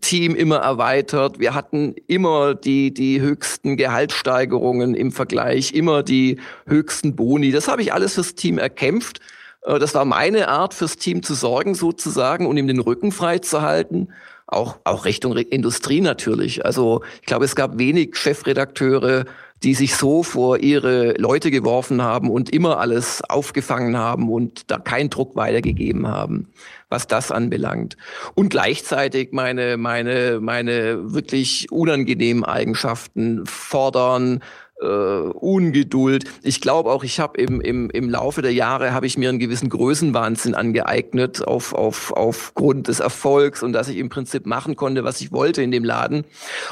Team 0.00 0.34
immer 0.34 0.56
erweitert. 0.56 1.38
Wir 1.38 1.54
hatten 1.54 1.94
immer 2.06 2.54
die, 2.54 2.92
die 2.92 3.20
höchsten 3.20 3.76
Gehaltssteigerungen 3.76 4.94
im 4.94 5.12
Vergleich, 5.12 5.72
immer 5.72 6.02
die 6.02 6.40
höchsten 6.66 7.14
Boni. 7.14 7.52
Das 7.52 7.68
habe 7.68 7.82
ich 7.82 7.92
alles 7.92 8.14
fürs 8.14 8.34
Team 8.34 8.58
erkämpft. 8.58 9.20
Äh, 9.62 9.78
das 9.78 9.94
war 9.94 10.04
meine 10.04 10.48
Art, 10.48 10.74
fürs 10.74 10.96
Team 10.96 11.22
zu 11.22 11.34
sorgen 11.34 11.74
sozusagen 11.74 12.46
und 12.46 12.56
ihm 12.56 12.66
den 12.66 12.80
Rücken 12.80 13.12
frei 13.12 13.38
zu 13.38 13.62
halten. 13.62 14.08
Auch, 14.46 14.78
auch 14.84 15.04
Richtung 15.04 15.36
Industrie 15.36 16.00
natürlich. 16.00 16.64
Also 16.64 17.02
ich 17.20 17.26
glaube, 17.26 17.44
es 17.44 17.54
gab 17.54 17.78
wenig 17.78 18.16
Chefredakteure, 18.16 19.26
die 19.62 19.74
sich 19.74 19.96
so 19.96 20.22
vor 20.22 20.58
ihre 20.58 21.12
Leute 21.14 21.50
geworfen 21.50 22.02
haben 22.02 22.30
und 22.30 22.50
immer 22.50 22.78
alles 22.78 23.22
aufgefangen 23.28 23.96
haben 23.96 24.30
und 24.30 24.70
da 24.70 24.78
keinen 24.78 25.10
Druck 25.10 25.34
weitergegeben 25.36 26.06
haben, 26.06 26.48
was 26.88 27.06
das 27.06 27.32
anbelangt. 27.32 27.96
Und 28.34 28.50
gleichzeitig 28.50 29.30
meine, 29.32 29.76
meine, 29.76 30.38
meine 30.40 31.12
wirklich 31.12 31.70
unangenehmen 31.72 32.44
Eigenschaften 32.44 33.44
fordern, 33.46 34.42
äh, 34.80 34.86
Ungeduld. 34.86 36.24
Ich 36.42 36.60
glaube 36.60 36.90
auch, 36.90 37.04
ich 37.04 37.20
habe 37.20 37.40
im, 37.40 37.60
im, 37.60 37.90
im 37.90 38.10
Laufe 38.10 38.42
der 38.42 38.52
Jahre 38.52 38.92
habe 38.92 39.06
ich 39.06 39.18
mir 39.18 39.28
einen 39.28 39.38
gewissen 39.38 39.68
Größenwahnsinn 39.68 40.54
angeeignet 40.54 41.46
auf, 41.46 41.72
auf, 41.72 42.12
aufgrund 42.12 42.88
des 42.88 43.00
Erfolgs 43.00 43.62
und 43.62 43.72
dass 43.72 43.88
ich 43.88 43.98
im 43.98 44.08
Prinzip 44.08 44.46
machen 44.46 44.76
konnte, 44.76 45.04
was 45.04 45.20
ich 45.20 45.32
wollte 45.32 45.62
in 45.62 45.70
dem 45.70 45.84
Laden. 45.84 46.24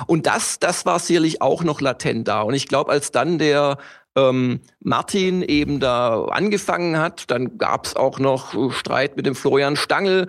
Und 0.07 0.27
das, 0.27 0.59
das 0.59 0.87
war 0.87 0.99
sicherlich 0.99 1.43
auch 1.43 1.65
noch 1.65 1.81
latent 1.81 2.29
da. 2.29 2.43
Und 2.43 2.55
ich 2.55 2.69
glaube, 2.69 2.91
als 2.91 3.11
dann 3.11 3.39
der 3.39 3.79
ähm, 4.17 4.61
Martin 4.81 5.43
eben 5.43 5.79
da 5.79 6.25
angefangen 6.25 6.99
hat, 6.99 7.31
dann 7.31 7.59
gab 7.59 7.87
es 7.87 7.97
auch 7.97 8.19
noch 8.19 8.73
Streit 8.73 9.17
mit 9.17 9.27
dem 9.27 9.35
Florian 9.35 9.77
Stangl, 9.77 10.27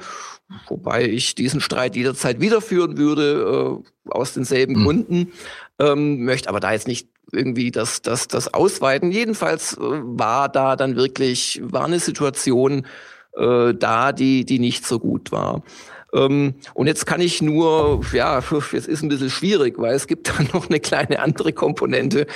wobei 0.68 1.06
ich 1.06 1.36
diesen 1.36 1.62
Streit 1.62 1.96
jederzeit 1.96 2.40
wiederführen 2.40 2.98
würde, 2.98 3.82
äh, 3.84 4.12
aus 4.12 4.34
denselben 4.34 4.80
mhm. 4.80 4.84
Gründen. 4.84 5.32
Ähm, 5.80 6.26
möchte 6.26 6.50
aber 6.50 6.60
da 6.60 6.72
jetzt 6.72 6.88
nicht 6.88 7.08
irgendwie 7.32 7.72
das, 7.72 8.02
das, 8.02 8.28
das 8.28 8.54
ausweiten. 8.54 9.12
Jedenfalls 9.12 9.74
äh, 9.74 9.80
war 9.82 10.50
da 10.50 10.76
dann 10.76 10.96
wirklich, 10.96 11.62
war 11.64 11.86
eine 11.86 12.00
Situation 12.00 12.86
äh, 13.36 13.74
da, 13.74 14.12
die, 14.12 14.46
die 14.46 14.60
nicht 14.60 14.86
so 14.86 15.00
gut 15.00 15.32
war. 15.32 15.64
Ähm, 16.14 16.56
und 16.74 16.88
jetzt 16.88 17.06
kann 17.06 17.22
ich 17.22 17.42
nur, 17.42 18.02
ja, 18.14 18.42
es 18.74 18.88
ist 18.88 19.04
ein 19.04 19.10
bisschen 19.10 19.30
schwierig, 19.30 19.78
weil 19.78 19.96
es 19.96 20.08
gibt 20.08 20.30
dann 20.38 20.50
noch 20.54 20.70
eine 20.70 20.80
kleine 20.80 21.20
andere 21.20 21.54
Komponente, 21.54 22.28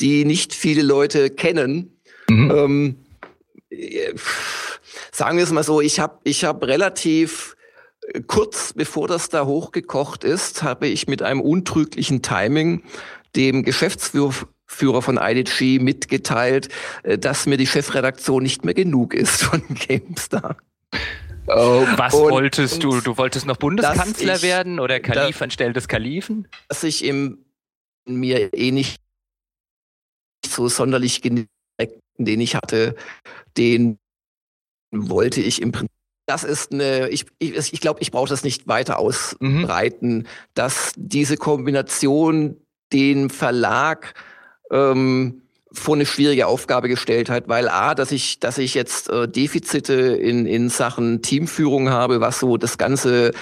die 0.00 0.24
nicht 0.24 0.52
viele 0.54 0.82
Leute 0.82 1.30
kennen. 1.30 1.96
Mhm. 2.28 2.50
Ähm, 2.50 2.96
äh, 3.70 4.14
sagen 5.10 5.36
wir 5.38 5.44
es 5.44 5.52
mal 5.52 5.64
so, 5.64 5.80
ich 5.80 6.00
habe 6.00 6.18
ich 6.24 6.44
hab 6.44 6.62
relativ 6.64 7.56
kurz 8.26 8.74
bevor 8.74 9.08
das 9.08 9.28
da 9.30 9.46
hochgekocht 9.46 10.24
ist, 10.24 10.62
habe 10.62 10.88
ich 10.88 11.08
mit 11.08 11.22
einem 11.22 11.40
untrüglichen 11.40 12.20
Timing 12.20 12.82
dem 13.36 13.62
Geschäftsführer 13.62 15.02
von 15.02 15.18
IDG 15.20 15.78
mitgeteilt, 15.78 16.68
äh, 17.02 17.18
dass 17.18 17.46
mir 17.46 17.56
die 17.56 17.66
Chefredaktion 17.66 18.42
nicht 18.42 18.64
mehr 18.64 18.74
genug 18.74 19.14
ist 19.14 19.42
von 19.42 19.62
GameStar. 19.88 20.56
Oh, 21.46 21.86
Was 21.96 22.14
wolltest 22.14 22.82
du? 22.82 23.00
Du 23.00 23.18
wolltest 23.18 23.46
noch 23.46 23.58
Bundeskanzler 23.58 24.36
ich, 24.36 24.42
werden 24.42 24.80
oder 24.80 24.98
Kalif 25.00 25.38
da, 25.38 25.44
anstelle 25.44 25.74
des 25.74 25.88
Kalifen? 25.88 26.48
Dass 26.68 26.82
ich 26.84 27.04
im, 27.04 27.44
mir 28.06 28.54
eh 28.54 28.70
nicht 28.70 28.98
so 30.46 30.68
sonderlich 30.68 31.20
den 31.20 32.40
ich 32.40 32.54
hatte, 32.54 32.94
den 33.56 33.98
wollte 34.92 35.40
ich 35.40 35.60
im 35.60 35.72
Prinzip 35.72 35.90
das 36.26 36.42
ist 36.42 36.72
eine, 36.72 37.10
ich 37.10 37.26
glaube, 37.26 37.34
ich, 37.38 37.72
ich, 37.74 37.80
glaub, 37.80 38.00
ich 38.00 38.10
brauche 38.10 38.28
das 38.28 38.44
nicht 38.44 38.66
weiter 38.66 38.98
ausbreiten, 38.98 40.16
mhm. 40.18 40.26
dass 40.54 40.92
diese 40.96 41.36
Kombination 41.36 42.56
den 42.92 43.30
Verlag 43.30 44.14
ähm, 44.70 45.42
vor 45.72 45.96
eine 45.96 46.06
schwierige 46.06 46.46
Aufgabe 46.46 46.88
gestellt 46.88 47.28
hat, 47.28 47.48
weil 47.48 47.68
A, 47.68 47.94
dass 47.94 48.12
ich, 48.12 48.38
dass 48.38 48.58
ich 48.58 48.74
jetzt 48.74 49.08
äh, 49.10 49.28
Defizite 49.28 49.92
in, 49.92 50.46
in 50.46 50.68
Sachen 50.68 51.20
Teamführung 51.20 51.90
habe, 51.90 52.20
was 52.20 52.38
so 52.38 52.56
das 52.56 52.78
ganze 52.78 53.32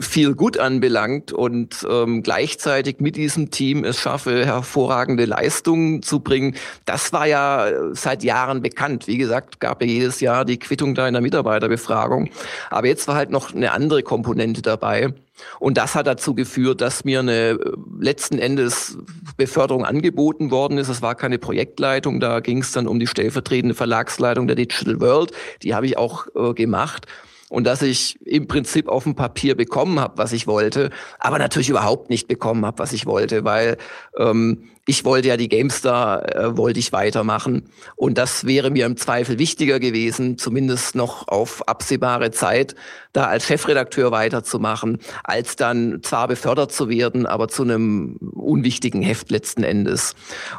viel 0.00 0.34
gut 0.34 0.58
anbelangt 0.58 1.32
und 1.32 1.86
ähm, 1.88 2.22
gleichzeitig 2.22 2.96
mit 3.00 3.16
diesem 3.16 3.50
Team 3.50 3.84
es 3.84 4.00
schaffe, 4.00 4.44
hervorragende 4.44 5.24
Leistungen 5.24 6.02
zu 6.02 6.20
bringen. 6.20 6.56
Das 6.84 7.12
war 7.12 7.26
ja 7.26 7.68
seit 7.92 8.24
Jahren 8.24 8.62
bekannt. 8.62 9.06
Wie 9.06 9.18
gesagt, 9.18 9.60
gab 9.60 9.82
ja 9.82 9.88
jedes 9.88 10.20
Jahr 10.20 10.44
die 10.44 10.58
Quittung 10.58 10.94
da 10.94 11.06
in 11.06 11.14
der 11.14 11.22
Mitarbeiterbefragung. 11.22 12.30
Aber 12.70 12.86
jetzt 12.86 13.06
war 13.08 13.14
halt 13.14 13.30
noch 13.30 13.54
eine 13.54 13.72
andere 13.72 14.02
Komponente 14.02 14.62
dabei. 14.62 15.14
Und 15.58 15.76
das 15.76 15.94
hat 15.94 16.06
dazu 16.06 16.34
geführt, 16.34 16.80
dass 16.80 17.04
mir 17.04 17.20
eine 17.20 17.32
äh, 17.32 17.58
letzten 17.98 18.38
Endes 18.38 18.96
Beförderung 19.36 19.84
angeboten 19.84 20.50
worden 20.50 20.78
ist. 20.78 20.88
Es 20.88 21.02
war 21.02 21.16
keine 21.16 21.38
Projektleitung, 21.38 22.20
da 22.20 22.40
ging 22.40 22.58
es 22.58 22.72
dann 22.72 22.86
um 22.86 23.00
die 23.00 23.06
stellvertretende 23.06 23.74
Verlagsleitung 23.74 24.46
der 24.46 24.56
Digital 24.56 25.00
World. 25.00 25.32
Die 25.62 25.74
habe 25.74 25.86
ich 25.86 25.98
auch 25.98 26.26
äh, 26.36 26.54
gemacht 26.54 27.06
und 27.50 27.64
dass 27.64 27.82
ich 27.82 28.18
im 28.24 28.46
Prinzip 28.46 28.88
auf 28.88 29.04
dem 29.04 29.14
Papier 29.14 29.54
bekommen 29.54 30.00
habe, 30.00 30.18
was 30.18 30.32
ich 30.32 30.46
wollte, 30.46 30.90
aber 31.18 31.38
natürlich 31.38 31.70
überhaupt 31.70 32.10
nicht 32.10 32.28
bekommen 32.28 32.64
habe, 32.64 32.78
was 32.78 32.92
ich 32.92 33.06
wollte, 33.06 33.44
weil 33.44 33.76
ähm, 34.18 34.70
ich 34.86 35.04
wollte 35.04 35.28
ja 35.28 35.36
die 35.36 35.48
GameStar, 35.48 36.36
äh, 36.36 36.56
wollte 36.56 36.78
ich 36.78 36.92
weitermachen 36.92 37.70
und 37.96 38.18
das 38.18 38.46
wäre 38.46 38.70
mir 38.70 38.86
im 38.86 38.96
Zweifel 38.96 39.38
wichtiger 39.38 39.80
gewesen, 39.80 40.36
zumindest 40.38 40.94
noch 40.94 41.28
auf 41.28 41.66
absehbare 41.68 42.30
Zeit, 42.30 42.74
da 43.12 43.26
als 43.26 43.46
Chefredakteur 43.46 44.10
weiterzumachen, 44.10 44.98
als 45.22 45.56
dann 45.56 46.02
zwar 46.02 46.28
befördert 46.28 46.72
zu 46.72 46.88
werden, 46.88 47.26
aber 47.26 47.48
zu 47.48 47.62
einem 47.62 48.16
unwichtigen 48.16 49.02
Heft 49.02 49.30
letzten 49.30 49.64
Endes. 49.64 50.14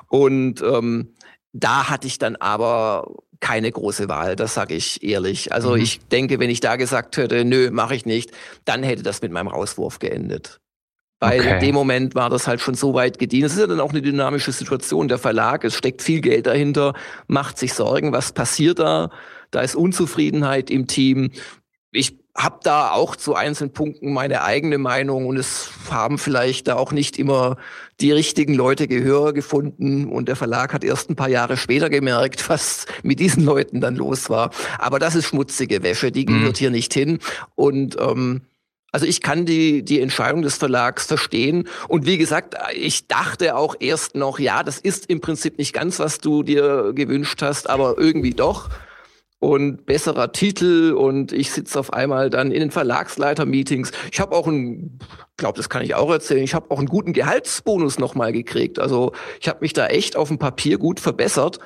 Und 0.09 0.61
ähm, 0.61 1.13
da 1.57 1.89
hatte 1.89 2.07
ich 2.07 2.19
dann 2.19 2.35
aber 2.35 3.07
keine 3.39 3.71
große 3.71 4.09
Wahl, 4.09 4.35
das 4.35 4.53
sage 4.53 4.75
ich 4.75 5.03
ehrlich. 5.03 5.51
Also 5.53 5.75
mhm. 5.75 5.81
ich 5.81 5.99
denke, 6.07 6.39
wenn 6.39 6.49
ich 6.49 6.59
da 6.59 6.75
gesagt 6.75 7.17
hätte, 7.17 7.45
nö, 7.45 7.69
mache 7.71 7.95
ich 7.95 8.05
nicht, 8.05 8.31
dann 8.65 8.83
hätte 8.83 9.03
das 9.03 9.21
mit 9.21 9.31
meinem 9.31 9.47
Rauswurf 9.47 9.99
geendet. 9.99 10.59
Weil 11.19 11.39
okay. 11.39 11.53
in 11.53 11.59
dem 11.59 11.75
Moment 11.75 12.13
war 12.13 12.29
das 12.29 12.47
halt 12.47 12.59
schon 12.59 12.75
so 12.75 12.93
weit 12.93 13.19
gedient. 13.19 13.45
Es 13.45 13.53
ist 13.53 13.59
ja 13.59 13.67
dann 13.67 13.79
auch 13.79 13.91
eine 13.91 14.01
dynamische 14.01 14.51
Situation. 14.51 15.07
Der 15.07 15.17
Verlag, 15.17 15.63
es 15.63 15.73
steckt 15.73 16.01
viel 16.01 16.21
Geld 16.21 16.45
dahinter, 16.45 16.93
macht 17.27 17.57
sich 17.57 17.73
Sorgen, 17.73 18.11
was 18.11 18.33
passiert 18.33 18.79
da? 18.79 19.09
Da 19.51 19.61
ist 19.61 19.75
Unzufriedenheit 19.75 20.69
im 20.69 20.87
Team. 20.87 21.31
Ich 21.91 22.17
habe 22.35 22.59
da 22.63 22.91
auch 22.91 23.15
zu 23.15 23.33
einzelnen 23.33 23.71
Punkten 23.71 24.11
meine 24.11 24.43
eigene 24.43 24.77
Meinung 24.77 25.25
und 25.25 25.37
es 25.37 25.69
haben 25.89 26.17
vielleicht 26.17 26.67
da 26.67 26.75
auch 26.75 26.91
nicht 26.91 27.17
immer 27.17 27.55
die 28.01 28.11
richtigen 28.11 28.53
Leute 28.53 28.89
Gehör 28.89 29.31
gefunden 29.31 30.05
und 30.09 30.27
der 30.27 30.35
Verlag 30.35 30.73
hat 30.73 30.83
erst 30.83 31.09
ein 31.09 31.15
paar 31.15 31.29
Jahre 31.29 31.55
später 31.55 31.89
gemerkt, 31.89 32.49
was 32.49 32.87
mit 33.03 33.19
diesen 33.19 33.45
Leuten 33.45 33.79
dann 33.79 33.95
los 33.95 34.29
war. 34.29 34.51
Aber 34.79 34.99
das 34.99 35.15
ist 35.15 35.27
schmutzige 35.27 35.81
Wäsche, 35.81 36.11
die 36.11 36.25
gehört 36.25 36.55
mhm. 36.55 36.59
hier 36.59 36.71
nicht 36.71 36.93
hin 36.93 37.19
und 37.55 37.97
ähm, 37.99 38.41
also 38.91 39.05
ich 39.05 39.19
kann 39.19 39.45
die, 39.45 39.83
die 39.83 39.99
Entscheidung 39.99 40.41
des 40.41 40.55
Verlags 40.55 41.05
verstehen. 41.07 41.67
Und 41.89 42.05
wie 42.05 42.17
gesagt, 42.17 42.55
ich 42.73 43.09
dachte 43.09 43.57
auch 43.57 43.75
erst 43.81 44.15
noch, 44.15 44.39
ja, 44.39 44.63
das 44.63 44.79
ist 44.79 45.09
im 45.09 45.19
Prinzip 45.19 45.57
nicht 45.57 45.73
ganz, 45.73 45.99
was 45.99 46.19
du 46.19 46.43
dir 46.43 46.93
gewünscht 46.95 47.41
hast, 47.41 47.69
aber 47.69 47.97
irgendwie 47.97 48.31
doch 48.31 48.69
und 49.45 49.85
besserer 49.85 50.31
Titel 50.31 50.93
und 50.97 51.31
ich 51.31 51.51
sitze 51.51 51.79
auf 51.79 51.93
einmal 51.93 52.31
dann 52.31 52.51
in 52.51 52.61
den 52.61 52.71
Verlagsleiter-Meetings. 52.71 53.91
Ich 54.11 54.19
habe 54.19 54.35
auch 54.35 54.47
einen, 54.47 54.97
glaube, 55.37 55.57
das 55.57 55.69
kann 55.69 55.83
ich 55.83 55.93
auch 55.93 56.09
erzählen, 56.09 56.43
ich 56.43 56.55
habe 56.55 56.71
auch 56.71 56.79
einen 56.79 56.87
guten 56.87 57.13
Gehaltsbonus 57.13 57.99
nochmal 57.99 58.33
gekriegt. 58.33 58.79
Also 58.79 59.11
ich 59.39 59.47
habe 59.47 59.59
mich 59.61 59.73
da 59.73 59.85
echt 59.85 60.15
auf 60.15 60.29
dem 60.29 60.39
Papier 60.39 60.79
gut 60.79 60.99
verbessert. 60.99 61.59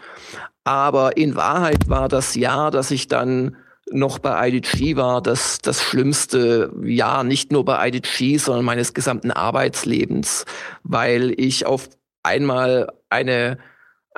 Aber 0.66 1.16
in 1.16 1.38
Wahrheit 1.38 1.88
war 1.88 2.10
das 2.10 2.36
Jahr, 2.36 2.70
dass 2.70 2.92
ich 2.92 3.08
dann 3.08 3.56
noch 3.90 4.20
bei 4.20 4.50
IDG 4.50 4.98
war, 4.98 5.22
das, 5.22 5.60
das 5.60 5.82
schlimmste 5.82 6.74
Jahr, 6.84 7.24
nicht 7.24 7.54
nur 7.54 7.64
bei 7.64 7.88
IDG, 7.88 8.38
sondern 8.38 8.66
meines 8.66 8.94
gesamten 8.94 9.32
Arbeitslebens, 9.32 10.44
weil 10.84 11.34
ich 11.38 11.66
auf 11.66 11.90
einmal 12.24 12.90
eine 13.10 13.58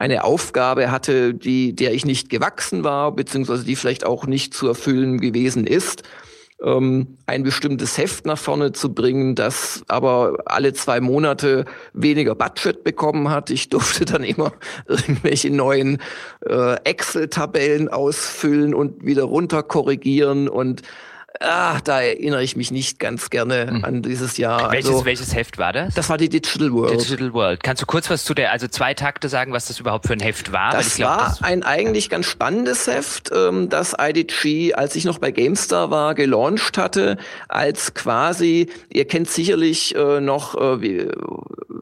eine 0.01 0.23
Aufgabe 0.23 0.89
hatte, 0.89 1.35
die, 1.35 1.75
der 1.75 1.93
ich 1.93 2.05
nicht 2.05 2.31
gewachsen 2.31 2.83
war, 2.83 3.11
beziehungsweise 3.11 3.63
die 3.63 3.75
vielleicht 3.75 4.03
auch 4.03 4.25
nicht 4.25 4.51
zu 4.51 4.67
erfüllen 4.67 5.21
gewesen 5.21 5.67
ist, 5.67 6.01
ähm, 6.63 7.19
ein 7.27 7.43
bestimmtes 7.43 7.99
Heft 7.99 8.25
nach 8.25 8.39
vorne 8.39 8.71
zu 8.71 8.95
bringen, 8.95 9.35
das 9.35 9.83
aber 9.87 10.39
alle 10.45 10.73
zwei 10.73 11.01
Monate 11.01 11.65
weniger 11.93 12.33
Budget 12.33 12.83
bekommen 12.83 13.29
hat. 13.29 13.51
Ich 13.51 13.69
durfte 13.69 14.05
dann 14.05 14.23
immer 14.23 14.53
irgendwelche 14.87 15.51
neuen 15.51 15.99
äh, 16.47 16.77
Excel-Tabellen 16.83 17.87
ausfüllen 17.87 18.73
und 18.73 19.05
wieder 19.05 19.25
runter 19.25 19.61
korrigieren 19.61 20.49
und 20.49 20.81
Ah, 21.43 21.79
da 21.83 22.01
erinnere 22.01 22.43
ich 22.43 22.55
mich 22.55 22.69
nicht 22.69 22.99
ganz 22.99 23.31
gerne 23.31 23.71
mhm. 23.71 23.83
an 23.83 24.01
dieses 24.03 24.37
Jahr. 24.37 24.71
Welches, 24.71 24.91
also, 24.91 25.05
welches 25.05 25.33
Heft 25.33 25.57
war 25.57 25.73
das? 25.73 25.95
Das 25.95 26.07
war 26.07 26.19
die 26.19 26.29
Digital 26.29 26.71
World. 26.71 27.01
Digital 27.01 27.33
World. 27.33 27.63
Kannst 27.63 27.81
du 27.81 27.87
kurz 27.87 28.11
was 28.11 28.23
zu 28.23 28.35
der, 28.35 28.51
also 28.51 28.67
zwei 28.67 28.93
Takte 28.93 29.27
sagen, 29.27 29.51
was 29.51 29.65
das 29.65 29.79
überhaupt 29.79 30.05
für 30.05 30.13
ein 30.13 30.19
Heft 30.19 30.51
war? 30.51 30.71
Das 30.71 30.95
glaub, 30.95 31.09
war 31.09 31.29
das 31.29 31.41
ein 31.41 31.63
eigentlich 31.63 32.09
ganz 32.09 32.27
spannendes 32.27 32.85
Heft, 32.85 33.31
ähm, 33.35 33.69
das 33.69 33.95
IDG, 33.99 34.75
als 34.75 34.95
ich 34.95 35.03
noch 35.03 35.17
bei 35.17 35.31
GameStar 35.31 35.89
war, 35.89 36.13
gelauncht 36.13 36.77
hatte, 36.77 37.17
als 37.47 37.95
quasi, 37.95 38.67
ihr 38.89 39.05
kennt 39.05 39.29
sicherlich 39.29 39.95
äh, 39.95 40.21
noch 40.21 40.53
äh, 40.53 40.81
wie, 40.81 41.07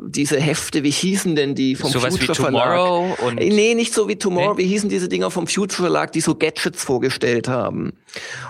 diese 0.10 0.40
Hefte, 0.40 0.84
wie 0.84 0.90
hießen 0.90 1.36
denn 1.36 1.56
die 1.56 1.76
vom 1.76 1.92
so 1.92 2.00
Future 2.00 2.36
Verlag? 2.36 3.22
Und 3.22 3.36
nee, 3.36 3.76
nicht 3.76 3.94
so 3.94 4.08
wie 4.08 4.16
Tomorrow. 4.16 4.54
Nee? 4.56 4.64
Wie 4.64 4.68
hießen 4.68 4.90
diese 4.90 5.10
Dinger 5.10 5.32
vom 5.32 5.48
Future 5.48 5.84
Verlag, 5.84 6.12
die 6.12 6.22
so 6.22 6.36
Gadgets 6.36 6.84
vorgestellt 6.84 7.48
haben? 7.48 7.94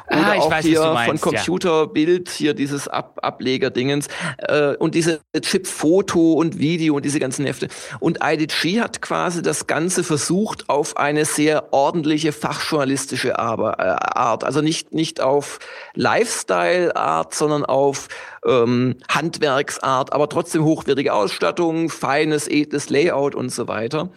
Ah, 0.07 0.17
Oder 0.17 0.31
ah, 0.31 0.35
ich 0.35 0.51
weiß, 0.51 0.65
hier 0.65 0.81
meinst, 1.07 1.23
von 1.23 1.33
Computerbild, 1.33 2.29
ja. 2.29 2.35
hier 2.35 2.53
dieses 2.53 2.87
Ab 2.87 3.19
Ableger-Dingens 3.21 4.07
äh, 4.37 4.75
und 4.75 4.95
diese 4.95 5.19
Chip 5.41 5.67
Foto 5.67 6.33
und 6.33 6.59
Video 6.59 6.95
und 6.95 7.05
diese 7.05 7.19
ganzen 7.19 7.45
Hefte. 7.45 7.67
Und 7.99 8.19
IDG 8.23 8.81
hat 8.81 9.01
quasi 9.01 9.41
das 9.41 9.67
Ganze 9.67 10.03
versucht 10.03 10.69
auf 10.69 10.97
eine 10.97 11.25
sehr 11.25 11.73
ordentliche 11.73 12.31
fachjournalistische 12.31 13.29
äh, 13.29 13.33
Art. 13.33 14.43
Also 14.43 14.61
nicht, 14.61 14.93
nicht 14.93 15.21
auf 15.21 15.59
Lifestyle-Art, 15.95 17.33
sondern 17.33 17.65
auf 17.65 18.07
ähm, 18.45 18.95
Handwerksart, 19.09 20.13
aber 20.13 20.29
trotzdem 20.29 20.63
hochwertige 20.63 21.13
Ausstattung, 21.13 21.89
feines, 21.89 22.47
edles 22.47 22.89
Layout 22.89 23.35
und 23.35 23.49
so 23.51 23.67
weiter. 23.67 24.09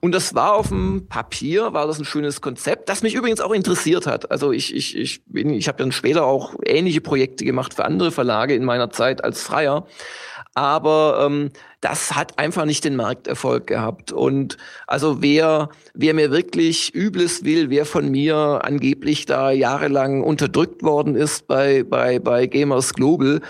Und 0.00 0.12
das 0.12 0.34
war 0.34 0.54
auf 0.54 0.68
dem 0.68 1.06
Papier, 1.08 1.72
war 1.72 1.86
das 1.86 1.98
ein 1.98 2.04
schönes 2.04 2.40
Konzept, 2.40 2.88
das 2.88 3.02
mich 3.02 3.14
übrigens 3.14 3.40
auch 3.40 3.52
interessiert 3.52 4.06
hat. 4.06 4.30
Also 4.30 4.52
ich, 4.52 4.74
ich, 4.74 4.96
ich, 4.96 5.24
bin, 5.26 5.50
ich 5.50 5.68
habe 5.68 5.78
dann 5.78 5.92
später 5.92 6.24
auch 6.24 6.54
ähnliche 6.64 7.00
Projekte 7.00 7.44
gemacht 7.44 7.74
für 7.74 7.84
andere 7.84 8.10
Verlage 8.10 8.54
in 8.54 8.64
meiner 8.64 8.90
Zeit 8.90 9.24
als 9.24 9.42
Freier. 9.42 9.86
Aber 10.54 11.26
ähm, 11.26 11.50
das 11.82 12.14
hat 12.14 12.38
einfach 12.38 12.64
nicht 12.64 12.84
den 12.84 12.94
Markterfolg 12.94 13.66
gehabt. 13.66 14.12
Und 14.12 14.56
also 14.86 15.20
wer, 15.20 15.68
wer 15.94 16.14
mir 16.14 16.30
wirklich 16.30 16.94
Übles 16.94 17.44
will, 17.44 17.70
wer 17.70 17.84
von 17.84 18.08
mir 18.08 18.60
angeblich 18.62 19.26
da 19.26 19.50
jahrelang 19.50 20.22
unterdrückt 20.22 20.84
worden 20.84 21.16
ist 21.16 21.48
bei, 21.48 21.82
bei, 21.82 22.20
bei 22.20 22.46
Gamers 22.46 22.94
Global, 22.94 23.40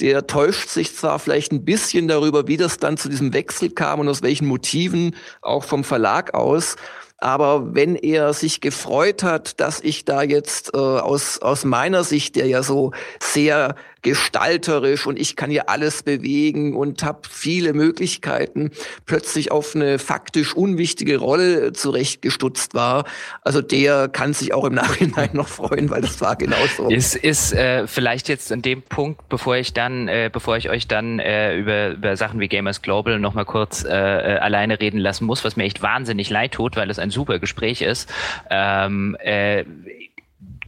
der 0.00 0.26
täuscht 0.26 0.68
sich 0.68 0.94
zwar 0.94 1.18
vielleicht 1.18 1.50
ein 1.50 1.64
bisschen 1.64 2.08
darüber, 2.08 2.46
wie 2.46 2.58
das 2.58 2.76
dann 2.76 2.98
zu 2.98 3.08
diesem 3.08 3.32
Wechsel 3.32 3.70
kam 3.70 4.00
und 4.00 4.08
aus 4.08 4.22
welchen 4.22 4.46
Motiven, 4.46 5.16
auch 5.40 5.64
vom 5.64 5.82
Verlag 5.82 6.34
aus. 6.34 6.76
Aber 7.16 7.74
wenn 7.74 7.96
er 7.96 8.32
sich 8.34 8.60
gefreut 8.60 9.24
hat, 9.24 9.60
dass 9.60 9.80
ich 9.80 10.04
da 10.04 10.22
jetzt 10.22 10.74
äh, 10.74 10.78
aus, 10.78 11.40
aus 11.40 11.64
meiner 11.64 12.04
Sicht, 12.04 12.36
der 12.36 12.46
ja 12.46 12.62
so 12.62 12.92
sehr 13.18 13.74
gestalterisch 14.02 15.06
und 15.06 15.18
ich 15.18 15.36
kann 15.36 15.50
hier 15.50 15.68
alles 15.68 16.02
bewegen 16.02 16.76
und 16.76 17.02
habe 17.02 17.20
viele 17.28 17.72
Möglichkeiten, 17.72 18.70
plötzlich 19.06 19.50
auf 19.50 19.74
eine 19.74 19.98
faktisch 19.98 20.54
unwichtige 20.54 21.18
Rolle 21.18 21.72
zurechtgestutzt 21.72 22.74
war. 22.74 23.04
Also 23.42 23.60
der 23.60 24.08
kann 24.08 24.32
sich 24.34 24.54
auch 24.54 24.64
im 24.64 24.74
Nachhinein 24.78 25.30
noch 25.32 25.48
freuen, 25.48 25.90
weil 25.90 26.02
das 26.02 26.20
war 26.20 26.36
genauso. 26.36 26.88
Ist, 26.88 27.16
ist 27.16 27.52
äh, 27.52 27.86
vielleicht 27.86 28.28
jetzt 28.28 28.52
an 28.52 28.62
dem 28.62 28.82
Punkt, 28.82 29.28
bevor 29.28 29.56
ich 29.56 29.72
dann, 29.72 30.08
äh, 30.08 30.30
bevor 30.32 30.56
ich 30.56 30.70
euch 30.70 30.86
dann 30.86 31.18
äh, 31.18 31.56
über, 31.56 31.90
über 31.90 32.16
Sachen 32.16 32.40
wie 32.40 32.48
Gamers 32.48 32.82
Global 32.82 33.18
noch 33.18 33.34
mal 33.34 33.44
kurz 33.44 33.84
äh, 33.84 33.88
äh, 33.88 34.38
alleine 34.38 34.80
reden 34.80 34.98
lassen 34.98 35.24
muss, 35.24 35.44
was 35.44 35.56
mir 35.56 35.64
echt 35.64 35.82
wahnsinnig 35.82 36.30
leid 36.30 36.52
tut, 36.52 36.76
weil 36.76 36.90
es 36.90 36.98
ein 36.98 37.10
super 37.10 37.38
Gespräch 37.38 37.82
ist. 37.82 38.08
Ähm, 38.50 39.16
äh, 39.20 39.64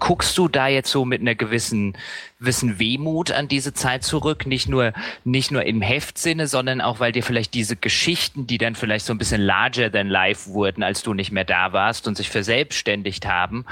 guckst 0.01 0.37
du 0.37 0.49
da 0.49 0.67
jetzt 0.67 0.91
so 0.91 1.05
mit 1.05 1.21
einer 1.21 1.37
gewissen, 1.37 1.97
gewissen 2.41 2.79
Wehmut 2.81 3.31
an 3.31 3.47
diese 3.47 3.73
Zeit 3.73 4.03
zurück? 4.03 4.47
Nicht 4.47 4.69
nur, 4.69 4.93
nicht 5.25 5.53
nur 5.53 5.65
im 5.65 5.81
Heftsinne, 5.83 6.49
sondern 6.49 6.81
auch, 6.81 6.99
weil 6.99 7.13
dir 7.13 7.23
vielleicht 7.23 7.55
diese 7.55 7.77
Geschichten, 7.77 8.47
die 8.47 8.59
dann 8.59 8.75
vielleicht 8.75 9.07
so 9.07 9.13
ein 9.13 9.19
bisschen 9.19 9.43
larger 9.43 9.93
than 9.93 10.09
life 10.09 10.51
wurden, 10.51 10.83
als 10.83 11.03
du 11.03 11.15
nicht 11.15 11.31
mehr 11.31 11.45
da 11.45 11.73
warst 11.73 12.09
und 12.09 12.17
sich 12.17 12.31
verselbstständigt 12.31 13.27
haben, 13.27 13.65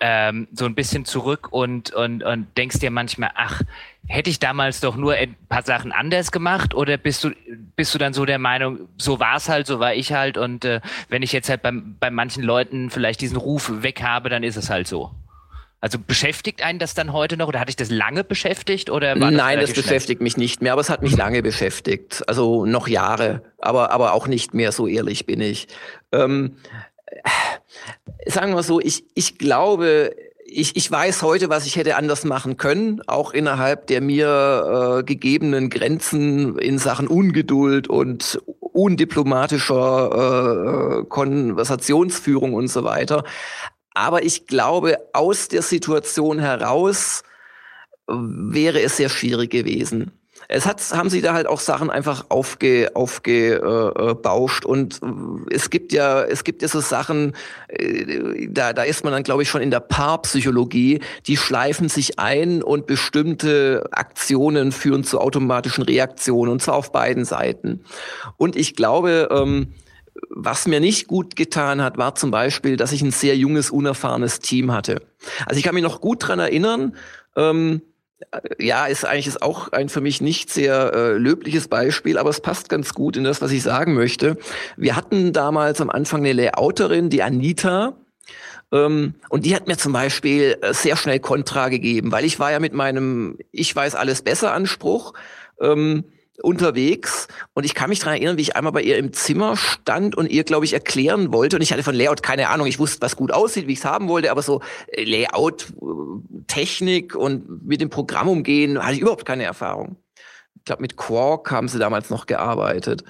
ähm, 0.00 0.48
so 0.52 0.66
ein 0.66 0.74
bisschen 0.74 1.04
zurück 1.04 1.48
und, 1.52 1.92
und, 1.92 2.22
und 2.22 2.46
denkst 2.58 2.80
dir 2.80 2.90
manchmal, 2.90 3.30
ach, 3.34 3.62
hätte 4.08 4.28
ich 4.28 4.38
damals 4.38 4.80
doch 4.80 4.96
nur 4.96 5.14
ein 5.14 5.36
paar 5.48 5.62
Sachen 5.62 5.92
anders 5.92 6.32
gemacht 6.32 6.74
oder 6.74 6.96
bist 6.96 7.24
du, 7.24 7.30
bist 7.76 7.94
du 7.94 7.98
dann 7.98 8.12
so 8.12 8.24
der 8.24 8.38
Meinung, 8.38 8.88
so 8.98 9.20
war 9.20 9.36
es 9.36 9.48
halt, 9.48 9.66
so 9.66 9.80
war 9.80 9.94
ich 9.94 10.12
halt 10.12 10.36
und 10.36 10.64
äh, 10.64 10.80
wenn 11.08 11.22
ich 11.22 11.32
jetzt 11.32 11.48
halt 11.48 11.62
beim, 11.62 11.96
bei 11.98 12.10
manchen 12.10 12.42
Leuten 12.42 12.90
vielleicht 12.90 13.20
diesen 13.20 13.36
Ruf 13.36 13.82
weg 13.82 14.02
habe, 14.02 14.28
dann 14.28 14.42
ist 14.42 14.56
es 14.56 14.68
halt 14.68 14.86
so? 14.86 15.12
Also 15.86 15.98
beschäftigt 16.04 16.64
einen 16.64 16.80
das 16.80 16.94
dann 16.94 17.12
heute 17.12 17.36
noch 17.36 17.46
oder 17.46 17.60
hatte 17.60 17.70
ich 17.70 17.76
das 17.76 17.90
lange 17.90 18.24
beschäftigt 18.24 18.90
oder 18.90 19.20
war 19.20 19.30
das 19.30 19.38
Nein, 19.38 19.60
das 19.60 19.72
beschäftigt 19.72 20.20
mich 20.20 20.36
nicht 20.36 20.60
mehr, 20.60 20.72
aber 20.72 20.80
es 20.80 20.90
hat 20.90 21.00
mich 21.00 21.16
lange 21.16 21.44
beschäftigt. 21.44 22.24
Also 22.26 22.66
noch 22.66 22.88
Jahre, 22.88 23.42
aber, 23.58 23.92
aber 23.92 24.12
auch 24.12 24.26
nicht 24.26 24.52
mehr, 24.52 24.72
so 24.72 24.88
ehrlich 24.88 25.26
bin 25.26 25.40
ich. 25.40 25.68
Ähm, 26.10 26.56
sagen 28.26 28.56
wir 28.56 28.64
so, 28.64 28.80
ich, 28.80 29.04
ich 29.14 29.38
glaube, 29.38 30.10
ich, 30.44 30.74
ich 30.74 30.90
weiß 30.90 31.22
heute, 31.22 31.50
was 31.50 31.66
ich 31.66 31.76
hätte 31.76 31.94
anders 31.94 32.24
machen 32.24 32.56
können, 32.56 33.00
auch 33.06 33.32
innerhalb 33.32 33.86
der 33.86 34.00
mir 34.00 34.98
äh, 34.98 35.04
gegebenen 35.04 35.70
Grenzen 35.70 36.58
in 36.58 36.78
Sachen 36.78 37.06
Ungeduld 37.06 37.86
und 37.86 38.42
undiplomatischer 38.58 41.02
äh, 41.02 41.04
Konversationsführung 41.04 42.54
und 42.54 42.66
so 42.66 42.82
weiter. 42.82 43.22
Aber 43.96 44.24
ich 44.24 44.46
glaube, 44.46 44.98
aus 45.14 45.48
der 45.48 45.62
Situation 45.62 46.38
heraus 46.38 47.22
wäre 48.06 48.82
es 48.82 48.98
sehr 48.98 49.08
schwierig 49.08 49.50
gewesen. 49.50 50.12
Es 50.48 50.66
hat, 50.66 50.82
haben 50.92 51.08
sie 51.08 51.22
da 51.22 51.32
halt 51.32 51.46
auch 51.46 51.60
Sachen 51.60 51.88
einfach 51.88 52.26
aufge, 52.28 52.90
aufgebauscht 52.92 54.64
äh, 54.66 54.68
und 54.68 55.00
es 55.50 55.70
gibt 55.70 55.94
ja, 55.94 56.22
es 56.24 56.44
gibt 56.44 56.60
ja 56.60 56.68
so 56.68 56.80
Sachen, 56.80 57.34
äh, 57.68 58.46
da, 58.50 58.74
da 58.74 58.82
ist 58.82 59.02
man 59.02 59.14
dann 59.14 59.22
glaube 59.22 59.44
ich 59.44 59.48
schon 59.48 59.62
in 59.62 59.70
der 59.70 59.80
Paarpsychologie, 59.80 61.00
die 61.26 61.38
schleifen 61.38 61.88
sich 61.88 62.18
ein 62.18 62.62
und 62.62 62.86
bestimmte 62.86 63.88
Aktionen 63.92 64.72
führen 64.72 65.04
zu 65.04 65.20
automatischen 65.22 65.84
Reaktionen 65.84 66.52
und 66.52 66.60
zwar 66.60 66.74
auf 66.74 66.92
beiden 66.92 67.24
Seiten. 67.24 67.82
Und 68.36 68.56
ich 68.56 68.76
glaube, 68.76 69.28
ähm, 69.32 69.72
was 70.30 70.66
mir 70.66 70.80
nicht 70.80 71.06
gut 71.06 71.36
getan 71.36 71.82
hat, 71.82 71.98
war 71.98 72.14
zum 72.14 72.30
Beispiel, 72.30 72.76
dass 72.76 72.92
ich 72.92 73.02
ein 73.02 73.10
sehr 73.10 73.36
junges, 73.36 73.70
unerfahrenes 73.70 74.40
Team 74.40 74.72
hatte. 74.72 75.02
Also 75.46 75.58
ich 75.58 75.64
kann 75.64 75.74
mich 75.74 75.84
noch 75.84 76.00
gut 76.00 76.26
dran 76.26 76.38
erinnern, 76.38 76.96
ähm, 77.36 77.82
ja, 78.58 78.86
ist 78.86 79.04
eigentlich 79.04 79.26
ist 79.26 79.42
auch 79.42 79.72
ein 79.72 79.90
für 79.90 80.00
mich 80.00 80.22
nicht 80.22 80.50
sehr 80.50 80.92
äh, 80.94 81.12
löbliches 81.18 81.68
Beispiel, 81.68 82.16
aber 82.16 82.30
es 82.30 82.40
passt 82.40 82.70
ganz 82.70 82.94
gut 82.94 83.16
in 83.16 83.24
das, 83.24 83.42
was 83.42 83.50
ich 83.50 83.62
sagen 83.62 83.94
möchte. 83.94 84.38
Wir 84.76 84.96
hatten 84.96 85.34
damals 85.34 85.82
am 85.82 85.90
Anfang 85.90 86.20
eine 86.20 86.32
Layouterin, 86.32 87.10
die 87.10 87.22
Anita, 87.22 87.94
ähm, 88.72 89.14
und 89.28 89.44
die 89.44 89.54
hat 89.54 89.68
mir 89.68 89.76
zum 89.76 89.92
Beispiel 89.92 90.56
äh, 90.60 90.72
sehr 90.74 90.96
schnell 90.96 91.20
Kontra 91.20 91.68
gegeben, 91.68 92.10
weil 92.10 92.24
ich 92.24 92.38
war 92.38 92.50
ja 92.50 92.58
mit 92.58 92.72
meinem 92.72 93.38
Ich 93.52 93.74
weiß 93.74 93.94
alles 93.94 94.22
besser 94.22 94.52
Anspruch. 94.52 95.12
Ähm, 95.60 96.04
unterwegs 96.42 97.28
und 97.54 97.64
ich 97.64 97.74
kann 97.74 97.88
mich 97.88 98.00
daran 98.00 98.14
erinnern, 98.14 98.36
wie 98.36 98.42
ich 98.42 98.56
einmal 98.56 98.72
bei 98.72 98.82
ihr 98.82 98.98
im 98.98 99.12
Zimmer 99.12 99.56
stand 99.56 100.16
und 100.16 100.30
ihr, 100.30 100.44
glaube 100.44 100.64
ich, 100.64 100.72
erklären 100.72 101.32
wollte 101.32 101.56
und 101.56 101.62
ich 101.62 101.72
hatte 101.72 101.82
von 101.82 101.94
Layout 101.94 102.22
keine 102.22 102.48
Ahnung, 102.48 102.66
ich 102.66 102.78
wusste, 102.78 103.00
was 103.02 103.16
gut 103.16 103.32
aussieht, 103.32 103.66
wie 103.66 103.72
ich 103.72 103.78
es 103.78 103.84
haben 103.84 104.08
wollte, 104.08 104.30
aber 104.30 104.42
so 104.42 104.60
äh, 104.88 105.04
Layout, 105.04 105.66
äh, 105.70 106.44
Technik 106.46 107.14
und 107.14 107.66
mit 107.66 107.80
dem 107.80 107.90
Programm 107.90 108.28
umgehen, 108.28 108.82
hatte 108.82 108.94
ich 108.94 109.00
überhaupt 109.00 109.24
keine 109.26 109.44
Erfahrung. 109.44 109.96
Ich 110.56 110.64
glaube, 110.64 110.82
mit 110.82 110.96
Quark 110.96 111.50
haben 111.50 111.68
sie 111.68 111.78
damals 111.78 112.10
noch 112.10 112.26
gearbeitet. 112.26 113.04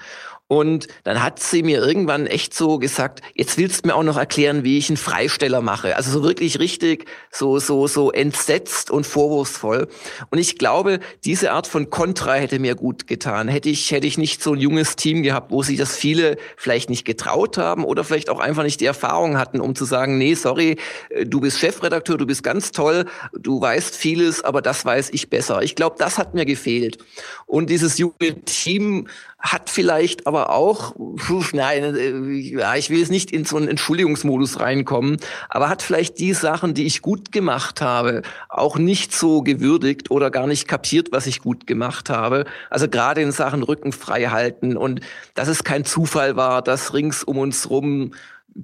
Und 0.48 0.86
dann 1.02 1.22
hat 1.22 1.40
sie 1.40 1.64
mir 1.64 1.84
irgendwann 1.84 2.26
echt 2.26 2.54
so 2.54 2.78
gesagt, 2.78 3.20
jetzt 3.34 3.58
willst 3.58 3.84
du 3.84 3.88
mir 3.88 3.96
auch 3.96 4.04
noch 4.04 4.16
erklären, 4.16 4.62
wie 4.62 4.78
ich 4.78 4.88
einen 4.88 4.96
Freisteller 4.96 5.60
mache. 5.60 5.96
Also 5.96 6.12
so 6.12 6.22
wirklich 6.22 6.60
richtig 6.60 7.06
so, 7.32 7.58
so, 7.58 7.88
so 7.88 8.12
entsetzt 8.12 8.92
und 8.92 9.06
vorwurfsvoll. 9.06 9.88
Und 10.30 10.38
ich 10.38 10.56
glaube, 10.56 11.00
diese 11.24 11.50
Art 11.50 11.66
von 11.66 11.90
Kontra 11.90 12.34
hätte 12.34 12.60
mir 12.60 12.76
gut 12.76 13.08
getan. 13.08 13.48
Hätte 13.48 13.70
ich, 13.70 13.90
hätte 13.90 14.06
ich 14.06 14.18
nicht 14.18 14.40
so 14.40 14.52
ein 14.52 14.60
junges 14.60 14.94
Team 14.94 15.24
gehabt, 15.24 15.50
wo 15.50 15.64
sich 15.64 15.78
das 15.78 15.96
viele 15.96 16.36
vielleicht 16.56 16.90
nicht 16.90 17.04
getraut 17.04 17.58
haben 17.58 17.84
oder 17.84 18.04
vielleicht 18.04 18.30
auch 18.30 18.38
einfach 18.38 18.62
nicht 18.62 18.80
die 18.80 18.86
Erfahrung 18.86 19.38
hatten, 19.38 19.60
um 19.60 19.74
zu 19.74 19.84
sagen, 19.84 20.16
nee, 20.16 20.34
sorry, 20.34 20.76
äh, 21.10 21.26
du 21.26 21.40
bist 21.40 21.58
Chefredakteur, 21.58 22.18
du 22.18 22.26
bist 22.26 22.44
ganz 22.44 22.70
toll, 22.70 23.06
du 23.36 23.60
weißt 23.60 23.96
vieles, 23.96 24.44
aber 24.44 24.62
das 24.62 24.84
weiß 24.84 25.10
ich 25.10 25.28
besser. 25.28 25.62
Ich 25.62 25.74
glaube, 25.74 25.96
das 25.98 26.18
hat 26.18 26.34
mir 26.34 26.46
gefehlt. 26.46 26.98
Und 27.46 27.68
dieses 27.68 27.98
junge 27.98 28.44
Team 28.44 29.08
hat 29.38 29.68
vielleicht 29.68 30.26
aber 30.26 30.50
auch, 30.50 30.94
nein, 31.52 31.94
äh, 31.94 32.30
ja, 32.38 32.74
ich 32.74 32.90
will 32.90 32.98
jetzt 32.98 33.10
nicht 33.10 33.30
in 33.30 33.44
so 33.44 33.56
einen 33.56 33.68
Entschuldigungsmodus 33.68 34.60
reinkommen, 34.60 35.18
aber 35.48 35.68
hat 35.68 35.82
vielleicht 35.82 36.18
die 36.18 36.32
Sachen, 36.32 36.74
die 36.74 36.86
ich 36.86 37.02
gut 37.02 37.32
gemacht 37.32 37.80
habe, 37.80 38.22
auch 38.48 38.78
nicht 38.78 39.12
so 39.14 39.42
gewürdigt 39.42 40.10
oder 40.10 40.30
gar 40.30 40.46
nicht 40.46 40.66
kapiert, 40.66 41.12
was 41.12 41.26
ich 41.26 41.42
gut 41.42 41.66
gemacht 41.66 42.10
habe. 42.10 42.46
Also 42.70 42.88
gerade 42.88 43.20
in 43.20 43.32
Sachen 43.32 43.62
Rücken 43.62 43.92
frei 43.92 44.26
halten 44.26 44.76
und 44.76 45.00
dass 45.34 45.48
es 45.48 45.64
kein 45.64 45.84
Zufall 45.84 46.36
war, 46.36 46.62
dass 46.62 46.94
rings 46.94 47.22
um 47.22 47.38
uns 47.38 47.68
rum 47.68 48.12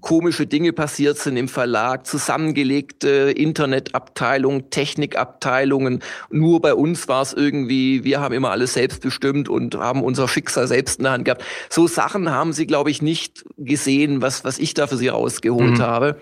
komische 0.01 0.47
Dinge 0.47 0.73
passiert 0.73 1.19
sind 1.19 1.36
im 1.36 1.48
Verlag, 1.48 2.06
zusammengelegte 2.06 3.32
Internetabteilungen, 3.36 4.70
Technikabteilungen. 4.70 6.02
Nur 6.31 6.60
bei 6.60 6.74
uns 6.74 7.09
war 7.09 7.23
es 7.23 7.32
irgendwie, 7.32 8.05
wir 8.05 8.20
haben 8.20 8.35
immer 8.35 8.51
alles 8.51 8.74
selbst 8.74 9.02
bestimmt 9.02 9.48
und 9.48 9.77
haben 9.77 10.02
unser 10.02 10.28
Schicksal 10.28 10.66
selbst 10.66 10.98
in 10.98 11.05
der 11.05 11.12
Hand 11.12 11.24
gehabt. 11.24 11.44
So 11.69 11.86
Sachen 11.86 12.31
haben 12.31 12.52
sie, 12.52 12.66
glaube 12.66 12.90
ich, 12.90 13.02
nicht 13.02 13.44
gesehen, 13.59 14.23
was, 14.23 14.44
was 14.44 14.59
ich 14.59 14.74
da 14.74 14.86
für 14.86 14.97
sie 14.97 15.09
rausgeholt 15.09 15.78
mhm. 15.78 15.82
habe. 15.82 16.20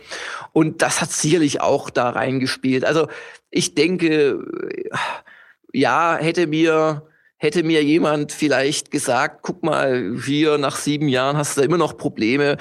Und 0.53 0.83
das 0.83 1.01
hat 1.01 1.13
sicherlich 1.13 1.61
auch 1.61 1.91
da 1.91 2.11
reingespielt. 2.11 2.85
Also 2.85 3.09
ich 3.51 3.75
denke, 3.75 4.45
ja, 5.73 6.17
hätte 6.17 6.47
mir 6.47 7.03
hätte 7.43 7.63
mir 7.63 7.83
jemand 7.83 8.33
vielleicht 8.33 8.91
gesagt, 8.91 9.39
guck 9.43 9.63
mal, 9.63 10.15
hier 10.23 10.59
nach 10.59 10.77
sieben 10.77 11.09
Jahren 11.09 11.39
hast 11.39 11.57
du 11.57 11.63
da 11.63 11.65
immer 11.65 11.79
noch 11.79 11.97
Probleme. 11.97 12.59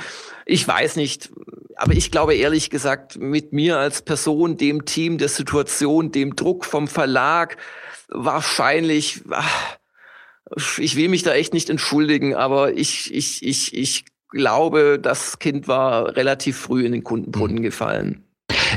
Ich 0.49 0.67
weiß 0.67 0.95
nicht, 0.95 1.30
aber 1.76 1.93
ich 1.93 2.09
glaube 2.09 2.34
ehrlich 2.34 2.71
gesagt, 2.71 3.19
mit 3.19 3.53
mir 3.53 3.77
als 3.77 4.01
Person, 4.01 4.57
dem 4.57 4.84
Team, 4.84 5.19
der 5.19 5.30
Situation, 5.30 6.11
dem 6.11 6.35
Druck 6.35 6.65
vom 6.65 6.88
Verlag, 6.88 7.57
wahrscheinlich, 8.07 9.21
ach, 9.30 9.77
ich 10.80 10.95
will 10.95 11.07
mich 11.07 11.21
da 11.21 11.35
echt 11.35 11.53
nicht 11.53 11.69
entschuldigen, 11.69 12.34
aber 12.34 12.73
ich, 12.73 13.13
ich, 13.13 13.45
ich, 13.45 13.76
ich 13.77 14.05
glaube, 14.30 14.97
das 14.99 15.38
Kind 15.38 15.67
war 15.67 16.15
relativ 16.15 16.57
früh 16.57 16.84
in 16.84 16.93
den 16.93 17.03
Kundenbrunnen 17.03 17.57
mhm. 17.57 17.61
gefallen. 17.61 18.23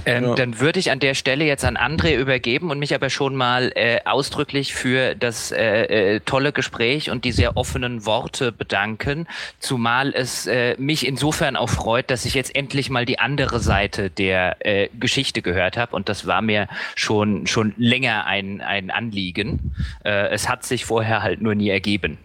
Ähm, 0.07 0.25
ja. 0.25 0.35
Dann 0.35 0.61
würde 0.61 0.79
ich 0.79 0.91
an 0.91 1.01
der 1.01 1.15
Stelle 1.15 1.45
jetzt 1.45 1.65
an 1.65 1.77
André 1.77 2.17
übergeben 2.17 2.71
und 2.71 2.79
mich 2.79 2.95
aber 2.95 3.11
schon 3.11 3.37
mal 3.37 3.73
äh, 3.75 4.01
ausdrücklich 4.05 4.75
für 4.75 5.15
das 5.15 5.53
äh, 5.53 6.15
äh, 6.15 6.21
tolle 6.21 6.53
Gespräch 6.53 7.11
und 7.11 7.25
die 7.25 7.33
sehr 7.33 7.57
offenen 7.57 8.07
Worte 8.07 8.53
bedanken, 8.53 9.27
zumal 9.59 10.13
es 10.15 10.47
äh, 10.47 10.77
mich 10.79 11.07
insofern 11.07 11.57
auch 11.57 11.69
freut, 11.69 12.11
dass 12.11 12.25
ich 12.25 12.35
jetzt 12.35 12.55
endlich 12.55 12.91
mal 12.91 13.05
die 13.05 13.19
andere 13.19 13.61
Seite 13.61 14.11
der 14.11 14.57
äh, 14.61 14.89
Geschichte 14.99 15.43
gehört 15.43 15.77
habe 15.77 15.95
und 15.95 16.09
das 16.09 16.27
war 16.27 16.43
mir 16.43 16.69
schon 16.95 17.47
schon 17.47 17.75
länger 17.77 18.27
ein 18.27 18.61
ein 18.61 18.91
Anliegen. 18.91 19.75
Äh, 20.05 20.29
es 20.29 20.49
hat 20.49 20.65
sich 20.65 20.85
vorher 20.85 21.23
halt 21.23 21.41
nur 21.41 21.55
nie 21.55 21.71
ergeben. 21.71 22.19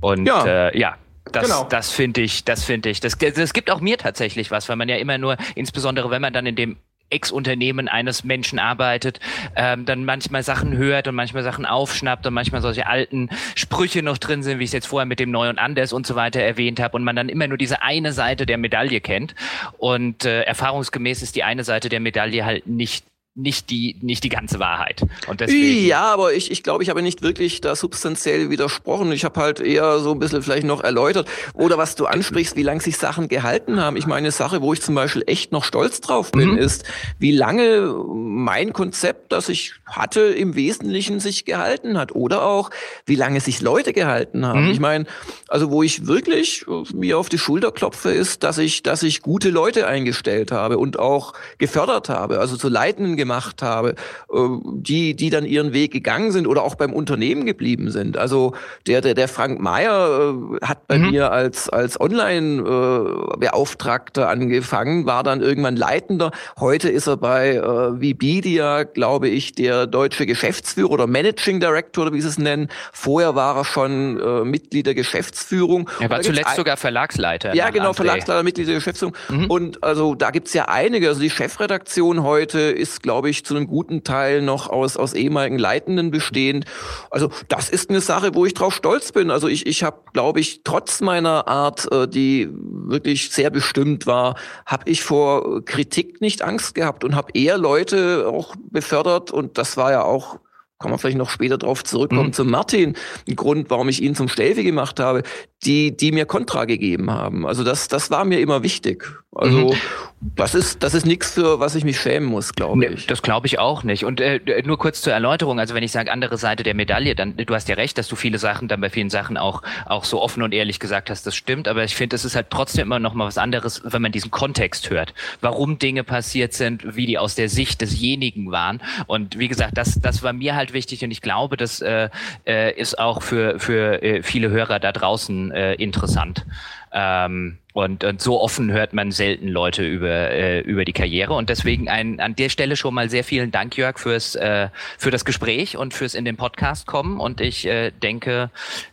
Und 0.00 0.26
ja, 0.26 0.68
äh, 0.68 0.78
ja 0.78 0.96
das, 1.32 1.44
genau. 1.44 1.64
das 1.64 1.90
finde 1.90 2.20
ich, 2.20 2.44
das 2.44 2.64
finde 2.64 2.90
ich. 2.90 3.00
Das, 3.00 3.16
das 3.16 3.52
gibt 3.52 3.70
auch 3.70 3.80
mir 3.80 3.98
tatsächlich 3.98 4.50
was, 4.50 4.68
weil 4.68 4.76
man 4.76 4.88
ja 4.88 4.96
immer 4.96 5.18
nur, 5.18 5.36
insbesondere 5.54 6.10
wenn 6.10 6.22
man 6.22 6.32
dann 6.32 6.46
in 6.46 6.56
dem 6.56 6.76
Ex-Unternehmen 7.10 7.88
eines 7.88 8.24
Menschen 8.24 8.58
arbeitet, 8.58 9.20
ähm, 9.56 9.84
dann 9.84 10.04
manchmal 10.04 10.42
Sachen 10.42 10.76
hört 10.76 11.06
und 11.06 11.14
manchmal 11.14 11.42
Sachen 11.42 11.64
aufschnappt 11.64 12.26
und 12.26 12.34
manchmal 12.34 12.60
solche 12.60 12.86
alten 12.86 13.30
Sprüche 13.54 14.02
noch 14.02 14.18
drin 14.18 14.42
sind, 14.42 14.58
wie 14.58 14.64
ich 14.64 14.70
es 14.70 14.74
jetzt 14.74 14.86
vorher 14.86 15.06
mit 15.06 15.20
dem 15.20 15.30
Neu 15.30 15.48
und 15.48 15.58
Anders 15.58 15.92
und 15.92 16.06
so 16.06 16.16
weiter 16.16 16.40
erwähnt 16.40 16.80
habe 16.80 16.96
und 16.96 17.04
man 17.04 17.14
dann 17.14 17.28
immer 17.28 17.46
nur 17.46 17.58
diese 17.58 17.82
eine 17.82 18.12
Seite 18.12 18.46
der 18.46 18.58
Medaille 18.58 19.00
kennt 19.00 19.34
und 19.78 20.24
äh, 20.24 20.42
erfahrungsgemäß 20.42 21.22
ist 21.22 21.36
die 21.36 21.44
eine 21.44 21.62
Seite 21.62 21.88
der 21.88 22.00
Medaille 22.00 22.44
halt 22.44 22.66
nicht 22.66 23.04
nicht 23.36 23.70
die, 23.70 23.96
nicht 24.00 24.22
die 24.22 24.28
ganze 24.28 24.60
Wahrheit. 24.60 25.02
Und 25.26 25.40
deswegen 25.40 25.86
ja, 25.86 26.12
aber 26.12 26.34
ich, 26.34 26.52
ich 26.52 26.62
glaube, 26.62 26.84
ich 26.84 26.90
habe 26.90 27.02
nicht 27.02 27.22
wirklich 27.22 27.60
da 27.60 27.74
substanziell 27.74 28.48
widersprochen. 28.48 29.10
Ich 29.10 29.24
habe 29.24 29.40
halt 29.40 29.58
eher 29.58 29.98
so 29.98 30.12
ein 30.12 30.20
bisschen 30.20 30.42
vielleicht 30.42 30.66
noch 30.66 30.84
erläutert. 30.84 31.28
Oder 31.52 31.76
was 31.76 31.96
du 31.96 32.06
ansprichst, 32.06 32.54
wie 32.54 32.62
lange 32.62 32.80
sich 32.80 32.96
Sachen 32.96 33.26
gehalten 33.26 33.80
haben. 33.80 33.96
Ich 33.96 34.06
meine, 34.06 34.18
eine 34.18 34.30
Sache, 34.30 34.62
wo 34.62 34.72
ich 34.72 34.80
zum 34.82 34.94
Beispiel 34.94 35.24
echt 35.26 35.50
noch 35.50 35.64
stolz 35.64 36.00
drauf 36.00 36.30
bin, 36.30 36.52
mhm. 36.52 36.58
ist, 36.58 36.84
wie 37.18 37.32
lange 37.32 37.92
mein 38.08 38.72
Konzept, 38.72 39.32
das 39.32 39.48
ich 39.48 39.74
hatte, 39.84 40.20
im 40.20 40.54
Wesentlichen 40.54 41.18
sich 41.18 41.44
gehalten 41.44 41.98
hat. 41.98 42.14
Oder 42.14 42.44
auch, 42.44 42.70
wie 43.04 43.16
lange 43.16 43.40
sich 43.40 43.60
Leute 43.60 43.92
gehalten 43.92 44.46
haben. 44.46 44.66
Mhm. 44.66 44.70
Ich 44.70 44.80
meine, 44.80 45.06
also 45.48 45.72
wo 45.72 45.82
ich 45.82 46.06
wirklich 46.06 46.64
mir 46.94 47.18
auf 47.18 47.28
die 47.28 47.38
Schulter 47.38 47.72
klopfe, 47.72 48.10
ist, 48.10 48.44
dass 48.44 48.58
ich, 48.58 48.84
dass 48.84 49.02
ich 49.02 49.22
gute 49.22 49.50
Leute 49.50 49.88
eingestellt 49.88 50.52
habe 50.52 50.78
und 50.78 51.00
auch 51.00 51.32
gefördert 51.58 52.08
habe. 52.08 52.38
Also 52.38 52.56
zu 52.56 52.68
leitenden 52.68 53.23
gemacht 53.24 53.62
habe, 53.62 53.94
äh, 54.32 54.38
die, 54.64 55.16
die 55.16 55.30
dann 55.30 55.46
ihren 55.46 55.72
Weg 55.72 55.92
gegangen 55.92 56.30
sind 56.30 56.46
oder 56.46 56.62
auch 56.62 56.74
beim 56.74 56.92
Unternehmen 56.92 57.46
geblieben 57.46 57.90
sind. 57.90 58.18
Also 58.18 58.52
der, 58.86 59.00
der, 59.00 59.14
der 59.14 59.28
Frank 59.28 59.60
Mayer 59.60 60.34
äh, 60.60 60.64
hat 60.64 60.86
bei 60.86 60.98
mhm. 60.98 61.10
mir 61.10 61.32
als, 61.32 61.70
als 61.70 61.98
Online-Beauftragter 61.98 64.28
angefangen, 64.28 65.06
war 65.06 65.22
dann 65.22 65.40
irgendwann 65.40 65.76
Leitender. 65.76 66.32
Heute 66.60 66.90
ist 66.90 67.06
er 67.06 67.16
bei 67.16 67.54
äh, 67.54 67.98
Vibidia, 68.00 68.82
glaube 68.84 69.28
ich, 69.28 69.54
der 69.54 69.86
deutsche 69.86 70.26
Geschäftsführer 70.26 70.90
oder 70.90 71.06
Managing 71.06 71.60
Director, 71.60 72.04
oder 72.04 72.12
wie 72.12 72.20
sie 72.20 72.28
es 72.28 72.36
nennen. 72.38 72.68
Vorher 72.92 73.34
war 73.34 73.56
er 73.56 73.64
schon 73.64 74.20
äh, 74.20 74.44
Mitglied 74.44 74.84
der 74.86 74.94
Geschäftsführung. 74.94 75.88
Er 75.98 76.10
war 76.10 76.20
zuletzt 76.20 76.56
sogar 76.56 76.76
Verlagsleiter. 76.76 77.54
Ja, 77.54 77.70
genau, 77.70 77.92
André. 77.92 77.94
Verlagsleiter, 77.94 78.42
Mitglied 78.42 78.68
der 78.68 78.74
Geschäftsführung. 78.74 79.16
Mhm. 79.30 79.46
Und 79.46 79.82
also 79.82 80.14
da 80.14 80.30
gibt's 80.30 80.52
ja 80.52 80.66
einige. 80.66 81.08
Also 81.08 81.20
die 81.20 81.30
Chefredaktion 81.30 82.22
heute 82.22 82.60
ist, 82.60 83.02
glaube 83.02 83.13
glaube 83.14 83.30
ich, 83.30 83.44
zu 83.44 83.54
einem 83.54 83.68
guten 83.68 84.02
Teil 84.02 84.42
noch 84.42 84.68
aus, 84.68 84.96
aus 84.96 85.12
ehemaligen 85.12 85.56
Leitenden 85.56 86.10
bestehend. 86.10 86.64
Also 87.12 87.30
das 87.46 87.70
ist 87.70 87.88
eine 87.88 88.00
Sache, 88.00 88.34
wo 88.34 88.44
ich 88.44 88.54
drauf 88.54 88.74
stolz 88.74 89.12
bin. 89.12 89.30
Also 89.30 89.46
ich, 89.46 89.66
ich 89.66 89.84
habe, 89.84 90.00
glaube 90.12 90.40
ich, 90.40 90.62
trotz 90.64 91.00
meiner 91.00 91.46
Art, 91.46 91.90
äh, 91.92 92.08
die 92.08 92.48
wirklich 92.50 93.30
sehr 93.30 93.50
bestimmt 93.50 94.08
war, 94.08 94.34
habe 94.66 94.90
ich 94.90 95.04
vor 95.04 95.64
Kritik 95.64 96.20
nicht 96.20 96.42
Angst 96.42 96.74
gehabt 96.74 97.04
und 97.04 97.14
habe 97.14 97.30
eher 97.34 97.56
Leute 97.56 98.26
auch 98.26 98.56
befördert. 98.68 99.30
Und 99.30 99.58
das 99.58 99.76
war 99.76 99.92
ja 99.92 100.02
auch 100.02 100.40
kann 100.80 100.90
man 100.90 100.98
vielleicht 100.98 101.16
noch 101.16 101.30
später 101.30 101.56
drauf 101.56 101.82
zurückkommen, 101.82 102.26
mhm. 102.26 102.32
zu 102.34 102.44
Martin, 102.44 102.94
ein 103.26 103.36
Grund, 103.36 103.70
warum 103.70 103.88
ich 103.88 104.02
ihn 104.02 104.14
zum 104.14 104.28
Stelfi 104.28 104.64
gemacht 104.64 105.00
habe, 105.00 105.22
die, 105.64 105.96
die 105.96 106.12
mir 106.12 106.26
Kontra 106.26 106.66
gegeben 106.66 107.10
haben. 107.10 107.46
Also 107.46 107.64
das, 107.64 107.88
das 107.88 108.10
war 108.10 108.24
mir 108.26 108.40
immer 108.40 108.62
wichtig. 108.62 109.06
Also 109.34 109.70
mhm. 109.70 109.76
das 110.20 110.54
ist, 110.54 110.82
das 110.82 110.94
ist 110.94 111.06
nichts 111.06 111.32
für 111.32 111.58
was 111.58 111.74
ich 111.74 111.84
mich 111.84 111.98
schämen 111.98 112.28
muss, 112.28 112.52
glaube 112.54 112.86
ich. 112.86 113.06
Das 113.08 113.20
glaube 113.20 113.48
ich 113.48 113.58
auch 113.58 113.82
nicht. 113.82 114.04
Und 114.04 114.20
äh, 114.20 114.40
nur 114.64 114.78
kurz 114.78 115.02
zur 115.02 115.12
Erläuterung, 115.12 115.58
also 115.58 115.74
wenn 115.74 115.82
ich 115.82 115.90
sage 115.90 116.12
andere 116.12 116.38
Seite 116.38 116.62
der 116.62 116.74
Medaille, 116.74 117.16
dann 117.16 117.36
du 117.36 117.54
hast 117.54 117.68
ja 117.68 117.74
recht, 117.74 117.98
dass 117.98 118.06
du 118.06 118.14
viele 118.14 118.38
Sachen 118.38 118.68
dann 118.68 118.80
bei 118.80 118.90
vielen 118.90 119.10
Sachen 119.10 119.36
auch 119.36 119.62
auch 119.86 120.04
so 120.04 120.22
offen 120.22 120.42
und 120.42 120.54
ehrlich 120.54 120.78
gesagt 120.78 121.10
hast, 121.10 121.26
das 121.26 121.34
stimmt. 121.34 121.66
Aber 121.66 121.82
ich 121.82 121.96
finde, 121.96 122.14
es 122.14 122.24
ist 122.24 122.36
halt 122.36 122.46
trotzdem 122.50 122.82
immer 122.84 123.00
noch 123.00 123.14
mal 123.14 123.26
was 123.26 123.38
anderes, 123.38 123.82
wenn 123.84 124.02
man 124.02 124.12
diesen 124.12 124.30
Kontext 124.30 124.90
hört, 124.90 125.14
warum 125.40 125.78
Dinge 125.78 126.04
passiert 126.04 126.52
sind, 126.52 126.96
wie 126.96 127.06
die 127.06 127.18
aus 127.18 127.34
der 127.34 127.48
Sicht 127.48 127.80
desjenigen 127.80 128.52
waren. 128.52 128.80
Und 129.06 129.38
wie 129.38 129.48
gesagt, 129.48 129.76
das 129.76 130.00
das 130.00 130.22
war 130.22 130.32
mir 130.32 130.54
halt 130.54 130.72
wichtig 130.72 131.02
und 131.02 131.10
ich 131.10 131.22
glaube, 131.22 131.56
das 131.56 131.80
äh, 131.80 132.08
äh, 132.46 132.72
ist 132.78 133.00
auch 133.00 133.20
für 133.20 133.58
für 133.58 134.00
äh, 134.02 134.22
viele 134.22 134.50
Hörer 134.50 134.78
da 134.78 134.92
draußen 134.92 135.50
äh, 135.50 135.74
interessant. 135.74 136.46
Ähm, 136.92 137.58
und, 137.74 138.04
und 138.04 138.22
so 138.22 138.40
offen 138.40 138.70
hört 138.70 138.92
man 138.92 139.10
selten 139.10 139.48
Leute 139.48 139.84
über, 139.84 140.30
äh, 140.30 140.60
über 140.60 140.84
die 140.84 140.92
Karriere. 140.92 141.34
Und 141.34 141.50
deswegen 141.50 141.88
ein, 141.88 142.20
an 142.20 142.36
der 142.36 142.48
Stelle 142.48 142.76
schon 142.76 142.94
mal 142.94 143.10
sehr 143.10 143.24
vielen 143.24 143.50
Dank, 143.50 143.76
Jörg, 143.76 143.98
fürs, 143.98 144.36
äh, 144.36 144.68
für 144.96 145.10
das 145.10 145.24
Gespräch 145.24 145.76
und 145.76 145.92
fürs 145.92 146.14
in 146.14 146.24
den 146.24 146.36
Podcast 146.36 146.86
kommen. 146.86 147.18
Und 147.18 147.40
ich 147.40 147.66
äh, 147.66 147.90
denke, 147.90 148.50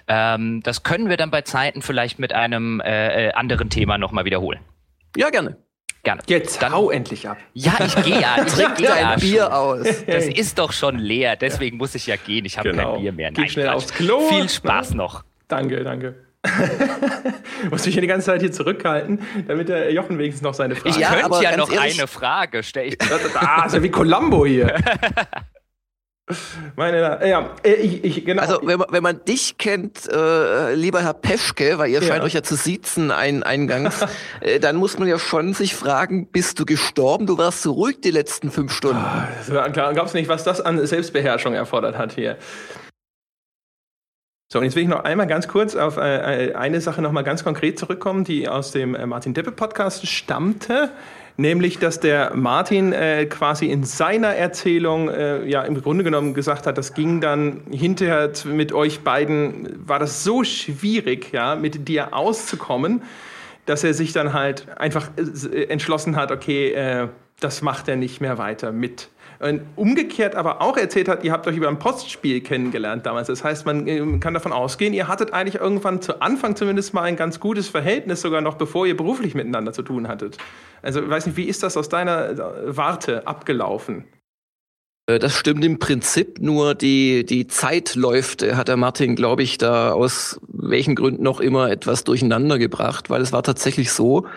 ähm, 0.08 0.64
das 0.64 0.82
können 0.82 1.10
wir 1.10 1.18
dann 1.18 1.30
bei 1.30 1.44
Zeiten 1.44 1.84
vielleicht 1.84 2.18
mit 2.18 2.34
einem 2.34 2.80
äh, 2.80 3.28
äh 3.28 3.34
anderen 3.34 3.70
Thema 3.70 4.00
nochmal 4.00 4.26
wiederholen. 4.26 4.60
Ja, 5.16 5.30
gerne. 5.30 5.58
Gerne. 6.02 6.24
Jetzt 6.26 6.64
dann, 6.64 6.72
hau 6.72 6.90
endlich 6.90 7.30
ab. 7.30 7.38
Ja, 7.54 7.74
ich 7.86 7.96
gehe 8.04 8.20
ja. 8.20 8.44
Ich 8.44 8.52
Trink 8.56 8.78
dein 8.78 9.04
ja 9.04 9.16
Bier 9.16 9.44
schon. 9.44 9.52
aus. 9.52 10.06
Das 10.08 10.26
ist 10.26 10.58
doch 10.58 10.72
schon 10.72 10.98
leer, 10.98 11.36
deswegen 11.36 11.78
muss 11.78 11.94
ich 11.94 12.08
ja 12.08 12.16
gehen. 12.16 12.46
Ich 12.46 12.58
habe 12.58 12.72
genau. 12.72 12.94
kein 12.94 13.02
Bier 13.04 13.12
mehr. 13.12 13.30
Nein, 13.30 13.44
Geh 13.44 13.50
schnell 13.52 13.68
Quatsch. 13.68 13.76
aufs 13.76 13.94
Klo. 13.94 14.28
Viel 14.28 14.50
Spaß 14.50 14.96
noch. 14.96 15.24
Danke, 15.48 15.84
danke. 15.84 16.31
Muss 17.70 17.86
mich 17.86 17.94
ja 17.94 18.02
die 18.02 18.08
ganze 18.08 18.26
Zeit 18.26 18.42
hier 18.42 18.52
zurückhalten, 18.52 19.20
damit 19.48 19.70
der 19.70 19.92
Jochen 19.94 20.18
wenigstens 20.18 20.42
noch 20.42 20.56
seine 20.56 20.76
Frage 20.76 20.90
Ich 20.90 20.98
ja, 20.98 21.14
könnte 21.14 21.44
ja 21.44 21.56
noch 21.56 21.72
ehrlich, 21.72 22.00
eine 22.00 22.08
Frage 22.08 22.64
stellen. 22.64 22.96
Ah, 23.36 23.66
ist 23.66 23.76
ja 23.76 23.84
wie 23.84 23.92
Columbo 23.92 24.46
hier. 24.46 24.76
Meine, 26.76 27.20
ja, 27.28 27.56
äh, 27.64 27.74
ich, 27.74 28.04
ich, 28.04 28.26
genau. 28.26 28.42
Also 28.42 28.60
wenn 28.64 28.80
man, 28.80 28.88
wenn 28.92 29.04
man 29.04 29.26
dich 29.26 29.58
kennt, 29.58 30.08
äh, 30.10 30.74
lieber 30.76 31.02
Herr 31.02 31.14
Peschke, 31.14 31.78
weil 31.78 31.90
ihr 31.90 32.02
ja. 32.02 32.08
scheint 32.08 32.24
euch 32.24 32.34
ja 32.34 32.44
zu 32.44 32.56
siezen 32.56 33.12
ein, 33.12 33.44
eingangs, 33.44 34.06
äh, 34.42 34.60
dann 34.60 34.78
muss 34.78 34.98
man 34.98 35.08
ja 35.08 35.20
schon 35.20 35.54
sich 35.54 35.76
fragen, 35.76 36.28
bist 36.28 36.60
du 36.60 36.66
gestorben? 36.66 37.26
Du 37.26 37.38
warst 37.38 37.62
so 37.62 37.74
ruhig 37.74 38.02
die 38.02 38.12
letzten 38.12 38.52
fünf 38.52 38.72
Stunden. 38.74 39.04
Ah, 39.04 39.28
glaubst 39.72 40.14
du 40.14 40.18
nicht, 40.18 40.30
was 40.30 40.44
das 40.44 40.62
an 40.62 40.86
Selbstbeherrschung 40.86 41.54
erfordert 41.54 41.98
hat 41.98 42.14
hier? 42.14 42.38
So, 44.52 44.60
und 44.60 44.66
jetzt 44.66 44.76
will 44.76 44.84
ich 44.84 44.90
noch 44.90 45.06
einmal 45.06 45.28
ganz 45.28 45.48
kurz 45.48 45.78
auf 45.78 45.96
äh, 45.96 46.48
äh, 46.50 46.56
eine 46.56 46.82
Sache 46.82 47.02
noch 47.02 47.14
mal 47.14 47.22
ganz 47.22 47.46
konkret 47.46 47.80
zurückkommen, 47.80 48.26
die 48.26 48.50
aus 48.50 48.72
dem 48.72 48.96
äh, 48.96 49.06
Martin 49.06 49.34
Deppe 49.34 49.54
Podcast 49.54 50.06
stammte, 50.08 50.92
nämlich, 51.38 51.80
dass 51.80 52.02
der 52.02 52.36
Martin 52.36 52.92
äh, 52.92 53.28
quasi 53.28 53.68
in 53.68 53.86
seiner 53.86 54.36
Erzählung 54.36 55.08
äh, 55.08 55.46
ja 55.46 55.62
im 55.62 55.82
Grunde 55.82 56.04
genommen 56.04 56.34
gesagt 56.34 56.68
hat, 56.68 56.78
das 56.78 56.94
ging 56.94 57.22
dann 57.22 57.62
hinterher 57.72 58.30
mit 58.44 58.74
euch 58.74 59.06
beiden, 59.06 59.88
war 59.88 60.00
das 60.00 60.26
so 60.26 60.44
schwierig, 60.44 61.32
ja, 61.32 61.56
mit 61.56 61.88
dir 61.88 62.14
auszukommen, 62.14 63.04
dass 63.68 63.86
er 63.86 63.94
sich 63.94 64.12
dann 64.12 64.34
halt 64.34 64.68
einfach 64.78 65.12
äh, 65.16 65.64
entschlossen 65.68 66.18
hat, 66.18 66.30
okay, 66.30 67.08
das 67.40 67.62
macht 67.62 67.88
er 67.88 67.96
nicht 67.96 68.20
mehr 68.20 68.38
weiter 68.38 68.74
mit. 68.74 69.08
Umgekehrt 69.76 70.36
aber 70.36 70.62
auch 70.62 70.78
erzählt 70.78 71.08
hat, 71.08 71.24
ihr 71.24 71.32
habt 71.32 71.48
euch 71.48 71.58
über 71.58 71.68
ein 71.68 71.80
Postspiel 71.80 72.42
kennengelernt 72.42 73.08
damals. 73.08 73.28
Das 73.28 73.44
heißt, 73.44 73.66
man 73.66 73.88
ähm, 73.88 74.20
kann 74.20 74.36
davon 74.36 74.52
ausgehen, 74.52 74.94
ihr 74.94 75.08
hattet 75.08 75.34
eigentlich 75.34 75.56
irgendwann 75.56 76.00
zu 76.02 76.22
Anfang 76.22 76.56
zumindest 76.56 76.94
mal 76.94 77.04
ein 77.04 77.16
ganz 77.16 77.40
gutes 77.40 77.68
Verhältnis, 77.68 78.22
sogar 78.22 78.42
noch 78.42 78.56
bevor 78.56 78.86
ihr 78.86 78.96
beruflich 78.96 79.34
miteinander 79.34 79.74
zu 79.74 79.82
tun 79.82 80.08
hattet. 80.08 80.38
Also, 80.84 81.02
ich 81.02 81.10
weiß 81.10 81.26
nicht, 81.26 81.38
wie 81.38 81.46
ist 81.46 81.64
das 81.64 81.76
aus 81.76 81.90
deiner 81.90 82.30
äh, 82.30 82.78
Warte 82.78 83.26
abgelaufen? 83.26 84.06
Äh, 85.08 85.18
das 85.18 85.34
stimmt 85.34 85.66
im 85.66 85.80
Prinzip, 85.80 86.40
nur 86.40 86.76
die, 86.76 87.26
die 87.26 87.48
Zeitläufe 87.48 88.56
hat 88.56 88.68
der 88.68 88.78
Martin, 88.78 89.16
glaube 89.16 89.44
ich, 89.44 89.58
da 89.58 89.92
aus 89.92 90.40
welchen 90.48 90.96
Gründen 90.96 91.24
noch 91.24 91.40
immer 91.40 91.72
etwas 91.72 92.04
durcheinander 92.04 92.60
gebracht, 92.60 93.10
weil 93.10 93.22
es 93.22 93.34
war 93.34 93.42
tatsächlich 93.42 93.92
so, 93.92 94.28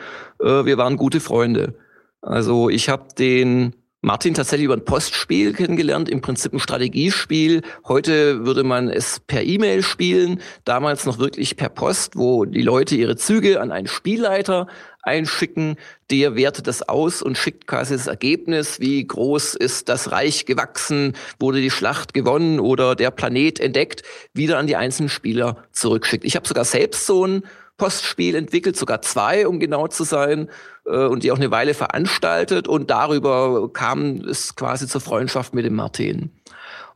äh, 0.40 0.64
wir 0.64 0.78
waren 0.78 0.96
gute 0.96 1.20
Freunde. 1.20 1.74
Also 2.22 2.70
ich 2.70 2.88
habe 2.88 3.08
den 3.18 3.74
Martin 4.04 4.34
tatsächlich 4.34 4.66
über 4.66 4.74
ein 4.74 4.84
Postspiel 4.84 5.54
kennengelernt, 5.54 6.10
im 6.10 6.20
Prinzip 6.20 6.52
ein 6.52 6.60
Strategiespiel. 6.60 7.62
Heute 7.88 8.44
würde 8.44 8.62
man 8.62 8.90
es 8.90 9.18
per 9.18 9.42
E-Mail 9.42 9.82
spielen, 9.82 10.42
damals 10.66 11.06
noch 11.06 11.18
wirklich 11.18 11.56
per 11.56 11.70
Post, 11.70 12.14
wo 12.14 12.44
die 12.44 12.60
Leute 12.60 12.96
ihre 12.96 13.16
Züge 13.16 13.62
an 13.62 13.72
einen 13.72 13.86
Spielleiter 13.86 14.66
einschicken, 15.02 15.76
der 16.10 16.36
wertet 16.36 16.66
das 16.66 16.86
aus 16.86 17.22
und 17.22 17.38
schickt 17.38 17.66
quasi 17.66 17.94
das 17.94 18.06
Ergebnis, 18.06 18.78
wie 18.78 19.06
groß 19.06 19.54
ist 19.54 19.88
das 19.88 20.12
Reich 20.12 20.44
gewachsen, 20.44 21.14
wurde 21.40 21.62
die 21.62 21.70
Schlacht 21.70 22.12
gewonnen 22.12 22.60
oder 22.60 22.96
der 22.96 23.10
Planet 23.10 23.58
entdeckt, 23.58 24.02
wieder 24.34 24.58
an 24.58 24.66
die 24.66 24.76
einzelnen 24.76 25.08
Spieler 25.08 25.64
zurückschickt. 25.72 26.26
Ich 26.26 26.36
habe 26.36 26.46
sogar 26.46 26.66
selbst 26.66 27.06
so 27.06 27.26
ein 27.26 27.42
Postspiel 27.78 28.34
entwickelt, 28.36 28.76
sogar 28.76 29.02
zwei, 29.02 29.48
um 29.48 29.58
genau 29.58 29.88
zu 29.88 30.04
sein, 30.04 30.48
äh, 30.86 31.06
und 31.06 31.22
die 31.22 31.32
auch 31.32 31.36
eine 31.36 31.50
Weile 31.50 31.74
veranstaltet. 31.74 32.68
Und 32.68 32.90
darüber 32.90 33.72
kam 33.72 34.16
es 34.16 34.56
quasi 34.56 34.86
zur 34.86 35.00
Freundschaft 35.00 35.54
mit 35.54 35.64
dem 35.64 35.74
Martin. 35.74 36.30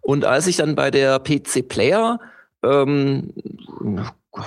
Und 0.00 0.24
als 0.24 0.46
ich 0.46 0.56
dann 0.56 0.74
bei 0.74 0.90
der 0.90 1.18
PC 1.18 1.68
Player, 1.68 2.20
ähm, 2.62 3.34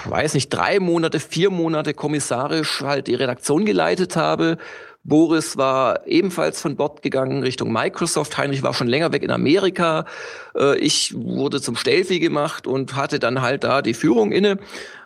weiß 0.05 0.34
nicht, 0.34 0.49
drei 0.49 0.80
Monate, 0.80 1.19
vier 1.19 1.49
Monate 1.49 1.93
kommissarisch 1.93 2.81
halt 2.81 3.07
die 3.07 3.15
Redaktion 3.15 3.65
geleitet 3.65 4.15
habe, 4.15 4.57
Boris 5.03 5.57
war 5.57 6.05
ebenfalls 6.05 6.61
von 6.61 6.76
Bord 6.76 7.01
gegangen 7.01 7.41
Richtung 7.41 7.73
Microsoft. 7.73 8.38
Heinrich 8.38 8.61
war 8.61 8.76
schon 8.76 8.88
länger 8.88 9.11
weg 9.11 9.23
in 9.23 9.31
Amerika. 9.31 10.05
Äh, 10.55 10.77
ich 10.77 11.15
wurde 11.15 11.59
zum 11.59 11.76
Stelfi 11.76 12.19
gemacht 12.19 12.68
und 12.68 12.95
hatte 12.95 13.18
dann 13.18 13.41
halt 13.41 13.63
da 13.63 13.81
die 13.81 13.95
Führung 13.95 14.31
inne 14.31 14.59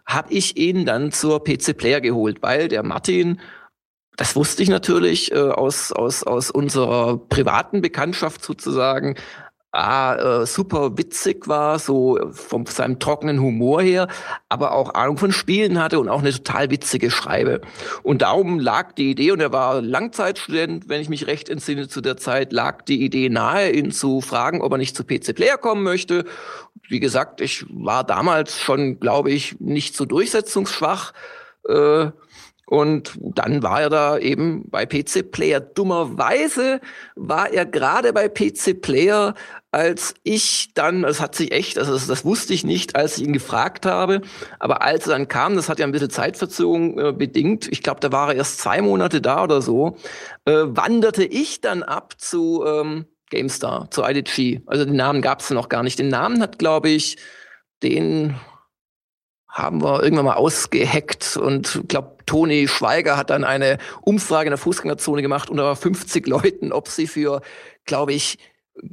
habe 0.06 0.34
ich 0.34 0.58
ihn 0.58 0.86
dann 0.86 1.12
zur 1.12 1.44
PC 1.44 1.76
Player 1.76 2.00
geholt, 2.00 2.38
weil 2.42 2.68
der 2.68 2.84
Martin, 2.84 3.40
das 4.18 4.36
wusste 4.36 4.64
ich 4.64 4.70
natürlich 4.70 5.32
äh, 5.32 5.36
aus, 5.36 5.92
aus, 5.92 6.24
aus 6.24 6.52
unserer 6.52 7.18
privaten 7.18 7.82
Bekanntschaft 7.82 8.44
sozusagen, 8.44 9.16
A, 9.76 10.16
äh, 10.16 10.46
super 10.46 10.98
witzig 10.98 11.50
war, 11.50 11.80
so 11.80 12.18
von 12.32 12.66
seinem 12.66 12.98
trockenen 12.98 13.42
Humor 13.42 13.82
her, 13.82 14.08
aber 14.48 14.72
auch 14.72 14.94
Ahnung 14.94 15.18
von 15.18 15.34
Spielen 15.34 15.82
hatte 15.82 16.00
und 16.00 16.08
auch 16.08 16.22
eine 16.22 16.32
total 16.32 16.72
witzige 16.72 17.12
Schreibe. 17.12 17.60
Und 18.02 18.22
darum 18.22 18.60
lag 18.60 18.94
die 18.94 19.12
Idee, 19.12 19.32
und 19.32 19.42
er 19.42 19.52
war 19.52 19.82
Langzeitstudent, 19.82 20.88
wenn 20.88 21.02
ich 21.02 21.10
mich 21.10 21.28
recht 21.28 21.50
entsinne 21.50 21.90
zu 21.90 22.00
der 22.00 22.16
Zeit, 22.16 22.54
lag 22.54 22.84
die 22.84 23.04
Idee 23.04 23.28
nahe, 23.28 23.72
ihn 23.72 23.92
zu 23.92 24.22
fragen, 24.22 24.62
ob 24.62 24.72
er 24.72 24.78
nicht 24.78 24.96
zu 24.96 25.04
PC 25.04 25.36
Player 25.36 25.58
kommen 25.58 25.84
möchte. 25.84 26.24
Wie 26.88 27.02
gesagt, 27.02 27.42
ich 27.42 27.66
war 27.70 28.06
damals 28.06 28.58
schon, 28.58 29.02
glaube 29.02 29.32
ich, 29.32 29.60
nicht 29.60 29.98
so 29.98 30.06
durchsetzungsschwach. 30.06 31.12
Äh, 31.68 32.12
und 32.66 33.18
dann 33.22 33.62
war 33.62 33.82
er 33.82 33.90
da 33.90 34.18
eben 34.18 34.70
bei 34.70 34.86
PC 34.86 35.32
Player. 35.32 35.60
Dummerweise 35.60 36.82
war 37.16 37.52
er 37.52 37.66
gerade 37.66 38.12
bei 38.12 38.28
PC 38.28 38.82
Player, 38.82 39.36
als 39.72 40.16
ich 40.24 40.70
dann, 40.74 41.04
das 41.04 41.20
hat 41.20 41.36
sich 41.36 41.52
echt, 41.52 41.78
also 41.78 41.94
das, 41.94 42.08
das, 42.08 42.26
wusste 42.26 42.54
ich 42.54 42.64
nicht, 42.64 42.96
als 42.96 43.18
ich 43.18 43.26
ihn 43.26 43.34
gefragt 43.34 43.86
habe, 43.86 44.22
aber 44.58 44.82
als 44.82 45.06
er 45.06 45.14
dann 45.14 45.28
kam, 45.28 45.56
das 45.56 45.70
hat 45.70 45.80
ja 45.80 45.86
ein 45.86 45.92
bisschen 45.92 46.10
Zeitverzögerung 46.10 46.98
äh, 46.98 47.12
bedingt, 47.12 47.68
ich 47.72 47.84
glaube, 47.84 48.00
da 48.00 48.12
war 48.12 48.30
er 48.30 48.36
erst 48.36 48.60
zwei 48.60 48.82
Monate 48.82 49.22
da 49.22 49.44
oder 49.44 49.62
so, 49.62 49.98
äh, 50.46 50.54
wanderte 50.54 51.24
ich 51.24 51.62
dann 51.62 51.84
ab 51.84 52.16
zu 52.18 52.64
ähm, 52.66 53.06
GameStar, 53.30 53.92
zu 53.92 54.04
IDG. 54.04 54.62
Also 54.66 54.86
den 54.86 54.96
Namen 54.96 55.22
gab 55.22 55.42
es 55.42 55.50
noch 55.50 55.70
gar 55.70 55.84
nicht. 55.84 56.00
Den 56.00 56.10
Namen 56.10 56.42
hat, 56.42 56.58
glaube 56.58 56.90
ich, 56.90 57.18
den 57.84 58.36
haben 59.56 59.82
wir 59.82 60.04
irgendwann 60.04 60.26
mal 60.26 60.34
ausgeheckt 60.34 61.38
und 61.38 61.84
glaube, 61.88 62.18
Toni 62.26 62.68
Schweiger 62.68 63.16
hat 63.16 63.30
dann 63.30 63.46
eine 63.46 63.78
Umfrage 64.02 64.48
in 64.48 64.52
der 64.52 64.58
Fußgängerzone 64.58 65.22
gemacht 65.22 65.50
unter 65.50 65.74
50 65.78 66.28
Leuten, 66.28 66.74
ob 66.74 66.90
sie 66.90 67.08
für, 67.08 67.42
glaube 67.86 68.12
ich, 68.12 68.38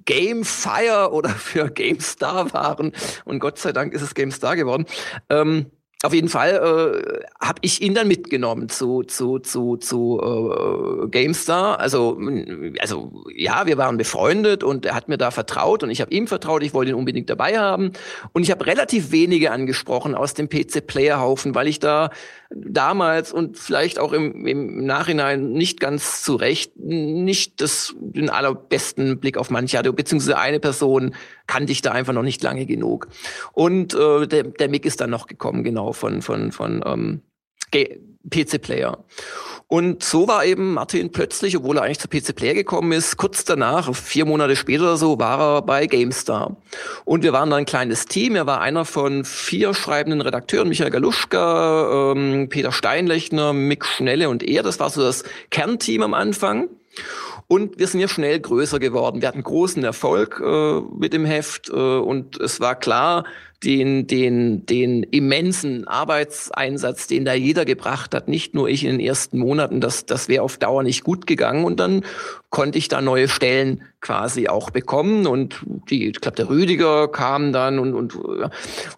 Gamefire 0.04 1.10
oder 1.10 1.30
für 1.30 1.68
GameStar 1.68 2.52
waren. 2.52 2.92
Und 3.24 3.40
Gott 3.40 3.58
sei 3.58 3.72
Dank 3.72 3.92
ist 3.92 4.02
es 4.02 4.14
GameStar 4.14 4.54
geworden. 4.54 4.86
Ähm, 5.28 5.72
auf 6.02 6.12
jeden 6.12 6.28
Fall 6.28 6.50
äh, 6.50 7.24
habe 7.40 7.60
ich 7.60 7.80
ihn 7.80 7.94
dann 7.94 8.08
mitgenommen 8.08 8.68
zu 8.68 9.04
zu 9.04 9.38
zu 9.38 9.76
zu 9.76 10.20
äh, 10.20 11.08
GameStar. 11.08 11.78
Also 11.78 12.18
also 12.80 13.24
ja, 13.34 13.66
wir 13.66 13.78
waren 13.78 13.96
befreundet 13.96 14.64
und 14.64 14.84
er 14.84 14.94
hat 14.96 15.08
mir 15.08 15.16
da 15.16 15.30
vertraut 15.30 15.84
und 15.84 15.90
ich 15.90 16.00
habe 16.00 16.12
ihm 16.12 16.26
vertraut. 16.26 16.64
Ich 16.64 16.74
wollte 16.74 16.90
ihn 16.90 16.96
unbedingt 16.96 17.30
dabei 17.30 17.58
haben 17.58 17.92
und 18.32 18.42
ich 18.42 18.50
habe 18.50 18.66
relativ 18.66 19.12
wenige 19.12 19.52
angesprochen 19.52 20.16
aus 20.16 20.34
dem 20.34 20.48
PC 20.48 20.86
Player 20.86 21.20
Haufen, 21.20 21.54
weil 21.54 21.68
ich 21.68 21.78
da 21.78 22.10
damals 22.54 23.32
und 23.32 23.58
vielleicht 23.58 23.98
auch 23.98 24.12
im, 24.12 24.46
im 24.46 24.84
Nachhinein 24.84 25.52
nicht 25.52 25.80
ganz 25.80 26.22
zu 26.22 26.36
Recht 26.36 26.76
nicht 26.76 27.60
das, 27.60 27.94
den 27.98 28.30
allerbesten 28.30 29.18
Blick 29.18 29.36
auf 29.36 29.50
manche 29.50 29.78
hatte, 29.78 29.92
beziehungsweise 29.92 30.38
eine 30.38 30.60
Person 30.60 31.14
kannte 31.46 31.72
ich 31.72 31.82
da 31.82 31.92
einfach 31.92 32.12
noch 32.12 32.22
nicht 32.22 32.42
lange 32.42 32.66
genug. 32.66 33.08
Und 33.52 33.94
äh, 33.94 34.26
der, 34.26 34.44
der 34.44 34.68
Mick 34.68 34.84
ist 34.86 35.00
dann 35.00 35.10
noch 35.10 35.26
gekommen, 35.26 35.64
genau, 35.64 35.92
von, 35.92 36.22
von, 36.22 36.52
von 36.52 36.82
ähm, 36.84 37.22
PC-Player. 38.30 39.04
Und 39.72 40.04
so 40.04 40.28
war 40.28 40.44
eben 40.44 40.74
Martin 40.74 41.12
plötzlich, 41.12 41.56
obwohl 41.56 41.78
er 41.78 41.84
eigentlich 41.84 41.98
zu 41.98 42.06
PC 42.06 42.36
Player 42.36 42.52
gekommen 42.52 42.92
ist, 42.92 43.16
kurz 43.16 43.42
danach, 43.44 43.94
vier 43.96 44.26
Monate 44.26 44.54
später 44.54 44.82
oder 44.82 44.96
so, 44.98 45.18
war 45.18 45.40
er 45.40 45.62
bei 45.62 45.86
GameStar. 45.86 46.58
Und 47.06 47.22
wir 47.22 47.32
waren 47.32 47.48
da 47.48 47.56
ein 47.56 47.64
kleines 47.64 48.04
Team. 48.04 48.36
Er 48.36 48.46
war 48.46 48.60
einer 48.60 48.84
von 48.84 49.24
vier 49.24 49.72
schreibenden 49.72 50.20
Redakteuren, 50.20 50.68
Michael 50.68 50.90
Galuschka, 50.90 52.12
ähm, 52.12 52.50
Peter 52.50 52.70
Steinlechner, 52.70 53.54
Mick 53.54 53.86
Schnelle 53.86 54.28
und 54.28 54.42
er. 54.42 54.62
Das 54.62 54.78
war 54.78 54.90
so 54.90 55.00
das 55.00 55.24
Kernteam 55.48 56.02
am 56.02 56.12
Anfang. 56.12 56.68
Und 57.52 57.78
wir 57.78 57.86
sind 57.86 58.00
ja 58.00 58.08
schnell 58.08 58.40
größer 58.40 58.78
geworden. 58.78 59.20
Wir 59.20 59.28
hatten 59.28 59.42
großen 59.42 59.84
Erfolg 59.84 60.40
äh, 60.42 60.80
mit 60.98 61.12
dem 61.12 61.26
Heft 61.26 61.68
äh, 61.68 61.72
und 61.74 62.40
es 62.40 62.60
war 62.60 62.74
klar, 62.74 63.24
den, 63.62 64.06
den, 64.06 64.64
den 64.64 65.02
immensen 65.02 65.86
Arbeitseinsatz, 65.86 67.08
den 67.08 67.26
da 67.26 67.34
jeder 67.34 67.66
gebracht 67.66 68.14
hat, 68.14 68.26
nicht 68.26 68.54
nur 68.54 68.70
ich 68.70 68.84
in 68.84 68.92
den 68.92 69.00
ersten 69.00 69.38
Monaten, 69.38 69.82
das, 69.82 70.06
das 70.06 70.30
wäre 70.30 70.42
auf 70.42 70.56
Dauer 70.56 70.82
nicht 70.82 71.04
gut 71.04 71.26
gegangen. 71.26 71.66
Und 71.66 71.78
dann 71.78 72.06
konnte 72.48 72.78
ich 72.78 72.88
da 72.88 73.02
neue 73.02 73.28
Stellen 73.28 73.82
quasi 74.00 74.48
auch 74.48 74.70
bekommen. 74.70 75.26
Und 75.26 75.62
die, 75.90 76.08
ich 76.08 76.22
glaube, 76.22 76.36
der 76.36 76.48
Rüdiger 76.48 77.08
kam 77.08 77.52
dann 77.52 77.78
und, 77.78 77.92
und, 77.92 78.18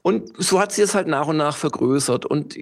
und 0.02 0.31
so 0.39 0.60
hat 0.60 0.70
sich 0.70 0.85
es 0.85 0.94
halt 0.94 1.09
nach 1.09 1.26
und 1.26 1.39
nach 1.39 1.56
vergrößert. 1.56 2.24
Und 2.24 2.56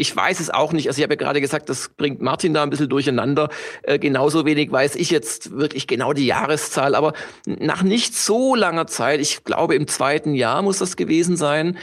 ich 0.00 0.14
weiß 0.16 0.40
es 0.40 0.50
auch 0.50 0.72
nicht. 0.72 0.88
Also 0.88 0.98
ich 0.98 1.02
habe 1.02 1.14
ja 1.14 1.18
gerade 1.18 1.40
gesagt, 1.40 1.68
das 1.68 1.90
bringt 1.90 2.22
Martin 2.22 2.54
da 2.54 2.62
ein 2.62 2.70
bisschen 2.70 2.88
durcheinander. 2.88 3.50
Äh, 3.82 3.98
genauso 3.98 4.46
wenig 4.46 4.72
weiß 4.72 4.96
ich 4.96 5.10
jetzt 5.10 5.52
wirklich 5.52 5.86
genau 5.86 6.12
die 6.12 6.26
Jahreszahl. 6.26 6.94
Aber 6.94 7.12
nach 7.46 7.82
nicht 7.82 8.16
so 8.16 8.54
langer 8.54 8.86
Zeit, 8.86 9.20
ich 9.20 9.44
glaube 9.44 9.74
im 9.74 9.86
zweiten 9.86 10.34
Jahr 10.34 10.62
muss 10.62 10.78
das 10.78 10.96
gewesen 10.96 11.36
sein, 11.36 11.76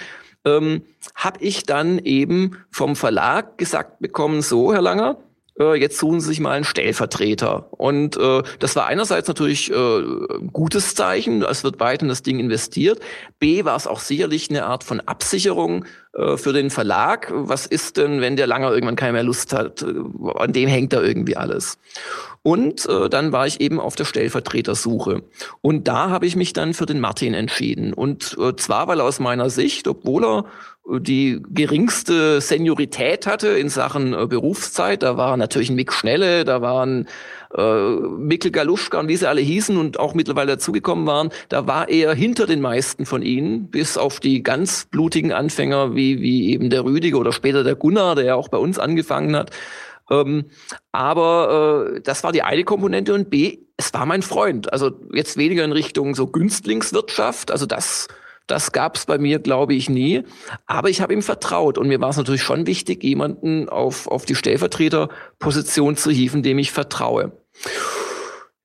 ähm, 0.46 0.82
habe 1.16 1.40
ich 1.42 1.64
dann 1.64 2.00
eben 2.00 2.58
vom 2.72 2.96
Verlag 2.96 3.58
gesagt 3.58 4.00
bekommen, 4.00 4.42
so, 4.42 4.74
Herr 4.74 4.82
Langer, 4.82 5.18
äh, 5.60 5.76
jetzt 5.76 5.98
suchen 5.98 6.20
Sie 6.20 6.28
sich 6.28 6.40
mal 6.40 6.52
einen 6.52 6.66
Stellvertreter. 6.66 7.68
Und 7.72 8.18
äh, 8.18 8.44
das 8.60 8.76
war 8.76 8.88
einerseits 8.88 9.28
natürlich 9.28 9.72
äh, 9.72 10.04
gutes 10.54 10.96
Zeichen, 10.96 11.44
es 11.44 11.64
wird 11.64 11.80
weiter 11.80 12.04
in 12.04 12.10
das 12.10 12.24
Ding 12.24 12.40
investiert. 12.40 13.00
B 13.40 13.66
war 13.66 13.76
es 13.76 13.88
auch 13.88 14.00
sicherlich 14.00 14.50
eine 14.50 14.66
Art 14.66 14.84
von 14.84 15.00
Absicherung 15.02 15.86
äh, 16.14 16.38
für 16.38 16.54
den 16.54 16.70
Verlag. 16.70 17.32
Was 17.34 17.66
ist 17.66 17.98
denn, 17.98 18.22
wenn 18.22 18.36
der 18.36 18.48
Langer 18.48 18.72
irgendwann 18.72 18.96
keine 18.96 19.14
mehr 19.14 19.24
Lust 19.24 19.54
hat? 19.54 19.84
Äh, 19.84 19.94
an 20.36 20.54
dem 20.54 20.68
hängt 20.68 20.94
da 20.94 21.02
irgendwie 21.02 21.38
alles. 21.38 21.78
Und 22.44 22.86
äh, 22.88 23.10
dann 23.10 23.32
war 23.32 23.46
ich 23.46 23.60
eben 23.60 23.80
auf 23.80 23.96
der 23.96 24.06
Stellvertretersuche. 24.06 25.24
Und 25.62 25.88
da 25.88 26.10
habe 26.10 26.26
ich 26.26 26.36
mich 26.36 26.54
dann 26.54 26.74
für 26.74 26.86
den 26.86 27.00
Martin 27.00 27.34
entschieden. 27.34 27.94
Und 27.94 28.38
äh, 28.40 28.56
zwar, 28.56 28.88
weil 28.88 29.02
aus 29.02 29.20
meiner 29.20 29.50
Sicht, 29.50 29.88
obwohl 29.88 30.24
er 30.24 30.46
die 30.90 31.42
geringste 31.50 32.40
Seniorität 32.40 33.28
hatte 33.28 33.50
in 33.50 33.70
Sachen 33.70 34.14
äh, 34.14 34.26
Berufszeit. 34.26 35.04
Da 35.04 35.18
war 35.18 35.36
natürlich 35.36 35.70
Mick 35.70 35.92
Schnelle, 35.92 36.46
da 36.46 36.62
waren 36.62 37.08
äh, 37.54 37.92
Mikkel 37.92 38.52
Galuschka 38.52 39.00
und 39.00 39.10
wie 39.10 39.18
sie 39.18 39.28
alle 39.28 39.42
hießen 39.42 39.78
und 39.78 40.00
auch 40.00 40.14
mittlerweile 40.14 40.54
dazugekommen 40.54 41.06
waren. 41.06 41.30
Da 41.50 41.68
war 41.68 41.90
er 41.90 42.14
hinter 42.14 42.46
den 42.46 42.62
meisten 42.62 43.06
von 43.06 43.22
ihnen, 43.22 43.70
bis 43.70 43.98
auf 43.98 44.20
die 44.20 44.44
ganz 44.44 44.86
blutigen 44.86 45.34
Anfänger 45.34 45.96
wie, 45.96 46.22
wie 46.22 46.52
eben 46.52 46.70
der 46.70 46.86
Rüdiger 46.86 47.20
oder 47.20 47.34
später 47.34 47.64
der 47.64 47.76
Gunnar, 47.76 48.16
der 48.16 48.26
ja 48.26 48.36
auch 48.36 48.48
bei 48.48 48.58
uns 48.58 48.80
angefangen 48.80 49.36
hat. 49.36 49.52
Ähm, 50.10 50.46
aber 50.94 51.96
äh, 51.96 52.02
das 52.02 52.24
war 52.24 52.32
die 52.32 52.44
eine 52.44 52.64
Komponente 52.64 53.14
und 53.14 53.30
B, 53.30 53.60
es 53.76 53.94
war 53.94 54.06
mein 54.06 54.22
Freund. 54.22 54.72
Also 54.72 54.92
jetzt 55.14 55.36
weniger 55.38 55.66
in 55.66 55.74
Richtung 55.74 56.16
so 56.16 56.28
Günstlingswirtschaft. 56.28 57.52
Also 57.52 57.66
das 57.66 58.08
das 58.48 58.72
gab 58.72 58.96
es 58.96 59.06
bei 59.06 59.18
mir, 59.18 59.40
glaube 59.40 59.74
ich, 59.74 59.90
nie. 59.90 60.24
Aber 60.66 60.90
ich 60.90 61.02
habe 61.02 61.14
ihm 61.14 61.22
vertraut 61.22 61.78
und 61.78 61.88
mir 61.88 62.02
war 62.02 62.10
es 62.10 62.18
natürlich 62.18 62.44
schon 62.44 62.66
wichtig, 62.66 63.04
jemanden 63.04 63.70
auf, 63.70 64.08
auf 64.08 64.26
die 64.26 64.36
Stellvertreterposition 64.36 65.96
zu 65.98 66.10
hieven, 66.10 66.44
dem 66.44 66.58
ich 66.58 66.72
vertraue. 66.72 67.34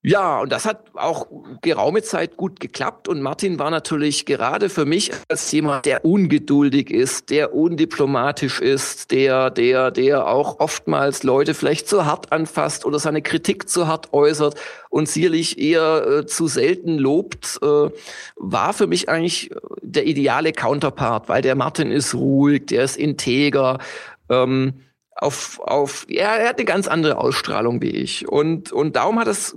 Ja, 0.05 0.41
und 0.41 0.51
das 0.51 0.67
hat 0.67 0.87
auch 0.95 1.29
geraume 1.61 2.03
Zeit 2.03 2.37
gut 2.37 2.59
geklappt. 2.59 3.07
Und 3.07 3.23
Martin 3.23 3.61
war 3.61 3.71
natürlich 3.71 4.27
gerade 4.27 4.69
für 4.69 4.85
mich 4.85 5.13
als 5.29 5.53
jemand, 5.53 5.87
der 5.87 6.05
ungeduldig 6.05 6.91
ist, 6.91 7.31
der 7.31 7.55
undiplomatisch 7.55 8.61
ist, 8.61 9.13
der, 9.13 9.51
der, 9.51 9.93
der 9.93 10.27
auch 10.27 10.59
oftmals 10.59 11.23
Leute 11.23 11.55
vielleicht 11.55 11.87
zu 11.87 12.05
hart 12.05 12.33
anfasst 12.33 12.85
oder 12.85 12.99
seine 12.99 13.23
Kritik 13.23 13.69
zu 13.69 13.87
hart 13.87 14.13
äußert 14.13 14.57
und 14.91 15.09
sicherlich 15.09 15.61
eher 15.61 16.05
äh, 16.05 16.27
zu 16.27 16.49
selten 16.49 16.99
lobt, 16.99 17.61
äh, 17.63 17.89
war 18.35 18.73
für 18.73 18.89
mich 18.89 19.09
eigentlich 19.09 19.51
der 19.83 20.05
ideale 20.05 20.51
Counterpart, 20.51 21.29
weil 21.29 21.43
der 21.43 21.55
Martin 21.55 21.93
ist 21.93 22.13
ruhig, 22.13 22.67
der 22.67 22.83
ist 22.83 22.97
integer. 22.97 23.79
Ähm, 24.29 24.83
auf, 25.23 25.61
auf, 25.61 26.07
ja, 26.09 26.35
er 26.37 26.49
hat 26.49 26.59
eine 26.59 26.65
ganz 26.65 26.89
andere 26.89 27.19
Ausstrahlung 27.19 27.81
wie 27.81 27.91
ich. 27.91 28.29
Und, 28.29 28.73
und 28.73 28.97
darum 28.97 29.19
hat 29.19 29.29
es 29.29 29.57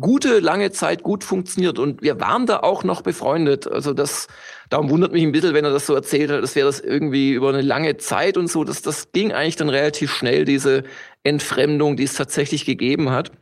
gute, 0.00 0.40
lange 0.40 0.70
Zeit 0.70 1.02
gut 1.02 1.24
funktioniert. 1.24 1.78
Und 1.78 2.02
wir 2.02 2.20
waren 2.20 2.46
da 2.46 2.58
auch 2.60 2.84
noch 2.84 3.02
befreundet. 3.02 3.66
Also 3.66 3.92
das, 3.94 4.26
darum 4.70 4.90
wundert 4.90 5.12
mich 5.12 5.22
ein 5.22 5.32
bisschen, 5.32 5.54
wenn 5.54 5.64
er 5.64 5.70
das 5.70 5.86
so 5.86 5.94
erzählt 5.94 6.30
hat, 6.30 6.42
das 6.42 6.56
wäre 6.56 6.66
das 6.66 6.80
irgendwie 6.80 7.32
über 7.32 7.48
eine 7.48 7.62
lange 7.62 7.96
Zeit 7.96 8.36
und 8.36 8.48
so. 8.48 8.64
Das, 8.64 8.82
das 8.82 9.12
ging 9.12 9.32
eigentlich 9.32 9.56
dann 9.56 9.68
relativ 9.68 10.12
schnell, 10.12 10.44
diese 10.44 10.84
Entfremdung, 11.22 11.96
die 11.96 12.04
es 12.04 12.14
tatsächlich 12.14 12.64
gegeben 12.64 13.10
hat. 13.10 13.32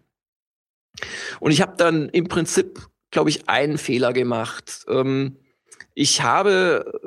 Und 1.41 1.51
ich 1.51 1.61
habe 1.61 1.75
dann 1.77 2.09
im 2.11 2.29
Prinzip, 2.29 2.81
glaube 3.11 3.31
ich, 3.31 3.49
einen 3.49 3.79
Fehler 3.79 4.13
gemacht. 4.13 4.85
Ähm, 4.89 5.37
ich 5.95 6.23
habe 6.23 7.01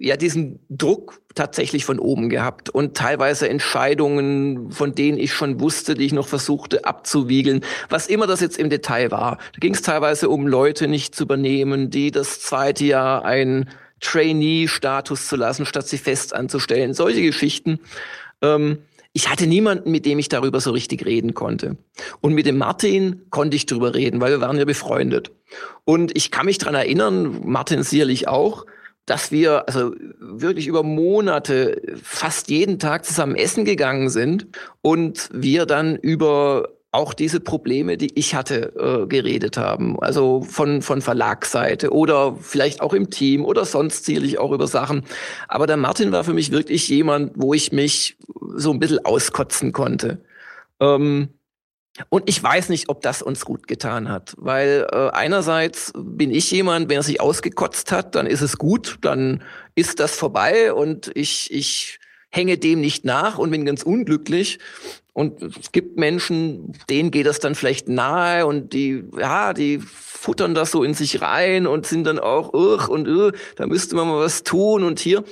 ja 0.00 0.16
diesen 0.16 0.58
Druck 0.70 1.20
tatsächlich 1.34 1.84
von 1.84 1.98
oben 1.98 2.30
gehabt 2.30 2.70
und 2.70 2.96
teilweise 2.96 3.48
Entscheidungen, 3.48 4.72
von 4.72 4.94
denen 4.94 5.18
ich 5.18 5.32
schon 5.32 5.60
wusste, 5.60 5.94
die 5.94 6.06
ich 6.06 6.12
noch 6.12 6.26
versuchte 6.26 6.84
abzuwiegeln, 6.84 7.64
was 7.88 8.06
immer 8.06 8.26
das 8.26 8.40
jetzt 8.40 8.58
im 8.58 8.70
Detail 8.70 9.10
war. 9.10 9.36
Da 9.36 9.58
ging 9.60 9.74
es 9.74 9.82
teilweise 9.82 10.28
um 10.30 10.46
Leute 10.46 10.88
nicht 10.88 11.14
zu 11.14 11.24
übernehmen, 11.24 11.90
die 11.90 12.10
das 12.10 12.40
zweite 12.40 12.84
Jahr 12.84 13.24
ein 13.24 13.68
Trainee-Status 14.00 15.28
zu 15.28 15.36
lassen, 15.36 15.66
statt 15.66 15.86
sie 15.86 15.98
fest 15.98 16.34
anzustellen. 16.34 16.94
Solche 16.94 17.20
Geschichten. 17.20 17.80
Ähm, 18.40 18.78
ich 19.12 19.28
hatte 19.28 19.46
niemanden, 19.46 19.90
mit 19.90 20.06
dem 20.06 20.18
ich 20.18 20.28
darüber 20.28 20.60
so 20.60 20.70
richtig 20.70 21.04
reden 21.04 21.34
konnte. 21.34 21.76
Und 22.20 22.32
mit 22.32 22.46
dem 22.46 22.56
Martin 22.56 23.22
konnte 23.30 23.56
ich 23.56 23.66
darüber 23.66 23.94
reden, 23.94 24.20
weil 24.20 24.30
wir 24.30 24.40
waren 24.40 24.56
ja 24.56 24.64
befreundet. 24.64 25.32
Und 25.84 26.16
ich 26.16 26.30
kann 26.30 26.46
mich 26.46 26.58
dran 26.58 26.74
erinnern, 26.74 27.40
Martin 27.44 27.82
sicherlich 27.82 28.28
auch, 28.28 28.64
dass 29.10 29.32
wir 29.32 29.66
also 29.66 29.92
wirklich 30.20 30.68
über 30.68 30.84
Monate 30.84 31.82
fast 32.00 32.48
jeden 32.48 32.78
Tag 32.78 33.04
zusammen 33.04 33.34
essen 33.34 33.64
gegangen 33.64 34.08
sind 34.08 34.46
und 34.82 35.28
wir 35.32 35.66
dann 35.66 35.96
über 35.96 36.68
auch 36.92 37.12
diese 37.12 37.40
Probleme, 37.40 37.96
die 37.96 38.16
ich 38.16 38.36
hatte, 38.36 38.72
äh, 38.78 39.06
geredet 39.08 39.56
haben. 39.56 40.00
Also 40.00 40.42
von, 40.42 40.80
von 40.80 41.02
Verlagsseite 41.02 41.92
oder 41.92 42.36
vielleicht 42.40 42.80
auch 42.80 42.94
im 42.94 43.10
Team 43.10 43.44
oder 43.44 43.64
sonst 43.64 44.04
sicherlich 44.04 44.38
auch 44.38 44.52
über 44.52 44.68
Sachen. 44.68 45.02
Aber 45.48 45.66
der 45.66 45.76
Martin 45.76 46.12
war 46.12 46.22
für 46.22 46.32
mich 46.32 46.52
wirklich 46.52 46.88
jemand, 46.88 47.32
wo 47.34 47.52
ich 47.52 47.72
mich 47.72 48.16
so 48.54 48.70
ein 48.70 48.78
bisschen 48.78 49.04
auskotzen 49.04 49.72
konnte. 49.72 50.20
Ähm, 50.78 51.30
und 52.08 52.28
ich 52.28 52.42
weiß 52.42 52.68
nicht, 52.68 52.88
ob 52.88 53.02
das 53.02 53.20
uns 53.20 53.44
gut 53.44 53.66
getan 53.66 54.08
hat, 54.08 54.34
weil 54.38 54.86
äh, 54.90 55.10
einerseits 55.10 55.92
bin 55.94 56.30
ich 56.30 56.50
jemand, 56.50 56.88
wenn 56.88 56.96
er 56.96 57.02
sich 57.02 57.20
ausgekotzt 57.20 57.92
hat, 57.92 58.14
dann 58.14 58.26
ist 58.26 58.40
es 58.40 58.58
gut, 58.58 58.98
dann 59.02 59.42
ist 59.74 60.00
das 60.00 60.16
vorbei 60.16 60.72
und 60.72 61.10
ich, 61.14 61.52
ich 61.52 61.98
hänge 62.30 62.58
dem 62.58 62.80
nicht 62.80 63.04
nach 63.04 63.38
und 63.38 63.50
bin 63.50 63.64
ganz 63.64 63.82
unglücklich. 63.82 64.58
Und 65.12 65.42
es 65.42 65.72
gibt 65.72 65.98
Menschen, 65.98 66.72
denen 66.88 67.10
geht 67.10 67.26
das 67.26 67.40
dann 67.40 67.56
vielleicht 67.56 67.88
nahe 67.88 68.46
und 68.46 68.72
die, 68.72 69.04
ja, 69.18 69.52
die 69.52 69.80
futtern 69.80 70.54
das 70.54 70.70
so 70.70 70.84
in 70.84 70.94
sich 70.94 71.20
rein 71.20 71.66
und 71.66 71.84
sind 71.84 72.04
dann 72.04 72.20
auch, 72.20 72.54
ugh, 72.54 72.88
und 72.88 73.08
uh, 73.08 73.32
da 73.56 73.66
müsste 73.66 73.96
man 73.96 74.08
mal 74.08 74.20
was 74.20 74.44
tun 74.44 74.84
und 74.84 75.00
hier. 75.00 75.24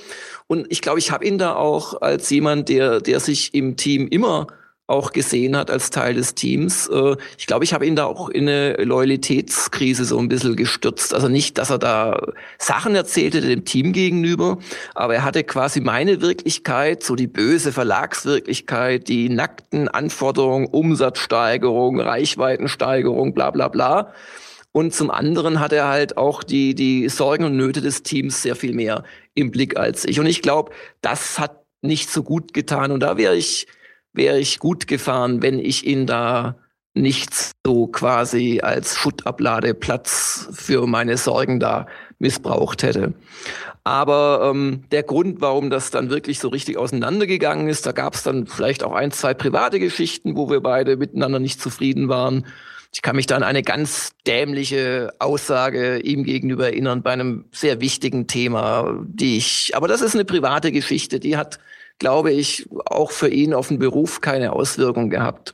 Und 0.47 0.67
ich 0.69 0.81
glaube, 0.81 0.99
ich 0.99 1.11
habe 1.11 1.25
ihn 1.25 1.37
da 1.37 1.55
auch 1.55 2.01
als 2.01 2.29
jemand, 2.29 2.67
der, 2.67 2.99
der 2.99 3.21
sich 3.21 3.53
im 3.53 3.77
Team 3.77 4.07
immer 4.09 4.47
auch 4.89 5.11
gesehen 5.11 5.55
hat 5.55 5.69
als 5.69 5.91
Teil 5.91 6.15
des 6.15 6.35
Teams. 6.35 6.87
Äh, 6.87 7.15
ich 7.37 7.47
glaube, 7.47 7.63
ich 7.63 7.73
habe 7.73 7.85
ihn 7.85 7.95
da 7.95 8.05
auch 8.05 8.29
in 8.29 8.49
eine 8.49 8.73
Loyalitätskrise 8.83 10.03
so 10.05 10.17
ein 10.17 10.29
bisschen 10.29 10.55
gestürzt. 10.55 11.13
Also 11.13 11.27
nicht, 11.27 11.57
dass 11.57 11.69
er 11.69 11.77
da 11.77 12.21
Sachen 12.57 12.95
erzählte 12.95 13.41
dem 13.41 13.65
Team 13.65 13.93
gegenüber, 13.93 14.57
aber 14.95 15.15
er 15.15 15.23
hatte 15.23 15.43
quasi 15.43 15.79
meine 15.79 16.21
Wirklichkeit, 16.21 17.03
so 17.03 17.15
die 17.15 17.27
böse 17.27 17.71
Verlagswirklichkeit, 17.71 19.07
die 19.07 19.29
nackten 19.29 19.87
Anforderungen, 19.87 20.65
Umsatzsteigerung, 20.67 21.99
Reichweitensteigerung, 21.99 23.33
bla 23.33 23.51
bla 23.51 23.67
bla. 23.67 24.13
Und 24.71 24.93
zum 24.93 25.09
anderen 25.11 25.59
hat 25.59 25.73
er 25.73 25.87
halt 25.87 26.17
auch 26.17 26.43
die, 26.43 26.75
die 26.75 27.09
Sorgen 27.09 27.43
und 27.43 27.57
Nöte 27.57 27.81
des 27.81 28.03
Teams 28.03 28.41
sehr 28.41 28.55
viel 28.55 28.73
mehr 28.73 29.03
im 29.33 29.51
Blick 29.51 29.77
als 29.77 30.05
ich. 30.05 30.19
Und 30.19 30.27
ich 30.27 30.41
glaube, 30.41 30.71
das 31.01 31.39
hat 31.39 31.63
nicht 31.81 32.09
so 32.09 32.23
gut 32.23 32.53
getan. 32.53 32.91
Und 32.91 32.99
da 32.99 33.17
wäre 33.17 33.35
ich 33.35 33.67
wäre 34.13 34.39
ich 34.39 34.59
gut 34.59 34.87
gefahren, 34.87 35.41
wenn 35.41 35.59
ich 35.59 35.85
ihn 35.85 36.05
da 36.05 36.55
nicht 36.93 37.53
so 37.65 37.87
quasi 37.87 38.61
als 38.61 38.97
Schuttabladeplatz 38.97 40.49
für 40.51 40.87
meine 40.87 41.17
Sorgen 41.17 41.59
da 41.59 41.87
missbraucht 42.17 42.83
hätte. 42.83 43.13
Aber 43.83 44.51
ähm, 44.51 44.83
der 44.91 45.03
Grund, 45.03 45.41
warum 45.41 45.69
das 45.69 45.89
dann 45.89 46.09
wirklich 46.09 46.39
so 46.39 46.49
richtig 46.49 46.77
auseinandergegangen 46.77 47.67
ist, 47.69 47.85
da 47.85 47.91
gab 47.91 48.13
es 48.13 48.23
dann 48.23 48.45
vielleicht 48.45 48.83
auch 48.83 48.93
ein, 48.93 49.11
zwei 49.11 49.33
private 49.33 49.79
Geschichten, 49.79 50.35
wo 50.35 50.49
wir 50.49 50.61
beide 50.61 50.97
miteinander 50.97 51.39
nicht 51.39 51.61
zufrieden 51.61 52.09
waren. 52.09 52.45
Ich 52.93 53.01
kann 53.01 53.15
mich 53.15 53.27
da 53.27 53.35
an 53.35 53.43
eine 53.43 53.61
ganz 53.61 54.11
dämliche 54.27 55.13
Aussage 55.19 55.99
ihm 55.99 56.23
gegenüber 56.23 56.65
erinnern 56.65 57.03
bei 57.03 57.11
einem 57.11 57.45
sehr 57.51 57.81
wichtigen 57.81 58.27
Thema, 58.27 58.99
die 59.05 59.37
ich, 59.37 59.71
aber 59.75 59.87
das 59.87 60.01
ist 60.01 60.15
eine 60.15 60.25
private 60.25 60.71
Geschichte, 60.71 61.19
die 61.19 61.37
hat 61.37 61.59
glaube 61.99 62.31
ich, 62.31 62.67
auch 62.85 63.11
für 63.11 63.29
ihn 63.29 63.53
auf 63.53 63.67
den 63.67 63.79
Beruf 63.79 64.21
keine 64.21 64.53
Auswirkung 64.53 65.09
gehabt. 65.09 65.53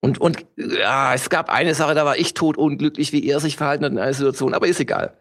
Und, 0.00 0.20
und 0.20 0.46
ja, 0.56 1.14
es 1.14 1.30
gab 1.30 1.50
eine 1.50 1.74
Sache, 1.74 1.94
da 1.94 2.04
war 2.04 2.16
ich 2.16 2.34
tot 2.34 2.56
unglücklich, 2.56 3.12
wie 3.12 3.26
er 3.26 3.40
sich 3.40 3.56
verhalten 3.56 3.84
hat 3.84 3.92
in 3.92 3.98
einer 3.98 4.12
Situation, 4.12 4.54
aber 4.54 4.68
ist 4.68 4.78
egal. 4.78 5.18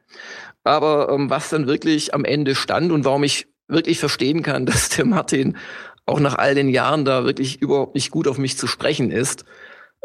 Aber 0.64 1.10
ähm, 1.12 1.30
was 1.30 1.50
dann 1.50 1.68
wirklich 1.68 2.14
am 2.14 2.26
Ende 2.26 2.54
stand 2.56 2.92
und 2.92 3.06
warum 3.06 3.24
ich 3.24 3.48
wirklich 3.68 4.00
verstehen 4.00 4.44
kann, 4.44 4.66
dass 4.68 4.90
der 4.90 5.06
Martin 5.06 5.58
auch 6.06 6.20
nach 6.20 6.36
all 6.36 6.54
den 6.54 6.70
Jahren 6.70 7.06
da 7.06 7.26
wirklich 7.26 7.62
überhaupt 7.62 7.96
nicht 7.96 8.12
gut 8.12 8.28
auf 8.28 8.38
mich 8.38 8.58
zu 8.58 8.68
sprechen 8.68 9.10
ist, 9.10 9.46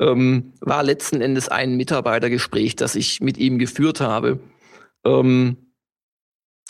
ähm, 0.01 0.55
war 0.61 0.83
letzten 0.83 1.21
Endes 1.21 1.49
ein 1.49 1.77
Mitarbeitergespräch, 1.77 2.75
das 2.75 2.95
ich 2.95 3.21
mit 3.21 3.37
ihm 3.37 3.59
geführt 3.59 4.01
habe, 4.01 4.41
ähm, 5.05 5.59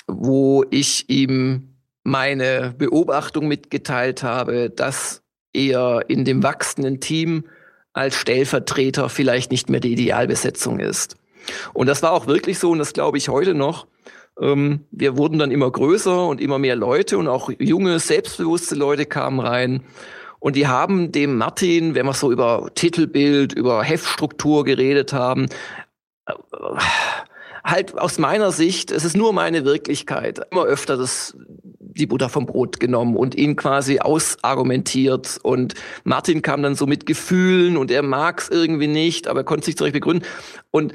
wo 0.09 0.65
ich 0.71 1.09
ihm 1.09 1.70
meine 2.03 2.75
Beobachtung 2.77 3.49
mitgeteilt 3.49 4.23
habe, 4.23 4.71
dass 4.71 5.23
er 5.53 6.05
in 6.09 6.25
dem 6.25 6.43
wachsenden 6.43 7.01
Team 7.01 7.45
als 7.93 8.17
Stellvertreter 8.17 9.09
vielleicht 9.09 9.51
nicht 9.51 9.69
mehr 9.69 9.81
die 9.81 9.93
Idealbesetzung 9.93 10.79
ist. 10.79 11.17
Und 11.73 11.87
das 11.87 12.03
war 12.03 12.13
auch 12.13 12.27
wirklich 12.27 12.59
so, 12.59 12.71
und 12.71 12.79
das 12.79 12.93
glaube 12.93 13.19
ich 13.19 13.29
heute 13.29 13.55
noch. 13.55 13.87
Ähm, 14.41 14.85
wir 14.91 15.17
wurden 15.17 15.39
dann 15.39 15.51
immer 15.51 15.71
größer 15.71 16.27
und 16.27 16.41
immer 16.41 16.59
mehr 16.59 16.77
Leute 16.77 17.19
und 17.19 17.29
auch 17.29 17.51
junge, 17.59 17.99
selbstbewusste 17.99 18.75
Leute 18.75 19.07
kamen 19.07 19.41
rein. 19.41 19.83
Und 20.39 20.57
die 20.57 20.67
haben 20.67 21.13
dem 21.13 21.37
Martin, 21.37 21.95
wenn 21.95 22.07
wir 22.07 22.15
so 22.15 22.33
über 22.33 22.71
Titelbild, 22.75 23.53
über 23.53 23.83
Heftstruktur 23.83 24.65
geredet 24.65 25.13
haben, 25.13 25.47
äh, 26.27 26.33
halt 27.65 27.99
aus 27.99 28.19
meiner 28.19 28.53
Sicht, 28.53 28.91
es 28.91 29.05
ist 29.05 29.17
nur 29.17 29.33
meine 29.33 29.65
Wirklichkeit, 29.65 30.41
immer 30.51 30.65
öfter 30.65 30.97
das 30.97 31.37
die 31.95 32.07
Butter 32.07 32.29
vom 32.29 32.47
Brot 32.47 32.81
genommen 32.81 33.17
und 33.17 33.35
ihn 33.35 33.57
quasi 33.57 34.01
ausargumentiert. 34.01 35.39
Und 35.43 35.75
Martin 36.05 36.43
kam 36.43 36.63
dann 36.63 36.75
so 36.75 36.87
mit 36.87 37.07
Gefühlen 37.07 37.77
und 37.77 37.91
er 37.91 38.03
mag 38.03 38.41
es 38.41 38.49
irgendwie 38.49 38.87
nicht, 38.87 39.29
aber 39.29 39.41
er 39.41 39.45
konnte 39.45 39.67
sich 39.67 39.77
zurecht 39.77 39.95
begründen. 39.95 40.27
Und 40.71 40.95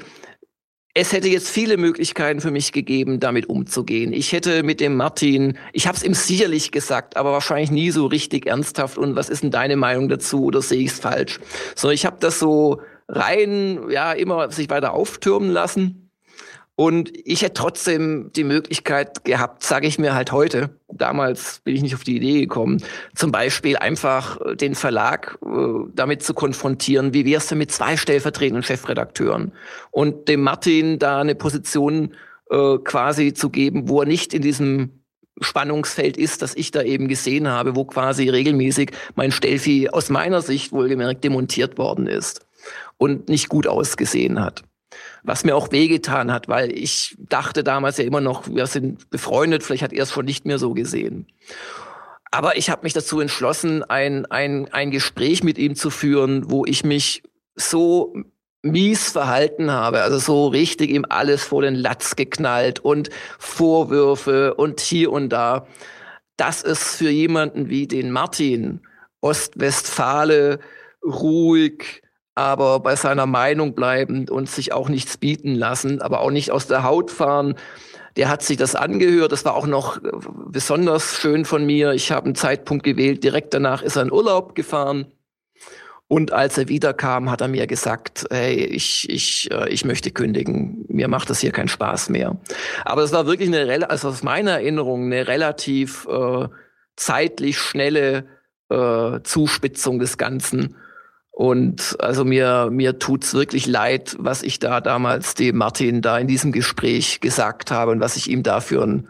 es 0.98 1.12
hätte 1.12 1.28
jetzt 1.28 1.50
viele 1.50 1.76
Möglichkeiten 1.76 2.40
für 2.40 2.50
mich 2.50 2.72
gegeben, 2.72 3.20
damit 3.20 3.50
umzugehen. 3.50 4.14
Ich 4.14 4.32
hätte 4.32 4.62
mit 4.62 4.80
dem 4.80 4.96
Martin, 4.96 5.58
ich 5.74 5.86
habe 5.86 5.94
es 5.94 6.02
ihm 6.02 6.14
sicherlich 6.14 6.72
gesagt, 6.72 7.18
aber 7.18 7.32
wahrscheinlich 7.32 7.70
nie 7.70 7.90
so 7.90 8.06
richtig 8.06 8.46
ernsthaft. 8.46 8.96
Und 8.96 9.14
was 9.14 9.28
ist 9.28 9.42
denn 9.42 9.50
deine 9.50 9.76
Meinung 9.76 10.08
dazu 10.08 10.44
oder 10.44 10.62
sehe 10.62 10.80
ich 10.80 10.92
es 10.92 10.98
falsch? 10.98 11.38
So, 11.74 11.90
ich 11.90 12.06
habe 12.06 12.16
das 12.20 12.38
so 12.38 12.80
rein, 13.08 13.90
ja, 13.90 14.12
immer 14.12 14.50
sich 14.50 14.70
weiter 14.70 14.94
auftürmen 14.94 15.50
lassen. 15.50 16.05
Und 16.78 17.10
ich 17.24 17.40
hätte 17.40 17.54
trotzdem 17.54 18.30
die 18.36 18.44
Möglichkeit 18.44 19.24
gehabt, 19.24 19.62
sage 19.62 19.86
ich 19.86 19.98
mir 19.98 20.14
halt 20.14 20.30
heute, 20.30 20.68
damals 20.92 21.60
bin 21.64 21.74
ich 21.74 21.80
nicht 21.80 21.94
auf 21.94 22.04
die 22.04 22.16
Idee 22.16 22.40
gekommen, 22.40 22.82
zum 23.14 23.32
Beispiel 23.32 23.78
einfach 23.78 24.38
äh, 24.42 24.56
den 24.56 24.74
Verlag 24.74 25.38
äh, 25.42 25.48
damit 25.94 26.22
zu 26.22 26.34
konfrontieren, 26.34 27.14
wie 27.14 27.24
wär's 27.24 27.46
denn 27.46 27.56
mit 27.56 27.72
zwei 27.72 27.96
stellvertretenden 27.96 28.62
Chefredakteuren? 28.62 29.52
Und 29.90 30.28
dem 30.28 30.42
Martin 30.42 30.98
da 30.98 31.18
eine 31.18 31.34
Position 31.34 32.14
äh, 32.50 32.76
quasi 32.84 33.32
zu 33.32 33.48
geben, 33.48 33.88
wo 33.88 34.02
er 34.02 34.06
nicht 34.06 34.34
in 34.34 34.42
diesem 34.42 35.00
Spannungsfeld 35.40 36.18
ist, 36.18 36.42
das 36.42 36.54
ich 36.54 36.72
da 36.72 36.82
eben 36.82 37.08
gesehen 37.08 37.48
habe, 37.48 37.74
wo 37.74 37.86
quasi 37.86 38.28
regelmäßig 38.28 38.90
mein 39.14 39.32
Stelfi 39.32 39.88
aus 39.88 40.10
meiner 40.10 40.42
Sicht 40.42 40.72
wohlgemerkt 40.72 41.24
demontiert 41.24 41.78
worden 41.78 42.06
ist 42.06 42.46
und 42.98 43.30
nicht 43.30 43.48
gut 43.48 43.66
ausgesehen 43.66 44.42
hat 44.42 44.62
was 45.26 45.44
mir 45.44 45.56
auch 45.56 45.72
wehgetan 45.72 46.32
hat, 46.32 46.48
weil 46.48 46.72
ich 46.72 47.16
dachte 47.18 47.64
damals 47.64 47.98
ja 47.98 48.04
immer 48.04 48.20
noch, 48.20 48.46
wir 48.48 48.66
sind 48.66 49.10
befreundet, 49.10 49.62
vielleicht 49.64 49.82
hat 49.82 49.92
er 49.92 50.04
es 50.04 50.12
schon 50.12 50.24
nicht 50.24 50.46
mehr 50.46 50.58
so 50.58 50.72
gesehen. 50.72 51.26
Aber 52.30 52.56
ich 52.56 52.70
habe 52.70 52.84
mich 52.84 52.92
dazu 52.92 53.20
entschlossen, 53.20 53.82
ein, 53.82 54.26
ein, 54.26 54.72
ein 54.72 54.90
Gespräch 54.90 55.42
mit 55.42 55.58
ihm 55.58 55.74
zu 55.74 55.90
führen, 55.90 56.50
wo 56.50 56.64
ich 56.64 56.84
mich 56.84 57.22
so 57.56 58.14
mies 58.62 59.10
verhalten 59.10 59.70
habe, 59.70 60.02
also 60.02 60.18
so 60.18 60.48
richtig 60.48 60.90
ihm 60.90 61.04
alles 61.08 61.44
vor 61.44 61.62
den 61.62 61.74
Latz 61.74 62.16
geknallt 62.16 62.80
und 62.80 63.10
Vorwürfe 63.38 64.54
und 64.54 64.80
hier 64.80 65.10
und 65.12 65.30
da. 65.30 65.66
Das 66.36 66.62
ist 66.62 66.96
für 66.96 67.10
jemanden 67.10 67.68
wie 67.68 67.86
den 67.86 68.10
Martin, 68.12 68.80
Ostwestfale, 69.20 70.60
ruhig, 71.04 72.02
aber 72.36 72.80
bei 72.80 72.94
seiner 72.96 73.26
Meinung 73.26 73.74
bleibend 73.74 74.30
und 74.30 74.48
sich 74.48 74.72
auch 74.72 74.90
nichts 74.90 75.16
bieten 75.16 75.54
lassen, 75.54 76.02
aber 76.02 76.20
auch 76.20 76.30
nicht 76.30 76.52
aus 76.52 76.66
der 76.66 76.84
Haut 76.84 77.10
fahren. 77.10 77.54
Der 78.16 78.28
hat 78.28 78.42
sich 78.42 78.58
das 78.58 78.74
angehört. 78.74 79.32
Das 79.32 79.44
war 79.44 79.56
auch 79.56 79.66
noch 79.66 79.96
äh, 79.96 80.10
besonders 80.48 81.16
schön 81.16 81.44
von 81.46 81.64
mir. 81.64 81.92
Ich 81.92 82.12
habe 82.12 82.26
einen 82.26 82.34
Zeitpunkt 82.34 82.84
gewählt. 82.84 83.24
Direkt 83.24 83.54
danach 83.54 83.82
ist 83.82 83.96
er 83.96 84.02
in 84.02 84.12
Urlaub 84.12 84.54
gefahren. 84.54 85.06
Und 86.08 86.32
als 86.32 86.56
er 86.56 86.68
wiederkam, 86.68 87.30
hat 87.30 87.40
er 87.40 87.48
mir 87.48 87.66
gesagt, 87.66 88.26
hey, 88.30 88.54
ich, 88.54 89.08
ich, 89.08 89.50
äh, 89.50 89.70
ich 89.70 89.86
möchte 89.86 90.10
kündigen. 90.10 90.84
Mir 90.88 91.08
macht 91.08 91.30
das 91.30 91.40
hier 91.40 91.52
keinen 91.52 91.68
Spaß 91.68 92.10
mehr. 92.10 92.36
Aber 92.84 93.02
es 93.02 93.12
war 93.12 93.26
wirklich 93.26 93.48
eine, 93.48 93.88
also 93.88 94.08
aus 94.08 94.22
meiner 94.22 94.52
Erinnerung, 94.52 95.06
eine 95.06 95.26
relativ 95.26 96.06
äh, 96.06 96.48
zeitlich 96.96 97.58
schnelle 97.58 98.26
äh, 98.68 99.20
Zuspitzung 99.22 99.98
des 99.98 100.18
Ganzen. 100.18 100.76
Und 101.36 101.98
also 102.00 102.24
mir, 102.24 102.70
mir 102.70 102.98
tut's 102.98 103.34
wirklich 103.34 103.66
leid, 103.66 104.16
was 104.18 104.42
ich 104.42 104.58
da 104.58 104.80
damals 104.80 105.34
dem 105.34 105.58
Martin 105.58 106.00
da 106.00 106.16
in 106.16 106.26
diesem 106.26 106.50
Gespräch 106.50 107.20
gesagt 107.20 107.70
habe 107.70 107.90
und 107.92 108.00
was 108.00 108.16
ich 108.16 108.30
ihm 108.30 108.42
da 108.42 108.62
für 108.62 108.82
ein 108.82 109.06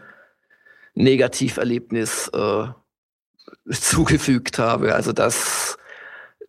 Negativerlebnis 0.95 2.27
äh, 2.35 2.67
zugefügt 3.71 4.59
habe. 4.59 4.97
Also 4.97 5.13
das, 5.13 5.79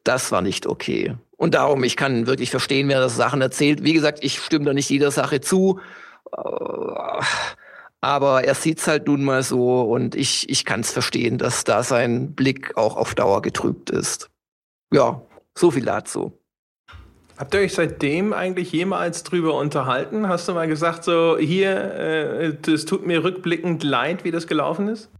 das 0.03 0.31
war 0.31 0.41
nicht 0.41 0.65
okay. 0.65 1.15
Und 1.35 1.53
darum, 1.53 1.83
ich 1.83 1.95
kann 1.95 2.25
wirklich 2.25 2.49
verstehen, 2.49 2.87
wer 2.87 2.99
das 2.99 3.15
Sachen 3.15 3.41
erzählt. 3.41 3.83
Wie 3.83 3.93
gesagt, 3.93 4.23
ich 4.23 4.39
stimme 4.39 4.65
da 4.65 4.73
nicht 4.73 4.89
jeder 4.89 5.11
Sache 5.11 5.41
zu. 5.41 5.79
Äh, 6.35 7.21
aber 8.01 8.45
er 8.45 8.55
sieht 8.55 8.79
es 8.79 8.87
halt 8.87 9.05
nun 9.05 9.23
mal 9.23 9.43
so 9.43 9.83
und 9.83 10.15
ich, 10.15 10.49
ich 10.49 10.65
kann 10.65 10.79
es 10.79 10.91
verstehen, 10.91 11.37
dass 11.37 11.65
da 11.65 11.83
sein 11.83 12.33
Blick 12.33 12.75
auch 12.77 12.97
auf 12.97 13.13
Dauer 13.13 13.43
getrübt 13.43 13.91
ist. 13.91 14.31
Ja, 14.91 15.21
so 15.57 15.71
viel 15.71 15.85
dazu. 15.85 16.39
Habt 17.37 17.53
ihr 17.53 17.59
euch 17.59 17.73
seitdem 17.73 18.33
eigentlich 18.33 18.71
jemals 18.71 19.23
drüber 19.23 19.53
unterhalten? 19.55 20.27
Hast 20.27 20.47
du 20.47 20.53
mal 20.53 20.67
gesagt, 20.67 21.03
so 21.03 21.37
hier, 21.37 21.69
äh, 21.69 22.71
es 22.71 22.85
tut 22.85 23.05
mir 23.05 23.23
rückblickend 23.23 23.83
leid, 23.83 24.23
wie 24.23 24.31
das 24.31 24.47
gelaufen 24.47 24.87
ist? 24.87 25.11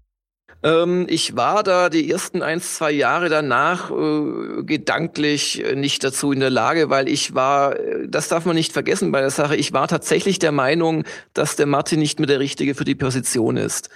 Ähm, 0.64 1.06
ich 1.08 1.36
war 1.36 1.62
da 1.62 1.90
die 1.90 2.10
ersten 2.10 2.42
ein, 2.42 2.60
zwei 2.60 2.92
Jahre 2.92 3.30
danach 3.30 3.92
äh, 3.92 4.64
gedanklich 4.64 5.64
nicht 5.76 6.04
dazu 6.04 6.32
in 6.32 6.40
der 6.40 6.50
Lage, 6.50 6.90
weil 6.90 7.08
ich 7.08 7.36
war, 7.36 7.80
äh, 7.80 8.08
das 8.08 8.28
darf 8.28 8.46
man 8.46 8.56
nicht 8.56 8.74
vergessen 8.74 9.12
bei 9.12 9.22
der 9.22 9.30
Sache, 9.30 9.56
ich 9.56 9.72
war 9.74 9.88
tatsächlich 9.88 10.40
der 10.40 10.52
Meinung, 10.52 11.04
dass 11.34 11.56
der 11.56 11.68
Martin 11.68 12.00
nicht 12.00 12.20
mehr 12.20 12.28
der 12.28 12.40
Richtige 12.40 12.74
für 12.74 12.86
die 12.86 12.96
Position 12.96 13.58
ist. 13.58 13.90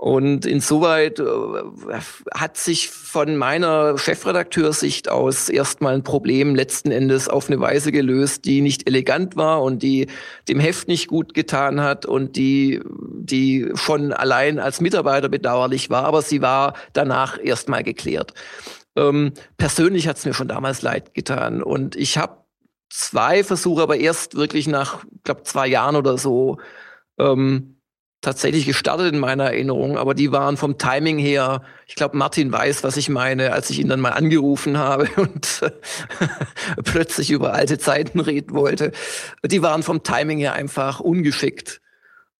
Und 0.00 0.46
insoweit 0.46 1.18
äh, 1.18 1.24
hat 2.32 2.56
sich 2.56 2.88
von 2.88 3.36
meiner 3.36 3.98
Chefredakteursicht 3.98 5.08
aus 5.08 5.48
erstmal 5.48 5.94
ein 5.94 6.04
Problem 6.04 6.54
letzten 6.54 6.92
Endes 6.92 7.28
auf 7.28 7.48
eine 7.48 7.58
Weise 7.58 7.90
gelöst, 7.90 8.44
die 8.44 8.60
nicht 8.60 8.86
elegant 8.86 9.34
war 9.34 9.60
und 9.60 9.82
die 9.82 10.06
dem 10.48 10.60
Heft 10.60 10.86
nicht 10.86 11.08
gut 11.08 11.34
getan 11.34 11.80
hat 11.80 12.06
und 12.06 12.36
die, 12.36 12.80
die 12.86 13.72
schon 13.74 14.12
allein 14.12 14.60
als 14.60 14.80
Mitarbeiter 14.80 15.28
bedauerlich 15.28 15.90
war, 15.90 16.04
aber 16.04 16.22
sie 16.22 16.42
war 16.42 16.74
danach 16.92 17.36
erstmal 17.42 17.82
geklärt. 17.82 18.34
Ähm, 18.94 19.32
persönlich 19.56 20.06
hat 20.06 20.18
es 20.18 20.24
mir 20.24 20.32
schon 20.32 20.46
damals 20.46 20.80
leid 20.80 21.12
getan 21.12 21.60
und 21.60 21.96
ich 21.96 22.18
habe 22.18 22.44
zwei 22.88 23.42
Versuche, 23.42 23.82
aber 23.82 23.96
erst 23.96 24.36
wirklich 24.36 24.68
nach, 24.68 25.04
glaube 25.24 25.42
zwei 25.42 25.66
Jahren 25.66 25.96
oder 25.96 26.18
so, 26.18 26.58
ähm, 27.18 27.77
tatsächlich 28.20 28.66
gestartet 28.66 29.12
in 29.12 29.20
meiner 29.20 29.44
Erinnerung, 29.44 29.96
aber 29.96 30.14
die 30.14 30.32
waren 30.32 30.56
vom 30.56 30.76
Timing 30.76 31.18
her, 31.18 31.62
ich 31.86 31.94
glaube, 31.94 32.16
Martin 32.16 32.52
weiß, 32.52 32.82
was 32.82 32.96
ich 32.96 33.08
meine, 33.08 33.52
als 33.52 33.70
ich 33.70 33.78
ihn 33.78 33.88
dann 33.88 34.00
mal 34.00 34.10
angerufen 34.10 34.78
habe 34.78 35.08
und 35.16 35.60
plötzlich 36.84 37.30
über 37.30 37.54
alte 37.54 37.78
Zeiten 37.78 38.20
reden 38.20 38.54
wollte. 38.54 38.92
Die 39.44 39.62
waren 39.62 39.82
vom 39.82 40.02
Timing 40.02 40.38
her 40.38 40.54
einfach 40.54 41.00
ungeschickt. 41.00 41.80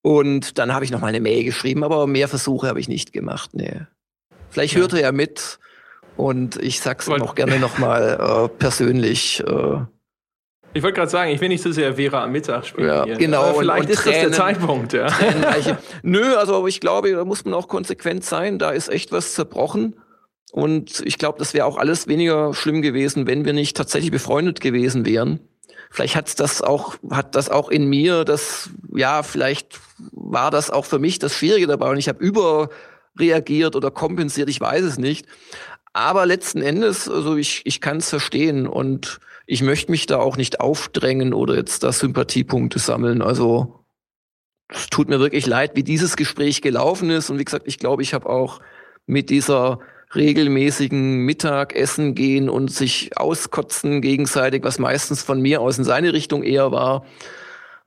Und 0.03 0.59
dann 0.59 0.73
habe 0.73 0.85
ich 0.85 0.91
noch 0.91 1.01
mal 1.01 1.09
eine 1.09 1.21
Mail 1.21 1.45
geschrieben, 1.45 1.85
aber 1.85 2.07
mehr 2.07 2.29
Versuche 2.29 2.69
habe 2.69 2.81
ich 2.81 2.89
nicht 2.89 3.13
gemacht. 3.13 3.51
Nee. 3.53 3.83
Vielleicht 4.51 4.75
ja. 4.75 4.81
hört 4.81 4.93
er 4.95 5.01
ja 5.01 5.13
mit 5.13 5.59
und 6.17 6.57
ich 6.57 6.81
sag's 6.81 7.07
ihm 7.09 7.23
auch 7.23 7.35
gerne 7.35 7.59
noch 7.59 7.79
mal 7.79 8.47
äh, 8.47 8.49
persönlich. 8.49 9.41
Äh, 9.47 9.81
ich 10.79 10.85
wollte 10.85 10.95
gerade 10.95 11.11
sagen, 11.11 11.33
ich 11.33 11.41
will 11.41 11.49
nicht 11.49 11.63
so 11.63 11.73
sehr 11.73 11.97
Vera 11.97 12.23
am 12.23 12.31
Mittag 12.31 12.65
spielen. 12.65 12.87
Ja, 12.89 13.05
genau. 13.05 13.43
Aber 13.43 13.59
vielleicht 13.59 13.81
und, 13.81 13.87
und 13.87 13.93
ist 13.93 14.03
Tränen, 14.03 14.23
das 14.23 14.31
der 14.31 14.47
Zeitpunkt. 14.47 14.93
Ja. 14.93 15.09
Nö, 16.03 16.37
also 16.37 16.67
ich 16.69 16.79
glaube, 16.79 17.11
da 17.11 17.25
muss 17.25 17.45
man 17.45 17.55
auch 17.55 17.67
konsequent 17.67 18.25
sein. 18.25 18.61
Da 18.61 18.71
ist 18.71 18.89
echt 18.89 19.11
was 19.11 19.35
zerbrochen. 19.35 19.97
Und 20.53 21.03
ich 21.05 21.19
glaube, 21.19 21.41
das 21.41 21.53
wäre 21.53 21.67
auch 21.67 21.79
alles 21.79 22.07
weniger 22.07 22.55
schlimm 22.55 22.81
gewesen, 22.81 23.27
wenn 23.27 23.45
wir 23.45 23.53
nicht 23.53 23.77
tatsächlich 23.77 24.13
befreundet 24.13 24.61
gewesen 24.61 25.05
wären. 25.05 25.41
Vielleicht 25.91 26.15
hat's 26.15 26.37
das 26.37 26.63
auch, 26.63 26.95
hat 27.11 27.35
das 27.35 27.51
auch 27.51 27.71
in 27.71 27.89
mir, 27.89 28.25
das, 28.25 28.71
ja, 28.95 29.25
vielleicht 29.25 29.81
war 30.13 30.53
das 30.53 30.71
auch 30.71 30.85
für 30.85 31.01
mich 31.01 31.19
das 31.19 31.35
Schwierige 31.35 31.67
dabei 31.67 31.91
und 31.91 31.97
ich 31.97 32.09
habe 32.09 32.23
überreagiert 32.23 33.75
oder 33.75 33.91
kompensiert, 33.91 34.49
ich 34.49 34.61
weiß 34.61 34.85
es 34.85 34.99
nicht. 34.99 35.27
Aber 35.93 36.25
letzten 36.25 36.63
Endes, 36.63 37.09
also 37.09 37.37
ich, 37.37 37.63
ich 37.65 37.81
kann 37.81 37.97
es 37.97 38.11
verstehen 38.11 38.69
und 38.69 39.19
ich 39.51 39.63
möchte 39.63 39.91
mich 39.91 40.05
da 40.05 40.19
auch 40.19 40.37
nicht 40.37 40.61
aufdrängen 40.61 41.33
oder 41.33 41.57
jetzt 41.57 41.83
da 41.83 41.91
Sympathiepunkte 41.91 42.79
sammeln. 42.79 43.23
Also 43.23 43.83
es 44.69 44.89
tut 44.89 45.09
mir 45.09 45.21
wirklich 45.21 45.47
leid, 45.47 45.75
wie 45.75 45.83
dieses 45.83 46.17
Gespräch 46.17 46.61
gelaufen 46.61 47.09
ist. 47.09 47.31
Und 47.31 47.39
wie 47.39 47.47
gesagt, 47.47 47.67
ich 47.67 47.79
glaube, 47.79 48.03
ich 48.03 48.13
habe 48.13 48.29
auch 48.29 48.61
mit 49.07 49.31
dieser 49.31 49.81
regelmäßigen 50.15 51.21
Mittagessen 51.25 52.15
gehen 52.15 52.51
und 52.51 52.71
sich 52.71 53.17
auskotzen 53.17 54.03
gegenseitig, 54.03 54.65
was 54.65 54.79
meistens 54.79 55.23
von 55.23 55.41
mir 55.41 55.63
aus 55.63 55.79
in 55.79 55.85
seine 55.85 56.13
Richtung 56.13 56.43
eher 56.43 56.71
war, 56.71 57.07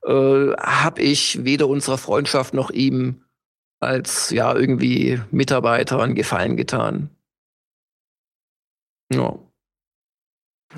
äh, 0.04 0.54
habe 0.58 1.00
ich 1.00 1.44
weder 1.44 1.68
unserer 1.68 1.98
Freundschaft 1.98 2.54
noch 2.54 2.70
ihm 2.70 3.22
als 3.78 4.30
ja 4.30 4.52
irgendwie 4.52 5.20
Mitarbeiter 5.30 6.02
einen 6.02 6.16
Gefallen 6.16 6.56
getan. 6.56 7.10
Ja. 9.12 9.38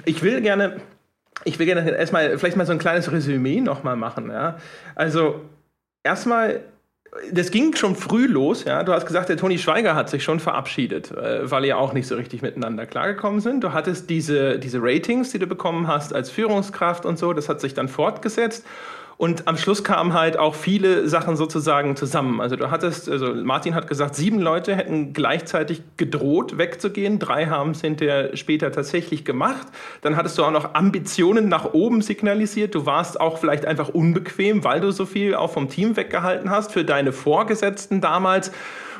Ich 0.04 0.22
will 0.22 0.40
gerne, 0.40 0.80
ich 1.44 1.58
will 1.58 1.66
gerne 1.66 1.90
erstmal 1.90 2.38
vielleicht 2.38 2.56
mal 2.56 2.66
so 2.66 2.72
ein 2.72 2.78
kleines 2.78 3.10
Resümee 3.10 3.60
nochmal 3.60 3.96
machen. 3.96 4.30
Ja? 4.30 4.58
Also 4.94 5.40
erstmal, 6.02 6.60
das 7.32 7.50
ging 7.50 7.74
schon 7.76 7.96
früh 7.96 8.26
los. 8.26 8.64
Ja? 8.64 8.82
Du 8.82 8.92
hast 8.92 9.06
gesagt, 9.06 9.28
der 9.28 9.36
Toni 9.36 9.58
Schweiger 9.58 9.94
hat 9.94 10.10
sich 10.10 10.24
schon 10.24 10.40
verabschiedet, 10.40 11.10
äh, 11.10 11.50
weil 11.50 11.64
ihr 11.64 11.78
auch 11.78 11.92
nicht 11.92 12.06
so 12.06 12.16
richtig 12.16 12.42
miteinander 12.42 12.86
klargekommen 12.86 13.40
sind. 13.40 13.62
Du 13.62 13.72
hattest 13.72 14.10
diese, 14.10 14.58
diese 14.58 14.78
Ratings, 14.80 15.30
die 15.30 15.38
du 15.38 15.46
bekommen 15.46 15.86
hast 15.86 16.14
als 16.14 16.30
Führungskraft 16.30 17.06
und 17.06 17.18
so, 17.18 17.32
das 17.32 17.48
hat 17.48 17.60
sich 17.60 17.74
dann 17.74 17.88
fortgesetzt. 17.88 18.64
Und 19.16 19.46
am 19.46 19.56
Schluss 19.56 19.84
kamen 19.84 20.12
halt 20.12 20.36
auch 20.36 20.54
viele 20.54 21.08
Sachen 21.08 21.36
sozusagen 21.36 21.96
zusammen. 21.96 22.40
Also 22.40 22.56
du 22.56 22.70
hattest, 22.70 23.08
also 23.08 23.34
Martin 23.34 23.74
hat 23.74 23.86
gesagt, 23.86 24.16
sieben 24.16 24.40
Leute 24.40 24.74
hätten 24.74 25.12
gleichzeitig 25.12 25.82
gedroht, 25.96 26.58
wegzugehen. 26.58 27.18
Drei 27.18 27.46
haben 27.46 27.70
es 27.70 27.80
hinterher 27.80 28.36
später 28.36 28.72
tatsächlich 28.72 29.24
gemacht. 29.24 29.66
Dann 30.02 30.16
hattest 30.16 30.36
du 30.38 30.44
auch 30.44 30.50
noch 30.50 30.74
Ambitionen 30.74 31.48
nach 31.48 31.74
oben 31.74 32.02
signalisiert. 32.02 32.74
Du 32.74 32.86
warst 32.86 33.20
auch 33.20 33.38
vielleicht 33.38 33.66
einfach 33.66 33.88
unbequem, 33.88 34.64
weil 34.64 34.80
du 34.80 34.90
so 34.90 35.06
viel 35.06 35.34
auch 35.34 35.52
vom 35.52 35.68
Team 35.68 35.96
weggehalten 35.96 36.50
hast 36.50 36.72
für 36.72 36.84
deine 36.84 37.12
Vorgesetzten 37.12 38.00
damals. 38.00 38.50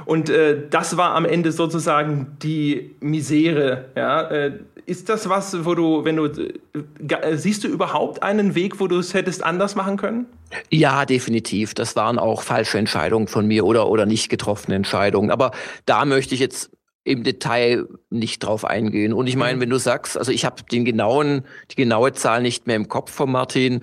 Und 0.05 0.29
äh, 0.29 0.63
das 0.69 0.97
war 0.97 1.15
am 1.15 1.25
Ende 1.25 1.53
sozusagen 1.53 2.37
die 2.43 2.97
Misere. 3.01 3.87
Ja? 3.97 4.23
Äh, 4.31 4.59
ist 4.87 5.09
das 5.09 5.29
was, 5.29 5.65
wo 5.65 5.75
du, 5.75 6.05
wenn 6.05 6.17
du, 6.17 6.27
äh, 6.27 7.37
siehst 7.37 7.65
du 7.65 7.69
überhaupt 7.69 8.23
einen 8.23 8.55
Weg, 8.55 8.81
wo 8.81 8.87
du 8.87 8.99
es 8.99 9.15
hättest 9.15 9.43
anders 9.43 9.75
machen 9.75 9.97
können? 9.97 10.27
Ja, 10.71 11.07
definitiv. 11.07 11.75
Das 11.75 11.97
waren 11.97 12.19
auch 12.19 12.43
falsche 12.43 12.79
Entscheidungen 12.79 13.29
von 13.29 13.47
mir 13.47 13.65
oder, 13.65 13.89
oder 13.89 14.07
nicht 14.07 14.29
getroffene 14.29 14.77
Entscheidungen. 14.77 15.31
Aber 15.31 15.53
da 15.87 16.05
möchte 16.05 16.35
ich 16.35 16.41
jetzt 16.41 16.71
im 17.05 17.23
Detail 17.23 17.87
nicht 18.11 18.43
drauf 18.43 18.65
eingehen. 18.65 19.13
Und 19.13 19.27
ich 19.27 19.37
meine, 19.37 19.57
mhm. 19.57 19.61
wenn 19.63 19.71
du 19.71 19.79
sagst, 19.79 20.17
also 20.17 20.33
ich 20.33 20.45
habe 20.45 20.63
den 20.71 20.85
genauen, 20.85 21.45
die 21.71 21.77
genaue 21.77 22.13
Zahl 22.13 22.43
nicht 22.43 22.67
mehr 22.67 22.77
im 22.77 22.89
Kopf 22.89 23.13
von 23.13 23.31
Martin, 23.31 23.83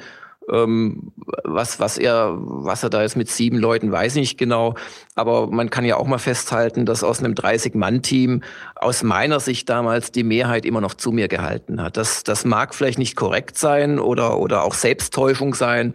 ähm, 0.49 1.11
was, 1.43 1.79
was 1.79 1.97
er, 1.97 2.35
was 2.37 2.83
er 2.83 2.89
da 2.89 3.01
jetzt 3.01 3.15
mit 3.15 3.29
sieben 3.29 3.57
Leuten, 3.57 3.91
weiß 3.91 4.15
ich 4.15 4.21
nicht 4.21 4.37
genau. 4.37 4.75
Aber 5.15 5.47
man 5.47 5.69
kann 5.69 5.85
ja 5.85 5.97
auch 5.97 6.07
mal 6.07 6.17
festhalten, 6.17 6.85
dass 6.85 7.03
aus 7.03 7.19
einem 7.19 7.33
30-Mann-Team 7.33 8.41
aus 8.75 9.03
meiner 9.03 9.39
Sicht 9.39 9.69
damals 9.69 10.11
die 10.11 10.23
Mehrheit 10.23 10.65
immer 10.65 10.81
noch 10.81 10.93
zu 10.93 11.11
mir 11.11 11.27
gehalten 11.27 11.81
hat. 11.81 11.97
Das, 11.97 12.23
das 12.23 12.45
mag 12.45 12.73
vielleicht 12.73 12.99
nicht 12.99 13.15
korrekt 13.15 13.57
sein 13.57 13.99
oder, 13.99 14.39
oder 14.39 14.63
auch 14.63 14.73
Selbsttäuschung 14.73 15.53
sein. 15.53 15.93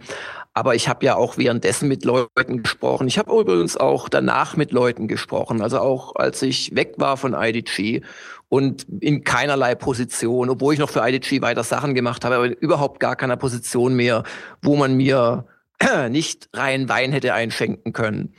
Aber 0.53 0.73
ich 0.73 0.89
habe 0.89 1.05
ja 1.05 1.15
auch 1.15 1.37
währenddessen 1.37 1.87
mit 1.87 2.03
Leuten 2.03 2.63
gesprochen. 2.63 3.07
Ich 3.07 3.19
habe 3.19 3.31
übrigens 3.39 3.77
auch 3.77 4.09
danach 4.09 4.55
mit 4.55 4.71
Leuten 4.71 5.07
gesprochen. 5.07 5.61
Also 5.61 5.77
auch 5.79 6.15
als 6.15 6.41
ich 6.41 6.75
weg 6.75 6.95
war 6.97 7.15
von 7.15 7.35
IDG 7.35 8.01
und 8.49 8.85
in 9.01 9.23
keinerlei 9.23 9.75
Position, 9.75 10.49
obwohl 10.49 10.73
ich 10.73 10.79
noch 10.79 10.89
für 10.89 11.07
IDG 11.07 11.41
weiter 11.41 11.63
Sachen 11.63 11.93
gemacht 11.93 12.23
habe, 12.23 12.35
aber 12.35 12.61
überhaupt 12.61 12.99
gar 12.99 13.15
keiner 13.15 13.37
Position 13.37 13.95
mehr, 13.95 14.23
wo 14.61 14.75
man 14.75 14.95
mir 14.95 15.45
nicht 16.09 16.49
rein 16.53 16.89
Wein 16.89 17.11
hätte 17.11 17.33
einschenken 17.33 17.93
können. 17.93 18.33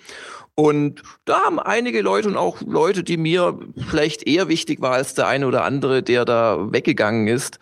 Und 0.55 1.03
da 1.25 1.45
haben 1.45 1.61
einige 1.61 2.01
Leute 2.01 2.29
und 2.29 2.37
auch 2.37 2.61
Leute, 2.63 3.05
die 3.05 3.17
mir 3.17 3.61
vielleicht 3.89 4.27
eher 4.27 4.49
wichtig 4.49 4.81
war 4.81 4.95
als 4.95 5.15
der 5.15 5.29
eine 5.29 5.47
oder 5.47 5.63
andere, 5.63 6.03
der 6.03 6.25
da 6.25 6.73
weggegangen 6.73 7.29
ist, 7.29 7.61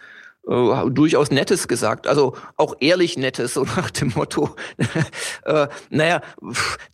äh, 0.49 0.91
durchaus 0.91 1.31
Nettes 1.31 1.69
gesagt, 1.69 2.07
also 2.07 2.35
auch 2.57 2.77
ehrlich 2.81 3.19
Nettes, 3.19 3.55
so 3.55 3.65
nach 3.65 3.91
dem 3.91 4.13
Motto, 4.15 4.55
äh, 5.45 5.67
naja, 5.91 6.21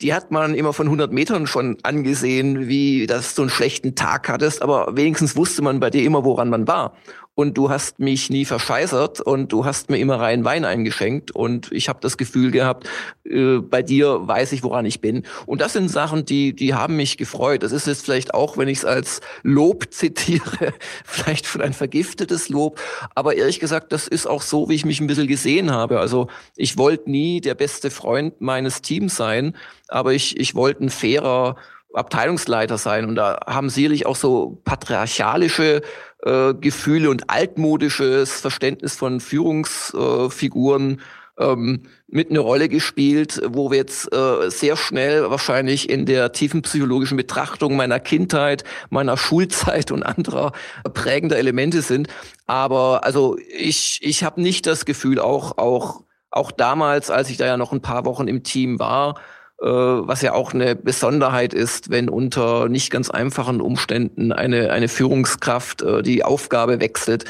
die 0.00 0.14
hat 0.14 0.30
man 0.30 0.54
immer 0.54 0.72
von 0.72 0.86
100 0.86 1.12
Metern 1.12 1.46
schon 1.46 1.76
angesehen, 1.82 2.68
wie 2.68 3.06
das 3.06 3.34
so 3.34 3.42
einen 3.42 3.50
schlechten 3.50 3.94
Tag 3.94 4.28
hattest, 4.28 4.62
aber 4.62 4.96
wenigstens 4.96 5.36
wusste 5.36 5.62
man 5.62 5.80
bei 5.80 5.90
dir 5.90 6.04
immer, 6.04 6.24
woran 6.24 6.48
man 6.48 6.66
war 6.66 6.94
und 7.34 7.56
du 7.56 7.70
hast 7.70 7.98
mich 7.98 8.28
nie 8.28 8.44
verscheißert 8.44 9.20
und 9.20 9.52
du 9.52 9.64
hast 9.64 9.88
mir 9.88 9.98
immer 9.98 10.20
rein 10.20 10.44
Wein 10.44 10.64
eingeschenkt 10.64 11.30
und 11.30 11.72
ich 11.72 11.88
habe 11.88 11.98
das 12.02 12.18
Gefühl 12.18 12.50
gehabt, 12.50 12.88
äh, 13.24 13.58
bei 13.58 13.82
dir 13.82 14.28
weiß 14.28 14.52
ich, 14.52 14.62
woran 14.62 14.84
ich 14.84 15.00
bin. 15.00 15.24
Und 15.46 15.62
das 15.62 15.72
sind 15.72 15.88
Sachen, 15.88 16.26
die, 16.26 16.54
die 16.54 16.74
haben 16.74 16.96
mich 16.96 17.16
gefreut. 17.16 17.62
Das 17.62 17.72
ist 17.72 17.86
jetzt 17.86 18.04
vielleicht 18.04 18.34
auch, 18.34 18.58
wenn 18.58 18.68
ich 18.68 18.78
es 18.78 18.84
als 18.84 19.22
Lob 19.42 19.86
zitiere, 19.90 20.74
vielleicht 21.04 21.46
von 21.46 21.62
ein 21.62 21.72
vergiftetes 21.72 22.50
Lob, 22.50 22.78
aber 23.14 23.34
ehrlich 23.34 23.60
gesagt, 23.60 23.92
das 23.92 24.08
ist 24.08 24.26
auch 24.26 24.42
so, 24.42 24.68
wie 24.68 24.74
ich 24.74 24.84
mich 24.84 25.00
ein 25.00 25.06
bisschen 25.06 25.26
gesehen 25.26 25.70
habe. 25.70 26.00
Also 26.00 26.28
ich 26.56 26.76
wollte 26.76 27.10
nie 27.10 27.40
der 27.40 27.54
beste 27.54 27.90
Freund 27.90 28.40
meines 28.40 28.82
Teams 28.82 29.16
sein, 29.16 29.56
aber 29.88 30.12
ich, 30.12 30.38
ich 30.38 30.54
wollte 30.54 30.84
ein 30.84 30.90
fairer 30.90 31.56
Abteilungsleiter 31.94 32.78
sein. 32.78 33.06
Und 33.06 33.16
da 33.16 33.40
haben 33.46 33.68
sicherlich 33.68 34.06
auch 34.06 34.16
so 34.16 34.60
patriarchalische 34.64 35.82
äh, 36.24 36.54
Gefühle 36.54 37.10
und 37.10 37.30
altmodisches 37.30 38.40
Verständnis 38.40 38.94
von 38.94 39.20
Führungsfiguren 39.20 41.00
ähm, 41.38 41.82
mit 42.06 42.30
eine 42.30 42.40
Rolle 42.40 42.68
gespielt, 42.68 43.40
wo 43.46 43.70
wir 43.70 43.78
jetzt 43.78 44.12
äh, 44.14 44.50
sehr 44.50 44.76
schnell 44.76 45.30
wahrscheinlich 45.30 45.88
in 45.88 46.06
der 46.06 46.32
tiefen 46.32 46.62
psychologischen 46.62 47.16
Betrachtung 47.16 47.74
meiner 47.74 48.00
Kindheit, 48.00 48.64
meiner 48.90 49.16
Schulzeit 49.16 49.90
und 49.90 50.02
anderer 50.02 50.52
prägender 50.92 51.38
Elemente 51.38 51.82
sind. 51.82 52.08
Aber 52.46 53.04
also 53.04 53.36
ich, 53.56 53.98
ich 54.02 54.24
habe 54.24 54.42
nicht 54.42 54.66
das 54.66 54.84
Gefühl, 54.84 55.18
auch, 55.18 55.58
auch, 55.58 56.04
auch 56.30 56.50
damals, 56.50 57.10
als 57.10 57.30
ich 57.30 57.36
da 57.36 57.46
ja 57.46 57.56
noch 57.56 57.72
ein 57.72 57.82
paar 57.82 58.04
Wochen 58.04 58.28
im 58.28 58.42
Team 58.42 58.78
war, 58.78 59.18
was 59.66 60.22
ja 60.22 60.32
auch 60.32 60.54
eine 60.54 60.74
Besonderheit 60.74 61.54
ist, 61.54 61.90
wenn 61.90 62.08
unter 62.08 62.68
nicht 62.68 62.90
ganz 62.90 63.10
einfachen 63.10 63.60
Umständen 63.60 64.32
eine, 64.32 64.72
eine 64.72 64.88
Führungskraft 64.88 65.82
äh, 65.82 66.02
die 66.02 66.24
Aufgabe 66.24 66.80
wechselt, 66.80 67.24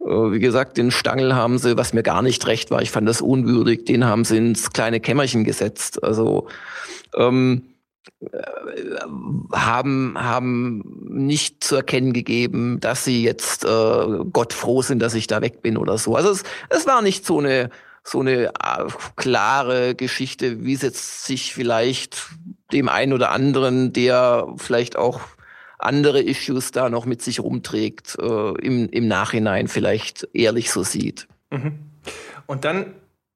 äh, 0.00 0.06
wie 0.06 0.38
gesagt, 0.38 0.76
den 0.76 0.90
Stangel 0.90 1.34
haben 1.34 1.58
sie, 1.58 1.76
was 1.76 1.92
mir 1.92 2.02
gar 2.02 2.22
nicht 2.22 2.46
recht 2.46 2.70
war, 2.70 2.82
ich 2.82 2.90
fand 2.90 3.08
das 3.08 3.20
unwürdig, 3.20 3.84
den 3.84 4.04
haben 4.04 4.24
sie 4.24 4.36
ins 4.36 4.72
kleine 4.72 5.00
Kämmerchen 5.00 5.44
gesetzt. 5.44 6.02
Also 6.02 6.48
ähm, 7.14 7.62
äh, 8.20 8.26
haben, 9.52 10.14
haben 10.16 10.82
nicht 11.08 11.64
zu 11.64 11.76
erkennen 11.76 12.12
gegeben, 12.12 12.78
dass 12.80 13.04
sie 13.04 13.22
jetzt 13.22 13.64
äh, 13.64 14.24
Gott 14.32 14.52
froh 14.52 14.82
sind, 14.82 15.00
dass 15.00 15.14
ich 15.14 15.26
da 15.26 15.40
weg 15.40 15.62
bin 15.62 15.76
oder 15.76 15.98
so. 15.98 16.14
Also 16.16 16.30
es, 16.30 16.42
es 16.68 16.86
war 16.86 17.02
nicht 17.02 17.24
so 17.24 17.38
eine 17.38 17.70
so 18.06 18.20
eine 18.20 18.46
äh, 18.46 18.50
klare 19.16 19.94
Geschichte, 19.96 20.64
wie 20.64 20.74
es 20.74 20.82
jetzt 20.82 21.24
sich 21.24 21.52
vielleicht 21.52 22.28
dem 22.72 22.88
einen 22.88 23.12
oder 23.12 23.32
anderen, 23.32 23.92
der 23.92 24.46
vielleicht 24.56 24.96
auch 24.96 25.20
andere 25.78 26.22
Issues 26.22 26.70
da 26.70 26.88
noch 26.88 27.04
mit 27.04 27.20
sich 27.20 27.40
rumträgt, 27.40 28.16
äh, 28.20 28.52
im, 28.60 28.88
im 28.88 29.08
Nachhinein 29.08 29.66
vielleicht 29.66 30.28
ehrlich 30.32 30.70
so 30.70 30.84
sieht. 30.84 31.26
Mhm. 31.50 31.78
Und 32.46 32.64
dann 32.64 32.94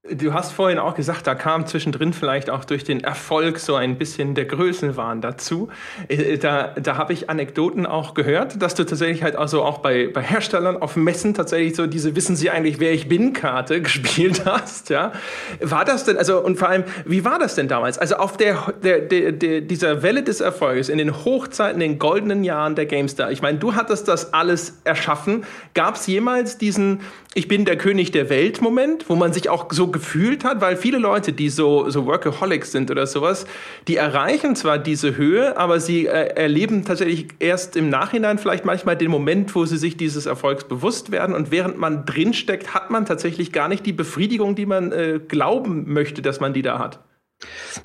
Du 0.09 0.33
hast 0.33 0.53
vorhin 0.53 0.79
auch 0.79 0.95
gesagt, 0.95 1.27
da 1.27 1.35
kam 1.35 1.67
zwischendrin 1.67 2.15
vielleicht 2.15 2.49
auch 2.49 2.65
durch 2.65 2.85
den 2.85 3.05
Erfolg 3.05 3.59
so 3.59 3.75
ein 3.75 3.99
bisschen 3.99 4.35
der 4.35 4.47
Größenwahn 4.47 5.21
dazu. 5.21 5.69
Äh, 6.09 6.39
da, 6.39 6.69
da 6.69 6.97
habe 6.97 7.13
ich 7.13 7.29
Anekdoten 7.29 7.85
auch 7.85 8.15
gehört, 8.15 8.63
dass 8.63 8.75
du 8.75 8.85
tatsächlich 8.85 9.23
halt 9.23 9.37
also 9.37 9.63
auch 9.63 9.79
bei, 9.79 10.09
bei 10.09 10.23
Herstellern 10.23 10.79
auf 10.79 10.97
Messen 10.97 11.35
tatsächlich 11.35 11.77
so 11.77 11.87
diese 11.87 12.17
Wissen 12.17 12.35
Sie 12.35 12.49
eigentlich, 12.49 12.81
wer 12.81 12.95
ich 12.95 13.11
bin 13.11 13.35
Karte 13.35 13.83
gespielt 13.83 14.47
hast. 14.47 14.89
Ja? 14.89 15.13
War 15.61 15.85
das 15.85 16.05
denn, 16.05 16.17
also 16.17 16.43
und 16.43 16.57
vor 16.59 16.71
allem, 16.71 16.85
wie 17.05 17.27
war 17.27 17.39
das 17.39 17.55
denn 17.55 17.69
damals? 17.69 17.99
Also 17.99 18.17
auf 18.17 18.39
der, 18.39 18.73
der, 18.83 19.01
der, 19.01 19.33
der 19.33 19.61
dieser 19.61 20.03
Welle 20.03 20.23
des 20.23 20.41
Erfolges, 20.41 20.89
in 20.89 20.97
den 20.97 21.27
Hochzeiten, 21.27 21.79
in 21.83 21.91
den 21.91 21.99
goldenen 21.99 22.43
Jahren 22.43 22.75
der 22.75 22.87
GameStar, 22.87 23.33
ich 23.33 23.43
meine, 23.43 23.59
du 23.59 23.75
hattest 23.75 24.09
das 24.09 24.33
alles 24.33 24.81
erschaffen. 24.85 25.45
Gab 25.75 25.97
es 25.97 26.07
jemals 26.07 26.57
diesen 26.57 27.03
Ich 27.35 27.49
bin 27.49 27.67
der 27.67 27.77
König 27.77 28.13
der 28.13 28.31
Welt 28.31 28.63
Moment, 28.63 29.11
wo 29.11 29.15
man 29.15 29.35
sich 29.35 29.51
auch 29.51 29.71
so 29.71 29.90
gefühlt 29.91 30.45
hat, 30.45 30.61
weil 30.61 30.77
viele 30.77 30.99
Leute, 30.99 31.33
die 31.33 31.49
so, 31.49 31.91
so 31.91 32.07
Workaholics 32.07 32.73
sind 32.73 32.91
oder 32.91 33.07
sowas, 33.07 33.47
die 33.89 33.97
erreichen 33.97 34.57
zwar 34.57 34.79
diese 34.79 35.17
Höhe, 35.17 35.57
aber 35.57 35.81
sie 35.81 36.07
äh, 36.07 36.35
erleben 36.35 36.85
tatsächlich 36.85 37.29
erst 37.39 37.77
im 37.77 37.89
Nachhinein 37.89 38.39
vielleicht 38.39 38.65
manchmal 38.65 38.97
den 38.97 39.11
Moment, 39.11 39.55
wo 39.55 39.65
sie 39.65 39.79
sich 39.79 39.97
dieses 39.97 40.27
Erfolgs 40.27 40.65
bewusst 40.65 41.11
werden 41.11 41.35
und 41.35 41.51
während 41.51 41.79
man 41.79 42.07
drinsteckt, 42.07 42.75
hat 42.75 42.91
man 42.91 43.07
tatsächlich 43.07 43.53
gar 43.53 43.69
nicht 43.69 43.85
die 43.87 43.93
Befriedigung, 43.93 44.55
die 44.55 44.67
man 44.67 44.93
äh, 44.93 45.21
glauben 45.27 45.93
möchte, 45.93 46.23
dass 46.23 46.41
man 46.41 46.53
die 46.53 46.63
da 46.63 46.79
hat. 46.79 47.01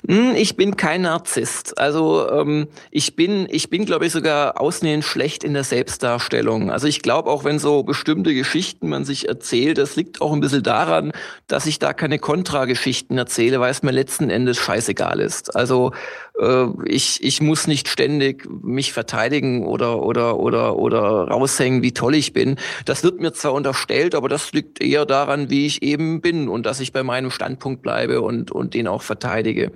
Hm, 0.06 0.34
ich 0.36 0.56
bin 0.56 0.76
kein 0.76 1.02
Narzisst. 1.02 1.78
Also 1.78 2.28
ähm, 2.30 2.68
ich 2.90 3.16
bin, 3.16 3.46
ich 3.50 3.70
bin, 3.70 3.84
glaube 3.86 4.06
ich, 4.06 4.12
sogar 4.12 4.60
ausnehmend 4.60 5.04
schlecht 5.04 5.44
in 5.44 5.54
der 5.54 5.64
Selbstdarstellung. 5.64 6.70
Also 6.70 6.86
ich 6.86 7.02
glaube, 7.02 7.30
auch 7.30 7.44
wenn 7.44 7.58
so 7.58 7.82
bestimmte 7.82 8.34
Geschichten 8.34 8.88
man 8.88 9.04
sich 9.04 9.28
erzählt, 9.28 9.78
das 9.78 9.96
liegt 9.96 10.20
auch 10.20 10.32
ein 10.32 10.40
bisschen 10.40 10.62
daran, 10.62 11.12
dass 11.46 11.66
ich 11.66 11.78
da 11.78 11.92
keine 11.92 12.18
Kontrageschichten 12.18 13.16
erzähle, 13.16 13.60
weil 13.60 13.70
es 13.70 13.82
mir 13.82 13.92
letzten 13.92 14.30
Endes 14.30 14.58
scheißegal 14.58 15.20
ist. 15.20 15.56
Also 15.56 15.92
äh, 16.40 16.66
ich, 16.84 17.22
ich 17.22 17.40
muss 17.40 17.66
nicht 17.66 17.88
ständig 17.88 18.46
mich 18.62 18.92
verteidigen 18.92 19.66
oder, 19.66 20.02
oder, 20.02 20.38
oder, 20.38 20.76
oder 20.76 21.00
raushängen, 21.00 21.82
wie 21.82 21.92
toll 21.92 22.14
ich 22.14 22.32
bin. 22.32 22.56
Das 22.84 23.02
wird 23.02 23.20
mir 23.20 23.32
zwar 23.32 23.52
unterstellt, 23.52 24.14
aber 24.14 24.28
das 24.28 24.52
liegt 24.52 24.80
eher 24.80 25.06
daran, 25.06 25.50
wie 25.50 25.66
ich 25.66 25.82
eben 25.82 26.20
bin 26.20 26.48
und 26.48 26.66
dass 26.66 26.80
ich 26.80 26.92
bei 26.92 27.02
meinem 27.02 27.30
Standpunkt 27.30 27.82
bleibe 27.82 28.20
und, 28.20 28.50
und 28.50 28.74
den 28.74 28.88
auch 28.88 29.02
verteidige. 29.02 29.72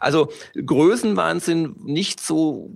Also 0.00 0.28
Größenwahnsinn 0.54 1.76
nicht 1.84 2.20
so, 2.20 2.70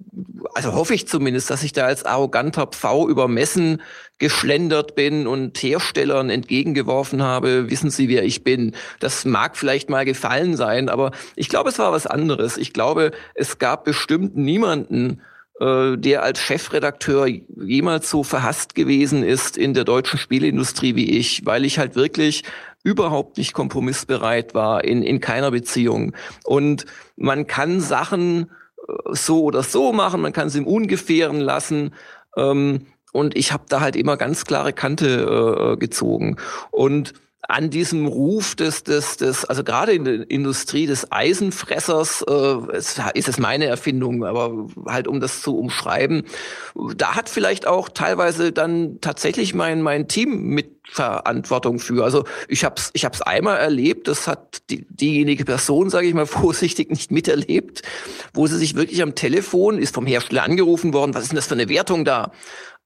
also 0.55 0.75
hoffe 0.75 0.95
ich 0.95 1.07
zumindest, 1.09 1.51
dass 1.51 1.63
ich 1.63 1.73
da 1.73 1.87
als 1.87 2.05
arroganter 2.05 2.67
Pfau 2.67 3.09
über 3.09 3.29
Messen 3.29 3.81
geschlendert 4.19 4.95
bin 4.95 5.27
und 5.27 5.63
Herstellern 5.63 6.31
entgegengeworfen 6.31 7.23
habe, 7.23 7.71
wissen 7.71 7.91
Sie, 7.91 8.09
wer 8.09 8.25
ich 8.25 8.43
bin. 8.45 8.75
Das 8.99 9.25
mag 9.25 9.57
vielleicht 9.57 9.91
mal 9.91 10.05
gefallen 10.05 10.57
sein, 10.57 10.89
aber 10.89 11.13
ich 11.37 11.49
glaube, 11.49 11.71
es 11.71 11.79
war 11.79 11.93
was 11.93 12.07
anderes. 12.07 12.57
Ich 12.57 12.73
glaube, 12.73 13.13
es 13.35 13.59
gab 13.59 13.85
bestimmt 13.85 14.37
niemanden, 14.37 15.21
äh, 15.61 15.97
der 15.97 16.23
als 16.23 16.41
Chefredakteur 16.41 17.27
jemals 17.27 18.11
so 18.11 18.23
verhasst 18.23 18.75
gewesen 18.75 19.23
ist 19.23 19.57
in 19.57 19.75
der 19.75 19.85
deutschen 19.85 20.19
Spielindustrie 20.19 20.95
wie 20.95 21.19
ich, 21.19 21.47
weil 21.47 21.65
ich 21.65 21.79
halt 21.79 21.97
wirklich 21.97 22.45
überhaupt 22.83 23.39
nicht 23.39 23.53
kompromissbereit 23.53 24.55
war 24.55 24.85
in, 24.85 25.03
in 25.03 25.21
keiner 25.21 25.51
Beziehung. 25.51 26.15
Und 26.45 26.87
man 27.17 27.47
kann 27.47 27.81
Sachen 27.81 28.51
äh, 28.89 28.93
so 29.13 29.43
oder 29.43 29.63
so 29.63 29.93
machen, 29.93 30.21
man 30.21 30.33
kann 30.33 30.49
sie 30.49 30.59
im 30.59 30.67
Ungefähren 30.67 31.41
lassen. 31.41 31.93
Ähm, 32.37 32.87
und 33.13 33.37
ich 33.37 33.53
habe 33.53 33.65
da 33.69 33.81
halt 33.81 33.97
immer 33.97 34.17
ganz 34.17 34.45
klare 34.45 34.73
Kante 34.73 35.75
äh, 35.75 35.77
gezogen. 35.77 36.37
Und 36.71 37.15
an 37.49 37.71
diesem 37.71 38.07
Ruf 38.07 38.55
des, 38.55 38.85
des, 38.85 39.17
des 39.17 39.47
also 39.47 39.65
gerade 39.65 39.93
in 39.93 40.05
der 40.05 40.31
Industrie 40.31 40.87
des 40.87 41.11
Eisenfressers, 41.11 42.23
äh, 42.29 42.77
ist 43.15 43.29
es 43.29 43.39
meine 43.39 43.65
Erfindung, 43.65 44.25
aber 44.25 44.67
halt 44.87 45.09
um 45.09 45.19
das 45.19 45.41
zu 45.41 45.57
umschreiben, 45.57 46.25
da 46.95 47.15
hat 47.15 47.31
vielleicht 47.31 47.67
auch 47.67 47.89
teilweise 47.89 48.53
dann 48.53 49.01
tatsächlich 49.01 49.55
mein, 49.55 49.81
mein 49.81 50.09
Team 50.09 50.49
mit 50.49 50.77
Verantwortung 50.91 51.79
für. 51.79 52.05
Also 52.05 52.25
ich 52.49 52.65
habe 52.65 52.75
es 52.77 52.91
ich 52.93 53.07
hab's 53.07 53.23
einmal 53.23 53.57
erlebt, 53.57 54.09
das 54.09 54.27
hat 54.27 54.63
die, 54.69 54.87
diejenige 54.91 55.47
Person, 55.47 55.89
sage 55.89 56.07
ich 56.07 56.15
mal 56.15 56.27
vorsichtig, 56.27 56.91
nicht 56.91 57.11
miterlebt, 57.11 57.83
wo 58.35 58.47
sie 58.47 58.59
sich 58.59 58.75
wirklich 58.75 59.03
am 59.03 59.15
Telefon, 59.15 59.79
ist 59.79 59.95
vom 59.95 60.07
Hersteller 60.07 60.43
angerufen 60.43 60.93
worden, 60.93 61.15
was 61.15 61.23
ist 61.23 61.33
denn 61.33 61.37
das 61.37 61.47
für 61.47 61.55
eine 61.55 61.71
Wertung 61.71 62.05
da? 62.05 62.31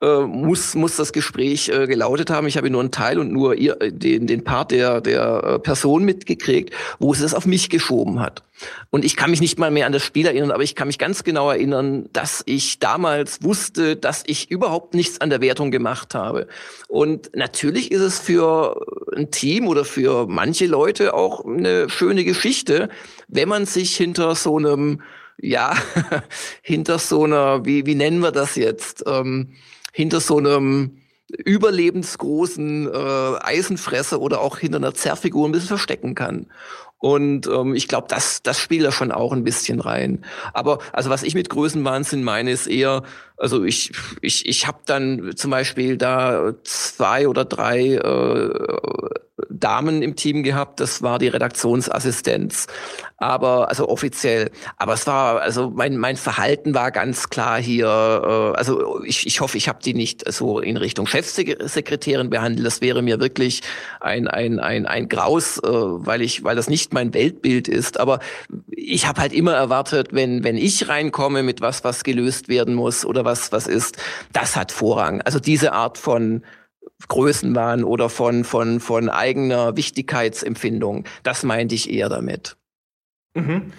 Äh, 0.02 0.22
muss, 0.26 0.74
muss 0.74 0.96
das 0.96 1.12
Gespräch 1.12 1.68
äh, 1.68 1.86
gelautet 1.86 2.28
haben. 2.28 2.48
Ich 2.48 2.56
habe 2.56 2.68
nur 2.68 2.80
einen 2.80 2.90
Teil 2.90 3.18
und 3.20 3.32
nur 3.32 3.54
ihr, 3.54 3.80
äh, 3.80 3.92
den, 3.92 4.26
den 4.26 4.42
Part 4.42 4.72
der, 4.72 5.00
der 5.00 5.44
äh, 5.44 5.58
Person 5.60 6.04
mitgekriegt, 6.04 6.74
wo 6.98 7.12
es 7.12 7.20
das 7.20 7.34
auf 7.34 7.46
mich 7.46 7.70
geschoben 7.70 8.18
hat. 8.18 8.42
Und 8.90 9.04
ich 9.04 9.16
kann 9.16 9.30
mich 9.30 9.40
nicht 9.40 9.60
mal 9.60 9.70
mehr 9.70 9.86
an 9.86 9.92
das 9.92 10.02
Spiel 10.02 10.26
erinnern, 10.26 10.50
aber 10.50 10.64
ich 10.64 10.74
kann 10.74 10.88
mich 10.88 10.98
ganz 10.98 11.22
genau 11.22 11.50
erinnern, 11.50 12.08
dass 12.12 12.42
ich 12.46 12.80
damals 12.80 13.44
wusste, 13.44 13.94
dass 13.94 14.24
ich 14.26 14.50
überhaupt 14.50 14.94
nichts 14.94 15.20
an 15.20 15.30
der 15.30 15.40
Wertung 15.40 15.70
gemacht 15.70 16.16
habe. 16.16 16.48
Und 16.88 17.30
natürlich 17.36 17.92
ist 17.92 18.02
es 18.02 18.18
für 18.18 18.84
ein 19.16 19.30
Team 19.30 19.68
oder 19.68 19.84
für 19.84 20.26
manche 20.26 20.66
Leute 20.66 21.14
auch 21.14 21.44
eine 21.44 21.88
schöne 21.88 22.24
Geschichte, 22.24 22.88
wenn 23.28 23.48
man 23.48 23.66
sich 23.66 23.96
hinter 23.96 24.34
so 24.34 24.58
einem 24.58 25.00
ja, 25.40 25.74
hinter 26.62 26.98
so 26.98 27.24
einer, 27.24 27.64
wie, 27.64 27.86
wie 27.86 27.94
nennen 27.94 28.20
wir 28.20 28.32
das 28.32 28.56
jetzt? 28.56 29.04
Ähm, 29.06 29.54
hinter 29.92 30.20
so 30.20 30.38
einem 30.38 30.98
überlebensgroßen 31.28 32.92
äh, 32.92 33.38
Eisenfresser 33.40 34.20
oder 34.20 34.40
auch 34.40 34.58
hinter 34.58 34.78
einer 34.78 34.94
Zerrfigur 34.94 35.48
ein 35.48 35.52
bisschen 35.52 35.68
verstecken 35.68 36.14
kann. 36.14 36.46
Und 36.98 37.48
ähm, 37.48 37.74
ich 37.74 37.88
glaube, 37.88 38.06
das, 38.08 38.44
das 38.44 38.60
spielt 38.60 38.86
da 38.86 38.92
schon 38.92 39.10
auch 39.10 39.32
ein 39.32 39.42
bisschen 39.42 39.80
rein. 39.80 40.24
Aber 40.52 40.78
also 40.92 41.10
was 41.10 41.24
ich 41.24 41.34
mit 41.34 41.50
Größenwahnsinn 41.50 42.22
meine, 42.22 42.52
ist 42.52 42.68
eher, 42.68 43.02
also 43.36 43.64
ich, 43.64 43.90
ich, 44.20 44.46
ich 44.46 44.68
habe 44.68 44.78
dann 44.86 45.32
zum 45.34 45.50
Beispiel 45.50 45.96
da 45.96 46.54
zwei 46.62 47.26
oder 47.26 47.44
drei 47.44 47.94
äh, 47.94 48.50
Damen 49.50 50.02
im 50.02 50.14
Team 50.14 50.44
gehabt. 50.44 50.78
Das 50.78 51.02
war 51.02 51.18
die 51.18 51.26
Redaktionsassistenz. 51.26 52.68
Aber, 53.22 53.68
also 53.68 53.88
offiziell. 53.88 54.50
Aber 54.76 54.94
es 54.94 55.06
war, 55.06 55.40
also 55.40 55.70
mein, 55.70 55.96
mein 55.96 56.16
Verhalten 56.16 56.74
war 56.74 56.90
ganz 56.90 57.28
klar 57.28 57.62
hier, 57.62 57.86
äh, 57.86 58.58
also 58.58 59.04
ich, 59.04 59.28
ich 59.28 59.40
hoffe, 59.40 59.56
ich 59.56 59.68
habe 59.68 59.78
die 59.80 59.94
nicht 59.94 60.30
so 60.32 60.58
in 60.58 60.76
Richtung 60.76 61.06
Chefsekretärin 61.06 62.30
behandelt. 62.30 62.66
Das 62.66 62.80
wäre 62.80 63.00
mir 63.00 63.20
wirklich 63.20 63.62
ein, 64.00 64.26
ein, 64.26 64.58
ein, 64.58 64.86
ein 64.86 65.08
Graus, 65.08 65.58
äh, 65.58 65.68
weil 65.68 66.20
ich, 66.20 66.42
weil 66.42 66.56
das 66.56 66.68
nicht 66.68 66.92
mein 66.92 67.14
Weltbild 67.14 67.68
ist. 67.68 68.00
Aber 68.00 68.18
ich 68.68 69.06
habe 69.06 69.20
halt 69.20 69.32
immer 69.32 69.54
erwartet, 69.54 70.08
wenn, 70.10 70.42
wenn 70.42 70.56
ich 70.56 70.88
reinkomme 70.88 71.44
mit 71.44 71.60
was, 71.60 71.84
was 71.84 72.02
gelöst 72.02 72.48
werden 72.48 72.74
muss 72.74 73.06
oder 73.06 73.24
was, 73.24 73.52
was 73.52 73.68
ist, 73.68 73.98
das 74.32 74.56
hat 74.56 74.72
Vorrang. 74.72 75.20
Also 75.20 75.38
diese 75.38 75.74
Art 75.74 75.96
von 75.96 76.42
Größenwahn 77.06 77.84
oder 77.84 78.08
von, 78.08 78.42
von, 78.42 78.80
von 78.80 79.08
eigener 79.08 79.76
Wichtigkeitsempfindung. 79.76 81.04
Das 81.22 81.44
meinte 81.44 81.76
ich 81.76 81.88
eher 81.88 82.08
damit. 82.08 82.56
Mhm. 83.34 83.72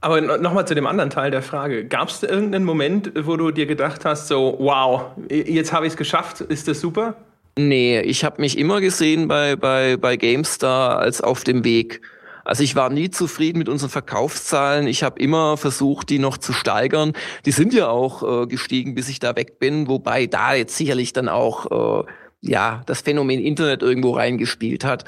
Aber 0.00 0.20
nochmal 0.20 0.66
zu 0.66 0.76
dem 0.76 0.86
anderen 0.86 1.10
Teil 1.10 1.30
der 1.32 1.42
Frage. 1.42 1.84
Gab 1.84 2.08
es 2.08 2.22
irgendeinen 2.22 2.64
Moment, 2.64 3.12
wo 3.20 3.36
du 3.36 3.50
dir 3.50 3.66
gedacht 3.66 4.04
hast, 4.04 4.28
so, 4.28 4.56
wow, 4.60 5.06
jetzt 5.28 5.72
habe 5.72 5.86
ich 5.86 5.94
es 5.94 5.96
geschafft, 5.96 6.40
ist 6.40 6.68
das 6.68 6.80
super? 6.80 7.16
Nee, 7.56 8.00
ich 8.02 8.24
habe 8.24 8.40
mich 8.40 8.56
immer 8.56 8.80
gesehen 8.80 9.26
bei, 9.26 9.56
bei, 9.56 9.96
bei 9.96 10.16
GameStar 10.16 10.98
als 10.98 11.20
auf 11.20 11.42
dem 11.42 11.64
Weg. 11.64 12.00
Also 12.44 12.62
ich 12.62 12.76
war 12.76 12.88
nie 12.88 13.10
zufrieden 13.10 13.58
mit 13.58 13.68
unseren 13.68 13.90
Verkaufszahlen. 13.90 14.86
Ich 14.86 15.02
habe 15.02 15.20
immer 15.20 15.56
versucht, 15.56 16.08
die 16.08 16.20
noch 16.20 16.38
zu 16.38 16.52
steigern. 16.52 17.12
Die 17.44 17.50
sind 17.50 17.74
ja 17.74 17.88
auch 17.88 18.44
äh, 18.44 18.46
gestiegen, 18.46 18.94
bis 18.94 19.08
ich 19.08 19.18
da 19.18 19.34
weg 19.34 19.58
bin, 19.58 19.88
wobei 19.88 20.26
da 20.26 20.54
jetzt 20.54 20.76
sicherlich 20.76 21.12
dann 21.12 21.28
auch 21.28 22.04
äh, 22.06 22.10
ja 22.40 22.82
das 22.86 23.02
Phänomen 23.02 23.40
Internet 23.40 23.82
irgendwo 23.82 24.12
reingespielt 24.12 24.84
hat. 24.84 25.04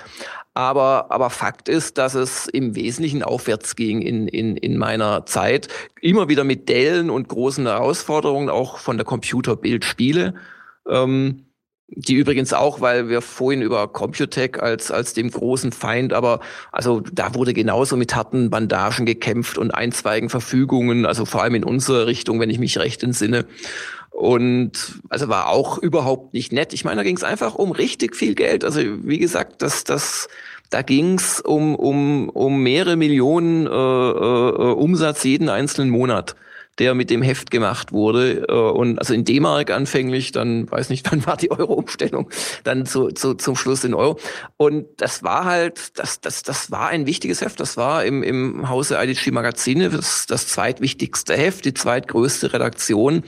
Aber, 0.54 1.06
aber 1.10 1.30
Fakt 1.30 1.68
ist, 1.68 1.96
dass 1.96 2.14
es 2.14 2.46
im 2.48 2.74
Wesentlichen 2.74 3.22
aufwärts 3.22 3.76
ging 3.76 4.02
in, 4.02 4.26
in, 4.26 4.56
in 4.56 4.76
meiner 4.76 5.24
Zeit. 5.24 5.68
Immer 6.00 6.28
wieder 6.28 6.44
mit 6.44 6.68
Dellen 6.68 7.08
und 7.08 7.28
großen 7.28 7.66
Herausforderungen, 7.66 8.50
auch 8.50 8.78
von 8.78 8.96
der 8.96 9.06
Computerbildspiele. 9.06 10.34
Ähm, 10.88 11.44
die 11.92 12.14
übrigens 12.14 12.52
auch, 12.52 12.80
weil 12.80 13.08
wir 13.08 13.20
vorhin 13.20 13.62
über 13.62 13.88
Computec 13.88 14.62
als, 14.62 14.92
als 14.92 15.12
dem 15.12 15.30
großen 15.30 15.72
Feind, 15.72 16.12
aber 16.12 16.40
also 16.70 17.00
da 17.12 17.34
wurde 17.34 17.52
genauso 17.52 17.96
mit 17.96 18.14
harten 18.14 18.48
Bandagen 18.48 19.06
gekämpft 19.06 19.58
und 19.58 19.72
einzweigen 19.72 20.28
Verfügungen, 20.30 21.04
also 21.04 21.24
vor 21.24 21.42
allem 21.42 21.56
in 21.56 21.64
unsere 21.64 22.06
Richtung, 22.06 22.38
wenn 22.38 22.50
ich 22.50 22.60
mich 22.60 22.78
recht 22.78 23.02
entsinne. 23.02 23.44
Und 24.10 25.00
also 25.08 25.28
war 25.28 25.48
auch 25.48 25.78
überhaupt 25.78 26.34
nicht 26.34 26.52
nett. 26.52 26.72
Ich 26.72 26.84
meine, 26.84 26.96
da 26.96 27.02
ging 27.02 27.16
es 27.16 27.24
einfach 27.24 27.54
um 27.54 27.72
richtig 27.72 28.16
viel 28.16 28.34
Geld. 28.34 28.64
Also 28.64 28.80
wie 29.04 29.18
gesagt, 29.18 29.62
das, 29.62 29.84
das, 29.84 30.28
da 30.68 30.82
ging 30.82 31.14
es 31.14 31.40
um, 31.40 31.74
um, 31.74 32.28
um 32.28 32.62
mehrere 32.62 32.96
Millionen 32.96 33.66
äh, 33.66 33.70
äh, 33.70 34.72
Umsatz 34.72 35.24
jeden 35.24 35.48
einzelnen 35.48 35.90
Monat 35.90 36.34
der 36.80 36.94
mit 36.94 37.10
dem 37.10 37.20
Heft 37.20 37.50
gemacht 37.50 37.92
wurde. 37.92 38.46
Äh, 38.48 38.52
und 38.52 38.98
also 38.98 39.12
in 39.12 39.24
D-Mark 39.24 39.70
anfänglich, 39.70 40.32
dann 40.32 40.68
weiß 40.68 40.88
nicht, 40.88 41.06
wann 41.12 41.24
war 41.26 41.36
die 41.36 41.50
Euro-Umstellung, 41.50 42.30
dann 42.64 42.86
zu, 42.86 43.08
zu, 43.08 43.34
zum 43.34 43.54
Schluss 43.54 43.84
in 43.84 43.94
Euro. 43.94 44.18
Und 44.56 44.86
das 44.96 45.22
war 45.22 45.44
halt, 45.44 45.98
das, 45.98 46.20
das, 46.20 46.42
das 46.42 46.70
war 46.70 46.88
ein 46.88 47.06
wichtiges 47.06 47.42
Heft. 47.42 47.60
Das 47.60 47.76
war 47.76 48.04
im, 48.04 48.22
im 48.22 48.68
Hause 48.68 48.98
IDG 49.00 49.30
Magazine 49.30 49.90
das, 49.90 50.26
das 50.26 50.48
zweitwichtigste 50.48 51.36
Heft, 51.36 51.66
die 51.66 51.74
zweitgrößte 51.74 52.52
Redaktion 52.52 53.24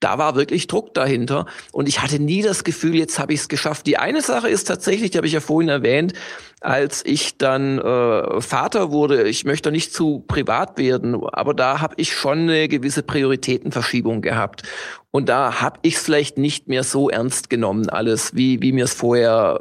da 0.00 0.18
war 0.18 0.36
wirklich 0.36 0.66
Druck 0.66 0.94
dahinter 0.94 1.46
und 1.72 1.88
ich 1.88 2.00
hatte 2.02 2.20
nie 2.20 2.42
das 2.42 2.64
Gefühl, 2.64 2.94
jetzt 2.94 3.18
habe 3.18 3.32
ich 3.32 3.40
es 3.40 3.48
geschafft. 3.48 3.86
Die 3.86 3.98
eine 3.98 4.22
Sache 4.22 4.48
ist 4.48 4.64
tatsächlich, 4.64 5.10
die 5.10 5.18
habe 5.18 5.26
ich 5.26 5.32
ja 5.32 5.40
vorhin 5.40 5.68
erwähnt, 5.68 6.12
als 6.60 7.04
ich 7.04 7.38
dann 7.38 7.78
äh, 7.78 8.40
Vater 8.40 8.90
wurde, 8.90 9.28
ich 9.28 9.44
möchte 9.44 9.70
nicht 9.70 9.92
zu 9.92 10.24
privat 10.26 10.78
werden, 10.78 11.16
aber 11.32 11.54
da 11.54 11.80
habe 11.80 11.94
ich 11.98 12.12
schon 12.12 12.40
eine 12.40 12.68
gewisse 12.68 13.02
Prioritätenverschiebung 13.02 14.22
gehabt. 14.22 14.62
Und 15.10 15.28
da 15.28 15.60
habe 15.60 15.78
ich 15.82 15.96
es 15.96 16.02
vielleicht 16.02 16.38
nicht 16.38 16.68
mehr 16.68 16.84
so 16.84 17.08
ernst 17.08 17.50
genommen, 17.50 17.88
alles, 17.88 18.34
wie, 18.34 18.60
wie 18.60 18.72
mir 18.72 18.84
es 18.84 18.94
vorher 18.94 19.58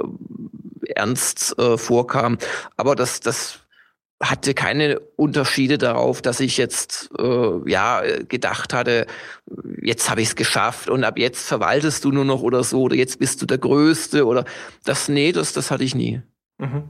ernst 0.96 1.58
äh, 1.60 1.78
vorkam. 1.78 2.38
Aber 2.76 2.96
das, 2.96 3.20
das 3.20 3.60
hatte 4.22 4.54
keine 4.54 5.00
Unterschiede 5.16 5.78
darauf, 5.78 6.22
dass 6.22 6.40
ich 6.40 6.58
jetzt 6.58 7.10
äh, 7.20 7.70
ja 7.70 8.02
gedacht 8.28 8.74
hatte, 8.74 9.06
jetzt 9.82 10.10
habe 10.10 10.22
ich 10.22 10.30
es 10.30 10.36
geschafft 10.36 10.90
und 10.90 11.04
ab 11.04 11.20
jetzt 11.20 11.48
verwaltest 11.48 12.04
du 12.04 12.12
nur 12.12 12.26
noch 12.26 12.42
oder 12.42 12.64
so 12.64 12.82
oder 12.82 12.96
jetzt 12.96 13.20
bist 13.20 13.42
du 13.42 13.46
der 13.46 13.60
Größte 13.60 14.26
oder 14.26 14.46
das 14.86 15.08
nee, 15.08 15.32
das 15.32 15.54
das 15.54 15.70
hatte 15.70 15.84
ich 15.84 15.94
nie. 15.94 16.22
Mhm. 16.58 16.84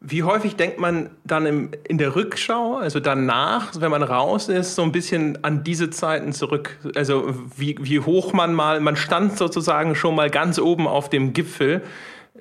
Wie 0.00 0.22
häufig 0.22 0.54
denkt 0.54 0.78
man 0.78 1.10
dann 1.24 1.44
im, 1.44 1.70
in 1.88 1.98
der 1.98 2.14
Rückschau, 2.14 2.76
also 2.76 3.00
danach, 3.00 3.72
wenn 3.80 3.90
man 3.90 4.04
raus 4.04 4.48
ist, 4.48 4.76
so 4.76 4.82
ein 4.82 4.92
bisschen 4.92 5.42
an 5.42 5.64
diese 5.64 5.90
Zeiten 5.90 6.32
zurück? 6.32 6.78
Also 6.94 7.34
wie, 7.56 7.76
wie 7.80 7.98
hoch 7.98 8.32
man 8.32 8.54
mal, 8.54 8.78
man 8.78 8.96
stand 8.96 9.36
sozusagen 9.36 9.96
schon 9.96 10.14
mal 10.14 10.30
ganz 10.30 10.60
oben 10.60 10.86
auf 10.86 11.10
dem 11.10 11.32
Gipfel. 11.32 11.82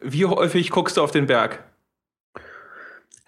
Wie 0.02 0.26
häufig 0.26 0.70
guckst 0.70 0.98
du 0.98 1.02
auf 1.02 1.10
den 1.10 1.26
Berg? 1.26 1.64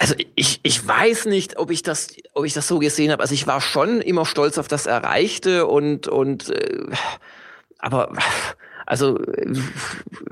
Also 0.02 0.16
ich, 0.36 0.62
ich 0.64 0.88
weiß 0.88 1.26
nicht, 1.26 1.58
ob 1.58 1.72
ich 1.72 1.84
das, 1.84 2.16
ob 2.34 2.46
ich 2.46 2.54
das 2.54 2.70
so 2.70 2.80
gesehen 2.80 3.12
habe. 3.12 3.22
Also 3.22 3.34
ich 3.34 3.48
war 3.48 3.60
schon 3.60 4.00
immer 4.00 4.26
stolz 4.26 4.58
auf 4.58 4.70
das 4.70 4.86
Erreichte 4.86 5.68
und 5.68 6.08
und 6.08 6.50
äh, 6.50 6.86
aber 7.80 8.14
also 8.90 9.20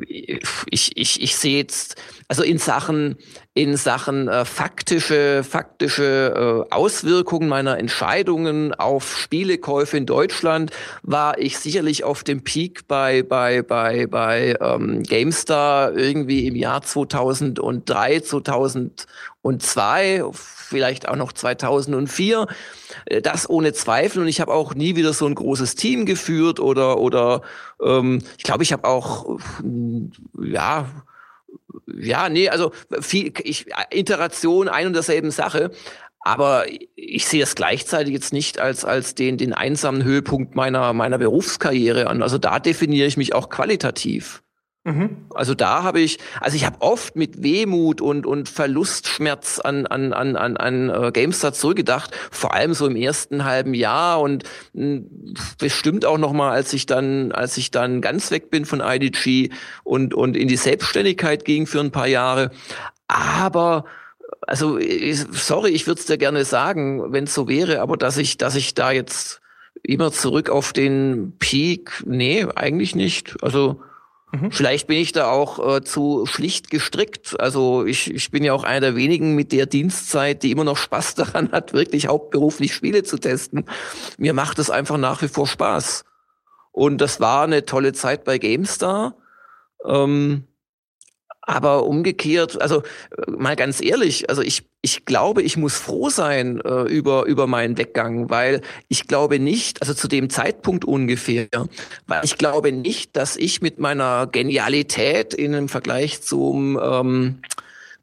ich, 0.07 0.97
ich, 0.97 1.21
ich 1.21 1.37
sehe 1.37 1.57
jetzt, 1.57 1.95
also 2.27 2.41
in 2.41 2.57
Sachen, 2.57 3.17
in 3.53 3.77
Sachen 3.77 4.27
äh, 4.27 4.45
faktische, 4.45 5.43
faktische 5.43 6.65
äh, 6.71 6.73
Auswirkungen 6.73 7.49
meiner 7.49 7.77
Entscheidungen 7.77 8.73
auf 8.73 9.15
Spielekäufe 9.15 9.97
in 9.97 10.07
Deutschland 10.07 10.71
war 11.03 11.37
ich 11.37 11.59
sicherlich 11.59 12.03
auf 12.03 12.23
dem 12.23 12.43
Peak 12.43 12.87
bei, 12.87 13.21
bei, 13.21 13.61
bei, 13.61 14.07
bei 14.07 14.57
ähm, 14.59 15.03
GameStar 15.03 15.95
irgendwie 15.95 16.47
im 16.47 16.55
Jahr 16.55 16.81
2003, 16.81 18.21
2002, 19.51 20.23
vielleicht 20.33 21.07
auch 21.07 21.15
noch 21.15 21.33
2004. 21.33 22.47
Äh, 23.05 23.21
das 23.21 23.49
ohne 23.49 23.73
Zweifel. 23.73 24.21
Und 24.21 24.27
ich 24.27 24.41
habe 24.41 24.53
auch 24.53 24.75
nie 24.75 24.95
wieder 24.95 25.13
so 25.13 25.25
ein 25.25 25.35
großes 25.35 25.75
Team 25.75 26.05
geführt 26.05 26.59
oder 26.59 26.99
oder 26.99 27.41
ähm, 27.81 28.21
ich 28.37 28.43
glaube, 28.43 28.63
ich 28.63 28.73
habe 28.73 28.87
auch 28.87 29.39
ja 30.41 30.85
ja 31.87 32.29
nee, 32.29 32.49
also 32.49 32.71
viel 32.99 33.33
ich, 33.43 33.67
Iteration 33.91 34.67
ein 34.67 34.87
und 34.87 34.93
derselben 34.93 35.31
Sache. 35.31 35.71
Aber 36.19 36.65
ich 36.95 37.25
sehe 37.25 37.43
es 37.43 37.55
gleichzeitig 37.55 38.13
jetzt 38.13 38.33
nicht 38.33 38.59
als, 38.59 38.83
als 38.83 39.15
den, 39.15 39.37
den 39.37 39.53
einsamen 39.53 40.03
Höhepunkt 40.03 40.55
meiner, 40.55 40.91
meiner 40.91 41.17
Berufskarriere 41.17 42.07
an. 42.07 42.21
Also 42.21 42.37
da 42.37 42.59
definiere 42.59 43.07
ich 43.07 43.15
mich 43.15 43.33
auch 43.33 43.47
qualitativ. 43.47 44.43
Also 45.33 45.53
da 45.53 45.83
habe 45.83 45.99
ich, 45.99 46.17
also 46.39 46.55
ich 46.55 46.65
habe 46.65 46.77
oft 46.79 47.15
mit 47.17 47.43
Wehmut 47.43 47.99
und, 47.99 48.25
und 48.25 48.47
Verlustschmerz 48.47 49.59
an, 49.59 49.85
an, 49.85 50.13
an, 50.13 50.37
an, 50.37 50.55
an 50.55 50.89
uh, 50.89 51.11
GameStar 51.11 51.51
zurückgedacht, 51.51 52.11
vor 52.31 52.53
allem 52.53 52.73
so 52.73 52.87
im 52.87 52.95
ersten 52.95 53.43
halben 53.43 53.73
Jahr 53.73 54.21
und 54.21 54.43
mh, 54.73 54.83
hm, 54.83 55.33
bestimmt 55.59 56.05
auch 56.05 56.17
nochmal, 56.17 56.51
als 56.51 56.71
ich 56.71 56.85
dann, 56.85 57.33
als 57.33 57.57
ich 57.57 57.69
dann 57.71 57.99
ganz 57.99 58.31
weg 58.31 58.49
bin 58.49 58.65
von 58.65 58.79
IDG 58.79 59.49
und, 59.83 60.13
und 60.13 60.37
in 60.37 60.47
die 60.47 60.57
Selbstständigkeit 60.57 61.43
ging 61.43 61.67
für 61.67 61.81
ein 61.81 61.91
paar 61.91 62.07
Jahre. 62.07 62.51
Aber 63.09 63.83
also 64.41 64.79
sorry, 65.31 65.71
ich 65.71 65.87
würde 65.87 65.99
es 65.99 66.05
dir 66.05 66.17
gerne 66.17 66.45
sagen, 66.45 67.11
wenn 67.11 67.25
es 67.25 67.33
so 67.33 67.49
wäre, 67.49 67.81
aber 67.81 67.97
dass 67.97 68.17
ich, 68.17 68.37
dass 68.37 68.55
ich 68.55 68.73
da 68.73 68.91
jetzt 68.91 69.41
immer 69.83 70.11
zurück 70.11 70.49
auf 70.49 70.73
den 70.73 71.33
Peak, 71.39 72.03
nee, 72.05 72.45
eigentlich 72.55 72.95
nicht. 72.95 73.35
Also 73.41 73.81
Mhm. 74.31 74.51
Vielleicht 74.51 74.87
bin 74.87 74.97
ich 74.97 75.13
da 75.13 75.31
auch 75.31 75.77
äh, 75.77 75.83
zu 75.83 76.25
schlicht 76.25 76.69
gestrickt. 76.69 77.39
Also 77.39 77.85
ich, 77.85 78.13
ich 78.13 78.29
bin 78.29 78.43
ja 78.43 78.53
auch 78.53 78.63
einer 78.63 78.81
der 78.81 78.95
wenigen 78.95 79.35
mit 79.35 79.51
der 79.51 79.65
Dienstzeit, 79.65 80.43
die 80.43 80.51
immer 80.51 80.65
noch 80.65 80.77
Spaß 80.77 81.15
daran 81.15 81.51
hat, 81.51 81.73
wirklich 81.73 82.07
hauptberuflich 82.07 82.73
Spiele 82.73 83.03
zu 83.03 83.17
testen. 83.17 83.65
Mir 84.17 84.33
macht 84.33 84.59
es 84.59 84.69
einfach 84.69 84.97
nach 84.97 85.21
wie 85.21 85.27
vor 85.27 85.47
Spaß. 85.47 86.03
Und 86.71 86.99
das 86.99 87.19
war 87.19 87.43
eine 87.43 87.65
tolle 87.65 87.93
Zeit 87.93 88.23
bei 88.23 88.37
GameStar. 88.37 89.15
Ähm, 89.85 90.43
aber 91.47 91.85
umgekehrt, 91.85 92.61
also 92.61 92.83
äh, 93.17 93.31
mal 93.31 93.55
ganz 93.55 93.81
ehrlich, 93.81 94.29
also 94.29 94.41
ich, 94.41 94.63
ich 94.81 95.05
glaube, 95.05 95.41
ich 95.41 95.55
muss 95.55 95.77
froh 95.77 96.09
sein 96.09 96.59
äh, 96.61 96.81
über, 96.83 97.25
über 97.25 97.47
meinen 97.47 97.77
Weggang, 97.77 98.29
weil 98.29 98.61
ich 98.89 99.07
glaube 99.07 99.39
nicht, 99.39 99.81
also 99.81 99.93
zu 99.93 100.09
dem 100.09 100.29
Zeitpunkt 100.29 100.83
ungefähr, 100.83 101.47
weil 102.05 102.23
ich 102.23 102.37
glaube 102.37 102.71
nicht, 102.73 103.15
dass 103.15 103.37
ich 103.37 103.61
mit 103.61 103.79
meiner 103.79 104.27
Genialität 104.27 105.33
in 105.33 105.55
einem 105.55 105.69
Vergleich 105.69 106.21
zum 106.21 106.77
ähm, 106.81 107.41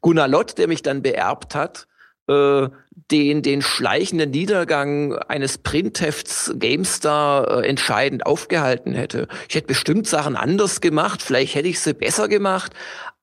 Gunnar 0.01 0.27
Lott, 0.27 0.57
der 0.57 0.67
mich 0.67 0.81
dann 0.81 1.03
beerbt 1.03 1.53
hat, 1.53 1.87
äh, 2.27 2.69
den, 3.11 3.43
den 3.43 3.61
schleichenden 3.61 4.31
Niedergang 4.31 5.13
eines 5.13 5.59
Printhefts 5.59 6.51
GameStar 6.57 7.61
äh, 7.61 7.67
entscheidend 7.67 8.25
aufgehalten 8.25 8.93
hätte. 8.93 9.27
Ich 9.47 9.55
hätte 9.55 9.67
bestimmt 9.67 10.07
Sachen 10.07 10.35
anders 10.35 10.81
gemacht, 10.81 11.21
vielleicht 11.21 11.53
hätte 11.53 11.67
ich 11.67 11.79
sie 11.79 11.93
besser 11.93 12.27
gemacht, 12.27 12.73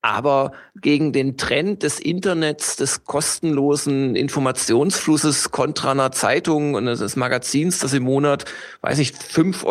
aber 0.03 0.51
gegen 0.75 1.13
den 1.13 1.37
Trend 1.37 1.81
des 1.81 1.97
Internets, 1.97 2.75
des 2.75 3.05
kostenlosen 3.05 4.17
Informationsflusses 4.17 5.51
kontra 5.51 5.91
einer 5.91 6.11
Zeitung 6.11 6.73
und 6.73 6.87
des 6.87 7.15
Magazins, 7.15 7.79
das 7.79 7.93
im 7.93 8.03
Monat, 8.03 8.43
weiß 8.81 8.99
ich, 8.99 9.11
5,99 9.11 9.63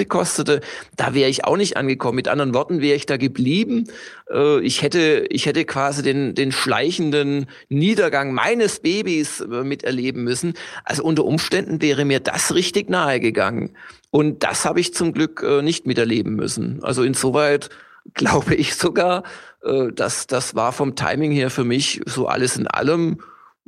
Euro 0.00 0.08
kostete, 0.08 0.62
da 0.96 1.12
wäre 1.12 1.28
ich 1.28 1.44
auch 1.44 1.58
nicht 1.58 1.76
angekommen. 1.76 2.16
Mit 2.16 2.28
anderen 2.28 2.54
Worten 2.54 2.80
wäre 2.80 2.96
ich 2.96 3.04
da 3.04 3.18
geblieben. 3.18 3.84
Äh, 4.30 4.60
ich 4.60 4.80
hätte, 4.80 5.26
ich 5.28 5.44
hätte 5.44 5.66
quasi 5.66 6.02
den, 6.02 6.34
den 6.34 6.50
schleichenden 6.50 7.44
Niedergang 7.68 8.32
meines 8.32 8.80
Babys 8.80 9.40
äh, 9.40 9.64
miterleben 9.64 10.24
müssen. 10.24 10.54
Also 10.84 11.04
unter 11.04 11.26
Umständen 11.26 11.82
wäre 11.82 12.06
mir 12.06 12.20
das 12.20 12.54
richtig 12.54 12.88
nahe 12.88 13.20
gegangen. 13.20 13.76
Und 14.10 14.44
das 14.44 14.64
habe 14.64 14.80
ich 14.80 14.94
zum 14.94 15.12
Glück 15.12 15.42
äh, 15.46 15.60
nicht 15.60 15.86
miterleben 15.86 16.36
müssen. 16.36 16.82
Also 16.82 17.02
insoweit 17.02 17.68
glaube 18.14 18.54
ich 18.54 18.74
sogar, 18.74 19.22
äh, 19.62 19.92
dass 19.92 20.26
das 20.26 20.54
war 20.54 20.72
vom 20.72 20.94
Timing 20.94 21.32
her 21.32 21.50
für 21.50 21.64
mich 21.64 22.00
so 22.06 22.26
alles 22.26 22.56
in 22.56 22.66
allem 22.66 23.18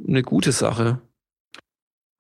eine 0.06 0.22
gute 0.22 0.52
Sache. 0.52 1.00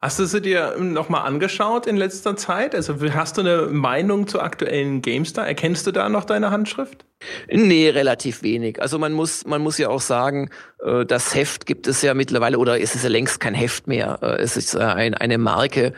Hast 0.04 0.18
du 0.18 0.26
sie 0.26 0.42
dir 0.42 0.76
nochmal 0.78 1.26
angeschaut 1.26 1.86
in 1.86 1.96
letzter 1.96 2.36
Zeit? 2.36 2.74
Also 2.74 2.96
hast 3.14 3.38
du 3.38 3.40
eine 3.40 3.68
Meinung 3.68 4.26
zur 4.26 4.42
aktuellen 4.42 5.00
GameStar? 5.00 5.46
Erkennst 5.46 5.86
du 5.86 5.92
da 5.92 6.10
noch 6.10 6.26
deine 6.26 6.50
Handschrift? 6.50 7.06
Nee, 7.48 7.88
relativ 7.88 8.42
wenig. 8.42 8.82
Also 8.82 8.98
man 8.98 9.14
muss, 9.14 9.46
man 9.46 9.62
muss 9.62 9.78
ja 9.78 9.88
auch 9.88 10.02
sagen, 10.02 10.50
äh, 10.84 11.06
das 11.06 11.34
Heft 11.34 11.64
gibt 11.64 11.86
es 11.86 12.02
ja 12.02 12.12
mittlerweile, 12.12 12.58
oder 12.58 12.78
es 12.78 12.94
ist 12.94 13.04
ja 13.04 13.08
längst 13.08 13.40
kein 13.40 13.54
Heft 13.54 13.86
mehr. 13.86 14.18
Äh, 14.20 14.42
es 14.42 14.58
ist 14.58 14.76
ein, 14.76 15.14
eine 15.14 15.38
Marke. 15.38 15.94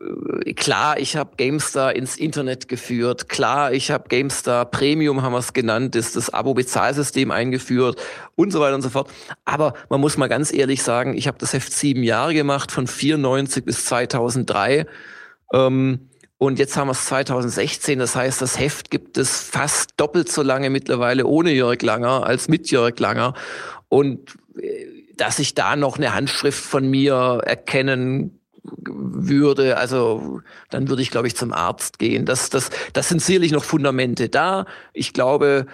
Äh, 0.00 0.54
klar, 0.54 0.98
ich 0.98 1.16
habe 1.16 1.30
GameStar 1.36 1.94
ins 1.94 2.16
Internet 2.16 2.68
geführt. 2.68 3.28
Klar, 3.28 3.72
ich 3.72 3.90
habe 3.90 4.08
GameStar 4.08 4.64
Premium, 4.66 5.22
haben 5.22 5.32
wir 5.32 5.38
es 5.38 5.52
genannt, 5.52 5.96
ist 5.96 6.16
das 6.16 6.30
Abo-Bezahlsystem 6.30 7.30
eingeführt 7.30 8.00
und 8.36 8.52
so 8.52 8.60
weiter 8.60 8.74
und 8.74 8.82
so 8.82 8.90
fort. 8.90 9.10
Aber 9.44 9.74
man 9.88 10.00
muss 10.00 10.16
mal 10.16 10.28
ganz 10.28 10.52
ehrlich 10.52 10.82
sagen, 10.82 11.16
ich 11.16 11.26
habe 11.26 11.38
das 11.38 11.52
Heft 11.52 11.72
sieben 11.72 12.02
Jahre 12.02 12.34
gemacht, 12.34 12.72
von 12.72 12.86
94 12.86 13.64
bis 13.64 13.84
2003. 13.86 14.86
Ähm, 15.52 16.08
und 16.38 16.60
jetzt 16.60 16.76
haben 16.76 16.86
wir 16.86 16.92
es 16.92 17.06
2016. 17.06 17.98
Das 17.98 18.14
heißt, 18.14 18.40
das 18.40 18.58
Heft 18.58 18.90
gibt 18.90 19.18
es 19.18 19.40
fast 19.40 19.90
doppelt 19.96 20.30
so 20.30 20.42
lange 20.42 20.70
mittlerweile 20.70 21.26
ohne 21.26 21.50
Jörg 21.52 21.82
Langer 21.82 22.24
als 22.24 22.48
mit 22.48 22.70
Jörg 22.70 22.98
Langer. 23.00 23.34
Und 23.88 24.36
äh, 24.60 24.86
dass 25.16 25.40
ich 25.40 25.54
da 25.54 25.74
noch 25.74 25.96
eine 25.96 26.14
Handschrift 26.14 26.62
von 26.62 26.88
mir 26.88 27.42
erkennen 27.44 28.37
würde, 28.76 29.76
also 29.76 30.40
dann 30.70 30.88
würde 30.88 31.02
ich, 31.02 31.10
glaube 31.10 31.26
ich, 31.26 31.36
zum 31.36 31.52
Arzt 31.52 31.98
gehen. 31.98 32.24
Das, 32.24 32.50
das, 32.50 32.70
das 32.92 33.08
sind 33.08 33.22
sicherlich 33.22 33.52
noch 33.52 33.64
Fundamente 33.64 34.28
da. 34.28 34.66
Ich 34.92 35.12
glaube, 35.12 35.66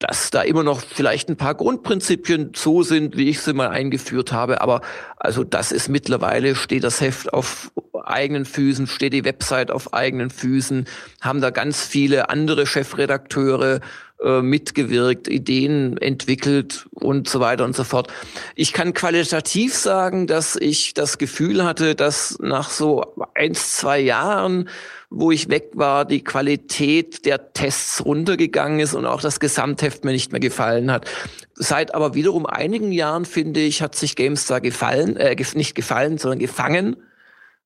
dass 0.00 0.30
da 0.30 0.40
immer 0.40 0.62
noch 0.62 0.80
vielleicht 0.80 1.28
ein 1.28 1.36
paar 1.36 1.54
Grundprinzipien 1.54 2.52
so 2.56 2.82
sind, 2.82 3.18
wie 3.18 3.28
ich 3.28 3.40
sie 3.40 3.52
mal 3.52 3.68
eingeführt 3.68 4.32
habe. 4.32 4.62
Aber 4.62 4.80
also 5.16 5.44
das 5.44 5.72
ist 5.72 5.88
mittlerweile, 5.88 6.56
steht 6.56 6.84
das 6.84 7.02
Heft 7.02 7.32
auf 7.34 7.70
eigenen 8.02 8.46
Füßen, 8.46 8.86
steht 8.86 9.12
die 9.12 9.26
Website 9.26 9.70
auf 9.70 9.92
eigenen 9.92 10.30
Füßen, 10.30 10.86
haben 11.20 11.42
da 11.42 11.50
ganz 11.50 11.84
viele 11.84 12.30
andere 12.30 12.66
Chefredakteure 12.66 13.80
äh, 14.22 14.42
mitgewirkt, 14.42 15.28
Ideen 15.28 15.96
entwickelt 15.96 16.86
und 16.92 17.26
so 17.26 17.40
weiter 17.40 17.64
und 17.64 17.74
so 17.74 17.84
fort. 17.84 18.12
Ich 18.54 18.74
kann 18.74 18.92
qualitativ 18.92 19.74
sagen, 19.74 20.26
dass 20.26 20.56
ich 20.56 20.92
das 20.92 21.16
Gefühl 21.16 21.64
hatte, 21.64 21.94
dass 21.94 22.36
nach 22.38 22.68
so 22.68 23.14
eins, 23.34 23.76
zwei 23.76 23.98
Jahren, 23.98 24.68
wo 25.08 25.30
ich 25.30 25.48
weg 25.48 25.70
war, 25.72 26.04
die 26.04 26.22
Qualität 26.22 27.24
der 27.24 27.54
Tests 27.54 28.04
runtergegangen 28.04 28.80
ist 28.80 28.92
und 28.92 29.06
auch 29.06 29.22
das 29.22 29.40
Gesamtheft 29.40 30.04
mir 30.04 30.12
nicht 30.12 30.32
mehr 30.32 30.40
gefallen 30.40 30.92
hat. 30.92 31.10
Seit 31.54 31.94
aber 31.94 32.14
wiederum 32.14 32.44
einigen 32.44 32.92
Jahren, 32.92 33.24
finde 33.24 33.60
ich, 33.60 33.80
hat 33.80 33.94
sich 33.94 34.16
GameStar 34.16 34.60
gefallen, 34.60 35.16
äh, 35.16 35.34
nicht 35.54 35.74
gefallen, 35.74 36.18
sondern 36.18 36.40
gefangen. 36.40 36.96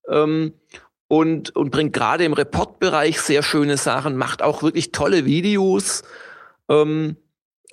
Ähm, 0.09 0.53
und, 1.09 1.55
und 1.57 1.71
bringt 1.71 1.93
gerade 1.93 2.25
im 2.25 2.33
Reportbereich 2.33 3.21
sehr 3.21 3.43
schöne 3.43 3.77
Sachen, 3.77 4.17
macht 4.17 4.41
auch 4.41 4.63
wirklich 4.63 4.93
tolle 4.93 5.25
Videos 5.25 6.03
ähm, 6.69 7.17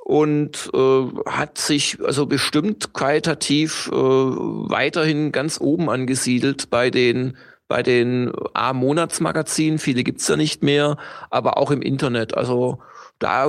und 0.03 0.69
äh, 0.73 1.03
hat 1.25 1.57
sich 1.57 1.97
also 2.03 2.25
bestimmt 2.25 2.93
qualitativ 2.93 3.89
äh, 3.91 3.95
weiterhin 3.95 5.31
ganz 5.31 5.59
oben 5.61 5.89
angesiedelt 5.89 6.69
bei 6.69 6.89
den 6.89 7.37
bei 7.67 7.83
den 7.83 8.33
A-Monatsmagazinen. 8.53 9.79
Viele 9.79 10.03
gibt's 10.03 10.27
ja 10.27 10.35
nicht 10.35 10.61
mehr, 10.61 10.97
aber 11.29 11.57
auch 11.57 11.71
im 11.71 11.81
Internet. 11.81 12.35
Also 12.35 12.79
da, 13.17 13.47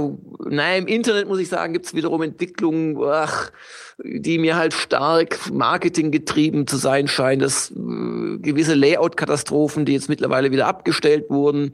naja, 0.48 0.77
im 0.78 0.86
Internet 0.86 1.27
muss 1.27 1.40
ich 1.40 1.48
sagen, 1.48 1.73
gibt's 1.73 1.93
wiederum 1.94 2.23
Entwicklungen, 2.23 3.02
ach, 3.05 3.51
die 3.98 4.39
mir 4.39 4.55
halt 4.55 4.74
stark 4.74 5.51
marketinggetrieben 5.51 6.69
zu 6.69 6.77
sein 6.77 7.09
scheinen. 7.09 7.40
Das 7.40 7.73
äh, 7.73 8.39
gewisse 8.39 8.74
Layout-Katastrophen, 8.74 9.86
die 9.86 9.94
jetzt 9.94 10.09
mittlerweile 10.09 10.52
wieder 10.52 10.69
abgestellt 10.69 11.28
wurden, 11.28 11.73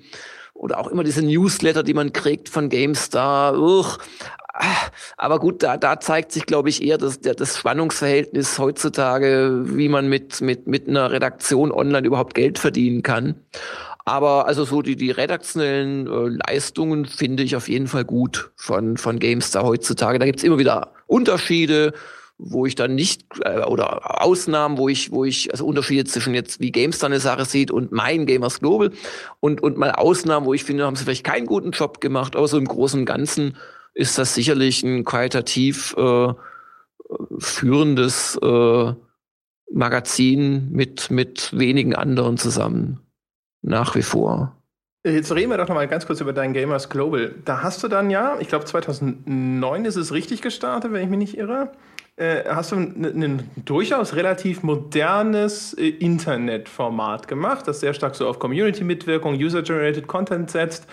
oder 0.58 0.78
auch 0.78 0.88
immer 0.88 1.04
diese 1.04 1.22
Newsletter, 1.22 1.82
die 1.82 1.94
man 1.94 2.12
kriegt 2.12 2.48
von 2.48 2.68
GameStar. 2.68 3.56
Uch. 3.58 3.98
Aber 5.16 5.38
gut, 5.38 5.62
da, 5.62 5.76
da 5.76 6.00
zeigt 6.00 6.32
sich, 6.32 6.44
glaube 6.44 6.68
ich, 6.68 6.82
eher 6.82 6.98
das, 6.98 7.20
das 7.20 7.56
Spannungsverhältnis 7.56 8.58
heutzutage, 8.58 9.62
wie 9.66 9.88
man 9.88 10.08
mit, 10.08 10.40
mit, 10.40 10.66
mit 10.66 10.88
einer 10.88 11.12
Redaktion 11.12 11.70
online 11.70 12.06
überhaupt 12.06 12.34
Geld 12.34 12.58
verdienen 12.58 13.02
kann. 13.02 13.36
Aber 14.04 14.46
also 14.46 14.64
so 14.64 14.82
die, 14.82 14.96
die 14.96 15.12
redaktionellen 15.12 16.06
äh, 16.06 16.40
Leistungen 16.48 17.04
finde 17.04 17.44
ich 17.44 17.54
auf 17.54 17.68
jeden 17.68 17.86
Fall 17.86 18.04
gut 18.04 18.50
von, 18.56 18.96
von 18.96 19.20
GameStar 19.20 19.62
heutzutage. 19.62 20.18
Da 20.18 20.26
gibt's 20.26 20.42
immer 20.42 20.58
wieder 20.58 20.92
Unterschiede 21.06 21.92
wo 22.38 22.66
ich 22.66 22.76
dann 22.76 22.94
nicht 22.94 23.24
äh, 23.42 23.64
oder 23.64 24.22
Ausnahmen, 24.22 24.78
wo 24.78 24.88
ich 24.88 25.10
wo 25.10 25.24
ich 25.24 25.50
also 25.50 25.66
Unterschiede 25.66 26.04
zwischen 26.04 26.34
jetzt 26.34 26.60
wie 26.60 26.70
Games 26.70 26.98
dann 26.98 27.12
eine 27.12 27.20
Sache 27.20 27.44
sieht 27.44 27.70
und 27.70 27.90
mein 27.90 28.26
Gamers 28.26 28.60
Global 28.60 28.92
und 29.40 29.60
und 29.60 29.76
mal 29.76 29.90
Ausnahmen, 29.90 30.46
wo 30.46 30.54
ich 30.54 30.64
finde, 30.64 30.86
haben 30.86 30.96
sie 30.96 31.04
vielleicht 31.04 31.24
keinen 31.24 31.46
guten 31.46 31.72
Job 31.72 32.00
gemacht, 32.00 32.36
aber 32.36 32.46
so 32.46 32.56
im 32.56 32.66
Großen 32.66 33.00
und 33.00 33.06
Ganzen 33.06 33.56
ist 33.94 34.18
das 34.18 34.34
sicherlich 34.34 34.84
ein 34.84 35.04
qualitativ 35.04 35.96
äh, 35.98 36.32
führendes 37.38 38.38
äh, 38.40 38.92
Magazin 39.72 40.70
mit 40.70 41.10
mit 41.10 41.58
wenigen 41.58 41.96
anderen 41.96 42.36
zusammen 42.36 43.00
nach 43.62 43.96
wie 43.96 44.02
vor. 44.02 44.54
Jetzt 45.04 45.32
reden 45.32 45.50
wir 45.50 45.58
doch 45.58 45.68
noch 45.68 45.74
mal 45.74 45.88
ganz 45.88 46.06
kurz 46.06 46.20
über 46.20 46.32
dein 46.32 46.52
Gamers 46.52 46.88
Global. 46.88 47.34
Da 47.44 47.62
hast 47.62 47.82
du 47.82 47.88
dann 47.88 48.10
ja, 48.10 48.36
ich 48.40 48.48
glaube 48.48 48.64
2009 48.64 49.84
ist 49.84 49.96
es 49.96 50.12
richtig 50.12 50.42
gestartet, 50.42 50.92
wenn 50.92 51.02
ich 51.02 51.08
mich 51.08 51.18
nicht 51.18 51.38
irre. 51.38 51.72
Äh, 52.18 52.42
hast 52.48 52.72
du 52.72 52.76
ein, 52.76 53.48
durchaus 53.64 54.16
relativ 54.16 54.64
modernes 54.64 55.72
äh, 55.74 55.86
Internetformat 55.86 57.28
gemacht, 57.28 57.68
das 57.68 57.78
sehr 57.78 57.94
stark 57.94 58.16
so 58.16 58.26
auf 58.26 58.40
Community-Mitwirkung, 58.40 59.34
User-Generated 59.34 60.08
Content 60.08 60.50
setzt. 60.50 60.88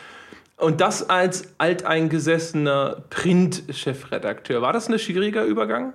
Und 0.58 0.82
das 0.82 1.10
als 1.10 1.56
alteingesessener 1.58 3.06
Print-Chefredakteur. 3.10 4.62
War 4.62 4.72
das 4.72 4.88
ein 4.88 5.00
schwieriger 5.00 5.46
Übergang? 5.46 5.94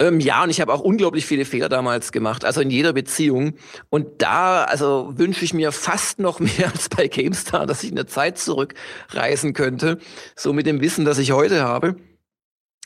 Ähm, 0.00 0.18
ja, 0.18 0.42
und 0.42 0.50
ich 0.50 0.60
habe 0.60 0.72
auch 0.72 0.80
unglaublich 0.80 1.24
viele 1.24 1.44
Fehler 1.44 1.68
damals 1.68 2.10
gemacht, 2.10 2.44
also 2.44 2.60
in 2.60 2.70
jeder 2.70 2.92
Beziehung. 2.92 3.54
Und 3.88 4.20
da, 4.20 4.64
also 4.64 5.12
wünsche 5.16 5.44
ich 5.44 5.54
mir 5.54 5.70
fast 5.70 6.18
noch 6.18 6.40
mehr 6.40 6.72
als 6.72 6.88
bei 6.88 7.06
GameStar, 7.06 7.66
dass 7.66 7.84
ich 7.84 7.90
in 7.90 7.96
der 7.96 8.08
Zeit 8.08 8.36
zurückreisen 8.36 9.52
könnte, 9.52 9.98
so 10.34 10.52
mit 10.52 10.66
dem 10.66 10.80
Wissen, 10.80 11.04
das 11.04 11.18
ich 11.18 11.30
heute 11.30 11.62
habe. 11.62 11.94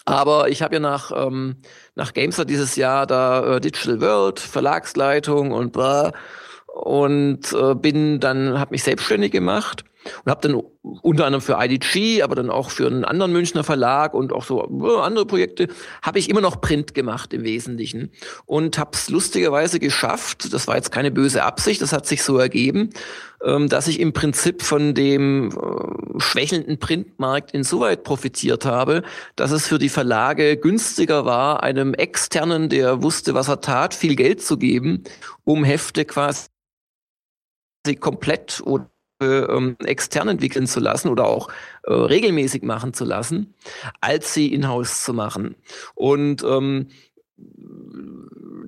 Aber 0.06 0.48
ich 0.48 0.62
habe 0.62 0.76
ja 0.76 0.80
nach, 0.80 1.10
ähm, 1.14 1.56
nach 1.96 2.14
Gamestar 2.14 2.44
dieses 2.46 2.76
Jahr 2.76 3.06
da 3.06 3.56
äh, 3.56 3.60
Digital 3.60 4.00
World, 4.00 4.40
Verlagsleitung 4.40 5.50
und 5.50 5.72
blah, 5.72 6.12
und 6.68 7.52
äh, 7.52 7.74
bin 7.74 8.20
dann, 8.20 8.58
habe 8.58 8.72
mich 8.72 8.84
selbstständig 8.84 9.32
gemacht 9.32 9.84
und 10.24 10.30
habe 10.30 10.48
dann 10.48 10.62
unter 11.02 11.26
anderem 11.26 11.42
für 11.42 11.56
IDG, 11.58 12.22
aber 12.22 12.34
dann 12.34 12.50
auch 12.50 12.70
für 12.70 12.86
einen 12.86 13.04
anderen 13.04 13.32
Münchner 13.32 13.64
Verlag 13.64 14.14
und 14.14 14.32
auch 14.32 14.44
so 14.44 14.62
andere 15.00 15.26
Projekte, 15.26 15.68
habe 16.02 16.18
ich 16.18 16.30
immer 16.30 16.40
noch 16.40 16.60
Print 16.60 16.94
gemacht 16.94 17.32
im 17.32 17.44
Wesentlichen. 17.44 18.10
Und 18.44 18.78
habe 18.78 18.90
es 18.94 19.10
lustigerweise 19.10 19.80
geschafft, 19.80 20.52
das 20.52 20.68
war 20.68 20.76
jetzt 20.76 20.92
keine 20.92 21.10
böse 21.10 21.42
Absicht, 21.42 21.82
das 21.82 21.92
hat 21.92 22.06
sich 22.06 22.22
so 22.22 22.38
ergeben, 22.38 22.90
ähm, 23.44 23.68
dass 23.68 23.88
ich 23.88 24.00
im 24.00 24.12
Prinzip 24.12 24.62
von 24.62 24.94
dem 24.94 25.50
äh, 25.50 26.20
schwächelnden 26.20 26.78
Printmarkt 26.78 27.52
insoweit 27.52 28.02
profitiert 28.02 28.64
habe, 28.64 29.02
dass 29.34 29.50
es 29.50 29.66
für 29.66 29.78
die 29.78 29.88
Verlage 29.88 30.56
günstiger 30.56 31.24
war, 31.24 31.62
einem 31.62 31.94
Externen, 31.94 32.68
der 32.68 33.02
wusste, 33.02 33.34
was 33.34 33.48
er 33.48 33.60
tat, 33.60 33.94
viel 33.94 34.16
Geld 34.16 34.42
zu 34.42 34.56
geben, 34.56 35.04
um 35.44 35.64
Hefte 35.64 36.04
quasi 36.04 36.46
komplett 38.00 38.62
oder 38.64 38.90
ähm, 39.20 39.76
extern 39.84 40.28
entwickeln 40.28 40.66
zu 40.66 40.80
lassen 40.80 41.08
oder 41.08 41.26
auch 41.26 41.48
äh, 41.84 41.92
regelmäßig 41.92 42.62
machen 42.62 42.92
zu 42.92 43.04
lassen, 43.04 43.54
als 44.00 44.34
sie 44.34 44.52
in-house 44.52 45.04
zu 45.04 45.14
machen. 45.14 45.56
Und 45.94 46.42
ähm, 46.42 46.88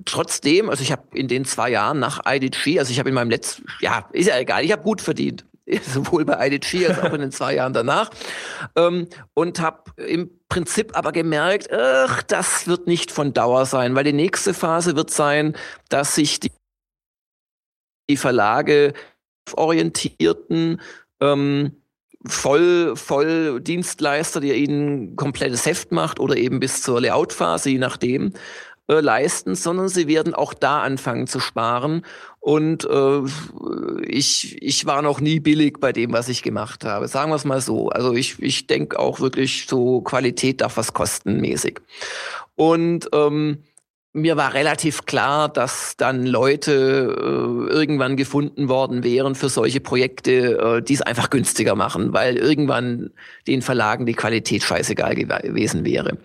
trotzdem, 0.05 0.69
also 0.69 0.81
ich 0.81 0.91
habe 0.91 1.03
in 1.13 1.27
den 1.27 1.45
zwei 1.45 1.69
Jahren 1.69 1.99
nach 1.99 2.21
IDG, 2.27 2.79
also 2.79 2.91
ich 2.91 2.99
habe 2.99 3.09
in 3.09 3.15
meinem 3.15 3.29
letzten, 3.29 3.65
ja, 3.79 4.09
ist 4.11 4.27
ja 4.27 4.37
egal, 4.37 4.63
ich 4.63 4.71
habe 4.71 4.83
gut 4.83 5.01
verdient, 5.01 5.45
sowohl 5.85 6.25
bei 6.25 6.47
IDG 6.47 6.87
als 6.87 6.99
auch 6.99 7.13
in 7.13 7.21
den 7.21 7.31
zwei 7.31 7.55
Jahren 7.55 7.73
danach, 7.73 8.09
ähm, 8.75 9.07
und 9.33 9.59
habe 9.59 9.91
im 9.97 10.31
Prinzip 10.49 10.97
aber 10.97 11.11
gemerkt, 11.11 11.71
ach, 11.71 12.23
das 12.23 12.67
wird 12.67 12.87
nicht 12.87 13.11
von 13.11 13.33
Dauer 13.33 13.65
sein, 13.65 13.95
weil 13.95 14.03
die 14.03 14.13
nächste 14.13 14.53
Phase 14.53 14.95
wird 14.95 15.11
sein, 15.11 15.55
dass 15.89 16.15
sich 16.15 16.39
die, 16.39 16.51
die 18.09 18.17
Verlage 18.17 18.93
orientierten 19.57 20.81
ähm, 21.19 21.71
voll, 22.25 22.95
voll 22.95 23.61
Dienstleister, 23.61 24.41
der 24.41 24.55
ihnen 24.55 25.15
komplettes 25.15 25.65
Heft 25.65 25.91
macht 25.91 26.19
oder 26.19 26.35
eben 26.37 26.59
bis 26.59 26.81
zur 26.81 27.01
Layout-Phase, 27.01 27.69
je 27.69 27.77
nachdem, 27.77 28.33
äh, 28.89 29.01
leisten, 29.01 29.55
sondern 29.55 29.87
sie 29.87 30.07
werden 30.07 30.33
auch 30.33 30.53
da 30.53 30.81
anfangen 30.81 31.27
zu 31.27 31.39
sparen. 31.39 32.05
Und 32.39 32.85
äh, 32.85 33.21
ich, 34.07 34.61
ich 34.61 34.85
war 34.85 35.01
noch 35.01 35.19
nie 35.19 35.39
billig 35.39 35.77
bei 35.79 35.91
dem, 35.91 36.11
was 36.11 36.27
ich 36.29 36.41
gemacht 36.41 36.83
habe. 36.85 37.07
Sagen 37.07 37.31
wir 37.31 37.35
es 37.35 37.45
mal 37.45 37.61
so. 37.61 37.89
Also 37.89 38.13
ich, 38.13 38.41
ich 38.41 38.67
denke 38.67 38.97
auch 38.97 39.19
wirklich 39.19 39.67
so, 39.67 40.01
Qualität 40.01 40.61
darf 40.61 40.77
was 40.77 40.93
kosten 40.93 41.39
mäßig. 41.39 41.81
Und 42.55 43.09
ähm, 43.13 43.59
mir 44.13 44.37
war 44.37 44.55
relativ 44.55 45.05
klar, 45.05 45.49
dass 45.49 45.95
dann 45.95 46.25
Leute 46.25 46.71
äh, 46.71 47.71
irgendwann 47.71 48.17
gefunden 48.17 48.67
worden 48.67 49.03
wären 49.03 49.35
für 49.35 49.49
solche 49.49 49.81
Projekte, 49.81 50.57
äh, 50.57 50.81
die 50.81 50.95
es 50.95 51.01
einfach 51.03 51.29
günstiger 51.29 51.75
machen, 51.75 52.11
weil 52.11 52.35
irgendwann 52.37 53.11
den 53.45 53.61
Verlagen 53.61 54.07
die 54.07 54.15
Qualität 54.15 54.63
scheißegal 54.63 55.13
gewesen 55.13 55.85
wäre. 55.85 56.17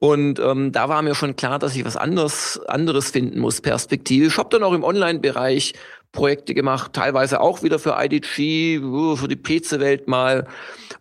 Und 0.00 0.40
ähm, 0.40 0.72
da 0.72 0.88
war 0.88 1.00
mir 1.02 1.14
schon 1.14 1.36
klar, 1.36 1.60
dass 1.60 1.76
ich 1.76 1.84
was 1.84 1.96
anderes, 1.96 2.60
anderes 2.66 3.12
finden 3.12 3.38
muss, 3.38 3.60
perspektivisch. 3.60 4.32
Ich 4.32 4.38
habe 4.38 4.48
dann 4.50 4.64
auch 4.64 4.72
im 4.72 4.82
Online-Bereich 4.82 5.74
Projekte 6.10 6.54
gemacht, 6.54 6.92
teilweise 6.92 7.40
auch 7.40 7.62
wieder 7.62 7.78
für 7.78 7.96
IDG, 7.98 8.80
uh, 8.80 9.16
für 9.16 9.28
die 9.28 9.36
PC-Welt 9.36 10.08
mal. 10.08 10.46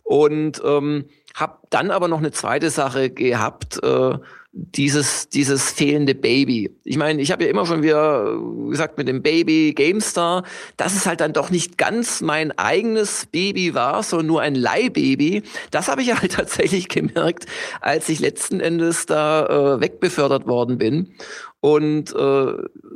Und 0.03 0.61
ähm, 0.63 1.05
habe 1.33 1.57
dann 1.69 1.89
aber 1.91 2.07
noch 2.07 2.19
eine 2.19 2.31
zweite 2.31 2.69
Sache 2.69 3.09
gehabt, 3.09 3.81
äh, 3.83 4.17
dieses, 4.53 5.29
dieses 5.29 5.71
fehlende 5.71 6.13
Baby. 6.13 6.75
Ich 6.83 6.97
meine, 6.97 7.21
ich 7.21 7.31
habe 7.31 7.45
ja 7.45 7.49
immer 7.49 7.65
schon 7.65 7.83
wieder 7.83 8.37
gesagt 8.69 8.97
mit 8.97 9.07
dem 9.07 9.21
Baby 9.21 9.73
GameStar, 9.73 10.43
dass 10.75 10.93
es 10.93 11.05
halt 11.05 11.21
dann 11.21 11.31
doch 11.31 11.49
nicht 11.49 11.77
ganz 11.77 12.19
mein 12.19 12.57
eigenes 12.57 13.27
Baby 13.31 13.73
war, 13.73 14.03
sondern 14.03 14.27
nur 14.27 14.41
ein 14.41 14.55
Leihbaby. 14.55 15.43
Das 15.71 15.87
habe 15.87 16.01
ich 16.01 16.13
halt 16.13 16.31
tatsächlich 16.33 16.89
gemerkt, 16.89 17.45
als 17.79 18.09
ich 18.09 18.19
letzten 18.19 18.59
Endes 18.59 19.05
da 19.05 19.75
äh, 19.75 19.81
wegbefördert 19.81 20.47
worden 20.47 20.77
bin. 20.77 21.13
Und 21.61 22.13
äh, 22.13 22.53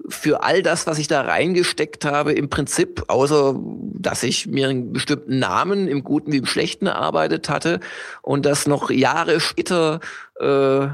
für 0.10 0.44
all 0.44 0.62
das, 0.64 0.88
was 0.88 0.98
ich 0.98 1.08
da 1.08 1.22
reingesteckt 1.22 2.04
habe, 2.04 2.34
im 2.34 2.50
Prinzip, 2.50 3.04
außer 3.08 3.58
dass 3.94 4.24
ich 4.24 4.48
mir 4.48 4.68
einen 4.70 4.92
bestimmten 4.92 5.40
Namen 5.40 5.88
im 5.88 6.04
Guten 6.04 6.32
wie 6.32 6.38
im 6.38 6.48
Schlechten 6.48 6.88
erarbeitet 6.88 7.48
hatte 7.48 7.80
und 8.24 8.46
das 8.46 8.66
noch 8.66 8.90
Jahre 8.90 9.40
später 9.40 10.00
äh, 10.40 10.88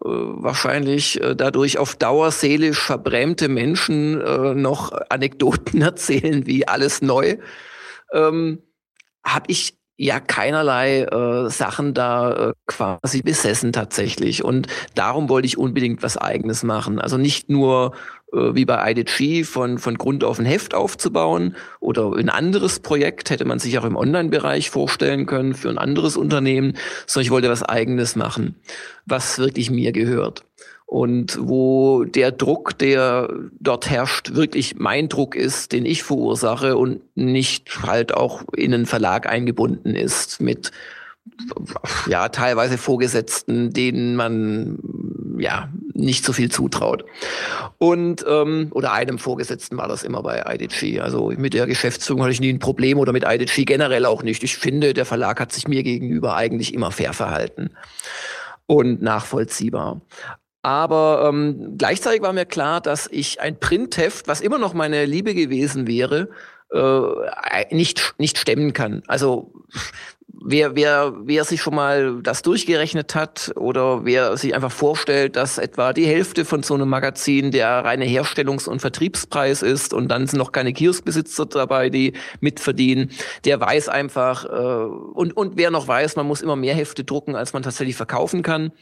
wahrscheinlich 0.00 1.20
äh, 1.22 1.34
dadurch 1.34 1.78
auf 1.78 1.96
Dauer 1.96 2.30
seelisch 2.30 2.80
verbrämte 2.80 3.48
Menschen 3.48 4.20
äh, 4.20 4.54
noch 4.54 4.92
Anekdoten 5.08 5.82
erzählen 5.82 6.46
wie 6.46 6.68
alles 6.68 7.02
neu, 7.02 7.36
ähm, 8.12 8.62
habe 9.24 9.46
ich 9.48 9.76
ja 9.96 10.20
keinerlei 10.20 11.02
äh, 11.02 11.50
Sachen 11.50 11.94
da 11.94 12.50
äh, 12.50 12.52
quasi 12.66 13.22
besessen 13.22 13.72
tatsächlich. 13.72 14.44
Und 14.44 14.66
darum 14.94 15.28
wollte 15.28 15.46
ich 15.46 15.56
unbedingt 15.56 16.02
was 16.02 16.18
eigenes 16.18 16.62
machen. 16.62 17.00
Also 17.00 17.16
nicht 17.16 17.48
nur 17.48 17.92
äh, 18.25 18.25
wie 18.36 18.64
bei 18.64 18.90
IDG 18.90 19.44
von, 19.44 19.78
von 19.78 19.98
Grund 19.98 20.24
auf 20.24 20.38
ein 20.38 20.44
Heft 20.44 20.74
aufzubauen 20.74 21.56
oder 21.80 22.12
ein 22.16 22.28
anderes 22.28 22.80
Projekt 22.80 23.30
hätte 23.30 23.44
man 23.44 23.58
sich 23.58 23.78
auch 23.78 23.84
im 23.84 23.96
Online-Bereich 23.96 24.70
vorstellen 24.70 25.26
können 25.26 25.54
für 25.54 25.68
ein 25.68 25.78
anderes 25.78 26.16
Unternehmen, 26.16 26.76
sondern 27.06 27.24
ich 27.24 27.30
wollte 27.30 27.48
was 27.48 27.62
eigenes 27.62 28.16
machen, 28.16 28.56
was 29.06 29.38
wirklich 29.38 29.70
mir 29.70 29.92
gehört. 29.92 30.44
Und 30.86 31.36
wo 31.40 32.04
der 32.04 32.30
Druck, 32.30 32.78
der 32.78 33.28
dort 33.58 33.90
herrscht, 33.90 34.34
wirklich 34.34 34.76
mein 34.76 35.08
Druck 35.08 35.34
ist, 35.34 35.72
den 35.72 35.84
ich 35.84 36.04
verursache 36.04 36.76
und 36.76 37.00
nicht 37.16 37.82
halt 37.82 38.14
auch 38.14 38.44
in 38.54 38.72
einen 38.72 38.86
Verlag 38.86 39.28
eingebunden 39.28 39.96
ist 39.96 40.40
mit 40.40 40.70
ja 42.08 42.28
teilweise 42.28 42.78
Vorgesetzten, 42.78 43.72
denen 43.72 44.16
man 44.16 44.78
ja 45.38 45.68
nicht 45.94 46.24
so 46.24 46.32
viel 46.32 46.50
zutraut. 46.50 47.04
Und 47.78 48.24
ähm, 48.28 48.68
oder 48.72 48.92
einem 48.92 49.18
Vorgesetzten 49.18 49.76
war 49.76 49.88
das 49.88 50.02
immer 50.02 50.22
bei 50.22 50.44
IDG. 50.46 51.00
Also 51.00 51.32
mit 51.36 51.54
der 51.54 51.66
Geschäftsführung 51.66 52.22
hatte 52.22 52.32
ich 52.32 52.40
nie 52.40 52.52
ein 52.52 52.58
Problem 52.58 52.98
oder 52.98 53.12
mit 53.12 53.24
IDG 53.26 53.64
generell 53.64 54.06
auch 54.06 54.22
nicht. 54.22 54.42
Ich 54.42 54.56
finde, 54.56 54.94
der 54.94 55.04
Verlag 55.04 55.40
hat 55.40 55.52
sich 55.52 55.68
mir 55.68 55.82
gegenüber 55.82 56.36
eigentlich 56.36 56.74
immer 56.74 56.90
fair 56.90 57.12
verhalten 57.12 57.70
und 58.66 59.02
nachvollziehbar. 59.02 60.00
Aber 60.62 61.28
ähm, 61.28 61.74
gleichzeitig 61.78 62.22
war 62.22 62.32
mir 62.32 62.44
klar, 62.44 62.80
dass 62.80 63.06
ich 63.06 63.40
ein 63.40 63.60
Printheft, 63.60 64.26
was 64.26 64.40
immer 64.40 64.58
noch 64.58 64.74
meine 64.74 65.04
Liebe 65.04 65.32
gewesen 65.34 65.86
wäre, 65.86 66.28
äh, 66.72 67.74
nicht, 67.74 68.14
nicht 68.18 68.38
stemmen 68.38 68.72
kann. 68.72 69.02
Also 69.06 69.52
wer, 70.46 70.76
wer, 70.76 71.14
wer 71.24 71.44
sich 71.44 71.60
schon 71.60 71.74
mal 71.74 72.22
das 72.22 72.42
durchgerechnet 72.42 73.14
hat 73.14 73.52
oder 73.56 74.04
wer 74.04 74.36
sich 74.36 74.54
einfach 74.54 74.72
vorstellt, 74.72 75.36
dass 75.36 75.58
etwa 75.58 75.92
die 75.92 76.06
Hälfte 76.06 76.44
von 76.44 76.62
so 76.62 76.74
einem 76.74 76.88
Magazin 76.88 77.50
der 77.50 77.84
reine 77.84 78.04
Herstellungs- 78.04 78.68
und 78.68 78.80
Vertriebspreis 78.80 79.62
ist 79.62 79.92
und 79.92 80.08
dann 80.08 80.26
sind 80.26 80.38
noch 80.38 80.52
keine 80.52 80.72
Kioskbesitzer 80.72 81.46
dabei, 81.46 81.90
die 81.90 82.12
mitverdienen, 82.40 83.10
der 83.44 83.60
weiß 83.60 83.88
einfach, 83.88 84.44
äh, 84.44 84.48
und, 84.48 85.36
und 85.36 85.56
wer 85.56 85.70
noch 85.70 85.88
weiß, 85.88 86.16
man 86.16 86.26
muss 86.26 86.42
immer 86.42 86.56
mehr 86.56 86.74
Hefte 86.74 87.04
drucken, 87.04 87.36
als 87.36 87.52
man 87.52 87.62
tatsächlich 87.62 87.96
verkaufen 87.96 88.42
kann 88.42 88.72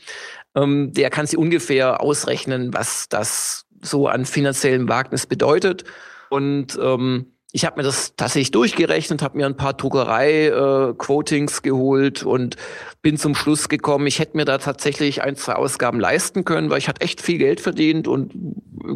ähm, 0.55 0.93
der 0.93 1.11
kann 1.11 1.27
sich 1.27 1.39
ungefähr 1.39 2.01
ausrechnen, 2.01 2.73
was 2.73 3.09
das 3.09 3.67
so 3.83 4.09
an 4.09 4.25
finanziellem 4.25 4.89
Wagnis 4.89 5.27
bedeutet. 5.27 5.85
Und 6.31 6.79
ähm, 6.81 7.34
ich 7.55 7.65
habe 7.65 7.77
mir 7.77 7.85
das 7.85 8.17
tatsächlich 8.17 8.51
durchgerechnet, 8.51 9.23
habe 9.23 9.39
mir 9.39 9.47
ein 9.47 9.57
paar 9.57 9.75
Druckerei-Quotings 9.75 11.59
äh, 11.59 11.63
geholt 11.63 12.25
und 12.25 12.57
bin 13.01 13.17
zum 13.17 13.37
Schluss 13.37 13.69
gekommen, 13.69 14.09
ich 14.09 14.19
hätte 14.19 14.37
mir 14.37 14.45
da 14.45 14.59
tatsächlich 14.59 15.23
ein, 15.23 15.37
zwei 15.37 15.53
Ausgaben 15.53 16.01
leisten 16.01 16.45
können, 16.45 16.69
weil 16.69 16.79
ich 16.79 16.89
hatte 16.89 17.03
echt 17.03 17.23
viel 17.23 17.39
Geld 17.39 17.61
verdient 17.61 18.09
und 18.09 18.33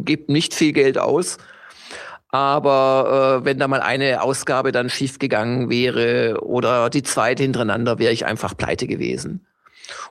gebe 0.03 0.29
nicht 0.29 0.53
viel 0.53 0.73
Geld 0.73 0.97
aus. 0.97 1.37
Aber 2.31 3.39
äh, 3.39 3.45
wenn 3.45 3.59
da 3.59 3.69
mal 3.69 3.79
eine 3.79 4.21
Ausgabe 4.21 4.73
dann 4.73 4.89
schiefgegangen 4.89 5.69
wäre 5.69 6.43
oder 6.43 6.89
die 6.89 7.03
zweite 7.03 7.43
hintereinander, 7.43 7.97
wäre 7.97 8.11
ich 8.11 8.25
einfach 8.25 8.57
pleite 8.57 8.87
gewesen. 8.87 9.45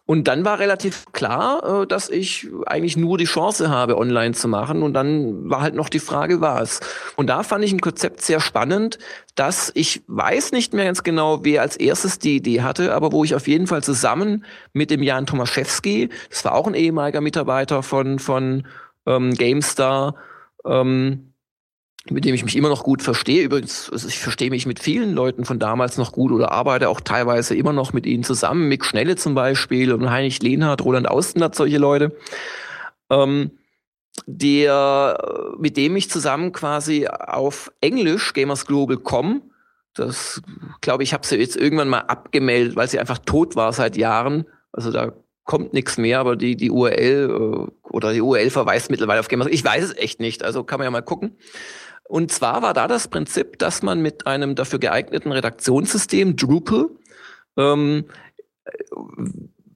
Und 0.07 0.29
dann 0.29 0.45
war 0.45 0.59
relativ 0.59 1.07
klar, 1.13 1.83
äh, 1.83 1.87
dass 1.87 2.09
ich 2.09 2.49
eigentlich 2.67 2.97
nur 2.97 3.19
die 3.19 3.25
Chance 3.25 3.69
habe, 3.69 3.99
online 3.99 4.35
zu 4.35 4.49
machen. 4.49 4.83
Und 4.83 4.95
dann 4.95 5.49
war 5.49 5.61
halt 5.61 5.75
noch 5.75 5.89
die 5.89 5.99
Frage, 5.99 6.41
was. 6.41 6.81
Und 7.17 7.29
da 7.29 7.43
fand 7.43 7.65
ich 7.65 7.73
ein 7.73 7.81
Konzept 7.81 8.23
sehr 8.23 8.41
spannend, 8.41 8.99
dass 9.35 9.71
ich 9.75 10.03
weiß 10.07 10.53
nicht 10.53 10.73
mehr 10.73 10.87
ganz 10.87 11.03
genau, 11.03 11.45
wer 11.45 11.63
als 11.63 11.77
erstes 11.77 12.19
die 12.19 12.37
Idee 12.37 12.63
hatte, 12.63 12.95
aber 12.95 13.13
wo 13.13 13.25
ich 13.25 13.35
auf 13.35 13.47
jeden 13.47 13.67
Fall 13.67 13.83
zusammen 13.83 14.45
mit 14.73 14.91
dem 14.91 15.03
Jan 15.03 15.27
Tomaszewski, 15.27 16.09
das 16.31 16.45
war 16.45 16.55
auch 16.55 16.67
ein 16.67 16.75
ehemaliger 16.75 17.21
Mitarbeiter 17.21 17.83
von, 17.83 18.19
von 18.19 18.67
ähm, 19.07 19.35
GameStar, 19.35 20.15
ähm, 20.65 21.28
mit 22.11 22.25
dem 22.25 22.35
ich 22.35 22.45
mich 22.45 22.57
immer 22.57 22.69
noch 22.69 22.85
gut 22.85 23.03
verstehe. 23.03 23.43
Übrigens, 23.43 23.91
ich 24.07 24.19
verstehe 24.19 24.51
mich 24.51 24.67
mit 24.67 24.79
vielen 24.81 25.13
Leuten 25.13 25.45
von 25.45 25.59
damals 25.59 25.99
noch 25.99 26.13
gut 26.13 26.33
oder 26.33 26.53
arbeite 26.53 26.89
auch 26.89 27.01
teilweise 27.01 27.55
immer 27.55 27.73
noch 27.73 27.93
mit 27.93 28.07
ihnen 28.07 28.25
zusammen. 28.25 28.69
Mick 28.69 28.85
Schnelle 28.85 29.17
zum 29.17 29.35
Beispiel 29.35 29.93
und 29.93 30.11
Heinrich 30.11 30.43
Lehnhardt, 30.43 30.85
Roland 30.85 31.09
Austenert, 31.09 31.55
solche 31.55 31.79
Leute. 31.79 32.17
Ähm, 33.11 33.53
der, 34.27 35.55
mit 35.59 35.77
dem 35.77 35.97
ich 35.97 36.11
zusammen 36.11 36.53
quasi 36.53 37.07
auf 37.07 37.71
Englisch 37.81 38.33
gamersglobal.com, 38.33 39.43
das 39.95 40.43
glaube 40.81 41.03
ich, 41.03 41.13
habe 41.13 41.27
sie 41.27 41.37
jetzt 41.37 41.57
irgendwann 41.57 41.89
mal 41.89 42.01
abgemeldet, 42.01 42.77
weil 42.77 42.89
sie 42.89 42.99
einfach 42.99 43.19
tot 43.19 43.57
war 43.57 43.73
seit 43.73 43.97
Jahren. 43.97 44.47
Also 44.73 44.91
da 44.91 45.13
kommt 45.45 45.73
nichts 45.73 45.97
mehr, 45.97 46.21
aber 46.21 46.37
die, 46.37 46.57
die 46.57 46.71
URL 46.71 47.31
äh, 47.31 47.89
oder 47.89 48.13
die 48.13 48.21
URL 48.21 48.51
verweist 48.51 48.91
mittlerweile 48.91 49.21
auf 49.21 49.29
Gamers. 49.29 49.49
Ich 49.51 49.65
weiß 49.65 49.83
es 49.83 49.97
echt 49.97 50.21
nicht, 50.21 50.45
also 50.45 50.63
kann 50.63 50.79
man 50.79 50.85
ja 50.85 50.91
mal 50.91 51.03
gucken. 51.03 51.37
Und 52.09 52.33
zwar 52.33 52.63
war 52.63 52.75
da 52.75 52.89
das 52.89 53.09
Prinzip, 53.09 53.59
dass 53.59 53.83
man 53.83 54.01
mit 54.01 54.27
einem 54.27 54.55
dafür 54.55 54.79
geeigneten 54.79 55.31
Redaktionssystem, 55.31 56.37
Drupal, 56.37 56.89
ähm, 57.57 58.07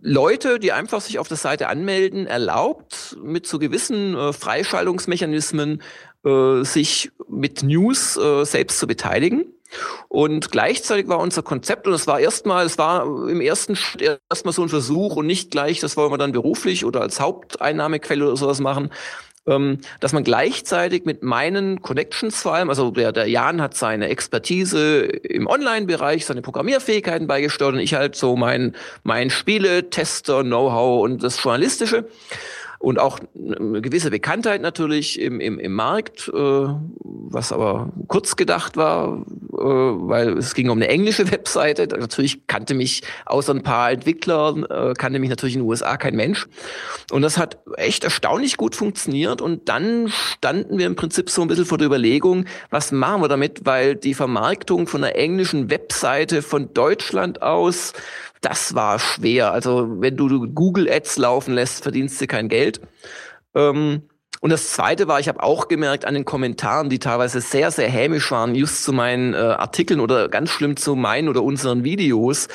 Leute, 0.01 0.59
die 0.59 0.73
einfach 0.73 1.01
sich 1.01 1.19
auf 1.19 1.29
der 1.29 1.37
Seite 1.37 1.69
anmelden, 1.69 2.27
erlaubt, 2.27 3.17
mit 3.23 3.47
so 3.47 3.59
gewissen 3.59 4.17
äh, 4.17 4.33
Freischaltungsmechanismen 4.33 5.83
äh, 6.25 6.65
sich 6.65 7.13
mit 7.29 7.63
News 7.63 8.17
äh, 8.17 8.45
selbst 8.45 8.79
zu 8.79 8.87
beteiligen. 8.87 9.45
Und 10.09 10.51
gleichzeitig 10.51 11.09
war 11.09 11.19
unser 11.19 11.43
Konzept, 11.43 11.87
und 11.87 11.93
es 11.95 12.07
war 12.07 12.19
erstmal, 12.19 12.67
es 12.67 12.79
war 12.79 13.05
im 13.29 13.41
ersten 13.41 13.79
erstmal 14.29 14.53
so 14.53 14.63
ein 14.63 14.69
Versuch 14.69 15.17
und 15.17 15.27
nicht 15.27 15.51
gleich, 15.51 15.81
das 15.81 15.97
wollen 15.97 16.13
wir 16.13 16.19
dann 16.19 16.33
beruflich 16.33 16.85
oder 16.85 17.01
als 17.01 17.21
Haupteinnahmequelle 17.21 18.27
oder 18.27 18.37
sowas 18.37 18.61
machen, 18.61 18.91
ähm, 19.47 19.79
dass 20.01 20.13
man 20.13 20.25
gleichzeitig 20.25 21.05
mit 21.05 21.23
meinen 21.23 21.83
Connections 21.83 22.43
vor 22.43 22.55
allem, 22.55 22.69
also 22.69 22.91
der, 22.91 23.13
der 23.13 23.27
Jan 23.27 23.61
hat 23.61 23.77
seine 23.77 24.09
Expertise 24.09 25.01
im 25.01 25.47
Online-Bereich, 25.47 26.27
seine 26.27 26.43
Programmierfähigkeiten 26.43 27.27
beigesteuert 27.27 27.75
und 27.75 27.81
ich 27.81 27.95
halt 27.95 28.15
so 28.15 28.37
mein, 28.37 28.77
mein 29.03 29.31
Spiele, 29.31 29.91
Tester, 29.91 30.43
Know-how 30.43 31.03
und 31.03 31.23
das 31.23 31.43
Journalistische 31.43 32.07
und 32.83 32.99
auch 32.99 33.21
eine 33.35 33.81
gewisse 33.81 34.11
Bekanntheit 34.11 34.61
natürlich 34.61 35.21
im, 35.21 35.41
im, 35.41 35.61
im 35.61 35.73
Markt, 35.73 36.29
äh, 36.29 36.33
was 36.35 37.53
aber 37.53 37.93
kurz 38.09 38.35
gedacht 38.35 38.77
war, 38.77 39.25
äh, 39.53 39.55
weil 39.57 40.37
es 40.37 40.55
ging 40.55 40.69
um 40.69 40.79
eine 40.79 40.89
englische 40.89 41.31
Webseite. 41.31 41.87
Natürlich 41.87 42.49
kannte 42.49 42.75
mich 42.75 43.03
außer 43.25 43.55
ein 43.55 43.63
paar 43.63 43.93
Entwicklern, 43.93 44.65
äh, 44.65 44.95
kannte 44.99 45.21
mich 45.21 45.31
natürlich 45.31 45.55
in 45.55 45.61
den 45.61 45.69
USA 45.69 45.97
kein 45.97 46.17
Mensch. 46.17 46.49
Und 47.13 47.23
das 47.23 47.39
hat 47.39 47.59
echt 47.77 48.03
erstaunlich 48.03 48.57
gut 48.57 48.75
funktioniert. 48.75 49.41
Und 49.41 49.69
dann 49.69 50.09
standen 50.09 50.77
wir 50.77 50.87
im 50.87 50.97
Prinzip 50.97 51.31
so 51.31 51.43
ein 51.43 51.49
bisschen 51.49 51.67
vor 51.67 51.79
der 51.79 51.87
Überlegung, 51.87 52.47
was 52.71 52.91
machen 52.91 53.23
wir 53.23 53.29
damit, 53.29 53.65
weil 53.65 53.95
die 53.95 54.15
Vermarktung 54.15 54.89
von 54.89 55.05
einer 55.05 55.15
englischen 55.15 55.71
Webseite 55.71 56.43
von 56.43 56.75
Deutschland 56.75 57.43
aus 57.43 57.93
das 58.43 58.75
war 58.75 58.99
schwer. 58.99 59.53
Also 59.53 60.01
wenn 60.01 60.17
du 60.17 60.49
Google 60.53 60.91
Ads 60.91 61.17
laufen 61.17 61.55
lässt, 61.55 61.83
verdienst 61.83 62.21
du 62.21 62.27
kein 62.27 62.49
Geld. 62.49 62.81
Ähm, 63.55 64.03
Und 64.45 64.51
das 64.51 64.73
Zweite 64.73 65.07
war, 65.07 65.21
ich 65.21 65.29
habe 65.29 65.41
auch 65.41 65.69
gemerkt 65.69 66.05
an 66.05 66.15
den 66.15 66.25
Kommentaren, 66.25 66.91
die 66.91 66.99
teilweise 66.99 67.41
sehr, 67.41 67.71
sehr 67.71 67.89
hämisch 67.89 68.33
waren, 68.33 68.57
just 68.57 68.83
zu 68.83 68.93
meinen 68.93 69.35
äh, 69.35 69.37
Artikeln 69.37 70.01
oder 70.01 70.29
ganz 70.29 70.51
schlimm 70.51 70.77
zu 70.77 70.97
meinen 70.97 71.29
oder 71.29 71.45
unseren 71.45 71.85
Videos. 71.85 72.49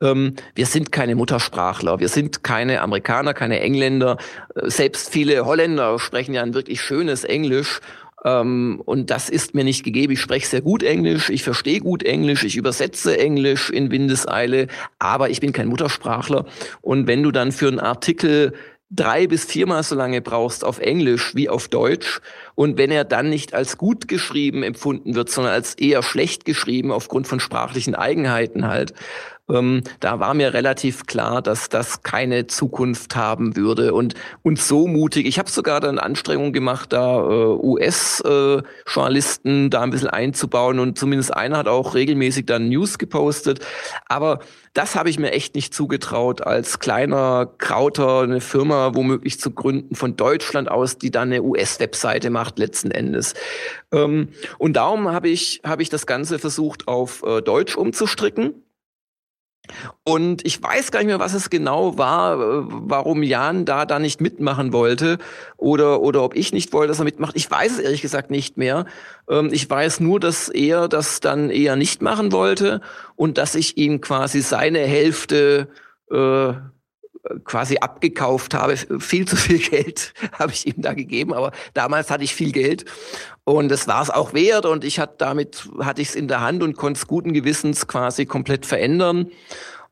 Ähm, 0.00 0.36
wir 0.54 0.66
sind 0.66 0.92
keine 0.92 1.16
Muttersprachler, 1.16 1.98
wir 1.98 2.08
sind 2.08 2.44
keine 2.44 2.80
Amerikaner, 2.80 3.34
keine 3.34 3.58
Engländer. 3.58 4.18
Äh, 4.54 4.70
selbst 4.70 5.10
viele 5.10 5.44
Holländer 5.44 5.98
sprechen 5.98 6.32
ja 6.32 6.42
ein 6.44 6.54
wirklich 6.54 6.80
schönes 6.80 7.24
Englisch. 7.24 7.80
Ähm, 8.24 8.80
und 8.84 9.10
das 9.10 9.28
ist 9.28 9.54
mir 9.54 9.64
nicht 9.64 9.84
gegeben. 9.84 10.12
Ich 10.12 10.20
spreche 10.20 10.46
sehr 10.46 10.60
gut 10.60 10.82
Englisch, 10.82 11.30
ich 11.30 11.42
verstehe 11.42 11.80
gut 11.80 12.02
Englisch, 12.02 12.44
ich 12.44 12.56
übersetze 12.56 13.18
Englisch 13.18 13.70
in 13.70 13.90
Windeseile, 13.90 14.68
aber 14.98 15.30
ich 15.30 15.40
bin 15.40 15.52
kein 15.52 15.68
Muttersprachler. 15.68 16.46
Und 16.80 17.06
wenn 17.06 17.22
du 17.22 17.30
dann 17.30 17.52
für 17.52 17.68
einen 17.68 17.80
Artikel 17.80 18.52
drei 18.92 19.26
bis 19.26 19.46
viermal 19.46 19.82
so 19.82 19.94
lange 19.94 20.20
brauchst 20.20 20.64
auf 20.64 20.78
Englisch 20.78 21.34
wie 21.34 21.48
auf 21.48 21.68
Deutsch 21.68 22.20
und 22.54 22.76
wenn 22.76 22.90
er 22.90 23.04
dann 23.04 23.30
nicht 23.30 23.54
als 23.54 23.78
gut 23.78 24.06
geschrieben 24.06 24.62
empfunden 24.62 25.14
wird, 25.14 25.30
sondern 25.30 25.54
als 25.54 25.74
eher 25.74 26.02
schlecht 26.02 26.44
geschrieben 26.44 26.92
aufgrund 26.92 27.26
von 27.26 27.40
sprachlichen 27.40 27.94
Eigenheiten 27.94 28.68
halt, 28.68 28.92
ähm, 29.52 29.82
da 30.00 30.20
war 30.20 30.34
mir 30.34 30.54
relativ 30.54 31.06
klar, 31.06 31.42
dass 31.42 31.68
das 31.68 32.02
keine 32.02 32.46
Zukunft 32.46 33.16
haben 33.16 33.56
würde. 33.56 33.94
Und, 33.94 34.14
und 34.42 34.58
so 34.58 34.86
mutig, 34.86 35.26
ich 35.26 35.38
habe 35.38 35.50
sogar 35.50 35.80
dann 35.80 35.98
Anstrengungen 35.98 36.52
gemacht, 36.52 36.92
da 36.92 37.20
äh, 37.20 37.56
US-Journalisten 37.58 39.66
äh, 39.66 39.70
da 39.70 39.82
ein 39.82 39.90
bisschen 39.90 40.08
einzubauen 40.08 40.78
und 40.78 40.98
zumindest 40.98 41.34
einer 41.34 41.58
hat 41.58 41.68
auch 41.68 41.94
regelmäßig 41.94 42.46
dann 42.46 42.68
News 42.68 42.98
gepostet. 42.98 43.60
Aber 44.08 44.40
das 44.74 44.94
habe 44.94 45.10
ich 45.10 45.18
mir 45.18 45.32
echt 45.32 45.54
nicht 45.54 45.74
zugetraut, 45.74 46.46
als 46.46 46.78
kleiner 46.78 47.46
Krauter 47.58 48.20
eine 48.20 48.40
Firma 48.40 48.94
womöglich 48.94 49.38
zu 49.38 49.50
gründen 49.50 49.94
von 49.94 50.16
Deutschland 50.16 50.70
aus, 50.70 50.96
die 50.96 51.10
dann 51.10 51.30
eine 51.30 51.42
US-Webseite 51.42 52.30
macht 52.30 52.58
letzten 52.58 52.90
Endes. 52.90 53.34
Ähm, 53.92 54.28
und 54.58 54.74
darum 54.74 55.10
habe 55.10 55.28
ich, 55.28 55.60
habe 55.64 55.82
ich 55.82 55.90
das 55.90 56.06
Ganze 56.06 56.38
versucht 56.38 56.88
auf 56.88 57.22
äh, 57.22 57.42
Deutsch 57.42 57.76
umzustricken 57.76 58.54
und 60.04 60.44
ich 60.44 60.60
weiß 60.62 60.90
gar 60.90 61.00
nicht 61.00 61.06
mehr, 61.06 61.20
was 61.20 61.34
es 61.34 61.48
genau 61.48 61.96
war, 61.96 62.34
äh, 62.34 62.64
warum 62.66 63.22
Jan 63.22 63.64
da 63.64 63.86
da 63.86 63.98
nicht 63.98 64.20
mitmachen 64.20 64.72
wollte 64.72 65.18
oder, 65.56 66.00
oder 66.00 66.22
ob 66.22 66.34
ich 66.34 66.52
nicht 66.52 66.72
wollte, 66.72 66.88
dass 66.88 66.98
er 66.98 67.04
mitmacht. 67.04 67.36
Ich 67.36 67.50
weiß 67.50 67.72
es 67.72 67.78
ehrlich 67.78 68.02
gesagt 68.02 68.30
nicht 68.30 68.56
mehr. 68.56 68.86
Ähm, 69.28 69.50
ich 69.52 69.68
weiß 69.68 70.00
nur, 70.00 70.18
dass 70.18 70.48
er 70.48 70.88
das 70.88 71.20
dann 71.20 71.50
eher 71.50 71.76
nicht 71.76 72.02
machen 72.02 72.32
wollte 72.32 72.80
und 73.14 73.38
dass 73.38 73.54
ich 73.54 73.76
ihm 73.76 74.00
quasi 74.00 74.40
seine 74.40 74.80
Hälfte 74.80 75.68
äh, 76.10 76.54
quasi 77.44 77.76
abgekauft 77.78 78.54
habe. 78.54 78.76
Viel 78.76 79.26
zu 79.26 79.36
viel 79.36 79.58
Geld 79.58 80.14
habe 80.38 80.52
ich 80.52 80.66
ihm 80.66 80.82
da 80.82 80.94
gegeben, 80.94 81.32
aber 81.32 81.52
damals 81.74 82.10
hatte 82.10 82.24
ich 82.24 82.34
viel 82.34 82.52
Geld 82.52 82.84
und 83.44 83.70
es 83.72 83.86
war 83.88 84.02
es 84.02 84.10
auch 84.10 84.34
wert 84.34 84.66
und 84.66 84.84
ich 84.84 84.98
hatte 84.98 85.14
damit 85.18 85.68
hatte 85.80 86.02
ich 86.02 86.08
es 86.08 86.14
in 86.14 86.28
der 86.28 86.40
Hand 86.40 86.62
und 86.62 86.76
konnte 86.76 86.98
es 86.98 87.06
guten 87.06 87.32
Gewissens 87.32 87.86
quasi 87.86 88.26
komplett 88.26 88.66
verändern. 88.66 89.30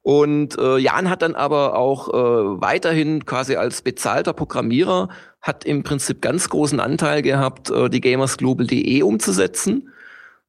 Und 0.03 0.59
äh, 0.59 0.79
Jan 0.79 1.11
hat 1.11 1.21
dann 1.21 1.35
aber 1.35 1.77
auch 1.77 2.09
äh, 2.09 2.61
weiterhin 2.61 3.27
quasi 3.27 3.57
als 3.57 3.83
bezahlter 3.83 4.33
Programmierer 4.33 5.11
hat 5.43 5.65
im 5.65 5.83
Prinzip 5.83 6.23
ganz 6.23 6.49
großen 6.49 6.81
Anteil 6.81 7.21
gehabt, 7.23 7.71
äh, 7.71 7.91
die 7.91 8.01
gamersglobal.de 8.01 9.03
umzusetzen. 9.03 9.93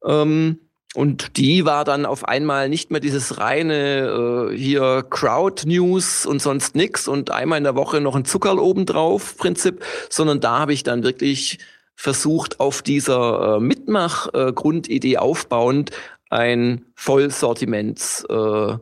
Ähm, 0.05 0.59
und 0.93 1.37
die 1.37 1.65
war 1.65 1.85
dann 1.85 2.05
auf 2.05 2.27
einmal 2.27 2.67
nicht 2.67 2.91
mehr 2.91 2.99
dieses 2.99 3.37
reine 3.39 4.49
äh, 4.51 4.57
hier 4.57 5.05
Crowd 5.09 5.67
News 5.67 6.25
und 6.25 6.41
sonst 6.41 6.75
nix 6.75 7.07
und 7.07 7.31
einmal 7.31 7.57
in 7.57 7.63
der 7.63 7.75
Woche 7.75 8.01
noch 8.01 8.15
ein 8.15 8.25
Zuckerl 8.25 8.59
obendrauf 8.59 9.37
Prinzip, 9.37 9.83
sondern 10.09 10.41
da 10.41 10.59
habe 10.59 10.73
ich 10.73 10.83
dann 10.83 11.03
wirklich 11.03 11.59
versucht, 11.95 12.59
auf 12.59 12.81
dieser 12.81 13.57
äh, 13.57 13.59
Mitmach-Grundidee 13.59 15.13
äh, 15.13 15.17
aufbauend 15.17 15.91
ein 16.29 16.85
Vollsortiments 16.95 18.25
äh, 18.25 18.77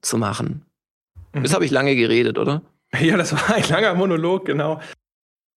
zu 0.00 0.18
machen. 0.18 0.64
Mhm. 1.34 1.42
Das 1.42 1.54
habe 1.54 1.64
ich 1.64 1.70
lange 1.70 1.94
geredet, 1.94 2.38
oder? 2.38 2.62
Ja, 3.00 3.16
das 3.16 3.32
war 3.32 3.54
ein 3.54 3.68
langer 3.68 3.94
Monolog, 3.94 4.46
genau. 4.46 4.80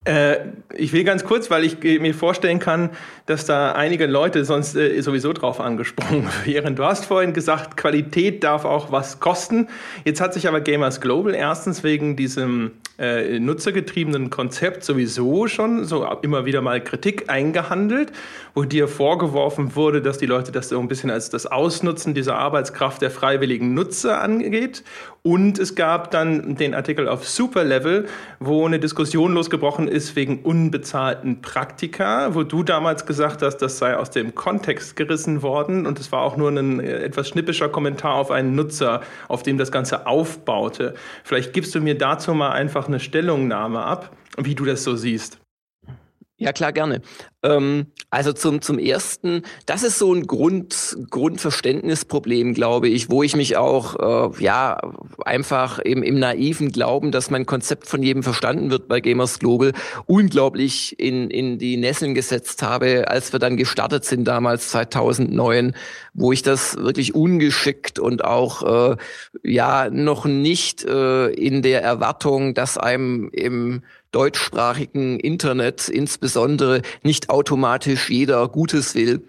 Äh, 0.06 0.38
ich 0.76 0.94
will 0.94 1.04
ganz 1.04 1.26
kurz, 1.26 1.52
weil 1.52 1.66
ich 1.66 1.82
mir 1.82 2.14
vorstellen 2.14 2.60
kann, 2.60 2.92
dass 3.26 3.46
da 3.46 3.74
einige 3.74 4.06
Leute 4.06 4.46
sonst 4.46 4.76
äh, 4.76 5.02
sowieso 5.02 5.34
drauf 5.34 5.60
angesprungen 5.60 6.28
wären. 6.46 6.76
Du 6.76 6.86
hast 6.86 7.06
vorhin 7.06 7.34
gesagt, 7.34 7.76
Qualität 7.76 8.44
darf 8.44 8.64
auch 8.64 8.92
was 8.92 9.20
kosten. 9.20 9.68
Jetzt 10.06 10.22
hat 10.22 10.34
sich 10.34 10.48
aber 10.48 10.62
Gamers 10.62 11.02
Global 11.02 11.36
erstens 11.36 11.84
wegen 11.84 12.16
diesem 12.16 12.72
äh, 13.00 13.40
nutzergetriebenen 13.40 14.30
Konzept 14.30 14.84
sowieso 14.84 15.48
schon 15.48 15.86
so 15.86 16.06
immer 16.22 16.46
wieder 16.46 16.62
mal 16.62 16.84
Kritik 16.84 17.30
eingehandelt, 17.30 18.12
wo 18.54 18.64
dir 18.64 18.88
vorgeworfen 18.88 19.76
wurde, 19.76 20.02
dass 20.02 20.18
die 20.18 20.26
Leute 20.26 20.52
das 20.52 20.70
so 20.70 20.80
ein 20.80 20.88
bisschen 20.88 21.10
als 21.10 21.30
das 21.30 21.46
Ausnutzen 21.46 22.14
dieser 22.14 22.36
Arbeitskraft 22.36 23.02
der 23.02 23.12
freiwilligen 23.12 23.74
Nutzer 23.74 24.22
angeht. 24.22 24.84
Und 25.22 25.60
es 25.60 25.76
gab 25.76 26.12
dann 26.12 26.56
den 26.56 26.74
Artikel 26.74 27.08
auf 27.08 27.28
Superlevel, 27.28 28.08
wo 28.40 28.66
eine 28.66 28.80
Diskussion 28.80 29.34
losgebrochen 29.34 29.88
ist 29.88 30.16
wegen 30.16 30.40
unbezahlten 30.44 31.42
Praktika, 31.42 32.34
wo 32.36 32.44
du 32.44 32.64
damals 32.64 33.06
gesagt 33.06 33.42
hast, 33.42 33.58
das 33.58 33.78
sei 33.78 33.96
aus 33.98 34.12
dem 34.12 34.34
Kontext 34.34 34.96
gerissen 34.96 35.42
worden. 35.42 35.86
Und 35.86 36.00
es 36.00 36.12
war 36.12 36.22
auch 36.22 36.38
nur 36.38 36.50
ein 36.50 36.80
äh, 36.80 37.04
etwas 37.04 37.30
schnippischer 37.30 37.70
Kommentar 37.70 38.16
auf 38.16 38.32
einen 38.32 38.56
Nutzer, 38.56 39.02
auf 39.28 39.44
dem 39.44 39.58
das 39.58 39.72
Ganze 39.72 40.08
aufbaute. 40.08 40.96
Vielleicht 41.24 41.54
gibst 41.54 41.76
du 41.76 41.82
mir 41.82 41.98
dazu 41.98 42.34
mal 42.34 42.52
einfach 42.52 42.89
eine 42.90 43.00
Stellungnahme 43.00 43.84
ab, 43.84 44.16
wie 44.38 44.56
du 44.56 44.66
das 44.66 44.84
so 44.84 44.96
siehst. 44.96 45.40
Ja, 46.40 46.54
klar, 46.54 46.72
gerne. 46.72 47.02
Ähm, 47.44 47.88
also 48.10 48.32
zum, 48.32 48.62
zum 48.62 48.80
ersten, 48.80 49.44
das 49.66 49.84
ist 49.84 50.00
so 50.00 50.14
ein 50.14 50.26
Grund, 50.26 50.98
Grundverständnisproblem, 51.10 52.54
glaube 52.54 52.88
ich, 52.88 53.12
wo 53.12 53.24
ich 53.24 53.36
mich 53.36 53.58
auch, 53.58 54.32
äh, 54.40 54.44
ja, 54.44 54.80
einfach 55.26 55.80
im, 55.80 56.02
im 56.02 56.18
naiven 56.18 56.72
Glauben, 56.72 57.12
dass 57.12 57.30
mein 57.30 57.46
Konzept 57.46 57.88
von 57.88 58.02
jedem 58.02 58.24
verstanden 58.24 58.72
wird 58.72 58.88
bei 58.88 59.02
Gamers 59.02 59.40
Global, 59.40 59.74
unglaublich 60.06 60.98
in, 60.98 61.30
in 61.30 61.60
die 61.60 61.76
Nesseln 61.76 62.16
gesetzt 62.16 62.64
habe, 62.64 63.10
als 63.10 63.34
wir 63.34 63.40
dann 63.40 63.58
gestartet 63.58 64.06
sind 64.06 64.24
damals 64.24 64.70
2009, 64.70 65.76
wo 66.14 66.32
ich 66.32 66.42
das 66.42 66.78
wirklich 66.78 67.16
ungeschickt 67.16 68.00
und 68.00 68.24
auch, 68.24 68.94
äh, 68.94 68.98
ja, 69.44 69.90
noch 69.90 70.24
nicht 70.24 70.86
äh, 70.86 71.28
in 71.32 71.62
der 71.62 71.84
Erwartung, 71.84 72.54
dass 72.54 72.78
einem 72.78 73.30
im 73.34 73.84
deutschsprachigen 74.12 75.20
Internet 75.20 75.90
insbesondere 75.90 76.82
nicht 77.04 77.30
automatisch 77.30 78.10
jeder 78.10 78.48
Gutes 78.48 78.96
will. 78.96 79.28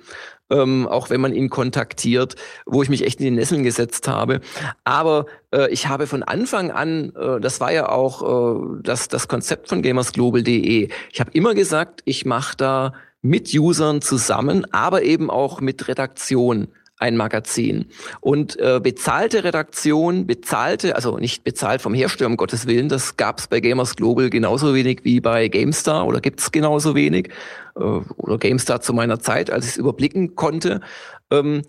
Ähm, 0.52 0.88
auch 0.88 1.10
wenn 1.10 1.20
man 1.20 1.32
ihn 1.32 1.48
kontaktiert, 1.48 2.34
wo 2.66 2.82
ich 2.82 2.88
mich 2.88 3.04
echt 3.06 3.20
in 3.20 3.26
die 3.26 3.30
Nesseln 3.30 3.62
gesetzt 3.62 4.08
habe. 4.08 4.40
Aber 4.82 5.26
äh, 5.54 5.70
ich 5.70 5.86
habe 5.86 6.08
von 6.08 6.24
Anfang 6.24 6.72
an, 6.72 7.12
äh, 7.14 7.38
das 7.38 7.60
war 7.60 7.70
ja 7.70 7.88
auch 7.88 8.56
äh, 8.56 8.80
das, 8.82 9.06
das 9.06 9.28
Konzept 9.28 9.68
von 9.68 9.80
gamersglobal.de, 9.80 10.88
ich 11.12 11.20
habe 11.20 11.30
immer 11.34 11.54
gesagt, 11.54 12.02
ich 12.04 12.26
mache 12.26 12.56
da 12.56 12.94
mit 13.22 13.54
Usern 13.54 14.02
zusammen, 14.02 14.66
aber 14.72 15.02
eben 15.02 15.30
auch 15.30 15.60
mit 15.60 15.86
Redaktion 15.86 16.66
ein 17.00 17.16
Magazin. 17.16 17.86
Und 18.20 18.58
äh, 18.60 18.78
bezahlte 18.80 19.42
Redaktion, 19.42 20.26
bezahlte, 20.26 20.94
also 20.94 21.18
nicht 21.18 21.42
bezahlt 21.42 21.82
vom 21.82 21.94
Hersteller, 21.94 22.30
um 22.30 22.36
Gottes 22.36 22.66
Willen, 22.66 22.88
das 22.88 23.16
gab 23.16 23.38
es 23.38 23.48
bei 23.48 23.60
Gamers 23.60 23.96
Global 23.96 24.30
genauso 24.30 24.74
wenig 24.74 25.00
wie 25.02 25.20
bei 25.20 25.48
GameStar 25.48 26.06
oder 26.06 26.20
gibt 26.20 26.40
es 26.40 26.52
genauso 26.52 26.94
wenig. 26.94 27.30
Äh, 27.74 27.80
oder 27.80 28.38
GameStar 28.38 28.80
zu 28.80 28.92
meiner 28.92 29.18
Zeit, 29.18 29.50
als 29.50 29.64
ich 29.64 29.72
es 29.72 29.76
überblicken 29.78 30.36
konnte. 30.36 30.80
Ähm, 31.30 31.62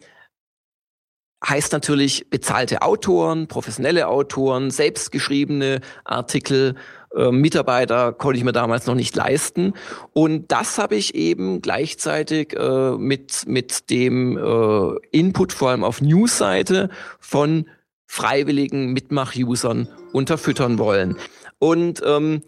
heißt 1.47 1.71
natürlich 1.71 2.29
bezahlte 2.29 2.81
Autoren, 2.81 3.47
professionelle 3.47 4.07
Autoren, 4.07 4.69
selbstgeschriebene 4.69 5.81
Artikel, 6.03 6.75
äh, 7.15 7.31
Mitarbeiter 7.31 8.13
konnte 8.13 8.37
ich 8.37 8.43
mir 8.43 8.51
damals 8.51 8.85
noch 8.85 8.95
nicht 8.95 9.15
leisten. 9.15 9.73
Und 10.13 10.51
das 10.51 10.77
habe 10.77 10.95
ich 10.95 11.15
eben 11.15 11.61
gleichzeitig 11.61 12.53
äh, 12.57 12.91
mit, 12.97 13.43
mit 13.47 13.89
dem 13.89 14.37
äh, 14.37 14.95
Input 15.11 15.53
vor 15.53 15.69
allem 15.69 15.83
auf 15.83 16.01
Newsseite 16.01 16.89
von 17.19 17.65
freiwilligen 18.05 18.93
Mitmach-Usern 18.93 19.87
unterfüttern 20.11 20.77
wollen. 20.79 21.17
Und 21.59 22.01
ähm, 22.05 22.41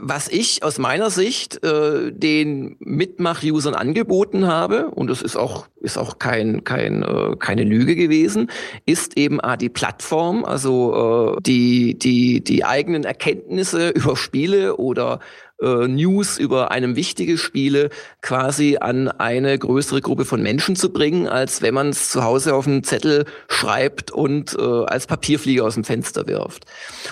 was 0.00 0.28
ich 0.28 0.62
aus 0.62 0.78
meiner 0.78 1.10
Sicht 1.10 1.62
äh, 1.64 2.12
den 2.12 2.76
Mitmach-Usern 2.78 3.74
angeboten 3.74 4.46
habe, 4.46 4.90
und 4.90 5.08
das 5.08 5.22
ist 5.22 5.36
auch, 5.36 5.66
ist 5.80 5.98
auch 5.98 6.20
kein, 6.20 6.62
kein, 6.62 7.02
äh, 7.02 7.36
keine 7.36 7.64
Lüge 7.64 7.96
gewesen, 7.96 8.50
ist 8.86 9.16
eben 9.16 9.40
A, 9.40 9.56
die 9.56 9.68
Plattform, 9.68 10.44
also 10.44 11.34
äh, 11.36 11.42
die, 11.42 11.98
die, 11.98 12.44
die 12.44 12.64
eigenen 12.64 13.04
Erkenntnisse 13.04 13.88
über 13.94 14.16
Spiele 14.16 14.76
oder 14.76 15.18
äh, 15.62 15.88
News 15.88 16.38
über 16.38 16.70
einem 16.70 16.96
wichtige 16.96 17.38
Spiele 17.38 17.90
quasi 18.20 18.78
an 18.80 19.08
eine 19.08 19.58
größere 19.58 20.00
Gruppe 20.00 20.24
von 20.24 20.42
Menschen 20.42 20.76
zu 20.76 20.92
bringen, 20.92 21.28
als 21.28 21.62
wenn 21.62 21.74
man 21.74 21.90
es 21.90 22.10
zu 22.10 22.24
Hause 22.24 22.54
auf 22.54 22.66
einen 22.66 22.84
Zettel 22.84 23.24
schreibt 23.48 24.10
und 24.10 24.56
äh, 24.58 24.62
als 24.62 25.06
Papierflieger 25.06 25.64
aus 25.64 25.74
dem 25.74 25.84
Fenster 25.84 26.26
wirft. 26.26 26.66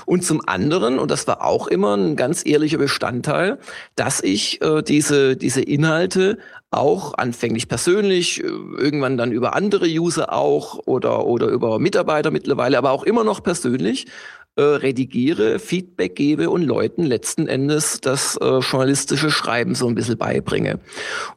Und 0.07 0.25
zum 0.25 0.43
anderen, 0.47 0.99
und 0.99 1.11
das 1.11 1.27
war 1.27 1.45
auch 1.45 1.69
immer 1.69 1.97
ein 1.97 2.17
ganz 2.17 2.45
ehrlicher 2.45 2.79
Bestandteil, 2.79 3.59
dass 3.97 4.23
ich 4.23 4.61
äh, 4.63 4.83
diese, 4.83 5.37
diese 5.37 5.63
Inhalte 5.63 6.39
auch 6.71 7.15
anfänglich 7.15 7.69
persönlich, 7.69 8.43
äh, 8.43 8.47
irgendwann 8.47 9.17
dann 9.17 9.33
über 9.33 9.55
andere 9.55 9.87
User 9.87 10.33
auch 10.33 10.81
oder, 10.87 11.27
oder 11.27 11.49
über 11.49 11.79
Mitarbeiter 11.79 12.31
mittlerweile, 12.31 12.79
aber 12.79 12.93
auch 12.93 13.03
immer 13.03 13.25
noch 13.25 13.43
persönlich 13.43 14.07
äh, 14.57 14.63
redigiere, 14.63 15.59
Feedback 15.59 16.17
gebe 16.17 16.51
und 16.51 16.63
Leuten 16.63 17.05
letzten 17.05 17.47
Endes 17.47 18.01
das 18.01 18.37
äh, 18.37 18.59
journalistische 18.59 19.31
Schreiben 19.31 19.75
so 19.75 19.87
ein 19.87 19.95
bisschen 19.95 20.19
beibringe. 20.19 20.81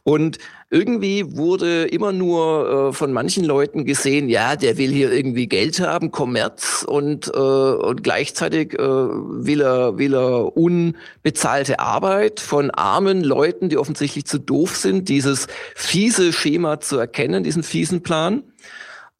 Und 0.03 0.40
irgendwie 0.72 1.38
wurde 1.38 1.83
immer 1.83 2.11
nur 2.11 2.90
äh, 2.90 2.93
von 2.93 3.14
manchen 3.14 3.45
Leuten 3.45 3.85
gesehen, 3.85 4.27
ja, 4.30 4.56
der 4.56 4.77
will 4.80 4.92
hier 4.92 5.11
irgendwie 5.11 5.48
Geld 5.48 5.80
haben, 5.80 6.09
Kommerz 6.09 6.83
und, 6.88 7.27
äh, 7.27 7.40
und 7.40 8.03
gleichzeitig 8.03 8.74
äh, 8.74 8.80
will, 8.80 9.61
er, 9.61 10.00
will 10.00 10.16
er 10.16 10.58
unbezahlte 10.58 11.80
Arbeit 11.80 12.40
von 12.40 12.72
armen 12.72 13.24
Leuten, 13.24 13.69
die 13.69 13.77
offensichtlich 13.77 14.25
zu 14.25 14.40
doof 14.40 14.75
sind, 14.75 15.09
dieses 15.09 15.45
fiese 15.75 16.33
Schema 16.33 16.80
zu 16.80 16.98
erkennen, 16.98 17.43
diesen 17.43 17.61
fiesen 17.61 18.01
Plan. 18.01 18.42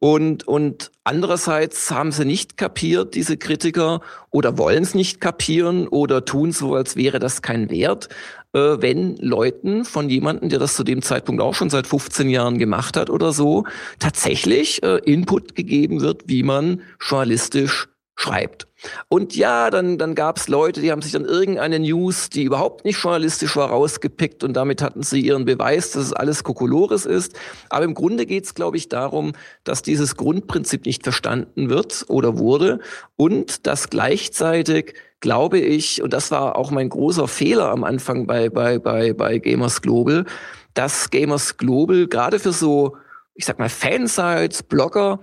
Und, 0.04 0.46
und 0.46 0.92
andererseits 1.06 1.90
haben 1.90 2.12
sie 2.12 2.26
nicht 2.26 2.58
kapiert, 2.58 3.16
diese 3.16 3.38
Kritiker, 3.38 4.02
oder 4.32 4.58
wollen 4.58 4.84
es 4.84 4.94
nicht 4.94 5.22
kapieren 5.22 5.88
oder 5.88 6.26
tun 6.26 6.52
so, 6.52 6.76
als 6.76 6.98
wäre 6.98 7.20
das 7.20 7.42
kein 7.42 7.70
Wert, 7.70 8.10
äh, 8.52 8.60
wenn 8.60 9.16
Leuten 9.16 9.86
von 9.86 10.10
jemandem, 10.10 10.50
der 10.50 10.60
das 10.60 10.76
zu 10.76 10.84
dem 10.84 11.04
Zeitpunkt 11.04 11.42
auch 11.42 11.54
schon 11.56 11.70
seit 11.70 11.88
15 11.88 12.30
Jahren 12.30 12.58
gemacht 12.58 12.98
hat 12.98 13.10
oder 13.10 13.32
so, 13.32 13.64
tatsächlich 13.98 14.84
äh, 14.84 14.98
Input 15.06 15.56
gegeben 15.56 16.02
wird, 16.02 16.24
wie 16.26 16.44
man 16.44 16.82
journalistisch 17.00 17.88
schreibt. 18.16 18.68
Und 19.08 19.36
ja, 19.36 19.70
dann, 19.70 19.98
dann 19.98 20.14
gab 20.14 20.38
es 20.38 20.48
Leute, 20.48 20.82
die 20.82 20.92
haben 20.92 21.02
sich 21.02 21.14
dann 21.14 21.26
irgendeine 21.26 21.80
News, 21.80 22.30
die 22.30 22.44
überhaupt 22.44 22.86
nicht 22.86 23.02
journalistisch 23.02 23.56
war, 23.56 23.70
rausgepickt 23.70 24.44
und 24.44 24.54
damit 24.54 24.82
hatten 24.82 25.04
sie 25.04 25.22
ihren 25.22 25.46
Beweis, 25.46 25.92
dass 25.92 26.04
es 26.04 26.14
alles 26.14 26.44
Kokolores 26.44 27.06
ist. 27.06 27.34
Aber 27.70 27.86
im 27.86 27.94
Grunde 27.94 28.26
geht 28.26 28.46
es, 28.46 28.54
glaube 28.54 28.78
ich, 28.78 28.90
darum, 28.90 29.34
dass 29.64 29.82
dieses 29.82 30.16
Grundprinzip 30.16 30.86
nicht 30.86 31.04
verstanden 31.04 31.70
wird 31.70 32.06
oder 32.08 32.38
wurde 32.38 32.80
und 33.16 33.66
dass 33.66 33.90
gleichzeitig 33.90 34.96
glaube 35.20 35.58
ich, 35.58 36.04
und 36.04 36.12
das 36.12 36.32
war 36.32 36.58
auch 36.58 36.70
mein 36.70 36.90
großer 36.90 37.30
Fehler 37.30 37.70
am 37.70 37.86
Anfang 37.86 38.28
bei, 38.28 38.50
bei, 38.50 38.78
bei, 38.78 39.14
bei 39.14 39.38
Gamers 39.38 39.82
Global, 39.82 40.26
dass 40.74 41.10
Gamers 41.12 41.56
Global 41.56 42.08
gerade 42.08 42.40
für 42.40 42.52
so, 42.52 42.98
ich 43.34 43.46
sag 43.46 43.58
mal, 43.58 43.70
Fansites, 43.70 44.64
Blogger, 44.64 45.20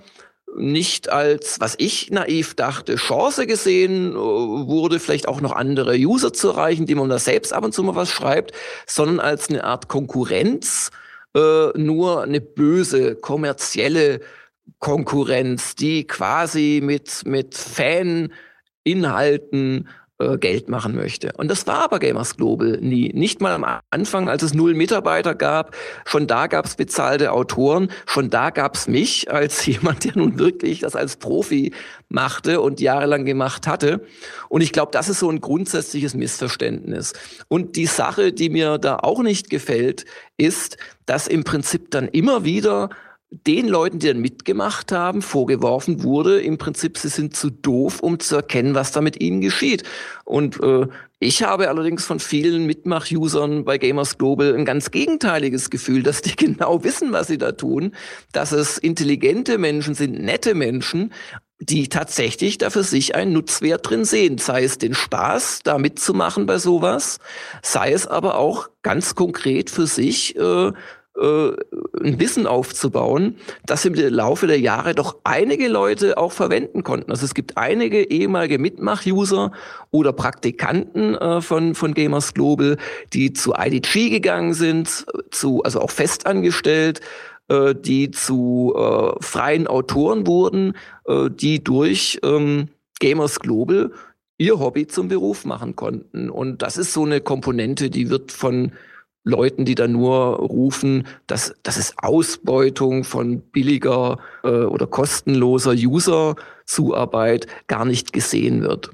nicht 0.56 1.10
als, 1.10 1.60
was 1.60 1.74
ich 1.78 2.10
naiv 2.10 2.54
dachte, 2.54 2.96
Chance 2.96 3.46
gesehen 3.46 4.12
äh, 4.12 4.16
wurde, 4.16 5.00
vielleicht 5.00 5.28
auch 5.28 5.40
noch 5.40 5.52
andere 5.52 5.96
User 5.96 6.32
zu 6.32 6.48
erreichen, 6.48 6.86
die 6.86 6.94
man 6.94 7.08
da 7.08 7.18
selbst 7.18 7.52
ab 7.52 7.64
und 7.64 7.72
zu 7.72 7.82
mal 7.82 7.94
was 7.94 8.10
schreibt, 8.10 8.52
sondern 8.86 9.20
als 9.20 9.48
eine 9.48 9.64
Art 9.64 9.88
Konkurrenz, 9.88 10.90
äh, 11.36 11.68
nur 11.76 12.22
eine 12.22 12.40
böse, 12.40 13.16
kommerzielle 13.16 14.20
Konkurrenz, 14.78 15.74
die 15.74 16.06
quasi 16.06 16.80
mit, 16.82 17.26
mit 17.26 17.54
Fan-Inhalten 17.54 19.88
äh, 20.20 20.38
Geld 20.38 20.68
machen 20.68 20.94
möchte. 20.94 21.32
Und 21.36 21.50
das 21.50 21.66
war 21.66 21.82
aber 21.84 21.98
Gamers 21.98 22.36
Global 22.36 22.78
nie. 22.80 23.10
Nicht 23.14 23.40
mal 23.40 23.52
am 23.52 23.80
Anfang, 23.90 24.28
als 24.28 24.42
es 24.42 24.54
null 24.54 24.74
Mitarbeiter 24.74 25.34
gab. 25.34 25.74
Schon 26.04 26.26
da 26.26 26.46
gab 26.46 26.66
es 26.66 26.76
bezahlte 26.76 27.32
Autoren. 27.32 27.90
Schon 28.06 28.30
da 28.30 28.50
gab 28.50 28.74
es 28.74 28.86
mich 28.86 29.30
als 29.30 29.64
jemand, 29.70 30.04
der 30.04 30.16
nun 30.16 30.38
wirklich 30.38 30.80
das 30.80 30.94
als 30.94 31.16
Profi 31.16 31.72
machte 32.08 32.60
und 32.60 32.80
jahrelang 32.80 33.24
gemacht 33.24 33.66
hatte. 33.66 34.04
Und 34.48 34.60
ich 34.60 34.72
glaube, 34.72 34.92
das 34.92 35.08
ist 35.08 35.20
so 35.20 35.30
ein 35.30 35.40
grundsätzliches 35.40 36.14
Missverständnis. 36.14 37.14
Und 37.48 37.76
die 37.76 37.86
Sache, 37.86 38.32
die 38.32 38.50
mir 38.50 38.78
da 38.78 38.96
auch 38.96 39.22
nicht 39.22 39.48
gefällt, 39.48 40.04
ist, 40.36 40.76
dass 41.06 41.28
im 41.28 41.44
Prinzip 41.44 41.90
dann 41.90 42.08
immer 42.08 42.44
wieder 42.44 42.90
den 43.30 43.68
Leuten, 43.68 44.00
die 44.00 44.08
dann 44.08 44.20
mitgemacht 44.20 44.90
haben, 44.90 45.22
vorgeworfen 45.22 46.02
wurde, 46.02 46.40
im 46.40 46.58
Prinzip, 46.58 46.98
sie 46.98 47.08
sind 47.08 47.36
zu 47.36 47.48
doof, 47.50 48.00
um 48.00 48.18
zu 48.18 48.36
erkennen, 48.36 48.74
was 48.74 48.90
da 48.90 49.00
mit 49.00 49.20
ihnen 49.20 49.40
geschieht. 49.40 49.84
Und 50.24 50.60
äh, 50.62 50.88
ich 51.20 51.42
habe 51.44 51.68
allerdings 51.68 52.04
von 52.04 52.18
vielen 52.18 52.66
Mitmach-Usern 52.66 53.64
bei 53.64 53.78
Gamers 53.78 54.18
Global 54.18 54.54
ein 54.54 54.64
ganz 54.64 54.90
gegenteiliges 54.90 55.70
Gefühl, 55.70 56.02
dass 56.02 56.22
die 56.22 56.34
genau 56.36 56.82
wissen, 56.82 57.12
was 57.12 57.28
sie 57.28 57.38
da 57.38 57.52
tun, 57.52 57.94
dass 58.32 58.50
es 58.50 58.78
intelligente 58.78 59.58
Menschen 59.58 59.94
sind, 59.94 60.20
nette 60.20 60.54
Menschen, 60.54 61.12
die 61.60 61.88
tatsächlich 61.88 62.58
da 62.58 62.70
für 62.70 62.82
sich 62.82 63.14
einen 63.14 63.34
Nutzwert 63.34 63.88
drin 63.88 64.04
sehen, 64.04 64.38
sei 64.38 64.64
es 64.64 64.78
den 64.78 64.94
Spaß, 64.94 65.60
da 65.62 65.78
mitzumachen 65.78 66.46
bei 66.46 66.58
sowas, 66.58 67.18
sei 67.62 67.92
es 67.92 68.06
aber 68.06 68.38
auch 68.38 68.70
ganz 68.82 69.14
konkret 69.14 69.68
für 69.68 69.86
sich 69.86 70.36
äh, 70.36 70.72
äh, 71.16 71.50
ein 72.02 72.20
Wissen 72.20 72.46
aufzubauen, 72.46 73.36
das 73.66 73.84
im 73.84 73.94
Laufe 73.94 74.46
der 74.46 74.60
Jahre 74.60 74.94
doch 74.94 75.16
einige 75.24 75.68
Leute 75.68 76.18
auch 76.18 76.32
verwenden 76.32 76.84
konnten. 76.84 77.10
Also 77.10 77.24
es 77.24 77.34
gibt 77.34 77.56
einige 77.56 78.10
ehemalige 78.10 78.58
Mitmach-User 78.58 79.52
oder 79.90 80.12
Praktikanten 80.12 81.14
äh, 81.14 81.40
von, 81.40 81.74
von 81.74 81.94
Gamers 81.94 82.34
Global, 82.34 82.76
die 83.12 83.32
zu 83.32 83.54
IDG 83.58 84.10
gegangen 84.10 84.54
sind, 84.54 85.06
zu, 85.30 85.62
also 85.62 85.80
auch 85.80 85.90
festangestellt, 85.90 87.00
äh, 87.48 87.74
die 87.74 88.10
zu 88.12 88.72
äh, 88.76 89.12
freien 89.20 89.66
Autoren 89.66 90.26
wurden, 90.26 90.74
äh, 91.06 91.28
die 91.28 91.62
durch 91.62 92.20
ähm, 92.22 92.68
Gamers 93.00 93.40
Global 93.40 93.92
ihr 94.38 94.58
Hobby 94.58 94.86
zum 94.86 95.08
Beruf 95.08 95.44
machen 95.44 95.76
konnten. 95.76 96.30
Und 96.30 96.62
das 96.62 96.76
ist 96.78 96.92
so 96.92 97.04
eine 97.04 97.20
Komponente, 97.20 97.90
die 97.90 98.08
wird 98.08 98.32
von 98.32 98.72
Leuten, 99.24 99.64
die 99.64 99.74
da 99.74 99.86
nur 99.86 100.36
rufen, 100.36 101.06
dass 101.26 101.54
das 101.62 101.76
ist 101.76 101.94
Ausbeutung 101.98 103.04
von 103.04 103.40
billiger 103.40 104.18
äh, 104.42 104.48
oder 104.48 104.86
kostenloser 104.86 105.72
User-Zuarbeit 105.72 107.46
gar 107.66 107.84
nicht 107.84 108.12
gesehen 108.12 108.62
wird. 108.62 108.90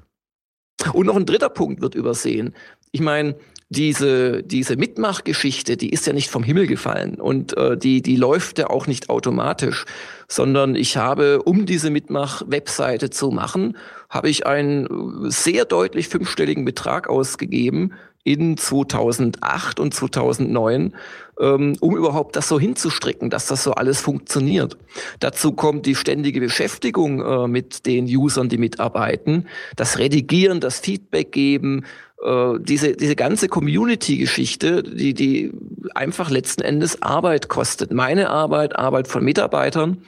Und 0.93 1.07
noch 1.07 1.17
ein 1.17 1.27
dritter 1.27 1.49
Punkt 1.49 1.81
wird 1.81 1.95
übersehen. 1.95 2.55
Ich 2.91 3.01
meine, 3.01 3.37
diese, 3.69 4.45
diese 4.45 4.77
Mitmachgeschichte, 4.77 5.77
die 5.77 5.91
ist 5.91 6.07
ja 6.07 6.13
nicht 6.13 6.31
vom 6.31 6.45
Himmel 6.45 6.69
gefallen 6.69 7.17
und 7.17 7.57
äh, 7.57 7.77
die, 7.77 8.01
die 8.01 8.17
läuft 8.17 8.59
ja 8.59 8.71
auch 8.71 8.87
nicht 8.87 9.11
automatisch, 9.11 9.87
sondern 10.29 10.77
ich 10.77 10.97
habe, 10.97 11.43
um 11.43 11.67
diese 11.67 11.91
Mitmach-Webseite 11.91 13.11
zu 13.11 13.31
machen, 13.31 13.77
habe 14.09 14.31
ich 14.31 14.47
einen 14.47 15.31
sehr 15.31 15.65
deutlich 15.65 16.09
fünfstelligen 16.09 16.65
Betrag 16.65 17.09
ausgegeben 17.09 17.93
in 18.27 18.57
2008 18.57 19.79
und 19.79 19.95
2009, 19.95 20.95
ähm, 21.41 21.77
um 21.81 21.97
überhaupt 21.97 22.35
das 22.35 22.49
so 22.49 22.59
hinzustricken, 22.59 23.31
dass 23.31 23.47
das 23.47 23.63
so 23.63 23.73
alles 23.73 24.01
funktioniert. 24.01 24.77
Dazu 25.21 25.53
kommt 25.53 25.87
die 25.87 25.95
ständige 25.95 26.41
Beschäftigung 26.41 27.21
äh, 27.21 27.47
mit 27.47 27.87
den 27.87 28.07
Usern, 28.07 28.49
die 28.49 28.59
mitarbeiten, 28.59 29.47
das 29.77 29.99
Redigieren, 29.99 30.59
das 30.61 30.81
Feedback 30.81 31.31
geben, 31.31 31.85
äh, 32.21 32.55
diese, 32.59 32.97
diese 32.97 33.15
ganze 33.15 33.47
Community-Geschichte, 33.47 34.83
die, 34.83 35.15
die 35.15 35.53
einfach 35.95 36.29
letzten 36.29 36.63
Endes 36.63 37.03
Arbeit 37.03 37.49
kostet. 37.49 37.93
Meine 37.93 38.29
Arbeit, 38.29 38.77
Arbeit 38.77 39.07
von 39.07 39.23
Mitarbeitern. 39.25 39.99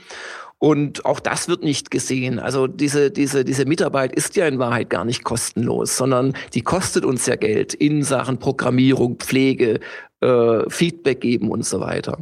Und 0.59 1.05
auch 1.05 1.21
das 1.21 1.49
wird 1.49 1.63
nicht 1.63 1.91
gesehen. 1.91 2.41
Also 2.41 2.67
diese, 2.67 3.13
diese, 3.13 3.45
diese 3.45 3.65
Mitarbeit 3.65 4.13
ist 4.13 4.35
ja 4.35 4.47
in 4.49 4.59
Wahrheit 4.59 4.91
gar 4.91 5.05
nicht 5.05 5.23
kostenlos, 5.23 5.97
sondern 5.97 6.35
die 6.53 6.63
kostet 6.63 7.05
uns 7.05 7.27
ja 7.27 7.37
Geld 7.37 7.75
in 7.75 8.03
Sachen 8.03 8.39
Programmierung, 8.39 9.19
Pflege, 9.19 9.79
äh, 10.21 10.69
Feedback 10.69 11.21
geben 11.21 11.51
und 11.51 11.65
so 11.65 11.79
weiter. 11.79 12.19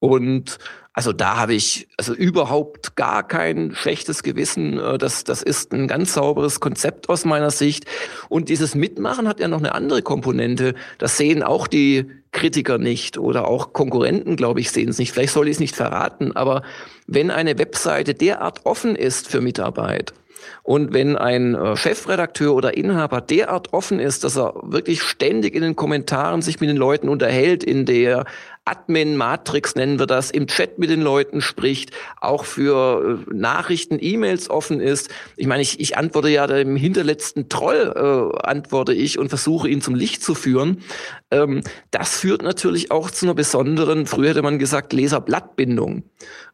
Und 0.00 0.58
also 0.96 1.12
da 1.12 1.36
habe 1.36 1.52
ich 1.52 1.88
also 1.98 2.14
überhaupt 2.14 2.96
gar 2.96 3.22
kein 3.22 3.74
schlechtes 3.74 4.22
Gewissen. 4.22 4.78
Äh, 4.78 4.96
das, 4.96 5.24
das 5.24 5.42
ist 5.42 5.72
ein 5.74 5.88
ganz 5.88 6.14
sauberes 6.14 6.58
Konzept 6.58 7.10
aus 7.10 7.26
meiner 7.26 7.50
Sicht. 7.50 7.84
Und 8.30 8.48
dieses 8.48 8.74
Mitmachen 8.74 9.28
hat 9.28 9.38
ja 9.38 9.46
noch 9.46 9.58
eine 9.58 9.74
andere 9.74 10.00
Komponente. 10.00 10.74
Das 10.96 11.18
sehen 11.18 11.42
auch 11.42 11.66
die 11.66 12.10
Kritiker 12.32 12.78
nicht 12.78 13.18
oder 13.18 13.46
auch 13.46 13.74
Konkurrenten, 13.74 14.36
glaube 14.36 14.60
ich, 14.60 14.70
sehen 14.70 14.88
es 14.88 14.96
nicht. 14.96 15.12
Vielleicht 15.12 15.34
soll 15.34 15.48
ich 15.48 15.56
es 15.56 15.60
nicht 15.60 15.76
verraten, 15.76 16.34
aber 16.34 16.62
wenn 17.06 17.30
eine 17.30 17.58
Webseite 17.58 18.14
derart 18.14 18.64
offen 18.64 18.96
ist 18.96 19.28
für 19.28 19.42
Mitarbeit, 19.42 20.14
und 20.62 20.92
wenn 20.92 21.16
ein 21.16 21.54
äh, 21.54 21.76
Chefredakteur 21.76 22.54
oder 22.54 22.76
Inhaber 22.76 23.20
derart 23.20 23.72
offen 23.72 24.00
ist, 24.00 24.24
dass 24.24 24.36
er 24.36 24.54
wirklich 24.62 25.02
ständig 25.02 25.54
in 25.54 25.62
den 25.62 25.76
Kommentaren 25.76 26.42
sich 26.42 26.60
mit 26.60 26.68
den 26.68 26.76
Leuten 26.76 27.08
unterhält, 27.08 27.64
in 27.64 27.84
der 27.84 28.24
Admin-Matrix 28.66 29.76
nennen 29.76 29.98
wir 29.98 30.06
das, 30.06 30.30
im 30.30 30.48
Chat 30.48 30.78
mit 30.78 30.90
den 30.90 31.00
Leuten 31.00 31.40
spricht, 31.40 31.92
auch 32.20 32.44
für 32.44 33.24
äh, 33.30 33.34
Nachrichten, 33.34 33.98
E-Mails 34.00 34.50
offen 34.50 34.80
ist. 34.80 35.08
Ich 35.36 35.46
meine, 35.46 35.62
ich, 35.62 35.78
ich 35.78 35.96
antworte 35.96 36.28
ja 36.28 36.46
dem 36.48 36.74
hinterletzten 36.74 37.48
Troll, 37.48 37.92
äh, 37.94 38.46
antworte 38.46 38.92
ich 38.92 39.18
und 39.18 39.28
versuche 39.28 39.68
ihn 39.68 39.80
zum 39.80 39.94
Licht 39.94 40.22
zu 40.22 40.34
führen. 40.34 40.82
Ähm, 41.30 41.60
das 41.92 42.18
führt 42.18 42.42
natürlich 42.42 42.90
auch 42.90 43.10
zu 43.10 43.26
einer 43.26 43.34
besonderen, 43.34 44.06
früher 44.06 44.30
hätte 44.30 44.42
man 44.42 44.58
gesagt, 44.58 44.92
Leserblattbindung. 44.92 46.02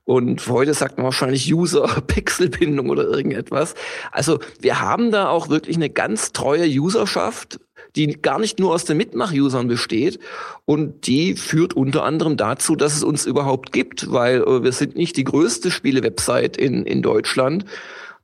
Und 0.04 0.46
heute 0.48 0.74
sagt 0.74 0.98
man 0.98 1.04
wahrscheinlich 1.04 1.52
User-Pixelbindung 1.52 2.90
oder 2.90 3.04
irgendetwas. 3.04 3.74
Also 4.10 4.38
wir 4.60 4.80
haben 4.80 5.10
da 5.10 5.28
auch 5.28 5.48
wirklich 5.48 5.76
eine 5.76 5.90
ganz 5.90 6.32
treue 6.32 6.68
Userschaft, 6.68 7.58
die 7.96 8.20
gar 8.20 8.38
nicht 8.38 8.58
nur 8.58 8.72
aus 8.72 8.84
den 8.84 8.96
Mitmach-Usern 8.96 9.68
besteht. 9.68 10.18
Und 10.64 11.06
die 11.06 11.34
führt 11.34 11.74
unter 11.74 12.04
anderem 12.04 12.36
dazu, 12.36 12.76
dass 12.76 12.96
es 12.96 13.04
uns 13.04 13.26
überhaupt 13.26 13.72
gibt, 13.72 14.10
weil 14.10 14.42
äh, 14.42 14.62
wir 14.62 14.72
sind 14.72 14.96
nicht 14.96 15.16
die 15.16 15.24
größte 15.24 15.70
Spiele-Website 15.70 16.56
in, 16.56 16.84
in 16.84 17.02
Deutschland. 17.02 17.64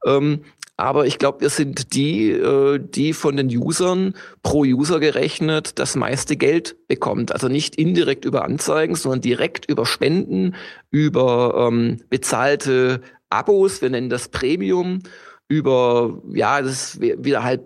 Ähm, 0.04 0.40
aber 0.80 1.06
ich 1.06 1.18
glaube, 1.18 1.40
wir 1.40 1.50
sind 1.50 1.92
die, 1.94 2.30
äh, 2.30 2.78
die 2.78 3.12
von 3.12 3.36
den 3.36 3.48
Usern 3.48 4.14
pro 4.44 4.60
User 4.60 5.00
gerechnet 5.00 5.80
das 5.80 5.96
meiste 5.96 6.36
Geld 6.36 6.76
bekommt. 6.86 7.32
Also 7.32 7.48
nicht 7.48 7.74
indirekt 7.74 8.24
über 8.24 8.44
Anzeigen, 8.44 8.94
sondern 8.94 9.20
direkt 9.20 9.68
über 9.68 9.84
Spenden, 9.84 10.54
über 10.92 11.68
ähm, 11.68 11.98
bezahlte 12.08 13.00
Abos, 13.28 13.82
wir 13.82 13.90
nennen 13.90 14.08
das 14.08 14.28
Premium, 14.28 15.00
über, 15.48 16.22
ja, 16.32 16.62
das 16.62 16.94
ist 16.94 17.00
wieder 17.00 17.42
halt 17.42 17.62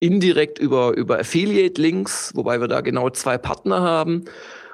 indirekt 0.00 0.58
über, 0.58 0.96
über 0.96 1.18
Affiliate-Links, 1.18 2.32
wobei 2.34 2.60
wir 2.60 2.68
da 2.68 2.80
genau 2.80 3.10
zwei 3.10 3.38
Partner 3.38 3.80
haben. 3.80 4.24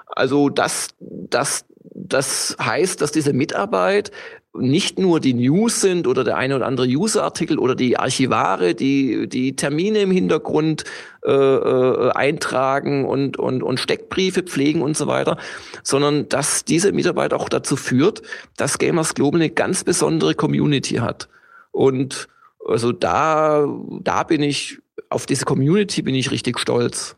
Also 0.06 0.48
das, 0.48 0.88
das, 1.00 1.64
das 1.80 2.56
heißt, 2.60 3.00
dass 3.00 3.12
diese 3.12 3.32
Mitarbeit 3.32 4.10
nicht 4.54 4.98
nur 4.98 5.18
die 5.18 5.32
News 5.32 5.80
sind 5.80 6.06
oder 6.06 6.24
der 6.24 6.36
eine 6.36 6.56
oder 6.56 6.66
andere 6.66 6.86
User-Artikel 6.86 7.58
oder 7.58 7.74
die 7.74 7.96
Archivare, 7.96 8.74
die 8.74 9.26
die 9.26 9.56
Termine 9.56 10.00
im 10.00 10.10
Hintergrund 10.10 10.84
äh, 11.24 11.32
äh, 11.32 12.10
eintragen 12.10 13.06
und, 13.06 13.38
und, 13.38 13.62
und 13.62 13.80
Steckbriefe 13.80 14.42
pflegen 14.42 14.82
und 14.82 14.94
so 14.94 15.06
weiter, 15.06 15.38
sondern 15.82 16.28
dass 16.28 16.66
diese 16.66 16.92
Mitarbeit 16.92 17.32
auch 17.32 17.48
dazu 17.48 17.76
führt, 17.76 18.20
dass 18.58 18.78
Gamers 18.78 19.14
Global 19.14 19.40
eine 19.40 19.50
ganz 19.50 19.84
besondere 19.84 20.34
Community 20.34 20.96
hat. 20.96 21.28
Und 21.70 22.28
also 22.66 22.92
da, 22.92 23.66
da 24.02 24.22
bin 24.22 24.42
ich 24.42 24.81
auf 25.08 25.26
diese 25.26 25.44
Community 25.44 26.02
bin 26.02 26.14
ich 26.14 26.30
richtig 26.30 26.58
stolz. 26.58 27.16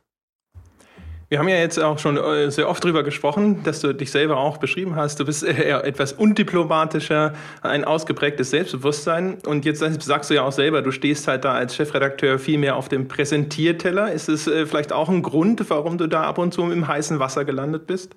Wir 1.34 1.38
haben 1.38 1.48
ja 1.48 1.56
jetzt 1.56 1.80
auch 1.80 1.98
schon 1.98 2.16
äh, 2.16 2.50
sehr 2.50 2.68
oft 2.68 2.84
darüber 2.84 3.02
gesprochen, 3.02 3.62
dass 3.64 3.80
du 3.80 3.92
dich 3.92 4.10
selber 4.10 4.36
auch 4.36 4.58
beschrieben 4.58 4.94
hast. 4.94 5.18
Du 5.18 5.24
bist 5.24 5.42
etwas 5.44 6.12
undiplomatischer, 6.12 7.34
ein 7.62 7.84
ausgeprägtes 7.84 8.50
Selbstbewusstsein. 8.50 9.38
Und 9.46 9.64
jetzt 9.64 9.80
sagst 9.80 10.30
du 10.30 10.34
ja 10.34 10.42
auch 10.42 10.52
selber, 10.52 10.82
du 10.82 10.92
stehst 10.92 11.26
halt 11.26 11.44
da 11.44 11.54
als 11.54 11.74
Chefredakteur 11.74 12.38
viel 12.38 12.58
mehr 12.58 12.76
auf 12.76 12.88
dem 12.88 13.08
Präsentierteller. 13.08 14.12
Ist 14.12 14.28
es 14.28 14.46
äh, 14.46 14.66
vielleicht 14.66 14.92
auch 14.92 15.08
ein 15.08 15.22
Grund, 15.22 15.68
warum 15.70 15.98
du 15.98 16.06
da 16.06 16.24
ab 16.24 16.38
und 16.38 16.52
zu 16.52 16.62
im 16.70 16.86
heißen 16.86 17.18
Wasser 17.18 17.44
gelandet 17.44 17.86
bist? 17.86 18.16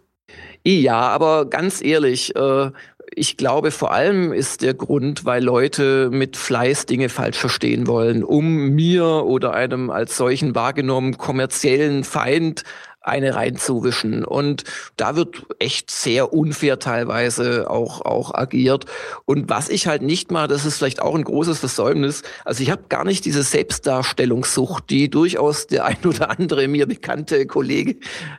Ja, 0.65 0.99
aber 0.99 1.45
ganz 1.49 1.81
ehrlich, 1.81 2.35
äh, 2.35 2.71
ich 3.15 3.37
glaube, 3.37 3.71
vor 3.71 3.91
allem 3.91 4.33
ist 4.33 4.61
der 4.61 4.73
Grund, 4.73 5.25
weil 5.25 5.43
Leute 5.43 6.09
mit 6.11 6.37
Fleiß 6.37 6.85
Dinge 6.85 7.09
falsch 7.09 7.37
verstehen 7.37 7.87
wollen, 7.87 8.23
um 8.23 8.69
mir 8.69 9.05
oder 9.05 9.53
einem 9.53 9.89
als 9.89 10.17
solchen 10.17 10.55
wahrgenommen 10.55 11.17
kommerziellen 11.17 12.03
Feind 12.03 12.63
eine 13.07 13.35
reinzuwischen. 13.35 14.23
Und 14.25 14.63
da 14.97 15.15
wird 15.15 15.45
echt 15.59 15.89
sehr 15.91 16.33
unfair 16.33 16.79
teilweise 16.79 17.69
auch, 17.69 18.01
auch 18.01 18.33
agiert. 18.33 18.85
Und 19.25 19.49
was 19.49 19.69
ich 19.69 19.87
halt 19.87 20.01
nicht 20.01 20.31
mache, 20.31 20.47
das 20.47 20.65
ist 20.65 20.77
vielleicht 20.77 21.01
auch 21.01 21.15
ein 21.15 21.23
großes 21.23 21.59
Versäumnis. 21.59 22.23
Also 22.45 22.63
ich 22.63 22.71
habe 22.71 22.83
gar 22.89 23.05
nicht 23.05 23.25
diese 23.25 23.43
Selbstdarstellungssucht, 23.43 24.89
die 24.89 25.09
durchaus 25.09 25.67
der 25.67 25.85
ein 25.85 26.03
oder 26.05 26.29
andere 26.29 26.67
mir 26.67 26.85
bekannte 26.85 27.45
Kollege, 27.45 27.95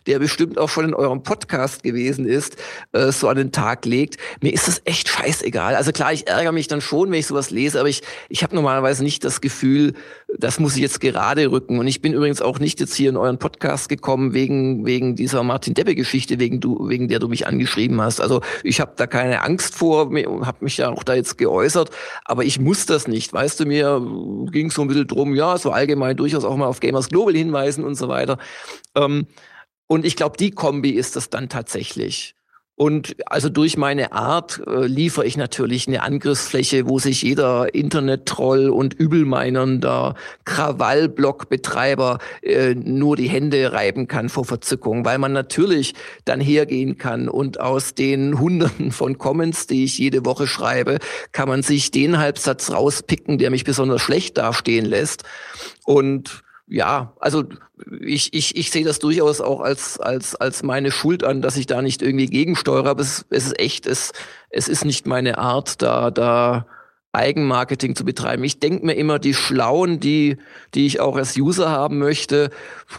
der 0.07 0.19
bestimmt 0.19 0.59
auch 0.59 0.69
schon 0.69 0.85
in 0.85 0.95
eurem 0.95 1.23
Podcast 1.23 1.83
gewesen 1.83 2.27
ist, 2.27 2.57
äh, 2.93 3.11
so 3.13 3.29
an 3.29 3.37
den 3.37 3.53
Tag 3.53 3.85
legt. 3.85 4.17
Mir 4.41 4.53
ist 4.53 4.69
das 4.69 4.83
echt 4.85 5.09
scheißegal. 5.09 5.75
Also 5.75 5.93
klar, 5.93 6.13
ich 6.13 6.29
ärgere 6.29 6.53
mich 6.53 6.69
dann 6.69 6.81
schon, 6.81 7.11
wenn 7.11 7.19
ich 7.19 7.27
sowas 7.27 7.51
lese, 7.51 7.81
aber 7.81 7.89
ich, 7.89 8.03
ich 8.29 8.43
habe 8.43 8.55
normalerweise 8.55 9.03
nicht 9.03 9.25
das 9.25 9.41
Gefühl, 9.41 9.95
das 10.37 10.61
muss 10.61 10.77
ich 10.77 10.83
jetzt 10.83 11.01
gerade 11.01 11.51
rücken. 11.51 11.79
Und 11.79 11.87
ich 11.87 12.03
bin 12.03 12.13
übrigens 12.13 12.43
auch 12.43 12.59
nicht 12.59 12.81
jetzt 12.81 12.95
hier 12.95 13.09
in 13.09 13.17
euren 13.17 13.39
Podcast 13.39 13.89
gekommen 13.89 14.35
wegen, 14.35 14.85
wegen 14.85 15.17
dieser 15.17 15.43
Martin 15.43 15.75
Deppe-Geschichte, 15.75 16.39
wegen, 16.39 16.61
du, 16.61 16.89
wegen 16.89 17.09
der 17.09 17.19
du 17.19 17.29
mich 17.29 17.47
angeschrieben 17.47 18.01
hast. 18.01 18.21
Also 18.21 18.43
ich 18.63 18.81
habe 18.81 18.93
da 18.97 19.07
keine 19.07 19.43
Angst 19.43 19.75
vor, 19.75 20.11
habe 20.11 20.65
mich 20.65 20.77
ja 20.77 20.91
auch 20.91 21.03
da 21.03 21.15
jetzt 21.15 21.39
geäußert, 21.39 21.91
aber 22.25 22.45
ich 22.45 22.61
muss 22.61 22.85
das 22.85 23.09
nicht. 23.09 23.33
Weißt 23.33 23.59
du, 23.59 23.65
mir 23.65 24.01
ging 24.51 24.71
so 24.71 24.83
ein 24.83 24.89
bisschen 24.89 25.07
drum, 25.07 25.35
ja, 25.35 25.57
so 25.57 25.71
allgemein 25.71 26.17
durchaus 26.17 26.45
auch 26.45 26.57
mal 26.57 26.67
auf 26.67 26.81
Gamers 26.81 27.09
Global 27.09 27.35
hinweisen 27.35 27.85
und 27.85 27.95
so 27.95 28.09
weiter. 28.09 28.39
Ähm, 28.95 29.27
und 29.87 30.05
ich 30.05 30.17
glaube, 30.17 30.37
die 30.37 30.51
Kombi 30.51 30.91
ist 30.91 31.17
das 31.17 31.31
dann 31.31 31.49
tatsächlich. 31.49 32.38
Und 32.79 33.17
also 33.27 33.49
durch 33.49 33.77
meine 33.77 34.13
Art 34.13 34.63
äh, 34.65 34.87
liefere 34.87 35.27
ich 35.27 35.37
natürlich 35.37 35.89
eine 35.89 36.05
Angriffsfläche, 36.05 36.89
wo 36.89 37.01
sich 37.01 37.23
jeder 37.23 37.75
Internet-Troll 37.75 38.69
und 38.71 38.95
übelmeinernder 38.95 40.15
Krawall-Blog-Betreiber 40.45 42.21
äh, 42.41 42.77
nur 42.77 43.17
die 43.17 43.29
Hände 43.29 43.73
reiben 43.73 44.07
kann 44.07 44.29
vor 44.29 44.45
Verzückung, 44.45 45.05
weil 45.05 45.19
man 45.19 45.33
natürlich 45.33 45.95
dann 46.25 46.41
hergehen 46.41 46.99
kann 46.99 47.29
und 47.29 47.59
aus 47.59 47.95
den 47.95 48.39
Hunderten 48.39 48.93
von 48.93 49.19
Comments, 49.19 49.67
die 49.67 49.83
ich 49.83 49.99
jede 49.99 50.25
Woche 50.25 50.47
schreibe, 50.47 50.99
kann 51.33 51.49
man 51.49 51.65
sich 51.65 51.91
den 51.91 52.19
Halbsatz 52.19 52.71
rauspicken, 52.71 53.39
der 53.39 53.51
mich 53.51 53.65
besonders 53.65 54.03
schlecht 54.03 54.39
dastehen 54.39 54.85
lässt. 54.85 55.25
Und 55.85 56.45
ja, 56.69 57.15
also 57.19 57.45
ich, 58.01 58.35
ich, 58.35 58.57
ich 58.57 58.71
sehe 58.71 58.85
das 58.85 58.99
durchaus 58.99 59.41
auch 59.41 59.61
als, 59.61 59.99
als, 59.99 60.35
als 60.35 60.63
meine 60.63 60.91
Schuld 60.91 61.25
an, 61.25 61.43
dass 61.43 61.57
ich 61.57 61.67
da 61.67 61.83
nicht 61.83 62.03
irgendwie 62.03 62.27
gegensteuere, 62.27 62.91
aber 62.91 63.03
es, 63.03 63.25
es 63.31 63.47
ist 63.47 63.59
echt, 63.59 63.87
es, 63.87 64.13
es 64.51 64.69
ist 64.69 64.85
nicht 64.85 65.07
meine 65.07 65.39
Art, 65.39 65.81
da, 65.81 66.11
da 66.11 66.67
Eigenmarketing 67.13 67.97
zu 67.97 68.05
betreiben. 68.05 68.45
Ich 68.45 68.61
denke 68.61 68.85
mir 68.85 68.95
immer, 68.95 69.19
die 69.19 69.33
Schlauen, 69.33 69.99
die, 69.99 70.37
die 70.75 70.87
ich 70.87 71.01
auch 71.01 71.17
als 71.17 71.37
User 71.37 71.71
haben 71.71 71.99
möchte, 71.99 72.51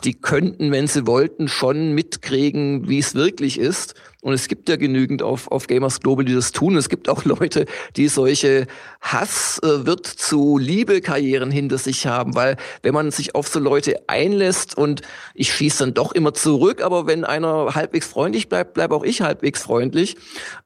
die 0.04 0.16
könnten, 0.16 0.72
wenn 0.72 0.88
sie 0.88 1.06
wollten, 1.06 1.48
schon 1.48 1.94
mitkriegen, 1.94 2.90
wie 2.90 3.00
es 3.00 3.14
wirklich 3.14 3.60
ist. 3.60 3.94
Und 4.22 4.34
es 4.34 4.50
gibt 4.50 4.68
ja 4.68 4.76
genügend 4.76 5.24
auf, 5.24 5.50
auf 5.50 5.68
Gamers 5.68 6.02
Global, 6.02 6.26
die 6.26 6.36
das 6.36 6.52
tun. 6.52 6.76
Es 6.76 6.90
gibt 6.90 7.08
auch 7.08 7.24
Leute, 7.24 7.66
die 7.96 8.10
solche 8.10 8.68
Hass 9.00 9.62
äh, 9.64 9.86
wird 9.86 10.06
zu 10.06 10.58
Liebe-Karrieren 10.58 11.52
hinter 11.52 11.78
sich 11.78 12.06
haben, 12.06 12.36
weil 12.36 12.58
wenn 12.82 12.94
man 12.94 13.12
sich 13.12 13.34
auf 13.34 13.48
so 13.48 13.60
Leute 13.60 13.96
einlässt 14.08 14.78
und 14.78 15.04
ich 15.34 15.54
schieße 15.54 15.86
dann 15.86 15.94
doch 15.94 16.12
immer 16.12 16.34
zurück, 16.34 16.84
aber 16.84 17.08
wenn 17.08 17.24
einer 17.24 17.76
halbwegs 17.76 18.08
freundlich 18.08 18.50
bleibt, 18.50 18.74
bleibe 18.74 18.94
auch 18.94 19.06
ich 19.06 19.22
halbwegs 19.22 19.62
freundlich. 19.62 20.18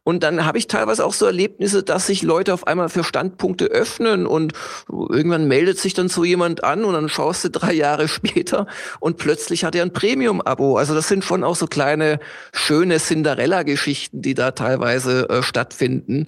Und 0.04 0.24
dann 0.24 0.46
habe 0.46 0.58
ich 0.58 0.66
teilweise 0.68 1.06
auch 1.06 1.14
so 1.14 1.28
Erlebnisse, 1.28 1.84
dass 1.84 2.08
sich 2.08 2.24
Leute 2.24 2.56
auf 2.56 2.66
einmal 2.66 2.90
für 2.90 3.04
Standpunkte 3.04 3.66
öffnen 3.66 4.26
und 4.26 4.54
irgendwann 4.90 5.48
meldet 5.48 5.78
sich 5.78 5.94
dann 5.94 6.10
so 6.10 6.24
jemand 6.24 6.64
an 6.64 6.84
und 6.84 6.94
dann 6.94 7.08
schaust 7.08 7.44
du 7.44 7.50
drei 7.52 7.74
Jahre 7.74 8.08
später 8.08 8.66
und 9.00 9.18
plötzlich 9.18 9.64
hat 9.64 9.76
er 9.76 9.84
ein 9.84 9.94
Premium-Abo. 9.94 10.76
Also 10.76 10.96
das 10.96 11.08
sind 11.08 11.24
schon 11.24 11.44
auch 11.44 11.56
so 11.56 11.68
kleine, 11.68 12.20
schöne 12.52 12.98
Cinderella 12.98 13.43
Cinderella-Geschichten, 13.44 14.22
die 14.22 14.34
da 14.34 14.52
teilweise 14.52 15.30
äh, 15.30 15.44
stattfinden. 15.44 16.28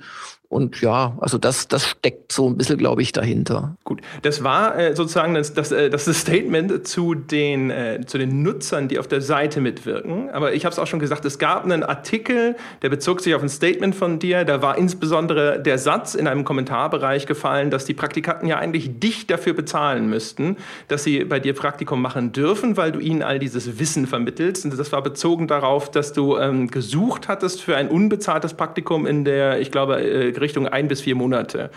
Und 0.49 0.81
ja, 0.81 1.17
also 1.19 1.37
das, 1.37 1.67
das 1.67 1.85
steckt 1.85 2.31
so 2.31 2.47
ein 2.47 2.57
bisschen, 2.57 2.77
glaube 2.77 3.01
ich, 3.01 3.11
dahinter. 3.11 3.75
Gut, 3.83 4.01
das 4.21 4.43
war 4.43 4.77
äh, 4.77 4.95
sozusagen 4.95 5.33
das, 5.33 5.53
das, 5.53 5.71
äh, 5.71 5.89
das 5.89 6.05
Statement 6.05 6.87
zu 6.87 7.15
den, 7.15 7.71
äh, 7.71 8.01
zu 8.05 8.17
den 8.17 8.43
Nutzern, 8.43 8.87
die 8.87 8.99
auf 8.99 9.07
der 9.07 9.21
Seite 9.21 9.59
mitwirken. 9.59 10.29
Aber 10.29 10.53
ich 10.53 10.65
habe 10.65 10.73
es 10.73 10.79
auch 10.79 10.87
schon 10.87 10.99
gesagt, 10.99 11.25
es 11.25 11.39
gab 11.39 11.63
einen 11.63 11.83
Artikel, 11.83 12.55
der 12.81 12.89
bezog 12.89 13.21
sich 13.21 13.33
auf 13.33 13.41
ein 13.41 13.49
Statement 13.49 13.95
von 13.95 14.19
dir. 14.19 14.45
Da 14.45 14.61
war 14.61 14.77
insbesondere 14.77 15.61
der 15.61 15.77
Satz 15.77 16.15
in 16.15 16.27
einem 16.27 16.43
Kommentarbereich 16.43 17.25
gefallen, 17.25 17.71
dass 17.71 17.85
die 17.85 17.93
Praktikanten 17.93 18.47
ja 18.47 18.57
eigentlich 18.57 18.99
dich 18.99 19.27
dafür 19.27 19.53
bezahlen 19.53 20.07
müssten, 20.07 20.57
dass 20.87 21.03
sie 21.03 21.25
bei 21.25 21.39
dir 21.39 21.53
Praktikum 21.53 22.01
machen 22.01 22.31
dürfen, 22.31 22.77
weil 22.77 22.91
du 22.91 22.99
ihnen 22.99 23.23
all 23.23 23.39
dieses 23.39 23.79
Wissen 23.79 24.07
vermittelst. 24.07 24.65
Und 24.65 24.77
das 24.77 24.91
war 24.91 25.01
bezogen 25.01 25.47
darauf, 25.47 25.89
dass 25.89 26.13
du 26.13 26.37
ähm, 26.37 26.67
gesucht 26.69 27.27
hattest 27.27 27.61
für 27.61 27.75
ein 27.75 27.89
unbezahltes 27.89 28.53
Praktikum 28.53 29.05
in 29.07 29.25
der, 29.25 29.59
ich 29.59 29.71
glaube, 29.71 30.01
äh, 30.01 30.34
Richtung 30.41 30.67
ein 30.67 30.87
bis 30.87 31.01
vier 31.01 31.15
Monate. 31.15 31.71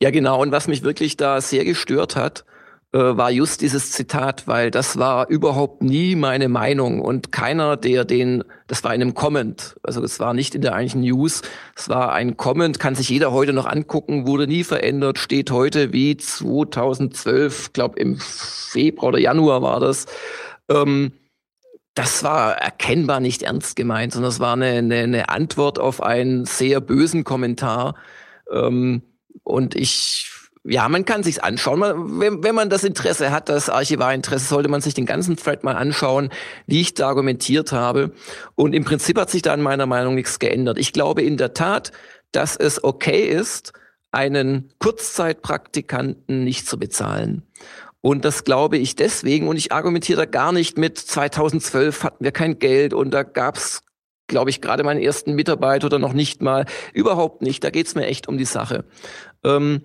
Ja, 0.00 0.10
genau. 0.10 0.40
Und 0.40 0.52
was 0.52 0.68
mich 0.68 0.82
wirklich 0.82 1.16
da 1.16 1.40
sehr 1.40 1.64
gestört 1.64 2.16
hat, 2.16 2.44
äh, 2.94 3.16
war 3.16 3.30
just 3.30 3.60
dieses 3.60 3.90
Zitat, 3.90 4.46
weil 4.46 4.70
das 4.70 4.98
war 4.98 5.28
überhaupt 5.28 5.82
nie 5.82 6.14
meine 6.14 6.48
Meinung 6.48 7.00
und 7.00 7.32
keiner, 7.32 7.76
der 7.76 8.04
den, 8.04 8.44
das 8.68 8.84
war 8.84 8.94
in 8.94 9.02
einem 9.02 9.14
Comment, 9.14 9.74
also 9.82 10.00
das 10.00 10.20
war 10.20 10.32
nicht 10.32 10.54
in 10.54 10.62
der 10.62 10.74
eigentlichen 10.74 11.00
News, 11.00 11.42
es 11.74 11.88
war 11.88 12.12
ein 12.12 12.36
Comment, 12.36 12.78
kann 12.78 12.94
sich 12.94 13.08
jeder 13.08 13.32
heute 13.32 13.52
noch 13.52 13.66
angucken, 13.66 14.28
wurde 14.28 14.46
nie 14.46 14.62
verändert, 14.62 15.18
steht 15.18 15.50
heute 15.50 15.92
wie 15.92 16.16
2012, 16.16 17.72
glaube 17.72 17.98
im 17.98 18.16
Februar 18.20 19.08
oder 19.08 19.18
Januar 19.18 19.60
war 19.60 19.80
das. 19.80 20.06
Ähm, 20.68 21.12
das 21.94 22.24
war 22.24 22.56
erkennbar 22.56 23.20
nicht 23.20 23.42
ernst 23.42 23.76
gemeint, 23.76 24.12
sondern 24.12 24.30
es 24.30 24.40
war 24.40 24.54
eine, 24.54 24.66
eine, 24.66 24.96
eine 24.96 25.28
Antwort 25.28 25.78
auf 25.78 26.02
einen 26.02 26.44
sehr 26.44 26.80
bösen 26.80 27.22
Kommentar. 27.22 27.94
Ähm, 28.50 29.02
und 29.44 29.76
ich, 29.76 30.28
ja, 30.64 30.88
man 30.88 31.04
kann 31.04 31.22
sich's 31.22 31.38
anschauen. 31.38 31.80
Wenn, 32.20 32.42
wenn 32.42 32.54
man 32.54 32.68
das 32.68 32.82
Interesse 32.82 33.30
hat, 33.30 33.48
das 33.48 33.68
Archivarinteresse, 33.68 34.46
sollte 34.46 34.68
man 34.68 34.80
sich 34.80 34.94
den 34.94 35.06
ganzen 35.06 35.36
Thread 35.36 35.62
mal 35.62 35.76
anschauen, 35.76 36.30
wie 36.66 36.80
ich 36.80 36.94
da 36.94 37.08
argumentiert 37.08 37.70
habe. 37.70 38.10
Und 38.56 38.74
im 38.74 38.84
Prinzip 38.84 39.18
hat 39.18 39.30
sich 39.30 39.42
da 39.42 39.54
in 39.54 39.62
meiner 39.62 39.86
Meinung 39.86 40.16
nichts 40.16 40.40
geändert. 40.40 40.78
Ich 40.78 40.92
glaube 40.92 41.22
in 41.22 41.36
der 41.36 41.54
Tat, 41.54 41.92
dass 42.32 42.56
es 42.56 42.82
okay 42.82 43.22
ist, 43.28 43.72
einen 44.10 44.70
Kurzzeitpraktikanten 44.78 46.42
nicht 46.44 46.68
zu 46.68 46.78
bezahlen. 46.78 47.42
Und 48.04 48.26
das 48.26 48.44
glaube 48.44 48.76
ich 48.76 48.96
deswegen. 48.96 49.48
Und 49.48 49.56
ich 49.56 49.72
argumentiere 49.72 50.18
da 50.18 50.24
gar 50.26 50.52
nicht 50.52 50.76
mit 50.76 50.98
2012 50.98 52.04
hatten 52.04 52.22
wir 52.22 52.32
kein 52.32 52.58
Geld 52.58 52.92
und 52.92 53.12
da 53.12 53.22
gab's 53.22 53.80
glaube 54.26 54.50
ich, 54.50 54.60
gerade 54.60 54.84
meinen 54.84 55.00
ersten 55.00 55.34
Mitarbeiter 55.34 55.86
oder 55.86 55.98
noch 55.98 56.12
nicht 56.12 56.42
mal. 56.42 56.66
Überhaupt 56.92 57.40
nicht. 57.40 57.64
Da 57.64 57.70
geht's 57.70 57.94
mir 57.94 58.06
echt 58.06 58.28
um 58.28 58.36
die 58.36 58.44
Sache. 58.44 58.84
Ähm, 59.42 59.82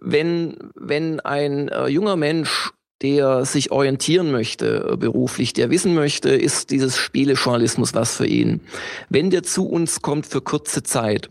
wenn, 0.00 0.56
wenn 0.76 1.20
ein 1.20 1.68
äh, 1.68 1.88
junger 1.88 2.16
Mensch 2.16 2.72
der 3.02 3.44
sich 3.44 3.70
orientieren 3.70 4.32
möchte 4.32 4.90
äh, 4.92 4.96
beruflich, 4.96 5.52
der 5.52 5.68
wissen 5.68 5.94
möchte, 5.94 6.30
ist 6.30 6.70
dieses 6.70 6.96
Spielejournalismus 6.96 7.94
was 7.94 8.16
für 8.16 8.26
ihn. 8.26 8.62
Wenn 9.10 9.30
der 9.30 9.42
zu 9.42 9.68
uns 9.68 10.00
kommt 10.00 10.26
für 10.26 10.40
kurze 10.40 10.82
Zeit, 10.82 11.30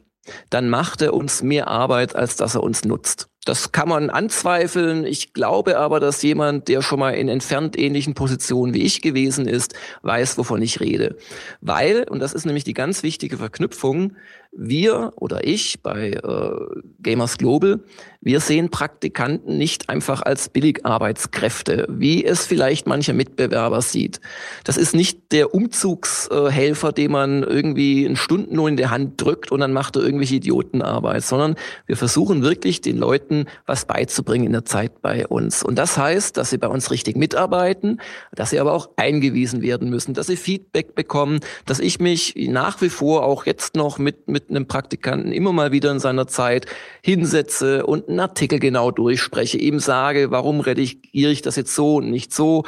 dann 0.50 0.70
macht 0.70 1.02
er 1.02 1.14
uns 1.14 1.42
mehr 1.42 1.68
Arbeit, 1.68 2.16
als 2.16 2.36
dass 2.36 2.56
er 2.56 2.64
uns 2.64 2.86
nutzt. 2.86 3.28
Das 3.48 3.72
kann 3.72 3.88
man 3.88 4.10
anzweifeln. 4.10 5.06
Ich 5.06 5.32
glaube 5.32 5.78
aber, 5.78 6.02
dass 6.02 6.22
jemand, 6.22 6.68
der 6.68 6.82
schon 6.82 7.00
mal 7.00 7.12
in 7.12 7.30
entfernt 7.30 7.80
ähnlichen 7.80 8.14
Positionen 8.14 8.74
wie 8.74 8.84
ich 8.84 9.02
gewesen 9.02 9.48
ist, 9.48 9.74
weiß, 10.02 10.38
wovon 10.38 10.62
ich 10.62 10.82
rede. 10.82 11.16
Weil, 11.62 12.04
und 12.10 12.20
das 12.20 12.34
ist 12.34 12.46
nämlich 12.46 12.66
die 12.66 12.74
ganz 12.74 13.04
wichtige 13.04 13.38
Verknüpfung, 13.38 14.18
wir 14.52 15.14
oder 15.16 15.46
ich 15.46 15.82
bei 15.82 16.12
äh, 16.12 16.82
Gamers 17.02 17.38
Global, 17.38 17.80
wir 18.22 18.40
sehen 18.40 18.70
Praktikanten 18.70 19.58
nicht 19.58 19.90
einfach 19.90 20.22
als 20.22 20.50
Billigarbeitskräfte, 20.50 21.86
wie 21.90 22.26
es 22.26 22.46
vielleicht 22.46 22.88
mancher 22.88 23.14
Mitbewerber 23.14 23.82
sieht. 23.82 24.20
Das 24.64 24.76
ist 24.78 24.96
nicht 24.96 25.32
der 25.32 25.54
Umzugshelfer, 25.54 26.92
den 26.92 27.12
man 27.12 27.44
irgendwie 27.44 28.06
einen 28.06 28.16
Stundenlohn 28.16 28.72
in 28.72 28.78
der 28.78 28.92
Hand 28.92 29.22
drückt 29.22 29.52
und 29.52 29.60
dann 29.60 29.72
macht 29.72 29.96
er 29.96 30.02
irgendwelche 30.02 30.36
Idiotenarbeit, 30.36 31.24
sondern 31.24 31.56
wir 31.86 31.96
versuchen 31.96 32.42
wirklich 32.42 32.82
den 32.82 32.98
Leuten 32.98 33.46
was 33.66 33.86
beizubringen 33.86 34.48
in 34.48 34.54
der 34.54 34.66
Zeit 34.66 35.02
bei 35.02 35.28
uns. 35.28 35.64
Und 35.64 35.78
das 35.78 35.98
heißt, 35.98 36.38
dass 36.38 36.50
sie 36.50 36.58
bei 36.58 36.68
uns 36.68 36.92
richtig 36.92 37.16
mitarbeiten, 37.16 38.02
dass 38.34 38.50
sie 38.50 38.60
aber 38.60 38.74
auch 38.74 38.90
eingewiesen 38.96 39.62
werden 39.62 39.90
müssen, 39.90 40.14
dass 40.14 40.28
sie 40.28 40.36
Feedback 40.38 40.96
bekommen, 40.96 41.40
dass 41.66 41.80
ich 41.80 42.00
mich 42.00 42.34
nach 42.36 42.82
wie 42.82 42.90
vor 42.90 43.24
auch 43.24 43.46
jetzt 43.46 43.76
noch 43.76 44.00
mit, 44.00 44.28
mit 44.28 44.37
einem 44.50 44.68
Praktikanten 44.68 45.32
immer 45.32 45.52
mal 45.52 45.72
wieder 45.72 45.92
in 45.92 46.00
seiner 46.00 46.28
Zeit 46.28 46.66
hinsetze 47.02 47.86
und 47.86 48.10
einen 48.10 48.20
Artikel 48.20 48.60
genau 48.60 48.92
durchspreche, 48.92 49.58
ihm 49.58 49.80
sage, 49.80 50.32
warum 50.32 50.60
redigiere 50.60 51.32
ich 51.32 51.42
das 51.42 51.56
jetzt 51.56 51.76
so 51.76 51.98
und 51.98 52.10
nicht 52.10 52.34
so, 52.34 52.64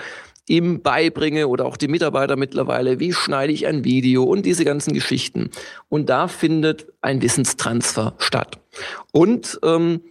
ihm 0.49 0.81
beibringe 0.81 1.47
oder 1.47 1.65
auch 1.65 1.77
die 1.77 1.87
Mitarbeiter 1.87 2.35
mittlerweile, 2.35 2.99
wie 2.99 3.13
schneide 3.13 3.53
ich 3.53 3.67
ein 3.67 3.83
Video 3.83 4.23
und 4.23 4.45
diese 4.45 4.65
ganzen 4.65 4.93
Geschichten. 4.93 5.51
Und 5.87 6.09
da 6.09 6.27
findet 6.27 6.87
ein 7.01 7.21
Wissenstransfer 7.21 8.15
statt. 8.17 8.59
Und 9.11 9.59
ähm, 9.63 10.01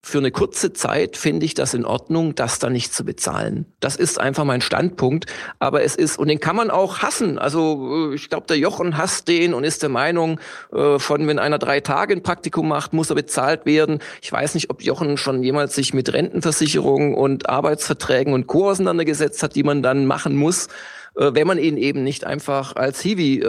für 0.00 0.18
eine 0.18 0.30
kurze 0.30 0.72
Zeit 0.72 1.16
finde 1.16 1.44
ich 1.44 1.54
das 1.54 1.74
in 1.74 1.84
Ordnung, 1.84 2.34
das 2.34 2.58
da 2.58 2.70
nicht 2.70 2.94
zu 2.94 3.04
bezahlen. 3.04 3.66
Das 3.80 3.96
ist 3.96 4.20
einfach 4.20 4.44
mein 4.44 4.60
Standpunkt. 4.60 5.26
Aber 5.58 5.82
es 5.82 5.96
ist, 5.96 6.18
und 6.18 6.28
den 6.28 6.40
kann 6.40 6.56
man 6.56 6.70
auch 6.70 7.00
hassen. 7.00 7.38
Also 7.38 8.12
äh, 8.12 8.14
ich 8.14 8.30
glaube, 8.30 8.46
der 8.46 8.58
Jochen 8.58 8.96
hasst 8.96 9.28
den 9.28 9.54
und 9.54 9.64
ist 9.64 9.82
der 9.82 9.88
Meinung, 9.88 10.40
äh, 10.72 10.98
von 10.98 11.26
wenn 11.26 11.38
einer 11.38 11.58
drei 11.58 11.80
Tage 11.80 12.14
ein 12.14 12.22
Praktikum 12.22 12.68
macht, 12.68 12.92
muss 12.92 13.10
er 13.10 13.16
bezahlt 13.16 13.66
werden. 13.66 13.98
Ich 14.22 14.30
weiß 14.30 14.54
nicht, 14.54 14.70
ob 14.70 14.82
Jochen 14.82 15.16
schon 15.16 15.42
jemals 15.42 15.74
sich 15.74 15.92
mit 15.92 16.12
Rentenversicherungen 16.12 17.14
und 17.14 17.48
Arbeitsverträgen 17.48 18.32
und 18.32 18.46
Co. 18.46 18.70
auseinandergesetzt 18.70 19.42
hat, 19.42 19.56
die 19.56 19.64
man 19.64 19.82
dann 19.82 20.06
machen 20.06 20.36
muss, 20.36 20.68
äh, 21.16 21.32
wenn 21.34 21.46
man 21.46 21.58
ihn 21.58 21.76
eben 21.76 22.04
nicht 22.04 22.24
einfach 22.24 22.76
als 22.76 23.00
Hiwi 23.00 23.44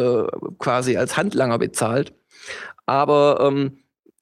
quasi 0.57 0.97
als 0.97 1.15
Handlanger 1.15 1.59
bezahlt. 1.59 2.13
Aber 2.85 3.39
ähm, 3.41 3.77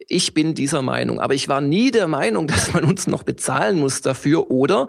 ich 0.07 0.33
bin 0.33 0.53
dieser 0.53 0.81
Meinung. 0.81 1.19
Aber 1.19 1.33
ich 1.33 1.47
war 1.47 1.61
nie 1.61 1.91
der 1.91 2.07
Meinung, 2.07 2.47
dass 2.47 2.73
man 2.73 2.85
uns 2.85 3.07
noch 3.07 3.23
bezahlen 3.23 3.79
muss 3.79 4.01
dafür 4.01 4.49
oder 4.51 4.87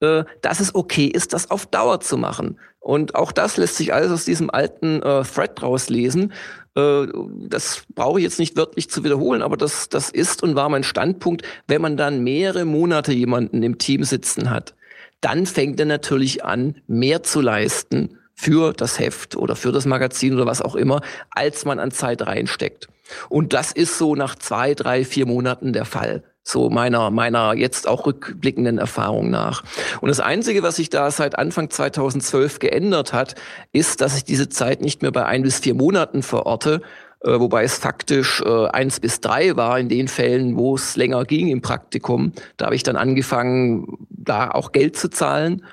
äh, 0.00 0.24
dass 0.42 0.60
es 0.60 0.74
okay 0.74 1.06
ist, 1.06 1.32
das 1.32 1.50
auf 1.50 1.66
Dauer 1.66 2.00
zu 2.00 2.16
machen. 2.16 2.58
Und 2.78 3.14
auch 3.14 3.32
das 3.32 3.56
lässt 3.56 3.76
sich 3.76 3.92
alles 3.92 4.10
aus 4.10 4.24
diesem 4.24 4.50
alten 4.50 5.02
äh, 5.02 5.22
Thread 5.22 5.62
rauslesen. 5.62 6.32
Äh, 6.74 7.06
das 7.48 7.82
brauche 7.94 8.18
ich 8.18 8.24
jetzt 8.24 8.38
nicht 8.38 8.56
wörtlich 8.56 8.90
zu 8.90 9.04
wiederholen, 9.04 9.42
aber 9.42 9.56
das, 9.56 9.88
das 9.88 10.10
ist 10.10 10.42
und 10.42 10.54
war 10.54 10.68
mein 10.68 10.84
Standpunkt. 10.84 11.42
Wenn 11.66 11.82
man 11.82 11.96
dann 11.96 12.24
mehrere 12.24 12.64
Monate 12.64 13.12
jemanden 13.12 13.62
im 13.62 13.78
Team 13.78 14.04
sitzen 14.04 14.50
hat, 14.50 14.74
dann 15.20 15.44
fängt 15.44 15.78
er 15.78 15.86
natürlich 15.86 16.44
an, 16.44 16.76
mehr 16.86 17.22
zu 17.22 17.42
leisten 17.42 18.16
für 18.34 18.72
das 18.72 18.98
Heft 18.98 19.36
oder 19.36 19.54
für 19.54 19.70
das 19.70 19.84
Magazin 19.84 20.32
oder 20.32 20.46
was 20.46 20.62
auch 20.62 20.74
immer, 20.74 21.02
als 21.30 21.66
man 21.66 21.78
an 21.78 21.90
Zeit 21.90 22.26
reinsteckt. 22.26 22.88
Und 23.28 23.52
das 23.52 23.72
ist 23.72 23.98
so 23.98 24.14
nach 24.14 24.34
zwei, 24.34 24.74
drei, 24.74 25.04
vier 25.04 25.26
Monaten 25.26 25.72
der 25.72 25.84
Fall. 25.84 26.22
So 26.42 26.70
meiner, 26.70 27.10
meiner 27.10 27.54
jetzt 27.54 27.86
auch 27.86 28.06
rückblickenden 28.06 28.78
Erfahrung 28.78 29.30
nach. 29.30 29.62
Und 30.00 30.08
das 30.08 30.20
Einzige, 30.20 30.62
was 30.62 30.76
sich 30.76 30.88
da 30.88 31.10
seit 31.10 31.38
Anfang 31.38 31.70
2012 31.70 32.58
geändert 32.58 33.12
hat, 33.12 33.34
ist, 33.72 34.00
dass 34.00 34.16
ich 34.16 34.24
diese 34.24 34.48
Zeit 34.48 34.80
nicht 34.80 35.02
mehr 35.02 35.12
bei 35.12 35.26
ein 35.26 35.42
bis 35.42 35.58
vier 35.58 35.74
Monaten 35.74 36.22
verorte, 36.22 36.80
äh, 37.22 37.38
wobei 37.38 37.64
es 37.64 37.76
faktisch 37.76 38.40
äh, 38.40 38.66
eins 38.68 39.00
bis 39.00 39.20
drei 39.20 39.56
war 39.56 39.78
in 39.78 39.90
den 39.90 40.08
Fällen, 40.08 40.56
wo 40.56 40.74
es 40.74 40.96
länger 40.96 41.24
ging 41.24 41.48
im 41.48 41.60
Praktikum. 41.60 42.32
Da 42.56 42.66
habe 42.66 42.74
ich 42.74 42.82
dann 42.82 42.96
angefangen, 42.96 44.06
da 44.08 44.50
auch 44.50 44.72
Geld 44.72 44.96
zu 44.96 45.10
zahlen. 45.10 45.64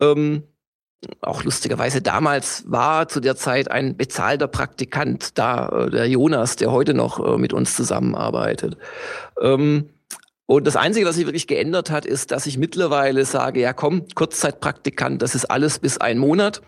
Ähm, 0.00 0.42
auch 1.20 1.44
lustigerweise 1.44 2.02
damals 2.02 2.64
war 2.66 3.08
zu 3.08 3.20
der 3.20 3.36
Zeit 3.36 3.70
ein 3.70 3.96
bezahlter 3.96 4.48
Praktikant 4.48 5.38
da, 5.38 5.68
äh, 5.68 5.90
der 5.90 6.08
Jonas, 6.08 6.56
der 6.56 6.70
heute 6.70 6.94
noch 6.94 7.24
äh, 7.24 7.38
mit 7.38 7.52
uns 7.52 7.74
zusammenarbeitet. 7.74 8.76
Ähm, 9.40 9.90
und 10.46 10.66
das 10.66 10.76
Einzige, 10.76 11.06
was 11.06 11.16
sich 11.16 11.26
wirklich 11.26 11.46
geändert 11.46 11.90
hat, 11.90 12.04
ist, 12.04 12.30
dass 12.30 12.46
ich 12.46 12.58
mittlerweile 12.58 13.24
sage, 13.24 13.60
ja 13.60 13.72
komm, 13.72 14.06
Kurzzeitpraktikant, 14.14 15.22
das 15.22 15.34
ist 15.34 15.46
alles 15.46 15.78
bis 15.78 15.98
ein 15.98 16.18
Monat. 16.18 16.60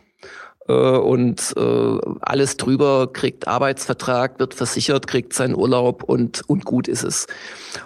Äh, 0.66 0.72
und 0.72 1.54
alles 1.56 2.56
drüber 2.56 3.12
kriegt 3.12 3.46
Arbeitsvertrag, 3.46 4.40
wird 4.40 4.54
versichert, 4.54 5.06
kriegt 5.06 5.32
seinen 5.32 5.54
Urlaub 5.54 6.02
und, 6.02 6.42
und 6.48 6.64
gut 6.64 6.88
ist 6.88 7.04
es. 7.04 7.26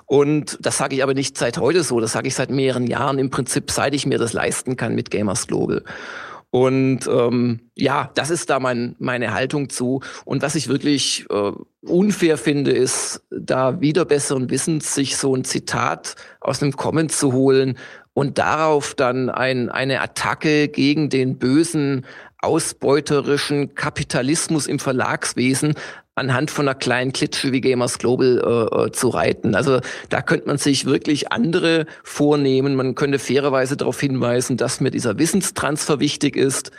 Und 0.06 0.58
das 0.60 0.78
sage 0.78 0.94
ich 0.94 1.02
aber 1.02 1.14
nicht 1.14 1.36
seit 1.36 1.58
heute 1.58 1.82
so, 1.82 2.00
das 2.00 2.12
sage 2.12 2.28
ich 2.28 2.34
seit 2.34 2.50
mehreren 2.50 2.86
Jahren, 2.86 3.18
im 3.18 3.30
Prinzip 3.30 3.70
seit 3.70 3.94
ich 3.94 4.06
mir 4.06 4.18
das 4.18 4.32
leisten 4.32 4.76
kann 4.76 4.94
mit 4.94 5.10
Gamers 5.10 5.46
Global. 5.48 5.82
Und 6.50 7.06
ähm, 7.06 7.70
ja, 7.76 8.10
das 8.14 8.30
ist 8.30 8.50
da 8.50 8.58
mein, 8.58 8.96
meine 8.98 9.32
Haltung 9.32 9.68
zu. 9.68 10.00
Und 10.24 10.42
was 10.42 10.56
ich 10.56 10.68
wirklich 10.68 11.26
äh, 11.30 11.52
unfair 11.82 12.36
finde, 12.38 12.72
ist, 12.72 13.22
da 13.30 13.80
wieder 13.80 14.04
besseren 14.04 14.50
Wissens 14.50 14.94
sich 14.94 15.16
so 15.16 15.34
ein 15.34 15.44
Zitat 15.44 16.16
aus 16.40 16.62
einem 16.62 16.76
Comment 16.76 17.12
zu 17.12 17.32
holen 17.32 17.78
und 18.14 18.38
darauf 18.38 18.94
dann 18.94 19.30
ein, 19.30 19.68
eine 19.68 20.00
Attacke 20.00 20.68
gegen 20.68 21.08
den 21.08 21.38
bösen 21.38 22.04
ausbeuterischen 22.42 23.74
Kapitalismus 23.74 24.66
im 24.66 24.78
Verlagswesen 24.78 25.74
anhand 26.20 26.50
von 26.50 26.68
einer 26.68 26.76
kleinen 26.76 27.12
Klitsche 27.12 27.50
wie 27.52 27.60
Gamers 27.60 27.98
Global 27.98 28.38
äh, 28.38 28.84
äh, 28.84 28.92
zu 28.92 29.08
reiten. 29.08 29.54
Also 29.56 29.80
da 30.08 30.22
könnte 30.22 30.46
man 30.46 30.58
sich 30.58 30.84
wirklich 30.84 31.32
andere 31.32 31.86
vornehmen. 32.04 32.76
Man 32.76 32.94
könnte 32.94 33.18
fairerweise 33.18 33.76
darauf 33.76 33.98
hinweisen, 33.98 34.56
dass 34.56 34.80
mir 34.80 34.90
dieser 34.90 35.18
Wissenstransfer 35.18 35.98
wichtig 35.98 36.36
ist. 36.36 36.70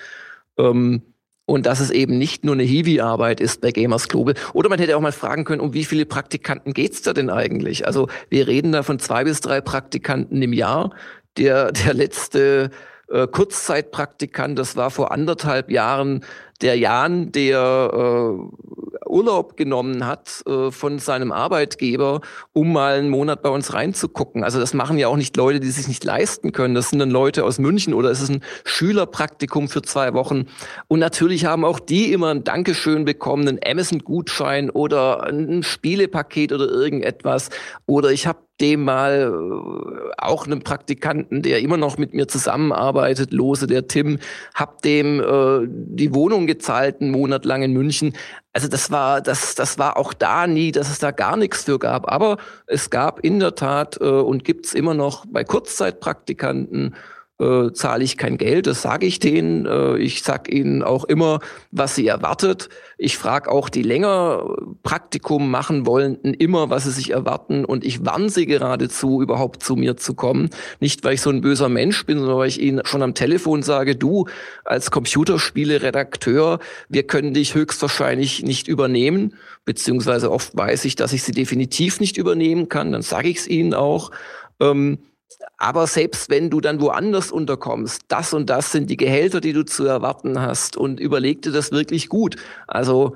Ähm, 0.58 1.02
und 1.46 1.66
dass 1.66 1.82
es 1.82 1.90
eben 1.90 2.18
nicht 2.18 2.46
nur 2.46 2.54
eine 2.54 2.64
Hiwi-Arbeit 2.64 3.42
ist 3.42 3.60
bei 3.60 3.72
Gamers 3.72 4.08
Global. 4.08 4.36
Oder 4.54 4.70
man 4.70 4.80
hätte 4.80 4.96
auch 4.96 5.02
mal 5.02 5.12
fragen 5.12 5.44
können, 5.44 5.60
um 5.60 5.74
wie 5.74 5.84
viele 5.84 6.06
Praktikanten 6.06 6.74
geht's 6.74 7.02
da 7.02 7.12
denn 7.12 7.30
eigentlich? 7.30 7.86
Also 7.86 8.08
wir 8.30 8.48
reden 8.48 8.72
da 8.72 8.84
von 8.84 9.00
zwei 9.00 9.26
bis 9.26 9.42
drei 9.42 9.60
Praktikanten 9.60 10.42
im 10.42 10.54
Jahr. 10.54 10.92
Der, 11.38 11.72
der 11.72 11.94
letzte 11.94 12.70
äh, 13.10 13.28
Kurzzeitpraktikant, 13.28 14.58
das 14.58 14.78
war 14.78 14.92
vor 14.92 15.12
anderthalb 15.12 15.72
Jahren 15.72 16.24
der 16.62 16.78
Jan, 16.78 17.32
der 17.32 17.92
äh, 17.94 19.08
Urlaub 19.12 19.58
genommen 19.58 20.08
hat 20.08 20.42
äh, 20.48 20.72
von 20.72 20.98
seinem 21.00 21.32
Arbeitgeber, 21.32 22.22
um 22.54 22.72
mal 22.72 22.98
einen 22.98 23.10
Monat 23.10 23.42
bei 23.42 23.50
uns 23.50 23.74
reinzugucken. 23.74 24.44
Also 24.44 24.60
das 24.60 24.74
machen 24.74 24.98
ja 24.98 25.08
auch 25.08 25.18
nicht 25.18 25.36
Leute, 25.38 25.60
die 25.60 25.70
sich 25.70 25.88
nicht 25.88 26.04
leisten 26.04 26.54
können. 26.54 26.74
Das 26.74 26.90
sind 26.90 27.00
dann 27.00 27.12
Leute 27.12 27.44
aus 27.44 27.60
München 27.60 27.94
oder 27.94 28.10
es 28.10 28.22
ist 28.22 28.30
ein 28.30 28.42
Schülerpraktikum 28.64 29.68
für 29.68 29.82
zwei 29.82 30.14
Wochen. 30.14 30.46
Und 30.88 31.00
natürlich 31.00 31.46
haben 31.46 31.66
auch 31.66 31.80
die 31.80 32.14
immer 32.14 32.30
ein 32.30 32.44
Dankeschön 32.44 33.06
bekommen, 33.06 33.48
einen 33.48 33.60
Amazon-Gutschein 33.64 34.70
oder 34.70 35.24
ein 35.24 35.64
Spielepaket 35.64 36.54
oder 36.54 36.70
irgendetwas. 36.70 37.50
Oder 37.86 38.12
ich 38.12 38.28
habe 38.28 38.40
dem 38.62 38.84
mal 38.84 39.34
äh, 39.34 40.12
auch 40.18 40.46
einem 40.46 40.62
Praktikanten, 40.62 41.42
der 41.42 41.60
immer 41.60 41.78
noch 41.78 41.98
mit 41.98 42.14
mir 42.14 42.28
zusammenarbeitet, 42.28 43.34
lose 43.34 43.68
der 43.68 43.88
Tim, 43.88 44.20
hab 44.54 44.82
dem 44.84 45.20
äh, 45.20 45.68
die 45.68 46.14
Wohnung 46.14 46.48
gezahlt, 46.54 47.02
Monat 47.02 47.46
lang 47.46 47.64
in 47.64 47.74
München. 47.74 48.14
Also 48.54 48.68
das 48.68 48.92
war, 48.92 49.22
das, 49.22 49.56
das 49.56 49.78
war 49.80 49.98
auch 49.98 50.14
da 50.14 50.48
nie, 50.48 50.72
dass 50.72 50.90
es 50.90 51.00
da 51.00 51.12
gar 51.12 51.38
nichts 51.38 51.64
für 51.64 51.80
gab. 51.80 52.12
Aber 52.12 52.38
es 52.68 52.90
gab 52.90 53.22
in 53.22 53.40
der 53.40 53.56
Tat 53.56 53.98
äh, 54.02 54.06
und 54.06 54.44
gibt's 54.44 54.74
immer 54.74 54.94
noch 54.94 55.26
bei 55.26 55.44
Kurzzeitpraktikanten 55.44 56.96
äh, 57.42 57.74
zahle 57.74 58.04
ich 58.04 58.18
kein 58.18 58.38
Geld, 58.38 58.68
das 58.68 58.84
sage 58.84 59.08
ich 59.08 59.20
denen. 59.20 59.66
Äh, 59.66 59.98
ich 59.98 60.22
sage 60.22 60.52
ihnen 60.52 60.84
auch 60.84 61.06
immer, 61.06 61.40
was 61.72 61.96
sie 61.96 62.06
erwartet. 62.06 62.70
Ich 62.98 63.18
frage 63.18 63.50
auch 63.50 63.70
die 63.70 63.82
länger 63.82 64.56
Praktikum 64.84 65.50
machen 65.50 65.88
wollenden 65.88 66.36
immer, 66.36 66.70
was 66.70 66.84
sie 66.84 66.92
sich 66.92 67.10
erwarten 67.10 67.66
und 67.66 67.84
ich 67.84 68.06
warne 68.06 68.30
sie 68.30 68.46
geradezu, 68.46 69.24
überhaupt 69.24 69.64
zu 69.64 69.76
mir 69.76 69.98
zu 69.98 70.14
kommen. 70.14 70.52
Nicht, 70.80 71.04
weil 71.04 71.16
ich 71.16 71.22
so 71.22 71.32
ein 71.32 71.42
böser 71.42 71.68
Mensch 71.68 72.06
bin, 72.06 72.20
sondern 72.20 72.38
weil 72.38 72.48
ich 72.48 72.62
ihnen 72.62 72.86
schon 72.86 73.02
am 73.02 73.16
Telefon 73.16 73.64
sage, 73.64 73.96
du 73.96 74.28
als 74.64 74.92
Computerspiele-Redakteur, 74.92 76.60
wir 76.90 77.04
können 77.04 77.34
dich 77.34 77.56
höchstwahrscheinlich 77.56 78.44
nicht 78.44 78.68
übernehmen, 78.68 79.34
beziehungsweise 79.66 80.32
oft 80.32 80.56
weiß 80.56 80.86
ich, 80.86 80.96
dass 80.96 81.12
ich 81.12 81.24
sie 81.24 81.32
definitiv 81.32 82.00
nicht 82.00 82.18
übernehmen 82.18 82.70
kann, 82.70 82.92
dann 82.92 83.02
sage 83.02 83.30
ich 83.30 83.38
es 83.38 83.48
ihnen 83.48 83.74
auch. 83.74 84.12
Ähm, 84.60 85.00
aber 85.58 85.88
selbst 85.88 86.30
wenn 86.30 86.50
du 86.50 86.62
dann 86.62 86.82
woanders 86.82 87.32
unterkommst, 87.32 88.02
das 88.08 88.34
und 88.34 88.50
das 88.50 88.72
sind 88.72 88.90
die 88.90 88.98
Gehälter, 88.98 89.42
die 89.42 89.54
du 89.54 89.64
zu 89.64 89.86
erwarten 89.86 90.40
hast 90.42 90.78
und 90.78 91.00
überleg 91.00 91.42
dir 91.42 91.52
das 91.52 91.72
wirklich 91.72 92.10
gut. 92.10 92.36
Also 92.68 93.16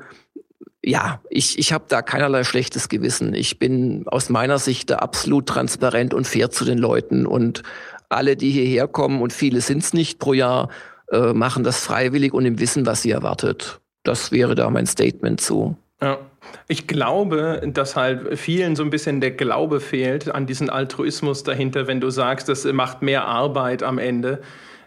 ja, 0.84 1.20
ich, 1.30 1.58
ich 1.58 1.74
habe 1.74 1.86
da 1.88 2.04
keinerlei 2.04 2.44
schlechtes 2.44 2.90
Gewissen. 2.90 3.34
Ich 3.34 3.58
bin 3.58 4.08
aus 4.08 4.30
meiner 4.30 4.60
Sicht 4.60 4.92
da 4.92 4.98
absolut 4.98 5.48
transparent 5.48 6.14
und 6.14 6.28
fair 6.28 6.52
zu 6.52 6.64
den 6.64 6.78
Leuten. 6.78 7.26
Und 7.26 7.64
alle, 8.08 8.36
die 8.36 8.52
hierher 8.52 8.88
kommen, 8.88 9.22
und 9.22 9.34
viele 9.34 9.62
sind 9.62 9.80
es 9.80 9.94
nicht 9.94 10.20
pro 10.20 10.34
Jahr, 10.34 10.70
äh, 11.12 11.34
machen 11.34 11.64
das 11.64 11.84
freiwillig 11.84 12.34
und 12.34 12.46
im 12.46 12.60
Wissen, 12.60 12.86
was 12.86 13.02
sie 13.02 13.12
erwartet. 13.12 13.80
Das 14.04 14.32
wäre 14.32 14.54
da 14.54 14.70
mein 14.70 14.86
Statement 14.86 15.42
zu. 15.42 15.76
Ja. 16.02 16.20
Ich 16.68 16.88
glaube, 16.88 17.62
dass 17.66 17.96
halt 17.96 18.40
vielen 18.40 18.76
so 18.76 18.84
ein 18.84 18.90
bisschen 18.90 19.22
der 19.22 19.32
Glaube 19.32 19.80
fehlt 19.80 20.34
an 20.34 20.46
diesen 20.46 20.70
Altruismus 20.70 21.44
dahinter, 21.44 21.88
wenn 21.88 22.02
du 22.02 22.10
sagst, 22.10 22.50
das 22.50 22.66
macht 22.66 23.02
mehr 23.02 23.26
Arbeit 23.26 23.84
am 23.84 23.98
Ende. 23.98 24.42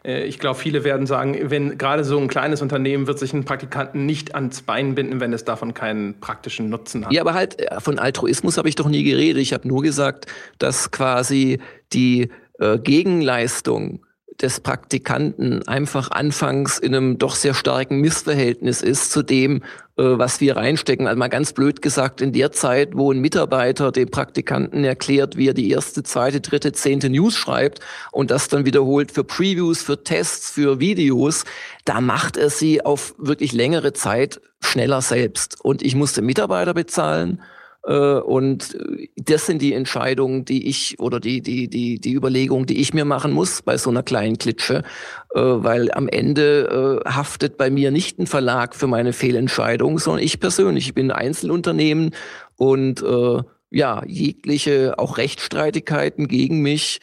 Äh, 0.04 0.24
ich 0.24 0.38
glaube, 0.38 0.58
viele 0.58 0.84
werden 0.84 1.06
sagen, 1.06 1.36
wenn 1.50 1.78
gerade 1.78 2.04
so 2.04 2.18
ein 2.18 2.28
kleines 2.28 2.62
Unternehmen 2.62 3.06
wird 3.06 3.18
sich 3.18 3.32
einen 3.32 3.44
Praktikanten 3.44 4.06
nicht 4.06 4.34
ans 4.34 4.62
Bein 4.62 4.94
binden, 4.94 5.20
wenn 5.20 5.32
es 5.32 5.44
davon 5.44 5.74
keinen 5.74 6.18
praktischen 6.20 6.68
Nutzen 6.68 7.04
hat. 7.04 7.12
Ja, 7.12 7.20
aber 7.20 7.34
halt 7.34 7.60
äh, 7.60 7.80
von 7.80 7.98
Altruismus 7.98 8.58
habe 8.58 8.68
ich 8.68 8.74
doch 8.74 8.88
nie 8.88 9.04
geredet. 9.04 9.40
Ich 9.42 9.52
habe 9.52 9.68
nur 9.68 9.82
gesagt, 9.82 10.26
dass 10.58 10.90
quasi 10.90 11.60
die 11.92 12.30
äh, 12.58 12.78
Gegenleistung 12.78 14.00
des 14.40 14.60
Praktikanten 14.60 15.66
einfach 15.66 16.10
anfangs 16.10 16.78
in 16.78 16.94
einem 16.94 17.18
doch 17.18 17.34
sehr 17.34 17.54
starken 17.54 18.00
Missverhältnis 18.00 18.82
ist 18.82 19.10
zu 19.10 19.22
dem, 19.22 19.62
äh, 19.96 20.02
was 20.04 20.40
wir 20.40 20.56
reinstecken. 20.56 21.08
Also 21.08 21.18
mal 21.18 21.28
ganz 21.28 21.52
blöd 21.52 21.82
gesagt, 21.82 22.20
in 22.20 22.32
der 22.32 22.52
Zeit, 22.52 22.90
wo 22.94 23.10
ein 23.10 23.20
Mitarbeiter 23.20 23.90
dem 23.90 24.10
Praktikanten 24.10 24.84
erklärt, 24.84 25.36
wie 25.36 25.48
er 25.48 25.54
die 25.54 25.70
erste, 25.70 26.04
zweite, 26.04 26.40
dritte, 26.40 26.72
zehnte 26.72 27.10
News 27.10 27.34
schreibt 27.34 27.80
und 28.12 28.30
das 28.30 28.48
dann 28.48 28.64
wiederholt 28.64 29.10
für 29.10 29.24
Previews, 29.24 29.82
für 29.82 30.04
Tests, 30.04 30.50
für 30.50 30.78
Videos, 30.78 31.44
da 31.84 32.00
macht 32.00 32.36
er 32.36 32.50
sie 32.50 32.84
auf 32.84 33.14
wirklich 33.18 33.52
längere 33.52 33.92
Zeit 33.92 34.40
schneller 34.60 35.02
selbst. 35.02 35.60
Und 35.64 35.82
ich 35.82 35.96
musste 35.96 36.22
Mitarbeiter 36.22 36.74
bezahlen 36.74 37.42
und 37.94 38.76
das 39.16 39.46
sind 39.46 39.62
die 39.62 39.72
Entscheidungen, 39.72 40.44
die 40.44 40.68
ich 40.68 41.00
oder 41.00 41.20
die, 41.20 41.40
die, 41.40 41.68
die, 41.68 41.98
die 41.98 42.12
Überlegungen, 42.12 42.66
die 42.66 42.80
ich 42.80 42.92
mir 42.92 43.06
machen 43.06 43.32
muss 43.32 43.62
bei 43.62 43.78
so 43.78 43.88
einer 43.88 44.02
kleinen 44.02 44.36
Klitsche, 44.36 44.82
äh, 45.34 45.40
weil 45.40 45.90
am 45.92 46.06
Ende 46.06 47.02
äh, 47.06 47.08
haftet 47.08 47.56
bei 47.56 47.70
mir 47.70 47.90
nicht 47.90 48.18
ein 48.18 48.26
Verlag 48.26 48.74
für 48.74 48.88
meine 48.88 49.14
Fehlentscheidung, 49.14 49.98
sondern 49.98 50.22
ich 50.22 50.38
persönlich. 50.38 50.88
Ich 50.88 50.94
bin 50.94 51.10
Einzelunternehmen 51.10 52.14
und 52.56 53.04
ja, 53.70 54.02
jegliche 54.06 54.98
auch 54.98 55.18
Rechtsstreitigkeiten 55.18 56.26
gegen 56.26 56.60
mich, 56.60 57.00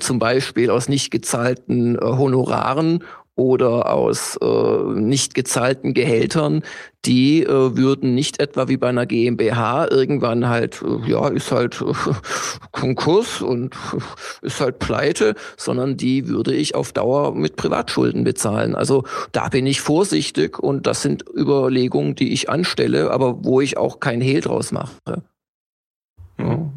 zum 0.00 0.18
Beispiel 0.18 0.70
aus 0.70 0.88
nicht 0.88 1.10
gezahlten 1.10 1.96
Honoraren 2.00 3.04
oder 3.40 3.90
aus 3.90 4.36
äh, 4.42 5.00
nicht 5.00 5.32
gezahlten 5.34 5.94
Gehältern, 5.94 6.62
die 7.06 7.42
äh, 7.42 7.48
würden 7.48 8.14
nicht 8.14 8.38
etwa 8.38 8.68
wie 8.68 8.76
bei 8.76 8.90
einer 8.90 9.06
GmbH 9.06 9.88
irgendwann 9.90 10.46
halt, 10.50 10.82
äh, 10.82 11.10
ja, 11.10 11.26
ist 11.28 11.50
halt 11.50 11.80
äh, 11.80 11.94
Konkurs 12.70 13.40
und 13.40 13.74
äh, 13.74 14.46
ist 14.46 14.60
halt 14.60 14.78
pleite, 14.78 15.36
sondern 15.56 15.96
die 15.96 16.28
würde 16.28 16.52
ich 16.52 16.74
auf 16.74 16.92
Dauer 16.92 17.34
mit 17.34 17.56
Privatschulden 17.56 18.24
bezahlen. 18.24 18.74
Also 18.74 19.04
da 19.32 19.48
bin 19.48 19.66
ich 19.66 19.80
vorsichtig 19.80 20.58
und 20.58 20.86
das 20.86 21.00
sind 21.00 21.24
Überlegungen, 21.34 22.16
die 22.16 22.34
ich 22.34 22.50
anstelle, 22.50 23.10
aber 23.10 23.42
wo 23.42 23.62
ich 23.62 23.78
auch 23.78 24.00
kein 24.00 24.20
Hehl 24.20 24.42
draus 24.42 24.70
mache. 24.70 24.92
Ja. 26.38 26.70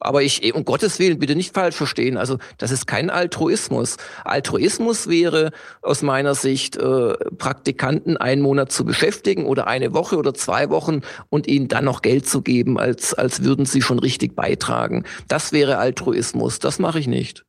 Aber 0.00 0.22
ich, 0.22 0.54
um 0.54 0.64
Gottes 0.64 0.98
Willen, 1.00 1.18
bitte 1.18 1.34
nicht 1.34 1.54
falsch 1.54 1.74
verstehen. 1.74 2.16
Also, 2.16 2.38
das 2.56 2.70
ist 2.70 2.86
kein 2.86 3.10
Altruismus. 3.10 3.96
Altruismus 4.24 5.08
wäre 5.08 5.50
aus 5.82 6.02
meiner 6.02 6.34
Sicht, 6.36 6.76
äh, 6.76 7.14
Praktikanten 7.36 8.16
einen 8.16 8.40
Monat 8.42 8.70
zu 8.70 8.84
beschäftigen 8.84 9.44
oder 9.44 9.66
eine 9.66 9.94
Woche 9.94 10.16
oder 10.16 10.34
zwei 10.34 10.70
Wochen 10.70 11.00
und 11.30 11.48
ihnen 11.48 11.66
dann 11.66 11.84
noch 11.84 12.02
Geld 12.02 12.28
zu 12.28 12.42
geben, 12.42 12.78
als, 12.78 13.12
als 13.14 13.42
würden 13.42 13.64
sie 13.64 13.82
schon 13.82 13.98
richtig 13.98 14.36
beitragen. 14.36 15.04
Das 15.26 15.52
wäre 15.52 15.78
Altruismus. 15.78 16.60
Das 16.60 16.78
mache 16.78 17.00
ich 17.00 17.08
nicht. 17.08 17.44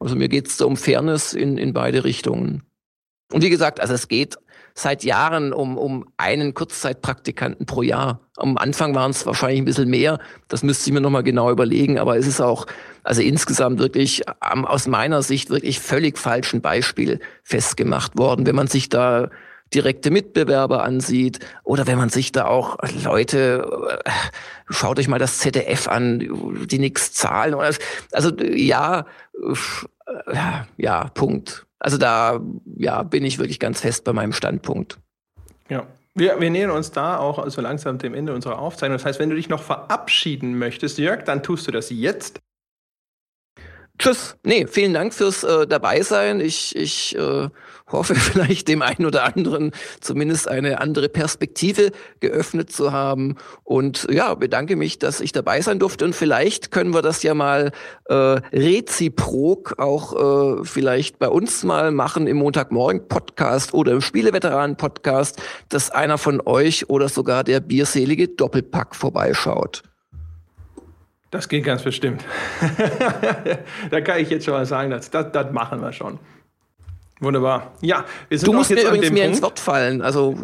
Also 0.00 0.16
mir 0.16 0.28
geht 0.28 0.48
es 0.48 0.60
um 0.60 0.76
Fairness 0.76 1.32
in, 1.32 1.58
in 1.58 1.72
beide 1.72 2.02
Richtungen. 2.04 2.64
Und 3.32 3.42
wie 3.44 3.50
gesagt, 3.50 3.80
also 3.80 3.94
es 3.94 4.08
geht 4.08 4.36
seit 4.74 5.04
Jahren 5.04 5.52
um, 5.52 5.76
um 5.78 6.06
einen 6.16 6.54
Kurzzeitpraktikanten 6.54 7.66
pro 7.66 7.82
Jahr. 7.82 8.20
Am 8.36 8.56
Anfang 8.56 8.94
waren 8.94 9.10
es 9.10 9.26
wahrscheinlich 9.26 9.60
ein 9.60 9.64
bisschen 9.64 9.90
mehr. 9.90 10.18
Das 10.48 10.62
müsste 10.62 10.88
ich 10.88 10.94
mir 10.94 11.00
nochmal 11.00 11.22
genau 11.22 11.50
überlegen. 11.50 11.98
Aber 11.98 12.16
es 12.16 12.26
ist 12.26 12.40
auch, 12.40 12.66
also 13.02 13.22
insgesamt 13.22 13.78
wirklich 13.78 14.22
um, 14.52 14.64
aus 14.64 14.86
meiner 14.86 15.22
Sicht 15.22 15.50
wirklich 15.50 15.80
völlig 15.80 16.18
falschen 16.18 16.60
Beispiel 16.60 17.20
festgemacht 17.42 18.18
worden. 18.18 18.46
Wenn 18.46 18.56
man 18.56 18.66
sich 18.66 18.88
da 18.88 19.28
direkte 19.74 20.10
Mitbewerber 20.10 20.82
ansieht 20.82 21.38
oder 21.62 21.86
wenn 21.86 21.98
man 21.98 22.08
sich 22.08 22.32
da 22.32 22.46
auch 22.46 22.78
Leute, 23.04 24.00
äh, 24.04 24.10
schaut 24.68 24.98
euch 24.98 25.08
mal 25.08 25.18
das 25.18 25.38
ZDF 25.38 25.88
an, 25.88 26.18
die 26.66 26.78
nichts 26.78 27.12
zahlen. 27.12 27.54
Also 28.12 28.30
ja, 28.38 29.06
äh, 30.26 30.36
ja, 30.76 31.04
Punkt. 31.14 31.66
Also 31.80 31.96
da 31.96 32.40
ja, 32.76 33.02
bin 33.02 33.24
ich 33.24 33.38
wirklich 33.38 33.58
ganz 33.58 33.80
fest 33.80 34.04
bei 34.04 34.12
meinem 34.12 34.32
Standpunkt. 34.32 34.98
Ja. 35.68 35.86
Wir, 36.14 36.40
wir 36.40 36.50
nähern 36.50 36.72
uns 36.72 36.90
da 36.90 37.18
auch 37.18 37.48
so 37.48 37.60
langsam 37.60 37.98
dem 37.98 38.14
Ende 38.14 38.34
unserer 38.34 38.58
Aufzeichnung. 38.58 38.98
Das 38.98 39.06
heißt, 39.06 39.20
wenn 39.20 39.30
du 39.30 39.36
dich 39.36 39.48
noch 39.48 39.62
verabschieden 39.62 40.58
möchtest, 40.58 40.98
Jörg, 40.98 41.22
dann 41.22 41.42
tust 41.42 41.66
du 41.68 41.70
das 41.70 41.90
jetzt. 41.90 42.40
Tschüss. 44.00 44.34
Nee, 44.44 44.66
vielen 44.66 44.94
Dank 44.94 45.12
fürs 45.12 45.44
äh, 45.44 45.66
Dabeisein. 45.66 46.40
Ich, 46.40 46.74
ich 46.74 47.14
äh, 47.18 47.50
hoffe 47.86 48.14
vielleicht 48.14 48.66
dem 48.68 48.80
einen 48.80 49.04
oder 49.04 49.24
anderen 49.24 49.72
zumindest 50.00 50.48
eine 50.48 50.80
andere 50.80 51.10
Perspektive 51.10 51.90
geöffnet 52.18 52.72
zu 52.72 52.92
haben. 52.92 53.36
Und 53.62 54.06
ja, 54.10 54.34
bedanke 54.34 54.76
mich, 54.76 54.98
dass 54.98 55.20
ich 55.20 55.32
dabei 55.32 55.60
sein 55.60 55.78
durfte. 55.78 56.06
Und 56.06 56.14
vielleicht 56.14 56.70
können 56.70 56.94
wir 56.94 57.02
das 57.02 57.22
ja 57.22 57.34
mal 57.34 57.72
äh, 58.06 58.14
reziprok 58.14 59.78
auch 59.78 60.60
äh, 60.60 60.64
vielleicht 60.64 61.18
bei 61.18 61.28
uns 61.28 61.62
mal 61.62 61.90
machen 61.90 62.26
im 62.26 62.38
Montagmorgen-Podcast 62.38 63.74
oder 63.74 63.92
im 63.92 64.00
Spieleveteranen-Podcast, 64.00 65.42
dass 65.68 65.90
einer 65.90 66.16
von 66.16 66.40
euch 66.46 66.88
oder 66.88 67.10
sogar 67.10 67.44
der 67.44 67.60
bierselige 67.60 68.28
Doppelpack 68.28 68.96
vorbeischaut. 68.96 69.82
Das 71.30 71.48
geht 71.48 71.64
ganz 71.64 71.82
bestimmt. 71.82 72.24
da 73.90 74.00
kann 74.00 74.18
ich 74.18 74.30
jetzt 74.30 74.44
schon 74.44 74.54
mal 74.54 74.66
sagen, 74.66 74.90
das, 74.90 75.10
das, 75.10 75.30
das 75.30 75.52
machen 75.52 75.80
wir 75.80 75.92
schon. 75.92 76.18
Wunderbar. 77.22 77.72
Ja, 77.82 78.06
wir 78.30 78.38
sind 78.38 78.48
du 78.48 78.54
musst 78.54 78.70
jetzt 78.70 78.82
mir 78.82 78.88
übrigens 78.88 79.10
mir 79.10 79.24
ins 79.26 79.42
Wort 79.42 79.60
fallen. 79.60 80.00
Also 80.00 80.38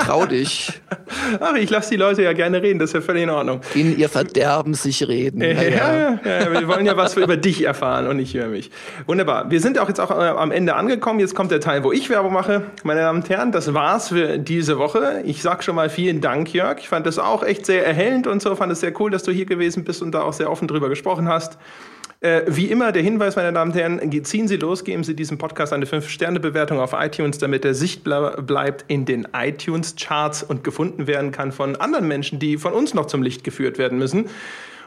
trau 0.00 0.24
dich. 0.24 0.80
Ach, 1.40 1.54
ich 1.54 1.68
lasse 1.68 1.90
die 1.90 1.96
Leute 1.96 2.22
ja 2.22 2.32
gerne 2.32 2.62
reden. 2.62 2.78
Das 2.78 2.90
ist 2.90 2.94
ja 2.94 3.00
völlig 3.02 3.24
in 3.24 3.30
Ordnung. 3.30 3.60
In 3.74 3.98
ihr 3.98 4.08
Verderben 4.08 4.72
sich 4.72 5.06
reden. 5.06 5.42
Ja, 5.42 5.48
ja. 5.48 5.68
ja, 5.68 6.20
ja 6.24 6.52
wir 6.52 6.66
wollen 6.66 6.86
ja 6.86 6.96
was 6.96 7.14
über 7.18 7.36
dich 7.36 7.62
erfahren 7.62 8.06
und 8.06 8.16
nicht 8.16 8.34
über 8.34 8.46
mich. 8.46 8.70
Wunderbar. 9.06 9.50
Wir 9.50 9.60
sind 9.60 9.78
auch 9.78 9.88
jetzt 9.88 10.00
auch 10.00 10.10
äh, 10.10 10.28
am 10.28 10.50
Ende 10.50 10.76
angekommen. 10.76 11.20
Jetzt 11.20 11.34
kommt 11.34 11.50
der 11.50 11.60
Teil, 11.60 11.84
wo 11.84 11.92
ich 11.92 12.08
Werbung 12.08 12.32
mache. 12.32 12.62
Meine 12.84 13.00
Damen 13.00 13.20
und 13.20 13.28
Herren, 13.28 13.52
das 13.52 13.74
war's 13.74 14.08
für 14.08 14.38
diese 14.38 14.78
Woche. 14.78 15.22
Ich 15.26 15.42
sag 15.42 15.62
schon 15.62 15.74
mal 15.74 15.90
vielen 15.90 16.22
Dank, 16.22 16.54
Jörg. 16.54 16.78
Ich 16.78 16.88
fand 16.88 17.04
das 17.04 17.18
auch 17.18 17.42
echt 17.42 17.66
sehr 17.66 17.86
erhellend 17.86 18.26
und 18.26 18.40
so. 18.40 18.56
Fand 18.56 18.72
es 18.72 18.80
sehr 18.80 18.98
cool, 18.98 19.10
dass 19.10 19.24
du 19.24 19.30
hier 19.30 19.44
gewesen 19.44 19.84
bist 19.84 20.00
und 20.00 20.12
da 20.12 20.22
auch 20.22 20.32
sehr 20.32 20.50
offen 20.50 20.68
drüber 20.68 20.88
gesprochen 20.88 21.28
hast. 21.28 21.58
Äh, 22.20 22.42
wie 22.48 22.66
immer 22.66 22.90
der 22.90 23.02
Hinweis, 23.02 23.36
meine 23.36 23.52
Damen 23.52 23.70
und 23.70 23.76
Herren, 23.76 24.24
ziehen 24.24 24.48
Sie 24.48 24.56
los, 24.56 24.82
geben 24.82 25.04
Sie 25.04 25.14
diesem 25.14 25.38
Podcast 25.38 25.72
eine 25.72 25.84
5-Sterne-Bewertung 25.84 26.80
auf 26.80 26.92
iTunes, 26.92 27.38
damit 27.38 27.64
er 27.64 27.74
sichtbar 27.74 28.42
bleibt 28.42 28.84
in 28.88 29.04
den 29.04 29.28
iTunes-Charts 29.32 30.42
und 30.42 30.64
gefunden 30.64 31.06
werden 31.06 31.30
kann 31.30 31.52
von 31.52 31.76
anderen 31.76 32.08
Menschen, 32.08 32.40
die 32.40 32.56
von 32.56 32.72
uns 32.72 32.92
noch 32.92 33.06
zum 33.06 33.22
Licht 33.22 33.44
geführt 33.44 33.78
werden 33.78 33.98
müssen. 33.98 34.28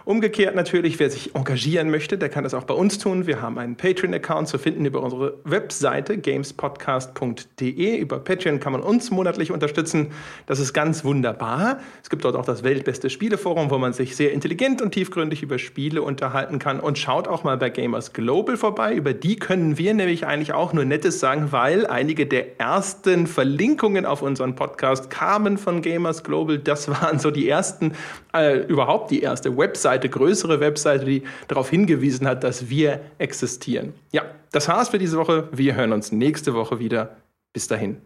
Umgekehrt 0.04 0.56
natürlich, 0.56 1.00
wer 1.00 1.12
sich 1.12 1.36
engagieren 1.36 1.92
möchte, 1.92 2.18
der 2.18 2.30
kann 2.30 2.44
das 2.44 2.56
auch 2.56 2.64
bei 2.64 2.74
uns 2.74 2.98
tun. 2.98 3.28
Wir 3.28 3.42
haben 3.42 3.60
einen 3.60 3.76
Patreon-Account 3.76 4.48
zu 4.48 4.58
finden 4.58 4.86
über 4.86 5.04
unsere 5.04 5.38
Webseite 5.44 6.18
gamespodcast.de. 6.18 7.98
Über 7.98 8.20
Patreon 8.20 8.60
kann 8.60 8.74
man 8.74 8.82
uns 8.82 9.12
monatlich 9.12 9.52
unterstützen. 9.52 10.08
Das 10.48 10.60
ist 10.60 10.74
ganz 10.74 11.06
wunderbar. 11.06 11.80
Es 12.02 12.10
gibt 12.10 12.26
dort 12.26 12.36
auch 12.36 12.46
das 12.46 12.64
weltbeste 12.64 13.12
Spieleforum, 13.12 13.70
wo 13.70 13.78
man 13.78 13.94
sich 13.94 14.16
sehr 14.16 14.32
intelligent 14.32 14.82
und 14.82 14.92
tiefgründig 14.92 15.44
über 15.44 15.60
Spiele 15.60 16.02
unterhalten 16.02 16.58
kann. 16.58 16.80
Und 16.80 16.98
schaut 16.98 17.28
auch 17.28 17.44
mal 17.44 17.58
bei 17.58 17.70
Gamers 17.70 18.12
Global 18.14 18.58
vorbei. 18.58 18.96
Über 18.96 19.14
die 19.14 19.36
können 19.36 19.78
wir 19.78 19.94
nämlich 19.94 20.26
eigentlich 20.26 20.54
auch 20.54 20.74
nur 20.74 20.86
Nettes 20.86 21.20
sagen, 21.20 21.52
weil 21.52 21.86
einige 21.86 22.26
der 22.26 22.60
ersten 22.60 23.28
Verlinkungen 23.28 24.08
auf 24.08 24.24
unseren 24.24 24.56
Podcast 24.56 25.12
kamen 25.12 25.60
von 25.60 25.84
Gamers 25.84 26.24
Global. 26.24 26.58
Das 26.58 26.90
waren 26.90 27.20
so 27.20 27.30
die 27.30 27.48
ersten, 27.48 27.94
äh, 28.34 28.62
überhaupt 28.62 29.12
die 29.12 29.22
erste 29.22 29.56
Website 29.56 29.91
Webseite, 29.92 30.10
größere 30.10 30.60
Webseite, 30.60 31.06
die 31.06 31.24
darauf 31.48 31.70
hingewiesen 31.70 32.26
hat, 32.28 32.44
dass 32.44 32.70
wir 32.70 33.02
existieren. 33.18 33.94
Ja, 34.12 34.24
das 34.52 34.68
war's 34.68 34.90
für 34.90 34.98
diese 34.98 35.18
Woche. 35.18 35.50
Wir 35.52 35.76
hören 35.76 35.92
uns 35.92 36.12
nächste 36.12 36.54
Woche 36.54 36.80
wieder. 36.80 37.18
Bis 37.54 37.68
dahin. 37.68 37.98